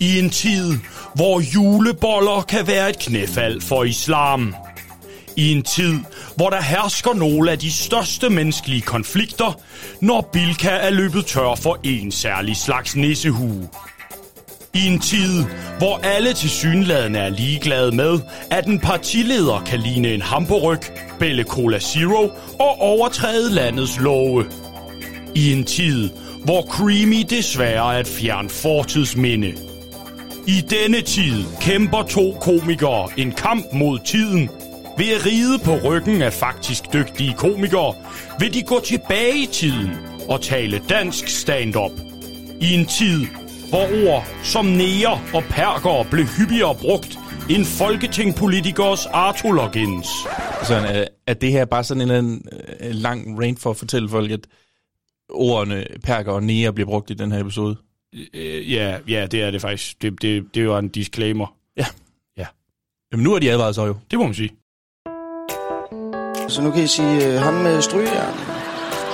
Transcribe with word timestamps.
I 0.00 0.18
en 0.18 0.30
tid, 0.30 0.78
hvor 1.14 1.40
juleboller 1.40 2.42
kan 2.42 2.66
være 2.66 2.90
et 2.90 2.98
knæfald 2.98 3.60
for 3.60 3.84
islam. 3.84 4.54
I 5.36 5.52
en 5.52 5.62
tid, 5.62 5.98
hvor 6.36 6.50
der 6.50 6.62
hersker 6.62 7.14
nogle 7.14 7.50
af 7.50 7.58
de 7.58 7.72
største 7.72 8.30
menneskelige 8.30 8.80
konflikter, 8.80 9.60
når 10.00 10.28
Bilka 10.32 10.70
er 10.70 10.90
løbet 10.90 11.26
tør 11.26 11.54
for 11.54 11.78
en 11.82 12.12
særlig 12.12 12.56
slags 12.56 12.96
nissehue. 12.96 13.68
I 14.74 14.86
en 14.86 14.98
tid, 14.98 15.44
hvor 15.78 16.00
alle 16.02 16.32
til 16.32 16.50
synladen 16.50 17.16
er 17.16 17.28
ligeglade 17.28 17.96
med, 17.96 18.18
at 18.50 18.66
en 18.66 18.80
partileder 18.80 19.62
kan 19.66 19.80
ligne 19.80 20.08
en 20.08 20.22
hamburg, 20.22 20.78
bælle 21.18 21.44
Cola 21.44 21.78
Zero 21.78 22.30
og 22.58 22.80
overtræde 22.80 23.54
landets 23.54 24.00
love. 24.00 24.44
I 25.34 25.52
en 25.52 25.64
tid, 25.64 26.10
hvor 26.44 26.62
Creamy 26.62 27.24
desværre 27.30 27.94
er 27.94 28.00
et 28.00 28.06
fjern 28.06 28.48
fortidsminde. 28.48 29.54
I 30.46 30.60
denne 30.70 31.00
tid 31.00 31.44
kæmper 31.60 32.02
to 32.02 32.36
komikere 32.40 33.08
en 33.16 33.32
kamp 33.32 33.66
mod 33.72 33.98
tiden. 34.04 34.50
Ved 34.98 35.08
at 35.14 35.26
ride 35.26 35.58
på 35.64 35.78
ryggen 35.84 36.22
af 36.22 36.32
faktisk 36.32 36.92
dygtige 36.92 37.34
komikere, 37.34 37.94
vil 38.38 38.54
de 38.54 38.62
gå 38.62 38.80
tilbage 38.80 39.42
i 39.42 39.46
tiden 39.52 39.90
og 40.28 40.40
tale 40.40 40.80
dansk 40.88 41.28
stand-up. 41.28 41.92
I 42.60 42.74
en 42.74 42.86
tid, 42.86 43.26
hvor 43.72 43.86
ord 44.08 44.26
som 44.42 44.64
næger 44.64 45.34
og 45.34 45.42
perker 45.50 46.10
blev 46.10 46.24
hyppigere 46.24 46.74
brugt 46.74 47.18
end 47.50 47.64
folketingpolitikers 47.64 49.06
artologens. 49.06 50.08
Sådan, 50.62 50.96
er, 50.96 51.04
er 51.26 51.34
det 51.34 51.52
her 51.52 51.64
bare 51.64 51.84
sådan 51.84 52.00
en 52.00 52.02
eller 52.02 52.18
anden 52.18 52.42
øh, 52.80 52.90
lang 52.90 53.40
rant 53.40 53.60
for 53.60 53.70
at 53.70 53.76
fortælle 53.76 54.08
folk, 54.08 54.30
at 54.30 54.40
ordene 55.30 55.86
perker 56.02 56.32
og 56.32 56.42
næger 56.42 56.70
bliver 56.70 56.86
brugt 56.86 57.10
i 57.10 57.14
den 57.14 57.32
her 57.32 57.40
episode? 57.40 57.76
Øh, 58.34 58.72
ja, 58.72 58.98
ja, 59.08 59.26
det 59.26 59.42
er 59.42 59.50
det 59.50 59.60
faktisk. 59.60 60.02
Det, 60.02 60.22
det, 60.22 60.54
det 60.54 60.68
var 60.68 60.78
en 60.78 60.88
disclaimer. 60.88 61.54
Ja. 61.76 61.86
Ja. 62.36 62.46
Jamen 63.12 63.24
nu 63.24 63.34
er 63.34 63.38
de 63.38 63.50
advaret 63.50 63.74
så 63.74 63.86
jo. 63.86 63.96
Det 64.10 64.18
må 64.18 64.24
man 64.24 64.34
sige. 64.34 64.50
Så 66.48 66.62
nu 66.62 66.70
kan 66.70 66.82
I 66.84 66.86
sige 66.86 67.26
øh, 67.26 67.40
ham 67.40 67.54
med 67.54 67.82
strygejern. 67.82 68.51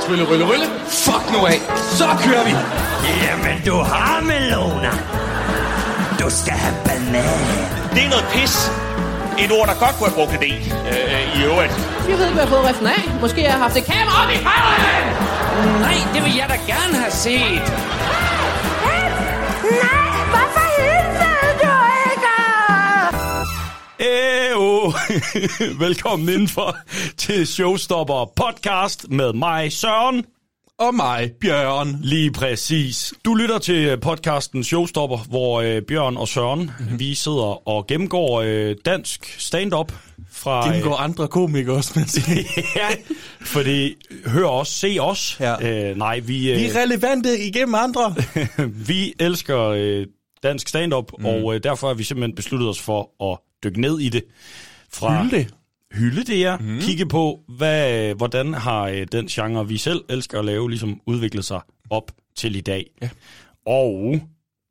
Rylle, 0.08 0.24
rylle, 0.30 0.44
rylle. 0.50 0.66
Fuck 0.88 1.24
nu 1.32 1.46
af. 1.46 1.60
Så 1.98 2.06
kører 2.24 2.44
vi. 2.44 2.54
Jamen, 3.24 3.56
du 3.66 3.76
har 3.92 4.20
meloner. 4.20 4.94
Du 6.20 6.30
skal 6.30 6.52
have 6.64 6.76
banan. 6.84 7.24
Det 7.94 8.04
er 8.04 8.10
noget 8.14 8.26
pis. 8.32 8.70
Et 9.44 9.50
ord, 9.58 9.66
der 9.70 9.74
godt 9.84 9.94
kunne 9.96 10.08
have 10.10 10.18
brugt 10.20 10.40
del 10.46 10.72
øh, 10.92 11.40
i 11.40 11.44
øvrigt. 11.44 11.72
Jeg 12.08 12.16
ved 12.18 12.24
ikke, 12.26 12.38
hvad 12.38 12.44
jeg 12.44 12.50
har 12.50 12.56
fået 12.56 12.68
riften 12.68 12.86
af. 12.86 13.02
Måske 13.20 13.42
jeg 13.42 13.52
har 13.52 13.58
haft 13.66 13.76
et 13.76 13.84
kamera 13.84 14.16
op 14.24 14.30
i 14.36 14.38
røven! 14.48 15.06
Nej, 15.86 15.96
det 16.14 16.20
vil 16.24 16.34
jeg 16.40 16.46
da 16.54 16.56
gerne 16.72 16.94
have 17.02 17.12
set. 17.24 17.66
Nej, 18.86 19.90
hvorfor 20.32 20.67
Ejo! 24.00 24.92
Velkommen 25.84 26.28
indenfor 26.28 26.76
til 27.16 27.46
Showstopper 27.46 28.32
podcast 28.36 29.10
med 29.10 29.32
mig, 29.32 29.72
Søren. 29.72 30.24
Og 30.78 30.94
mig, 30.94 31.32
Bjørn. 31.40 31.98
Lige 32.02 32.32
præcis. 32.32 33.14
Du 33.24 33.34
lytter 33.34 33.58
til 33.58 34.00
podcasten 34.00 34.64
Showstopper, 34.64 35.18
hvor 35.28 35.60
øh, 35.60 35.82
Bjørn 35.82 36.16
og 36.16 36.28
Søren, 36.28 36.70
mm-hmm. 36.78 36.98
vi 36.98 37.14
sidder 37.14 37.68
og 37.68 37.86
gennemgår 37.86 38.40
øh, 38.40 38.76
dansk 38.84 39.34
stand-up 39.38 39.92
fra... 40.32 40.66
Gennemgår 40.66 40.96
andre 40.96 41.28
komikere 41.28 41.76
også, 41.76 41.92
man 41.96 42.08
siger. 42.08 42.42
ja, 42.76 42.88
fordi 43.40 43.94
hør 44.26 44.46
os, 44.46 44.68
se 44.68 44.96
os. 45.00 45.36
Ja. 45.40 45.90
Øh, 45.90 45.96
nej, 45.96 46.18
vi, 46.18 46.50
øh, 46.50 46.56
Vi 46.56 46.66
er 46.66 46.82
relevante 46.82 47.38
igennem 47.38 47.74
andre. 47.74 48.14
vi 48.88 49.14
elsker 49.20 49.60
øh, 49.60 50.06
dansk 50.42 50.68
stand-up, 50.68 51.12
mm. 51.18 51.26
og 51.26 51.54
øh, 51.54 51.62
derfor 51.62 51.86
har 51.86 51.94
vi 51.94 52.04
simpelthen 52.04 52.34
besluttet 52.34 52.68
os 52.68 52.80
for 52.80 53.32
at 53.32 53.47
dykke 53.64 53.80
ned 53.80 53.98
i 54.00 54.08
det. 54.08 54.24
Fra 54.92 55.22
Hylde 55.22 55.36
det. 55.36 55.54
Hylde 55.92 56.24
det, 56.24 56.40
ja. 56.40 56.56
Mm. 56.56 56.80
Kigge 56.80 57.06
på, 57.06 57.40
hvad, 57.48 58.14
hvordan 58.14 58.54
har 58.54 58.82
øh, 58.82 59.06
den 59.12 59.26
genre, 59.26 59.68
vi 59.68 59.78
selv 59.78 60.04
elsker 60.08 60.38
at 60.38 60.44
lave, 60.44 60.70
ligesom 60.70 61.00
udviklet 61.06 61.44
sig 61.44 61.60
op 61.90 62.12
til 62.36 62.56
i 62.56 62.60
dag. 62.60 62.90
Ja. 63.02 63.08
Og 63.66 64.20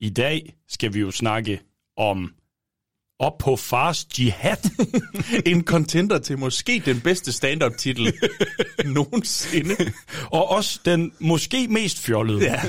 i 0.02 0.09
dag 0.09 0.53
skal 0.70 0.94
vi 0.94 1.00
jo 1.00 1.12
snakke 1.12 1.59
om 1.97 2.34
op 3.20 3.38
på 3.38 3.56
fars 3.56 4.08
jihad. 4.20 4.58
En 5.52 5.64
contender 5.64 6.20
til 6.20 6.38
måske 6.38 6.81
den 6.86 7.02
bedste 7.02 7.31
stand-up-titel 7.31 8.14
nogensinde. 8.86 9.76
og 10.31 10.50
også 10.50 10.80
den 10.86 11.12
måske 11.20 11.68
mest 11.68 12.00
fjollede. 12.00 12.44
Ja. 12.44 12.62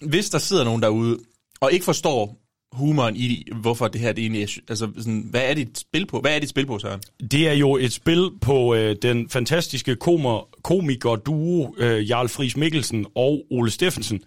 Hvis 0.10 0.30
der 0.30 0.38
sidder 0.38 0.64
nogen 0.64 0.82
derude, 0.82 1.18
og 1.60 1.72
ikke 1.72 1.84
forstår 1.84 2.43
humoren 2.74 3.16
i, 3.16 3.48
hvorfor 3.60 3.88
det 3.88 4.00
her 4.00 4.12
det 4.12 4.22
egentlig 4.22 4.42
er, 4.42 4.58
altså 4.68 4.88
sådan, 4.96 5.26
hvad 5.30 5.42
er 5.44 5.54
dit 5.54 5.78
spil 5.78 6.06
på? 6.06 6.20
Hvad 6.20 6.34
er 6.34 6.38
dit 6.38 6.48
spil 6.48 6.66
på, 6.66 6.78
Søren? 6.78 7.00
Det 7.30 7.48
er 7.48 7.52
jo 7.52 7.76
et 7.76 7.92
spil 7.92 8.30
på 8.40 8.74
øh, 8.74 8.96
den 9.02 9.28
fantastiske 9.28 9.96
komer, 9.96 10.48
komiker-duo 10.62 11.74
øh, 11.78 12.10
Jarl 12.10 12.28
Friis 12.28 12.56
Mikkelsen 12.56 13.06
og 13.14 13.42
Ole 13.50 13.70
Steffensen, 13.70 14.20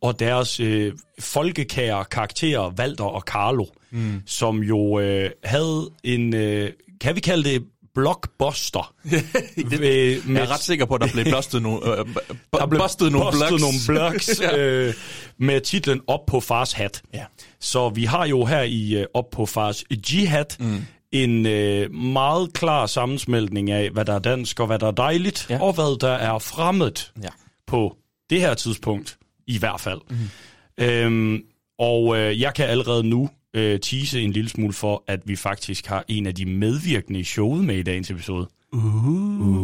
og 0.00 0.18
deres 0.18 0.60
øh, 0.60 0.92
folkekære 1.20 2.04
karakterer, 2.04 2.74
Walter 2.78 3.04
og 3.04 3.20
Carlo, 3.20 3.64
mm. 3.90 4.22
som 4.26 4.62
jo 4.62 5.00
øh, 5.00 5.30
havde 5.44 5.90
en, 6.04 6.34
øh, 6.34 6.70
kan 7.00 7.16
vi 7.16 7.20
kalde 7.20 7.44
det, 7.44 7.64
blockbuster. 8.00 8.94
det, 9.04 9.24
Ved- 9.80 10.22
jeg 10.28 10.42
er 10.42 10.50
ret 10.50 10.60
sikker 10.60 10.84
på, 10.84 10.94
at 10.94 11.00
der 11.00 11.08
blev 11.12 11.24
bustet 11.34 11.62
nogle, 11.62 11.98
øh, 11.98 12.06
der 12.52 12.66
blev 12.66 12.80
bustet 12.80 13.12
nogle 13.12 13.26
bustet 13.26 13.48
blocks. 13.48 13.62
nogle 13.62 14.00
blocks 14.00 14.40
Ja. 14.42 14.56
øh, 14.58 14.94
med 15.38 15.60
titlen 15.60 16.00
Op 16.06 16.26
på 16.26 16.40
fars 16.40 16.72
hat. 16.72 17.02
Ja. 17.14 17.24
Så 17.60 17.88
vi 17.88 18.04
har 18.04 18.26
jo 18.26 18.44
her 18.44 18.62
i 18.62 18.94
øh, 18.94 19.06
Op 19.14 19.30
på 19.32 19.46
fars 19.46 19.84
jihad 20.12 20.44
mm. 20.60 20.84
en 21.12 21.46
øh, 21.46 21.92
meget 21.94 22.52
klar 22.52 22.86
sammensmeltning 22.86 23.70
af, 23.70 23.90
hvad 23.90 24.04
der 24.04 24.14
er 24.14 24.18
dansk 24.18 24.60
og 24.60 24.66
hvad 24.66 24.78
der 24.78 24.86
er 24.86 24.90
dejligt, 24.90 25.46
Ja. 25.50 25.62
og 25.62 25.72
hvad 25.72 25.98
der 25.98 26.12
er 26.12 26.38
fremmed 26.38 26.92
Ja. 27.22 27.28
på 27.66 27.96
det 28.30 28.40
her 28.40 28.54
tidspunkt, 28.54 29.18
i 29.46 29.58
hvert 29.58 29.80
fald. 29.80 30.00
Mm. 30.10 30.84
Øhm, 30.84 31.40
og 31.78 32.18
øh, 32.18 32.40
jeg 32.40 32.54
kan 32.54 32.66
allerede 32.66 33.02
nu 33.04 33.30
øh, 33.54 33.80
tease 33.80 34.20
en 34.20 34.32
lille 34.32 34.50
smule 34.50 34.72
for, 34.72 35.04
at 35.06 35.20
vi 35.24 35.36
faktisk 35.36 35.86
har 35.86 36.04
en 36.08 36.26
af 36.26 36.34
de 36.34 36.46
medvirkende 36.46 37.20
i 37.20 37.24
showet 37.24 37.64
med 37.64 37.76
i 37.76 37.82
dagens 37.82 38.10
episode. 38.10 38.48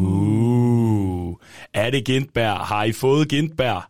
Uh. 0.07 1.35
Er 1.75 1.91
det 1.91 2.05
Gintberg? 2.05 2.57
Har 2.57 2.85
I 2.85 2.93
fået 2.93 3.29
Gintberg? 3.29 3.83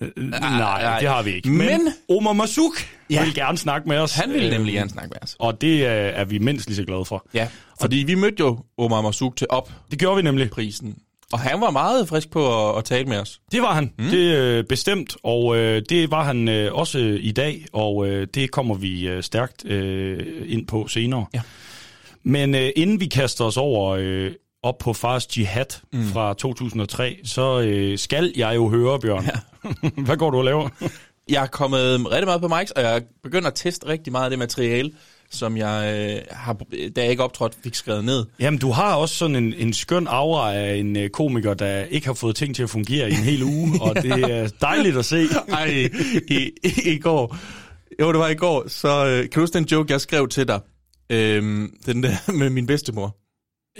Øh, 0.00 0.08
Nej, 0.16 0.40
nej. 0.40 1.00
det 1.00 1.08
har 1.08 1.22
vi 1.22 1.30
ikke. 1.30 1.48
Men- 1.50 1.88
Omar 2.08 2.32
Masuk 2.32 2.72
Ja. 3.10 3.24
vil 3.24 3.34
gerne 3.34 3.58
snakke 3.58 3.88
med 3.88 3.98
os. 3.98 4.14
Han 4.14 4.30
ville 4.32 4.46
Øh, 4.46 4.52
nemlig 4.52 4.74
gerne 4.74 4.90
snakke 4.90 5.08
med 5.08 5.18
os. 5.22 5.36
Og 5.38 5.60
det 5.60 5.72
øh, 5.74 5.82
er 5.90 6.24
vi 6.24 6.38
mindst 6.38 6.66
lige 6.68 6.76
så 6.76 6.84
glade 6.84 7.04
for. 7.04 7.26
Ja, 7.34 7.48
fordi 7.80 7.96
vi 7.96 8.14
mødte 8.14 8.36
jo 8.40 8.58
Omar 8.78 9.00
Masuk 9.00 9.36
til 9.36 9.46
op-prisen, 9.50 9.82
Det 9.90 9.98
gjorde 9.98 10.16
vi 10.16 10.22
nemlig. 10.22 10.50
Og 11.32 11.40
han 11.40 11.60
var 11.60 11.70
meget 11.70 12.08
frisk 12.08 12.30
på 12.30 12.70
at, 12.70 12.78
at 12.78 12.84
tale 12.84 13.04
med 13.06 13.18
os. 13.18 13.40
Det 13.52 13.62
var 13.62 13.74
han. 13.74 13.92
Mm. 13.98 14.04
Det 14.04 14.36
øh, 14.36 14.64
bestemt, 14.64 15.16
og 15.22 15.56
øh, 15.56 15.82
det 15.88 16.10
var 16.10 16.24
han 16.24 16.48
øh, 16.48 16.74
også 16.74 16.98
i 16.98 17.32
dag, 17.32 17.66
og 17.72 18.08
øh, 18.08 18.26
det 18.34 18.50
kommer 18.50 18.74
vi 18.74 19.08
øh, 19.08 19.22
stærkt 19.22 19.64
øh, 19.66 20.44
ind 20.46 20.66
på 20.66 20.88
senere. 20.88 21.26
Ja. 21.34 21.40
Men 22.22 22.54
øh, 22.54 22.70
inden 22.76 23.00
vi 23.00 23.06
kaster 23.06 23.44
os 23.44 23.56
over 23.56 23.96
øh, 23.98 24.32
op 24.62 24.78
på 24.78 24.92
Fars 24.92 25.38
Jihad 25.38 25.80
mm. 25.92 26.04
fra 26.04 26.34
2003, 26.34 27.18
så 27.24 27.60
øh, 27.60 27.98
skal 27.98 28.32
jeg 28.36 28.54
jo 28.54 28.68
høre, 28.68 29.00
Bjørn. 29.00 29.24
Ja. 29.24 29.68
Hvad 30.06 30.16
går 30.16 30.30
du 30.30 30.38
og 30.38 30.44
laver? 30.44 30.68
Jeg 31.28 31.42
er 31.42 31.46
kommet 31.46 32.10
rigtig 32.10 32.24
meget 32.26 32.40
på 32.40 32.48
mics, 32.48 32.70
og 32.70 32.82
jeg 32.82 33.02
begynder 33.22 33.48
at 33.48 33.54
teste 33.54 33.86
rigtig 33.86 34.12
meget 34.12 34.24
af 34.24 34.30
det 34.30 34.38
materiale, 34.38 34.90
som 35.30 35.56
jeg, 35.56 35.94
øh, 36.10 36.22
har, 36.30 36.52
da 36.96 37.00
jeg 37.00 37.10
ikke 37.10 37.22
optrådte, 37.22 37.56
fik 37.62 37.74
skrevet 37.74 38.04
ned. 38.04 38.26
Jamen, 38.40 38.60
du 38.60 38.70
har 38.70 38.94
også 38.94 39.14
sådan 39.14 39.36
en, 39.36 39.54
en 39.54 39.72
skøn 39.72 40.06
aura 40.06 40.54
af 40.54 40.74
en 40.74 40.96
øh, 40.96 41.10
komiker, 41.10 41.54
der 41.54 41.84
ikke 41.84 42.06
har 42.06 42.14
fået 42.14 42.36
ting 42.36 42.56
til 42.56 42.62
at 42.62 42.70
fungere 42.70 43.10
i 43.10 43.12
en 43.12 43.18
hel 43.18 43.42
uge, 43.42 43.70
og 43.82 44.02
det 44.02 44.12
er 44.12 44.48
dejligt 44.60 44.96
at 44.96 45.04
se. 45.04 45.26
Ej, 45.48 45.88
i, 46.28 46.50
i, 46.64 46.92
i 46.92 46.98
går, 46.98 47.36
jo 48.00 48.12
det 48.12 48.18
var 48.18 48.28
i 48.28 48.34
går, 48.34 48.68
så 48.68 49.06
øh, 49.06 49.20
kan 49.20 49.30
du 49.30 49.40
huske 49.40 49.58
den 49.58 49.64
joke, 49.64 49.92
jeg 49.92 50.00
skrev 50.00 50.28
til 50.28 50.48
dig? 50.48 50.60
Øhm, 51.10 51.76
den 51.86 52.02
der 52.02 52.32
med 52.38 52.50
min 52.50 52.66
bedstemor. 52.66 53.16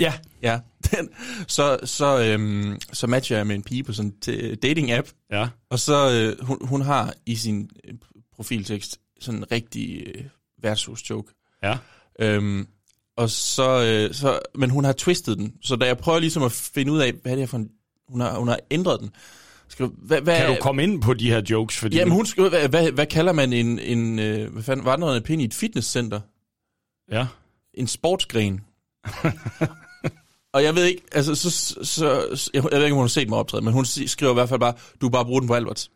Ja, 0.01 0.13
Ja, 0.43 0.61
den, 0.91 1.09
så, 1.49 1.79
så, 1.85 2.23
øhm, 2.25 2.79
så 2.93 3.07
matcher 3.07 3.37
jeg 3.37 3.47
med 3.47 3.55
en 3.55 3.63
pige 3.63 3.85
på 3.85 3.93
sådan 3.93 4.13
en 4.29 4.57
dating-app, 4.63 5.13
ja. 5.31 5.49
og 5.71 5.79
så 5.79 6.11
øh, 6.11 6.47
hun, 6.47 6.59
hun 6.61 6.81
har 6.81 7.15
i 7.27 7.35
sin 7.35 7.71
øh, 7.85 7.95
profiltekst 8.37 9.01
sådan 9.21 9.41
en 9.41 9.53
rigtig 9.53 10.07
øh, 10.07 10.25
værtshus-joke. 10.63 11.33
Ja. 11.63 11.79
Øhm, 12.21 12.67
og 13.17 13.31
så, 13.31 13.85
øh, 13.85 14.15
så, 14.15 14.39
men 14.55 14.71
hun 14.71 14.85
har 14.85 14.93
twistet 14.93 15.39
den, 15.39 15.55
så 15.63 15.77
da 15.77 15.87
jeg 15.87 15.99
prøver 15.99 16.19
ligesom 16.19 16.43
at 16.43 16.53
finde 16.53 16.93
ud 16.93 17.01
af, 17.01 17.13
hvad 17.13 17.37
det 17.37 17.43
er 17.43 17.47
for 17.47 17.57
en, 17.57 17.71
hun 18.09 18.21
har, 18.21 18.39
hun 18.39 18.49
har 18.49 18.59
ændret 18.71 19.01
den. 19.01 19.11
Skal, 19.69 19.87
hvad, 19.87 20.21
hvad, 20.21 20.37
Kan 20.37 20.49
du 20.49 20.57
komme 20.61 20.83
ind 20.83 21.03
på 21.03 21.15
de 21.15 21.31
her 21.31 21.43
jokes? 21.51 21.77
Fordi 21.77 21.97
Jamen 21.97 22.13
hun 22.13 22.27
skriver, 22.27 22.49
hvad, 22.49 22.69
hvad, 22.69 22.93
hvad 22.93 23.07
kalder 23.07 23.33
man 23.33 23.53
en, 23.53 23.79
en 23.79 24.19
øh, 24.19 24.53
hvad 24.53 24.63
fanden, 24.63 24.87
vandrende 24.87 25.21
pind 25.21 25.43
i 25.43 25.45
et 25.45 25.55
fitnesscenter? 25.55 26.21
Ja. 27.11 27.27
En 27.75 27.87
sportsgren. 27.87 28.61
Og 30.53 30.65
jeg 30.65 30.75
ved 30.75 30.85
ikke, 30.85 31.03
altså, 31.13 31.35
så, 31.35 31.51
så, 31.51 31.85
så 31.85 32.51
jeg, 32.55 32.65
jeg 32.65 32.79
ved 32.79 32.85
ikke, 32.85 32.93
om 32.93 32.97
hun 32.97 33.03
har 33.03 33.09
set 33.09 33.29
mig 33.29 33.39
optræde, 33.39 33.65
men 33.65 33.73
hun 33.73 33.85
skriver 33.85 34.33
i 34.33 34.35
hvert 34.35 34.49
fald 34.49 34.61
bare, 34.61 34.75
du 35.01 35.07
er 35.07 35.11
bare 35.11 35.25
bruge 35.25 35.41
den 35.41 35.49
på 35.49 35.55
Alberts. 35.55 35.91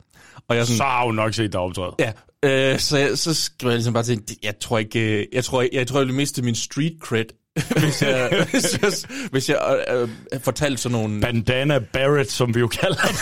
Og 0.48 0.56
jeg 0.56 0.66
sådan, 0.66 0.76
Så 0.76 0.84
har 0.84 1.04
hun 1.04 1.14
nok 1.14 1.34
set 1.34 1.52
dig 1.52 1.60
optræde. 1.60 1.94
Ja, 1.98 2.12
øh, 2.44 2.78
så, 2.78 2.98
jeg, 2.98 3.18
så 3.18 3.34
skriver 3.34 3.70
jeg 3.72 3.76
ligesom 3.76 3.94
bare 3.94 4.02
til 4.02 4.22
jeg 4.42 4.58
tror 4.58 4.78
ikke, 4.78 5.00
øh, 5.00 5.26
jeg 5.32 5.44
tror, 5.44 5.60
jeg, 5.60 5.70
jeg 5.72 5.86
tror, 5.86 5.98
jeg 6.00 6.06
vil 6.06 6.14
miste 6.14 6.42
min 6.42 6.54
street 6.54 6.92
cred, 7.00 7.24
hvis 7.80 8.02
jeg, 8.02 8.46
hvis 8.50 8.82
jeg, 8.82 8.92
hvis 9.30 9.48
jeg 9.48 9.84
øh, 9.90 10.08
øh, 10.32 10.40
fortalte 10.40 10.82
sådan 10.82 10.98
nogle... 10.98 11.20
Bandana 11.20 11.78
Barrett, 11.78 12.30
som 12.30 12.54
vi 12.54 12.60
jo 12.60 12.66
kalder 12.66 12.96
dig. 12.96 13.14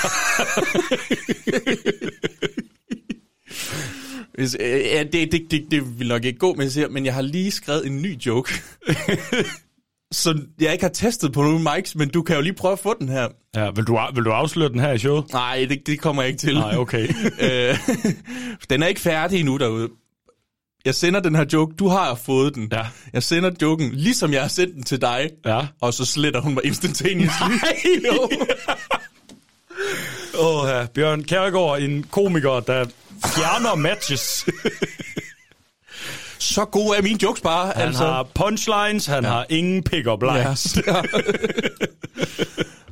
Hvis, 4.34 4.56
øh, 4.60 4.68
ja, 4.70 5.02
det, 5.02 5.32
det, 5.32 5.46
det, 5.50 5.66
det 5.70 5.98
vil 5.98 6.08
nok 6.08 6.24
ikke 6.24 6.38
gå, 6.38 6.54
men 6.54 6.62
jeg, 6.62 6.70
siger, 6.70 6.88
men 6.88 7.04
jeg 7.04 7.14
har 7.14 7.22
lige 7.22 7.50
skrevet 7.50 7.86
en 7.86 8.02
ny 8.02 8.16
joke, 8.26 8.52
som 10.12 10.46
jeg 10.60 10.72
ikke 10.72 10.84
har 10.84 10.90
testet 10.90 11.32
på 11.32 11.42
nogle 11.42 11.66
mics, 11.74 11.94
men 11.94 12.08
du 12.08 12.22
kan 12.22 12.36
jo 12.36 12.42
lige 12.42 12.52
prøve 12.52 12.72
at 12.72 12.78
få 12.78 12.94
den 12.98 13.08
her. 13.08 13.28
Ja, 13.56 13.70
vil 13.70 13.84
du, 13.84 13.98
vil 14.14 14.24
du 14.24 14.30
afsløre 14.30 14.68
den 14.68 14.80
her 14.80 14.92
i 14.92 14.98
showet? 14.98 15.32
Nej, 15.32 15.66
det, 15.68 15.86
det 15.86 16.00
kommer 16.00 16.22
jeg 16.22 16.28
ikke 16.28 16.40
til. 16.40 16.54
Nej, 16.54 16.76
okay. 16.76 17.08
øh, 17.46 17.78
den 18.70 18.82
er 18.82 18.86
ikke 18.86 19.00
færdig 19.00 19.40
endnu 19.40 19.56
derude. 19.56 19.88
Jeg 20.84 20.94
sender 20.94 21.20
den 21.20 21.34
her 21.34 21.44
joke, 21.52 21.74
du 21.78 21.88
har 21.88 22.14
fået 22.14 22.54
den. 22.54 22.68
Ja. 22.72 22.86
Jeg 23.12 23.22
sender 23.22 23.50
joken, 23.62 23.90
ligesom 23.92 24.32
jeg 24.32 24.40
har 24.40 24.48
sendt 24.48 24.74
den 24.74 24.82
til 24.82 25.00
dig. 25.00 25.30
Ja. 25.46 25.66
Og 25.80 25.94
så 25.94 26.04
sletter 26.04 26.40
hun 26.40 26.54
mig 26.54 26.64
instantaneously. 26.64 27.48
Nej, 27.62 27.82
jo. 28.06 28.30
Åh, 30.44 30.68
ja. 30.68 30.86
Bjørn 30.94 31.24
Kærgaard, 31.24 31.80
en 31.80 32.02
komiker, 32.02 32.60
der 32.60 32.84
fjerner 33.26 33.74
matches. 33.74 34.46
Så 36.40 36.64
gode 36.64 36.98
er 36.98 37.02
mine 37.02 37.18
jokes 37.22 37.40
bare. 37.40 37.72
Han 37.76 37.86
altså. 37.86 38.04
har 38.04 38.26
punchlines, 38.34 39.06
han 39.06 39.24
ja. 39.24 39.30
har 39.30 39.46
ingen 39.48 39.82
pick-up 39.82 40.22
lines. 40.22 40.78
Ja. 40.86 41.02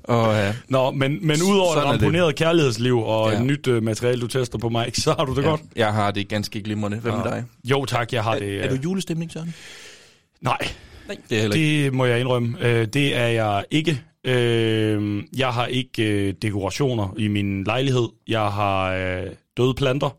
Og, 0.05 0.35
ja. 0.35 0.55
Nå, 0.69 0.91
men, 0.91 1.27
men 1.27 1.43
udover 1.43 1.69
et 1.71 1.75
Sådan 1.75 1.95
det. 1.95 2.03
ramponeret 2.03 2.35
kærlighedsliv 2.37 2.99
og 2.99 3.31
Ja. 3.31 3.37
ja. 3.37 3.43
nyt 3.43 3.67
uh, 3.67 3.83
materiale, 3.83 4.21
du 4.21 4.27
tester 4.27 4.59
på 4.59 4.69
mig, 4.69 4.91
så 5.05 5.15
har 5.19 5.25
du 5.25 5.35
det 5.35 5.43
ja. 5.43 5.49
godt? 5.49 5.61
Jeg 5.77 5.93
har 5.93 6.11
det 6.11 6.29
ganske 6.29 6.63
glimrende. 6.63 6.99
Hvad 6.99 7.13
med 7.13 7.23
dig? 7.25 7.45
Jo 7.65 7.85
tak, 7.85 8.13
jeg 8.13 8.23
har 8.25 8.35
Er, 8.35 8.39
det. 8.39 8.65
er 8.65 8.69
du 8.69 8.75
øh, 8.75 8.85
julestemning, 8.85 9.33
Søren? 9.33 9.55
Nej, 10.41 10.59
Nej, 11.09 11.17
det 11.31 11.45
er 11.45 11.49
det 11.49 11.93
må 11.93 12.05
jeg 12.05 12.21
indrømme. 12.21 12.57
Øh, 12.61 12.87
det 12.87 13.17
er 13.17 13.27
jeg 13.27 13.65
ikke. 13.71 14.03
Øh, 14.25 15.23
jeg 15.37 15.49
har 15.49 15.67
ikke 15.67 16.03
øh, 16.03 16.35
dekorationer 16.43 17.15
i 17.19 17.29
min 17.29 17.65
lejlighed. 17.65 18.09
Jeg 18.29 18.41
har 18.53 18.93
øh, 18.93 19.23
døde 19.57 19.75
planter. 19.75 20.17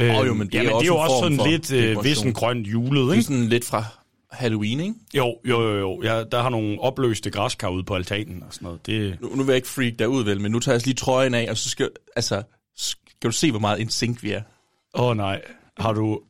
Øh, 0.00 0.26
jo, 0.26 0.34
men 0.34 0.46
det 0.46 0.54
er 0.54 0.58
jamen, 0.62 0.72
også 0.74 0.82
det 0.82 0.90
er 0.90 0.94
jo 0.94 1.00
også 1.00 1.36
sådan 1.36 1.50
lidt 1.50 1.72
øh, 1.72 2.04
vissen 2.04 2.32
grønt 2.32 2.66
julet, 2.66 3.02
Det 3.02 3.08
er 3.08 3.12
ikke? 3.12 3.22
sådan 3.22 3.46
lidt 3.48 3.64
fra 3.64 3.84
Halloween, 4.30 4.80
ikke? 4.80 4.94
Jo, 5.14 5.36
jo, 5.48 5.62
jo, 5.62 5.78
jo. 5.78 6.02
Jeg, 6.02 6.24
der 6.32 6.42
har 6.42 6.48
nogle 6.48 6.80
opløste 6.80 7.30
græskar 7.30 7.68
ude 7.68 7.84
på 7.84 7.94
altanen 7.94 8.42
og 8.42 8.54
sådan 8.54 8.66
noget. 8.66 8.86
Det, 8.86 9.18
Nu, 9.20 9.28
nu 9.28 9.36
vil 9.36 9.46
jeg 9.46 9.56
ikke 9.56 9.68
freak 9.68 9.92
dig 9.98 10.08
ud, 10.08 10.24
vel, 10.24 10.40
men 10.40 10.52
nu 10.52 10.60
tager 10.60 10.74
jeg 10.74 10.84
lige 10.86 10.94
trøjen 10.94 11.34
af, 11.34 11.46
og 11.50 11.56
så 11.56 11.68
skal, 11.70 11.88
altså, 12.16 12.42
skal 12.76 13.30
du 13.30 13.32
se, 13.32 13.50
hvor 13.50 13.60
meget 13.60 13.80
en 13.80 13.88
sink 13.90 14.22
vi 14.22 14.32
er. 14.32 14.42
Åh 14.94 15.04
oh, 15.04 15.16
nej, 15.16 15.40
har 15.78 15.92
du... 15.92 16.20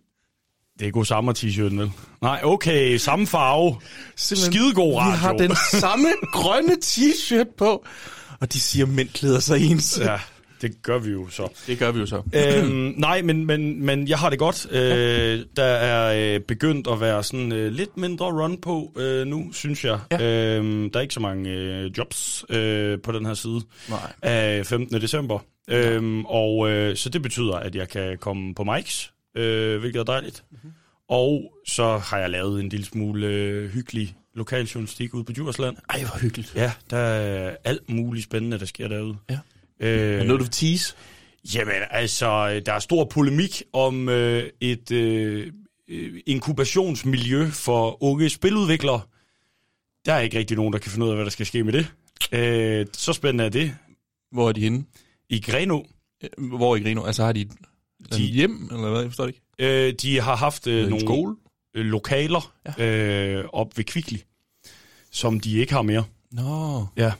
Det 0.78 0.86
er 0.86 0.90
god 0.90 1.04
samme 1.04 1.32
t-shirten, 1.38 1.78
vel? 1.78 1.90
Nej, 2.22 2.40
okay, 2.44 2.96
samme 2.96 3.26
farve. 3.26 3.76
Skidegod 4.16 4.94
radio. 4.94 5.10
Vi 5.12 5.16
har 5.16 5.32
den 5.32 5.56
samme 5.80 6.08
grønne 6.32 6.76
t-shirt 6.84 7.54
på, 7.58 7.84
og 8.40 8.52
de 8.52 8.60
siger, 8.60 8.86
at 8.86 8.92
mænd 8.92 9.08
klæder 9.08 9.40
sig 9.40 9.70
ens. 9.70 9.98
Ja, 10.02 10.18
det 10.62 10.82
gør 10.82 10.98
vi 10.98 11.10
jo 11.10 11.28
så. 11.28 11.48
Det 11.66 11.78
gør 11.78 11.90
vi 11.90 12.00
jo 12.00 12.06
så. 12.06 12.22
øhm, 12.34 12.94
nej, 12.96 13.22
men, 13.22 13.46
men, 13.46 13.86
men 13.86 14.08
jeg 14.08 14.18
har 14.18 14.30
det 14.30 14.38
godt. 14.38 14.66
Øh, 14.70 15.44
der 15.56 15.64
er 15.64 16.34
øh, 16.34 16.40
begyndt 16.40 16.88
at 16.88 17.00
være 17.00 17.22
sådan 17.22 17.52
øh, 17.52 17.72
lidt 17.72 17.96
mindre 17.96 18.26
run 18.26 18.60
på 18.60 18.92
øh, 18.96 19.26
nu, 19.26 19.52
synes 19.52 19.84
jeg. 19.84 19.98
Ja. 20.10 20.56
Øhm, 20.56 20.90
der 20.90 20.98
er 20.98 21.02
ikke 21.02 21.14
så 21.14 21.20
mange 21.20 21.50
øh, 21.50 21.90
jobs 21.98 22.44
øh, 22.48 23.00
på 23.00 23.12
den 23.12 23.26
her 23.26 23.34
side 23.34 23.60
Nej. 23.88 24.12
af 24.22 24.66
15. 24.66 25.00
december. 25.00 25.38
Øhm, 25.68 26.24
og 26.24 26.70
øh, 26.70 26.96
så 26.96 27.08
det 27.08 27.22
betyder, 27.22 27.54
at 27.54 27.74
jeg 27.74 27.88
kan 27.88 28.18
komme 28.18 28.54
på 28.54 28.64
mics, 28.64 29.12
øh, 29.36 29.80
hvilket 29.80 30.00
er 30.00 30.04
dejligt. 30.04 30.44
Mm-hmm. 30.50 30.70
Og 31.08 31.52
så 31.66 31.98
har 31.98 32.18
jeg 32.18 32.30
lavet 32.30 32.60
en 32.60 32.68
lille 32.68 32.86
smule 32.86 33.26
øh, 33.26 33.70
hyggelig 33.70 34.16
lokaljournalistik 34.34 35.14
ude 35.14 35.24
på 35.24 35.32
Djursland. 35.32 35.76
Ej, 35.90 36.00
hvor 36.00 36.18
hyggeligt. 36.18 36.54
Ja, 36.54 36.72
der 36.90 36.96
er 36.96 37.56
alt 37.64 37.90
muligt 37.90 38.24
spændende, 38.24 38.58
der 38.58 38.66
sker 38.66 38.88
derude. 38.88 39.16
Ja. 39.30 39.38
Øh, 39.80 40.20
Er 40.20 40.24
noget, 40.24 40.40
du 40.40 40.48
tease? 40.48 40.94
Jamen, 41.54 41.74
altså, 41.90 42.60
der 42.66 42.72
er 42.72 42.78
stor 42.78 43.04
polemik 43.04 43.62
om 43.72 44.08
øh, 44.08 44.50
et 44.60 44.90
øh, 44.90 45.52
inkubationsmiljø 46.26 47.48
for 47.50 48.02
unge 48.02 48.30
spiludviklere. 48.30 49.00
Der 50.06 50.12
er 50.12 50.20
ikke 50.20 50.38
rigtig 50.38 50.56
nogen, 50.56 50.72
der 50.72 50.78
kan 50.78 50.90
finde 50.90 51.06
ud 51.06 51.10
af, 51.10 51.16
hvad 51.16 51.24
der 51.24 51.30
skal 51.30 51.46
ske 51.46 51.64
med 51.64 51.72
det. 51.72 51.86
Øh, 52.32 52.86
så 52.92 53.12
spændende 53.12 53.44
er 53.44 53.48
det. 53.48 53.76
Hvor 54.32 54.48
er 54.48 54.52
de 54.52 54.60
henne? 54.60 54.84
I 55.30 55.40
Greno, 55.40 55.82
Øh, 56.38 56.48
Hvor 56.48 56.76
i 56.76 56.80
Greno? 56.80 57.04
Altså 57.04 57.24
har 57.24 57.32
de 57.32 57.40
et 57.40 57.50
de... 58.12 58.22
Hjem, 58.22 58.68
eller 58.72 58.90
hvad? 58.90 59.00
Jeg 59.00 59.10
forstår 59.10 59.26
det 59.26 59.34
ikke. 59.58 59.86
øh, 59.88 59.94
de 60.02 60.20
har 60.20 60.36
haft 60.36 60.66
øh, 60.66 60.88
nogle 60.88 61.00
skole? 61.00 61.36
øh, 61.76 61.84
lokaler 61.86 62.52
ja. 62.78 62.84
øh, 62.84 63.44
op 63.52 63.76
ved 63.76 63.84
Kvickly, 63.84 64.16
som 65.10 65.40
de 65.40 65.58
ikke 65.58 65.72
har 65.72 65.82
mere. 65.82 66.04
Nå. 66.32 66.86
Ja. 66.96 67.12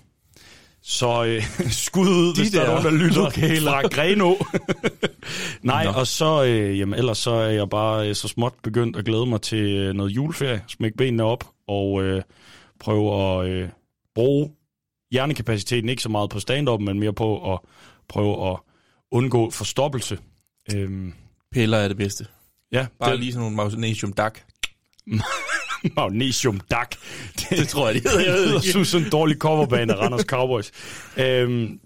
Så 0.88 1.24
øh, 1.24 1.42
skud 1.70 2.08
ud, 2.08 2.34
De 2.34 2.40
hvis 2.40 2.50
der, 2.50 2.60
er 2.60 2.64
der 2.66 2.82
nogen, 2.82 2.98
der 3.00 3.06
lytter 3.06 3.22
lokaler. 3.24 3.70
fra 3.70 3.88
Greno. 3.88 4.34
Nej, 5.62 5.84
Nå. 5.84 5.90
og 5.90 6.06
så, 6.06 6.44
øh, 6.44 6.78
jamen, 6.78 6.98
ellers 6.98 7.18
så 7.18 7.30
er 7.30 7.48
jeg 7.50 7.70
bare 7.70 8.08
øh, 8.08 8.14
så 8.14 8.28
småt 8.28 8.52
begyndt 8.62 8.96
at 8.96 9.04
glæde 9.04 9.26
mig 9.26 9.40
til 9.40 9.58
øh, 9.76 9.94
noget 9.94 10.10
juleferie. 10.10 10.64
Smæk 10.68 10.92
benene 10.96 11.22
op 11.22 11.44
og 11.68 12.02
øh, 12.02 12.22
prøve 12.80 13.22
at 13.40 13.48
øh, 13.50 13.68
bruge 14.14 14.50
hjernekapaciteten 15.10 15.88
ikke 15.88 16.02
så 16.02 16.08
meget 16.08 16.30
på 16.30 16.40
stand-up, 16.40 16.80
men 16.80 17.00
mere 17.00 17.12
på 17.12 17.52
at 17.54 17.58
prøve 18.08 18.50
at 18.52 18.56
undgå 19.10 19.50
forstoppelse. 19.50 20.18
Øhm, 20.74 21.14
Piller 21.52 21.78
er 21.78 21.88
det 21.88 21.96
bedste. 21.96 22.26
ja, 22.72 22.86
Bare 23.00 23.10
det, 23.12 23.20
lige 23.20 23.32
sådan 23.32 23.40
nogle 23.40 23.56
magnesium 23.56 24.12
dak. 24.12 24.40
magnesium 25.96 26.60
dak. 26.70 26.90
Det, 27.36 27.50
Det 27.58 27.68
tror 27.68 27.86
jeg, 27.86 27.94
det 27.94 28.02
hedder. 28.10 28.24
Jeg 28.64 28.72
hedder 28.74 28.98
en 28.98 29.10
dårlig 29.10 29.36
coverbane 29.36 29.92
af 29.94 29.98
Randers 29.98 30.22
Cowboys. 30.22 30.70
Øhm, 31.16 31.78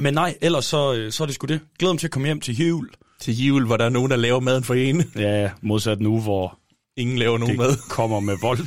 men 0.00 0.14
nej, 0.14 0.34
ellers 0.40 0.64
så, 0.64 0.94
øh, 0.94 1.12
så 1.12 1.22
er 1.22 1.26
det 1.26 1.34
sgu 1.34 1.46
det. 1.46 1.60
Glæder 1.78 1.92
mig 1.92 2.00
til 2.00 2.06
at 2.06 2.10
komme 2.10 2.26
hjem 2.28 2.40
til 2.40 2.66
jul. 2.68 2.88
Til 3.20 3.34
jul, 3.46 3.66
hvor 3.66 3.76
der 3.76 3.84
er 3.84 3.88
nogen, 3.88 4.10
der 4.10 4.16
laver 4.16 4.40
maden 4.40 4.64
for 4.64 4.74
en. 4.74 5.04
Ja, 5.16 5.50
modsat 5.62 6.00
nu, 6.00 6.20
hvor 6.20 6.58
Ingen 6.96 7.18
laver 7.18 7.38
nogen 7.38 7.58
det 7.58 7.66
mad. 7.66 7.76
kommer 7.88 8.20
med 8.20 8.36
vold. 8.42 8.66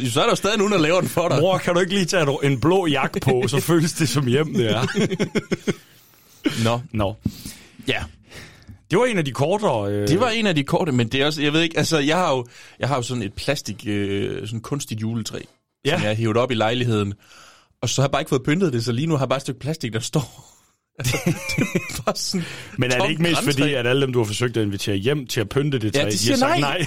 Så 0.10 0.22
er 0.22 0.26
der 0.26 0.34
stadig 0.34 0.58
nogen, 0.58 0.72
der 0.72 0.78
laver 0.78 1.00
den 1.00 1.08
for 1.08 1.28
dig. 1.28 1.40
Mor, 1.40 1.58
kan 1.58 1.74
du 1.74 1.80
ikke 1.80 1.94
lige 1.94 2.04
tage 2.04 2.26
en 2.42 2.60
blå 2.60 2.86
jakke 2.86 3.20
på, 3.20 3.44
så 3.48 3.60
føles 3.60 3.92
det 3.92 4.08
som 4.08 4.26
hjem, 4.26 4.54
det 4.54 4.70
er. 4.70 4.86
Nå. 6.64 6.80
Nå. 6.92 7.14
Ja. 7.88 8.02
Det 8.90 8.98
var 8.98 9.04
en 9.04 9.18
af 9.18 9.24
de 9.24 9.32
kortere... 9.32 9.92
Øh, 9.92 10.08
Det 10.08 10.20
var 10.20 10.28
en 10.28 10.46
af 10.46 10.54
de 10.54 10.62
korte, 10.64 10.92
men 10.92 11.08
det 11.08 11.22
er 11.22 11.26
også, 11.26 11.42
jeg 11.42 11.52
ved 11.52 11.60
ikke, 11.62 11.78
altså 11.78 11.98
jeg 11.98 12.16
har 12.16 12.30
jo, 12.36 12.46
jeg 12.78 12.88
har 12.88 12.96
jo 12.96 13.02
sådan 13.02 13.22
et 13.22 13.32
plastik, 13.32 13.84
øh, 13.86 14.46
sådan 14.46 14.60
kunstigt 14.60 15.00
juletræ, 15.00 15.38
ja. 15.38 15.42
Ja. 15.90 15.90
som 15.96 16.02
jeg 16.02 16.10
har 16.10 16.14
hævet 16.14 16.36
op 16.36 16.50
i 16.50 16.54
lejligheden. 16.54 17.14
Og 17.82 17.88
så 17.88 18.00
har 18.02 18.06
jeg 18.06 18.12
bare 18.12 18.22
ikke 18.22 18.28
fået 18.28 18.42
pyntet 18.42 18.72
det, 18.72 18.84
så 18.84 18.92
lige 18.92 19.06
nu 19.06 19.14
har 19.14 19.20
jeg 19.24 19.28
bare 19.28 19.36
et 19.36 19.42
stykke 19.42 19.60
plastik, 19.60 19.92
der 19.92 20.00
står. 20.00 20.50
Altså, 20.98 21.16
det 21.26 21.62
er 21.98 22.02
bare 22.04 22.16
sådan 22.16 22.46
Men 22.78 22.90
er 22.92 22.98
det 22.98 23.10
ikke 23.10 23.22
mest 23.22 23.34
grantræ. 23.34 23.52
fordi, 23.52 23.74
at 23.74 23.86
alle 23.86 24.02
dem, 24.02 24.12
du 24.12 24.18
har 24.18 24.26
forsøgt 24.26 24.56
at 24.56 24.62
invitere 24.62 24.96
hjem 24.96 25.26
til 25.26 25.40
at 25.40 25.48
pynte 25.48 25.78
det 25.78 25.84
Ja, 25.96 26.00
træ, 26.00 26.04
de 26.04 26.04
har 26.04 26.16
siger 26.18 26.36
nej. 26.36 26.60
nej. 26.60 26.78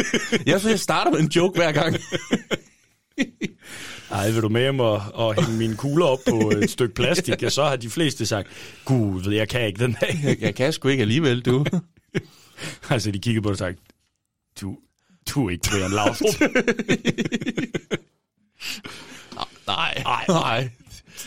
Jeg, 0.46 0.60
så 0.60 0.68
jeg 0.68 0.80
starter 0.80 1.10
med 1.10 1.20
en 1.20 1.26
joke 1.28 1.58
hver 1.58 1.72
gang. 1.72 1.96
Ej, 4.10 4.30
vil 4.30 4.42
du 4.42 4.48
med 4.48 4.60
hjem 4.60 4.80
og, 4.80 5.02
og 5.14 5.34
hænge 5.34 5.58
mine 5.58 5.76
kugler 5.76 6.06
op 6.06 6.18
på 6.28 6.50
et 6.50 6.70
stykke 6.70 6.94
plastik, 6.94 7.42
ja, 7.42 7.48
så 7.48 7.64
har 7.64 7.76
de 7.76 7.90
fleste 7.90 8.26
sagt, 8.26 8.48
gud, 8.84 9.22
ved 9.22 9.32
jeg 9.32 9.48
kan 9.48 9.66
ikke 9.66 9.84
den 9.84 9.96
dag. 10.00 10.20
Jeg, 10.24 10.36
jeg 10.40 10.54
kan 10.54 10.72
sgu 10.72 10.88
ikke 10.88 11.00
alligevel, 11.00 11.40
du. 11.40 11.66
altså, 12.90 13.10
de 13.10 13.18
kiggede 13.18 13.42
på 13.42 13.48
det 13.48 13.54
og 13.54 13.58
sagde, 13.58 13.76
du, 14.60 14.78
du 15.30 15.46
er 15.46 15.50
ikke 15.50 15.70
Brian 15.70 15.90
Laudrup. 15.90 16.40
Nej, 19.66 20.02
nej, 20.04 20.24
nej. 20.28 20.70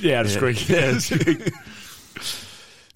det 0.01 0.13
er 0.13 0.24
det 0.24 0.31
sgu 0.31 0.46
ikke. 0.46 0.63
Det 0.67 0.84
er 0.84 0.93
det 0.93 1.03
sgu 1.03 1.15
ikke. 1.29 1.51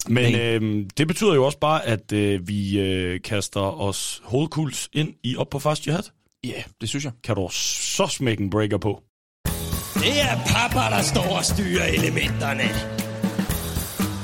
Men 0.08 0.34
øh, 0.34 0.86
det 0.98 1.08
betyder 1.08 1.34
jo 1.34 1.44
også 1.44 1.58
bare, 1.58 1.86
at 1.86 2.12
øh, 2.12 2.48
vi 2.48 2.80
øh, 2.80 3.20
kaster 3.20 3.80
os 3.80 4.20
hovedkuls 4.24 4.88
ind 4.92 5.14
i 5.22 5.36
op 5.36 5.50
på 5.50 5.58
fast 5.58 5.86
jihad. 5.86 6.02
Ja, 6.44 6.62
det 6.80 6.88
synes 6.88 7.04
jeg. 7.04 7.12
Kan 7.24 7.36
du 7.36 7.48
så 7.52 8.06
smække 8.06 8.42
en 8.42 8.50
breaker 8.50 8.78
på? 8.78 9.02
Det 9.94 10.20
er 10.28 10.36
pappa, 10.46 10.96
der 10.96 11.02
står 11.02 11.36
og 11.36 11.44
styrer 11.44 11.84
elementerne. 11.84 12.62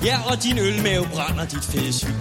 Ja, 0.05 0.17
og 0.31 0.43
din 0.43 0.59
ølmave 0.59 1.05
brænder 1.15 1.45
dit 1.45 1.65
fede 1.65 1.93
syg. 1.93 2.15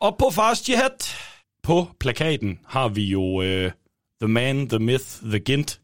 Op 0.00 0.16
på 0.18 0.30
fast 0.30 0.68
jihad. 0.68 1.16
På 1.62 1.86
plakaten 2.00 2.58
har 2.66 2.88
vi 2.88 3.04
jo 3.04 3.42
øh, 3.42 3.70
The 4.20 4.28
Man, 4.28 4.68
The 4.68 4.78
Myth, 4.78 5.06
The 5.24 5.38
Gint. 5.38 5.80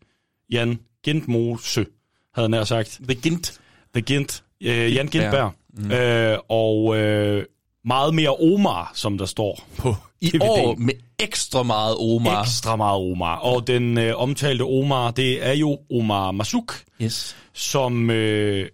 Jan 0.52 0.78
Gintmose, 1.05 1.87
havde 2.35 2.45
jeg 2.45 2.49
nær 2.49 2.64
sagt. 2.64 3.00
The 3.09 3.14
Gint. 3.14 3.61
The 3.95 4.02
Gint. 4.02 4.45
Øh, 4.62 4.95
Jan 4.95 5.07
Gintberg. 5.09 5.52
Mm. 5.71 5.90
Øh, 5.93 6.38
og 6.49 6.97
øh, 6.97 7.45
meget 7.85 8.14
mere 8.14 8.37
Omar, 8.37 8.90
som 8.95 9.19
der 9.19 9.26
står 9.26 9.67
på 9.76 9.95
I 10.20 10.28
DVD. 10.28 10.42
år 10.42 10.75
med 10.78 10.94
ekstra 11.18 11.62
meget 11.62 11.96
Omar. 11.98 12.42
Ekstra 12.42 12.76
meget 12.76 12.96
Omar. 13.12 13.37
Og 13.37 13.66
den 13.66 13.98
øh, 13.98 14.16
omtalte 14.16 14.62
Omar, 14.62 15.10
det 15.10 15.46
er 15.46 15.52
jo 15.52 15.78
Omar 15.92 16.30
Masuk, 16.30 16.75
Yes. 17.02 17.37
som 17.52 18.10
øh, 18.10 18.68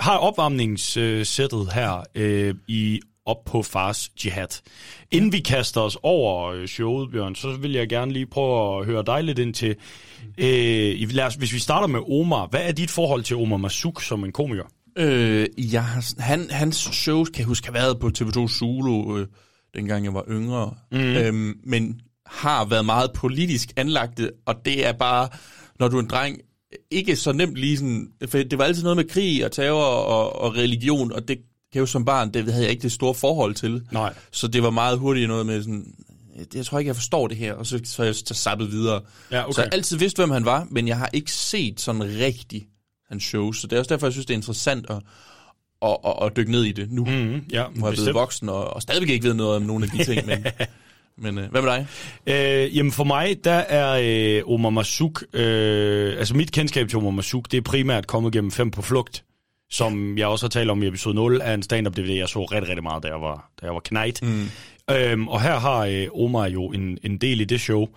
har 0.00 0.16
opvarmningssættet 0.16 1.72
her 1.72 2.02
øh, 2.14 2.54
i 2.68 3.00
op 3.26 3.44
på 3.44 3.62
Fars 3.62 4.10
Jihad. 4.24 4.62
Inden 5.10 5.32
vi 5.32 5.40
kaster 5.40 5.80
os 5.80 5.98
over 6.02 6.50
øh, 6.50 6.66
showet, 6.66 7.10
Bjørn, 7.10 7.34
så 7.34 7.56
vil 7.60 7.72
jeg 7.72 7.88
gerne 7.88 8.12
lige 8.12 8.26
prøve 8.26 8.80
at 8.80 8.86
høre 8.86 9.02
dig 9.06 9.24
lidt 9.24 9.38
ind 9.38 9.54
til. 9.54 9.76
Øh, 10.38 11.10
lad 11.10 11.24
os, 11.24 11.34
hvis 11.34 11.52
vi 11.52 11.58
starter 11.58 11.86
med 11.86 12.00
Omar, 12.20 12.46
hvad 12.46 12.60
er 12.62 12.72
dit 12.72 12.90
forhold 12.90 13.22
til 13.22 13.36
Omar 13.36 13.56
Masuk 13.56 14.02
som 14.02 14.24
en 14.24 14.32
komiker? 14.32 14.64
Øh, 14.98 15.46
jeg 15.56 15.84
han, 16.18 16.50
hans 16.50 16.76
shows, 16.76 17.28
kan 17.28 17.38
jeg 17.38 17.46
huske, 17.46 17.66
har 17.66 17.72
været 17.72 17.98
på 18.00 18.10
TV2 18.18 18.48
Zulu, 18.48 19.18
øh, 19.18 19.26
dengang 19.78 20.04
jeg 20.04 20.14
var 20.14 20.24
yngre. 20.30 20.74
Mm. 20.92 20.98
Øhm, 20.98 21.60
men 21.64 22.00
har 22.26 22.64
været 22.64 22.84
meget 22.84 23.12
politisk 23.12 23.72
anlagte, 23.76 24.30
og 24.46 24.54
det 24.64 24.86
er 24.86 24.92
bare, 24.92 25.28
når 25.78 25.88
du 25.88 25.96
er 25.96 26.00
en 26.00 26.08
dreng, 26.08 26.38
ikke 26.90 27.16
så 27.16 27.32
nemt 27.32 27.56
lige 27.56 27.78
sådan... 27.78 28.08
For 28.28 28.38
det 28.38 28.58
var 28.58 28.64
altid 28.64 28.82
noget 28.82 28.96
med 28.96 29.04
krig 29.04 29.44
og 29.44 29.52
terror 29.52 29.84
og, 29.84 30.40
og 30.40 30.56
religion, 30.56 31.12
og 31.12 31.28
det 31.28 31.38
kan 31.72 31.80
jo 31.80 31.86
som 31.86 32.04
barn, 32.04 32.34
det 32.34 32.52
havde 32.52 32.64
jeg 32.64 32.70
ikke 32.70 32.82
det 32.82 32.92
store 32.92 33.14
forhold 33.14 33.54
til. 33.54 33.82
Nej. 33.92 34.14
Så 34.32 34.48
det 34.48 34.62
var 34.62 34.70
meget 34.70 34.98
hurtigt 34.98 35.28
noget 35.28 35.46
med 35.46 35.62
sådan, 35.62 35.94
jeg 36.54 36.66
tror 36.66 36.78
ikke, 36.78 36.88
jeg 36.88 36.96
forstår 36.96 37.28
det 37.28 37.36
her, 37.36 37.54
og 37.54 37.66
så, 37.66 37.80
så 37.84 38.02
jeg 38.02 38.14
så 38.14 38.34
sappet 38.34 38.72
videre. 38.72 39.00
Ja, 39.30 39.44
okay. 39.44 39.52
Så 39.52 39.60
jeg 39.60 39.66
har 39.66 39.76
altid 39.76 39.96
vidst, 39.96 40.16
hvem 40.16 40.30
han 40.30 40.44
var, 40.44 40.66
men 40.70 40.88
jeg 40.88 40.98
har 40.98 41.10
ikke 41.12 41.32
set 41.32 41.80
sådan 41.80 42.02
rigtig 42.02 42.66
hans 43.08 43.24
shows, 43.24 43.60
så 43.60 43.66
det 43.66 43.76
er 43.76 43.80
også 43.80 43.94
derfor, 43.94 44.06
jeg 44.06 44.12
synes, 44.12 44.26
det 44.26 44.34
er 44.34 44.38
interessant 44.38 44.90
at, 44.90 44.96
at, 45.82 45.96
at, 46.06 46.14
at 46.22 46.36
dykke 46.36 46.50
ned 46.50 46.64
i 46.64 46.72
det 46.72 46.92
nu, 46.92 47.04
mm, 47.04 47.32
ja, 47.32 47.40
jeg 47.50 47.60
er 47.60 47.70
blevet 47.74 47.90
bestemt. 47.90 48.14
voksen, 48.14 48.48
og, 48.48 48.74
og 48.74 48.82
stadigvæk 48.82 49.08
ikke 49.08 49.26
ved 49.26 49.34
noget 49.34 49.56
om 49.56 49.62
nogle 49.62 49.84
af 49.84 49.90
de 49.90 50.04
ting, 50.04 50.26
men, 50.26 50.46
men 51.34 51.38
øh, 51.38 51.50
hvad 51.50 51.62
med 51.62 51.70
dig? 51.70 51.86
Øh, 52.26 52.76
jamen 52.76 52.92
for 52.92 53.04
mig, 53.04 53.44
der 53.44 53.52
er 53.52 54.00
øh, 54.02 54.52
Omar 54.54 54.70
Masuk, 54.70 55.22
øh, 55.32 56.18
altså 56.18 56.36
mit 56.36 56.52
kendskab 56.52 56.88
til 56.88 56.98
Omar 56.98 57.10
Masuk, 57.10 57.52
det 57.52 57.56
er 57.58 57.62
primært 57.62 58.06
kommet 58.06 58.32
gennem 58.32 58.50
Fem 58.50 58.70
på 58.70 58.82
flugt, 58.82 59.24
som 59.70 60.18
jeg 60.18 60.26
også 60.26 60.46
har 60.46 60.50
talt 60.50 60.70
om 60.70 60.82
i 60.82 60.86
episode 60.86 61.14
0 61.14 61.40
af 61.40 61.54
en 61.54 61.62
stand-up 61.62 61.96
DVD, 61.96 62.10
jeg 62.10 62.28
så 62.28 62.44
rigtig, 62.44 62.68
rigtig 62.68 62.82
meget, 62.82 63.02
da 63.02 63.08
jeg 63.08 63.20
var, 63.20 63.50
da 63.60 63.66
jeg 63.66 63.74
var 63.74 63.80
knægt. 63.80 64.22
Mm. 64.22 64.48
Øhm, 64.90 65.28
og 65.28 65.42
her 65.42 65.58
har 65.58 65.78
øh, 65.78 66.06
Omar 66.14 66.48
jo 66.48 66.66
en, 66.66 66.98
en 67.02 67.18
del 67.18 67.40
i 67.40 67.44
det 67.44 67.60
show, 67.60 67.88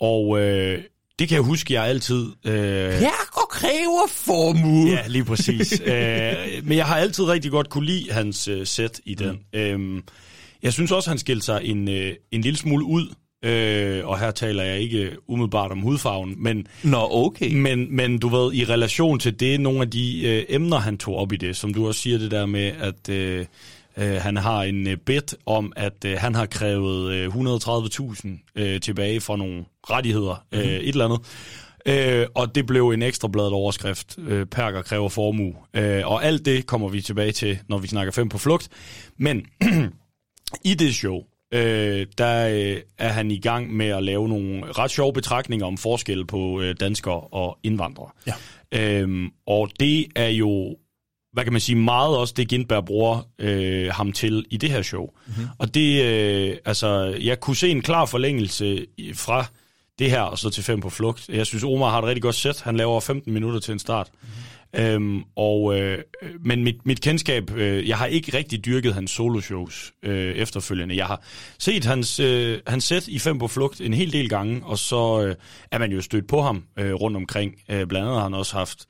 og 0.00 0.40
øh, 0.40 0.82
det 1.18 1.28
kan 1.28 1.34
jeg 1.34 1.42
huske, 1.42 1.74
jeg 1.74 1.84
altid... 1.84 2.26
Øh, 2.44 2.54
Jeg 3.02 3.12
og 3.32 3.48
kræver 3.50 4.08
formue. 4.10 4.90
Ja, 4.90 5.06
lige 5.08 5.24
præcis. 5.24 5.80
øh, 5.86 6.32
men 6.62 6.78
jeg 6.78 6.86
har 6.86 6.96
altid 6.96 7.24
rigtig 7.24 7.50
godt 7.50 7.70
kunne 7.70 7.86
lide 7.86 8.12
hans 8.12 8.48
øh, 8.48 8.66
sæt 8.66 9.00
i 9.04 9.14
den. 9.14 9.38
Mm. 9.52 9.58
Øhm, 9.58 10.02
jeg 10.62 10.72
synes 10.72 10.92
også, 10.92 11.10
han 11.10 11.18
skilte 11.18 11.46
sig 11.46 11.60
en, 11.64 11.88
øh, 11.88 12.12
en 12.32 12.40
lille 12.40 12.58
smule 12.58 12.84
ud. 12.84 13.14
Øh, 13.44 14.06
og 14.06 14.18
her 14.18 14.30
taler 14.30 14.62
jeg 14.62 14.80
ikke 14.80 15.10
umiddelbart 15.28 15.70
om 15.70 15.80
hudfarven, 15.80 16.34
men, 16.38 16.66
Nå, 16.82 17.08
okay. 17.10 17.54
men, 17.54 17.96
men 17.96 18.18
du 18.18 18.28
ved, 18.28 18.54
i 18.54 18.64
relation 18.64 19.18
til 19.18 19.40
det, 19.40 19.60
nogle 19.60 19.80
af 19.80 19.90
de 19.90 20.22
øh, 20.26 20.44
emner, 20.48 20.76
han 20.78 20.98
tog 20.98 21.16
op 21.16 21.32
i 21.32 21.36
det, 21.36 21.56
som 21.56 21.74
du 21.74 21.86
også 21.86 22.00
siger 22.00 22.18
det 22.18 22.30
der 22.30 22.46
med, 22.46 22.72
at 22.80 23.08
øh, 23.08 23.46
øh, 23.98 24.16
han 24.16 24.36
har 24.36 24.62
en 24.62 24.88
øh, 24.88 24.96
bid 24.96 25.36
om, 25.46 25.72
at 25.76 26.04
øh, 26.06 26.16
han 26.18 26.34
har 26.34 26.46
krævet 26.46 27.12
øh, 27.12 27.28
130.000 27.28 28.52
øh, 28.56 28.80
tilbage 28.80 29.20
for 29.20 29.36
nogle 29.36 29.64
rettigheder, 29.90 30.44
øh, 30.52 30.60
et 30.60 30.88
eller 30.88 31.04
andet. 31.04 31.20
Øh, 31.86 32.26
og 32.34 32.54
det 32.54 32.66
blev 32.66 32.90
en 32.90 33.02
ekstrabladet 33.02 33.52
overskrift, 33.52 34.18
øh, 34.18 34.46
Perker 34.46 34.82
kræver 34.82 35.08
formue. 35.08 35.54
Øh, 35.74 36.06
og 36.06 36.24
alt 36.24 36.44
det 36.44 36.66
kommer 36.66 36.88
vi 36.88 37.00
tilbage 37.00 37.32
til, 37.32 37.58
når 37.68 37.78
vi 37.78 37.86
snakker 37.86 38.12
fem 38.12 38.28
på 38.28 38.38
flugt. 38.38 38.68
Men 39.16 39.46
i 40.64 40.74
det 40.74 40.94
show, 40.94 41.22
øh, 41.54 42.06
der 42.18 42.48
øh, 42.48 42.80
er 42.98 43.08
han 43.08 43.30
i 43.30 43.38
gang 43.38 43.76
med 43.76 43.86
at 43.86 44.02
lave 44.02 44.28
nogle 44.28 44.72
ret 44.72 44.90
sjove 44.90 45.12
betragtninger 45.12 45.66
om 45.66 45.78
forskel 45.78 46.26
på 46.26 46.60
øh, 46.60 46.74
danskere 46.80 47.20
og 47.20 47.58
indvandrere. 47.62 48.10
Ja. 48.26 48.32
Øhm, 48.72 49.30
og 49.46 49.70
det 49.80 50.06
er 50.16 50.28
jo, 50.28 50.76
hvad 51.38 51.44
kan 51.44 51.52
man 51.52 51.60
sige, 51.60 51.76
meget 51.76 52.16
også 52.16 52.34
det 52.36 52.48
Gindberg 52.48 52.84
bruger 52.84 53.28
øh, 53.38 53.92
ham 53.92 54.12
til 54.12 54.44
i 54.50 54.56
det 54.56 54.70
her 54.70 54.82
show. 54.82 55.06
Mm-hmm. 55.26 55.46
Og 55.58 55.74
det, 55.74 56.04
øh, 56.04 56.56
altså, 56.64 57.18
jeg 57.20 57.40
kunne 57.40 57.56
se 57.56 57.68
en 57.68 57.82
klar 57.82 58.06
forlængelse 58.06 58.86
fra 59.14 59.46
det 59.98 60.10
her 60.10 60.20
og 60.20 60.38
så 60.38 60.50
til 60.50 60.64
fem 60.64 60.80
på 60.80 60.90
flugt. 60.90 61.28
Jeg 61.28 61.46
synes, 61.46 61.64
Omar 61.64 61.90
har 61.90 61.98
et 61.98 62.04
rigtig 62.04 62.22
godt 62.22 62.34
sæt. 62.34 62.60
Han 62.60 62.76
laver 62.76 63.00
15 63.00 63.32
minutter 63.32 63.60
til 63.60 63.72
en 63.72 63.78
start. 63.78 64.10
Mm-hmm. 64.22 64.84
Øhm, 64.84 65.22
og, 65.36 65.78
øh, 65.78 65.98
men 66.40 66.64
mit, 66.64 66.86
mit 66.86 67.00
kendskab, 67.00 67.50
øh, 67.56 67.88
jeg 67.88 67.96
har 67.96 68.06
ikke 68.06 68.36
rigtig 68.36 68.64
dyrket 68.64 68.94
hans 68.94 69.10
soloshows 69.10 69.92
øh, 70.02 70.34
efterfølgende. 70.34 70.96
Jeg 70.96 71.06
har 71.06 71.22
set 71.58 71.84
hans, 71.84 72.20
øh, 72.20 72.58
hans 72.66 72.84
sæt 72.84 73.08
i 73.08 73.18
Fem 73.18 73.38
på 73.38 73.48
Flugt 73.48 73.80
en 73.80 73.94
hel 73.94 74.12
del 74.12 74.28
gange, 74.28 74.60
og 74.64 74.78
så 74.78 75.22
øh, 75.22 75.34
er 75.70 75.78
man 75.78 75.92
jo 75.92 76.00
stødt 76.00 76.28
på 76.28 76.42
ham 76.42 76.64
øh, 76.78 76.94
rundt 76.94 77.16
omkring. 77.16 77.54
Øh, 77.68 77.86
blandt 77.86 78.06
andet 78.06 78.14
har 78.16 78.22
han 78.22 78.34
også 78.34 78.56
haft 78.56 78.86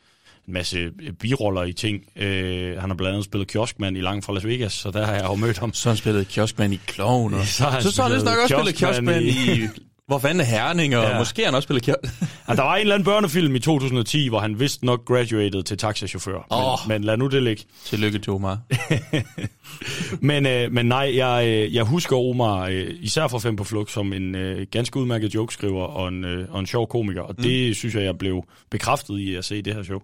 en 0.49 0.53
masse 0.55 0.79
øh, 0.79 1.13
biroller 1.21 1.63
i 1.65 1.73
ting. 1.73 2.03
Øh, 2.17 2.81
han 2.81 2.91
har 2.91 2.97
blandt 2.97 3.13
andet 3.13 3.25
spillet 3.25 3.49
kioskmand 3.49 3.97
i 3.97 4.01
Langt 4.01 4.25
fra 4.25 4.35
Las 4.35 4.47
Vegas, 4.47 4.73
så 4.73 4.91
der 4.91 5.07
har 5.07 5.15
jeg 5.15 5.25
jo 5.25 5.35
mødt 5.35 5.59
ham. 5.59 5.73
Så 5.75 5.89
har 5.89 5.93
han 5.95 5.97
spillet 5.99 6.29
kioskmand 6.29 6.75
i 6.75 6.81
Clown. 6.91 7.35
Og... 7.35 7.47
Så 7.47 7.65
har 7.65 7.71
han 7.71 7.83
så, 7.83 7.91
så 7.93 8.03
han 8.03 8.11
spillet 8.11 8.17
vist 8.17 8.25
nok 8.25 8.43
også 8.43 8.55
spillet 8.57 8.75
kioskmand 8.75 9.25
i- 9.25 9.63
i... 9.65 9.69
Hvor 10.07 10.19
fanden 10.19 10.41
er 10.41 10.45
Herning, 10.45 10.97
og 10.97 11.05
Ja. 11.05 11.19
måske 11.19 11.43
har 11.43 11.47
han 11.47 11.55
også 11.55 11.67
spillet 11.67 11.83
kiosk... 11.83 11.99
Ja, 12.49 12.55
der 12.55 12.63
var 12.63 12.75
en 12.75 12.81
eller 12.81 12.95
anden 12.95 13.05
børnefilm 13.05 13.55
i 13.55 13.59
2010, 13.59 14.29
hvor 14.29 14.39
han 14.41 14.61
vist 14.61 14.83
nok 14.83 15.05
graduated 15.05 15.63
til 15.63 15.79
taxachauffør. 15.79 16.33
Men, 16.51 16.59
Åh. 16.59 16.89
men 16.89 17.05
lad 17.05 17.17
nu 17.17 17.27
det 17.27 17.43
ligge. 17.43 17.63
Tillykke 17.85 18.19
til 18.19 18.33
Omar. 18.33 18.59
Men, 20.21 20.47
øh, 20.47 20.73
men 20.73 20.87
nej, 20.87 21.13
jeg, 21.17 21.47
øh, 21.49 21.75
jeg 21.75 21.85
husker 21.85 22.17
Omar, 22.17 22.67
øh, 22.67 22.87
især 23.01 23.29
fra 23.29 23.39
Fem 23.39 23.57
på 23.57 23.65
Flugt, 23.65 23.91
som 23.91 24.13
en 24.13 24.35
øh, 24.35 24.67
ganske 24.71 24.97
udmærket 25.01 25.35
jokeskriver 25.35 25.85
og 25.85 26.09
en, 26.09 26.25
øh, 26.25 26.47
og 26.51 26.61
en 26.61 26.67
sjov 26.67 26.89
komiker. 26.89 27.21
Og 27.23 27.37
det 27.39 27.77
synes 27.77 27.95
jeg, 27.95 28.05
jeg 28.05 28.19
blev 28.19 28.45
bekræftet 28.71 29.19
i 29.19 29.35
at 29.35 29.45
se 29.45 29.63
det 29.63 29.75
her 29.75 29.83
show. 29.83 29.99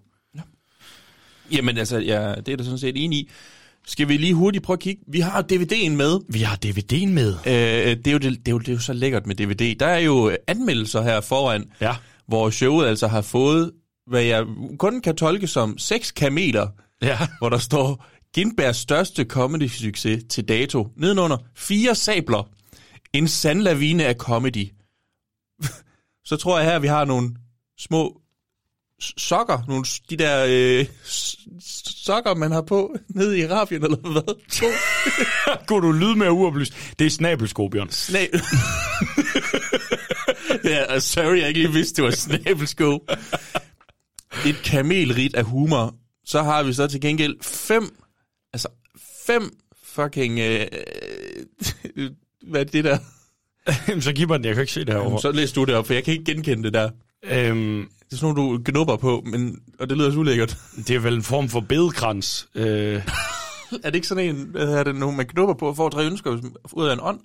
Jamen 1.51 1.77
altså, 1.77 1.97
ja, 1.97 2.33
det 2.35 2.47
er 2.47 2.55
da 2.57 2.63
sådan 2.63 2.77
set 2.79 3.03
enig 3.03 3.19
i. 3.19 3.29
Skal 3.87 4.07
vi 4.07 4.17
lige 4.17 4.33
hurtigt 4.33 4.63
prøve 4.63 4.75
at 4.75 4.79
kigge? 4.79 5.03
Vi 5.07 5.19
har 5.19 5.41
DVD'en 5.53 5.89
med. 5.89 6.19
Vi 6.29 6.39
har 6.39 6.57
DVD'en 6.65 7.07
med. 7.07 7.33
Øh, 7.45 7.97
det, 7.97 8.07
er 8.07 8.11
jo, 8.11 8.17
det, 8.17 8.31
det, 8.39 8.47
er 8.47 8.51
jo, 8.51 8.59
det 8.59 8.67
er 8.69 8.73
jo 8.73 8.79
så 8.79 8.93
lækkert 8.93 9.27
med 9.27 9.35
DVD. 9.35 9.75
Der 9.79 9.85
er 9.85 9.99
jo 9.99 10.37
anmeldelser 10.47 11.01
her 11.01 11.21
foran, 11.21 11.65
Ja. 11.81 11.95
hvor 12.27 12.49
showet 12.49 12.87
altså 12.87 13.07
har 13.07 13.21
fået, 13.21 13.71
hvad 14.07 14.21
jeg 14.23 14.45
kun 14.79 15.01
kan 15.01 15.15
tolke 15.15 15.47
som 15.47 15.77
seks 15.77 16.11
kameler, 16.11 16.67
Ja. 17.01 17.17
hvor 17.39 17.49
der 17.49 17.57
står 17.57 18.05
Gindbergs 18.35 18.77
største 18.77 19.25
comedy-succes 19.33 20.27
til 20.29 20.47
dato. 20.47 20.87
Nedenunder 20.97 21.37
fire 21.55 21.95
sabler. 21.95 22.49
En 23.13 23.27
sandlavine 23.27 24.05
af 24.05 24.15
comedy. 24.15 24.67
så 26.29 26.35
tror 26.37 26.59
jeg 26.59 26.71
her, 26.71 26.79
vi 26.79 26.87
har 26.87 27.05
nogle 27.05 27.29
små 27.79 28.21
sokker. 28.99 29.63
Nogle, 29.67 29.85
de 30.09 30.17
der 30.17 30.45
øh, 30.49 30.85
sokker, 31.95 32.35
man 32.35 32.51
har 32.51 32.61
på 32.61 32.95
nede 33.15 33.39
i 33.39 33.41
Arabien, 33.41 33.83
eller 33.83 33.97
hvad? 33.97 34.35
To 34.51 34.65
Kunne 35.67 35.87
du 35.87 35.91
lyde 35.91 36.15
mere 36.15 36.31
uoplyst? 36.31 36.73
Det 36.99 37.05
er 37.05 37.09
snabelsko, 37.09 37.67
Bjørn. 37.67 37.89
Snab... 37.89 38.29
ja, 40.63 40.99
sorry, 40.99 41.37
jeg 41.39 41.47
ikke 41.47 41.59
lige 41.59 41.73
vidste, 41.73 41.95
det 41.95 42.03
var 42.03 42.11
snabelsko. 42.11 43.05
Et 44.45 44.61
kamelrit 44.63 45.35
af 45.35 45.43
humor. 45.43 45.95
Så 46.25 46.43
har 46.43 46.63
vi 46.63 46.73
så 46.73 46.87
til 46.87 47.01
gengæld 47.01 47.35
fem, 47.41 47.95
altså 48.53 48.67
fem 49.25 49.57
fucking, 49.83 50.39
øh, 50.39 50.67
hvad 52.47 52.61
er 52.61 52.63
det 52.63 52.83
der? 52.83 52.97
så 54.01 54.13
giv 54.13 54.27
mig 54.27 54.39
den, 54.39 54.45
jeg 54.45 54.53
kan 54.53 54.61
ikke 54.61 54.73
se 54.73 54.85
det 54.85 54.93
herovre. 54.93 55.21
Så 55.21 55.31
læs 55.31 55.51
du 55.51 55.63
det 55.63 55.75
op, 55.75 55.87
for 55.87 55.93
jeg 55.93 56.03
kan 56.03 56.13
ikke 56.13 56.33
genkende 56.33 56.63
det 56.63 56.73
der. 56.73 56.89
Øhm, 57.29 57.87
Det 58.09 58.13
er 58.13 58.17
sådan 58.17 58.35
nogle, 58.35 58.57
du 58.57 58.61
gnubber 58.65 58.95
på, 58.97 59.23
men, 59.25 59.59
og 59.79 59.89
det 59.89 59.97
lyder 59.97 60.11
så 60.11 60.17
ulækkert. 60.17 60.57
det 60.87 60.95
er 60.95 60.99
vel 60.99 61.13
en 61.13 61.23
form 61.23 61.49
for 61.49 61.59
bedekrans. 61.59 62.47
Øh, 62.55 62.65
Er 63.83 63.89
det 63.89 63.95
ikke 63.95 64.07
sådan 64.07 64.35
en, 64.35 64.47
hvad 64.51 64.67
er 64.73 64.83
det, 64.83 64.95
nogen 64.95 65.17
man 65.17 65.25
knupper 65.25 65.53
på 65.55 65.73
for 65.73 65.85
at 65.85 65.91
tre 65.91 66.05
ønsker 66.05 66.39
ud 66.73 66.85
af 66.87 66.93
en 66.93 66.99
ånd? 67.01 67.19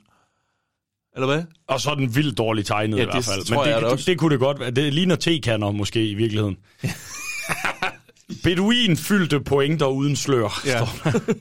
Eller 1.14 1.26
hvad? 1.26 1.42
og 1.69 1.80
så 1.80 1.90
er 1.90 1.95
den 1.95 2.14
vildt 2.14 2.38
dårligt 2.38 2.66
tegnet 2.66 2.97
Ja, 2.97 3.02
i 3.02 3.04
hvert 3.04 3.16
det 3.16 3.25
fald. 3.25 3.50
Men 3.50 3.59
det, 3.59 3.66
jeg 3.71 3.80
det, 3.80 3.88
også. 3.88 4.04
det 4.11 4.19
kunne 4.19 4.30
det 4.33 4.40
godt 4.40 4.61
være. 4.61 4.71
Det 4.71 4.95
ligner 4.95 5.16
tekanner 5.16 5.71
måske 5.71 6.07
i 6.11 6.14
virkeligheden. 6.14 6.57
Beduin 8.45 8.97
fyldte 8.97 9.40
pointer 9.40 9.87
uden 9.87 10.16
slør. 10.16 10.61
Ja. 10.66 10.87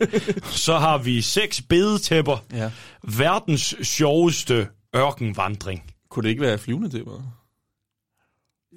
så 0.65 0.77
har 0.77 0.97
vi 0.97 1.21
seks 1.21 1.61
bedetæpper. 1.61 2.37
Ja. 2.53 2.71
Verdens 3.03 3.75
sjoveste 3.83 4.67
ørkenvandring. 4.95 5.83
Kunne 6.09 6.23
det 6.23 6.29
ikke 6.29 6.41
være 6.41 6.57
flyvende 6.57 6.89
hvad? 6.89 7.23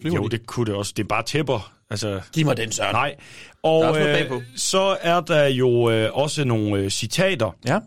Flyver 0.01 0.17
Jo, 0.17 0.23
de? 0.25 0.31
det 0.39 0.47
kunne 0.47 0.67
det 0.67 0.75
også. 0.75 0.93
Det 0.97 1.03
er 1.03 1.09
bare 1.09 1.23
tæpper. 1.23 1.73
Altså, 1.91 2.21
Giv 2.33 2.45
mig 2.47 2.57
den, 2.57 2.73
Søren. 2.73 2.95
nej. 2.95 3.15
Der 3.19 3.69
Og 3.69 3.85
er 4.01 4.35
øh, 4.35 4.43
så 4.57 4.97
er 5.01 5.21
der 5.21 5.47
jo 5.47 5.91
øh, 5.91 6.11
også 6.13 6.45
nogle 6.45 6.77
øh, 6.79 6.91
citater. 6.91 7.57
Ja. 7.67 7.79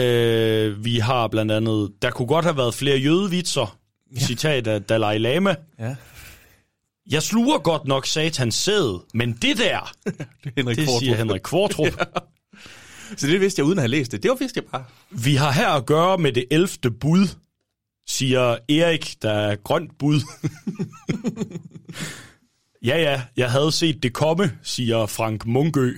Øh, 0.00 0.84
vi 0.84 0.98
har 0.98 1.28
blandt 1.28 1.52
andet, 1.52 1.92
der 2.02 2.10
kunne 2.10 2.28
godt 2.28 2.44
have 2.44 2.56
været 2.56 2.74
flere 2.74 2.96
jødevitser. 2.98 3.78
Ja. 4.14 4.20
Citat 4.20 4.66
af 4.66 4.82
Dalai 4.82 5.18
Lama. 5.18 5.54
Ja. 5.78 5.94
Jeg 7.10 7.22
sluger 7.22 7.58
godt 7.58 7.84
nok 7.86 8.06
satans 8.06 8.54
sæd, 8.54 9.00
men 9.14 9.32
det 9.32 9.58
der, 9.58 9.92
Henrik 10.56 10.76
det 10.76 10.84
Kvartrup. 10.84 11.00
siger 11.02 11.14
Henrik 11.16 11.40
Kvartrup. 11.44 11.88
Så 13.16 13.26
det 13.26 13.40
vidste 13.40 13.60
jeg 13.60 13.66
uden 13.66 13.78
at 13.78 13.82
have 13.82 13.88
læst 13.90 14.12
det. 14.12 14.22
Det 14.22 14.28
var 14.28 14.34
vidste 14.34 14.58
jeg 14.58 14.64
bare. 14.70 14.84
Vi 15.10 15.34
har 15.34 15.52
her 15.52 15.68
at 15.68 15.86
gøre 15.86 16.18
med 16.18 16.32
det 16.32 16.44
11. 16.50 16.68
bud, 17.00 17.26
siger 18.08 18.56
Erik, 18.68 19.14
der 19.22 19.30
er 19.32 19.56
grønt 19.56 19.98
bud. 19.98 20.20
ja, 22.88 22.98
ja, 23.02 23.22
jeg 23.36 23.50
havde 23.50 23.72
set 23.72 24.02
det 24.02 24.12
komme, 24.12 24.52
siger 24.62 25.06
Frank 25.06 25.46
Mungø. 25.46 25.92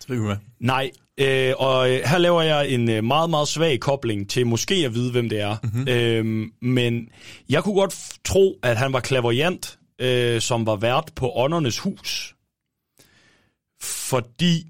Tillykke 0.00 0.24
med. 0.26 0.36
Nej, 0.60 0.90
øh, 1.18 1.54
og 1.58 1.90
øh, 1.90 2.00
her 2.04 2.18
laver 2.18 2.42
jeg 2.42 2.68
en 2.70 2.90
øh, 2.90 3.04
meget, 3.04 3.30
meget 3.30 3.48
svag 3.48 3.80
kobling 3.80 4.30
til 4.30 4.46
måske 4.46 4.74
at 4.74 4.94
vide, 4.94 5.10
hvem 5.12 5.28
det 5.28 5.40
er. 5.40 5.56
Mm-hmm. 5.62 5.88
Øh, 5.88 6.46
men 6.62 7.08
jeg 7.48 7.64
kunne 7.64 7.74
godt 7.74 7.94
tro, 8.24 8.58
at 8.62 8.76
han 8.76 8.92
var 8.92 9.00
klaverjant, 9.00 9.78
øh, 10.00 10.40
som 10.40 10.66
var 10.66 10.76
vært 10.76 11.10
på 11.16 11.32
Åndernes 11.36 11.78
Hus. 11.78 12.34
Fordi 13.82 14.66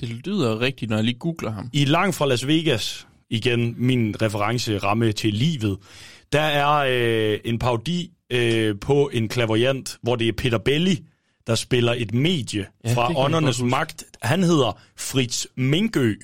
Det 0.00 0.08
lyder 0.08 0.60
rigtigt, 0.60 0.88
når 0.90 0.96
jeg 0.96 1.04
lige 1.04 1.18
googler 1.18 1.50
ham. 1.50 1.70
i 1.72 1.84
Langt 1.84 2.16
fra 2.16 2.26
Las 2.26 2.46
Vegas, 2.46 3.06
igen 3.30 3.74
min 3.78 4.22
referenceramme 4.22 5.12
til 5.12 5.34
livet, 5.34 5.78
der 6.32 6.40
er 6.40 6.70
øh, 7.32 7.38
en 7.44 7.58
parodi 7.58 8.10
øh, 8.32 8.74
på 8.80 9.10
en 9.12 9.28
klaverjant, 9.28 9.98
hvor 10.02 10.16
det 10.16 10.28
er 10.28 10.32
Peter 10.32 10.58
Belli, 10.58 10.98
der 11.46 11.54
spiller 11.54 11.94
et 11.98 12.14
medie 12.14 12.66
Ja, 12.84 12.92
fra 12.94 13.12
Åndernes. 13.16 13.62
Magt. 13.62 14.04
Han 14.22 14.42
hedder 14.42 14.78
Fritz 14.96 15.46
Mingø. 15.56 16.14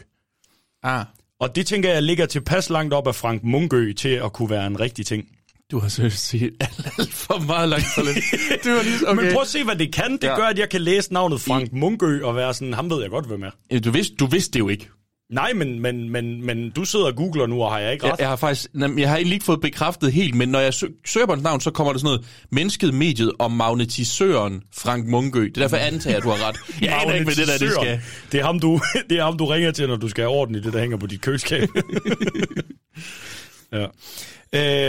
Ah, 0.83 1.05
Og 1.41 1.57
det 1.57 1.67
tænker 1.67 1.93
jeg 1.93 2.03
ligger 2.03 2.27
tilpas 2.27 2.71
langt 2.71 2.95
op 2.95 3.07
af 3.09 3.15
Frank 3.15 3.43
Mungø 3.45 3.93
til 3.93 4.09
at 4.09 4.33
kunne 4.33 4.51
være 4.51 4.67
en 4.67 4.81
rigtig 4.81 5.07
ting. 5.07 5.25
du 5.71 5.79
har 5.79 5.89
seriøst 5.89 6.27
set 6.27 6.53
alt, 6.61 7.13
for 7.13 7.39
meget 7.47 7.69
langt 7.69 7.87
for 7.95 8.03
lidt. 8.03 8.17
Det 8.65 8.73
var 8.73 8.83
lige, 8.83 8.97
Okay. 9.09 9.23
Men 9.23 9.33
prøv 9.33 9.43
at 9.43 9.49
se, 9.49 9.65
hvad 9.65 9.77
det 9.77 9.93
kan. 9.95 10.13
Det 10.13 10.25
Ja. 10.25 10.37
gør, 10.37 10.45
at 10.45 10.59
jeg 10.59 10.69
kan 10.69 10.81
læse 10.81 11.13
navnet 11.13 11.41
Frank 11.41 11.73
Mungø 11.73 12.23
og 12.25 12.37
være 12.37 12.55
sådan, 12.55 12.75
ham 12.75 12.91
ved 12.91 13.01
jeg 13.01 13.11
godt, 13.11 13.27
hvem 13.27 13.43
er. 13.43 13.79
Du 13.81 13.91
vidste, 13.91 14.15
du 14.17 14.27
vidste 14.27 14.53
det 14.53 14.59
jo 14.59 14.69
ikke. 14.69 14.89
Nej, 15.31 15.53
men, 15.53 15.81
men, 15.81 16.11
men, 16.11 16.47
men 16.47 16.71
du 16.71 16.85
sidder 16.85 17.07
og 17.07 17.17
googler 17.17 17.47
nu, 17.47 17.63
og 17.63 17.73
har 17.73 17.79
jeg 17.79 17.93
ikke 17.93 18.07
Jeg, 18.07 18.13
ret? 18.13 18.21
jeg 18.21 18.29
har 18.29 18.37
faktisk, 18.37 18.67
jeg 18.99 19.09
har 19.09 19.17
ikke 19.17 19.45
fået 19.45 19.61
bekræftet 19.61 20.13
helt, 20.13 20.35
men 20.35 20.49
når 20.49 20.61
jeg 20.61 20.75
sø, 20.75 20.87
søger 21.07 21.27
på 21.27 21.33
hans 21.33 21.43
navn, 21.43 21.61
så 21.61 21.71
kommer 21.71 21.93
der 21.93 22.01
sådan 22.01 22.07
noget, 22.07 22.27
mennesket, 22.51 22.95
mediet 22.95 23.33
og 23.39 23.53
magnetisøren 23.53 24.63
Frank 24.75 25.07
Mungø. 25.07 25.45
Det 25.45 25.57
er 25.57 25.61
derfor, 25.61 25.77
jeg 25.77 25.87
antager, 25.87 26.17
at 26.17 26.23
du 26.23 26.29
har 26.29 26.49
ret. 26.49 26.57
Jeg 26.83 27.03
aner 27.03 27.15
ikke, 27.15 27.25
hvad 27.25 27.35
det 27.35 27.49
der, 27.49 27.59
det 27.59 27.73
skal. 27.73 28.01
Det 28.33 28.41
er, 28.41 28.45
ham, 28.45 28.61
du, 28.61 28.81
det 29.11 29.19
er 29.19 29.25
ham, 29.25 29.39
du 29.39 29.47
ringer 29.47 29.71
til, 29.71 29.89
når 29.89 29.97
du 29.97 30.09
skal 30.09 30.23
have 30.23 30.33
orden 30.33 30.55
i 30.55 30.61
det, 30.61 30.73
der 30.73 30.81
hænger 30.81 30.97
på 30.97 31.07
dit 31.07 31.21
køleskab. 31.21 31.69
ja. 33.73 33.87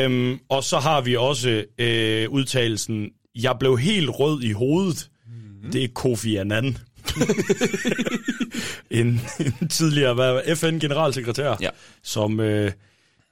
øhm, 0.04 0.40
og 0.50 0.64
så 0.64 0.80
har 0.80 1.02
vi 1.02 1.16
også 1.16 1.64
øh, 1.80 2.30
udtalelsen, 2.30 3.10
jeg 3.36 3.56
blev 3.60 3.78
helt 3.78 4.10
rød 4.10 4.42
i 4.42 4.52
hovedet. 4.52 5.10
Mm-hmm. 5.28 5.72
Det 5.72 5.84
er 5.84 5.88
Kofi 5.94 6.36
Annan. 6.36 6.78
en, 8.92 9.22
en 9.62 9.68
tidligere 9.70 10.56
FN-generalsekretær, 10.56 11.56
Ja. 11.62 11.70
som, 12.04 12.40
øh, 12.40 12.72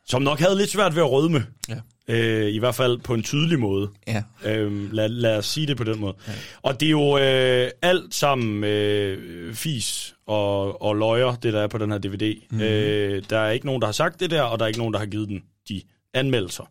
som 0.08 0.22
nok 0.22 0.40
havde 0.40 0.58
lidt 0.58 0.70
svært 0.70 0.96
ved 0.96 1.02
at 1.04 1.12
rødme. 1.12 1.46
Ja. 1.70 1.76
Øh, 2.08 2.54
I 2.54 2.58
hvert 2.60 2.76
fald 2.76 2.98
på 3.00 3.14
en 3.14 3.24
tydelig 3.24 3.60
måde. 3.60 3.90
Ja. 4.08 4.24
Øhm, 4.46 4.90
lad, 4.92 5.10
lad 5.10 5.38
os 5.38 5.46
sige 5.46 5.68
det 5.68 5.78
på 5.78 5.84
den 5.84 6.00
måde. 6.00 6.14
Ja. 6.28 6.34
Og 6.62 6.80
det 6.80 6.86
er 6.86 6.90
jo 6.92 7.18
øh, 7.18 7.72
alt 7.82 8.14
sammen 8.16 8.64
øh, 8.64 9.54
fis 9.56 10.16
og, 10.28 10.82
og 10.82 10.96
løjer, 10.96 11.36
det 11.36 11.54
der 11.54 11.62
er 11.62 11.68
på 11.68 11.78
den 11.78 11.92
her 11.92 11.98
DVD. 11.98 12.36
Mm. 12.52 12.62
Øh, 12.62 13.24
der 13.30 13.40
er 13.40 13.52
ikke 13.52 13.66
nogen, 13.66 13.82
der 13.82 13.88
har 13.88 13.92
sagt 13.92 14.20
det 14.20 14.32
der, 14.32 14.42
og 14.42 14.60
der 14.60 14.66
er 14.66 14.68
ikke 14.68 14.80
nogen, 14.80 14.94
der 14.94 15.00
har 15.00 15.06
givet 15.06 15.30
den 15.30 15.44
de 15.70 15.82
anmeldelser. 16.14 16.64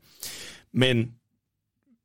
Men 0.72 1.10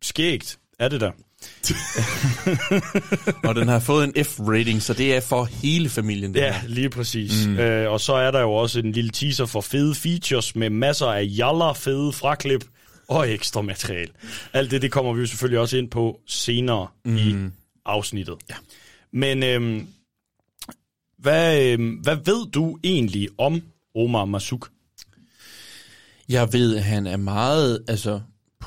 skægt 0.01 0.60
er 0.79 0.88
det 0.88 1.01
der. 1.01 1.12
Og 3.48 3.55
den 3.55 3.67
har 3.67 3.79
fået 3.79 4.03
en 4.03 4.25
F-rating, 4.25 4.79
så 4.79 4.93
det 4.93 5.15
er 5.15 5.22
for 5.22 5.43
hele 5.43 5.89
familien. 5.89 6.36
Ja, 6.36 6.60
her. 6.60 6.67
lige 6.67 6.89
præcis. 6.89 7.48
Mm. 7.48 7.60
Øh, 7.60 7.91
og 7.91 8.00
så 8.00 8.13
er 8.13 8.31
der 8.31 8.41
jo 8.41 8.53
også 8.53 8.79
en 8.79 8.91
lille 8.91 9.10
teaser 9.10 9.46
for 9.46 9.62
fede 9.62 9.96
features 9.96 10.55
med 10.55 10.69
masser 10.69 11.05
af 11.05 11.27
jaller, 11.38 11.74
fede 11.74 12.13
fraklip 12.13 12.65
og 13.08 13.31
ekstra 13.31 13.62
materiale. 13.62 14.12
Alt 14.53 14.72
det, 14.72 14.81
det 14.81 14.91
kommer 14.91 15.13
vi 15.13 15.19
jo 15.19 15.25
selvfølgelig 15.25 15.60
også 15.60 15.77
ind 15.77 15.89
på 15.89 16.19
senere 16.27 16.88
mm. 17.05 17.17
i 17.17 17.36
afsnittet. 17.86 18.36
Ja. 18.50 18.55
Men 19.13 19.43
øhm, 19.43 19.88
hvad, 21.17 21.63
øhm, 21.63 21.89
hvad 21.89 22.15
ved 22.15 22.52
du 22.52 22.78
egentlig 22.84 23.30
om 23.38 23.62
Omar 23.95 24.25
Masuk? 24.25 24.69
Jeg 26.30 26.54
ved, 26.54 26.78
at 26.78 26.84
han 26.84 27.08
er 27.08 27.17
meget 27.17 27.84
altså, 27.88 28.19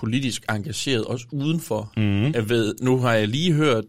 politisk 0.06 0.42
engageret, 0.50 1.04
også 1.04 1.26
udenfor. 1.32 1.92
Mm. 1.96 2.32
Jeg 2.32 2.48
ved, 2.48 2.74
nu 2.80 2.98
har 2.98 3.12
jeg 3.12 3.28
lige 3.28 3.52
hørt 3.52 3.84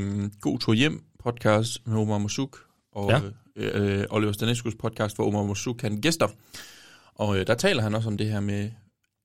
um, 0.00 0.32
God 0.40 0.58
Tur 0.58 0.72
Hjem 0.72 1.02
podcast 1.24 1.86
med 1.86 1.96
Omar 1.98 2.18
Masuk, 2.18 2.58
og 2.92 3.10
Ja. 3.10 3.20
øh, 3.78 4.04
Oliver 4.10 4.32
Stanescus 4.32 4.74
podcast, 4.74 5.16
hvor 5.16 5.26
Omar 5.26 5.42
Masuk 5.44 5.80
han 5.82 6.00
gæster. 6.00 6.28
Og 7.14 7.38
øh, 7.38 7.46
der 7.46 7.54
taler 7.54 7.82
han 7.82 7.94
også 7.94 8.08
om 8.08 8.16
det 8.16 8.26
her 8.26 8.40
med 8.40 8.70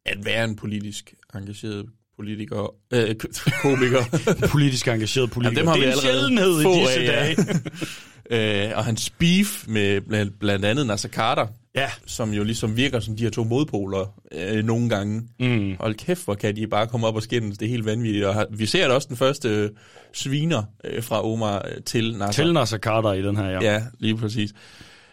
at 0.05 0.25
være 0.25 0.43
en 0.43 0.55
politisk 0.55 1.13
engageret 1.35 1.85
politiker, 2.15 2.73
øh, 2.93 3.15
komiker. 3.61 4.03
Politisk 4.51 4.87
engageret 4.87 5.31
politiker. 5.31 5.61
Jamen, 5.61 5.81
dem 5.81 5.83
har 5.83 5.91
det 5.93 5.99
er 5.99 6.01
vi 6.01 6.07
en 6.07 6.37
allerede 6.39 6.51
sjældenhed 6.51 6.61
i 6.61 6.79
disse 6.79 7.01
ja. 7.01 7.11
dage. 7.11 7.35
øh, 8.29 8.71
og 8.75 8.85
hans 8.85 9.09
beef 9.09 9.67
med 9.67 10.01
blandt, 10.01 10.39
blandt 10.39 10.65
andet 10.65 10.87
Nasser 10.87 11.09
Carter, 11.09 11.47
ja, 11.75 11.89
som 12.05 12.33
jo 12.33 12.43
ligesom 12.43 12.77
virker 12.77 12.99
som 12.99 13.15
de 13.15 13.23
her 13.23 13.29
to 13.29 13.43
modpoler 13.43 14.19
øh, 14.31 14.65
nogle 14.65 14.89
gange. 14.89 15.21
Mm. 15.39 15.75
Hold 15.79 15.95
kæft, 15.95 16.25
hvor 16.25 16.35
kan 16.35 16.55
de 16.55 16.67
bare 16.67 16.87
komme 16.87 17.07
op 17.07 17.15
og 17.15 17.23
skændes. 17.23 17.57
Det 17.57 17.65
er 17.65 17.69
helt 17.69 17.85
vanvittigt. 17.85 18.25
Og 18.25 18.33
har, 18.33 18.47
vi 18.49 18.65
ser 18.65 18.87
da 18.87 18.93
også 18.93 19.07
den 19.07 19.17
første 19.17 19.49
øh, 19.49 19.69
sviner 20.13 20.63
øh, 20.83 21.03
fra 21.03 21.25
Omar 21.25 21.65
øh, 21.67 21.83
til 21.83 22.17
Nasser. 22.17 22.43
til 22.43 22.53
Nasser 22.53 22.77
Carter 22.77 23.13
i 23.13 23.21
den 23.21 23.37
her, 23.37 23.49
ja. 23.49 23.59
Ja, 23.61 23.81
lige 23.99 24.17
præcis. 24.17 24.53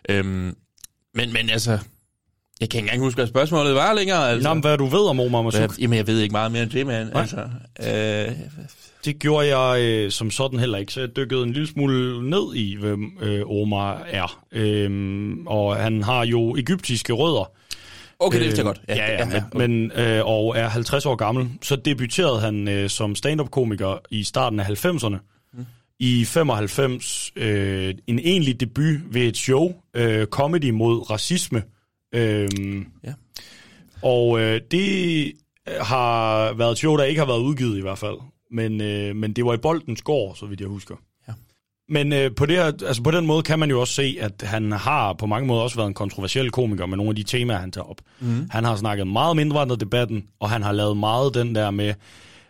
Øhm, 0.09 0.57
men, 1.15 1.33
men 1.33 1.51
altså, 1.51 1.79
jeg 2.61 2.71
kan 2.71 2.79
ikke 2.79 2.79
engang 2.79 3.01
huske, 3.01 3.17
hvad 3.17 3.27
spørgsmålet 3.27 3.75
var 3.75 3.93
længere. 3.93 4.31
Altså. 4.31 4.49
Nå, 4.49 4.55
men 4.55 4.61
hvad 4.61 4.79
du 4.79 4.87
ved 4.87 5.09
om 5.09 5.21
Omar 5.21 5.43
Masuk? 5.43 5.79
Jamen, 5.79 5.97
jeg 5.97 6.07
ved 6.07 6.21
ikke 6.21 6.33
meget 6.33 6.53
mere 6.53 6.63
end 6.63 6.71
det, 6.71 6.87
mand. 6.87 7.11
Altså, 7.17 7.41
øh, 7.81 8.37
Det 9.05 9.19
gjorde 9.19 9.57
jeg 9.59 9.83
øh, 9.83 10.11
som 10.11 10.31
sådan 10.31 10.59
heller 10.59 10.79
ikke, 10.79 10.93
så 10.93 11.01
jeg 11.01 11.17
dykkede 11.17 11.43
en 11.43 11.53
lille 11.53 11.69
smule 11.69 12.31
ned 12.31 12.55
i, 12.55 12.77
hvem 12.77 13.19
øh, 13.21 13.43
Omar 13.47 14.03
er. 14.07 14.45
Øhm, 14.53 15.47
og 15.47 15.77
han 15.77 16.03
har 16.03 16.25
jo 16.27 16.57
egyptiske 16.57 17.13
rødder. 17.13 17.51
okay, 18.19 18.39
det 18.39 18.45
vidste 18.45 18.59
jeg 18.59 18.65
godt. 18.65 18.81
Ja, 18.89 18.97
ja, 18.97 19.13
ja, 19.13 19.29
ja, 19.35 19.43
men, 19.55 19.71
men, 19.71 19.93
øh, 20.07 20.27
og 20.27 20.59
er 20.59 20.69
50 20.69 21.07
år 21.07 21.15
gammel. 21.15 21.49
Så 21.63 21.77
debuterede 21.77 22.41
han 22.41 22.69
øh, 22.69 22.91
som 22.91 23.15
stand-up-komiker 23.15 23.99
i 24.11 24.25
starten 24.25 24.61
af 24.61 24.65
90'erne. 24.85 25.17
Mm. 25.55 25.67
I 25.99 26.25
95 26.25 27.33
øh, 27.37 27.95
en 28.07 28.19
egentlig 28.19 28.61
debut 28.61 29.01
ved 29.11 29.23
et 29.23 29.37
show, 29.37 29.73
øh, 29.95 30.27
Comedy 30.27 30.71
mod 30.71 31.11
racisme. 31.11 31.63
Øhm, 32.15 32.87
Ja. 33.05 33.13
Og 34.03 34.41
øh, 34.41 34.61
det 34.71 35.33
har 35.81 36.53
været 36.53 36.73
et 36.73 36.79
show, 36.79 36.97
der 36.97 37.05
ikke 37.05 37.19
har 37.19 37.27
været 37.27 37.41
udgivet 37.41 37.79
i 37.79 37.81
hvert 37.81 37.99
fald. 37.99 38.17
Men, 38.53 38.81
øh, 38.81 39.17
men 39.17 39.33
det 39.33 39.45
var 39.45 39.55
i 39.55 39.59
Boldens 39.59 40.03
Gård, 40.03 40.37
så 40.37 40.47
vidt 40.47 40.61
jeg 40.61 40.69
husker. 40.69 40.95
Ja. 41.29 41.33
Men 41.89 42.13
øh, 42.13 42.35
på, 42.35 42.47
det 42.47 42.57
her, 42.57 42.65
altså 42.65 43.03
på 43.03 43.11
den 43.11 43.27
måde 43.27 43.43
kan 43.43 43.59
man 43.59 43.71
jo 43.71 43.81
også 43.81 43.95
se, 43.95 44.17
at 44.21 44.43
han 44.43 44.73
har 44.73 45.13
på 45.13 45.27
mange 45.27 45.47
måder 45.47 45.63
også 45.63 45.77
været 45.77 45.89
en 45.89 45.95
kontroversiel 45.95 46.51
komiker 46.51 46.87
med 46.87 46.97
nogle 46.97 47.11
af 47.11 47.17
de 47.17 47.23
temaer, 47.23 47.59
han 47.59 47.73
tager 47.73 47.85
op. 47.85 48.01
Mm. 48.21 48.49
Han 48.51 48.65
har 48.65 48.77
snakket 48.77 49.07
meget 49.07 49.31
om 49.31 49.39
indvandrerdebatten, 49.39 50.25
og 50.41 50.51
han 50.51 50.63
har 50.63 50.73
lavet 50.73 50.97
meget 50.97 51.35
den 51.35 51.55
der 51.55 51.71
med... 51.71 51.95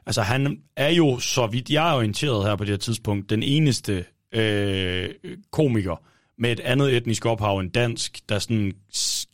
Altså 0.07 0.23
han 0.23 0.59
er 0.77 0.89
jo, 0.89 1.19
så 1.19 1.47
vidt 1.47 1.71
jeg 1.71 1.91
er 1.91 1.95
orienteret 1.95 2.45
her 2.45 2.57
på 2.57 2.65
det 2.65 2.71
her 2.71 2.77
tidspunkt, 2.77 3.31
den 3.31 3.43
eneste 3.43 4.05
øh, 4.33 5.09
komiker 5.51 6.03
med 6.39 6.53
et 6.53 6.61
andet 6.61 6.97
etnisk 6.97 7.27
ophav 7.27 7.59
end 7.59 7.71
dansk, 7.71 8.21
der 8.29 8.39
sådan 8.39 8.73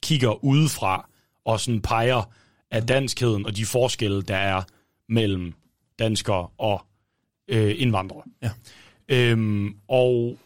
kigger 0.02 0.44
udefra 0.44 1.08
og 1.44 1.60
sådan 1.60 1.80
peger 1.80 2.30
af 2.70 2.86
danskheden 2.86 3.46
og 3.46 3.56
de 3.56 3.64
forskelle, 3.64 4.22
der 4.22 4.36
er 4.36 4.62
mellem 5.08 5.52
danskere 5.98 6.48
og 6.58 6.80
øh, 7.50 7.74
indvandrere. 7.78 8.22
Ja. 8.42 8.50
Øhm, 9.08 9.74
og 9.88 10.36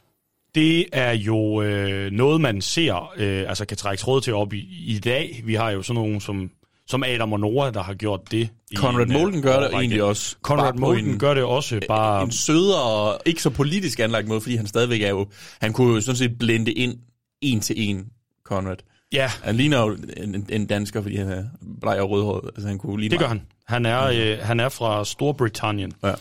det 0.55 0.87
er 0.93 1.13
jo 1.13 1.63
øh, 1.63 2.11
noget, 2.13 2.41
man 2.41 2.61
ser, 2.61 3.13
øh, 3.17 3.49
altså 3.49 3.65
kan 3.65 3.77
trække 3.77 4.01
tråd 4.01 4.21
til 4.21 4.35
op 4.35 4.53
i, 4.53 4.85
i 4.87 4.99
dag. 4.99 5.43
Vi 5.45 5.55
har 5.55 5.71
jo 5.71 5.83
sådan 5.83 6.03
nogen 6.03 6.21
som, 6.21 6.51
som 6.87 7.03
Adam 7.03 7.33
og 7.33 7.41
Nora, 7.41 7.71
der 7.71 7.83
har 7.83 7.95
gjort 7.95 8.31
det. 8.31 8.49
i 8.71 8.77
Conrad 8.77 9.07
en, 9.07 9.13
øh, 9.13 9.21
Molden 9.21 9.43
gør 9.43 9.61
det 9.61 9.73
egentlig 9.73 10.03
også. 10.03 10.37
Conrad 10.43 10.73
Molden 10.75 11.09
en- 11.09 11.19
gør 11.19 11.35
det 11.35 11.43
også, 11.43 11.81
bare... 11.89 12.23
en 12.23 12.33
sødere 12.33 13.19
ikke 13.27 13.43
så 13.43 13.51
politisk 13.51 14.01
anlagt 14.01 14.29
måde, 14.29 14.41
fordi 14.41 14.57
han 14.57 14.67
stadigvæk 14.67 15.03
er 15.03 15.09
jo... 15.09 15.27
Han 15.61 15.73
kunne 15.73 15.95
jo 15.95 16.01
sådan 16.01 16.17
set 16.17 16.39
blende 16.39 16.73
ind 16.73 16.99
en 17.41 17.61
til 17.61 17.75
en, 17.79 18.07
Conrad. 18.45 18.77
Ja, 19.13 19.31
Han 19.43 19.57
ligner 19.57 19.81
jo 19.81 19.97
en, 20.17 20.47
en 20.49 20.67
dansker, 20.67 21.03
fordi 21.03 21.17
han 21.17 21.29
er 21.29 21.45
bleg 21.81 22.01
og 22.01 22.11
rødhåret. 22.11 22.51
Altså, 22.55 22.69
han 22.69 22.79
kunne 22.79 23.01
lige 23.01 23.11
det 23.11 23.19
gør 23.19 23.27
han. 23.27 23.43
Han 23.67 23.87
er, 23.87 24.03
øh, 24.03 24.39
han 24.43 24.61
er 24.61 24.69
fra 24.69 25.05
Storbritannien. 25.05 25.93
Ja. 26.05 26.13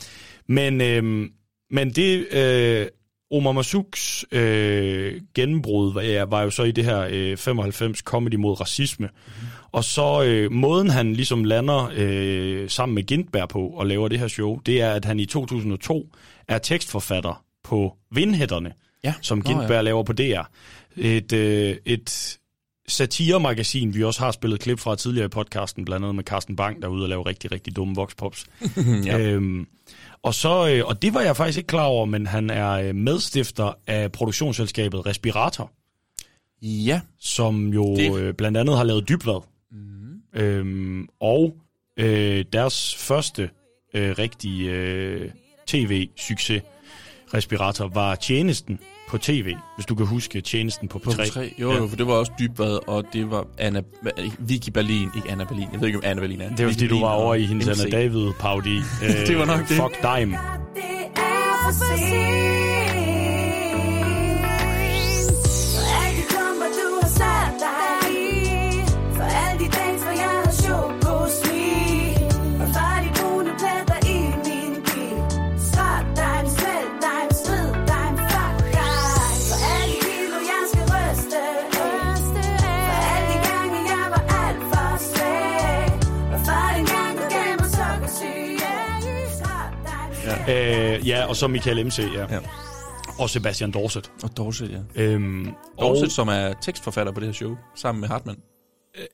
Men, 0.47 0.82
øh, 0.82 1.30
men 1.71 1.89
det, 1.91 2.27
øh, 2.34 2.88
Omar 3.32 3.51
Masuks 3.51 4.25
øh, 4.32 5.21
gennembrud 5.36 5.93
var, 5.93 6.01
ja, 6.01 6.23
var 6.23 6.41
jo 6.41 6.49
så 6.49 6.63
i 6.63 6.71
det 6.71 6.86
her 6.86 7.08
øh, 7.12 7.38
95 7.38 7.99
Comedy 7.99 8.36
mod 8.36 8.62
racisme. 8.62 9.08
Mm. 9.08 9.47
Og 9.71 9.84
så 9.84 10.23
øh, 10.23 10.51
måden, 10.51 10.89
han 10.89 11.13
ligesom 11.13 11.43
lander 11.43 11.91
øh, 11.95 12.69
sammen 12.69 12.95
med 12.95 13.04
Gintberg 13.04 13.49
på 13.49 13.67
og 13.67 13.86
laver 13.86 14.08
det 14.08 14.19
her 14.19 14.27
show, 14.27 14.60
det 14.65 14.82
er, 14.82 14.91
at 14.91 15.06
han 15.06 15.19
i 15.19 15.25
2002 15.25 16.10
er 16.47 16.58
tekstforfatter 16.58 17.43
på 17.63 17.95
Vindhætterne, 18.15 18.73
Ja. 19.04 19.13
som 19.21 19.38
Nå, 19.38 19.43
Gindberg 19.43 19.71
ja. 19.71 19.82
laver 19.82 20.04
på 20.04 20.13
DR. 20.13 20.41
Et, 20.97 21.34
øh, 21.34 21.75
et 21.86 22.38
satiremagasin, 22.88 23.96
vi 23.96 24.04
også 24.04 24.20
har 24.22 24.32
spillet 24.32 24.60
klip 24.60 24.80
fra 24.80 24.96
tidligere 24.96 25.26
i 25.26 25.30
podcasten, 25.30 25.86
blandt 25.86 26.04
andet 26.06 26.15
med 26.15 26.24
Carsten 26.24 26.56
Bang, 26.56 26.82
der 26.82 26.88
er 26.88 26.91
ude 26.91 27.04
og 27.04 27.10
lave 27.10 27.26
rigtig, 27.26 27.52
rigtig 27.52 27.76
dumme 27.76 27.96
voxpops. 27.96 28.46
Ja. 29.06 29.20
øhm, 29.20 29.67
og, 30.24 30.34
så, 30.34 30.67
øh, 30.70 30.86
og 30.88 31.02
det 31.02 31.13
var 31.13 31.22
jeg 31.22 31.36
faktisk 31.38 31.58
ikke 31.58 31.67
klar 31.67 31.84
over, 31.86 32.06
men 32.06 32.28
han 32.28 32.50
er 32.50 32.70
øh, 32.72 32.96
medstifter 32.96 33.74
af 33.88 34.12
produktionsselskabet 34.12 35.06
Respirator, 35.06 35.72
Ja. 36.62 37.02
som 37.20 37.67
jo 37.67 37.96
Det- 37.96 38.20
øh, 38.22 38.34
blandt 38.34 38.58
andet 38.58 38.78
har 38.78 38.84
lavet 38.84 39.10
dybvad. 39.10 39.41
Mm. 39.72 40.39
Øhm, 40.41 41.08
og 41.20 41.56
øh, 41.98 42.46
deres 42.54 42.96
første 42.96 43.50
øh, 43.94 44.15
rigtige 44.20 44.70
øh, 44.72 45.32
tv-succes, 45.67 46.62
Respirator, 47.34 47.88
var 47.88 48.15
tjenesten 48.15 48.80
på 49.12 49.17
tv, 49.17 49.54
hvis 49.76 49.86
du 49.86 49.95
kan 49.95 50.06
huske 50.06 50.41
tjenesten 50.41 50.88
på, 50.88 51.00
På 51.00 51.10
P3. 51.12 51.34
3. 51.34 51.54
Jo, 51.60 51.71
jo, 51.74 51.88
for 51.88 51.95
det 51.95 52.08
var 52.08 52.13
også 52.13 52.32
dybvad, 52.39 52.80
og 52.88 53.06
det 53.13 53.32
var 53.32 53.45
Anna, 53.58 53.82
Vicky 54.39 54.69
Berlin, 54.69 55.10
ikke 55.15 55.32
Anna 55.32 55.43
Berlin. 55.43 55.67
Jeg 55.71 55.82
ved 55.82 55.88
ikke, 55.88 56.00
om 56.00 56.04
Anna 56.06 56.21
Berlin 56.21 56.41
er. 56.41 56.50
Det 56.50 56.60
var 56.60 56.65
Vicky 56.65 56.80
fordi, 56.80 56.88
du 56.88 57.00
var 57.00 57.12
over 57.12 57.36
i 57.36 57.45
hendes 57.45 57.67
MC. 57.67 57.82
Anna 57.86 57.97
David-paudi. 57.97 58.78
Øh, 58.78 59.10
Det 59.28 59.38
var 59.38 59.45
nok 59.45 59.60
det. 59.60 59.67
Fuck 59.67 59.95
dime. 60.02 60.38
Det 60.76 60.84
er 61.15 61.63
for 61.63 61.71
sent. 61.71 62.70
Øh, 90.52 91.08
ja, 91.08 91.26
og 91.26 91.36
så 91.36 91.48
Michael 91.48 91.86
MC, 91.86 92.00
ja. 92.00 92.20
Ja. 92.20 92.34
ja. 92.34 92.40
Og 93.18 93.30
Sebastian 93.30 93.72
Dorset. 93.72 94.12
Og 94.24 94.38
Dorset, 94.38 94.72
ja. 94.72 95.04
Øhm, 95.04 95.48
Dorset, 95.80 96.06
og, 96.06 96.12
som 96.12 96.28
er 96.28 96.54
tekstforfatter 96.62 97.14
på 97.14 97.20
det 97.20 97.28
her 97.28 97.34
show, 97.34 97.56
sammen 97.76 98.02
med 98.02 98.10
Hartmann. 98.10 98.40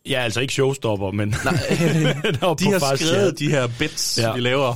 ja, 0.10 0.19
altså 0.19 0.41
ikke 0.41 0.54
showstopper, 0.54 1.12
men... 1.12 1.28
Nej, 1.28 1.54
De 2.60 2.71
har 2.71 2.95
skrevet 2.95 3.39
de 3.39 3.50
her 3.50 3.67
bits, 3.80 4.17
ja. 4.17 4.28
Ja. 4.28 4.34
vi 4.34 4.39
laver. 4.39 4.73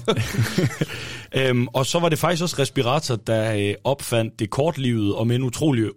øhm, 1.49 1.67
og 1.67 1.85
så 1.85 1.99
var 1.99 2.09
det 2.09 2.19
faktisk 2.19 2.43
også 2.43 2.55
Respirator, 2.59 3.15
der 3.15 3.55
øh, 3.55 3.75
opfandt 3.83 4.39
det 4.39 4.49
kortlivede 4.49 5.15
og 5.15 5.27
men 5.27 5.43
utrolig 5.43 5.89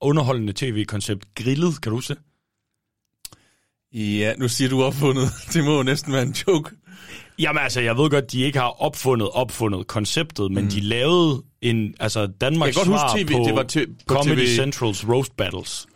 underholdende, 0.00 0.52
tv-koncept 0.52 1.34
Grillet, 1.34 1.80
kan 1.80 1.92
du 1.92 1.98
det? 1.98 2.18
Ja, 3.94 4.34
nu 4.38 4.48
siger 4.48 4.68
du 4.68 4.82
opfundet. 4.82 5.30
Det 5.52 5.64
må 5.64 5.76
jo 5.76 5.82
næsten 5.82 6.12
være 6.12 6.22
en 6.22 6.36
joke. 6.48 6.70
Jamen 7.38 7.62
altså, 7.62 7.80
jeg 7.80 7.96
ved 7.96 8.10
godt, 8.10 8.32
de 8.32 8.40
ikke 8.40 8.58
har 8.58 8.82
opfundet 8.82 9.28
opfundet 9.32 9.86
konceptet, 9.86 10.52
men 10.52 10.64
mm. 10.64 10.70
de 10.70 10.80
lavede 10.80 11.42
en, 11.62 11.94
altså 12.00 12.26
Danmarks 12.40 12.76
Jeg 12.76 12.84
kan 12.84 12.90
godt 12.92 13.00
svar 13.00 13.12
huske 13.12 13.24
TV, 13.28 13.32
på 13.36 13.44
det 13.46 13.54
var 13.54 13.62
til- 13.62 13.86
på 14.06 14.14
Comedy 14.14 14.38
TV. 14.38 14.56
Centrals 14.56 15.08
Roast 15.08 15.36
Battles. 15.36 15.86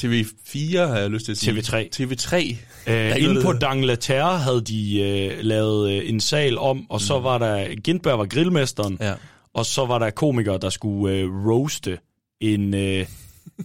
TV4 0.00 0.78
har 0.78 0.98
jeg 0.98 1.10
lyst 1.10 1.24
til 1.24 1.32
at 1.32 1.38
sige. 1.38 1.52
TV3. 1.60 1.88
TV3. 1.96 2.56
Øh, 2.92 3.22
inde 3.22 3.42
på 3.42 3.52
Dangleterre 3.52 4.38
havde 4.38 4.60
de 4.60 5.00
øh, 5.00 5.38
lavet 5.44 5.90
øh, 5.92 6.08
en 6.10 6.20
sal 6.20 6.58
om, 6.58 6.86
og 6.90 7.00
så 7.00 7.18
var 7.18 7.38
der, 7.38 7.74
Gindberg 7.80 8.18
var 8.18 8.26
grillmesteren, 8.26 8.98
Ja. 9.00 9.14
og 9.54 9.66
så 9.66 9.86
var 9.86 9.98
der 9.98 10.10
komikere, 10.10 10.58
der 10.58 10.70
skulle 10.70 11.16
øh, 11.16 11.28
roaste 11.46 11.98
en, 12.40 12.74
øh, 12.74 13.06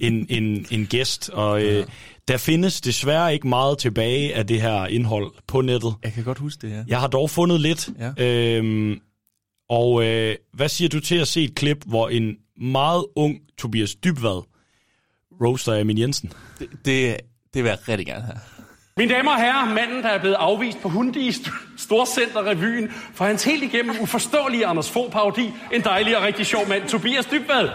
en, 0.01 0.25
en, 0.29 0.65
en 0.71 0.85
gæst, 0.85 1.29
og 1.33 1.63
øh, 1.63 1.85
der 2.27 2.37
findes 2.37 2.81
desværre 2.81 3.33
ikke 3.33 3.47
meget 3.47 3.77
tilbage 3.77 4.35
af 4.35 4.47
det 4.47 4.61
her 4.61 4.85
indhold 4.85 5.31
på 5.47 5.61
nettet. 5.61 5.93
Jeg 6.03 6.13
kan 6.13 6.23
godt 6.23 6.37
huske 6.37 6.67
det, 6.67 6.73
ja. 6.73 6.83
Jeg 6.87 6.99
har 6.99 7.07
dog 7.07 7.29
fundet 7.29 7.61
lidt, 7.61 7.89
Ja. 8.17 8.25
øhm, 8.57 8.99
og 9.69 10.03
øh, 10.05 10.35
hvad 10.53 10.69
siger 10.69 10.89
du 10.89 10.99
til 10.99 11.15
at 11.15 11.27
se 11.27 11.43
et 11.43 11.55
klip, 11.55 11.77
hvor 11.85 12.09
en 12.09 12.35
meget 12.61 13.05
ung 13.15 13.37
Tobias 13.57 13.95
Dybvad 13.95 14.43
roaster 15.41 15.79
Amin 15.79 15.97
Jensen? 15.97 16.31
Det, 16.59 16.69
det, 16.85 17.17
det 17.53 17.63
vil 17.63 17.69
jeg 17.69 17.77
rigtig 17.87 18.05
gerne 18.07 18.23
have. 18.25 18.37
Mine 18.97 19.13
damer 19.13 19.31
og 19.31 19.37
herrer, 19.41 19.73
manden, 19.73 20.03
der 20.03 20.09
er 20.09 20.19
blevet 20.19 20.35
afvist 20.35 20.81
på 20.81 20.89
Hundi 20.89 21.19
i 21.19 21.29
St- 21.29 21.77
Storcenter-revyen 21.77 22.91
for 23.13 23.25
hans 23.25 23.43
helt 23.43 23.63
igennem 23.63 23.95
uforståelige 24.01 24.65
Anders 24.65 24.91
Fogh 24.91 25.11
parodi 25.11 25.49
En 25.73 25.81
dejlig 25.81 26.17
og 26.17 26.23
rigtig 26.23 26.45
sjov 26.45 26.67
mand, 26.67 26.89
Tobias 26.89 27.25
Dybvad. 27.25 27.69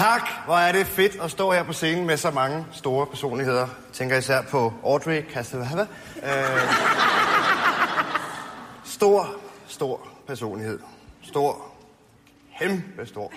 Tak, 0.00 0.28
hvor 0.44 0.56
er 0.56 0.72
det 0.72 0.86
fedt 0.86 1.16
at 1.22 1.30
stå 1.30 1.52
her 1.52 1.62
på 1.62 1.72
scenen 1.72 2.06
med 2.06 2.16
så 2.16 2.30
mange 2.30 2.66
store 2.72 3.06
personligheder. 3.06 3.60
Jeg 3.60 3.68
tænker 3.92 4.16
især 4.16 4.42
på 4.42 4.72
Audrey 4.84 5.22
Castellava. 5.32 5.86
Øh, 6.22 6.60
stor, 8.84 9.30
stor 9.66 10.08
personlighed. 10.26 10.78
Stor, 11.22 11.66
kæmpe 12.58 13.06
stor 13.06 13.32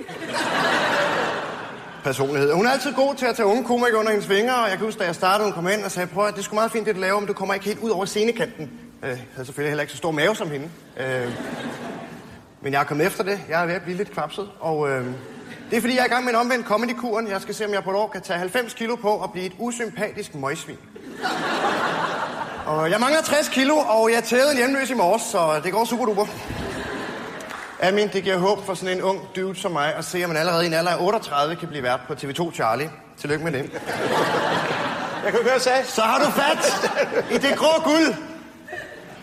personlighed. 2.04 2.54
Hun 2.54 2.65
er 2.65 2.71
altid 2.71 2.93
god 2.93 3.15
til 3.15 3.26
at 3.26 3.36
tage 3.36 3.45
unge 3.45 3.63
komikere 3.63 3.99
under 3.99 4.12
hendes 4.12 4.30
vinger, 4.30 4.54
og 4.54 4.69
jeg 4.69 4.78
kan 4.78 4.86
huske, 4.86 4.99
da 4.99 5.06
jeg 5.06 5.15
startede, 5.15 5.47
hun 5.47 5.54
kom 5.54 5.67
ind 5.67 5.84
og 5.84 5.91
sagde, 5.91 6.08
prøv 6.08 6.28
at 6.28 6.36
det 6.36 6.43
skulle 6.43 6.58
meget 6.58 6.71
fint, 6.71 6.86
det 6.86 6.95
du 6.95 6.99
laver, 7.02 7.19
men 7.19 7.28
du 7.28 7.34
kommer 7.34 7.54
ikke 7.54 7.65
helt 7.65 7.80
ud 7.80 7.89
over 7.89 8.06
scenekanten. 8.06 8.71
Øh, 9.04 9.10
Jeg 9.10 9.17
havde 9.34 9.45
selvfølgelig 9.45 9.71
heller 9.71 9.82
ikke 9.82 9.91
så 9.91 9.97
stor 9.97 10.12
mave 10.12 10.36
som 10.36 10.52
hende. 10.52 10.69
Øh, 10.97 11.32
men 12.62 12.73
jeg 12.73 12.80
er 12.80 12.84
kommet 12.84 13.08
efter 13.08 13.23
det. 13.23 13.39
Jeg 13.49 13.62
er 13.62 13.65
ved 13.65 13.73
at 13.73 13.82
blive 13.82 13.97
lidt 13.97 14.12
kvapset, 14.12 14.49
og 14.60 14.89
øh, 14.89 15.08
det 15.74 15.78
er 15.78 15.82
fordi, 15.82 15.96
jeg 15.96 16.02
er 16.02 16.06
i 16.06 16.10
gang 16.10 16.24
med 16.24 16.34
en 16.34 16.40
omvendt 16.40 16.68
comedy-kuren. 16.68 17.28
Jeg 17.28 17.42
skal 17.42 17.56
se, 17.56 17.66
om 17.66 17.74
jeg 17.74 17.84
på 17.84 17.90
et 17.90 17.96
år 17.96 18.08
kan 18.08 18.22
tage 18.22 18.40
90 18.40 18.74
kilo 18.74 18.96
på 18.96 19.10
og 19.10 19.32
blive 19.32 19.46
et 19.46 19.54
usympatisk 19.60 20.36
møgsvin. 20.36 20.78
Og 22.66 22.92
jeg 22.92 23.00
mangler 23.00 23.22
60 23.22 23.50
kilo, 23.50 23.76
og 23.78 24.12
jeg 24.12 24.24
tævede 24.24 24.52
en 24.52 24.58
hjemløs 24.58 24.90
i 24.90 24.94
morges, 24.94 25.22
så 25.22 25.62
det 25.64 25.72
går 25.72 25.86
super 25.86 26.06
duper. 26.06 26.26
Amin, 27.82 28.08
det 28.14 28.24
giver 28.24 28.38
håb 28.38 28.66
for 28.66 28.74
sådan 28.74 28.98
en 28.98 29.04
ung 29.04 29.20
dude 29.36 29.56
som 29.60 29.72
mig 29.72 29.96
at 29.96 30.06
se, 30.06 30.24
at 30.24 30.28
man 30.28 30.38
allerede 30.38 30.64
i 30.64 30.68
en 30.68 30.74
alder 30.74 30.92
af 30.92 31.06
38 31.06 31.56
kan 31.56 31.68
blive 31.68 31.84
vært 31.84 32.00
på 32.08 32.14
TV2 32.14 32.54
Charlie. 32.54 32.90
Tillykke 33.18 33.44
med 33.44 33.52
det. 33.52 33.72
Jeg 35.24 35.32
kan 35.32 35.44
høre, 35.44 35.60
sagde. 35.60 35.86
Så 35.86 36.02
har 36.02 36.20
du 36.20 36.32
fat 36.32 36.92
i 37.32 37.38
det 37.38 37.58
grå 37.58 37.82
guld. 37.84 38.16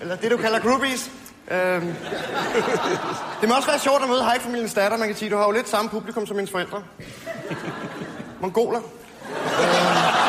Eller 0.00 0.16
det, 0.16 0.30
du 0.30 0.36
kalder 0.36 0.60
groupies. 0.60 1.10
Øhm. 1.50 1.94
Det 3.40 3.48
må 3.48 3.54
også 3.54 3.68
være 3.68 3.78
sjovt 3.78 4.02
at 4.02 4.08
møde 4.08 4.24
hejfamiliens 4.24 4.74
datter. 4.74 4.98
Man 4.98 5.08
kan 5.08 5.16
sige, 5.16 5.30
du 5.30 5.36
har 5.36 5.44
jo 5.44 5.50
lidt 5.50 5.68
samme 5.68 5.90
publikum 5.90 6.26
som 6.26 6.36
mine 6.36 6.48
forældre. 6.48 6.82
Mongoler. 8.40 8.80
Øhm. 8.80 10.20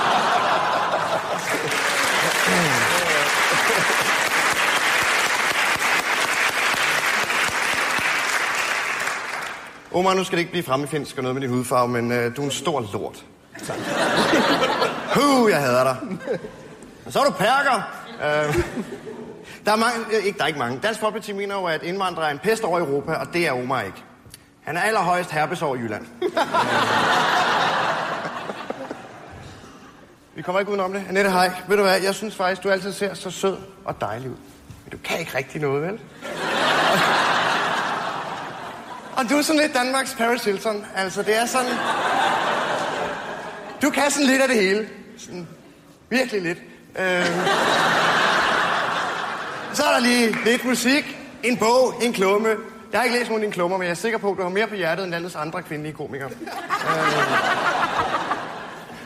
Omar, 9.94 10.14
nu 10.14 10.24
skal 10.24 10.36
det 10.36 10.40
ikke 10.40 10.52
blive 10.52 10.64
fremmedfjendsk 10.64 11.18
og 11.18 11.24
noget 11.24 11.36
med 11.36 11.42
din 11.42 11.50
hudfarve, 11.50 11.88
men 11.88 12.12
øh, 12.12 12.36
du 12.36 12.42
er 12.42 12.46
en 12.46 12.52
stor 12.52 12.86
lort. 12.94 13.26
Huh, 15.16 15.52
jeg 15.52 15.60
hader 15.60 15.84
dig. 15.84 15.96
Og 17.06 17.14
så 17.14 17.20
er 17.20 17.24
du 17.24 17.32
perker. 17.32 17.82
Øh, 18.24 18.56
der 19.66 19.72
er 19.72 19.76
mange, 19.76 20.00
øh, 20.18 20.26
ikke, 20.26 20.38
der 20.38 20.44
er 20.44 20.48
ikke 20.48 20.60
mange. 20.60 20.80
Dansk 20.84 21.00
Folkeparti 21.00 21.34
mener 21.34 21.56
jo, 21.56 21.66
at 21.66 21.84
indvandrere 21.84 22.28
er 22.28 22.32
en 22.32 22.40
pest 22.40 22.64
over 22.64 22.80
Europa, 22.80 23.14
og 23.14 23.34
det 23.34 23.48
er 23.48 23.52
Omar 23.52 23.82
ikke. 23.82 24.04
Han 24.62 24.78
er 24.78 24.82
allerhøjst 24.82 25.32
herpes 25.32 25.62
over 25.62 25.76
Jylland. 25.76 26.06
Vi 30.36 30.42
kommer 30.42 30.60
ikke 30.60 30.72
udenom 30.72 30.94
det. 30.94 31.04
Annette, 31.10 31.32
hej. 31.32 31.52
Ved 31.68 31.78
du 31.78 31.84
hvad, 31.84 32.02
jeg 32.02 32.16
synes 32.16 32.36
faktisk, 32.36 32.64
du 32.64 32.70
altid 32.70 32.94
ser 32.94 33.14
så 33.14 33.32
sød 33.32 33.58
og 33.86 34.02
dejlig 34.02 34.30
ud. 34.30 34.36
Men 34.84 34.92
du 34.92 34.98
kan 35.04 35.20
ikke 35.20 35.38
rigtig 35.38 35.62
noget, 35.62 35.82
vel? 35.82 36.00
Og 39.18 39.30
du 39.30 39.38
er 39.38 39.42
sådan 39.42 39.62
lidt 39.62 39.74
Danmarks 39.74 40.16
Paris 40.16 40.44
Hilton. 40.44 40.86
Altså, 40.96 41.24
det 41.24 41.38
er 41.38 41.46
sådan... 41.46 41.72
Du 43.82 43.90
kan 43.90 44.12
sådan 44.12 44.28
lidt 44.28 44.42
af 44.42 44.48
det 44.48 44.58
hele. 44.58 44.90
Sådan, 45.18 45.48
virkelig 46.10 46.42
lidt. 46.42 46.58
Øh... 47.00 48.11
Så 49.74 49.84
er 49.84 49.92
der 49.94 50.00
lige 50.00 50.38
lidt 50.46 50.66
musik, 50.66 51.18
en 51.44 51.58
bog, 51.58 51.94
en 52.02 52.14
klumme. 52.14 52.50
Jeg 52.92 53.00
har 53.00 53.04
ikke 53.04 53.18
læst 53.18 53.30
nogen 53.30 53.44
af 53.44 53.46
dine 53.46 53.54
klummer, 53.54 53.78
men 53.78 53.86
jeg 53.86 53.92
er 53.92 53.96
sikker 53.96 54.18
på, 54.18 54.32
at 54.32 54.38
du 54.38 54.42
har 54.42 54.50
mere 54.50 54.68
på 54.68 54.76
hjertet 54.76 55.04
end 55.04 55.12
landets 55.12 55.36
andre 55.36 55.64
kvindelige 55.64 55.94
komikere. 55.94 56.30
Øh. 56.30 56.38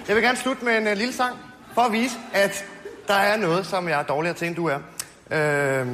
Jeg 0.07 0.15
vil 0.15 0.23
gerne 0.23 0.37
slutte 0.37 0.65
med 0.65 0.77
en 0.77 0.87
øh, 0.87 0.97
lille 0.97 1.13
sang, 1.13 1.35
for 1.73 1.81
at 1.81 1.91
vise, 1.91 2.15
at 2.33 2.65
der 3.07 3.13
er 3.13 3.37
noget, 3.37 3.65
som 3.65 3.89
jeg 3.89 3.99
er 3.99 4.03
dårligere 4.03 4.35
til, 4.35 4.47
end 4.47 4.55
du 4.55 4.67
er. 4.67 4.79
Øh. 5.31 5.87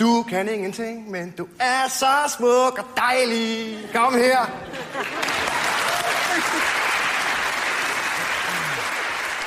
Du 0.00 0.22
kan 0.22 0.48
ingenting, 0.54 1.10
men 1.10 1.30
du 1.38 1.46
er 1.60 1.88
så 1.88 2.34
smuk 2.36 2.78
og 2.78 2.84
dejlig. 2.96 3.78
Kom 3.94 4.14
her. 4.14 4.50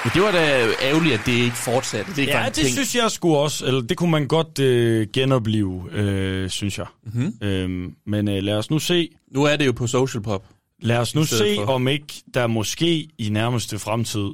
Men 0.04 0.12
det 0.14 0.22
var 0.22 0.32
da 0.32 0.68
ærgerligt, 0.82 1.14
at 1.14 1.22
det 1.26 1.32
ikke 1.32 1.56
fortsatte. 1.56 2.12
Det 2.12 2.18
ikke 2.18 2.38
Ja, 2.38 2.46
det 2.46 2.54
ting. 2.54 2.70
synes 2.70 2.96
jeg 2.96 3.12
skulle 3.12 3.38
også, 3.38 3.66
eller 3.66 3.82
det 3.82 3.98
kunne 3.98 4.12
man 4.12 4.28
godt 4.28 4.60
øh, 4.60 5.08
genopleve, 5.14 5.84
øh, 5.92 6.50
synes 6.50 6.78
jeg. 6.78 6.86
Mhm. 7.06 7.22
Mm-hmm. 7.24 7.48
Øhm, 7.48 7.96
men 8.08 8.28
øh, 8.28 8.44
lad 8.44 8.54
os 8.54 8.70
nu 8.70 8.80
se, 8.80 9.10
Nu 9.32 9.44
er 9.44 9.56
det 9.56 9.66
jo 9.66 9.72
på 9.72 9.88
Social 9.88 10.24
Pop. 10.24 10.46
lad 10.82 10.98
os 10.98 11.16
nu 11.16 11.26
se, 11.26 11.56
for. 11.56 11.66
om 11.66 11.88
ikke 11.88 12.14
der 12.34 12.48
måske 12.48 13.08
i 13.18 13.30
nærmeste 13.30 13.80
fremtid 13.80 14.28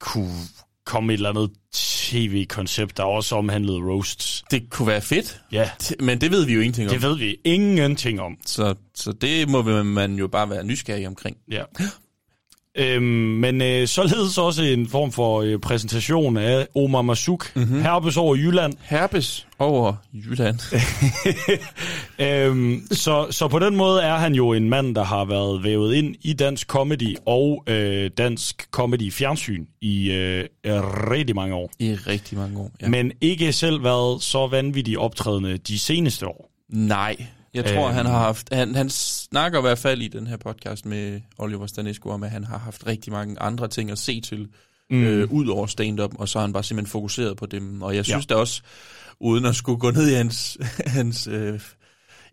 kunne 0.00 0.34
komme 0.86 1.12
et 1.12 1.16
eller 1.16 1.30
andet 1.30 1.50
tv-koncept, 1.74 2.96
der 2.96 3.02
også 3.02 3.36
omhandlede 3.36 3.78
roasts. 3.78 4.44
Det 4.50 4.70
kunne 4.70 4.88
være 4.88 5.00
fedt, 5.00 5.40
Ja, 5.52 5.70
men 6.00 6.20
det 6.20 6.30
ved 6.30 6.44
vi 6.46 6.52
jo 6.54 6.60
ingenting 6.60 6.88
om. 6.90 6.94
det 6.94 7.02
ved 7.02 7.16
vi 7.18 7.36
ingenting 7.44 8.20
om. 8.20 8.36
Så, 8.46 8.74
så 8.94 9.12
det 9.12 9.48
må 9.48 9.82
man 9.82 10.14
jo 10.14 10.28
bare 10.28 10.50
være 10.50 10.64
nysgerrig 10.64 11.06
omkring. 11.06 11.36
Ja. 11.50 11.62
Øhm, 12.78 13.02
men 13.04 13.62
øh, 13.62 13.86
således 13.88 14.38
også 14.38 14.62
en 14.62 14.88
form 14.88 15.12
for 15.12 15.40
øh, 15.42 15.58
præsentation 15.58 16.36
af 16.36 16.66
Omar 16.74 17.02
Masuk, 17.02 17.50
Mhm. 17.54 17.64
mm-hmm. 17.64 17.82
herbes 17.82 18.16
over 18.16 18.34
Jylland. 18.36 18.72
Herpes 18.82 19.46
over 19.58 19.92
Jylland. 20.14 20.58
øhm, 22.18 22.82
så, 22.90 23.26
så 23.30 23.48
på 23.48 23.58
den 23.58 23.76
måde 23.76 24.02
er 24.02 24.14
han 24.14 24.34
jo 24.34 24.52
en 24.52 24.68
mand, 24.70 24.94
der 24.94 25.04
har 25.04 25.24
været 25.24 25.64
vævet 25.64 25.94
ind 25.94 26.14
i 26.22 26.32
dansk 26.32 26.66
comedy 26.66 27.16
og 27.26 27.64
øh, 27.66 28.10
dansk 28.18 28.66
comedy 28.70 29.12
fjernsyn 29.12 29.64
i 29.80 30.10
øh, 30.10 30.44
rigtig 31.10 31.34
mange 31.36 31.54
år. 31.54 31.70
I 31.78 31.94
rigtig 31.94 32.38
mange 32.38 32.58
år. 32.58 32.70
Ja. 32.82 32.88
Men 32.88 33.12
ikke 33.20 33.52
selv 33.52 33.84
været 33.84 34.22
så 34.22 34.46
vanvittigt 34.46 34.98
optrædende 34.98 35.56
de 35.56 35.78
seneste 35.78 36.26
år. 36.26 36.50
Nej, 36.70 37.16
jeg 37.56 37.64
tror, 37.74 37.86
Øhm. 37.86 37.94
han 37.94 38.06
har 38.06 38.18
haft... 38.18 38.48
Han, 38.52 38.74
han 38.74 38.90
snakker 38.90 39.58
i 39.58 39.62
hvert 39.62 39.78
fald 39.78 40.02
i 40.02 40.08
den 40.08 40.26
her 40.26 40.36
podcast 40.36 40.86
med 40.86 41.20
Oliver 41.38 41.66
Stanescu 41.66 42.10
om, 42.10 42.22
at 42.22 42.30
han 42.30 42.44
har 42.44 42.58
haft 42.58 42.86
rigtig 42.86 43.12
mange 43.12 43.40
andre 43.40 43.68
ting 43.68 43.90
at 43.90 43.98
se 43.98 44.20
til, 44.20 44.48
mm. 44.90 45.02
øh, 45.04 45.32
ud 45.32 45.46
over 45.46 45.66
stand-up, 45.66 46.10
og 46.18 46.28
så 46.28 46.38
har 46.38 46.46
han 46.46 46.52
bare 46.52 46.62
simpelthen 46.62 46.90
fokuseret 46.90 47.36
på 47.36 47.46
dem. 47.46 47.82
Og 47.82 47.96
jeg 47.96 48.04
synes 48.04 48.26
ja. 48.30 48.34
da 48.34 48.40
også, 48.40 48.62
uden 49.20 49.44
at 49.44 49.56
skulle 49.56 49.78
gå 49.78 49.90
ned 49.90 50.10
i 50.10 50.14
hans, 50.14 50.58
hans 50.96 51.26
øh, 51.26 51.60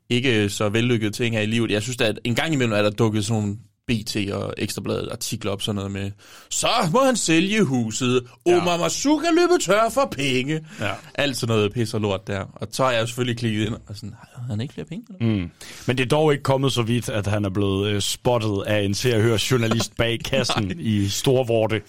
ikke 0.09 0.49
så 0.49 0.69
vellykkede 0.69 1.11
ting 1.11 1.35
her 1.35 1.41
i 1.41 1.45
livet, 1.45 1.71
jeg 1.71 1.81
synes 1.81 1.97
da, 1.97 2.05
at 2.05 2.19
en 2.23 2.35
gang 2.35 2.53
imellem 2.53 2.73
er 2.73 2.81
der 2.81 2.89
dukket 2.89 3.25
sådan 3.25 3.41
nogle 3.41 3.57
BT 3.87 4.15
og 4.31 4.53
Ekstrabladet 4.57 5.09
artikler 5.11 5.51
op, 5.51 5.61
sådan 5.61 5.75
noget 5.75 5.91
med, 5.91 6.11
så 6.49 6.67
må 6.91 7.03
han 7.05 7.15
sælge 7.15 7.63
huset, 7.63 8.23
Omar 8.45 8.77
Masuk 8.77 9.23
er 9.23 9.31
løbet 9.31 9.61
tør 9.61 9.89
for 9.89 10.07
penge. 10.11 10.61
Ja. 10.79 10.91
Alt 11.15 11.37
sådan 11.37 11.55
noget 11.55 11.73
pis 11.73 11.93
og 11.93 12.01
lort 12.01 12.27
der. 12.27 12.39
Og 12.53 12.67
så 12.71 12.83
har 12.83 12.91
jeg 12.91 13.07
selvfølgelig 13.07 13.37
klikket 13.37 13.65
ind 13.65 13.73
og 13.73 13.95
sådan, 13.95 14.13
har 14.35 14.43
han 14.49 14.61
ikke 14.61 14.73
flere 14.73 14.87
penge? 14.87 15.05
Eller? 15.19 15.35
Mm. 15.35 15.49
Men 15.87 15.97
det 15.97 16.03
er 16.03 16.07
dog 16.09 16.31
ikke 16.31 16.43
kommet 16.43 16.71
så 16.71 16.81
vidt, 16.81 17.09
at 17.09 17.27
han 17.27 17.45
er 17.45 17.49
blevet 17.49 17.87
øh, 17.87 18.01
spottet 18.01 18.63
af 18.67 18.81
en 18.81 18.93
se 18.93 19.15
og 19.15 19.21
hør 19.21 19.37
journalist 19.51 19.97
bag 19.97 20.19
kassen 20.25 20.79
i 20.79 21.07
Storvorte. 21.07 21.81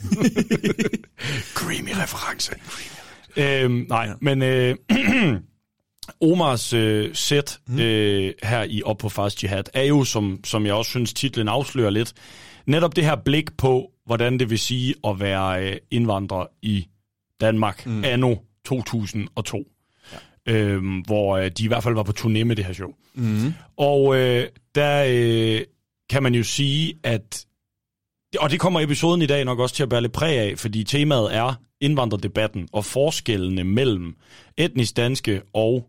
Creamy 1.54 1.90
reference. 2.02 2.52
Øhm, 3.36 3.86
nej, 3.88 4.08
men 4.20 4.42
øh, 4.42 4.76
Omars 6.20 6.72
øh, 6.72 7.14
sæt 7.14 7.60
øh, 7.80 8.32
her 8.42 8.62
i 8.62 8.82
Op 8.82 8.98
på 8.98 9.08
Fast 9.08 9.42
Jihad 9.42 9.64
er 9.74 9.82
jo, 9.82 10.04
som, 10.04 10.40
som 10.44 10.66
jeg 10.66 10.74
også 10.74 10.90
synes 10.90 11.14
titlen 11.14 11.48
afslører 11.48 11.90
lidt, 11.90 12.12
netop 12.66 12.96
det 12.96 13.04
her 13.04 13.16
blik 13.16 13.56
på, 13.56 13.90
hvordan 14.06 14.38
det 14.38 14.50
vil 14.50 14.58
sige 14.58 14.94
at 15.06 15.20
være 15.20 15.64
øh, 15.64 15.76
indvandrer 15.90 16.46
i 16.62 16.86
Danmark 17.40 17.86
mm. 17.86 18.04
anno 18.04 18.34
2002. 18.64 19.64
Ja. 20.46 20.52
Øhm, 20.52 20.98
hvor 20.98 21.36
øh, 21.36 21.50
de 21.50 21.64
i 21.64 21.66
hvert 21.66 21.82
fald 21.82 21.94
var 21.94 22.02
på 22.02 22.12
turné 22.18 22.44
med 22.44 22.56
det 22.56 22.64
her 22.64 22.72
show. 22.72 22.88
Mm. 23.14 23.54
Og 23.76 24.16
øh, 24.16 24.48
der 24.74 25.04
øh, 25.08 25.60
kan 26.10 26.22
man 26.22 26.34
jo 26.34 26.42
sige, 26.42 26.94
at... 27.02 27.46
Og 28.38 28.50
det 28.50 28.60
kommer 28.60 28.80
episoden 28.80 29.22
i 29.22 29.26
dag 29.26 29.44
nok 29.44 29.58
også 29.58 29.74
til 29.74 29.82
at 29.82 29.88
bære 29.88 30.00
lidt 30.00 30.12
præg 30.12 30.38
af, 30.38 30.58
fordi 30.58 30.84
temaet 30.84 31.34
er 31.34 31.54
indvandrerdebatten 31.80 32.68
og 32.72 32.84
forskellene 32.84 33.64
mellem 33.64 34.16
etnisk 34.56 34.96
danske 34.96 35.42
og 35.52 35.88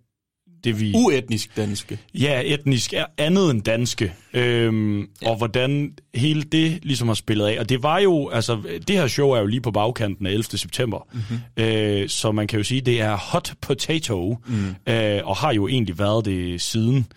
det 0.65 0.80
vi... 0.80 0.93
Uetnisk 0.95 1.58
danske. 1.58 1.99
Ja, 2.13 2.41
etnisk 2.45 2.93
er 2.93 3.06
andet 3.17 3.51
end 3.51 3.62
danske. 3.62 4.13
Øhm, 4.34 4.99
ja. 4.99 5.30
Og 5.30 5.38
hvordan 5.38 5.93
hele 6.15 6.43
det 6.43 6.86
ligesom 6.86 7.08
har 7.08 7.15
spillet 7.15 7.45
af. 7.45 7.60
Og 7.60 7.69
det 7.69 7.84
var 7.84 7.99
jo, 7.99 8.30
altså, 8.30 8.62
det 8.88 8.95
her 8.95 9.08
show 9.08 9.30
er 9.30 9.39
jo 9.39 9.45
lige 9.45 9.62
på 9.62 9.71
bagkanten 9.71 10.25
af 10.25 10.32
11. 10.32 10.43
september. 10.43 11.08
Mm-hmm. 11.13 11.63
Øh, 11.63 12.10
så 12.10 12.32
man 12.32 12.47
kan 12.47 12.58
jo 12.58 12.63
sige, 12.63 12.82
det 12.82 13.01
er 13.01 13.17
hot 13.17 13.54
potato, 13.62 14.38
mm. 14.47 14.93
øh, 14.93 15.21
og 15.23 15.36
har 15.36 15.54
jo 15.54 15.67
egentlig 15.67 15.99
været 15.99 16.25
det 16.25 16.62
siden. 16.62 17.08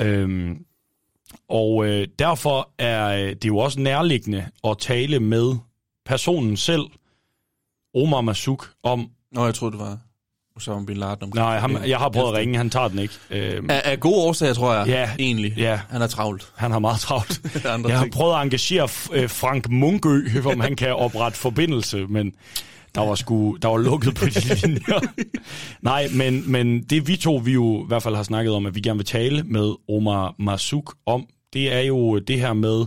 Øhm, 0.00 0.64
og 1.48 1.86
øh, 1.86 2.08
derfor 2.18 2.70
er 2.78 3.06
øh, 3.06 3.28
det 3.28 3.44
jo 3.44 3.58
også 3.58 3.80
nærliggende 3.80 4.46
at 4.64 4.78
tale 4.78 5.20
med 5.20 5.54
personen 6.06 6.56
selv, 6.56 6.84
Omar 7.94 8.20
Masuk, 8.20 8.72
om... 8.82 9.10
Nå, 9.32 9.44
jeg 9.44 9.54
troede, 9.54 9.72
det 9.72 9.80
var 9.80 9.98
Osama 10.56 10.84
Bin 10.84 10.96
Laden. 10.96 11.16
omkring 11.22 11.34
Nej, 11.34 11.58
ham, 11.58 11.76
jeg 11.86 11.98
har 11.98 12.08
prøvet 12.08 12.28
at 12.28 12.34
ringe, 12.34 12.56
han 12.58 12.70
tager 12.70 12.88
den 12.88 12.98
ikke. 12.98 13.14
Øhm, 13.30 13.70
Af, 13.70 13.82
af 13.84 14.00
gode 14.00 14.16
årsager, 14.16 14.54
tror 14.54 14.74
jeg, 14.74 14.86
Ja. 14.86 15.10
egentlig. 15.18 15.54
Ja. 15.56 15.80
Han 15.90 16.02
er 16.02 16.06
travlt. 16.06 16.48
Han 16.56 16.70
har 16.70 16.78
meget 16.78 17.00
travlt. 17.00 17.40
Andre 17.66 17.88
Jeg 17.90 17.98
har 17.98 18.04
ting. 18.04 18.14
prøvet 18.14 18.34
at 18.36 18.42
engagere 18.42 18.88
øh, 19.12 19.30
Frank 19.30 19.68
Munkø, 19.68 20.20
om 20.52 20.60
han 20.60 20.76
kan 20.76 20.94
oprette 20.94 21.38
forbindelse, 21.38 22.06
men 22.08 22.32
der 22.94 23.00
var, 23.00 23.14
sgu, 23.14 23.56
der 23.62 23.68
var 23.68 23.76
lukket 23.78 24.14
på 24.14 24.24
de 24.24 24.54
linjer. 24.66 25.00
Nej, 25.82 26.08
men, 26.14 26.52
men 26.52 26.82
det 26.82 27.08
vi 27.08 27.16
to, 27.16 27.36
vi 27.36 27.52
jo 27.52 27.84
i 27.84 27.86
hvert 27.88 28.02
fald 28.02 28.14
har 28.16 28.22
snakket 28.22 28.52
om, 28.54 28.66
at 28.66 28.74
vi 28.74 28.80
gerne 28.80 28.96
vil 28.98 29.06
tale 29.06 29.42
med 29.42 29.74
Omar 29.88 30.34
Masuk 30.38 30.94
om, 31.06 31.26
det 31.52 31.72
er 31.74 31.80
jo 31.80 32.18
det 32.18 32.40
her 32.40 32.52
med 32.52 32.84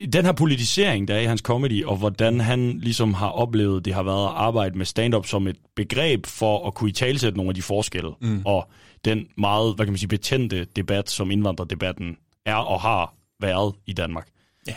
den 0.00 0.24
her 0.24 0.32
politisering, 0.32 1.08
der 1.08 1.14
er 1.14 1.20
i 1.20 1.24
hans 1.24 1.40
comedy, 1.40 1.84
og 1.84 1.96
hvordan 1.96 2.40
han 2.40 2.78
ligesom 2.78 3.14
har 3.14 3.28
oplevet, 3.28 3.84
det 3.84 3.94
har 3.94 4.02
været 4.02 4.24
at 4.26 4.32
arbejde 4.34 4.78
med 4.78 4.86
stand-up 4.86 5.26
som 5.26 5.46
et 5.46 5.56
begreb 5.76 6.26
for 6.26 6.66
at 6.66 6.74
kunne 6.74 6.90
i 6.90 6.92
talsætte 6.92 7.36
nogle 7.36 7.50
af 7.50 7.54
de 7.54 7.62
forskelle, 7.62 8.10
mm. 8.20 8.42
og 8.44 8.68
den 9.04 9.26
meget, 9.38 9.74
hvad 9.74 9.86
kan 9.86 9.92
man 9.92 9.98
sige, 9.98 10.08
betændte 10.08 10.64
debat, 10.64 11.10
som 11.10 11.30
indvandrerdebatten 11.30 12.16
er 12.46 12.56
og 12.56 12.80
har 12.80 13.14
været 13.40 13.74
i 13.86 13.92
Danmark. 13.92 14.28
Ja. 14.66 14.76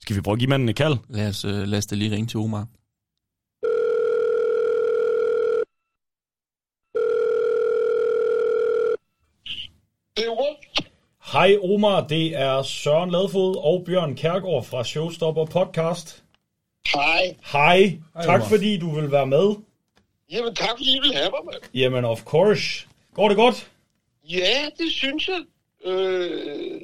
Skal 0.00 0.16
vi 0.16 0.20
prøve 0.20 0.32
at 0.32 0.38
give 0.38 0.48
manden 0.48 0.68
et 0.68 0.76
kald? 0.76 0.96
Lad 1.08 1.28
os, 1.28 1.44
øh, 1.44 1.68
lad 1.68 1.78
os 1.78 1.86
da 1.86 1.94
lige 1.96 2.10
ringe 2.10 2.26
til 2.26 2.38
Omar. 2.38 2.66
Hej 11.32 11.56
Omar, 11.62 12.06
det 12.06 12.36
er 12.36 12.62
Søren 12.62 13.10
Ladfod 13.10 13.56
og 13.56 13.82
Bjørn 13.86 14.16
Kærgaard 14.16 14.64
fra 14.64 14.84
Showstopper 14.84 15.44
Podcast. 15.44 16.24
Hej. 16.94 17.36
Hej, 17.52 17.98
tak 18.22 18.40
Omar. 18.40 18.48
fordi 18.48 18.78
du 18.78 18.90
vil 19.00 19.12
være 19.12 19.26
med. 19.26 19.54
Jamen, 20.32 20.54
tak 20.54 20.68
fordi 20.70 20.96
I 20.96 21.00
vil 21.00 21.14
have 21.14 21.30
mig, 21.30 21.40
mand. 21.44 21.62
Jamen, 21.74 22.04
of 22.04 22.22
course. 22.24 22.86
Går 23.14 23.28
det 23.28 23.36
godt? 23.36 23.70
Ja, 24.30 24.66
det 24.78 24.92
synes 24.92 25.28
jeg. 25.28 25.40
Øh, 25.84 26.80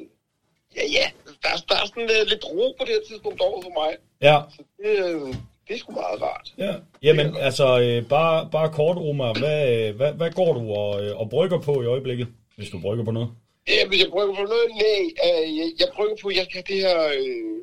ja, 0.77 0.83
ja. 0.93 1.07
Der, 1.43 1.49
er- 1.49 1.65
der 1.69 1.75
er 1.75 1.87
sådan 1.87 2.03
uh, 2.03 2.29
lidt 2.29 2.45
ro 2.45 2.75
på 2.79 2.85
det 2.85 2.89
her 2.95 3.01
tidspunkt 3.09 3.41
over 3.41 3.63
for 3.63 3.71
mig. 3.81 3.97
Ja. 4.23 4.41
Det, 4.79 5.05
øh, 5.05 5.35
det 5.69 5.75
er 5.75 5.79
sgu 5.79 5.93
meget 5.93 6.23
rart. 6.23 6.55
ja. 6.59 6.75
Jamen, 7.03 7.37
altså, 7.37 7.81
øh, 7.81 8.09
bare, 8.09 8.49
bare 8.53 8.73
kort, 8.73 8.97
Omar. 8.97 9.39
Hvad, 9.39 9.79
øh, 9.89 9.97
hvad, 9.97 10.13
hvad 10.13 10.31
går 10.31 10.53
du 10.53 10.73
og, 10.73 11.05
øh, 11.05 11.21
og 11.21 11.31
brygger 11.31 11.59
på 11.61 11.83
i 11.83 11.87
øjeblikket, 11.87 12.29
hvis 12.57 12.71
du 12.71 12.81
brygger 12.81 13.05
på 13.05 13.11
noget? 13.11 13.29
Ja, 13.69 13.89
hvis 13.89 14.01
jeg 14.03 14.11
prøver 14.11 14.35
på 14.35 14.43
noget, 14.43 14.69
nej. 14.71 15.03
Øh, 15.27 15.57
jeg, 15.59 15.73
jeg 15.79 15.89
prøver 15.95 16.17
på, 16.23 16.31
jeg 16.31 16.47
have 16.53 16.65
det 16.69 16.77
her, 16.77 16.99
øh, 17.07 17.61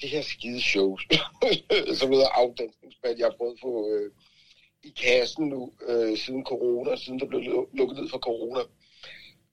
det 0.00 0.08
her 0.10 0.22
skide 0.22 0.62
show, 0.62 0.96
som 1.98 2.10
hedder 2.12 2.28
afdansningsband. 2.28 3.18
Jeg 3.18 3.26
har 3.26 3.34
prøvet 3.36 3.58
på 3.62 3.88
øh, 3.92 4.10
i 4.82 4.92
kassen 5.02 5.48
nu, 5.48 5.72
øh, 5.88 6.18
siden 6.18 6.44
corona, 6.44 6.96
siden 6.96 7.20
der 7.20 7.26
blev 7.26 7.40
lu- 7.40 7.70
lukket 7.76 7.98
ned 7.98 8.08
for 8.08 8.18
corona. 8.18 8.60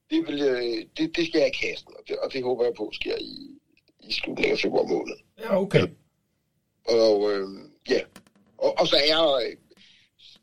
Det, 0.09 0.27
vil, 0.27 0.41
øh, 0.41 0.85
det, 0.97 1.17
det 1.17 1.27
skal 1.27 1.39
jeg 1.39 1.47
i 1.47 1.65
kassen, 1.65 1.87
og 1.99 2.03
det, 2.07 2.17
og 2.17 2.33
det 2.33 2.43
håber 2.43 2.63
jeg 2.63 2.73
på 2.77 2.91
sker 2.93 3.15
i, 3.17 3.33
i 3.99 4.11
slutningen 4.13 4.51
af 4.53 4.59
februar 4.59 4.83
måned. 4.87 5.15
Ja, 5.39 5.61
okay. 5.61 5.87
Og 6.87 7.31
øh, 7.31 7.47
ja, 7.89 7.99
og, 8.57 8.79
og 8.79 8.87
så 8.87 8.95
er 8.95 9.07
jeg, 9.15 9.47
øh, 9.47 9.57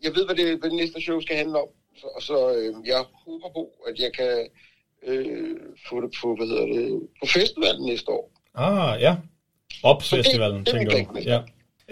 jeg 0.03 0.15
ved, 0.15 0.27
hvad 0.27 0.37
det, 0.37 0.59
hvad 0.59 0.71
det 0.71 0.77
næste 0.77 1.01
show 1.01 1.21
skal 1.21 1.37
handle 1.37 1.59
om. 1.63 1.69
Så, 1.97 2.07
og 2.07 2.23
så 2.23 2.55
øh, 2.57 2.75
jeg 2.85 3.05
håber 3.27 3.49
på, 3.49 3.73
at 3.87 3.99
jeg 3.99 4.13
kan 4.13 4.49
øh, 5.07 5.57
få 5.89 6.01
det 6.01 6.11
på, 6.23 6.35
hvad 6.39 6.47
hedder 6.47 6.67
det, 6.67 7.01
på 7.23 7.27
festivalen 7.27 7.87
næste 7.87 8.09
år. 8.11 8.31
Ah, 8.55 9.01
ja. 9.03 9.15
Det- 10.17 10.25
det 10.25 10.31
er 10.71 10.73
tænker 10.73 10.91
du. 10.91 10.97
Ja. 11.31 11.41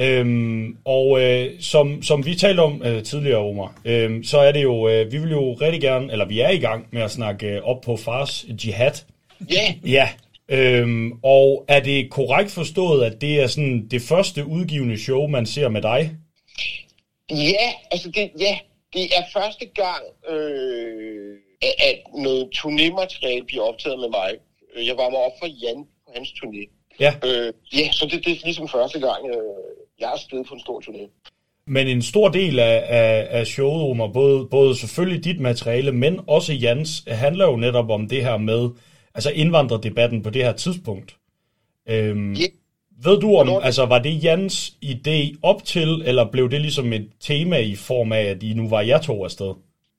Øhm, 0.01 0.77
og 0.85 1.23
øh, 1.23 1.61
som, 1.61 2.03
som 2.03 2.27
vi 2.27 2.35
talte 2.35 2.61
om 2.61 2.83
øh, 2.85 3.03
tidligere, 3.05 3.39
Omar, 3.39 3.75
øh, 3.85 4.25
så 4.25 4.39
er 4.39 4.53
det 4.53 4.63
jo, 4.63 4.89
øh, 4.89 5.13
vi 5.13 5.19
vil 5.19 5.31
jo 5.31 5.53
rigtig 5.55 5.81
gerne, 5.81 6.13
eller 6.13 6.25
vi 6.25 6.41
er 6.41 6.51
i 6.51 6.59
gang 6.59 6.87
med 6.93 7.03
at 7.03 7.11
snakke 7.11 7.47
øh, 7.47 7.63
op 7.63 7.81
på 7.81 7.97
Fars 7.97 8.45
Jihad. 8.65 8.93
Ja, 9.51 9.75
Ja, 9.85 10.09
øhm, 10.49 11.13
og 11.23 11.65
er 11.69 11.81
det 11.81 12.11
korrekt 12.11 12.51
forstået, 12.51 13.05
at 13.05 13.21
det 13.21 13.41
er 13.43 13.47
sådan 13.47 13.89
det 13.91 14.03
første 14.03 14.47
udgivende 14.47 14.99
show, 14.99 15.27
man 15.27 15.47
ser 15.47 15.69
med 15.69 15.83
dig? 15.83 16.17
ja, 17.31 17.73
altså 17.91 18.11
det, 18.11 18.31
ja, 18.41 18.59
det 18.93 19.03
er 19.05 19.23
første 19.33 19.67
gang, 19.67 20.03
øh, 20.29 21.37
at, 21.63 21.75
at 21.89 21.99
noget 22.15 22.49
turnémateriale 22.55 23.45
bliver 23.47 23.63
optaget 23.63 23.99
med 23.99 24.09
mig. 24.09 24.31
Jeg 24.87 24.97
var 24.97 25.11
mig 25.11 25.19
op 25.19 25.33
for 25.41 25.47
Jan 25.47 25.85
på 26.07 26.13
hans 26.15 26.29
turné. 26.29 26.63
Ja. 27.01 27.15
Øh, 27.25 27.53
ja, 27.75 27.93
så 27.93 28.07
det, 28.07 28.25
det 28.25 28.33
er 28.33 28.45
ligesom 28.45 28.69
første 28.69 29.01
gang, 29.01 29.27
øh, 29.29 29.43
jeg 30.01 30.07
er 30.07 30.11
afsted 30.11 30.45
på 30.45 30.55
en 30.55 30.61
stor 30.61 30.81
turné. 30.81 31.33
Men 31.67 31.89
en 31.89 32.03
stor 32.03 32.29
del 32.29 32.59
af, 32.59 32.85
af, 32.89 33.27
af 33.31 33.47
showet, 33.47 33.83
Omar, 33.91 34.07
både, 34.07 34.47
både 34.51 34.77
selvfølgelig 34.77 35.25
dit 35.25 35.41
materiale, 35.41 35.93
men 35.93 36.21
også 36.27 36.53
Jans, 36.53 37.05
handler 37.07 37.45
jo 37.45 37.57
netop 37.57 37.91
om 37.91 38.09
det 38.09 38.25
her 38.25 38.37
med, 38.37 38.71
altså 39.15 39.31
indvandrerdebatten 39.31 40.23
på 40.23 40.31
det 40.31 40.45
her 40.45 40.53
tidspunkt. 40.53 41.17
Øhm, 41.89 42.35
Ja. 42.35 42.47
Ved 43.03 43.21
du 43.21 43.37
om, 43.37 43.61
altså 43.63 43.87
var 43.87 43.99
det 43.99 44.25
Jans 44.25 44.77
idé 44.85 45.39
op 45.43 45.65
til, 45.65 46.03
eller 46.07 46.31
blev 46.31 46.51
det 46.51 46.61
ligesom 46.61 46.93
et 46.93 47.11
tema 47.21 47.59
i 47.59 47.75
form 47.75 48.13
af, 48.13 48.23
at 48.23 48.43
I 48.43 48.55
nu 48.55 48.69
var 48.69 48.81
jer 48.81 49.01
to 49.01 49.25
afsted? 49.25 49.55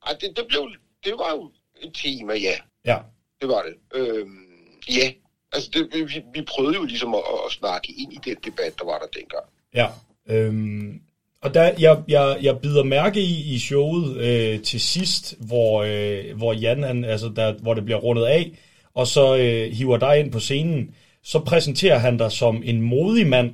Ej, 0.08 0.14
det, 0.22 0.30
det, 0.38 0.46
blev, 0.50 0.68
det 1.08 1.16
var 1.18 1.32
jo 1.36 1.52
et 1.82 1.92
tema, 2.04 2.34
ja. 2.34 2.56
Ja. 2.86 2.98
Det 3.42 3.50
var 3.50 3.62
det. 3.68 4.00
Øhm, 4.00 4.48
ja, 4.90 5.12
altså 5.54 5.70
det, 5.74 6.10
vi, 6.10 6.22
vi 6.34 6.42
prøvede 6.42 6.76
jo 6.76 6.84
ligesom 6.84 7.16
at, 7.16 7.22
at 7.46 7.52
snakke 7.52 7.94
ind 7.98 8.14
i 8.14 8.20
den 8.26 8.36
debat, 8.46 8.74
der 8.80 8.86
var 8.86 8.98
der 9.00 9.20
dengang. 9.20 9.46
Ja. 9.76 9.88
Øhm, 10.30 11.02
og 11.42 11.54
der, 11.54 11.72
jeg, 11.80 12.04
jeg, 12.08 12.38
jeg 12.42 12.60
bider 12.60 12.84
mærke 12.84 13.22
i, 13.22 13.54
i 13.56 13.60
showet 13.60 14.18
øh, 14.18 14.62
til 14.62 14.80
sidst, 14.80 15.36
hvor, 15.40 15.84
øh, 15.84 16.38
hvor 16.38 16.54
Jan, 16.54 16.84
han, 16.84 17.04
altså 17.04 17.32
der, 17.36 17.54
hvor 17.54 17.74
det 17.74 17.86
bliver 17.86 18.00
rundet 18.00 18.26
af, 18.26 18.52
og 18.94 19.08
så 19.08 19.36
øh, 19.38 19.72
hiver 19.72 19.98
dig 19.98 20.20
ind 20.20 20.32
på 20.32 20.40
scenen, 20.40 20.96
så 21.24 21.40
præsenterer 21.40 21.98
han 21.98 22.18
dig 22.18 22.32
som 22.32 22.62
en 22.66 22.82
modig 22.82 23.28
mand. 23.28 23.52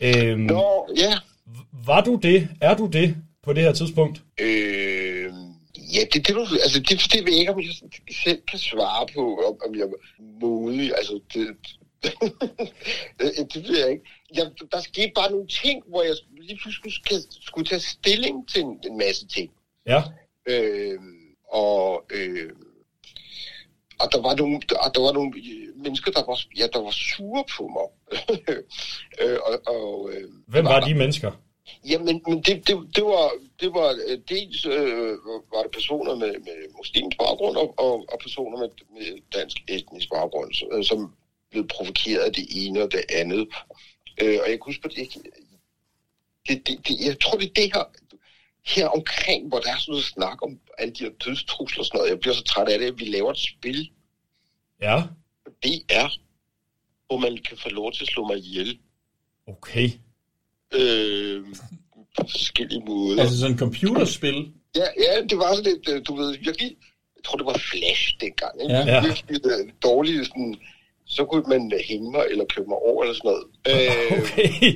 Øhm, 0.00 0.40
Nå, 0.40 0.88
ja. 0.96 1.12
Var 1.86 2.00
du 2.00 2.20
det? 2.22 2.48
Er 2.60 2.74
du 2.76 2.86
det 2.86 3.16
på 3.42 3.52
det 3.52 3.62
her 3.62 3.72
tidspunkt? 3.72 4.22
Øh, 4.40 5.01
ja, 5.94 6.00
det, 6.12 6.26
det, 6.26 6.34
du- 6.34 6.58
altså, 6.62 6.80
det, 6.80 7.12
det 7.12 7.24
ved 7.24 7.32
jeg 7.32 7.40
ikke, 7.40 7.52
om 7.52 7.60
jeg 7.60 7.74
selv 8.24 8.42
kan 8.50 8.58
svare 8.58 9.06
på, 9.14 9.22
om, 9.48 9.56
om 9.66 9.74
jeg 9.74 9.82
er 9.82 9.92
modig. 10.40 10.92
Altså, 10.96 11.20
det, 11.34 11.56
det, 12.02 12.12
det 13.54 13.68
ved 13.68 13.78
jeg 13.78 13.90
ikke. 13.90 14.04
Jeg, 14.34 14.50
der 14.72 14.80
skete 14.80 15.12
bare 15.14 15.30
nogle 15.30 15.46
ting, 15.46 15.82
hvor 15.88 16.02
jeg 16.02 16.14
lige 16.40 16.58
pludselig 16.62 16.92
skulle, 16.92 17.22
skulle 17.40 17.68
tage 17.68 17.80
stilling 17.80 18.48
til 18.48 18.62
en, 18.62 18.80
en 18.86 18.98
masse 18.98 19.26
ting. 19.26 19.50
Ja. 19.86 20.02
Øh, 20.46 20.98
og, 21.52 22.04
øh, 22.10 22.50
og 24.00 24.08
der 24.12 24.20
var 24.22 24.34
nogle, 24.36 24.60
der, 24.68 24.90
der 24.94 25.00
var 25.00 25.12
nogle 25.12 25.32
mennesker, 25.76 26.10
der 26.10 26.24
var, 26.26 26.40
ja, 26.58 26.66
der 26.72 26.80
var 26.82 26.90
sure 26.90 27.44
på 27.56 27.62
mig. 27.76 27.88
øh, 29.20 29.38
og, 29.46 29.74
og, 29.74 30.10
øh, 30.12 30.28
Hvem 30.48 30.64
var 30.64 30.80
de 30.80 30.94
mennesker? 30.94 31.32
Jamen, 31.88 32.22
men 32.28 32.42
det, 32.42 32.66
det, 32.68 32.76
det 32.96 33.04
var, 33.04 33.30
det 33.60 33.72
var 33.74 33.98
øh, 34.08 34.18
dels 34.28 34.66
øh, 34.66 35.08
var 35.54 35.62
det 35.62 35.70
personer 35.72 36.14
med, 36.14 36.32
med 36.32 36.76
muslimsk 36.76 37.18
baggrund 37.18 37.56
og, 37.56 37.74
og, 37.78 38.04
og 38.12 38.18
personer 38.22 38.58
med, 38.58 38.68
med 38.94 39.18
dansk 39.34 39.56
etnisk 39.68 40.08
baggrund, 40.10 40.52
så- 40.54 40.68
øh, 40.72 40.84
som 40.84 41.14
blev 41.50 41.68
provokeret 41.68 42.20
af 42.20 42.32
det 42.32 42.46
ene 42.50 42.82
og 42.82 42.92
det 42.92 43.02
andet. 43.14 43.48
Øh, 44.20 44.38
og 44.42 44.50
jeg 44.50 44.58
kan 44.58 44.60
huske 44.64 44.88
det, 44.88 45.08
det, 46.48 46.66
det, 46.66 46.88
det, 46.88 47.06
jeg 47.06 47.20
tror, 47.20 47.38
det 47.38 47.48
er 47.48 47.54
det 47.54 47.72
her, 47.74 47.84
her 48.66 48.88
omkring, 48.88 49.48
hvor 49.48 49.58
der 49.58 49.70
er 49.72 49.78
sådan 49.78 49.92
noget 49.92 50.04
snak 50.04 50.42
om 50.42 50.58
alle 50.78 50.94
de 50.94 51.04
her 51.04 51.10
dødstrusler 51.24 51.80
og 51.80 51.86
sådan 51.86 51.98
noget. 51.98 52.10
Jeg 52.10 52.20
bliver 52.20 52.34
så 52.34 52.42
træt 52.44 52.68
af 52.68 52.78
det, 52.78 52.86
at 52.86 52.98
vi 52.98 53.04
laver 53.04 53.30
et 53.30 53.38
spil. 53.38 53.90
Ja. 54.82 55.02
Det 55.62 55.82
er, 55.88 56.08
hvor 57.06 57.18
man 57.18 57.36
kan 57.36 57.56
få 57.58 57.68
lov 57.68 57.92
til 57.92 58.02
at 58.04 58.08
slå 58.08 58.26
mig 58.26 58.38
ihjel. 58.38 58.78
Okay. 59.46 59.88
Øh, 60.74 61.44
på 62.18 62.26
forskellige 62.30 62.82
måder. 62.86 63.22
Altså 63.22 63.38
sådan 63.38 63.52
et 63.52 63.58
computerspil? 63.58 64.52
Ja, 64.76 64.86
ja, 65.04 65.12
det 65.30 65.38
var 65.38 65.54
sådan 65.54 65.72
lidt, 65.72 65.88
øh, 65.88 66.02
du 66.08 66.14
ved, 66.16 66.30
virkelig, 66.38 66.70
jeg 67.16 67.22
tror, 67.24 67.36
det 67.36 67.46
var 67.46 67.58
Flash 67.70 68.04
dengang. 68.20 68.54
Ikke? 68.62 68.74
Ja. 68.74 68.94
Ja. 68.94 69.00
Virkelig 69.06 69.40
øh, 69.52 69.72
dårligt, 69.82 70.26
sådan, 70.26 70.54
så 71.06 71.24
kunne 71.24 71.44
man 71.54 71.72
øh, 71.74 71.80
hænge 71.90 72.10
mig 72.10 72.24
eller 72.30 72.44
købe 72.44 72.68
mig 72.68 72.78
over 72.78 73.02
eller 73.02 73.16
sådan 73.18 73.30
noget. 73.30 73.44
Øh, 73.70 74.12
okay. 74.18 74.72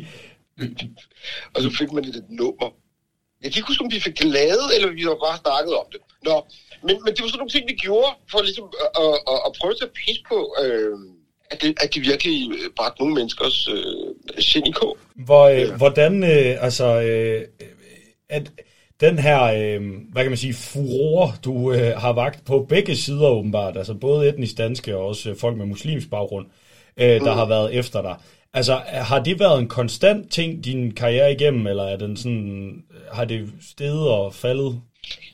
og 1.55 1.59
så 1.63 1.71
fik 1.79 1.93
man 1.93 2.05
et, 2.05 2.25
nummer. 2.29 2.69
Jeg 3.43 3.49
kan 3.51 3.59
ikke 3.59 3.71
huske, 3.71 3.85
om 3.85 3.93
vi 3.97 4.01
fik 4.01 4.19
det 4.19 4.27
lavet, 4.39 4.69
eller 4.75 4.89
vi 4.99 5.03
har 5.03 5.19
bare 5.27 5.39
snakket 5.45 5.75
om 5.83 5.87
det. 5.93 6.01
Nå, 6.29 6.37
men, 6.87 6.95
men 7.05 7.11
det 7.15 7.21
var 7.23 7.29
sådan 7.29 7.41
nogle 7.43 7.55
ting, 7.55 7.65
vi 7.73 7.77
gjorde, 7.87 8.11
for 8.31 8.39
ligesom 8.49 8.67
at, 8.85 8.91
at, 9.03 9.15
at, 9.33 9.39
at 9.47 9.51
prøve 9.59 9.73
at 9.75 9.79
tage 9.81 9.97
pis 10.01 10.19
på, 10.31 10.39
øh, 10.63 10.97
at, 11.51 11.63
det, 11.63 11.75
at 11.83 11.95
det 11.95 12.03
virkelig 12.03 12.51
øh, 12.51 12.71
bragte 12.77 13.01
nogle 13.01 13.15
menneskers 13.15 13.69
øh, 13.69 14.43
sind 14.43 14.67
i 14.67 14.71
kog. 14.71 14.97
Hvor, 15.17 15.45
øh, 15.45 15.71
hvordan, 15.77 16.25
øh, 16.25 16.57
altså, 16.65 17.01
øh, 17.01 17.43
at 18.29 18.51
den 19.01 19.19
her, 19.19 19.43
øh, 19.43 19.81
hvad 20.13 20.23
kan 20.23 20.31
man 20.31 20.37
sige, 20.37 20.55
furore, 20.55 21.33
du 21.45 21.73
øh, 21.73 21.97
har 21.97 22.13
vagt 22.13 22.45
på 22.45 22.67
begge 22.69 22.97
sider 22.97 23.27
åbenbart, 23.29 23.77
altså 23.77 23.95
både 23.95 24.29
etnisk 24.29 24.59
danske 24.59 24.97
og 24.97 25.07
også 25.07 25.35
folk 25.39 25.57
med 25.57 25.67
muslimsk 25.67 26.11
baggrund, 26.11 26.47
øh, 26.97 27.07
der 27.21 27.33
Mm. 27.33 27.39
har 27.39 27.47
været 27.47 27.75
efter 27.75 28.03
dig. 28.03 28.17
Altså, 28.55 28.81
har 28.87 29.23
det 29.23 29.41
været 29.41 29.59
en 29.59 29.69
konstant 29.69 30.31
ting, 30.33 30.65
din 30.65 30.91
karriere 30.95 31.33
igennem, 31.33 31.67
eller 31.67 31.83
er 31.85 31.97
den 31.97 32.17
sådan, 32.17 32.73
har 33.13 33.25
det 33.25 33.49
steget 33.71 34.09
og 34.09 34.35
faldet? 34.35 34.81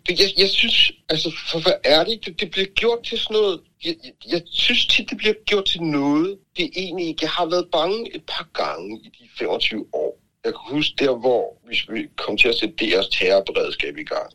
Det, 0.07 0.21
jeg, 0.21 0.29
jeg 0.39 0.49
synes, 0.49 0.93
altså 1.09 1.31
for 1.51 1.59
at 1.59 1.67
være 1.67 1.81
ærlig, 1.85 2.25
det, 2.25 2.41
det 2.41 2.51
bliver 2.51 2.67
gjort 2.67 3.03
til 3.05 3.19
sådan 3.19 3.35
noget, 3.35 3.61
jeg, 3.85 3.95
jeg, 4.05 4.13
jeg 4.33 4.43
synes 4.47 4.87
tit, 4.87 5.11
det 5.11 5.19
bliver 5.19 5.35
gjort 5.47 5.65
til 5.65 5.83
noget, 5.83 6.39
det 6.57 6.65
er 6.65 6.71
egentlig 6.75 7.07
ikke. 7.07 7.19
Jeg 7.23 7.31
har 7.31 7.47
været 7.47 7.69
bange 7.73 8.15
et 8.15 8.25
par 8.27 8.49
gange 8.55 9.01
i 9.05 9.09
de 9.19 9.29
25 9.39 9.87
år. 9.93 10.19
Jeg 10.45 10.53
kan 10.53 10.77
huske 10.77 10.95
der, 10.99 11.15
hvor 11.17 11.59
vi 11.69 11.75
vi 11.95 12.09
kom 12.17 12.37
til 12.37 12.49
at 12.49 12.55
sætte 12.55 12.87
deres 12.87 13.09
terrorberedskab 13.09 13.99
i 13.99 14.05
gang. 14.05 14.33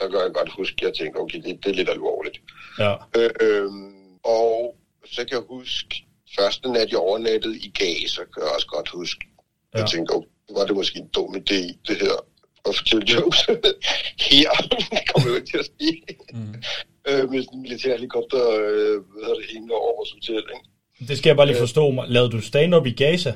Der 0.00 0.08
gør 0.08 0.22
jeg 0.22 0.34
godt 0.34 0.52
huske, 0.52 0.76
at 0.78 0.82
jeg 0.82 0.94
tænkte, 0.94 1.18
okay, 1.18 1.38
det, 1.42 1.64
det 1.64 1.70
er 1.70 1.74
lidt 1.74 1.90
alvorligt. 1.90 2.40
Ja. 2.78 2.94
Øh, 3.16 3.30
øhm, 3.40 3.94
og 4.24 4.76
så 5.04 5.24
kan 5.24 5.36
jeg 5.38 5.44
huske, 5.48 6.04
første 6.38 6.68
nat 6.72 6.90
jeg 6.90 6.98
overnattede 6.98 7.56
i 7.58 7.70
Gaza, 7.70 8.22
kan 8.24 8.42
jeg 8.42 8.54
også 8.54 8.66
godt 8.66 8.88
huske. 8.88 9.24
Ja. 9.74 9.78
Jeg 9.78 9.88
tænkte, 9.88 10.12
okay, 10.12 10.28
var 10.50 10.66
det 10.66 10.76
måske 10.76 10.98
en 10.98 11.08
dum 11.08 11.34
idé, 11.34 11.60
det 11.88 11.96
her, 12.04 12.16
at 12.68 12.76
fortælle 12.76 13.04
jokes 13.14 13.40
her. 14.28 14.50
det 14.92 15.00
kommer 15.10 15.28
jo 15.30 15.34
ikke 15.34 15.50
til 15.50 15.58
at 15.58 15.64
ske. 15.64 15.90
Mm. 16.32 16.54
øh, 17.08 17.20
sådan 17.20 17.48
en 17.52 17.62
militærhelikopter, 17.62 18.50
øh, 18.50 18.96
hvad 19.12 19.36
det, 19.38 19.44
hængende 19.52 19.74
over 19.74 19.96
vores 19.96 20.12
hotel, 20.12 20.42
ikke? 20.54 21.08
Det 21.08 21.18
skal 21.18 21.30
jeg 21.30 21.36
bare 21.36 21.46
lige 21.46 21.58
forstå. 21.58 22.04
Lavede 22.06 22.30
du 22.30 22.40
stand-up 22.40 22.86
i 22.86 22.90
Gaza? 22.90 23.34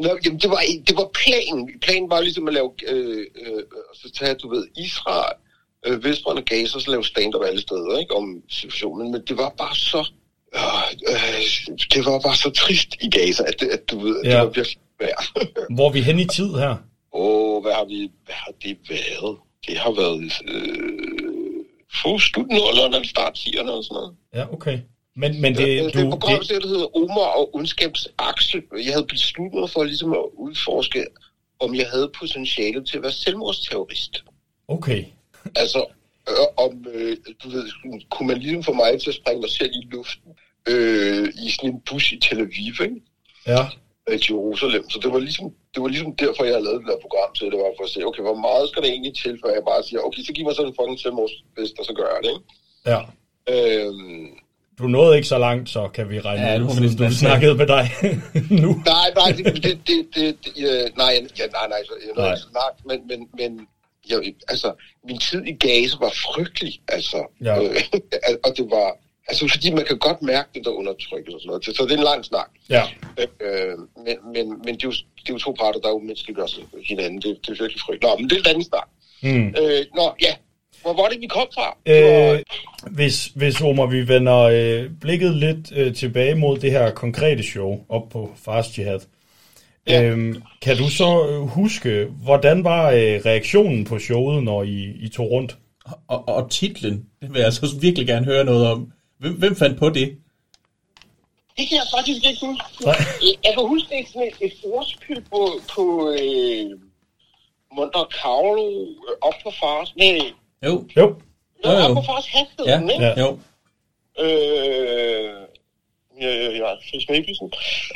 Nå, 0.00 0.18
jamen, 0.24 0.40
det 0.40 0.50
var, 0.50 0.60
det 0.88 0.96
var 0.96 1.08
planen. 1.22 1.70
Planen 1.82 2.10
var 2.10 2.20
ligesom 2.20 2.48
at 2.48 2.54
lave, 2.54 2.70
øh, 2.88 3.26
øh, 3.46 3.62
så 3.94 4.10
tage, 4.18 4.34
du 4.34 4.48
ved, 4.48 4.66
Israel, 4.76 5.34
øh, 5.86 6.04
Vestbrand 6.04 6.38
og 6.38 6.44
Gaza, 6.44 6.78
så 6.80 6.90
lave 6.90 7.04
stand-up 7.04 7.44
alle 7.44 7.60
steder, 7.60 7.98
ikke, 7.98 8.14
om 8.14 8.42
situationen. 8.48 9.12
Men 9.12 9.22
det 9.28 9.36
var 9.36 9.54
bare 9.58 9.74
så, 9.74 10.02
øh, 10.54 11.12
øh, 11.12 11.76
det 11.94 12.04
var 12.04 12.20
bare 12.20 12.36
så 12.36 12.50
trist 12.50 12.96
i 13.00 13.10
Gaza, 13.10 13.42
at, 13.46 13.62
at 13.62 13.90
du 13.90 13.98
ved. 13.98 14.20
Ja. 14.24 14.30
det 14.30 14.38
var 14.38 14.44
virkelig 14.44 14.78
værd. 15.00 15.24
Hvor 15.76 15.88
er 15.88 15.92
vi 15.92 16.00
hen 16.00 16.18
i 16.18 16.26
tid 16.26 16.50
her? 16.54 16.76
Åh, 17.14 17.62
hvad 17.62 17.72
har 17.72 17.84
vi, 17.84 18.10
hvad 18.24 18.34
har 18.34 18.52
det 18.62 18.76
været? 18.88 19.36
Det 19.66 19.78
har 19.78 19.92
været, 19.92 20.32
øh, 20.48 21.64
få 22.02 22.18
slut 22.18 22.48
nullerne, 22.48 22.96
eller 22.96 23.08
start 23.08 23.38
10'erne 23.38 23.70
og 23.70 23.84
sådan 23.84 23.94
noget. 23.94 24.14
Ja, 24.34 24.52
okay. 24.52 24.78
Men, 25.16 25.40
men 25.40 25.54
det, 25.54 25.66
det, 25.66 25.94
du, 25.94 25.98
det 25.98 26.10
program, 26.10 26.40
det, 26.40 26.62
der 26.62 26.68
hedder 26.68 26.96
Omar 26.96 27.30
og 27.40 27.54
ondskabsaksel. 27.54 28.62
Jeg 28.72 28.92
havde 28.92 29.06
besluttet 29.06 29.60
mig 29.60 29.70
for 29.70 29.84
ligesom 29.84 30.12
at 30.12 30.24
udforske, 30.34 31.06
om 31.60 31.74
jeg 31.74 31.86
havde 31.90 32.10
potentiale 32.18 32.84
til 32.84 32.96
at 32.96 33.02
være 33.02 33.12
selvmordsterrorist. 33.12 34.24
okay. 34.68 35.04
Altså, 35.56 35.86
øh, 36.28 36.64
om, 36.64 36.86
øh, 36.94 37.16
du 37.42 37.48
ved, 37.48 37.70
kunne 38.10 38.28
man 38.28 38.38
ligesom 38.38 38.62
få 38.62 38.72
mig 38.72 39.00
til 39.00 39.10
at 39.10 39.14
springe 39.14 39.40
mig 39.40 39.50
selv 39.50 39.70
i 39.82 39.86
luften 39.92 40.30
øh, 40.68 41.28
i 41.44 41.50
sådan 41.50 41.70
en 41.70 41.80
bus 41.90 42.12
i 42.12 42.18
Tel 42.18 42.38
Aviv, 42.38 42.74
ikke? 42.82 43.00
Ja. 43.46 43.66
Øh, 44.08 44.18
til 44.22 44.32
Jerusalem. 44.34 44.84
Så 44.92 44.98
det 45.02 45.10
var 45.12 45.18
ligesom, 45.28 45.46
det 45.74 45.80
var 45.82 45.88
ligesom 45.94 46.10
derfor, 46.22 46.42
jeg 46.44 46.54
havde 46.54 46.64
lavet 46.68 46.80
det 46.82 46.88
der 46.92 47.04
program 47.06 47.30
til. 47.38 47.46
Det 47.52 47.58
var 47.62 47.70
for 47.78 47.84
at 47.88 47.90
se, 47.94 48.00
okay, 48.10 48.22
hvor 48.28 48.38
meget 48.48 48.64
skal 48.70 48.82
det 48.82 48.90
egentlig 48.90 49.14
til, 49.22 49.32
før 49.42 49.50
jeg 49.58 49.64
bare 49.70 49.82
siger, 49.88 50.00
okay, 50.08 50.22
så 50.26 50.32
giv 50.32 50.44
mig 50.46 50.54
sådan 50.54 50.70
en 50.70 50.76
fucking 50.78 51.00
selvmordsvest, 51.04 51.74
og 51.80 51.84
så 51.88 51.92
gør 51.98 52.08
jeg 52.14 52.20
det, 52.26 52.32
ikke? 52.36 52.46
Ja. 52.92 53.00
Øhm, 53.52 54.28
Du 54.78 54.86
nåede 54.96 55.16
ikke 55.16 55.28
så 55.28 55.38
langt, 55.38 55.66
så 55.76 55.88
kan 55.88 56.10
vi 56.10 56.20
regne 56.20 56.42
Ja, 56.46 56.60
ud, 56.62 56.70
siden 56.70 56.96
du 57.10 57.14
snakkede 57.14 57.54
med 57.54 57.66
dig 57.66 57.84
nu. 58.64 58.70
Nej, 58.94 59.08
nej, 59.20 59.30
det, 59.36 59.44
det, 59.64 59.64
det, 59.88 59.98
det, 60.14 60.36
det 60.44 60.96
nej, 61.02 61.12
ja, 61.40 61.46
nej, 61.58 61.66
nej, 61.74 61.80
så, 61.88 61.92
jeg 62.06 62.12
nej. 62.16 62.30
ikke 62.32 62.42
snart, 62.50 62.74
men, 62.88 62.98
men, 63.10 63.28
men 63.38 63.50
jeg, 64.10 64.34
altså, 64.48 64.72
min 65.08 65.18
tid 65.18 65.42
i 65.46 65.52
Gaza 65.52 65.96
var 66.00 66.12
frygtelig, 66.26 66.80
altså, 66.88 67.20
Ja. 67.44 67.62
øh, 67.62 67.76
og 68.44 68.50
det 68.56 68.66
var, 68.70 68.88
altså, 69.28 69.48
fordi 69.48 69.70
man 69.70 69.84
kan 69.84 69.98
godt 69.98 70.22
mærke 70.22 70.48
det 70.54 70.64
der 70.64 70.70
undertrykkelse 70.70 71.36
og 71.36 71.40
sådan 71.40 71.48
noget, 71.48 71.64
så 71.64 71.84
det 71.84 71.92
er 71.92 71.96
en 71.96 72.10
lang 72.12 72.24
snak. 72.24 72.50
Ja. 72.70 72.82
Øh, 73.40 73.78
men, 74.04 74.16
men, 74.34 74.48
men 74.64 74.74
det, 74.74 74.84
er 74.84 74.88
jo, 74.88 74.90
det 74.92 75.28
er 75.28 75.32
jo 75.32 75.38
to 75.38 75.52
parter, 75.52 75.80
der 75.80 75.90
umenneskeliggør 75.90 76.46
sig 76.46 76.62
hinanden, 76.88 77.20
det, 77.22 77.38
det 77.42 77.48
er 77.48 77.62
virkelig 77.62 77.80
frygteligt. 77.80 78.02
Nå, 78.02 78.16
men 78.18 78.30
det 78.30 78.36
er 78.36 78.40
en 78.40 78.48
anden 78.48 78.64
snak. 78.64 78.88
Mm. 79.22 79.48
Øh, 79.60 79.84
nå, 79.94 80.14
ja, 80.22 80.34
hvor 80.82 80.92
var 80.92 81.08
det, 81.08 81.20
vi 81.20 81.26
kom 81.26 81.46
fra? 81.54 81.76
Det 81.86 82.04
var, 82.04 82.32
Øh, 82.32 82.40
hvis, 82.90 83.26
hvis 83.34 83.60
Omar, 83.60 83.86
vi 83.86 84.08
vender 84.08 84.38
øh, 84.38 84.90
blikket 85.00 85.36
lidt 85.36 85.72
øh, 85.76 85.94
tilbage 85.94 86.34
mod 86.34 86.58
det 86.58 86.70
her 86.70 86.90
konkrete 86.90 87.42
show 87.42 87.78
op 87.88 88.08
på 88.08 88.32
Fast 88.44 88.78
Jihad. 88.78 89.00
Ja. 89.88 90.02
Øhm, 90.02 90.42
kan 90.62 90.76
du 90.76 90.88
så 90.88 91.28
øh, 91.28 91.40
huske, 91.40 92.06
hvordan 92.22 92.64
var 92.64 92.90
øh, 92.90 93.20
reaktionen 93.26 93.84
på 93.84 93.98
showet, 93.98 94.42
når 94.42 94.62
I, 94.62 94.92
I 95.00 95.08
tog 95.08 95.30
rundt? 95.30 95.56
Og, 96.08 96.28
og 96.28 96.50
titlen, 96.50 97.04
det 97.20 97.32
vil 97.32 97.38
jeg 97.38 97.46
altså 97.46 97.78
virkelig 97.80 98.06
gerne 98.06 98.26
høre 98.26 98.44
noget 98.44 98.66
om. 98.66 98.92
Hvem, 99.24 99.38
hvem 99.38 99.56
fandt 99.56 99.78
på 99.78 99.88
det? 99.90 100.08
Det 101.56 101.68
kan 101.68 101.76
jeg 101.82 101.86
faktisk 101.96 102.20
ikke 102.30 102.40
huske. 102.46 102.64
Nej. 102.84 102.94
Jeg 103.44 103.52
kan 103.54 103.66
huske, 103.68 103.88
det 103.90 103.98
er 104.00 104.06
sådan 104.06 104.28
et, 104.28 104.36
et 104.46 104.54
ordspil 104.64 105.20
på, 105.30 105.40
på, 105.74 105.82
øh, 106.10 106.70
Monte 107.76 107.98
Carlo 108.20 108.66
øh, 108.82 109.16
op 109.20 109.34
på 109.44 109.50
fars... 109.60 109.96
Nej, 109.96 110.18
Jo. 110.62 110.68
Jo. 110.68 110.80
jo, 110.96 111.06
Jo, 111.64 111.70
jo. 111.70 111.84
op 111.84 111.94
på 111.96 112.02
fars 112.02 112.26
hastighed, 112.26 112.66
Ja, 112.66 112.80
ikke? 112.94 113.04
ja. 113.04 113.20
jo. 113.22 113.28
Øh, 114.24 115.46
ja, 116.20 116.30
ja, 116.42 116.50
ja, 116.60 116.68
Chris 116.88 117.08
Mikkelsen. 117.10 117.52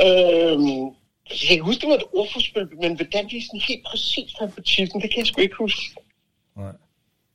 Øh, 0.07 0.57
jeg 1.49 1.57
kan 1.57 1.65
huske, 1.65 1.81
det 1.81 1.89
var 1.89 1.95
et 1.97 2.05
ordforspil, 2.13 2.69
men 2.83 2.97
hvordan 2.97 3.25
de 3.31 3.47
sådan 3.47 3.61
helt 3.69 3.85
præcis 3.87 4.29
fandt 4.39 4.55
på 4.55 4.61
titlen, 4.63 5.03
det 5.03 5.11
kan 5.11 5.19
jeg 5.19 5.27
sgu 5.27 5.41
ikke 5.41 5.57
huske. 5.57 5.83
Nej. 6.57 6.75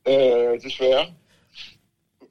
Øh, 0.08 0.60
desværre. 0.62 1.06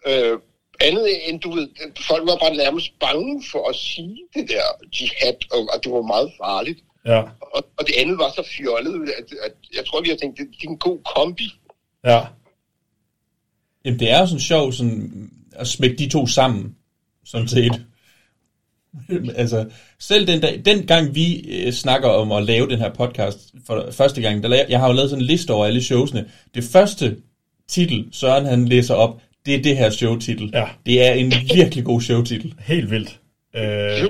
Øh, 0.07 0.39
andet 0.83 1.29
end, 1.29 1.39
du 1.39 1.51
ved, 1.51 1.67
folk 2.07 2.23
var 2.29 2.37
bare 2.37 2.55
nærmest 2.55 2.99
bange 2.99 3.43
for 3.51 3.69
at 3.69 3.75
sige 3.75 4.17
det 4.35 4.49
der 4.49 4.65
jihad, 4.95 5.39
og, 5.51 5.59
og 5.73 5.83
det 5.83 5.91
var 5.91 6.01
meget 6.01 6.31
farligt. 6.43 6.79
Ja. 7.05 7.21
Og, 7.55 7.65
og 7.77 7.87
det 7.87 7.95
andet 7.97 8.17
var 8.17 8.31
så 8.35 8.43
fjollet, 8.57 9.09
at, 9.09 9.25
at 9.45 9.53
jeg 9.75 9.85
tror, 9.85 10.01
vi 10.01 10.09
har 10.09 10.15
tænkt, 10.15 10.37
det, 10.37 10.47
det 10.61 10.65
er 10.67 10.69
en 10.69 10.77
god 10.77 10.99
kombi. 11.15 11.47
Ja. 12.05 12.21
Jamen, 13.85 13.99
det 13.99 14.11
er 14.11 14.19
jo 14.19 14.25
sådan 14.25 14.39
sjovt 14.39 14.75
sådan, 14.75 15.29
at 15.51 15.67
smække 15.67 15.95
de 15.95 16.09
to 16.09 16.27
sammen, 16.27 16.75
sådan 17.25 17.47
set. 17.47 17.85
altså, 19.35 19.69
selv 19.99 20.27
den, 20.27 20.41
dag, 20.41 20.61
den 20.65 20.87
gang 20.87 21.15
vi 21.15 21.39
øh, 21.39 21.73
snakker 21.73 22.09
om 22.09 22.31
at 22.31 22.43
lave 22.43 22.69
den 22.69 22.79
her 22.79 22.93
podcast 22.93 23.39
for 23.67 23.91
første 23.91 24.21
gang, 24.21 24.43
der 24.43 24.65
jeg 24.69 24.79
har 24.79 24.87
jo 24.87 24.93
lavet 24.93 25.09
sådan 25.09 25.23
en 25.23 25.27
liste 25.27 25.51
over 25.51 25.65
alle 25.65 25.83
showsene. 25.83 26.29
Det 26.55 26.63
første 26.63 27.17
titel, 27.67 28.07
Søren 28.11 28.45
han 28.45 28.67
læser 28.67 28.95
op, 28.95 29.21
det 29.45 29.55
er 29.55 29.61
det 29.61 29.77
her 29.77 29.89
showtitel. 29.89 30.51
Ja. 30.53 30.65
Det 30.85 31.07
er 31.07 31.13
en 31.13 31.33
virkelig 31.55 31.85
god 31.85 32.01
showtitel. 32.01 32.53
Helt 32.59 32.91
vildt. 32.91 33.19
Øh, 33.55 34.09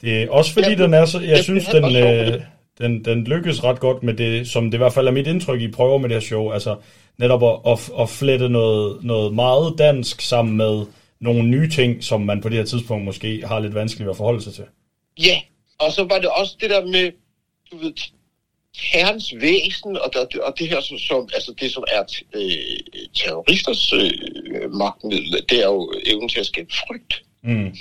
det 0.00 0.22
er 0.22 0.30
også 0.30 0.52
fordi, 0.52 0.70
Ja, 0.70 0.76
den 0.76 0.94
er 0.94 1.04
så... 1.04 1.20
Jeg 1.20 1.44
synes, 1.44 1.64
det 1.64 1.82
den, 1.82 1.96
øh, 1.96 2.40
den, 2.78 3.04
den 3.04 3.24
lykkes 3.24 3.64
ret 3.64 3.80
godt 3.80 4.02
med 4.02 4.14
det, 4.14 4.48
som 4.48 4.64
det 4.64 4.74
i 4.74 4.78
hvert 4.78 4.92
fald 4.92 5.06
er 5.06 5.12
mit 5.12 5.26
indtryk, 5.26 5.60
I 5.60 5.68
prøver 5.68 5.98
med 5.98 6.08
det 6.08 6.16
her 6.16 6.20
show. 6.20 6.50
Altså 6.50 6.76
netop 7.18 7.42
at, 7.42 7.72
at, 7.72 7.90
at 8.00 8.08
flette 8.08 8.48
noget, 8.48 9.04
noget 9.04 9.34
meget 9.34 9.74
dansk 9.78 10.20
sammen 10.20 10.56
med 10.56 10.86
nogle 11.20 11.42
nye 11.42 11.70
ting, 11.70 12.04
som 12.04 12.20
man 12.20 12.40
på 12.40 12.48
det 12.48 12.56
her 12.56 12.64
tidspunkt 12.64 13.04
måske 13.04 13.42
har 13.46 13.60
lidt 13.60 13.74
vanskeligt 13.74 14.06
ved 14.06 14.10
at 14.12 14.16
forholde 14.16 14.42
sig 14.42 14.54
til. 14.54 14.64
Ja, 15.18 15.40
og 15.78 15.92
så 15.92 16.04
var 16.04 16.18
det 16.18 16.28
også 16.28 16.56
det 16.60 16.70
der 16.70 16.86
med, 16.86 17.12
du 17.72 17.76
ved, 17.76 17.92
herrens 18.78 19.34
væsen, 19.40 19.96
og, 19.96 20.10
der, 20.12 20.40
og 20.42 20.58
det 20.58 20.68
her, 20.68 20.80
som, 20.80 20.98
som, 20.98 21.28
altså 21.34 21.54
det 21.60 21.72
som 21.72 21.84
er 21.92 22.02
øh, 22.34 23.06
terroristers 23.14 23.92
øh, 23.92 24.72
magtmiddel, 24.72 25.44
det 25.48 25.62
er 25.62 25.66
jo 25.66 25.92
evnen 26.06 26.28
til 26.28 26.40
at 26.40 26.46
skabe 26.46 26.72
frygt. 26.72 27.22
Mm. 27.42 27.76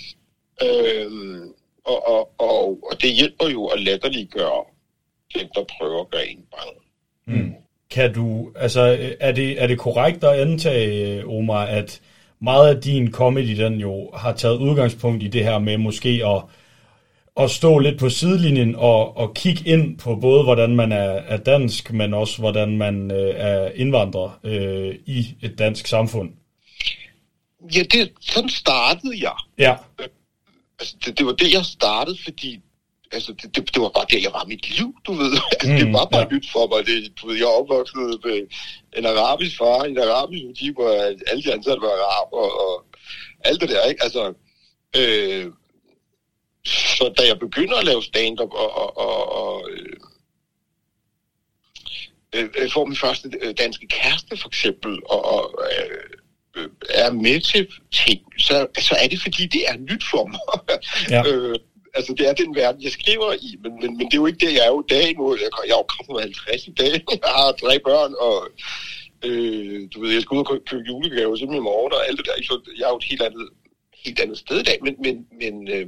Øhm, 0.64 1.54
og, 1.86 2.08
og, 2.08 2.32
og, 2.38 2.80
og 2.92 3.02
det 3.02 3.14
hjælper 3.14 3.50
jo 3.50 3.66
at 3.66 3.80
latterliggøre 3.82 4.64
dem, 5.36 5.48
der 5.56 5.64
prøver 5.78 6.02
at 6.02 6.10
gøre 6.12 6.28
en 6.28 6.46
bange. 6.52 6.80
Mm. 7.26 7.54
Kan 7.92 8.14
du, 8.14 8.52
altså, 8.56 9.16
er 9.20 9.32
det, 9.32 9.62
er 9.62 9.68
det 9.68 9.80
korrekt 9.80 10.24
at 10.24 10.40
antage, 10.40 11.26
Omar, 11.28 11.66
at 11.66 12.02
meget 12.42 12.76
af 12.76 12.82
din 12.82 13.12
comedy, 13.12 13.58
den 13.58 13.74
jo 13.80 14.12
har 14.14 14.34
taget 14.34 14.58
udgangspunkt 14.58 15.24
i 15.24 15.28
det 15.28 15.44
her 15.44 15.60
med 15.60 15.78
måske 15.78 16.22
at, 16.26 16.44
at 17.40 17.52
stå 17.52 17.80
lidt 17.80 18.00
på 18.00 18.10
sidelinjen 18.10 18.76
og, 18.76 19.18
og 19.18 19.34
kigge 19.34 19.70
ind 19.70 19.98
på 19.98 20.16
både, 20.16 20.44
hvordan 20.44 20.76
man 20.76 20.92
er, 20.92 21.12
er 21.28 21.38
dansk, 21.38 21.94
men 21.94 22.14
også 22.14 22.40
hvordan 22.40 22.78
man 22.78 23.12
øh, 23.12 23.34
er 23.36 23.72
indvandrer 23.76 24.40
øh, 24.44 24.96
i 25.06 25.36
et 25.42 25.58
dansk 25.60 25.88
samfund? 25.88 26.30
Ja, 27.76 27.84
det, 27.84 28.12
sådan 28.22 28.50
startede 28.50 29.14
jeg. 29.22 29.36
Ja, 29.58 29.76
Altså, 30.80 30.96
det, 31.06 31.18
det 31.18 31.26
var 31.26 31.32
det, 31.32 31.54
jeg 31.54 31.66
startede, 31.66 32.18
fordi 32.24 32.60
altså, 33.12 33.32
det, 33.34 33.56
det, 33.56 33.74
det 33.74 33.82
var 33.82 33.90
bare 33.90 34.06
der, 34.12 34.20
jeg 34.28 34.34
var 34.34 34.46
mit 34.46 34.66
liv, 34.78 34.96
du 35.08 35.14
ved. 35.14 35.32
Altså, 35.52 35.70
Mm, 35.70 35.78
det 35.80 35.94
var 35.94 36.06
bare 36.06 36.28
ja. 36.30 36.34
nyt 36.36 36.48
for 36.54 36.66
mig. 36.72 36.80
Det, 36.88 36.98
du 37.18 37.28
ved, 37.28 37.36
jeg 37.38 37.48
opvokset 37.60 37.96
med 38.26 38.38
en 38.98 39.06
arabisk 39.06 39.58
far, 39.58 39.84
en 39.84 39.98
arabisk 39.98 40.44
butik, 40.50 40.74
hvor 40.78 40.90
alle 41.30 41.44
de 41.44 41.54
ansatte 41.56 41.82
var 41.82 41.94
araber, 42.00 42.38
og, 42.46 42.52
og 42.66 42.86
alt 43.48 43.62
det 43.62 43.70
der, 43.70 43.84
ikke? 43.92 44.04
Altså, 44.04 44.24
øh, 45.00 45.46
så 46.66 47.14
da 47.18 47.24
jeg 47.28 47.40
begynder 47.40 47.78
at 47.78 47.86
lave 47.86 48.04
stand-up 48.04 48.54
og, 48.54 48.78
og, 48.78 48.98
og, 48.98 49.32
og 49.32 49.70
øh, 49.72 49.96
øh, 52.34 52.72
får 52.74 52.86
min 52.86 52.98
første 52.98 53.32
øh, 53.42 53.54
danske 53.58 53.88
kæreste, 53.88 54.38
for 54.38 54.48
eksempel, 54.48 55.00
og, 55.06 55.26
og 55.26 55.64
øh, 55.72 56.64
øh, 56.64 56.70
er 56.90 57.12
med 57.12 57.42
til 57.42 57.68
ting, 57.92 58.22
så, 58.40 58.68
så 58.80 58.96
er 59.04 59.08
det, 59.08 59.22
fordi 59.22 59.46
det 59.46 59.70
er 59.70 59.78
nyt 59.78 60.04
for 60.12 60.26
mig. 60.28 60.40
Ja. 61.10 61.22
øh, 61.30 61.56
altså, 61.94 62.14
det 62.18 62.30
er 62.30 62.34
den 62.34 62.56
verden, 62.56 62.84
jeg 62.84 62.92
skriver 62.92 63.34
i, 63.34 63.58
men, 63.64 63.72
men, 63.82 63.98
men 63.98 64.06
det 64.08 64.14
er 64.14 64.22
jo 64.24 64.26
ikke 64.26 64.46
det, 64.46 64.54
jeg 64.54 64.66
er 64.66 64.72
jo 64.76 64.82
i 64.82 64.94
dag 64.94 65.16
nu. 65.18 65.36
Jeg, 65.36 65.50
jeg 65.68 65.74
er 65.74 65.84
jo 65.84 65.92
kommet 65.94 66.14
med 66.16 66.22
50 66.22 66.68
i 66.68 66.72
dag. 66.72 66.94
Jeg 67.24 67.34
har 67.40 67.52
tre 67.52 67.80
børn, 67.80 68.14
og 68.20 68.38
øh, 69.26 69.90
du 69.94 70.02
ved, 70.02 70.12
jeg 70.14 70.22
skal 70.22 70.36
ud 70.36 70.44
og 70.46 70.48
kø- 70.50 70.66
købe 70.70 70.84
julegaver 70.88 71.36
til 71.36 71.50
min 71.50 71.64
morgen, 71.64 71.94
og 71.94 72.08
alt 72.08 72.18
det 72.18 72.26
der. 72.26 72.44
Så 72.44 72.56
jeg 72.78 72.86
er 72.86 72.90
jo 72.90 72.98
et 72.98 73.12
helt 73.12 73.22
andet, 73.22 73.50
helt 74.06 74.20
andet 74.20 74.38
sted 74.38 74.60
i 74.60 74.64
dag, 74.64 74.78
men, 74.86 74.96
men, 75.06 75.16
men 75.42 75.54
øh, 75.76 75.88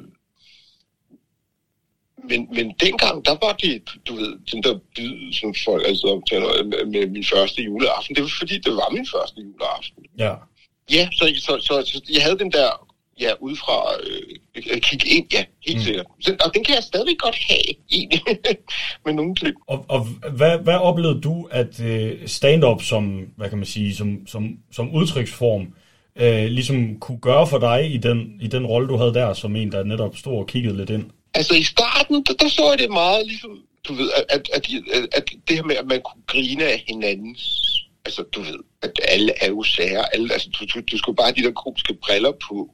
men, 2.29 2.47
men 2.57 2.73
dengang, 2.85 3.25
der 3.25 3.35
var 3.45 3.53
det, 3.53 3.83
du 4.07 4.15
ved, 4.15 4.31
den 4.51 4.63
der 4.63 4.79
bid, 4.95 5.33
som 5.33 5.55
folk 5.65 5.87
altså 5.87 6.07
omtaler 6.07 6.63
med, 6.63 6.85
med 6.85 7.07
min 7.07 7.25
første 7.33 7.61
juleaften, 7.61 8.15
det 8.15 8.23
var 8.23 8.33
fordi, 8.39 8.57
det 8.57 8.73
var 8.73 8.89
min 8.91 9.07
første 9.13 9.41
juleaften. 9.41 10.03
ja. 10.19 10.33
Ja, 10.91 11.09
så, 11.11 11.25
så, 11.35 11.57
så, 11.61 11.81
så 11.85 12.01
jeg 12.13 12.23
havde 12.23 12.39
den 12.39 12.51
der, 12.51 12.69
ja, 13.19 13.31
udefra 13.39 13.93
øh, 14.03 14.81
kigge 14.81 15.07
ind, 15.09 15.33
ja, 15.33 15.43
helt 15.67 15.77
mm. 15.77 15.83
sikkert. 15.83 16.05
Så, 16.21 16.35
og 16.45 16.53
den 16.53 16.63
kan 16.63 16.75
jeg 16.75 16.83
stadigvæk 16.83 17.17
godt 17.17 17.37
have, 17.49 17.75
egentlig, 17.91 18.21
med 19.05 19.13
nogle 19.13 19.35
klip. 19.35 19.53
Og, 19.67 19.85
og 19.87 20.05
hvad, 20.31 20.57
hvad 20.57 20.75
oplevede 20.75 21.21
du, 21.21 21.47
at 21.51 21.81
øh, 21.83 22.27
stand-up 22.27 22.81
som, 22.81 23.27
hvad 23.37 23.49
kan 23.49 23.57
man 23.57 23.67
sige, 23.67 23.95
som, 23.95 24.27
som, 24.27 24.57
som 24.71 24.95
udtryksform, 24.95 25.73
øh, 26.15 26.45
ligesom 26.45 26.99
kunne 26.99 27.19
gøre 27.19 27.47
for 27.47 27.59
dig 27.59 27.93
i 27.93 27.97
den, 27.97 28.37
i 28.41 28.47
den 28.47 28.65
rolle, 28.65 28.87
du 28.87 28.97
havde 28.97 29.13
der, 29.13 29.33
som 29.33 29.55
en, 29.55 29.71
der 29.71 29.83
netop 29.83 30.17
stod 30.17 30.37
og 30.37 30.47
kiggede 30.47 30.77
lidt 30.77 30.89
ind? 30.89 31.11
Altså 31.35 31.53
i 31.55 31.63
starten, 31.63 32.23
der, 32.23 32.33
der 32.33 32.49
så 32.49 32.69
jeg 32.69 32.79
det 32.79 32.89
meget 32.89 33.27
ligesom, 33.27 33.51
du 33.87 33.93
ved, 33.93 34.09
at, 34.17 34.25
at, 34.29 34.49
at, 34.53 35.07
at, 35.17 35.23
det 35.47 35.55
her 35.55 35.63
med, 35.63 35.75
at 35.75 35.85
man 35.85 36.01
kunne 36.01 36.23
grine 36.27 36.63
af 36.63 36.83
hinandens, 36.87 37.41
altså 38.05 38.23
du 38.23 38.41
ved, 38.41 38.59
at 38.81 38.91
alle 39.07 39.33
er 39.41 39.47
jo 39.47 39.63
sære, 39.63 40.13
alle, 40.13 40.33
altså 40.33 40.49
du, 40.49 40.65
du, 40.65 40.81
du 40.91 40.97
skulle 40.97 41.15
bare 41.15 41.27
have 41.27 41.35
de 41.35 41.47
der 41.47 41.51
komiske 41.51 41.93
briller 41.93 42.31
på, 42.31 42.69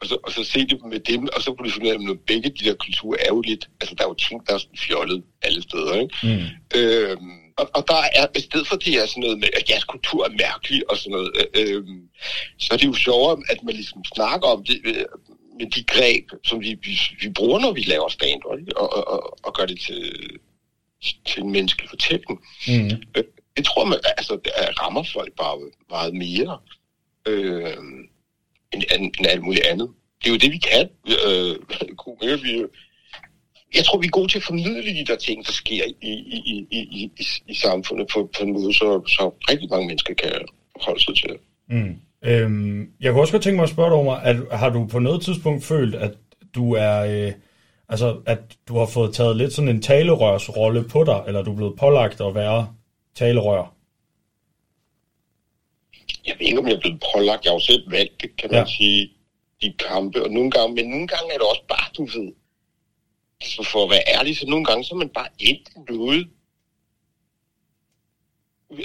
og 0.00 0.06
så, 0.06 0.16
og 0.24 0.32
så 0.32 0.44
se 0.44 0.66
det 0.66 0.78
med 0.84 1.00
dem, 1.00 1.28
og 1.36 1.42
så 1.42 1.52
kunne 1.52 1.68
du 1.68 1.74
finde 1.74 1.86
ud 1.86 2.08
af, 2.08 2.12
at 2.12 2.20
begge 2.26 2.50
de 2.50 2.64
der 2.64 2.74
kulturer 2.74 3.18
er 3.20 3.28
jo 3.28 3.40
lidt, 3.40 3.68
altså 3.80 3.94
der 3.94 4.04
er 4.04 4.08
jo 4.08 4.14
ting, 4.14 4.46
der 4.46 4.54
er 4.54 4.58
sådan 4.58 4.78
fjollet 4.78 5.22
alle 5.42 5.62
steder, 5.62 5.94
ikke? 5.94 6.14
Mm. 6.22 6.78
Øhm, 6.78 7.46
og, 7.56 7.70
og 7.74 7.84
der 7.88 8.00
er, 8.20 8.26
i 8.36 8.40
stedet 8.40 8.66
for 8.68 8.76
det 8.76 8.94
er 8.94 9.06
sådan 9.06 9.20
noget 9.20 9.38
med, 9.38 9.48
at 9.58 9.70
jeres 9.70 9.84
kultur 9.84 10.24
er 10.24 10.30
mærkelig 10.30 10.90
og 10.90 10.96
sådan 10.96 11.12
noget, 11.12 11.30
øh, 11.36 11.76
øhm, 11.76 12.08
så 12.58 12.68
er 12.72 12.76
det 12.76 12.86
jo 12.86 12.94
sjovere, 12.94 13.36
at 13.48 13.62
man 13.62 13.74
ligesom 13.74 14.04
snakker 14.14 14.46
om 14.48 14.64
det, 14.64 15.06
med 15.60 15.70
de 15.70 15.84
greb, 15.84 16.24
som 16.44 16.60
vi, 16.60 16.78
vi, 16.82 16.98
vi 17.20 17.28
bruger, 17.30 17.58
når 17.60 17.72
vi 17.72 17.80
laver 17.80 18.08
stand 18.08 18.40
og, 18.44 18.58
og, 18.76 19.08
og, 19.08 19.38
og 19.46 19.54
gør 19.54 19.66
det 19.66 19.80
til, 19.80 20.12
til 21.26 21.42
en 21.42 21.50
menneskelig 21.50 21.88
fortælling. 21.90 22.40
Mm. 22.68 22.90
Øh, 23.16 23.24
Det 23.56 23.64
tror 23.64 23.84
man, 23.84 23.98
altså, 24.16 24.32
det 24.44 24.52
er- 24.56 24.82
rammer 24.82 25.02
folk 25.14 25.32
bare 25.36 25.58
meget 25.90 26.14
mere 26.14 26.58
øh, 27.28 27.76
end, 28.72 28.82
end, 28.94 29.14
end 29.18 29.26
alt 29.26 29.42
muligt 29.42 29.66
andet. 29.66 29.88
Det 30.20 30.26
er 30.28 30.32
jo 30.32 30.38
det, 30.38 30.52
vi 30.52 30.58
kan. 30.58 30.88
Øh, 31.26 31.56
komikere, 31.96 32.40
vi, 32.40 32.64
jeg 33.74 33.84
tror, 33.84 33.98
vi 34.00 34.06
er 34.06 34.10
gode 34.10 34.28
til 34.28 34.38
at 34.38 34.44
formidle 34.44 34.94
de 35.00 35.04
der 35.06 35.16
ting, 35.16 35.46
der 35.46 35.52
sker 35.52 35.84
i, 35.84 35.94
i, 36.02 36.12
i, 36.52 36.66
i, 36.70 36.78
i, 36.80 37.12
i, 37.48 37.54
samfundet 37.54 38.08
på, 38.12 38.30
på 38.38 38.44
en 38.44 38.52
måde, 38.52 38.74
så, 38.74 39.02
så 39.08 39.34
rigtig 39.50 39.68
mange 39.70 39.86
mennesker 39.86 40.14
kan 40.14 40.32
holde 40.80 41.04
sig 41.04 41.16
til. 41.16 41.36
Mm. 41.68 41.94
Øhm, 42.26 42.90
jeg 43.00 43.12
kunne 43.12 43.22
også 43.22 43.32
godt 43.32 43.42
tænke 43.42 43.56
mig 43.56 43.62
at 43.62 43.70
spørge 43.70 43.90
dig, 43.90 43.98
Omar, 43.98 44.16
at 44.20 44.36
har 44.58 44.70
du 44.70 44.86
på 44.86 44.98
noget 44.98 45.22
tidspunkt 45.22 45.64
følt, 45.64 45.94
at 45.94 46.12
du 46.54 46.74
er, 46.74 46.98
øh, 46.98 47.32
altså 47.88 48.20
at 48.26 48.38
du 48.68 48.78
har 48.78 48.86
fået 48.86 49.14
taget 49.14 49.36
lidt 49.36 49.52
sådan 49.52 49.68
en 49.68 49.82
talerørsrolle 49.82 50.84
på 50.88 51.04
dig, 51.04 51.22
eller 51.26 51.42
du 51.42 51.52
er 51.52 51.56
blevet 51.56 51.78
pålagt 51.78 52.20
at 52.20 52.34
være 52.34 52.68
talerør? 53.14 53.76
jeg 56.26 56.34
ved 56.38 56.46
ikke, 56.46 56.58
om 56.58 56.68
jeg 56.68 56.74
er 56.74 56.80
blevet 56.80 57.02
pålagt. 57.14 57.44
Jeg 57.44 57.50
har 57.50 57.56
jo 57.56 57.60
selv 57.60 57.90
valgt 57.90 58.22
det, 58.22 58.36
kan 58.36 58.50
man 58.50 58.56
Ja. 58.56 58.60
ja. 58.60 58.76
sige, 58.78 59.10
i 59.60 59.74
kampe. 59.88 60.24
Og 60.24 60.30
nogle 60.30 60.50
gange, 60.50 60.74
men 60.74 60.90
nogle 60.90 61.08
gange 61.08 61.32
er 61.34 61.38
det 61.38 61.48
også 61.52 61.64
bare, 61.68 61.88
du 61.96 62.04
ved, 62.04 62.32
så 63.42 63.62
for 63.72 63.84
at 63.84 63.90
være 63.90 64.08
ærlig, 64.18 64.36
så 64.36 64.46
nogle 64.46 64.64
gange 64.64 64.84
så 64.84 64.94
er 64.94 64.98
man 64.98 65.08
bare 65.08 65.28
endt 65.38 65.68
i 65.76 65.92
noget. 65.92 66.28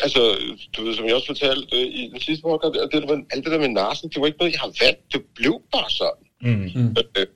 Altså, 0.04 0.38
du 0.78 0.84
ved, 0.84 0.96
som 0.96 1.06
jeg 1.06 1.16
også 1.16 1.28
fortalte 1.28 1.76
øh, 1.78 1.82
i 1.88 2.10
den 2.14 2.20
sidste 2.20 2.42
podcast, 2.42 2.76
at 2.76 2.90
det, 2.92 3.02
der 3.02 3.16
med, 3.16 3.26
alt 3.32 3.44
det 3.44 3.52
der 3.52 3.60
med 3.60 3.68
narsen, 3.70 4.10
det 4.10 4.22
var 4.22 4.28
ikke 4.28 4.40
noget, 4.40 4.54
jeg 4.54 4.60
har 4.60 4.74
valgt. 4.86 5.14
Det 5.14 5.22
blev 5.36 5.62
bare 5.72 5.90
sådan. 5.90 6.26
Mm. 6.42 6.82
Mm. 6.82 6.96
Øh, 7.18 7.28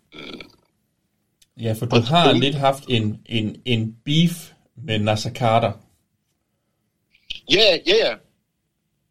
Ja, 1.62 1.74
for 1.80 1.86
du 1.86 1.96
har 2.00 2.34
lidt 2.34 2.56
haft 2.56 2.84
en, 2.90 3.18
en, 3.26 3.62
en 3.66 3.96
beef 4.06 4.52
med 4.78 5.00
Nasser 5.00 5.34
Carter. 5.34 5.72
Ja, 7.52 7.78
ja, 7.88 7.96
ja. 8.06 8.14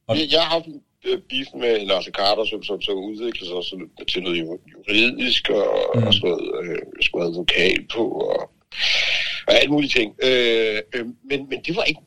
Og- 0.06 0.18
Jeg, 0.18 0.26
jeg 0.32 0.40
har 0.42 0.50
haft 0.50 0.66
en 0.66 0.82
øh, 1.04 1.18
beef 1.30 1.46
med 1.54 1.86
Lars 1.86 2.04
Carter, 2.04 2.44
som, 2.44 2.62
som, 2.62 2.82
som 2.82 2.94
udviklede 2.94 3.50
sig 3.50 3.64
sådan, 3.70 3.90
til 4.08 4.22
noget 4.22 4.36
ju- 4.42 4.70
juridisk, 4.72 5.48
og, 5.50 5.92
Mm. 5.94 6.02
og 6.06 6.14
sådan 6.14 6.30
noget, 6.30 6.48
øh, 6.64 6.68
jeg 6.96 7.02
skulle 7.02 7.24
advokat 7.24 7.78
på, 7.94 8.04
og, 8.10 8.40
og 8.40 8.50
og 9.46 9.54
alle 9.54 9.70
mulige 9.72 9.90
ting. 9.98 10.14
Øh, 10.22 10.78
øh, 10.94 11.06
men, 11.30 11.48
men 11.50 11.58
det 11.66 11.76
var 11.76 11.82
ikke 11.82 12.00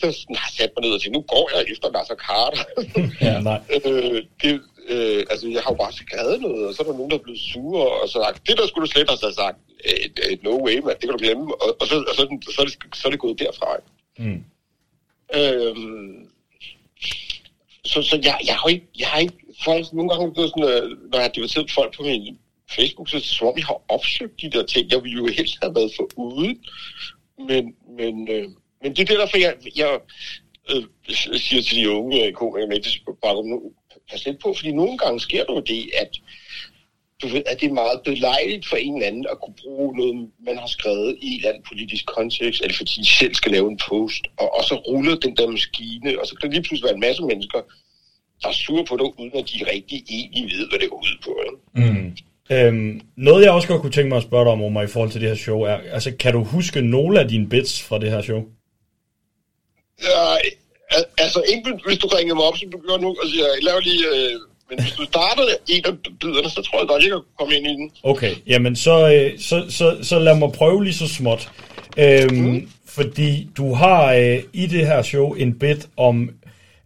sådan 0.00 0.36
har 0.36 0.52
sat 0.58 0.70
mig 0.74 0.82
ned 0.84 0.94
og 0.94 1.00
tænkt, 1.00 1.16
nu 1.16 1.24
går 1.34 1.50
jeg 1.54 1.64
efter 1.72 1.90
Nasser 1.90 2.18
Carter. 2.26 2.64
Ja, 3.26 3.40
nej. 3.40 3.60
øh, 3.86 4.22
det, 4.42 4.60
øh, 4.88 5.20
altså, 5.30 5.48
jeg 5.48 5.62
har 5.62 5.70
jo 5.72 5.76
bare 5.84 5.92
skrevet 5.92 6.40
noget, 6.40 6.66
og 6.66 6.74
så 6.74 6.82
er 6.82 6.86
der 6.86 6.92
nogen, 6.98 7.10
der 7.10 7.18
er 7.18 7.22
blevet 7.22 7.40
sure, 7.40 7.86
og 8.02 8.08
så 8.08 8.18
sagt, 8.24 8.48
det 8.48 8.58
der 8.58 8.66
skulle 8.66 8.86
du 8.86 8.90
slet 8.90 9.10
have 9.10 9.32
sagt, 9.32 9.58
øh, 9.88 10.06
øh, 10.24 10.38
no 10.42 10.64
way, 10.64 10.76
man, 10.78 10.94
det 10.98 11.00
kan 11.00 11.16
du 11.16 11.24
glemme, 11.24 11.44
og, 11.62 11.76
og, 11.80 11.86
så, 11.86 11.96
og 12.10 12.14
så, 12.18 12.22
så, 12.54 12.60
er 12.62 12.66
det, 12.66 12.74
så 12.94 13.02
er 13.08 13.10
det 13.10 13.20
gået 13.20 13.38
derfra. 13.38 13.68
Mm. 14.18 14.44
Øhm, 15.34 16.28
så, 17.84 18.02
så 18.02 18.16
jeg, 18.24 18.38
jeg 18.46 18.56
har 18.56 18.68
ikke, 18.68 18.86
jeg 18.98 19.08
har 19.08 19.18
ikke, 19.18 19.38
folk, 19.64 19.92
nogle 19.92 20.10
gange 20.10 20.32
blevet 20.32 20.50
sådan, 20.50 20.68
øh, 20.72 21.10
når 21.10 21.18
jeg 21.18 21.24
har 21.24 21.32
debatteret 21.36 21.70
folk 21.70 21.96
på 21.96 22.02
min 22.02 22.38
Facebook, 22.76 23.08
så 23.08 23.20
som 23.20 23.46
om, 23.46 23.56
jeg 23.56 23.66
har 23.66 23.80
opsøgt 23.88 24.40
de 24.40 24.50
der 24.50 24.66
ting. 24.66 24.90
Jeg 24.92 25.02
ville 25.02 25.18
jo 25.18 25.26
helst 25.26 25.58
have 25.62 25.74
været 25.74 25.92
for 25.96 26.08
uden, 26.16 26.64
men, 27.48 27.74
men, 27.98 28.28
øh, 28.28 28.48
men 28.82 28.96
det 28.96 29.10
er 29.10 29.18
derfor, 29.18 29.38
jeg, 29.38 29.54
jeg 29.76 29.98
øh, 30.70 30.84
siger 31.38 31.62
til 31.62 31.76
de 31.76 31.90
unge 31.90 32.22
øh, 32.22 32.28
i 32.28 32.32
komikere 32.32 32.66
med, 32.66 32.80
bare 33.22 33.60
pas 34.10 34.26
lidt 34.26 34.42
på, 34.42 34.54
fordi 34.54 34.72
nogle 34.72 34.98
gange 34.98 35.20
sker 35.20 35.44
der 35.44 35.54
jo 35.54 35.60
det, 35.60 35.90
at 36.02 36.10
du 37.22 37.26
ved, 37.26 37.42
at 37.46 37.60
det 37.60 37.68
er 37.68 37.72
meget 37.72 38.00
belejligt 38.04 38.68
for 38.68 38.76
en 38.76 38.94
eller 38.94 39.08
anden 39.08 39.26
at 39.30 39.40
kunne 39.40 39.54
bruge 39.62 39.96
noget, 39.98 40.28
man 40.46 40.58
har 40.58 40.66
skrevet 40.66 41.16
i 41.20 41.26
en 41.26 41.36
eller 41.36 41.48
anden 41.48 41.64
politisk 41.68 42.06
kontekst, 42.06 42.62
eller 42.62 42.76
fordi 42.76 42.94
de 43.00 43.16
selv 43.20 43.34
skal 43.34 43.52
lave 43.52 43.70
en 43.70 43.78
post, 43.88 44.22
og, 44.36 44.54
og 44.56 44.64
så 44.64 44.74
ruller 44.74 45.16
den 45.16 45.36
der 45.36 45.46
maskine, 45.50 46.20
og 46.20 46.26
så 46.26 46.34
kan 46.34 46.48
der 46.48 46.54
lige 46.54 46.62
pludselig 46.62 46.86
være 46.88 46.94
en 46.94 47.06
masse 47.08 47.22
mennesker, 47.22 47.60
der 48.42 48.48
er 48.48 48.52
sure 48.52 48.84
på 48.84 48.96
det, 48.96 49.12
uden 49.18 49.36
at 49.40 49.50
de 49.52 49.70
rigtig 49.74 49.98
egentlig 50.08 50.58
ved, 50.58 50.68
hvad 50.68 50.78
det 50.78 50.90
går 50.90 51.02
ud 51.08 51.16
på. 51.24 51.32
Ikke? 51.46 51.92
Mm. 51.92 52.16
Øhm, 52.50 53.00
noget 53.16 53.44
jeg 53.44 53.52
også 53.52 53.68
godt 53.68 53.80
kunne 53.80 53.92
tænke 53.92 54.08
mig 54.08 54.16
at 54.16 54.22
spørge 54.22 54.44
dig 54.44 54.52
om, 54.52 54.62
Omar, 54.62 54.82
i 54.82 54.86
forhold 54.86 55.10
til 55.10 55.20
det 55.20 55.28
her 55.28 55.36
show, 55.36 55.60
er, 55.60 55.76
altså 55.96 56.12
kan 56.20 56.32
du 56.32 56.44
huske 56.44 56.80
nogle 56.80 57.20
af 57.20 57.28
dine 57.28 57.48
bits 57.48 57.82
fra 57.82 57.98
det 57.98 58.10
her 58.10 58.22
show? 58.22 58.42
Ja, 60.02 60.34
al- 60.90 61.04
altså, 61.18 61.42
ikke 61.48 61.78
hvis 61.86 61.98
du 61.98 62.06
ringer 62.06 62.34
mig 62.34 62.44
op, 62.44 62.56
så 62.56 62.66
begynder 62.70 62.98
nu 62.98 63.08
og 63.08 63.28
siger, 63.28 63.46
lav 63.62 63.78
lige... 63.78 64.06
Øh, 64.14 64.40
men 64.70 64.82
hvis 64.82 64.92
du 64.92 65.04
starter 65.04 65.42
en 65.68 65.84
af 65.86 65.92
biderne, 66.20 66.50
så 66.50 66.62
tror 66.62 66.78
jeg 66.78 66.88
godt, 66.88 67.02
jeg 67.02 67.10
kan 67.10 67.20
komme 67.38 67.54
ind 67.54 67.66
i 67.66 67.70
den. 67.70 67.90
Okay, 68.02 68.34
jamen 68.46 68.76
så, 68.76 69.14
øh, 69.14 69.38
så, 69.38 69.66
så, 69.68 69.96
så 70.02 70.18
lad 70.18 70.34
mig 70.34 70.52
prøve 70.52 70.84
lige 70.84 70.94
så 70.94 71.08
småt. 71.08 71.50
Øhm, 71.98 72.34
mm. 72.34 72.70
Fordi 72.86 73.48
du 73.56 73.74
har 73.74 74.12
øh, 74.12 74.42
i 74.52 74.66
det 74.66 74.86
her 74.86 75.02
show 75.02 75.32
en 75.32 75.58
bit 75.58 75.88
om, 75.96 76.30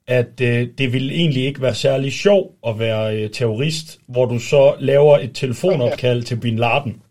at 0.06 0.40
øh, 0.40 0.68
det 0.78 0.92
ville 0.92 1.14
egentlig 1.14 1.44
ikke 1.46 1.62
være 1.62 1.74
særlig 1.74 2.12
sjov 2.12 2.54
at 2.66 2.78
være 2.78 3.16
øh, 3.16 3.30
terrorist, 3.30 3.98
hvor 4.08 4.24
du 4.26 4.38
så 4.38 4.74
laver 4.80 5.18
et 5.18 5.30
telefonopkald 5.34 6.22
til 6.22 6.36
Bin 6.36 6.56
Laden. 6.56 7.02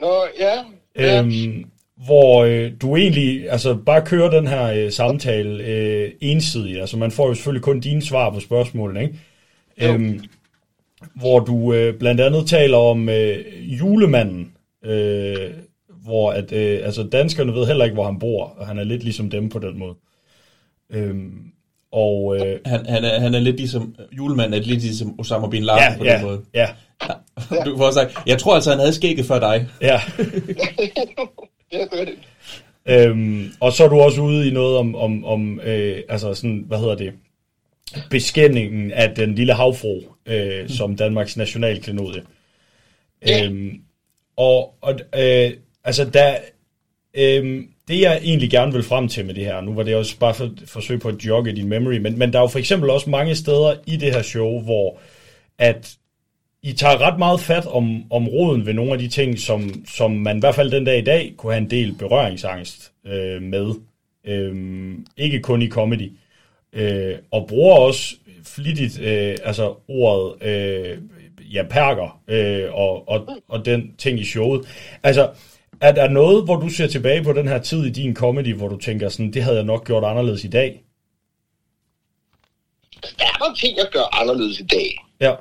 Nå, 0.00 0.26
ja. 0.38 0.64
ja. 0.96 1.18
Øhm, 1.18 1.64
hvor 1.96 2.44
øh, 2.44 2.72
du 2.82 2.96
egentlig 2.96 3.50
altså 3.50 3.74
bare 3.74 4.06
kører 4.06 4.30
den 4.30 4.46
her 4.46 4.64
øh, 4.64 4.92
samtale 4.92 5.64
øh, 5.64 6.10
ensidigt. 6.20 6.80
Altså 6.80 6.96
man 6.96 7.10
får 7.10 7.28
jo 7.28 7.34
selvfølgelig 7.34 7.62
kun 7.62 7.80
dine 7.80 8.02
svar 8.02 8.30
på 8.30 8.40
spørgsmålene, 8.40 9.02
ikke? 9.02 9.18
Øhm, 9.78 10.20
hvor 11.14 11.38
du 11.40 11.72
øh, 11.72 11.98
blandt 11.98 12.20
andet 12.20 12.46
taler 12.46 12.76
om 12.76 13.08
øh, 13.08 13.36
julemanden, 13.80 14.52
øh, 14.84 15.50
hvor 16.04 16.32
at, 16.32 16.52
øh, 16.52 16.80
altså 16.84 17.02
danskerne 17.02 17.54
ved 17.54 17.66
heller 17.66 17.84
ikke, 17.84 17.94
hvor 17.94 18.04
han 18.06 18.18
bor, 18.18 18.44
og 18.44 18.66
han 18.66 18.78
er 18.78 18.84
lidt 18.84 19.04
ligesom 19.04 19.30
dem 19.30 19.48
på 19.48 19.58
den 19.58 19.78
måde. 19.78 19.94
Øhm, 20.90 21.32
og 21.92 22.36
øh, 22.36 22.58
Han, 22.66 22.86
han, 22.86 23.04
er, 23.04 23.20
han 23.20 23.34
er 23.34 23.38
lidt 23.40 23.56
ligesom, 23.56 23.94
julemanden 24.12 24.54
er 24.54 24.66
lidt 24.66 24.82
ligesom 24.82 25.20
Osama 25.20 25.48
Bin 25.48 25.62
Laden 25.64 25.80
Ja, 25.80 25.98
på 25.98 26.04
ja, 26.04 26.16
den 26.16 26.24
måde. 26.24 26.40
ja. 26.54 26.68
Du 27.64 27.76
får 27.76 27.90
sagt, 27.90 28.18
jeg 28.26 28.38
tror 28.38 28.54
altså, 28.54 28.70
han 28.70 28.78
havde 28.78 28.94
skægget 28.94 29.26
før 29.26 29.38
dig. 29.38 29.68
Ja. 29.80 30.00
ja, 31.78 31.84
det 31.84 32.00
er 32.00 32.04
det. 32.04 32.18
Øhm, 32.86 33.52
og 33.60 33.72
så 33.72 33.84
er 33.84 33.88
du 33.88 34.00
også 34.00 34.20
ude 34.20 34.48
i 34.48 34.50
noget 34.50 34.76
om, 34.78 34.94
om, 34.94 35.24
om 35.24 35.60
øh, 35.60 36.02
altså 36.08 36.34
sådan, 36.34 36.64
hvad 36.66 36.78
hedder 36.78 36.94
det, 36.94 37.12
beskændingen 38.10 38.92
af 38.92 39.14
den 39.14 39.34
lille 39.34 39.52
havfru, 39.52 40.00
øh, 40.26 40.68
som 40.68 40.96
Danmarks 40.96 41.36
nationalklenodie. 41.36 42.22
Øhm, 43.30 43.80
og 44.36 44.74
og 44.80 45.00
øh, 45.18 45.52
altså, 45.84 46.04
der, 46.04 46.36
øh, 47.14 47.62
det 47.88 48.00
jeg 48.00 48.20
egentlig 48.22 48.50
gerne 48.50 48.72
vil 48.72 48.82
frem 48.82 49.08
til 49.08 49.24
med 49.24 49.34
det 49.34 49.44
her, 49.44 49.60
nu 49.60 49.74
var 49.74 49.82
det 49.82 49.96
også 49.96 50.18
bare 50.18 50.34
for 50.34 50.50
forsøg 50.66 51.00
på 51.00 51.08
at 51.08 51.24
jogge 51.24 51.56
din 51.56 51.68
memory, 51.68 51.96
men, 51.96 52.18
men 52.18 52.32
der 52.32 52.38
er 52.38 52.42
jo 52.42 52.48
for 52.48 52.58
eksempel 52.58 52.90
også 52.90 53.10
mange 53.10 53.34
steder 53.34 53.74
i 53.86 53.96
det 53.96 54.12
her 54.12 54.22
show, 54.22 54.60
hvor 54.60 54.98
at 55.58 55.96
I 56.64 56.72
tager 56.72 57.00
ret 57.00 57.18
meget 57.18 57.40
fat 57.40 57.66
om, 57.66 58.12
om 58.12 58.28
roden 58.28 58.66
ved 58.66 58.74
nogle 58.74 58.92
af 58.92 58.98
de 58.98 59.08
ting, 59.08 59.38
som, 59.38 59.84
som 59.86 60.10
man 60.10 60.36
i 60.36 60.40
hvert 60.40 60.54
fald 60.54 60.70
den 60.70 60.84
dag 60.84 60.98
i 60.98 61.04
dag 61.04 61.34
kunne 61.36 61.52
have 61.52 61.62
en 61.62 61.70
del 61.70 61.94
berøringsangst 61.94 62.92
øh, 63.06 63.42
med. 63.42 63.74
Øh, 64.24 64.94
ikke 65.16 65.40
kun 65.40 65.62
i 65.62 65.68
comedy. 65.68 66.12
Øh, 66.72 67.14
og 67.30 67.46
bruger 67.48 67.76
også 67.76 68.16
flittigt 68.44 69.00
øh, 69.00 69.36
altså 69.44 69.74
ordet 69.88 70.48
øh, 70.48 70.98
ja, 71.52 71.62
perker 71.70 72.20
øh, 72.28 72.74
og, 72.74 73.08
og, 73.08 73.28
og 73.48 73.64
den 73.64 73.94
ting 73.98 74.20
i 74.20 74.24
showet. 74.24 74.66
Altså, 75.02 75.30
er 75.80 75.92
der 75.92 76.08
noget, 76.08 76.44
hvor 76.44 76.56
du 76.56 76.68
ser 76.68 76.86
tilbage 76.86 77.24
på 77.24 77.32
den 77.32 77.48
her 77.48 77.58
tid 77.58 77.84
i 77.84 77.90
din 77.90 78.14
comedy, 78.14 78.54
hvor 78.54 78.68
du 78.68 78.76
tænker 78.76 79.08
sådan, 79.08 79.32
det 79.32 79.42
havde 79.42 79.56
jeg 79.56 79.64
nok 79.64 79.86
gjort 79.86 80.04
anderledes 80.04 80.44
i 80.44 80.48
dag? 80.48 80.84
Der 83.18 83.24
er 83.24 83.38
nogle 83.40 83.56
ting, 83.56 83.76
jeg 83.76 83.86
gør 83.92 84.20
anderledes 84.20 84.60
i 84.60 84.66
dag, 84.66 84.86
Ja. 85.20 85.34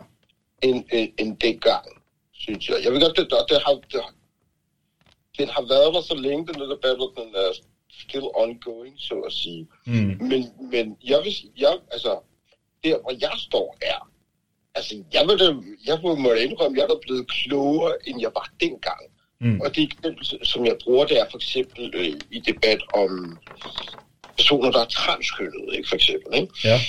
End, 0.64 0.86
end, 0.92 1.12
end 1.20 1.38
dengang, 1.38 1.86
synes 2.34 2.70
jeg. 2.70 2.78
Jeg 2.84 2.92
ved 2.92 3.02
godt, 3.02 3.18
det, 3.18 3.32
det, 3.32 3.40
det 3.50 3.62
har, 3.66 3.74
det, 3.74 4.02
den 5.38 5.50
har 5.50 5.62
været 5.62 5.94
der 5.94 6.02
så 6.02 6.16
længe, 6.16 6.48
den 6.48 6.60
der 6.62 6.78
battle, 6.82 7.10
den 7.18 7.36
er 7.36 7.52
still 8.02 8.28
ongoing, 8.34 8.96
så 8.98 9.16
at 9.16 9.34
sige. 9.34 9.68
Mm. 9.86 10.18
Men, 10.20 10.42
men 10.72 10.98
jeg 11.04 11.22
vil 11.24 11.34
sige, 11.34 11.52
jeg, 11.58 11.78
altså, 11.92 12.20
der 12.84 13.02
hvor 13.02 13.14
jeg 13.22 13.34
står 13.38 13.78
er, 13.82 14.10
altså, 14.76 15.04
jeg 15.14 15.28
vil 15.28 15.40
da, 15.40 15.46
jeg 15.86 16.00
må 16.04 16.30
da 16.30 16.36
indrømme, 16.36 16.78
jeg 16.78 16.84
er 16.84 16.88
da 16.88 16.94
blevet 17.02 17.28
klogere, 17.28 17.94
end 18.08 18.22
jeg 18.22 18.32
var 18.36 18.50
dengang. 18.60 19.02
Mm. 19.40 19.62
Og 19.62 19.76
det 19.76 19.84
eksempel, 19.84 20.46
som 20.48 20.66
jeg 20.66 20.78
bruger, 20.84 21.06
det 21.06 21.20
er 21.20 21.26
for 21.32 21.38
eksempel 21.38 21.94
øh, 21.96 22.20
i 22.32 22.40
debat 22.40 22.82
om 22.94 23.38
personer, 24.38 24.72
der 24.72 24.80
er 24.80 24.86
transkønnede, 24.86 25.78
ikke, 25.78 25.90
for 25.90 25.96
eksempel. 25.96 26.42
Ikke? 26.42 26.54
Ja. 26.64 26.80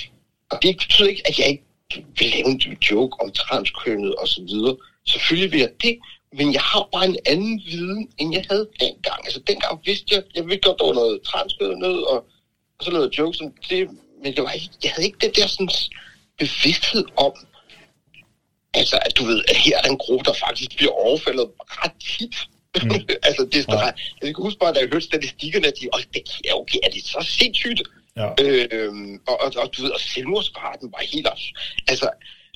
Og 0.51 0.57
det 0.61 0.77
betyder 0.77 1.09
ikke, 1.09 1.23
at 1.25 1.39
jeg 1.39 1.47
ikke 1.47 1.63
vil 1.93 2.29
lave 2.29 2.45
en 2.45 2.77
joke 2.91 3.21
om 3.21 3.31
transkønnet 3.31 4.15
og 4.15 4.27
så 4.27 4.41
videre. 4.41 4.77
Selvfølgelig 5.07 5.51
vil 5.51 5.59
jeg 5.59 5.71
det, 5.83 5.99
men 6.37 6.53
jeg 6.53 6.61
har 6.61 6.89
bare 6.91 7.05
en 7.05 7.17
anden 7.25 7.61
viden, 7.65 8.09
end 8.17 8.33
jeg 8.33 8.45
havde 8.49 8.69
dengang. 8.79 9.19
Altså 9.25 9.39
dengang 9.47 9.81
vidste 9.85 10.15
jeg, 10.15 10.23
jeg 10.35 10.45
vidste 10.45 10.67
godt, 10.67 10.79
der 10.79 10.85
var 10.85 10.93
noget 10.93 11.21
transkønnet 11.21 12.07
og, 12.07 12.25
og 12.77 12.85
så 12.85 12.91
noget 12.91 13.17
jokes 13.17 13.41
om 13.41 13.53
det, 13.69 13.89
men 14.23 14.35
det 14.35 14.43
var 14.43 14.51
ikke, 14.51 14.69
jeg 14.83 14.91
havde 14.91 15.05
ikke 15.05 15.17
den 15.21 15.31
der 15.31 15.47
sådan, 15.47 15.69
bevidsthed 16.37 17.05
om, 17.17 17.33
altså 18.73 18.99
at 19.05 19.17
du 19.17 19.23
ved, 19.25 19.43
at 19.47 19.57
her 19.57 19.77
er 19.83 19.89
en 19.89 19.97
gruppe, 19.97 20.23
der 20.25 20.33
faktisk 20.45 20.75
bliver 20.77 20.91
overfaldet 20.91 21.47
ret 21.59 21.95
tit. 22.17 22.35
Mm. 22.83 22.91
altså 23.27 23.47
det 23.51 23.59
er 23.67 23.73
ja. 23.73 23.91
jeg 24.21 24.35
kan 24.35 24.43
huske 24.43 24.59
bare, 24.59 24.73
da 24.73 24.79
jeg 24.79 24.89
hørte 24.93 25.05
statistikkerne, 25.05 25.67
at 25.67 25.73
de, 25.81 25.89
oh, 25.93 26.01
det, 26.13 26.21
ja, 26.45 26.59
okay, 26.61 26.79
er 26.83 26.89
det 26.89 27.03
så 27.03 27.25
sindssygt? 27.39 27.81
Ja. 28.17 28.29
Øhm, 28.41 29.21
og, 29.27 29.41
og, 29.41 29.53
og, 29.57 29.69
du 29.77 29.81
ved, 29.81 29.91
og 29.91 29.99
selvmordsraten 29.99 30.91
var 30.91 31.03
helt 31.13 31.27
også. 31.27 31.47
Altså, 31.87 32.09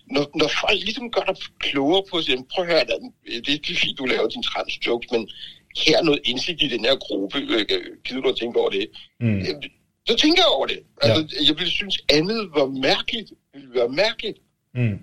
når, 0.05 0.29
når 0.35 0.47
folk 0.47 0.79
ligesom 0.83 1.11
gør 1.11 1.21
dig 1.21 1.35
klogere 1.59 2.03
på 2.09 2.17
at 2.17 2.23
sige, 2.23 2.45
prøv 2.53 2.65
at 2.65 2.71
høre, 2.71 2.85
det 3.45 3.69
er 3.71 3.75
fint, 3.75 3.99
du 3.99 4.05
laver 4.05 4.27
din 4.27 4.43
trans 4.43 4.87
jokes, 4.87 5.11
men 5.11 5.29
her 5.77 5.97
er 5.97 6.03
noget 6.03 6.21
indsigt 6.23 6.63
i 6.63 6.67
den 6.67 6.85
her 6.85 6.95
gruppe, 6.95 7.37
øh, 7.39 7.65
gider 8.05 8.21
du 8.21 8.29
at 8.29 8.35
tænke 8.35 8.59
over 8.59 8.69
det? 8.69 8.87
Mm. 9.19 9.41
Så 10.07 10.15
tænker 10.15 10.41
jeg 10.41 10.51
over 10.57 10.67
det. 10.67 10.79
Altså, 11.01 11.35
ja. 11.35 11.47
jeg 11.47 11.57
ville 11.57 11.71
synes, 11.71 11.97
andet 12.09 12.49
var 12.55 12.65
mærkeligt. 12.65 13.29
Det 13.29 13.61
ville 13.61 13.75
være 13.75 13.89
mærkeligt. 13.89 14.37
Mm. 14.73 14.99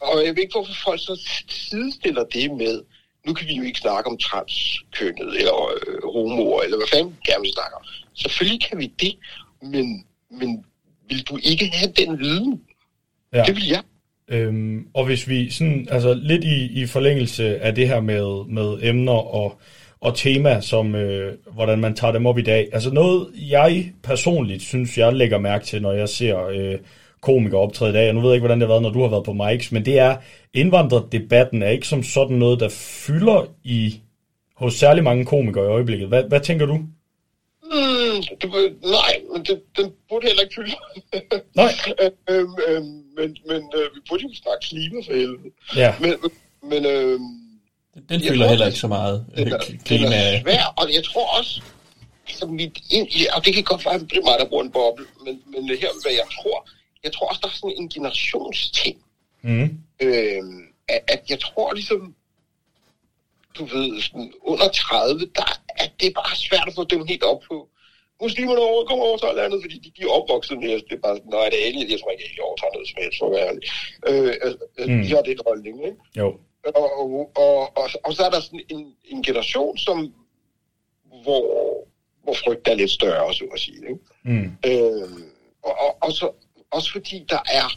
Og 0.00 0.24
jeg 0.24 0.36
ved 0.36 0.42
ikke, 0.42 0.58
hvorfor 0.58 0.74
folk 0.84 1.00
så 1.00 1.14
sidestiller 1.48 2.24
det 2.24 2.50
med, 2.50 2.82
nu 3.26 3.34
kan 3.34 3.48
vi 3.48 3.54
jo 3.54 3.62
ikke 3.62 3.78
snakke 3.78 4.10
om 4.10 4.18
transkønnet, 4.18 5.38
eller 5.38 5.56
øh, 5.74 6.02
homoer, 6.14 6.62
eller 6.62 6.76
hvad 6.76 6.88
fanden 6.92 7.10
vi 7.10 7.30
gerne 7.30 7.42
vil 7.42 7.52
snakke 7.52 7.76
om. 7.76 7.84
Selvfølgelig 8.14 8.60
kan 8.68 8.78
vi 8.78 8.86
det, 8.86 9.14
men, 9.62 10.04
men 10.30 10.64
vil 11.08 11.22
du 11.22 11.38
ikke 11.42 11.70
have 11.72 11.92
den 11.96 12.18
viden? 12.18 12.60
Ja. 13.32 13.42
Det 13.42 13.56
vil 13.56 13.68
jeg. 13.68 13.82
Øhm, 14.28 14.86
og 14.94 15.04
hvis 15.04 15.28
vi 15.28 15.50
sådan, 15.50 15.88
altså 15.90 16.14
lidt 16.14 16.44
i, 16.44 16.82
i 16.82 16.86
forlængelse 16.86 17.58
af 17.58 17.74
det 17.74 17.88
her 17.88 18.00
med, 18.00 18.48
med 18.48 18.78
emner 18.82 19.12
og, 19.12 19.60
og 20.00 20.16
tema, 20.16 20.60
som 20.60 20.94
øh, 20.94 21.34
hvordan 21.52 21.78
man 21.78 21.94
tager 21.94 22.12
dem 22.12 22.26
op 22.26 22.38
i 22.38 22.42
dag. 22.42 22.68
Altså 22.72 22.90
noget, 22.90 23.28
jeg 23.34 23.92
personligt 24.02 24.62
synes, 24.62 24.98
jeg 24.98 25.12
lægger 25.12 25.38
mærke 25.38 25.64
til, 25.64 25.82
når 25.82 25.92
jeg 25.92 26.08
ser 26.08 26.46
øh, 26.46 26.78
komikere 27.20 27.60
optræde 27.60 27.90
i 27.90 27.94
dag, 27.94 28.08
og 28.08 28.14
nu 28.14 28.20
ved 28.20 28.28
jeg 28.28 28.34
ikke, 28.34 28.46
hvordan 28.46 28.60
det 28.60 28.68
har 28.68 28.72
været, 28.74 28.82
når 28.82 28.92
du 28.92 29.02
har 29.02 29.08
været 29.08 29.24
på 29.24 29.32
mics, 29.32 29.72
men 29.72 29.84
det 29.84 29.98
er, 29.98 30.16
indvandrerdebatten 30.54 31.62
er 31.62 31.68
ikke 31.68 31.86
som 31.86 32.02
sådan 32.02 32.36
noget, 32.36 32.60
der 32.60 32.68
fylder 32.68 33.46
i 33.64 34.00
hos 34.54 34.74
særlig 34.74 35.04
mange 35.04 35.24
komikere 35.24 35.64
i 35.64 35.68
øjeblikket. 35.68 36.08
Hvad, 36.08 36.24
hvad 36.28 36.40
tænker 36.40 36.66
du? 36.66 36.80
Mm, 37.72 38.22
du, 38.42 38.48
nej, 38.88 39.14
men 39.32 39.44
det, 39.44 39.62
den 39.76 39.92
burde 40.08 40.26
heller 40.26 40.42
ikke 40.42 40.54
fylde. 40.54 40.74
nej. 41.60 41.72
øhm, 42.30 42.54
øhm, 42.68 42.84
men 43.16 43.36
men 43.46 43.62
øh, 43.76 43.86
vi 43.94 44.00
burde 44.08 44.22
jo 44.22 44.28
snakke 44.34 44.66
klima 44.68 45.00
for 45.06 45.12
helvede. 45.12 45.50
Ja. 45.76 45.94
Men, 46.00 46.14
men 46.70 46.86
øh, 46.86 47.20
Den 48.08 48.20
føler 48.20 48.36
tror, 48.44 48.48
heller 48.48 48.64
det- 48.64 48.72
ikke 48.72 48.78
så 48.80 48.88
meget 48.88 49.26
øh, 49.36 49.44
Den 49.44 49.52
er, 49.52 49.58
kl- 49.58 49.70
den 49.70 49.78
klima. 49.78 50.06
er 50.16 50.40
svær, 50.42 50.74
og 50.76 50.92
jeg 50.94 51.04
tror 51.04 51.38
også, 51.38 51.62
altså 52.28 52.46
ja, 53.22 53.36
og 53.36 53.44
det 53.44 53.54
kan 53.54 53.64
godt 53.64 53.84
være, 53.84 53.94
at 53.94 54.00
det 54.00 54.18
er 54.18 54.22
mig, 54.24 54.36
der 54.38 54.48
bruger 54.48 54.64
en 54.64 54.70
boble, 54.72 55.06
men, 55.24 55.42
men 55.46 55.68
her, 55.68 55.88
hvad 56.02 56.12
jeg 56.12 56.26
tror, 56.42 56.68
jeg 57.04 57.12
tror 57.12 57.26
også, 57.28 57.40
der 57.42 57.48
er 57.48 57.52
sådan 57.52 57.74
en 57.78 57.88
generationsting. 57.88 58.96
Mm. 59.42 59.70
Øh, 60.02 60.42
at, 60.88 61.00
at 61.08 61.22
jeg 61.30 61.40
tror 61.40 61.72
ligesom, 61.72 62.14
du 63.58 63.64
ved, 63.64 64.02
sådan 64.02 64.32
under 64.42 64.68
30, 64.68 65.20
der, 65.34 65.60
at 65.82 65.90
det 66.00 66.06
er 66.08 66.14
bare 66.20 66.36
svært 66.36 66.68
at 66.68 66.74
få 66.74 66.84
dem 66.84 67.06
helt 67.06 67.22
op 67.22 67.40
på. 67.48 67.68
Muslimerne 68.22 68.60
over, 68.60 68.84
kommer 68.84 69.04
over 69.04 69.18
til 69.18 69.28
landet, 69.36 69.58
fordi 69.64 69.76
de, 69.84 69.90
de 69.96 70.02
er 70.02 70.12
opvokset 70.18 70.58
med, 70.58 70.72
det 70.88 70.94
er 70.98 71.02
bare, 71.06 71.16
sådan, 71.16 71.30
nej, 71.36 71.48
det 71.50 71.58
er 71.62 71.66
alien, 71.66 71.90
jeg 71.90 72.00
tror 72.00 72.10
ikke, 72.10 72.24
at 72.24 72.36
jeg 72.36 72.44
overtager 72.48 72.72
noget 72.74 72.88
som 72.88 72.98
helst, 73.02 73.18
for 73.18 73.26
at 73.26 73.32
være 73.36 73.46
ærlig. 73.48 73.62
Øh, 74.08 74.34
altså, 74.44 74.58
Mm. 74.88 75.02
De 75.02 75.08
har 75.14 75.22
den 75.22 75.38
holdning, 75.46 75.76
ikke? 75.86 75.98
Jo. 76.16 76.28
Og, 76.74 76.98
og, 77.00 77.30
og, 77.36 77.76
og, 77.76 77.90
og 78.04 78.12
så 78.16 78.22
er 78.26 78.30
der 78.30 78.40
sådan 78.40 78.64
en, 78.68 78.94
en 79.04 79.22
generation, 79.22 79.78
som, 79.78 80.14
hvor, 81.22 81.44
hvor 82.22 82.34
frygten 82.44 82.72
er 82.72 82.76
lidt 82.76 82.90
større, 82.90 83.34
så 83.34 83.44
at 83.54 83.60
sige. 83.60 83.76
Ikke? 83.76 84.00
Mm. 84.22 84.56
Øh, 84.66 85.08
og, 85.62 85.74
og, 85.84 85.96
og 86.00 86.12
så, 86.12 86.30
også 86.70 86.92
fordi 86.92 87.24
der 87.28 87.38
er, 87.52 87.68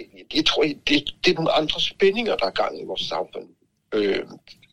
jeg, 0.00 0.24
jeg 0.34 0.44
tror, 0.44 0.62
det, 0.62 1.14
det 1.24 1.30
er 1.30 1.34
nogle 1.34 1.52
andre 1.52 1.80
spændinger, 1.80 2.36
der 2.36 2.46
er 2.46 2.50
gang 2.50 2.80
i 2.80 2.84
vores 2.84 3.00
samfund. 3.00 3.48
Øh, 3.94 4.22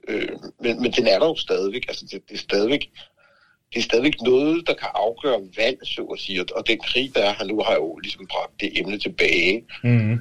øh, 0.07 0.29
men, 0.59 0.81
men 0.81 0.91
den 0.91 1.07
er 1.07 1.19
der 1.19 1.27
jo 1.27 1.35
stadigvæk. 1.35 1.85
Altså, 1.87 2.05
det, 2.11 2.29
det 2.29 2.33
er 2.33 2.39
stadigvæk 2.39 2.89
det 3.73 3.79
er 3.79 3.83
stadigvæk 3.83 4.21
noget, 4.21 4.67
der 4.67 4.73
kan 4.73 4.87
afgøre 4.93 5.41
valg, 5.57 5.77
så 5.83 6.01
at 6.01 6.19
sige. 6.19 6.45
Og- 6.55 6.67
den 6.67 6.79
krig, 6.79 7.11
der 7.15 7.21
er 7.21 7.33
her 7.37 7.45
nu, 7.45 7.61
har 7.61 7.73
jo 7.73 7.97
ligesom 7.97 8.27
bragt 8.27 8.61
det 8.61 8.79
emne 8.79 8.97
tilbage. 8.97 9.63
Mm. 9.83 10.17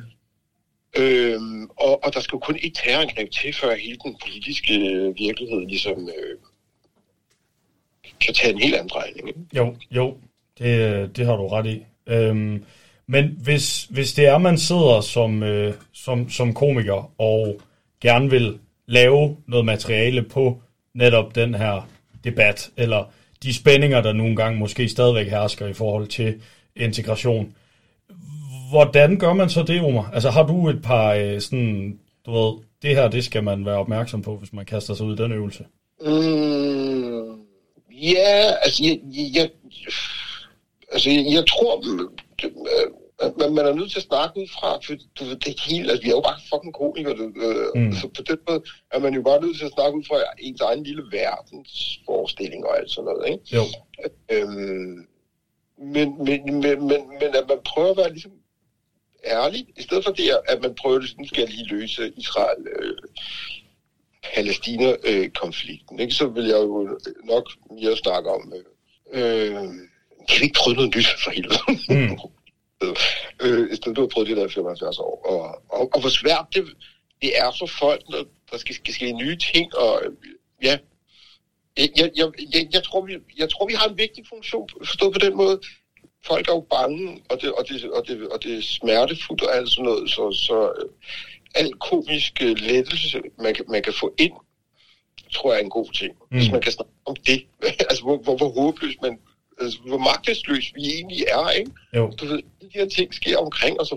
Øhm, 0.98 1.64
og, 1.76 2.04
og 2.04 2.14
der 2.14 2.20
skal 2.20 2.36
jo 2.36 2.40
kun 2.40 2.58
et 2.62 2.74
terrorangreb 2.74 3.30
til, 3.30 3.54
før 3.54 3.74
hele 3.74 3.98
den 4.04 4.16
politiske 4.22 4.74
øh, 4.74 5.18
virkelighed 5.18 5.66
ligesom 5.66 6.08
øh, 6.08 6.38
kan 8.20 8.34
tage 8.34 8.52
en 8.52 8.58
helt 8.58 8.74
anden 8.74 8.88
drejning. 8.88 9.28
Ikke? 9.28 9.40
Jo, 9.56 9.76
jo, 9.90 10.16
det, 10.58 11.16
det 11.16 11.26
har 11.26 11.36
du 11.36 11.48
ret 11.48 11.66
i. 11.66 11.84
Øhm, 12.06 12.64
men 13.06 13.38
hvis, 13.42 13.84
hvis 13.84 14.12
det 14.12 14.26
er, 14.26 14.38
man 14.38 14.58
sidder 14.58 15.00
som, 15.00 15.42
øh, 15.42 15.74
som, 15.92 16.30
som 16.30 16.54
komiker 16.54 17.12
og 17.20 17.60
gerne 18.00 18.30
vil 18.30 18.58
lave 18.86 19.36
noget 19.46 19.64
materiale 19.64 20.22
på 20.22 20.62
netop 20.94 21.34
den 21.34 21.54
her 21.54 21.88
debat, 22.24 22.70
eller 22.76 23.04
de 23.42 23.54
spændinger, 23.54 24.00
der 24.00 24.12
nogle 24.12 24.36
gange 24.36 24.58
måske 24.58 24.88
stadigvæk 24.88 25.28
hersker 25.28 25.66
i 25.66 25.72
forhold 25.72 26.06
til 26.06 26.40
integration, 26.76 27.54
hvordan 28.70 29.18
gør 29.18 29.32
man 29.32 29.50
så 29.50 29.62
det, 29.62 29.80
Omar? 29.80 30.10
Altså 30.14 30.30
har 30.30 30.42
du 30.42 30.68
et 30.68 30.82
par 30.82 31.12
øh, 31.12 31.40
sådan, 31.40 31.98
du 32.26 32.32
ved, 32.32 32.52
det 32.82 32.96
her, 32.96 33.08
det 33.08 33.24
skal 33.24 33.44
man 33.44 33.66
være 33.66 33.76
opmærksom 33.76 34.22
på, 34.22 34.36
hvis 34.36 34.52
man 34.52 34.64
kaster 34.64 34.94
sig 34.94 35.06
ud 35.06 35.14
i 35.18 35.22
den 35.22 35.32
øvelse? 35.32 35.64
Mm, 36.00 37.42
ja, 37.90 38.52
altså 38.62 38.84
jeg, 38.84 38.98
jeg, 39.34 39.50
altså 40.92 41.10
jeg, 41.10 41.24
jeg 41.30 41.46
tror, 41.46 41.84
øh, 42.44 43.01
at 43.26 43.32
man, 43.40 43.54
man 43.54 43.66
er 43.66 43.74
nødt 43.74 43.90
til 43.92 43.98
at 43.98 44.02
snakke 44.10 44.40
ud 44.40 44.48
fra, 44.56 44.68
for 44.84 44.94
du 45.18 45.24
ved, 45.24 45.36
det 45.36 45.60
hele, 45.60 45.90
altså 45.90 46.02
vi 46.02 46.08
er 46.08 46.16
jo 46.18 46.20
bare 46.30 46.40
fucking 46.50 46.74
komikere, 46.74 47.14
du, 47.16 47.24
øh, 47.46 47.66
Mm. 47.82 47.92
så 47.92 48.08
på 48.16 48.22
den 48.30 48.38
måde 48.48 48.62
er 48.94 48.98
man 48.98 49.14
jo 49.14 49.22
bare 49.22 49.40
nødt 49.40 49.58
til 49.58 49.64
at 49.64 49.72
snakke 49.76 49.98
ud 49.98 50.04
fra 50.08 50.16
ens 50.38 50.60
egen 50.60 50.82
lille 50.84 51.04
verdensforestilling 51.12 52.66
og 52.66 52.78
alt 52.78 52.90
sådan 52.90 53.04
noget, 53.04 53.24
ikke? 53.32 53.44
Jo. 53.56 53.64
Øhm, 54.32 55.06
men, 55.94 56.08
men, 56.26 56.40
men, 56.64 56.78
men, 56.90 57.00
men 57.20 57.30
at 57.40 57.44
man 57.48 57.58
prøver 57.64 57.90
at 57.90 57.96
være 57.96 58.10
ligesom 58.10 58.32
ærlig, 59.24 59.66
i 59.76 59.82
stedet 59.82 60.04
for 60.04 60.12
det, 60.12 60.30
at 60.48 60.62
man 60.62 60.74
prøver, 60.74 60.96
at 60.96 61.14
nu 61.18 61.26
skal 61.26 61.40
jeg 61.40 61.50
lige 61.50 61.66
løse 61.68 62.12
Israel 62.16 62.62
øh, 62.78 62.96
Palæstina-konflikten, 64.34 66.00
ikke? 66.00 66.14
så 66.14 66.26
vil 66.26 66.44
jeg 66.44 66.56
jo 66.56 66.98
nok 67.24 67.50
mere 67.80 67.96
snakke 67.96 68.30
om, 68.30 68.52
øh, 68.56 68.64
øh, 69.12 69.54
kan 70.28 70.36
vi 70.40 70.44
ikke 70.44 70.58
prøve 70.62 70.76
noget 70.76 70.94
nyt 70.96 71.06
for 71.24 71.30
helvede? 71.30 71.58
Mm. 71.88 72.18
øh, 73.42 73.72
i 73.72 73.76
stedet 73.76 73.96
for 73.96 74.04
at 74.04 74.08
prøve 74.08 74.26
det 74.26 74.36
der 74.36 74.46
i 74.46 74.50
75 74.50 74.98
år. 74.98 75.14
Og, 75.24 75.62
og, 75.78 75.90
og 75.94 76.00
hvor 76.00 76.08
svært 76.08 76.46
det, 76.54 76.64
det 77.22 77.38
er 77.38 77.50
for 77.58 77.66
folk, 77.66 78.02
når 78.08 78.24
der 78.50 78.58
skal, 78.58 78.74
skal 78.74 78.94
ske 78.94 79.12
nye 79.12 79.36
ting, 79.36 79.76
og 79.76 80.02
øh, 80.04 80.12
ja, 80.62 80.78
jeg, 81.76 81.88
jeg, 81.96 82.28
jeg, 82.54 82.68
jeg, 82.72 82.82
tror, 82.84 83.00
vi, 83.00 83.12
jeg 83.38 83.50
tror, 83.50 83.66
vi 83.66 83.74
har 83.74 83.88
en 83.88 83.98
vigtig 83.98 84.24
funktion, 84.28 84.68
forstået 84.78 85.12
på 85.12 85.18
den 85.18 85.36
måde. 85.36 85.60
Folk 86.26 86.48
er 86.48 86.52
jo 86.52 86.66
bange, 86.70 87.22
og 87.30 87.40
det, 87.40 87.52
og 87.52 87.68
det, 87.68 87.90
og 87.90 88.08
det, 88.08 88.28
og 88.28 88.42
det 88.42 88.58
er 88.58 88.62
smertefuldt 88.62 89.42
og 89.42 89.56
alt 89.56 89.70
sådan 89.70 89.84
noget, 89.84 90.10
så, 90.10 90.32
så 90.32 90.72
øh, 90.78 90.90
al 91.54 91.72
komisk 91.72 92.42
øh, 92.42 92.56
lettelse, 92.56 93.22
man 93.38 93.54
kan, 93.54 93.64
man 93.68 93.82
kan 93.82 93.92
få 93.92 94.14
ind, 94.18 94.32
tror 95.32 95.52
jeg 95.52 95.60
er 95.60 95.64
en 95.64 95.70
god 95.70 95.92
ting. 95.92 96.12
Mm. 96.30 96.38
Hvis 96.38 96.50
man 96.50 96.60
kan 96.60 96.72
snakke 96.72 96.92
om 97.04 97.16
det. 97.16 97.46
altså, 97.90 98.02
hvor, 98.02 98.16
hvor, 98.16 98.36
hvor 98.36 98.48
håbløs 98.48 98.96
man, 99.02 99.18
altså, 99.60 99.78
hvor 99.86 99.98
magtesløs 99.98 100.72
vi 100.74 100.82
egentlig 100.94 101.24
er, 101.28 101.50
ikke? 101.50 101.70
Jo. 101.96 102.10
Du 102.10 102.26
ved, 102.26 102.42
de 102.60 102.68
her 102.74 102.88
ting 102.88 103.14
sker 103.14 103.38
omkring, 103.38 103.80
og 103.80 103.86
så 103.86 103.96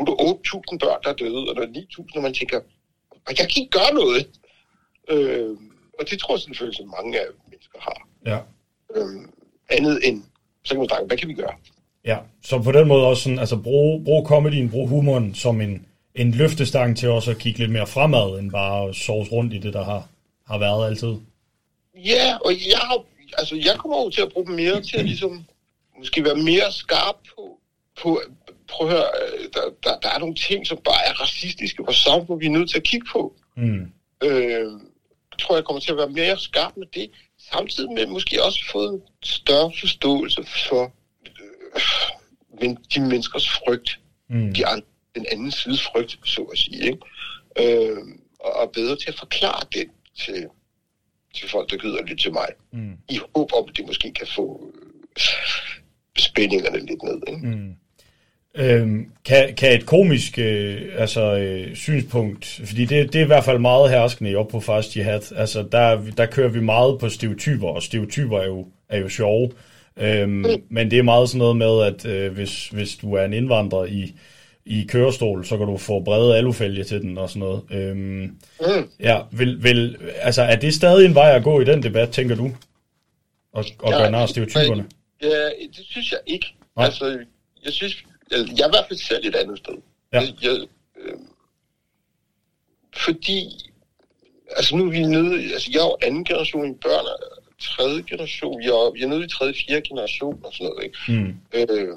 er 0.00 0.04
der 0.04 0.12
8.000 0.12 0.78
børn, 0.78 1.00
der 1.04 1.10
er 1.10 1.14
døde, 1.14 1.48
og 1.48 1.56
der 1.56 1.62
er 1.62 1.66
9.000, 1.66 2.16
og 2.16 2.22
man 2.22 2.34
tænker, 2.34 2.60
"Og 3.26 3.32
jeg 3.38 3.48
kan 3.48 3.62
ikke 3.62 3.78
gøre 3.78 3.94
noget. 3.94 4.28
Øh, 5.08 5.56
og 5.98 6.10
det 6.10 6.18
tror 6.18 6.36
jeg 6.36 6.42
en 6.48 6.54
følelse, 6.54 6.82
mange 6.84 7.20
af 7.20 7.26
mennesker 7.50 7.78
har. 7.80 8.08
Ja. 8.26 8.38
Øh, 8.96 9.28
andet 9.70 10.00
end, 10.08 10.22
så 10.64 10.74
kan 10.74 10.78
man 10.78 10.88
snakke, 10.88 11.06
hvad 11.06 11.16
kan 11.16 11.28
vi 11.28 11.34
gøre? 11.34 11.54
Ja, 12.04 12.18
så 12.42 12.62
på 12.62 12.72
den 12.72 12.88
måde 12.88 13.06
også 13.06 13.22
sådan, 13.22 13.38
altså 13.38 13.56
brug, 13.56 14.04
brug 14.04 14.26
comedyen, 14.26 14.70
brug 14.70 14.88
humoren 14.88 15.34
som 15.34 15.60
en, 15.60 15.86
en 16.14 16.30
løftestang 16.30 16.96
til 16.96 17.08
også 17.08 17.30
at 17.30 17.38
kigge 17.38 17.58
lidt 17.58 17.70
mere 17.70 17.86
fremad, 17.86 18.38
end 18.38 18.50
bare 18.50 18.88
at 18.88 18.96
sove 18.96 19.24
rundt 19.24 19.54
i 19.54 19.58
det, 19.58 19.72
der 19.72 19.84
har, 19.84 20.08
har 20.46 20.58
været 20.58 20.86
altid. 20.86 21.14
Ja, 21.94 22.38
og 22.44 22.52
jeg, 22.52 22.78
har, 22.78 23.04
altså, 23.38 23.56
jeg 23.56 23.74
kommer 23.78 23.96
over 23.96 24.10
til 24.10 24.22
at 24.22 24.32
bruge 24.32 24.46
dem 24.46 24.54
mere 24.54 24.82
til 24.82 24.98
at 24.98 25.04
ligesom, 25.04 25.44
måske 25.98 26.24
være 26.24 26.36
mere 26.36 26.72
skarp 26.72 27.16
på, 27.34 27.60
på 28.02 28.20
prøv 28.68 28.88
at 28.88 28.92
høre, 28.94 29.06
øh, 29.22 29.48
der, 29.54 29.60
der, 29.84 29.98
der 30.00 30.08
er 30.08 30.18
nogle 30.18 30.34
ting, 30.34 30.66
som 30.66 30.78
bare 30.84 31.06
er 31.06 31.12
racistiske 31.12 31.82
for 31.84 31.92
samfund, 31.92 32.40
vi 32.40 32.46
er 32.46 32.50
nødt 32.50 32.70
til 32.70 32.76
at 32.76 32.82
kigge 32.82 33.06
på. 33.12 33.34
Mm. 33.56 33.92
Øh, 34.22 34.70
jeg 35.30 35.38
tror, 35.38 35.54
jeg 35.54 35.64
kommer 35.64 35.80
til 35.80 35.90
at 35.90 35.96
være 35.96 36.08
mere 36.08 36.38
skarp 36.38 36.76
med 36.76 36.86
det, 36.94 37.10
samtidig 37.52 37.92
med 37.92 38.06
måske 38.06 38.44
også 38.44 38.60
fået 38.72 38.92
en 38.92 39.02
større 39.22 39.72
forståelse 39.80 40.44
for 40.68 40.92
øh, 41.26 41.80
men 42.60 42.78
de 42.94 43.00
menneskers 43.00 43.48
frygt, 43.50 43.98
Mm. 44.28 44.54
de 44.54 44.66
andre, 44.66 44.86
den 45.14 45.26
anden 45.32 45.50
sides 45.50 45.82
frygt, 45.82 46.18
så 46.24 46.42
at 46.42 46.58
sige, 46.58 46.84
ikke? 46.86 46.98
Øh, 47.58 47.98
og 48.40 48.52
og 48.52 48.70
bedre 48.70 48.96
til 48.96 49.08
at 49.08 49.18
forklare 49.18 49.62
det 49.72 49.84
til, 50.18 50.46
til 51.34 51.50
folk, 51.50 51.70
der 51.70 51.76
gider 51.76 52.02
lytte 52.02 52.22
til 52.22 52.32
mig, 52.32 52.46
Mm. 52.72 52.92
i 53.08 53.18
håb 53.36 53.50
om, 53.58 53.64
at 53.68 53.76
det 53.76 53.86
måske 53.86 54.12
kan 54.12 54.26
få 54.36 54.60
øh, 55.16 55.22
spændingerne 56.18 56.78
lidt 56.78 57.02
ned. 57.02 57.20
Ikke? 57.28 57.46
Mm. 57.46 57.74
Øhm, 58.54 59.06
kan, 59.24 59.54
kan 59.54 59.72
et 59.72 59.86
komisk 59.86 60.38
øh, 60.38 60.80
altså, 60.96 61.36
øh, 61.36 61.76
synspunkt, 61.76 62.60
fordi 62.64 62.84
det, 62.84 63.12
det 63.12 63.18
er 63.18 63.24
i 63.24 63.26
hvert 63.26 63.44
fald 63.44 63.58
meget 63.58 63.90
herskende 63.90 64.30
i 64.30 64.34
op 64.34 64.48
på 64.48 64.60
Fast 64.60 64.96
Jihad, 64.96 65.32
altså 65.36 65.62
der, 65.72 66.00
der 66.16 66.26
kører 66.26 66.48
vi 66.48 66.60
meget 66.60 66.98
på 66.98 67.08
stereotyper, 67.08 67.68
og 67.68 67.82
stereotyper 67.82 68.38
er 68.38 68.46
jo, 68.46 68.66
er 68.88 68.98
jo 68.98 69.08
sjove, 69.08 69.50
øhm, 69.96 70.44
men 70.68 70.90
det 70.90 70.98
er 70.98 71.02
meget 71.02 71.28
sådan 71.28 71.38
noget 71.38 71.56
med, 71.56 71.82
at 71.82 72.06
øh, 72.06 72.32
hvis, 72.32 72.68
hvis 72.68 72.96
du 72.96 73.14
er 73.14 73.24
en 73.24 73.32
indvandrer 73.32 73.84
i, 73.84 74.14
i 74.66 74.84
kørestol, 74.88 75.44
så 75.44 75.56
kan 75.58 75.66
du 75.66 75.76
få 75.76 76.00
brede 76.00 76.36
alufælge 76.36 76.84
til 76.84 77.00
den 77.02 77.18
og 77.18 77.28
sådan 77.30 77.40
noget. 77.40 77.62
Øhm, 77.70 78.36
Mm. 78.60 78.90
ja, 79.00 79.20
vil, 79.32 79.62
vil, 79.62 79.98
altså 80.20 80.42
er 80.42 80.56
det 80.56 80.74
stadig 80.74 81.06
en 81.06 81.14
vej 81.14 81.36
at 81.36 81.42
gå 81.44 81.60
i 81.60 81.64
den 81.64 81.82
debat, 81.82 82.10
tænker 82.10 82.34
du? 82.36 82.50
Og, 83.52 83.64
og 83.78 83.90
Ja, 83.90 83.98
gøre 83.98 84.10
nær 84.10 84.18
af 84.18 84.28
stereotyperne? 84.28 84.86
Ja, 85.22 85.44
det 85.76 85.84
synes 85.90 86.12
jeg 86.12 86.20
ikke. 86.26 86.46
Nej. 86.76 86.84
Altså, 86.84 87.18
jeg 87.64 87.72
synes, 87.72 88.04
jeg, 88.30 88.38
jeg 88.38 88.62
er 88.64 88.68
i 88.68 88.72
hvert 88.72 88.84
fald 88.88 88.98
selv 88.98 89.26
et 89.26 89.34
andet 89.36 89.58
sted. 89.58 89.74
Ja. 90.12 90.20
Jeg, 90.20 90.28
jeg, 90.42 90.50
øh, 91.00 91.14
fordi, 92.96 93.48
altså 94.56 94.76
nu 94.76 94.86
er 94.86 94.90
vi 94.90 95.02
nede, 95.02 95.52
altså 95.52 95.70
jeg 95.72 95.78
er 95.80 95.84
jo 95.84 95.96
anden 96.02 96.24
generation 96.24 96.74
børn, 96.78 97.06
tredje 97.60 98.02
generation, 98.02 98.62
jeg 98.62 98.68
er, 98.70 98.92
jeg 98.98 99.04
er 99.04 99.08
nede 99.08 99.24
i 99.24 99.28
tredje, 99.28 99.54
fjerde 99.66 99.88
generation 99.88 100.40
og 100.44 100.52
sådan 100.52 100.66
noget, 100.72 100.84
ikke? 100.84 100.98
Mm. 101.08 101.36
Øh, 101.54 101.96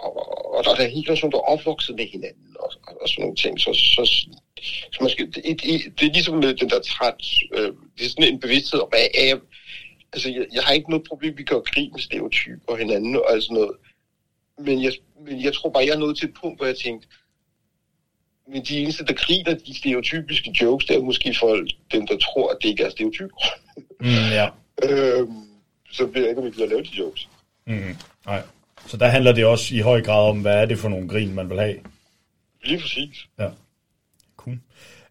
og, 0.00 0.54
og 0.54 0.64
der 0.64 0.70
er 0.70 0.74
der 0.74 0.84
en 0.84 0.90
hel 0.90 1.04
generation, 1.04 1.32
der 1.32 1.38
er 1.38 1.50
opvokset 1.54 1.96
med 1.96 2.06
hinanden 2.06 2.56
og, 2.60 2.70
og, 2.86 3.02
og 3.02 3.08
sådan 3.08 3.22
nogle 3.22 3.36
ting. 3.36 3.60
Så, 3.60 3.70
så, 3.74 4.02
så 4.92 4.98
man 5.00 5.10
skal, 5.10 5.26
det, 5.26 5.44
det, 5.44 6.00
det 6.00 6.08
er 6.08 6.12
ligesom 6.12 6.36
med 6.36 6.54
den 6.54 6.70
der 6.70 6.80
træt, 6.80 7.24
øh, 7.52 7.72
det 7.98 8.04
er 8.04 8.08
sådan 8.08 8.32
en 8.32 8.40
bevidsthed 8.40 8.80
om, 8.80 8.88
at 8.92 9.26
jeg, 9.28 9.38
altså, 10.12 10.28
jeg, 10.28 10.46
jeg 10.52 10.62
har 10.62 10.72
ikke 10.72 10.90
noget 10.90 11.08
problem, 11.08 11.38
vi 11.38 11.42
gør 11.42 11.60
grin 11.60 11.90
med 11.92 12.00
stereotyper 12.00 12.72
og 12.72 12.78
hinanden 12.78 13.16
og 13.16 13.42
sådan 13.42 13.54
noget. 13.54 13.76
Men 14.58 14.82
jeg, 14.82 14.92
men 15.26 15.44
jeg 15.44 15.54
tror 15.54 15.70
bare, 15.70 15.84
jeg 15.84 15.94
er 15.94 15.98
nået 15.98 16.16
til 16.16 16.28
et 16.28 16.34
punkt, 16.40 16.58
hvor 16.58 16.66
jeg 16.66 16.76
tænkte, 16.76 17.08
men 18.48 18.64
de 18.64 18.78
eneste, 18.78 19.04
der 19.04 19.12
griner 19.12 19.54
de 19.54 19.78
stereotypiske 19.78 20.54
jokes, 20.62 20.86
det 20.86 20.96
er 20.96 21.02
måske 21.02 21.34
folk, 21.40 21.70
dem, 21.92 22.06
der 22.06 22.16
tror, 22.18 22.50
at 22.50 22.56
det 22.62 22.68
ikke 22.68 22.84
er 22.84 22.90
stereotyper. 22.90 23.36
Mm, 24.00 24.06
ja. 24.08 24.48
øhm, 24.88 25.44
så 25.90 26.06
ved 26.06 26.20
jeg 26.20 26.28
ikke, 26.28 26.40
om 26.40 26.46
vi 26.46 26.50
kan 26.50 26.68
lave 26.68 26.82
de 26.82 26.96
jokes. 26.98 27.28
Mm, 27.66 27.96
nej. 28.26 28.42
Så 28.86 28.96
der 28.96 29.06
handler 29.06 29.32
det 29.32 29.44
også 29.44 29.74
i 29.74 29.78
høj 29.80 30.02
grad 30.02 30.28
om, 30.28 30.38
hvad 30.40 30.54
er 30.54 30.64
det 30.66 30.78
for 30.78 30.88
nogle 30.88 31.08
grin, 31.08 31.34
man 31.34 31.50
vil 31.50 31.60
have. 31.60 31.74
Lige 32.64 32.80
præcis. 32.80 33.26
Ja. 33.38 33.46
Cool. 34.36 34.58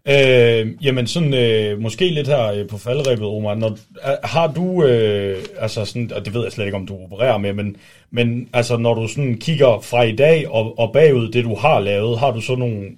Øh, 0.07 0.83
jamen 0.85 1.07
sådan, 1.07 1.33
øh, 1.33 1.79
måske 1.79 2.09
lidt 2.09 2.27
her 2.27 2.45
øh, 2.45 2.67
på 2.67 2.77
faldrebet, 2.77 3.25
Omar. 3.25 3.55
Når, 3.55 3.77
er- 4.01 4.27
har 4.27 4.47
du, 4.47 4.83
øh, 4.83 5.43
altså 5.59 5.85
sådan, 5.85 6.11
og 6.13 6.25
det 6.25 6.33
ved 6.33 6.43
jeg 6.43 6.51
slet 6.51 6.65
ikke, 6.65 6.77
om 6.77 6.87
du 6.87 6.97
opererer 7.03 7.37
med, 7.37 7.53
men, 7.53 7.75
men 8.11 8.49
altså 8.53 8.77
når 8.77 8.93
du 8.93 9.07
sådan 9.07 9.37
kigger 9.37 9.79
fra 9.79 10.01
i 10.03 10.15
dag 10.15 10.49
og, 10.49 10.79
og 10.79 10.93
bagud 10.93 11.29
det, 11.31 11.43
du 11.43 11.55
har 11.55 11.79
lavet, 11.79 12.19
har 12.19 12.31
du 12.31 12.41
så 12.41 12.55
nogle 12.55 12.89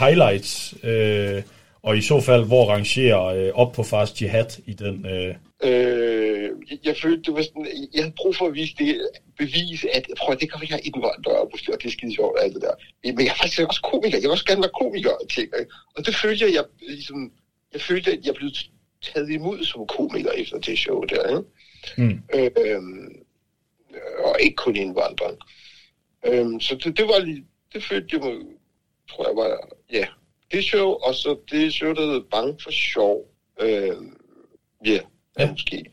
highlights, 0.00 0.74
øh, 0.82 1.42
og 1.84 1.98
i 1.98 2.02
så 2.02 2.20
fald, 2.20 2.44
hvor 2.44 2.64
rangerer 2.66 3.24
øh, 3.24 3.50
op 3.54 3.72
på 3.72 3.82
Fast 3.82 4.22
Jihad 4.22 4.62
i 4.66 4.72
den? 4.72 5.06
Øh, 5.06 5.34
Øh, 5.64 6.50
jeg, 6.70 6.78
jeg 6.84 6.96
følte, 7.02 7.22
det 7.22 7.34
var 7.34 7.42
sådan, 7.42 7.66
jeg 7.94 8.02
havde 8.02 8.14
brug 8.16 8.36
for 8.36 8.46
at 8.46 8.54
vise 8.54 8.74
det, 8.78 9.08
bevise, 9.38 9.96
at 9.96 10.06
prøv, 10.18 10.36
det 10.40 10.52
kan 10.52 10.60
jeg 10.62 10.80
ikke 10.84 10.86
indvandrere, 10.86 11.40
og 11.40 11.50
det 11.52 11.84
er 11.84 11.90
skide 11.90 12.14
sjovt, 12.14 12.38
alt 12.40 12.54
det 12.54 12.62
der. 12.62 12.74
Men 13.04 13.24
jeg 13.26 13.32
er 13.32 13.42
faktisk 13.42 13.68
også 13.68 13.82
komiker, 13.82 14.16
jeg 14.16 14.22
vil 14.22 14.30
også 14.30 14.44
gerne 14.44 14.62
være 14.62 14.78
komiker, 14.80 15.10
og 15.10 15.28
ting, 15.28 15.48
og 15.96 16.06
det 16.06 16.14
følte 16.14 16.44
jeg, 16.44 16.54
jeg, 16.54 16.64
ligesom, 16.80 17.32
jeg 17.72 17.80
følte, 17.80 18.12
at 18.12 18.26
jeg 18.26 18.34
blev 18.34 18.50
taget 19.02 19.30
imod 19.30 19.64
som 19.64 19.86
komiker 19.86 20.30
efter 20.30 20.58
det 20.58 20.78
show 20.78 21.04
der, 21.04 21.28
ikke? 21.28 21.50
Mm. 21.96 22.22
Øh, 22.34 22.82
og 24.24 24.36
ikke 24.40 24.56
kun 24.56 24.76
indvandrere. 24.76 25.36
Øhm, 26.26 26.60
så 26.60 26.74
det, 26.74 26.96
det 26.98 27.04
var 27.04 27.18
lige, 27.18 27.44
det 27.72 27.82
følte 27.82 28.16
jeg, 28.16 28.24
mig, 28.24 28.36
tror 29.10 29.28
jeg 29.28 29.36
var, 29.36 29.68
ja, 29.92 30.06
det 30.54 30.64
show, 30.64 30.88
og 30.90 31.14
så 31.14 31.36
det 31.50 31.74
show, 31.74 31.92
der 31.94 32.00
hedder 32.06 32.20
Bange 32.30 32.54
for 32.62 32.70
Sjov. 32.70 33.20
Øhm, 33.60 34.16
ja, 34.86 34.98
er 35.36 35.50
måske 35.50 35.84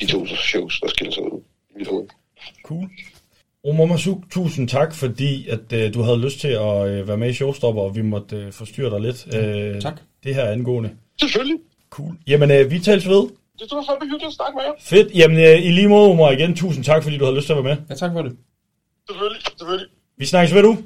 de 0.00 0.06
to 0.06 0.26
shows, 0.26 0.80
der 0.80 0.88
skiller 0.88 1.12
sig 1.12 1.22
ud 1.22 1.40
i 1.70 1.78
mit 1.78 1.88
hoved. 1.88 2.08
Cool. 2.64 2.88
Omar 3.64 3.84
Masuk, 3.84 4.18
tusind 4.30 4.68
tak, 4.68 4.94
fordi 4.94 5.48
at 5.48 5.72
øh, 5.72 5.94
du 5.94 6.02
havde 6.02 6.20
lyst 6.20 6.40
til 6.40 6.48
at 6.48 6.88
øh, 6.88 7.08
være 7.08 7.16
med 7.16 7.30
i 7.30 7.32
Showstopper, 7.32 7.82
og 7.82 7.96
vi 7.96 8.02
måtte 8.02 8.36
øh, 8.36 8.52
forstyrre 8.52 8.90
dig 8.90 9.00
lidt. 9.00 9.34
Øh, 9.36 9.80
tak. 9.80 10.00
Det 10.24 10.34
her 10.34 10.44
angående. 10.44 10.90
Selvfølgelig. 11.20 11.58
Cool. 11.90 12.14
Jamen, 12.26 12.50
øh, 12.50 12.70
vi 12.70 12.78
tales 12.78 13.08
ved. 13.08 13.28
Det 13.58 13.68
var 13.70 13.84
fandme 13.88 14.06
hyggeligt 14.06 14.28
at 14.28 14.32
snakke 14.32 14.56
med 14.56 14.64
jer. 14.64 14.72
Fedt. 14.80 15.14
Jamen, 15.14 15.38
øh, 15.38 15.66
i 15.66 15.70
lige 15.70 15.88
måde, 15.88 16.10
Omar, 16.10 16.30
igen, 16.30 16.56
tusind 16.56 16.84
tak, 16.84 17.02
fordi 17.02 17.18
du 17.18 17.24
havde 17.24 17.36
lyst 17.36 17.46
til 17.46 17.52
at 17.52 17.64
være 17.64 17.74
med. 17.74 17.82
Ja, 17.90 17.94
tak 17.94 18.12
for 18.12 18.22
det. 18.22 18.36
Selvfølgelig, 19.08 19.42
selvfølgelig. 19.58 19.88
Vi 20.16 20.26
snakkes 20.26 20.54
ved, 20.54 20.62
du. 20.62 20.76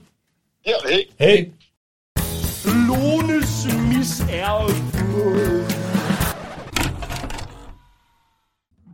Ja, 0.66 0.72
hej. 0.88 1.04
Hej. 1.18 1.50
Lones 2.64 3.66
mis 3.88 4.20
er 4.30 4.66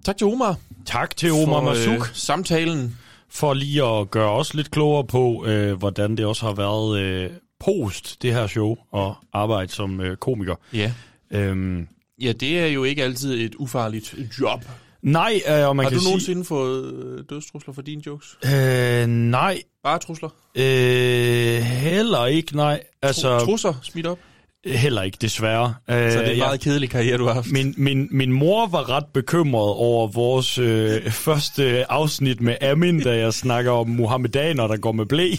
Tak 0.05 0.17
til 0.17 0.27
Omar. 0.27 0.57
Tak 0.87 1.17
til 1.17 1.33
Omar 1.33 1.61
for, 1.61 1.61
Masuk. 1.61 1.95
Øh, 1.95 2.07
samtalen. 2.13 2.97
For 3.29 3.55
lige 3.55 3.85
at 3.85 4.11
gøre 4.11 4.31
os 4.31 4.55
lidt 4.55 4.71
klogere 4.71 5.05
på, 5.05 5.45
øh, 5.47 5.73
hvordan 5.79 6.17
det 6.17 6.27
også 6.27 6.47
har 6.47 6.53
været 6.53 6.99
øh, 7.01 7.31
post 7.61 8.23
det 8.23 8.33
her 8.35 8.47
show 8.47 8.77
og 8.93 9.15
arbejde 9.33 9.73
som 9.73 10.01
øh, 10.01 10.17
komiker. 10.17 10.55
Ja. 10.73 10.93
Øhm, 11.31 11.89
Ja, 12.21 12.33
det 12.33 12.59
er 12.59 12.67
jo 12.67 12.85
ikke 12.85 13.05
altid 13.05 13.45
et 13.45 13.55
ufarligt 13.55 14.15
job. 14.41 14.65
Nej, 15.03 15.41
øh, 15.49 15.69
og 15.69 15.77
man 15.77 15.85
Har 15.85 15.91
kan 15.91 15.97
du 15.99 16.03
sige... 16.03 16.11
nogensinde 16.11 16.45
fået 16.45 16.95
øh, 16.95 17.25
dødstrusler 17.31 17.75
for 17.75 17.83
dine 17.83 18.03
jokes? 18.07 18.39
Øh, 18.55 19.07
nej. 19.07 19.63
Bare 19.85 19.99
trusler? 19.99 20.29
Øh, 20.55 21.61
heller 21.63 22.27
ikke, 22.27 22.57
nej. 22.57 22.83
Altså, 23.03 23.39
Trusser 23.39 23.75
smidt 23.83 24.07
op? 24.07 24.19
Heller 24.67 25.03
ikke, 25.03 25.19
desværre. 25.21 25.75
Øh, 25.91 26.13
Så 26.13 26.19
det 26.19 26.27
er 26.29 26.33
en 26.33 26.39
meget 26.39 26.61
kedelig 26.61 26.91
karriere, 26.91 27.19
du 27.19 27.25
har 27.27 27.33
haft. 27.35 27.53
Min, 27.53 27.75
min, 27.77 28.09
min 28.11 28.33
mor 28.33 28.67
var 28.67 28.91
ret 28.91 29.07
bekymret 29.15 29.71
over 29.75 30.07
vores 30.09 30.59
øh, 30.59 31.11
første 31.11 31.93
afsnit 31.93 32.41
med 32.41 32.57
Amin, 32.63 33.01
da 33.03 33.17
jeg 33.17 33.35
snakker 33.35 33.71
om 33.71 33.89
muhammedaner, 33.89 34.67
der 34.67 34.77
går 34.77 34.93
med 34.93 35.07
blæ. 35.07 35.31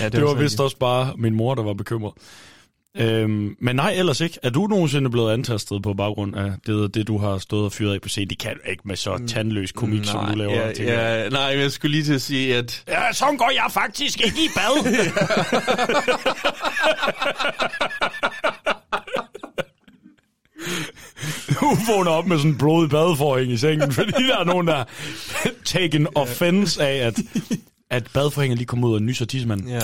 Ja, 0.00 0.04
det, 0.04 0.12
det 0.12 0.22
var 0.22 0.28
også 0.28 0.42
vist 0.42 0.60
også 0.60 0.76
bare 0.76 1.12
min 1.18 1.34
mor, 1.34 1.54
der 1.54 1.62
var 1.62 1.72
bekymret. 1.72 2.12
Øhm, 2.96 3.56
men 3.60 3.76
nej, 3.76 3.92
ellers 3.96 4.20
ikke. 4.20 4.38
Er 4.42 4.50
du 4.50 4.66
nogensinde 4.66 5.10
blevet 5.10 5.32
antastet 5.32 5.82
på 5.82 5.94
baggrund 5.94 6.36
af 6.36 6.52
det, 6.66 6.94
det 6.94 7.06
du 7.08 7.18
har 7.18 7.38
stået 7.38 7.64
og 7.64 7.72
fyret 7.72 7.94
af 7.94 8.00
på 8.00 8.08
scenen? 8.08 8.30
Det 8.30 8.38
kan 8.38 8.54
du 8.54 8.70
ikke 8.70 8.82
med 8.84 8.96
så 8.96 9.22
tandløs 9.28 9.72
komik, 9.72 10.00
nej, 10.00 10.12
som 10.12 10.26
du 10.26 10.34
laver. 10.34 10.54
Ja, 10.54 10.66
jeg. 10.66 10.76
ja, 10.78 11.28
nej, 11.28 11.52
men 11.52 11.62
jeg 11.62 11.72
skulle 11.72 11.92
lige 11.92 12.04
til 12.04 12.14
at 12.14 12.22
sige, 12.22 12.56
at... 12.56 12.84
Ja, 12.88 13.12
sådan 13.12 13.36
går 13.36 13.50
jeg 13.54 13.66
faktisk 13.70 14.20
ikke 14.20 14.38
i 14.38 14.48
bad. 14.56 14.84
Du 21.60 21.76
vågner 21.86 22.10
op 22.10 22.26
med 22.26 22.38
sådan 22.38 22.50
en 22.50 22.58
blodig 22.58 22.90
badeforhæng 22.90 23.52
i 23.52 23.56
sengen, 23.56 23.92
fordi 23.92 24.26
der 24.28 24.38
er 24.38 24.44
nogen, 24.44 24.66
der 24.66 24.74
er 24.74 24.84
taken 25.64 26.06
offense 26.14 26.82
af, 26.82 27.06
at, 27.06 27.20
at 27.90 28.06
badeforhængen 28.14 28.58
lige 28.58 28.66
kommer 28.66 28.88
ud 28.88 28.94
og 28.94 29.02
nyser 29.02 29.26
tissemanden. 29.26 29.68
Ja. 29.68 29.80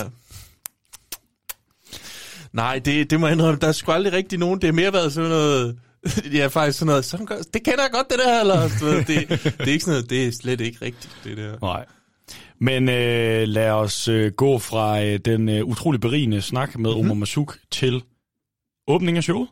Nej, 2.53 2.79
det, 2.79 3.09
det 3.09 3.19
må 3.19 3.27
jeg 3.27 3.33
indrømme. 3.33 3.59
Der 3.61 3.67
er 3.67 3.71
sgu 3.71 3.91
aldrig 3.91 4.13
rigtig 4.13 4.39
nogen. 4.39 4.61
Det 4.61 4.67
har 4.67 4.73
mere 4.73 4.93
været 4.93 5.13
sådan 5.13 5.29
noget... 5.29 5.79
Ja, 6.33 6.47
faktisk 6.47 6.79
sådan 6.79 6.87
noget, 6.87 7.05
sådan 7.05 7.25
gør, 7.25 7.35
det 7.53 7.63
kender 7.63 7.81
jeg 7.81 7.89
godt, 7.91 8.09
det 8.09 8.19
der, 8.25 8.39
eller 8.41 8.61
det, 9.07 9.07
det 9.07 9.67
er 9.67 9.71
ikke 9.71 9.83
sådan 9.85 9.93
noget, 9.97 10.09
det 10.09 10.27
er 10.27 10.31
slet 10.31 10.61
ikke 10.61 10.85
rigtigt, 10.85 11.17
det 11.23 11.37
der. 11.37 11.55
Nej. 11.61 11.85
Men 12.61 12.89
øh, 12.89 13.47
lad 13.47 13.69
os 13.71 14.07
øh, 14.07 14.31
gå 14.31 14.59
fra 14.59 15.03
øh, 15.03 15.19
den 15.25 15.49
øh, 15.49 15.65
utrolig 15.65 16.01
berigende 16.01 16.41
snak 16.41 16.77
med 16.79 16.89
Mhm. 16.89 16.97
mm-hmm. 16.97 17.11
Omar 17.11 17.19
Masuk 17.19 17.57
til 17.71 18.01
åbning 18.87 19.17
af 19.17 19.23
showet. 19.23 19.47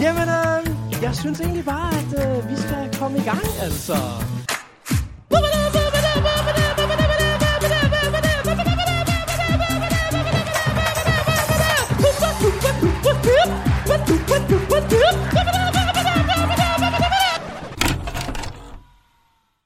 Jamen, 0.00 0.22
øh, 0.28 1.02
jeg 1.02 1.16
synes 1.16 1.40
egentlig 1.40 1.64
bare, 1.64 1.88
at 1.98 2.38
øh, 2.44 2.50
vi 2.50 2.56
skal 2.56 2.98
komme 2.98 3.18
i 3.18 3.22
gang, 3.22 3.40
altså. 3.62 3.94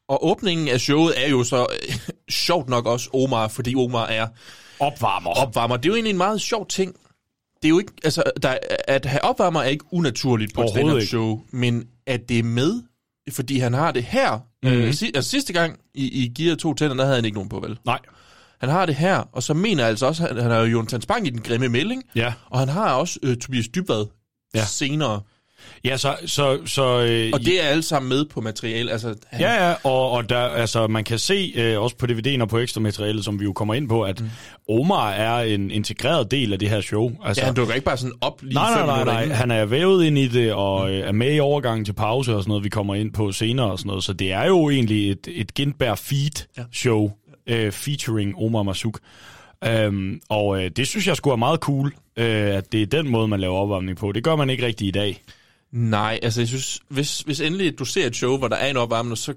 Og 0.09 0.27
åbningen 0.27 0.69
af 0.69 0.81
showet 0.81 1.15
er 1.25 1.29
jo 1.29 1.45
så 1.45 1.67
øh, 1.89 1.95
sjovt 2.47 2.69
nok 2.69 2.87
også 2.87 3.11
Omar, 3.15 3.49
fordi 3.49 3.75
Omar 3.77 4.07
er 4.07 4.27
opvarmer. 4.81 5.31
opvarmer. 5.31 5.77
Det 5.77 5.85
er 5.85 5.89
jo 5.89 5.95
egentlig 5.95 6.11
en 6.11 6.17
meget 6.19 6.41
sjov 6.41 6.67
ting. 6.67 6.95
Det 7.63 7.65
er 7.65 7.69
jo 7.69 7.79
ikke, 7.79 7.93
altså, 8.05 8.23
der, 8.43 8.57
at 8.89 9.05
have 9.07 9.25
opvarmer 9.25 9.61
er 9.61 9.65
ikke 9.69 9.85
unaturligt 9.93 10.55
på 10.55 10.63
et 10.63 10.69
stand-up 10.71 11.03
show, 11.03 11.41
men 11.53 11.85
at 12.07 12.21
det 12.29 12.39
er 12.39 12.43
med, 12.43 12.83
fordi 13.33 13.59
han 13.59 13.75
har 13.75 13.93
det 13.93 14.03
her. 14.05 14.33
Mhm. 14.63 14.73
Mm-hmm. 14.73 14.87
Øh, 14.89 14.95
si, 14.95 15.11
altså 15.15 15.31
sidste 15.31 15.53
gang 15.53 15.79
i, 15.95 16.25
i 16.25 16.29
Gear 16.43 16.57
2 16.57 16.75
tænder, 16.75 16.97
der 16.97 17.05
havde 17.05 17.17
han 17.17 17.25
ikke 17.25 17.35
nogen 17.35 17.49
på, 17.49 17.61
vel? 17.61 17.79
Nej. 17.87 17.99
Han 18.61 18.69
har 18.69 18.87
det 18.87 18.95
her, 18.95 19.17
og 19.33 19.43
så 19.43 19.55
mener 19.55 19.83
jeg 19.83 19.91
altså 19.91 20.07
også, 20.07 20.27
at 20.29 20.43
han 20.43 20.51
har 20.51 20.59
jo 20.59 20.65
Jonathan 20.65 21.01
Spang 21.01 21.27
i 21.27 21.31
den 21.31 21.41
grimme 21.43 21.69
melding, 21.69 22.03
Ja. 22.15 22.33
og 22.51 22.59
han 22.59 22.69
har 22.69 22.93
også 22.95 23.19
øh, 23.23 23.37
Tobias 23.37 23.69
Dybvad 23.69 24.07
Ja. 24.55 24.59
ja. 24.59 24.65
senere. 24.65 25.21
Ja, 25.85 25.97
så... 25.97 26.17
så, 26.27 26.59
så 26.67 27.01
øh, 27.01 27.31
Og 27.33 27.41
det 27.41 27.65
er 27.65 27.69
alle 27.69 27.83
sammen 27.83 28.09
med 28.09 28.25
på 28.25 28.41
materiale. 28.41 28.93
Altså, 28.93 29.15
han, 29.27 29.41
Ja, 29.41 29.69
ja, 29.69 29.75
og, 29.85 30.11
og 30.11 30.29
der, 30.29 30.39
altså, 30.39 30.87
man 30.87 31.05
kan 31.05 31.19
se 31.19 31.53
øh, 31.57 31.81
også 31.81 31.97
på 31.97 32.07
DVD'en 32.07 32.41
og 32.41 32.49
på 32.49 32.59
ekstra 32.59 32.81
materialet, 32.81 33.25
som 33.25 33.41
vi 33.41 33.45
jo 33.45 33.53
kommer 33.53 33.75
ind 33.75 33.89
på, 33.89 34.03
at 34.03 34.21
mm. 34.21 34.31
Omar 34.69 35.11
er 35.11 35.41
en 35.41 35.71
integreret 35.71 36.31
del 36.31 36.53
af 36.53 36.59
det 36.59 36.71
her 36.71 36.81
show. 36.81 37.11
Altså, 37.25 37.43
ja, 37.43 37.47
han 37.47 37.55
dukker 37.55 37.75
ikke 37.75 37.85
bare 37.85 37.97
sådan 37.97 38.15
op 38.21 38.43
lige 38.43 38.55
nej, 38.55 38.75
nej, 38.75 38.87
nej, 38.87 39.05
nej. 39.05 39.23
inden. 39.23 39.37
Han 39.37 39.51
er 39.51 39.65
vævet 39.65 40.05
ind 40.05 40.19
i 40.19 40.29
det, 40.29 40.53
og 40.53 40.93
øh, 40.93 41.09
er 41.09 41.13
med 41.13 41.35
i 41.35 41.41
overgangen 41.41 41.85
til 41.85 41.93
pause 41.93 42.37
og 42.37 42.43
sådan 42.43 42.51
noget, 42.51 42.65
vi 42.65 42.69
kommer 42.69 42.95
ind 42.95 43.13
på 43.13 43.33
senere 43.33 43.71
og 43.71 43.79
sådan 43.79 43.89
noget. 43.89 44.05
Så 44.05 44.13
det 44.13 44.33
er 44.33 44.47
jo 44.47 44.71
egentlig 44.71 45.11
et, 45.11 45.29
et 45.31 45.55
Gintberg 45.55 45.99
Feed-show, 45.99 47.11
øh, 47.47 47.73
featuring 47.73 48.35
Omar 48.37 48.63
Masuk. 48.63 48.99
Øhm, 49.65 50.21
og 50.29 50.65
øh, 50.65 50.71
det 50.71 50.89
synes 50.89 51.07
jeg 51.07 51.17
skulle 51.17 51.33
er 51.33 51.37
meget 51.37 51.61
cool, 51.61 51.95
øh, 52.17 52.57
at 52.57 52.73
det 52.73 52.83
er 52.83 52.87
den 52.87 53.09
måde, 53.09 53.29
man 53.29 53.41
laver 53.41 53.57
opvarmning 53.57 53.99
på. 53.99 54.13
Det 54.13 54.25
gør 54.25 54.37
man 54.37 54.51
ikke 54.51 54.67
rigtig 54.67 54.89
i 54.89 54.91
dag. 54.91 55.23
Nej, 55.73 56.19
altså 56.23 56.41
jeg 56.41 56.49
synes, 56.49 56.81
hvis, 56.89 57.21
hvis 57.21 57.41
endelig 57.41 57.79
du 57.79 57.85
ser 57.85 58.07
et 58.07 58.17
show, 58.17 58.39
hvor 58.39 58.49
der 58.49 58.57
er 58.57 58.71
en 58.71 58.77
opvarmer, 58.77 59.15
så 59.15 59.35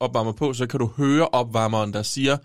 opvarmer 0.00 0.32
på, 0.32 0.52
så 0.52 0.66
kan 0.66 0.80
du 0.80 0.90
høre 0.96 1.28
opvarmeren, 1.28 1.92
der 1.92 2.02
siger, 2.02 2.36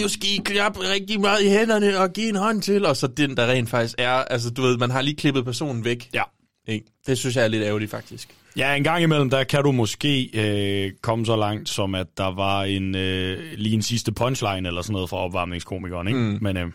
nu 0.00 0.08
skal 0.08 0.28
I 0.28 0.40
klappe 0.44 0.80
rigtig 0.80 1.20
meget 1.20 1.42
i 1.42 1.48
hænderne 1.48 1.98
og 1.98 2.12
give 2.12 2.28
en 2.28 2.36
hånd 2.36 2.62
til, 2.62 2.86
og 2.86 2.96
så 2.96 3.06
den, 3.06 3.36
der 3.36 3.46
rent 3.46 3.70
faktisk 3.70 3.94
er, 3.98 4.10
altså 4.10 4.50
du 4.50 4.62
ved, 4.62 4.76
man 4.76 4.90
har 4.90 5.02
lige 5.02 5.16
klippet 5.16 5.44
personen 5.44 5.84
væk. 5.84 6.10
Ja. 6.14 6.22
Ikke? 6.68 6.86
Det 7.06 7.18
synes 7.18 7.36
jeg 7.36 7.44
er 7.44 7.48
lidt 7.48 7.62
ærgerligt, 7.62 7.90
faktisk. 7.90 8.37
Ja, 8.56 8.74
en 8.74 8.84
gang 8.84 9.02
imellem, 9.02 9.30
der 9.30 9.44
kan 9.44 9.62
du 9.64 9.72
måske 9.72 10.30
øh, 10.34 10.92
komme 11.02 11.26
så 11.26 11.36
langt, 11.36 11.68
som 11.68 11.94
at 11.94 12.06
der 12.16 12.34
var 12.34 12.62
en 12.64 12.94
øh, 12.94 13.38
lige 13.56 13.74
en 13.74 13.82
sidste 13.82 14.12
punchline 14.12 14.68
eller 14.68 14.82
sådan 14.82 14.92
noget 14.92 15.10
fra 15.10 15.16
opvarmningskomikeren, 15.16 16.08
ikke? 16.08 16.20
Mm. 16.20 16.38
Men, 16.40 16.56
øh, 16.56 16.66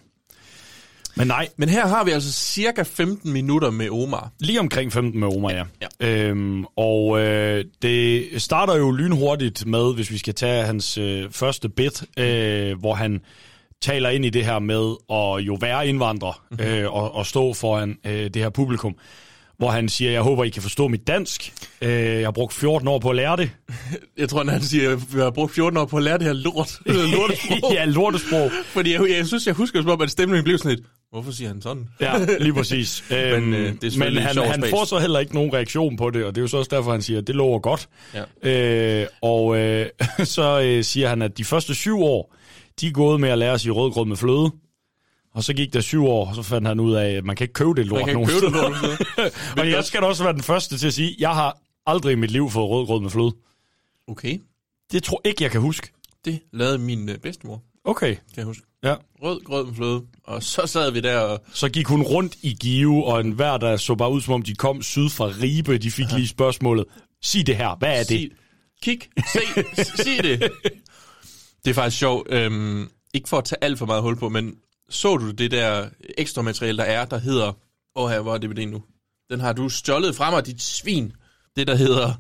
men 1.16 1.28
nej, 1.28 1.48
Men 1.58 1.70
her 1.70 1.88
har 1.88 2.04
vi 2.04 2.12
altså 2.12 2.32
cirka 2.32 2.84
15 2.84 3.34
minutter 3.34 3.72
med 3.72 3.90
Omar. 3.90 4.32
lige 4.40 4.60
omkring 4.60 4.94
15 4.94 5.20
med 5.20 5.28
Omar, 5.38 5.52
ja. 5.52 5.64
Ja. 6.02 6.08
Øhm, 6.28 6.66
og 6.78 7.20
øh, 7.20 7.66
det 7.82 8.28
starter 8.42 8.76
jo 8.78 8.92
lynhurtigt 8.92 9.66
med, 9.66 9.94
hvis 9.96 10.12
vi 10.12 10.18
skal 10.18 10.34
tage 10.36 10.64
hans 10.66 10.98
øh, 10.98 11.32
første 11.32 11.70
bit, 11.70 12.04
øh, 12.20 12.80
hvor 12.80 12.94
han 12.94 13.22
taler 13.82 14.10
ind 14.10 14.26
i 14.26 14.30
det 14.30 14.46
her 14.46 14.60
med 14.60 14.96
at 15.12 15.48
jo 15.48 15.58
være 15.62 15.88
indvandrer 15.88 16.44
Mhm. 16.52 16.60
øh, 16.62 16.94
og, 16.94 17.16
og 17.16 17.26
stå 17.26 17.54
foran 17.54 17.98
øh, 18.06 18.24
det 18.24 18.36
her 18.36 18.50
publikum. 18.50 18.96
Hvor 19.64 19.72
han 19.72 19.90
siger, 19.90 20.12
jeg 20.12 20.22
håber, 20.22 20.44
I 20.44 20.50
kan 20.50 20.62
forstå 20.62 20.88
mit 20.88 21.08
dansk. 21.08 21.54
Øh, 21.82 21.90
jeg 21.92 22.26
har 22.26 22.32
brugt 22.32 22.54
14 22.54 22.88
år 22.88 23.00
på 23.00 23.10
at 23.10 23.16
lære 23.16 23.38
det. 23.38 23.52
Jeg 24.18 24.30
tror, 24.30 24.52
han 24.52 24.62
siger, 24.62 24.96
vi 24.96 25.20
har 25.20 25.30
brugt 25.30 25.54
14 25.56 25.78
år 25.78 25.86
på 25.86 25.98
at 25.98 26.04
lære 26.04 26.18
det 26.18 26.28
her 26.28 26.34
lort. 26.34 26.80
lortesprog. 27.16 27.74
ja, 27.74 27.86
lortesprog. 27.86 28.52
Fordi 28.66 28.94
jeg, 28.94 29.10
jeg, 29.10 29.28
synes, 29.28 29.48
jeg 29.48 29.56
husker 29.56 29.82
som 29.82 29.92
om, 29.92 30.02
at 30.02 30.12
stemningen 30.12 30.44
blev 30.44 30.58
sådan 30.58 30.76
lidt, 30.76 30.88
hvorfor 31.12 31.32
siger 31.32 31.48
han 31.48 31.62
sådan? 31.62 31.88
Ja, 32.02 32.26
lige 32.40 32.54
præcis. 32.54 33.04
Men, 33.10 33.20
øhm, 33.20 33.54
øh, 33.54 33.74
det 33.82 33.96
er 33.96 34.00
men 34.00 34.18
han, 34.18 34.38
han 34.38 34.64
får 34.70 34.86
så 34.86 35.00
heller 35.00 35.20
ikke 35.20 35.36
nogen 35.36 35.54
reaktion 35.54 35.98
på 35.98 36.10
det, 36.10 36.26
og 36.26 36.36
det 36.36 36.42
er 36.42 36.44
jo 36.44 36.48
så 36.48 36.58
også 36.58 36.76
derfor, 36.76 36.92
han 36.92 37.02
siger, 37.02 37.20
at 37.20 37.28
det 37.28 37.36
lover 37.36 37.60
godt. 37.60 37.90
Ja. 38.44 39.02
Øh, 39.02 39.08
og 39.22 39.58
øh, 39.58 39.86
så 40.24 40.62
øh, 40.62 40.84
siger 40.84 41.10
han, 41.10 41.22
at 41.22 41.38
de 41.38 41.46
første 41.46 41.76
syv 41.76 42.02
år, 42.02 42.36
de 42.82 42.88
er 42.88 42.92
gået 42.92 43.22
med 43.22 43.30
at 43.30 43.38
lære 43.38 43.60
sig 43.60 43.76
rødgrød 43.76 44.06
med 44.06 44.18
fløde. 44.18 44.52
Og 45.34 45.44
så 45.44 45.54
gik 45.54 45.74
der 45.74 45.82
syv 45.82 46.06
år, 46.06 46.28
og 46.30 46.36
så 46.36 46.44
fandt 46.44 46.68
han 46.68 46.80
ud 46.80 46.94
af, 46.94 47.10
at 47.12 47.26
man 47.26 47.36
kan 47.36 47.44
ikke 47.46 47.54
købe 47.54 47.74
det 47.76 47.86
lort 47.86 47.98
Man 48.00 48.06
kan 48.06 48.14
nogen 48.14 48.30
ikke 48.30 48.42
købe 48.42 48.58
det 48.58 48.78
steder. 48.78 48.92
lort 49.18 49.58
og 49.60 49.70
jeg 49.70 49.84
skal 49.84 50.02
da 50.02 50.06
også 50.08 50.24
være 50.24 50.34
den 50.34 50.44
første 50.44 50.78
til 50.78 50.88
at 50.88 50.94
sige, 50.94 51.10
at 51.10 51.16
jeg 51.20 51.30
har 51.34 51.58
aldrig 51.86 52.12
i 52.12 52.16
mit 52.16 52.32
liv 52.32 52.50
fået 52.50 52.70
rødgrød 52.70 53.02
med 53.02 53.10
fløde. 53.10 53.32
Okay. 54.08 54.40
Det 54.92 55.04
tror 55.04 55.22
ikke, 55.26 55.44
jeg 55.44 55.52
kan 55.52 55.62
huske. 55.62 55.92
Det 56.26 56.40
lavede 56.54 56.78
min 56.78 57.10
øh, 57.10 57.18
bedstemor, 57.18 57.62
Okay. 57.86 58.16
kan 58.16 58.22
jeg 58.38 58.46
huske. 58.46 58.64
Ja. 58.84 58.96
Rød 59.24 59.44
grød 59.44 59.66
med 59.66 59.74
fløde. 59.76 60.02
Og 60.24 60.44
så 60.44 60.66
sad 60.68 60.92
vi 60.92 61.00
der 61.00 61.20
og... 61.20 61.44
Så 61.54 61.70
gik 61.70 61.88
hun 61.88 62.02
rundt 62.02 62.36
i 62.42 62.58
Give, 62.60 63.06
og 63.06 63.20
en 63.22 63.32
hver, 63.32 63.58
der 63.58 63.78
så 63.78 63.96
bare 63.96 64.12
ud, 64.12 64.22
som 64.22 64.34
om 64.34 64.42
de 64.42 64.56
kom 64.56 64.82
syd 64.82 65.10
fra 65.10 65.26
Ribe, 65.42 65.78
de 65.78 65.92
fik 65.92 66.12
lige 66.12 66.28
spørgsmålet, 66.28 66.86
sig 67.22 67.48
det 67.48 67.56
her, 67.58 67.76
hvad 67.76 68.00
er 68.00 68.04
det? 68.04 68.08
Sig, 68.10 68.30
kig, 68.84 69.00
se, 69.34 69.86
sig 70.04 70.24
det. 70.24 70.40
Det 71.66 71.70
er 71.70 71.74
faktisk 71.74 71.98
sjovt. 72.00 72.28
Øhm, 72.32 72.90
ikke 73.14 73.30
for 73.30 73.38
at 73.38 73.44
tage 73.46 73.64
alt 73.64 73.80
for 73.80 73.86
meget 73.86 74.02
hul 74.02 74.16
på, 74.16 74.30
men 74.30 74.56
så 74.94 75.18
du 75.18 75.32
det 75.32 75.52
der 75.52 75.90
ekstra 76.18 76.42
materiale, 76.42 76.78
der 76.78 76.84
er, 76.84 77.06
der 77.06 77.18
hedder... 77.18 77.58
Åh, 77.96 78.10
her, 78.10 78.22
hvor 78.22 78.34
er 78.34 78.40
DVD'en 78.40 78.66
nu? 78.66 78.84
Den 79.30 79.40
har 79.40 79.54
du 79.54 79.70
stjålet 79.70 80.16
fra 80.16 80.32
mig, 80.32 80.46
dit 80.46 80.62
svin. 80.62 81.14
Det, 81.56 81.68
der 81.68 81.76
hedder 81.76 82.14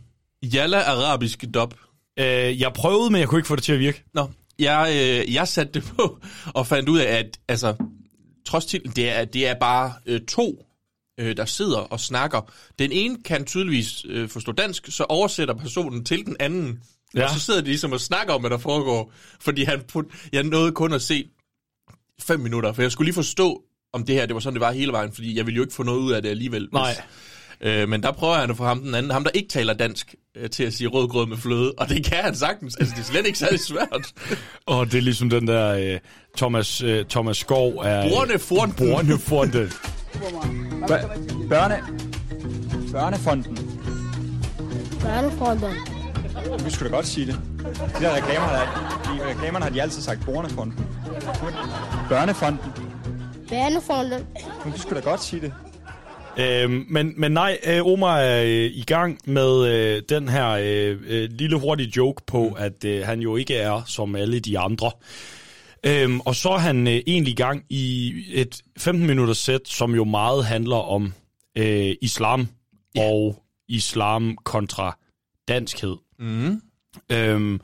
Jalla 0.43 0.81
Arabisk 0.81 1.45
Dub. 1.53 1.73
Øh, 2.19 2.61
jeg 2.61 2.73
prøvede, 2.73 3.09
men 3.09 3.19
jeg 3.19 3.27
kunne 3.27 3.39
ikke 3.39 3.47
få 3.47 3.55
det 3.55 3.63
til 3.63 3.73
at 3.73 3.79
virke. 3.79 4.03
Nå, 4.13 4.27
jeg, 4.59 4.89
øh, 4.91 5.33
jeg 5.33 5.47
satte 5.47 5.73
det 5.73 5.93
på 5.97 6.19
og 6.57 6.67
fandt 6.67 6.89
ud 6.89 6.99
af, 6.99 7.17
at 7.17 7.39
altså, 7.47 7.75
trods 8.45 8.65
titlen, 8.65 8.93
det 8.95 9.09
er, 9.09 9.25
det 9.25 9.47
er 9.47 9.53
bare 9.53 9.93
øh, 10.05 10.21
to, 10.21 10.65
øh, 11.19 11.37
der 11.37 11.45
sidder 11.45 11.77
og 11.77 11.99
snakker. 11.99 12.51
Den 12.79 12.91
ene 12.91 13.17
kan 13.25 13.45
tydeligvis 13.45 14.05
øh, 14.09 14.29
forstå 14.29 14.51
dansk, 14.51 14.87
så 14.89 15.03
oversætter 15.03 15.53
personen 15.53 16.05
til 16.05 16.25
den 16.25 16.35
anden. 16.39 16.83
Ja. 17.15 17.23
Og 17.23 17.29
så 17.29 17.39
sidder 17.39 17.61
de 17.61 17.67
ligesom 17.67 17.91
og 17.91 18.01
snakker 18.01 18.33
om, 18.33 18.41
hvad 18.41 18.49
der 18.49 18.57
foregår. 18.57 19.13
Fordi 19.39 19.63
han, 19.63 19.81
put- 19.95 20.29
jeg 20.31 20.43
nåede 20.43 20.71
kun 20.71 20.93
at 20.93 21.01
se 21.01 21.29
fem 22.23 22.39
minutter, 22.39 22.73
for 22.73 22.81
jeg 22.81 22.91
skulle 22.91 23.05
lige 23.05 23.15
forstå, 23.15 23.61
om 23.93 24.05
det 24.05 24.15
her 24.15 24.25
det 24.25 24.33
var 24.33 24.39
sådan, 24.39 24.53
det 24.53 24.61
var 24.61 24.71
hele 24.71 24.91
vejen, 24.91 25.11
fordi 25.13 25.37
jeg 25.37 25.45
ville 25.45 25.55
jo 25.55 25.63
ikke 25.63 25.73
få 25.73 25.83
noget 25.83 25.99
ud 25.99 26.11
af 26.11 26.21
det 26.21 26.29
alligevel. 26.29 26.69
Nej. 26.73 26.95
Øh, 27.61 27.89
men 27.89 28.03
der 28.03 28.11
prøver 28.11 28.35
han 28.35 28.49
at 28.49 28.57
få 28.57 28.63
ham 28.63 28.81
den 28.81 28.95
anden, 28.95 29.11
ham 29.11 29.23
der 29.23 29.31
ikke 29.33 29.49
taler 29.49 29.73
dansk, 29.73 30.15
øh, 30.37 30.49
til 30.49 30.63
at 30.63 30.73
sige 30.73 30.87
rødgrød 30.87 31.25
med 31.27 31.37
fløde, 31.37 31.73
og 31.77 31.89
det 31.89 32.05
kan 32.05 32.17
han 32.23 32.35
sagtens. 32.35 32.75
Altså, 32.75 32.93
det 32.95 33.01
er 33.01 33.05
slet 33.05 33.25
ikke 33.25 33.39
særlig 33.39 33.59
svært. 33.59 34.13
Og 34.65 34.91
det 34.91 34.97
er 34.97 35.01
ligesom 35.01 35.29
den 35.29 35.47
der 35.47 35.93
øh, 35.93 35.99
Thomas, 36.37 36.81
øh, 36.81 37.05
Thomas 37.05 37.37
Skov 37.37 37.73
er... 37.75 38.09
Bornefonden. 38.09 38.89
Bornefonden. 38.89 39.71
Børne... 41.49 41.77
Børnefonden. 42.91 43.57
Børnefronten. 45.01 45.92
Du 46.65 46.69
skulle 46.69 46.89
da 46.91 46.95
godt 46.95 47.05
sige 47.07 47.27
det. 47.27 47.39
De 47.97 48.03
der 48.03 48.15
reklamer, 48.15 48.47
der, 48.47 48.65
de 49.03 49.29
reklamerne 49.29 49.65
har 49.65 49.71
de 49.71 49.81
altid 49.81 50.01
sagt 50.01 50.25
Bornefonden. 50.25 50.85
Børnefonden. 52.09 52.59
Børnefronten. 53.49 54.25
Du 54.65 54.79
skulle 54.79 55.01
da 55.01 55.09
godt 55.09 55.23
sige 55.23 55.41
det. 55.41 55.53
Øhm, 56.37 56.85
men, 56.89 57.13
men 57.17 57.31
nej, 57.31 57.57
øh, 57.67 57.85
Omar 57.85 58.17
er 58.17 58.43
øh, 58.43 58.71
i 58.73 58.83
gang 58.87 59.19
med 59.25 59.67
øh, 59.67 60.01
den 60.09 60.29
her 60.29 60.49
øh, 60.49 60.99
øh, 61.07 61.29
lille 61.31 61.59
hurtige 61.59 61.93
joke 61.97 62.23
på, 62.27 62.55
at 62.59 62.85
øh, 62.85 63.05
han 63.05 63.19
jo 63.19 63.35
ikke 63.35 63.55
er 63.55 63.81
som 63.85 64.15
alle 64.15 64.39
de 64.39 64.59
andre. 64.59 64.91
Øhm, 65.85 66.19
og 66.19 66.35
så 66.35 66.49
er 66.49 66.57
han 66.57 66.87
øh, 66.87 66.93
egentlig 67.07 67.31
i 67.31 67.35
gang 67.35 67.63
i 67.69 68.13
et 68.31 68.61
15-minutters 68.79 69.37
sæt, 69.37 69.67
som 69.67 69.95
jo 69.95 70.03
meget 70.03 70.45
handler 70.45 70.75
om 70.75 71.13
øh, 71.57 71.95
islam 72.01 72.47
yeah. 72.97 73.11
og 73.11 73.43
islam 73.67 74.37
kontra 74.43 74.97
danskhed. 75.47 75.95
Mm. 76.19 76.61
Øhm, 77.11 77.61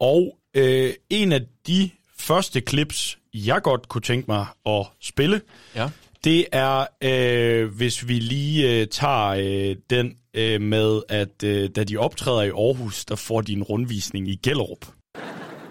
og 0.00 0.38
øh, 0.54 0.92
en 1.10 1.32
af 1.32 1.40
de 1.66 1.90
første 2.18 2.60
clips, 2.60 3.18
jeg 3.34 3.62
godt 3.62 3.88
kunne 3.88 4.00
tænke 4.02 4.30
mig 4.30 4.46
at 4.66 4.86
spille, 5.00 5.40
Ja. 5.74 5.88
det 6.24 6.46
er, 6.52 6.86
øh, 7.02 7.74
hvis 7.74 8.08
vi 8.08 8.14
lige 8.18 8.80
øh, 8.80 8.86
tager 8.86 9.28
øh, 9.28 9.76
den 9.90 10.16
øh, 10.34 10.60
med, 10.60 11.02
at 11.08 11.42
øh, 11.44 11.70
da 11.76 11.84
de 11.84 11.96
optræder 11.96 12.42
i 12.42 12.48
Aarhus, 12.48 13.04
der 13.04 13.16
får 13.16 13.40
de 13.40 13.52
en 13.52 13.62
rundvisning 13.62 14.28
i 14.28 14.34
Gellerup. 14.42 14.86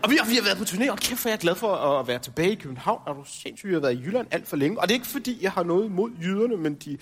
Og 0.03 0.09
vi 0.11 0.15
har, 0.21 0.29
vi 0.29 0.35
har 0.35 0.43
været 0.43 0.57
på 0.57 0.63
turné, 0.63 0.91
og 0.91 0.97
kæft, 0.97 1.25
jeg 1.25 1.33
er 1.33 1.37
glad 1.37 1.55
for 1.55 1.75
at 1.75 2.07
være 2.07 2.19
tilbage 2.19 2.51
i 2.51 2.55
København. 2.55 3.01
Er 3.07 3.13
du 3.13 3.23
sindssygt, 3.25 3.69
vi 3.69 3.73
har 3.73 3.81
været 3.81 3.93
i 3.93 4.01
Jylland 4.05 4.27
alt 4.31 4.47
for 4.47 4.57
længe. 4.57 4.79
Og 4.79 4.87
det 4.87 4.91
er 4.93 4.95
ikke 4.95 5.07
fordi, 5.07 5.37
jeg 5.41 5.51
har 5.51 5.63
noget 5.63 5.85
imod 5.85 6.11
jyderne, 6.21 6.57
men 6.57 6.75
de 6.75 6.97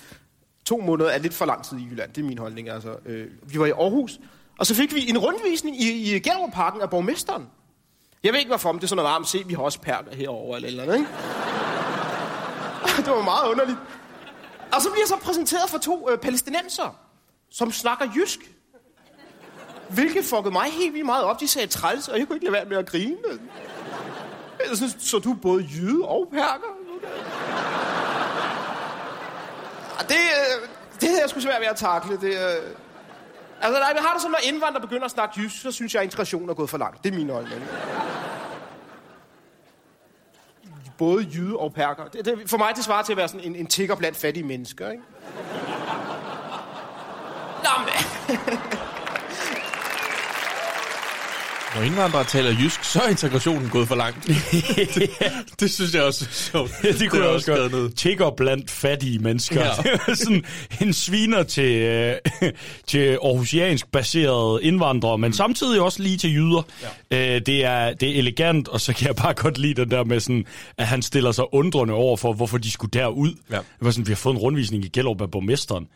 to 0.66 0.78
måneder 0.78 1.10
er 1.10 1.18
lidt 1.18 1.34
for 1.34 1.46
lang 1.46 1.64
tid 1.66 1.78
i 1.78 1.84
Jylland. 1.92 2.14
Det 2.14 2.22
er 2.22 2.26
min 2.26 2.38
holdning. 2.38 2.70
Altså, 2.70 2.96
øh, 3.06 3.28
vi 3.44 3.60
var 3.60 3.66
i 3.66 3.70
Aarhus, 3.72 4.20
og 4.60 4.66
så 4.66 4.76
fik 4.76 4.96
vi 4.96 5.10
en 5.10 5.18
rundvisning 5.18 5.82
i, 5.82 6.16
i 6.16 6.20
Gellerup-parken 6.20 6.82
af 6.82 6.90
borgmesteren. 6.90 7.48
Jeg 8.24 8.34
ved 8.34 8.40
ikke, 8.40 8.50
hvorfor, 8.50 8.72
men 8.72 8.80
det 8.80 8.84
er 8.84 8.88
sådan 8.88 9.04
noget 9.04 9.14
varmt. 9.14 9.28
Se, 9.28 9.44
vi 9.48 9.54
har 9.54 9.62
også 9.62 9.80
perler 9.80 10.16
herovre 10.16 10.56
eller 10.56 10.70
eller 10.70 10.84
andet, 10.84 10.96
ikke? 10.96 11.10
det 13.06 13.14
var 13.14 13.24
meget 13.24 13.50
underligt. 13.50 13.78
Og 14.74 14.82
så 14.82 14.90
bliver 14.90 15.02
jeg 15.02 15.08
så 15.08 15.16
præsenteret 15.16 15.70
for 15.70 15.78
to 15.78 16.10
øh, 16.12 16.18
palæstinenser, 16.18 17.00
som 17.52 17.72
snakker 17.72 18.06
jysk. 18.16 18.40
Hvilket 19.90 20.26
fuckede 20.26 20.52
mig 20.52 20.66
helt 20.72 20.94
vildt 20.94 21.06
meget 21.06 21.24
op. 21.24 21.40
De 21.40 21.48
sagde 21.48 21.68
træls, 21.68 22.08
og 22.08 22.20
jeg 22.20 22.28
kunne 22.28 22.36
ikke 22.36 22.46
lade 22.46 22.54
være 22.54 22.66
med 22.66 22.78
at 22.78 22.86
grine. 22.86 23.18
Jeg 24.70 24.78
synes, 24.78 24.96
så 25.00 25.20
du 25.20 25.32
er 25.32 25.36
både 25.36 25.64
jyde 25.64 26.06
og 26.06 26.28
perker? 26.32 26.70
Og 29.96 30.00
ah, 30.00 30.08
Det, 30.08 30.16
øh, 30.16 30.68
det 31.02 31.10
havde 31.10 31.22
jeg 31.22 31.30
sgu 31.30 31.40
svært 31.40 31.62
ved 31.62 31.68
at 31.68 31.76
takle. 31.76 32.18
Det, 32.18 32.34
øh... 32.34 32.89
Altså, 33.62 33.80
nej, 33.80 33.94
vi 33.94 34.00
har 34.02 34.14
det 34.14 34.22
sådan, 34.22 34.32
når 34.32 34.40
indvandrere 34.44 34.82
begynder 34.82 35.06
at 35.06 35.12
snakke 35.12 35.40
jysk, 35.42 35.62
så 35.62 35.72
synes 35.72 35.94
jeg, 35.94 36.02
at 36.02 36.06
integrationen 36.06 36.50
er 36.50 36.54
gået 36.54 36.70
for 36.70 36.78
langt. 36.78 37.04
Det 37.04 37.14
er 37.14 37.18
mine 37.18 37.34
øjne. 37.34 37.50
Både 40.98 41.28
jyde 41.34 41.58
og 41.58 41.74
perker. 41.74 42.08
Det, 42.08 42.26
det, 42.26 42.50
for 42.50 42.58
mig, 42.58 42.76
det 42.76 42.84
svarer 42.84 43.04
til 43.04 43.14
at 43.14 43.18
være 43.18 43.28
sådan 43.28 43.44
en, 43.44 43.56
en 43.56 43.68
tigger 43.68 43.96
blandt 43.96 44.18
fattige 44.18 44.44
mennesker, 44.44 44.92
ikke? 44.92 45.04
Nå, 47.64 47.70
men... 47.86 48.90
Når 51.76 51.82
indvandrere 51.82 52.24
taler 52.24 52.52
jysk, 52.60 52.84
så 52.84 53.00
er 53.00 53.10
integrationen 53.10 53.70
gået 53.70 53.88
for 53.88 53.96
langt. 53.96 54.28
det, 54.96 55.10
det 55.60 55.72
synes 55.72 55.94
jeg 55.94 56.04
også 56.04 56.26
er 56.26 56.34
sjovt. 56.34 56.72
det 56.82 57.10
kunne 57.10 57.22
er 57.22 57.26
jeg 57.26 57.34
også 57.34 57.52
godt. 57.70 57.96
Tigger 57.98 58.32
blandt 58.38 58.72
fattige 58.72 59.20
mennesker. 59.20 59.66
Ja. 59.66 59.72
Ja. 60.08 60.16
sådan 60.16 60.44
en 60.82 60.94
sviner 60.94 61.44
til, 61.44 61.76
øh, 61.76 62.16
til 62.88 63.18
aarhusiansk 63.24 63.92
baserede 63.92 64.64
indvandrere, 64.64 65.18
men 65.18 65.34
samtidig 65.34 65.82
også 65.82 66.04
lige 66.04 66.18
til 66.18 66.34
jyder. 66.34 66.62
Ja. 66.82 66.88
Øh, 67.14 67.42
det, 67.46 67.66
er, 67.66 67.94
det 67.94 68.10
er 68.10 68.20
elegant, 68.20 68.68
og 68.68 68.82
så 68.82 68.94
kan 68.94 69.08
jeg 69.08 69.16
bare 69.16 69.34
godt 69.34 69.58
lide 69.58 69.74
den 69.74 69.92
der 69.92 70.04
med, 70.04 70.20
sådan, 70.20 70.46
at 70.78 70.88
han 70.88 71.02
stiller 71.02 71.32
sig 71.32 71.54
undrende 71.54 71.94
over 71.94 72.18
for, 72.18 72.34
hvorfor 72.34 72.58
de 72.58 72.72
skulle 72.72 72.92
derud. 72.92 73.36
Ja. 73.52 73.56
Det 73.56 73.66
var 73.82 73.92
sådan, 73.92 74.08
vi 74.08 74.12
har 74.12 74.16
fået 74.18 74.34
en 74.34 74.40
rundvisning 74.40 74.86
i 74.86 74.88
Gellerup 74.88 75.22
af 75.22 75.32
borgmesteren. 75.32 75.88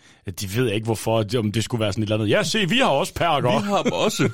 De 0.41 0.55
ved 0.55 0.71
ikke, 0.71 0.85
hvorfor, 0.85 1.25
om 1.37 1.51
det 1.51 1.63
skulle 1.63 1.81
være 1.81 1.93
sådan 1.93 2.03
et 2.03 2.07
eller 2.07 2.23
andet. 2.23 2.29
Ja, 2.29 2.43
se, 2.43 2.69
vi 2.69 2.77
har 2.77 2.89
også 2.89 3.13
perker. 3.13 3.59
Vi 3.59 3.65
har 3.65 3.83
dem 3.83 3.91
også. 3.91 4.29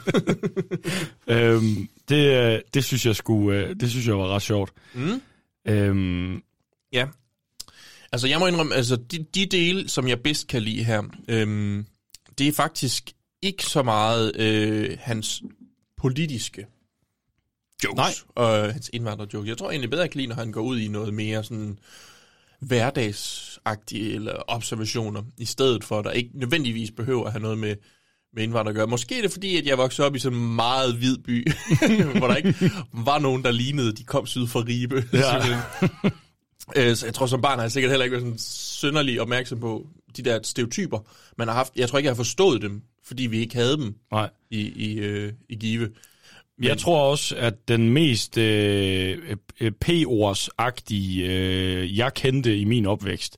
øhm, 1.27 1.89
det, 2.09 2.53
øh, 2.53 2.59
det, 2.73 2.83
synes 2.83 3.05
jeg 3.05 3.15
skulle, 3.15 3.59
øh, 3.59 3.75
det 3.79 3.89
synes 3.89 4.07
jeg 4.07 4.17
var 4.17 4.27
ret 4.27 4.41
sjovt. 4.41 4.71
Mm. 4.93 5.21
Øhm, 5.67 6.41
Ja. 6.93 7.07
Altså, 8.11 8.27
jeg 8.27 8.39
må 8.39 8.47
indrømme, 8.47 8.75
altså, 8.75 8.95
de, 8.95 9.25
de 9.35 9.45
dele, 9.45 9.89
som 9.89 10.07
jeg 10.07 10.19
bedst 10.19 10.47
kan 10.47 10.61
lide 10.61 10.83
her, 10.83 11.03
øhm, 11.27 11.85
det 12.37 12.47
er 12.47 12.51
faktisk 12.51 13.11
ikke 13.41 13.63
så 13.63 13.83
meget 13.83 14.35
øh, 14.35 14.97
hans 14.99 15.43
politiske 15.99 16.65
jokes 17.83 17.97
Nej. 17.97 18.11
og 18.35 18.73
hans 18.73 18.89
indvandrerjokes. 18.93 19.49
Jeg 19.49 19.57
tror 19.57 19.69
egentlig 19.69 19.89
bedre, 19.89 20.01
jeg 20.01 20.11
kan 20.11 20.17
lide, 20.17 20.27
når 20.27 20.35
han 20.35 20.51
går 20.51 20.61
ud 20.61 20.79
i 20.79 20.87
noget 20.87 21.13
mere 21.13 21.43
sådan 21.43 21.79
hverdagsagtige 22.59 24.15
eller 24.15 24.33
observationer, 24.47 25.23
i 25.37 25.45
stedet 25.45 25.83
for, 25.83 25.99
at 25.99 26.05
der 26.05 26.11
ikke 26.11 26.29
nødvendigvis 26.33 26.91
behøver 26.91 27.25
at 27.25 27.31
have 27.31 27.41
noget 27.41 27.57
med, 27.57 27.75
med 28.33 28.43
indvandrere 28.43 28.69
at 28.69 28.75
gøre. 28.75 28.87
Måske 28.87 29.17
er 29.17 29.21
det 29.21 29.31
fordi, 29.31 29.57
at 29.57 29.65
jeg 29.65 29.77
voksede 29.77 30.05
op 30.07 30.15
i 30.15 30.19
sådan 30.19 30.37
en 30.37 30.55
meget 30.55 30.95
hvid 30.95 31.17
by, 31.17 31.47
hvor 32.17 32.27
der 32.27 32.35
ikke 32.35 32.55
var 32.93 33.19
nogen, 33.19 33.43
der 33.43 33.51
lignede, 33.51 33.93
de 33.93 34.03
kom 34.03 34.25
syd 34.27 34.47
for 34.47 34.67
Ribe. 34.67 35.03
Ja. 35.13 35.59
Øh, 36.75 36.95
Så 36.95 37.05
jeg 37.05 37.13
tror, 37.13 37.25
som 37.25 37.41
barn 37.41 37.57
har 37.57 37.63
jeg 37.63 37.71
sikkert 37.71 37.91
heller 37.91 38.03
ikke 38.03 38.13
været 38.13 38.23
sådan 38.23 38.37
synderlig 38.39 39.21
opmærksom 39.21 39.59
på 39.59 39.87
de 40.17 40.21
der 40.21 40.39
stereotyper, 40.43 40.99
man 41.37 41.47
har 41.47 41.55
haft. 41.55 41.73
Jeg 41.75 41.89
tror 41.89 41.97
ikke, 41.97 42.05
jeg 42.07 42.11
har 42.11 42.23
forstået 42.23 42.61
dem, 42.61 42.81
fordi 43.09 43.23
vi 43.23 43.39
ikke 43.39 43.55
havde 43.55 43.77
dem 43.77 43.95
Nej. 44.11 44.29
i, 44.49 44.59
i, 44.59 44.99
øh, 44.99 45.33
i 45.49 45.55
Give. 45.55 45.89
Men... 46.57 46.67
Jeg 46.67 46.77
tror 46.77 47.01
også, 47.01 47.35
at 47.35 47.67
den 47.67 47.89
mest 47.89 48.37
øh, 48.37 49.35
øh, 49.59 49.71
P-ords-agtige, 49.71 51.25
øh, 51.25 51.97
jeg 51.97 52.13
kendte 52.13 52.57
i 52.57 52.63
min 52.65 52.85
opvækst, 52.85 53.37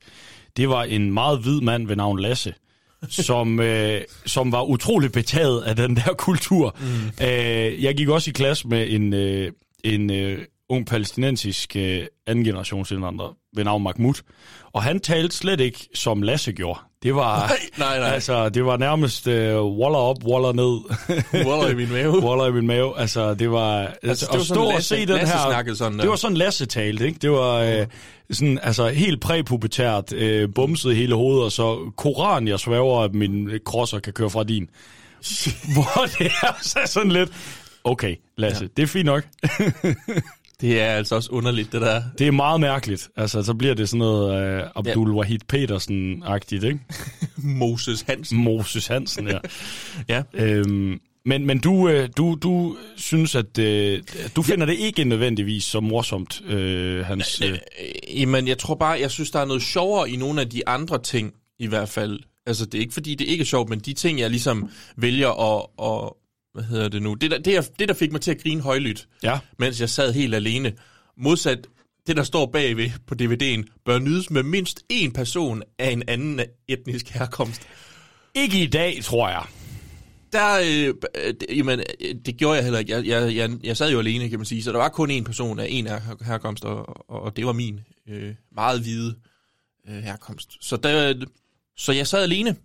det 0.57 0.69
var 0.69 0.83
en 0.83 1.13
meget 1.13 1.39
hvid 1.39 1.61
mand 1.61 1.87
ved 1.87 1.95
navn 1.95 2.19
Lasse, 2.19 2.53
som, 3.27 3.59
øh, 3.59 4.01
som 4.25 4.51
var 4.51 4.63
utroligt 4.63 5.13
betaget 5.13 5.61
af 5.61 5.75
den 5.75 5.95
der 5.95 6.13
kultur. 6.13 6.77
Mm. 6.79 7.25
Øh, 7.25 7.83
jeg 7.83 7.95
gik 7.95 8.09
også 8.09 8.29
i 8.29 8.33
klasse 8.33 8.67
med 8.67 8.89
en, 8.89 9.13
øh, 9.13 9.51
en 9.83 10.11
øh, 10.11 10.45
ung 10.69 10.87
palæstinensisk 10.87 11.75
øh, 11.75 12.07
anden 12.27 12.45
generations 12.45 12.91
indvandrer 12.91 13.37
ved 13.55 13.63
navn 13.63 13.83
Mahmoud, 13.83 14.21
og 14.71 14.83
han 14.83 14.99
talte 14.99 15.35
slet 15.35 15.59
ikke 15.59 15.89
som 15.93 16.21
Lasse 16.21 16.53
gjorde. 16.53 16.79
Det 17.03 17.15
var, 17.15 17.47
Nej, 17.47 17.57
nej, 17.77 17.99
nej. 17.99 18.09
Altså, 18.09 18.49
det 18.49 18.65
var 18.65 18.77
nærmest 18.77 19.27
øh, 19.27 19.63
waller 19.63 19.97
op, 19.99 20.17
waller 20.25 20.53
ned. 20.53 20.79
Waller 21.47 21.69
i 21.69 21.75
min 21.75 21.91
mave. 21.91 22.23
waller 22.23 22.45
i 22.47 22.51
min 22.51 22.67
mave. 22.67 22.99
Altså, 22.99 23.33
det 23.33 23.51
var... 23.51 23.93
Altså, 24.03 24.25
det 24.25 24.33
var 24.33 24.39
at 24.39 24.45
sådan 24.45 24.45
stå 24.45 24.63
og 24.63 24.83
se 24.83 24.99
den 24.99 25.07
Lasse 25.07 25.37
her... 25.37 25.73
sådan 25.73 25.93
der. 25.93 26.01
det 26.01 26.09
var 26.09 26.15
sådan 26.15 26.37
Lasse 26.37 26.65
talte, 26.65 27.05
ikke? 27.05 27.19
Det 27.21 27.31
var 27.31 27.53
øh, 27.53 27.85
sådan, 28.31 28.59
altså, 28.63 28.87
helt 28.87 29.21
præpubertært, 29.21 30.13
øh, 30.13 30.49
bumset 30.55 30.95
hele 30.95 31.15
hovedet, 31.15 31.43
og 31.43 31.51
så 31.51 31.91
koran, 31.97 32.47
jeg 32.47 32.59
svæver, 32.59 33.01
at 33.01 33.13
min 33.13 33.49
krosser 33.65 33.99
kan 33.99 34.13
køre 34.13 34.29
fra 34.29 34.43
din. 34.43 34.69
Hvor 35.73 36.05
det 36.19 36.31
er 36.41 36.57
så 36.61 36.79
sådan 36.85 37.11
lidt... 37.11 37.29
Okay, 37.83 38.15
Lasse, 38.37 38.63
ja. 38.63 38.67
det 38.77 38.83
er 38.83 38.87
fint 38.87 39.05
nok. 39.05 39.23
Det 40.61 40.81
er 40.81 40.85
altså 40.85 41.15
også 41.15 41.29
underligt, 41.31 41.71
det 41.71 41.81
der. 41.81 42.01
Det 42.17 42.27
er 42.27 42.31
meget 42.31 42.61
mærkeligt. 42.61 43.09
Altså, 43.15 43.43
så 43.43 43.53
bliver 43.53 43.73
det 43.73 43.89
sådan 43.89 43.99
noget 43.99 44.43
øh, 44.43 44.63
Abdul 44.75 45.11
Wahid 45.11 45.39
Petersen-agtigt, 45.53 46.65
ikke? 46.65 46.79
Moses 47.59 48.01
Hansen. 48.01 48.37
Moses 48.37 48.87
Hansen, 48.87 49.27
ja. 49.27 49.39
ja. 50.15 50.23
Øhm, 50.33 50.99
men 51.25 51.45
men 51.45 51.59
du, 51.59 51.89
øh, 51.89 52.09
du, 52.17 52.37
du 52.41 52.77
synes, 52.95 53.35
at 53.35 53.57
øh, 53.57 54.03
du 54.35 54.41
finder 54.41 54.65
det 54.65 54.73
ikke 54.73 55.03
nødvendigvis 55.03 55.63
så 55.63 55.79
morsomt, 55.79 56.41
øh, 56.45 57.05
hans... 57.05 57.41
Øh, 57.41 57.57
Jamen, 58.19 58.47
jeg 58.47 58.57
tror 58.57 58.75
bare, 58.75 58.99
jeg 58.99 59.11
synes, 59.11 59.31
der 59.31 59.39
er 59.39 59.45
noget 59.45 59.61
sjovere 59.61 60.09
i 60.09 60.15
nogle 60.15 60.41
af 60.41 60.49
de 60.49 60.67
andre 60.67 61.01
ting, 61.01 61.33
i 61.59 61.67
hvert 61.67 61.89
fald. 61.89 62.19
Altså, 62.45 62.65
det 62.65 62.75
er 62.75 62.79
ikke 62.79 62.93
fordi, 62.93 63.15
det 63.15 63.27
ikke 63.27 63.41
er 63.41 63.45
sjovt, 63.45 63.69
men 63.69 63.79
de 63.79 63.93
ting, 63.93 64.19
jeg 64.19 64.29
ligesom 64.29 64.69
vælger 64.97 65.57
at... 65.57 65.65
at 65.83 66.13
hvad 66.53 66.63
hedder 66.63 66.89
det 66.89 67.01
nu? 67.01 67.13
Det 67.13 67.31
der, 67.31 67.37
det, 67.37 67.45
der, 67.55 67.61
det, 67.79 67.87
der 67.87 67.93
fik 67.93 68.11
mig 68.11 68.21
til 68.21 68.31
at 68.31 68.41
grine 68.43 68.61
højlydt, 68.61 69.07
ja. 69.23 69.39
mens 69.59 69.81
jeg 69.81 69.89
sad 69.89 70.13
helt 70.13 70.35
alene, 70.35 70.73
modsat 71.17 71.67
det, 72.07 72.17
der 72.17 72.23
står 72.23 72.45
bagved 72.45 72.89
på 73.07 73.15
DVD'en, 73.21 73.81
bør 73.85 73.99
nydes 73.99 74.29
med 74.29 74.43
mindst 74.43 74.83
én 74.93 75.11
person 75.11 75.63
af 75.79 75.89
en 75.91 76.03
anden 76.07 76.41
etnisk 76.67 77.09
herkomst. 77.09 77.61
Ikke 78.35 78.63
i 78.63 78.67
dag, 78.67 78.99
tror 79.03 79.29
jeg. 79.29 79.45
Der, 80.33 80.59
øh, 80.59 80.93
det- 81.39 81.57
jamen, 81.57 81.79
det 82.25 82.37
gjorde 82.37 82.55
jeg 82.55 82.63
heller 82.63 82.79
ikke. 82.79 82.91
Jeg, 82.91 83.05
jeg, 83.07 83.35
jeg, 83.35 83.49
jeg 83.63 83.77
sad 83.77 83.91
jo 83.91 83.99
alene, 83.99 84.29
kan 84.29 84.39
man 84.39 84.45
sige, 84.45 84.63
så 84.63 84.71
der 84.71 84.77
var 84.77 84.89
kun 84.89 85.11
én 85.11 85.23
person 85.23 85.59
af 85.59 85.67
en 85.69 85.87
her- 85.87 86.23
herkomst, 86.25 86.65
og, 86.65 87.09
og, 87.09 87.21
og 87.21 87.35
det 87.35 87.45
var 87.45 87.53
min 87.53 87.79
øh, 88.09 88.33
meget 88.55 88.81
hvide 88.81 89.15
øh, 89.89 89.95
herkomst. 90.03 90.57
Så, 90.61 90.77
der, 90.77 91.25
så 91.77 91.91
jeg 91.91 92.07
sad 92.07 92.23
alene, 92.23 92.55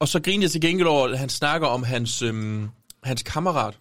og 0.00 0.08
så 0.08 0.20
grinede 0.20 0.42
jeg 0.42 0.50
til 0.50 0.60
gengæld 0.60 0.88
over, 0.88 1.08
at 1.08 1.18
han 1.18 1.28
snakker 1.28 1.66
om 1.68 1.82
hans, 1.82 2.22
øh, 2.22 2.62
hans 3.02 3.22
kammerat, 3.22 3.78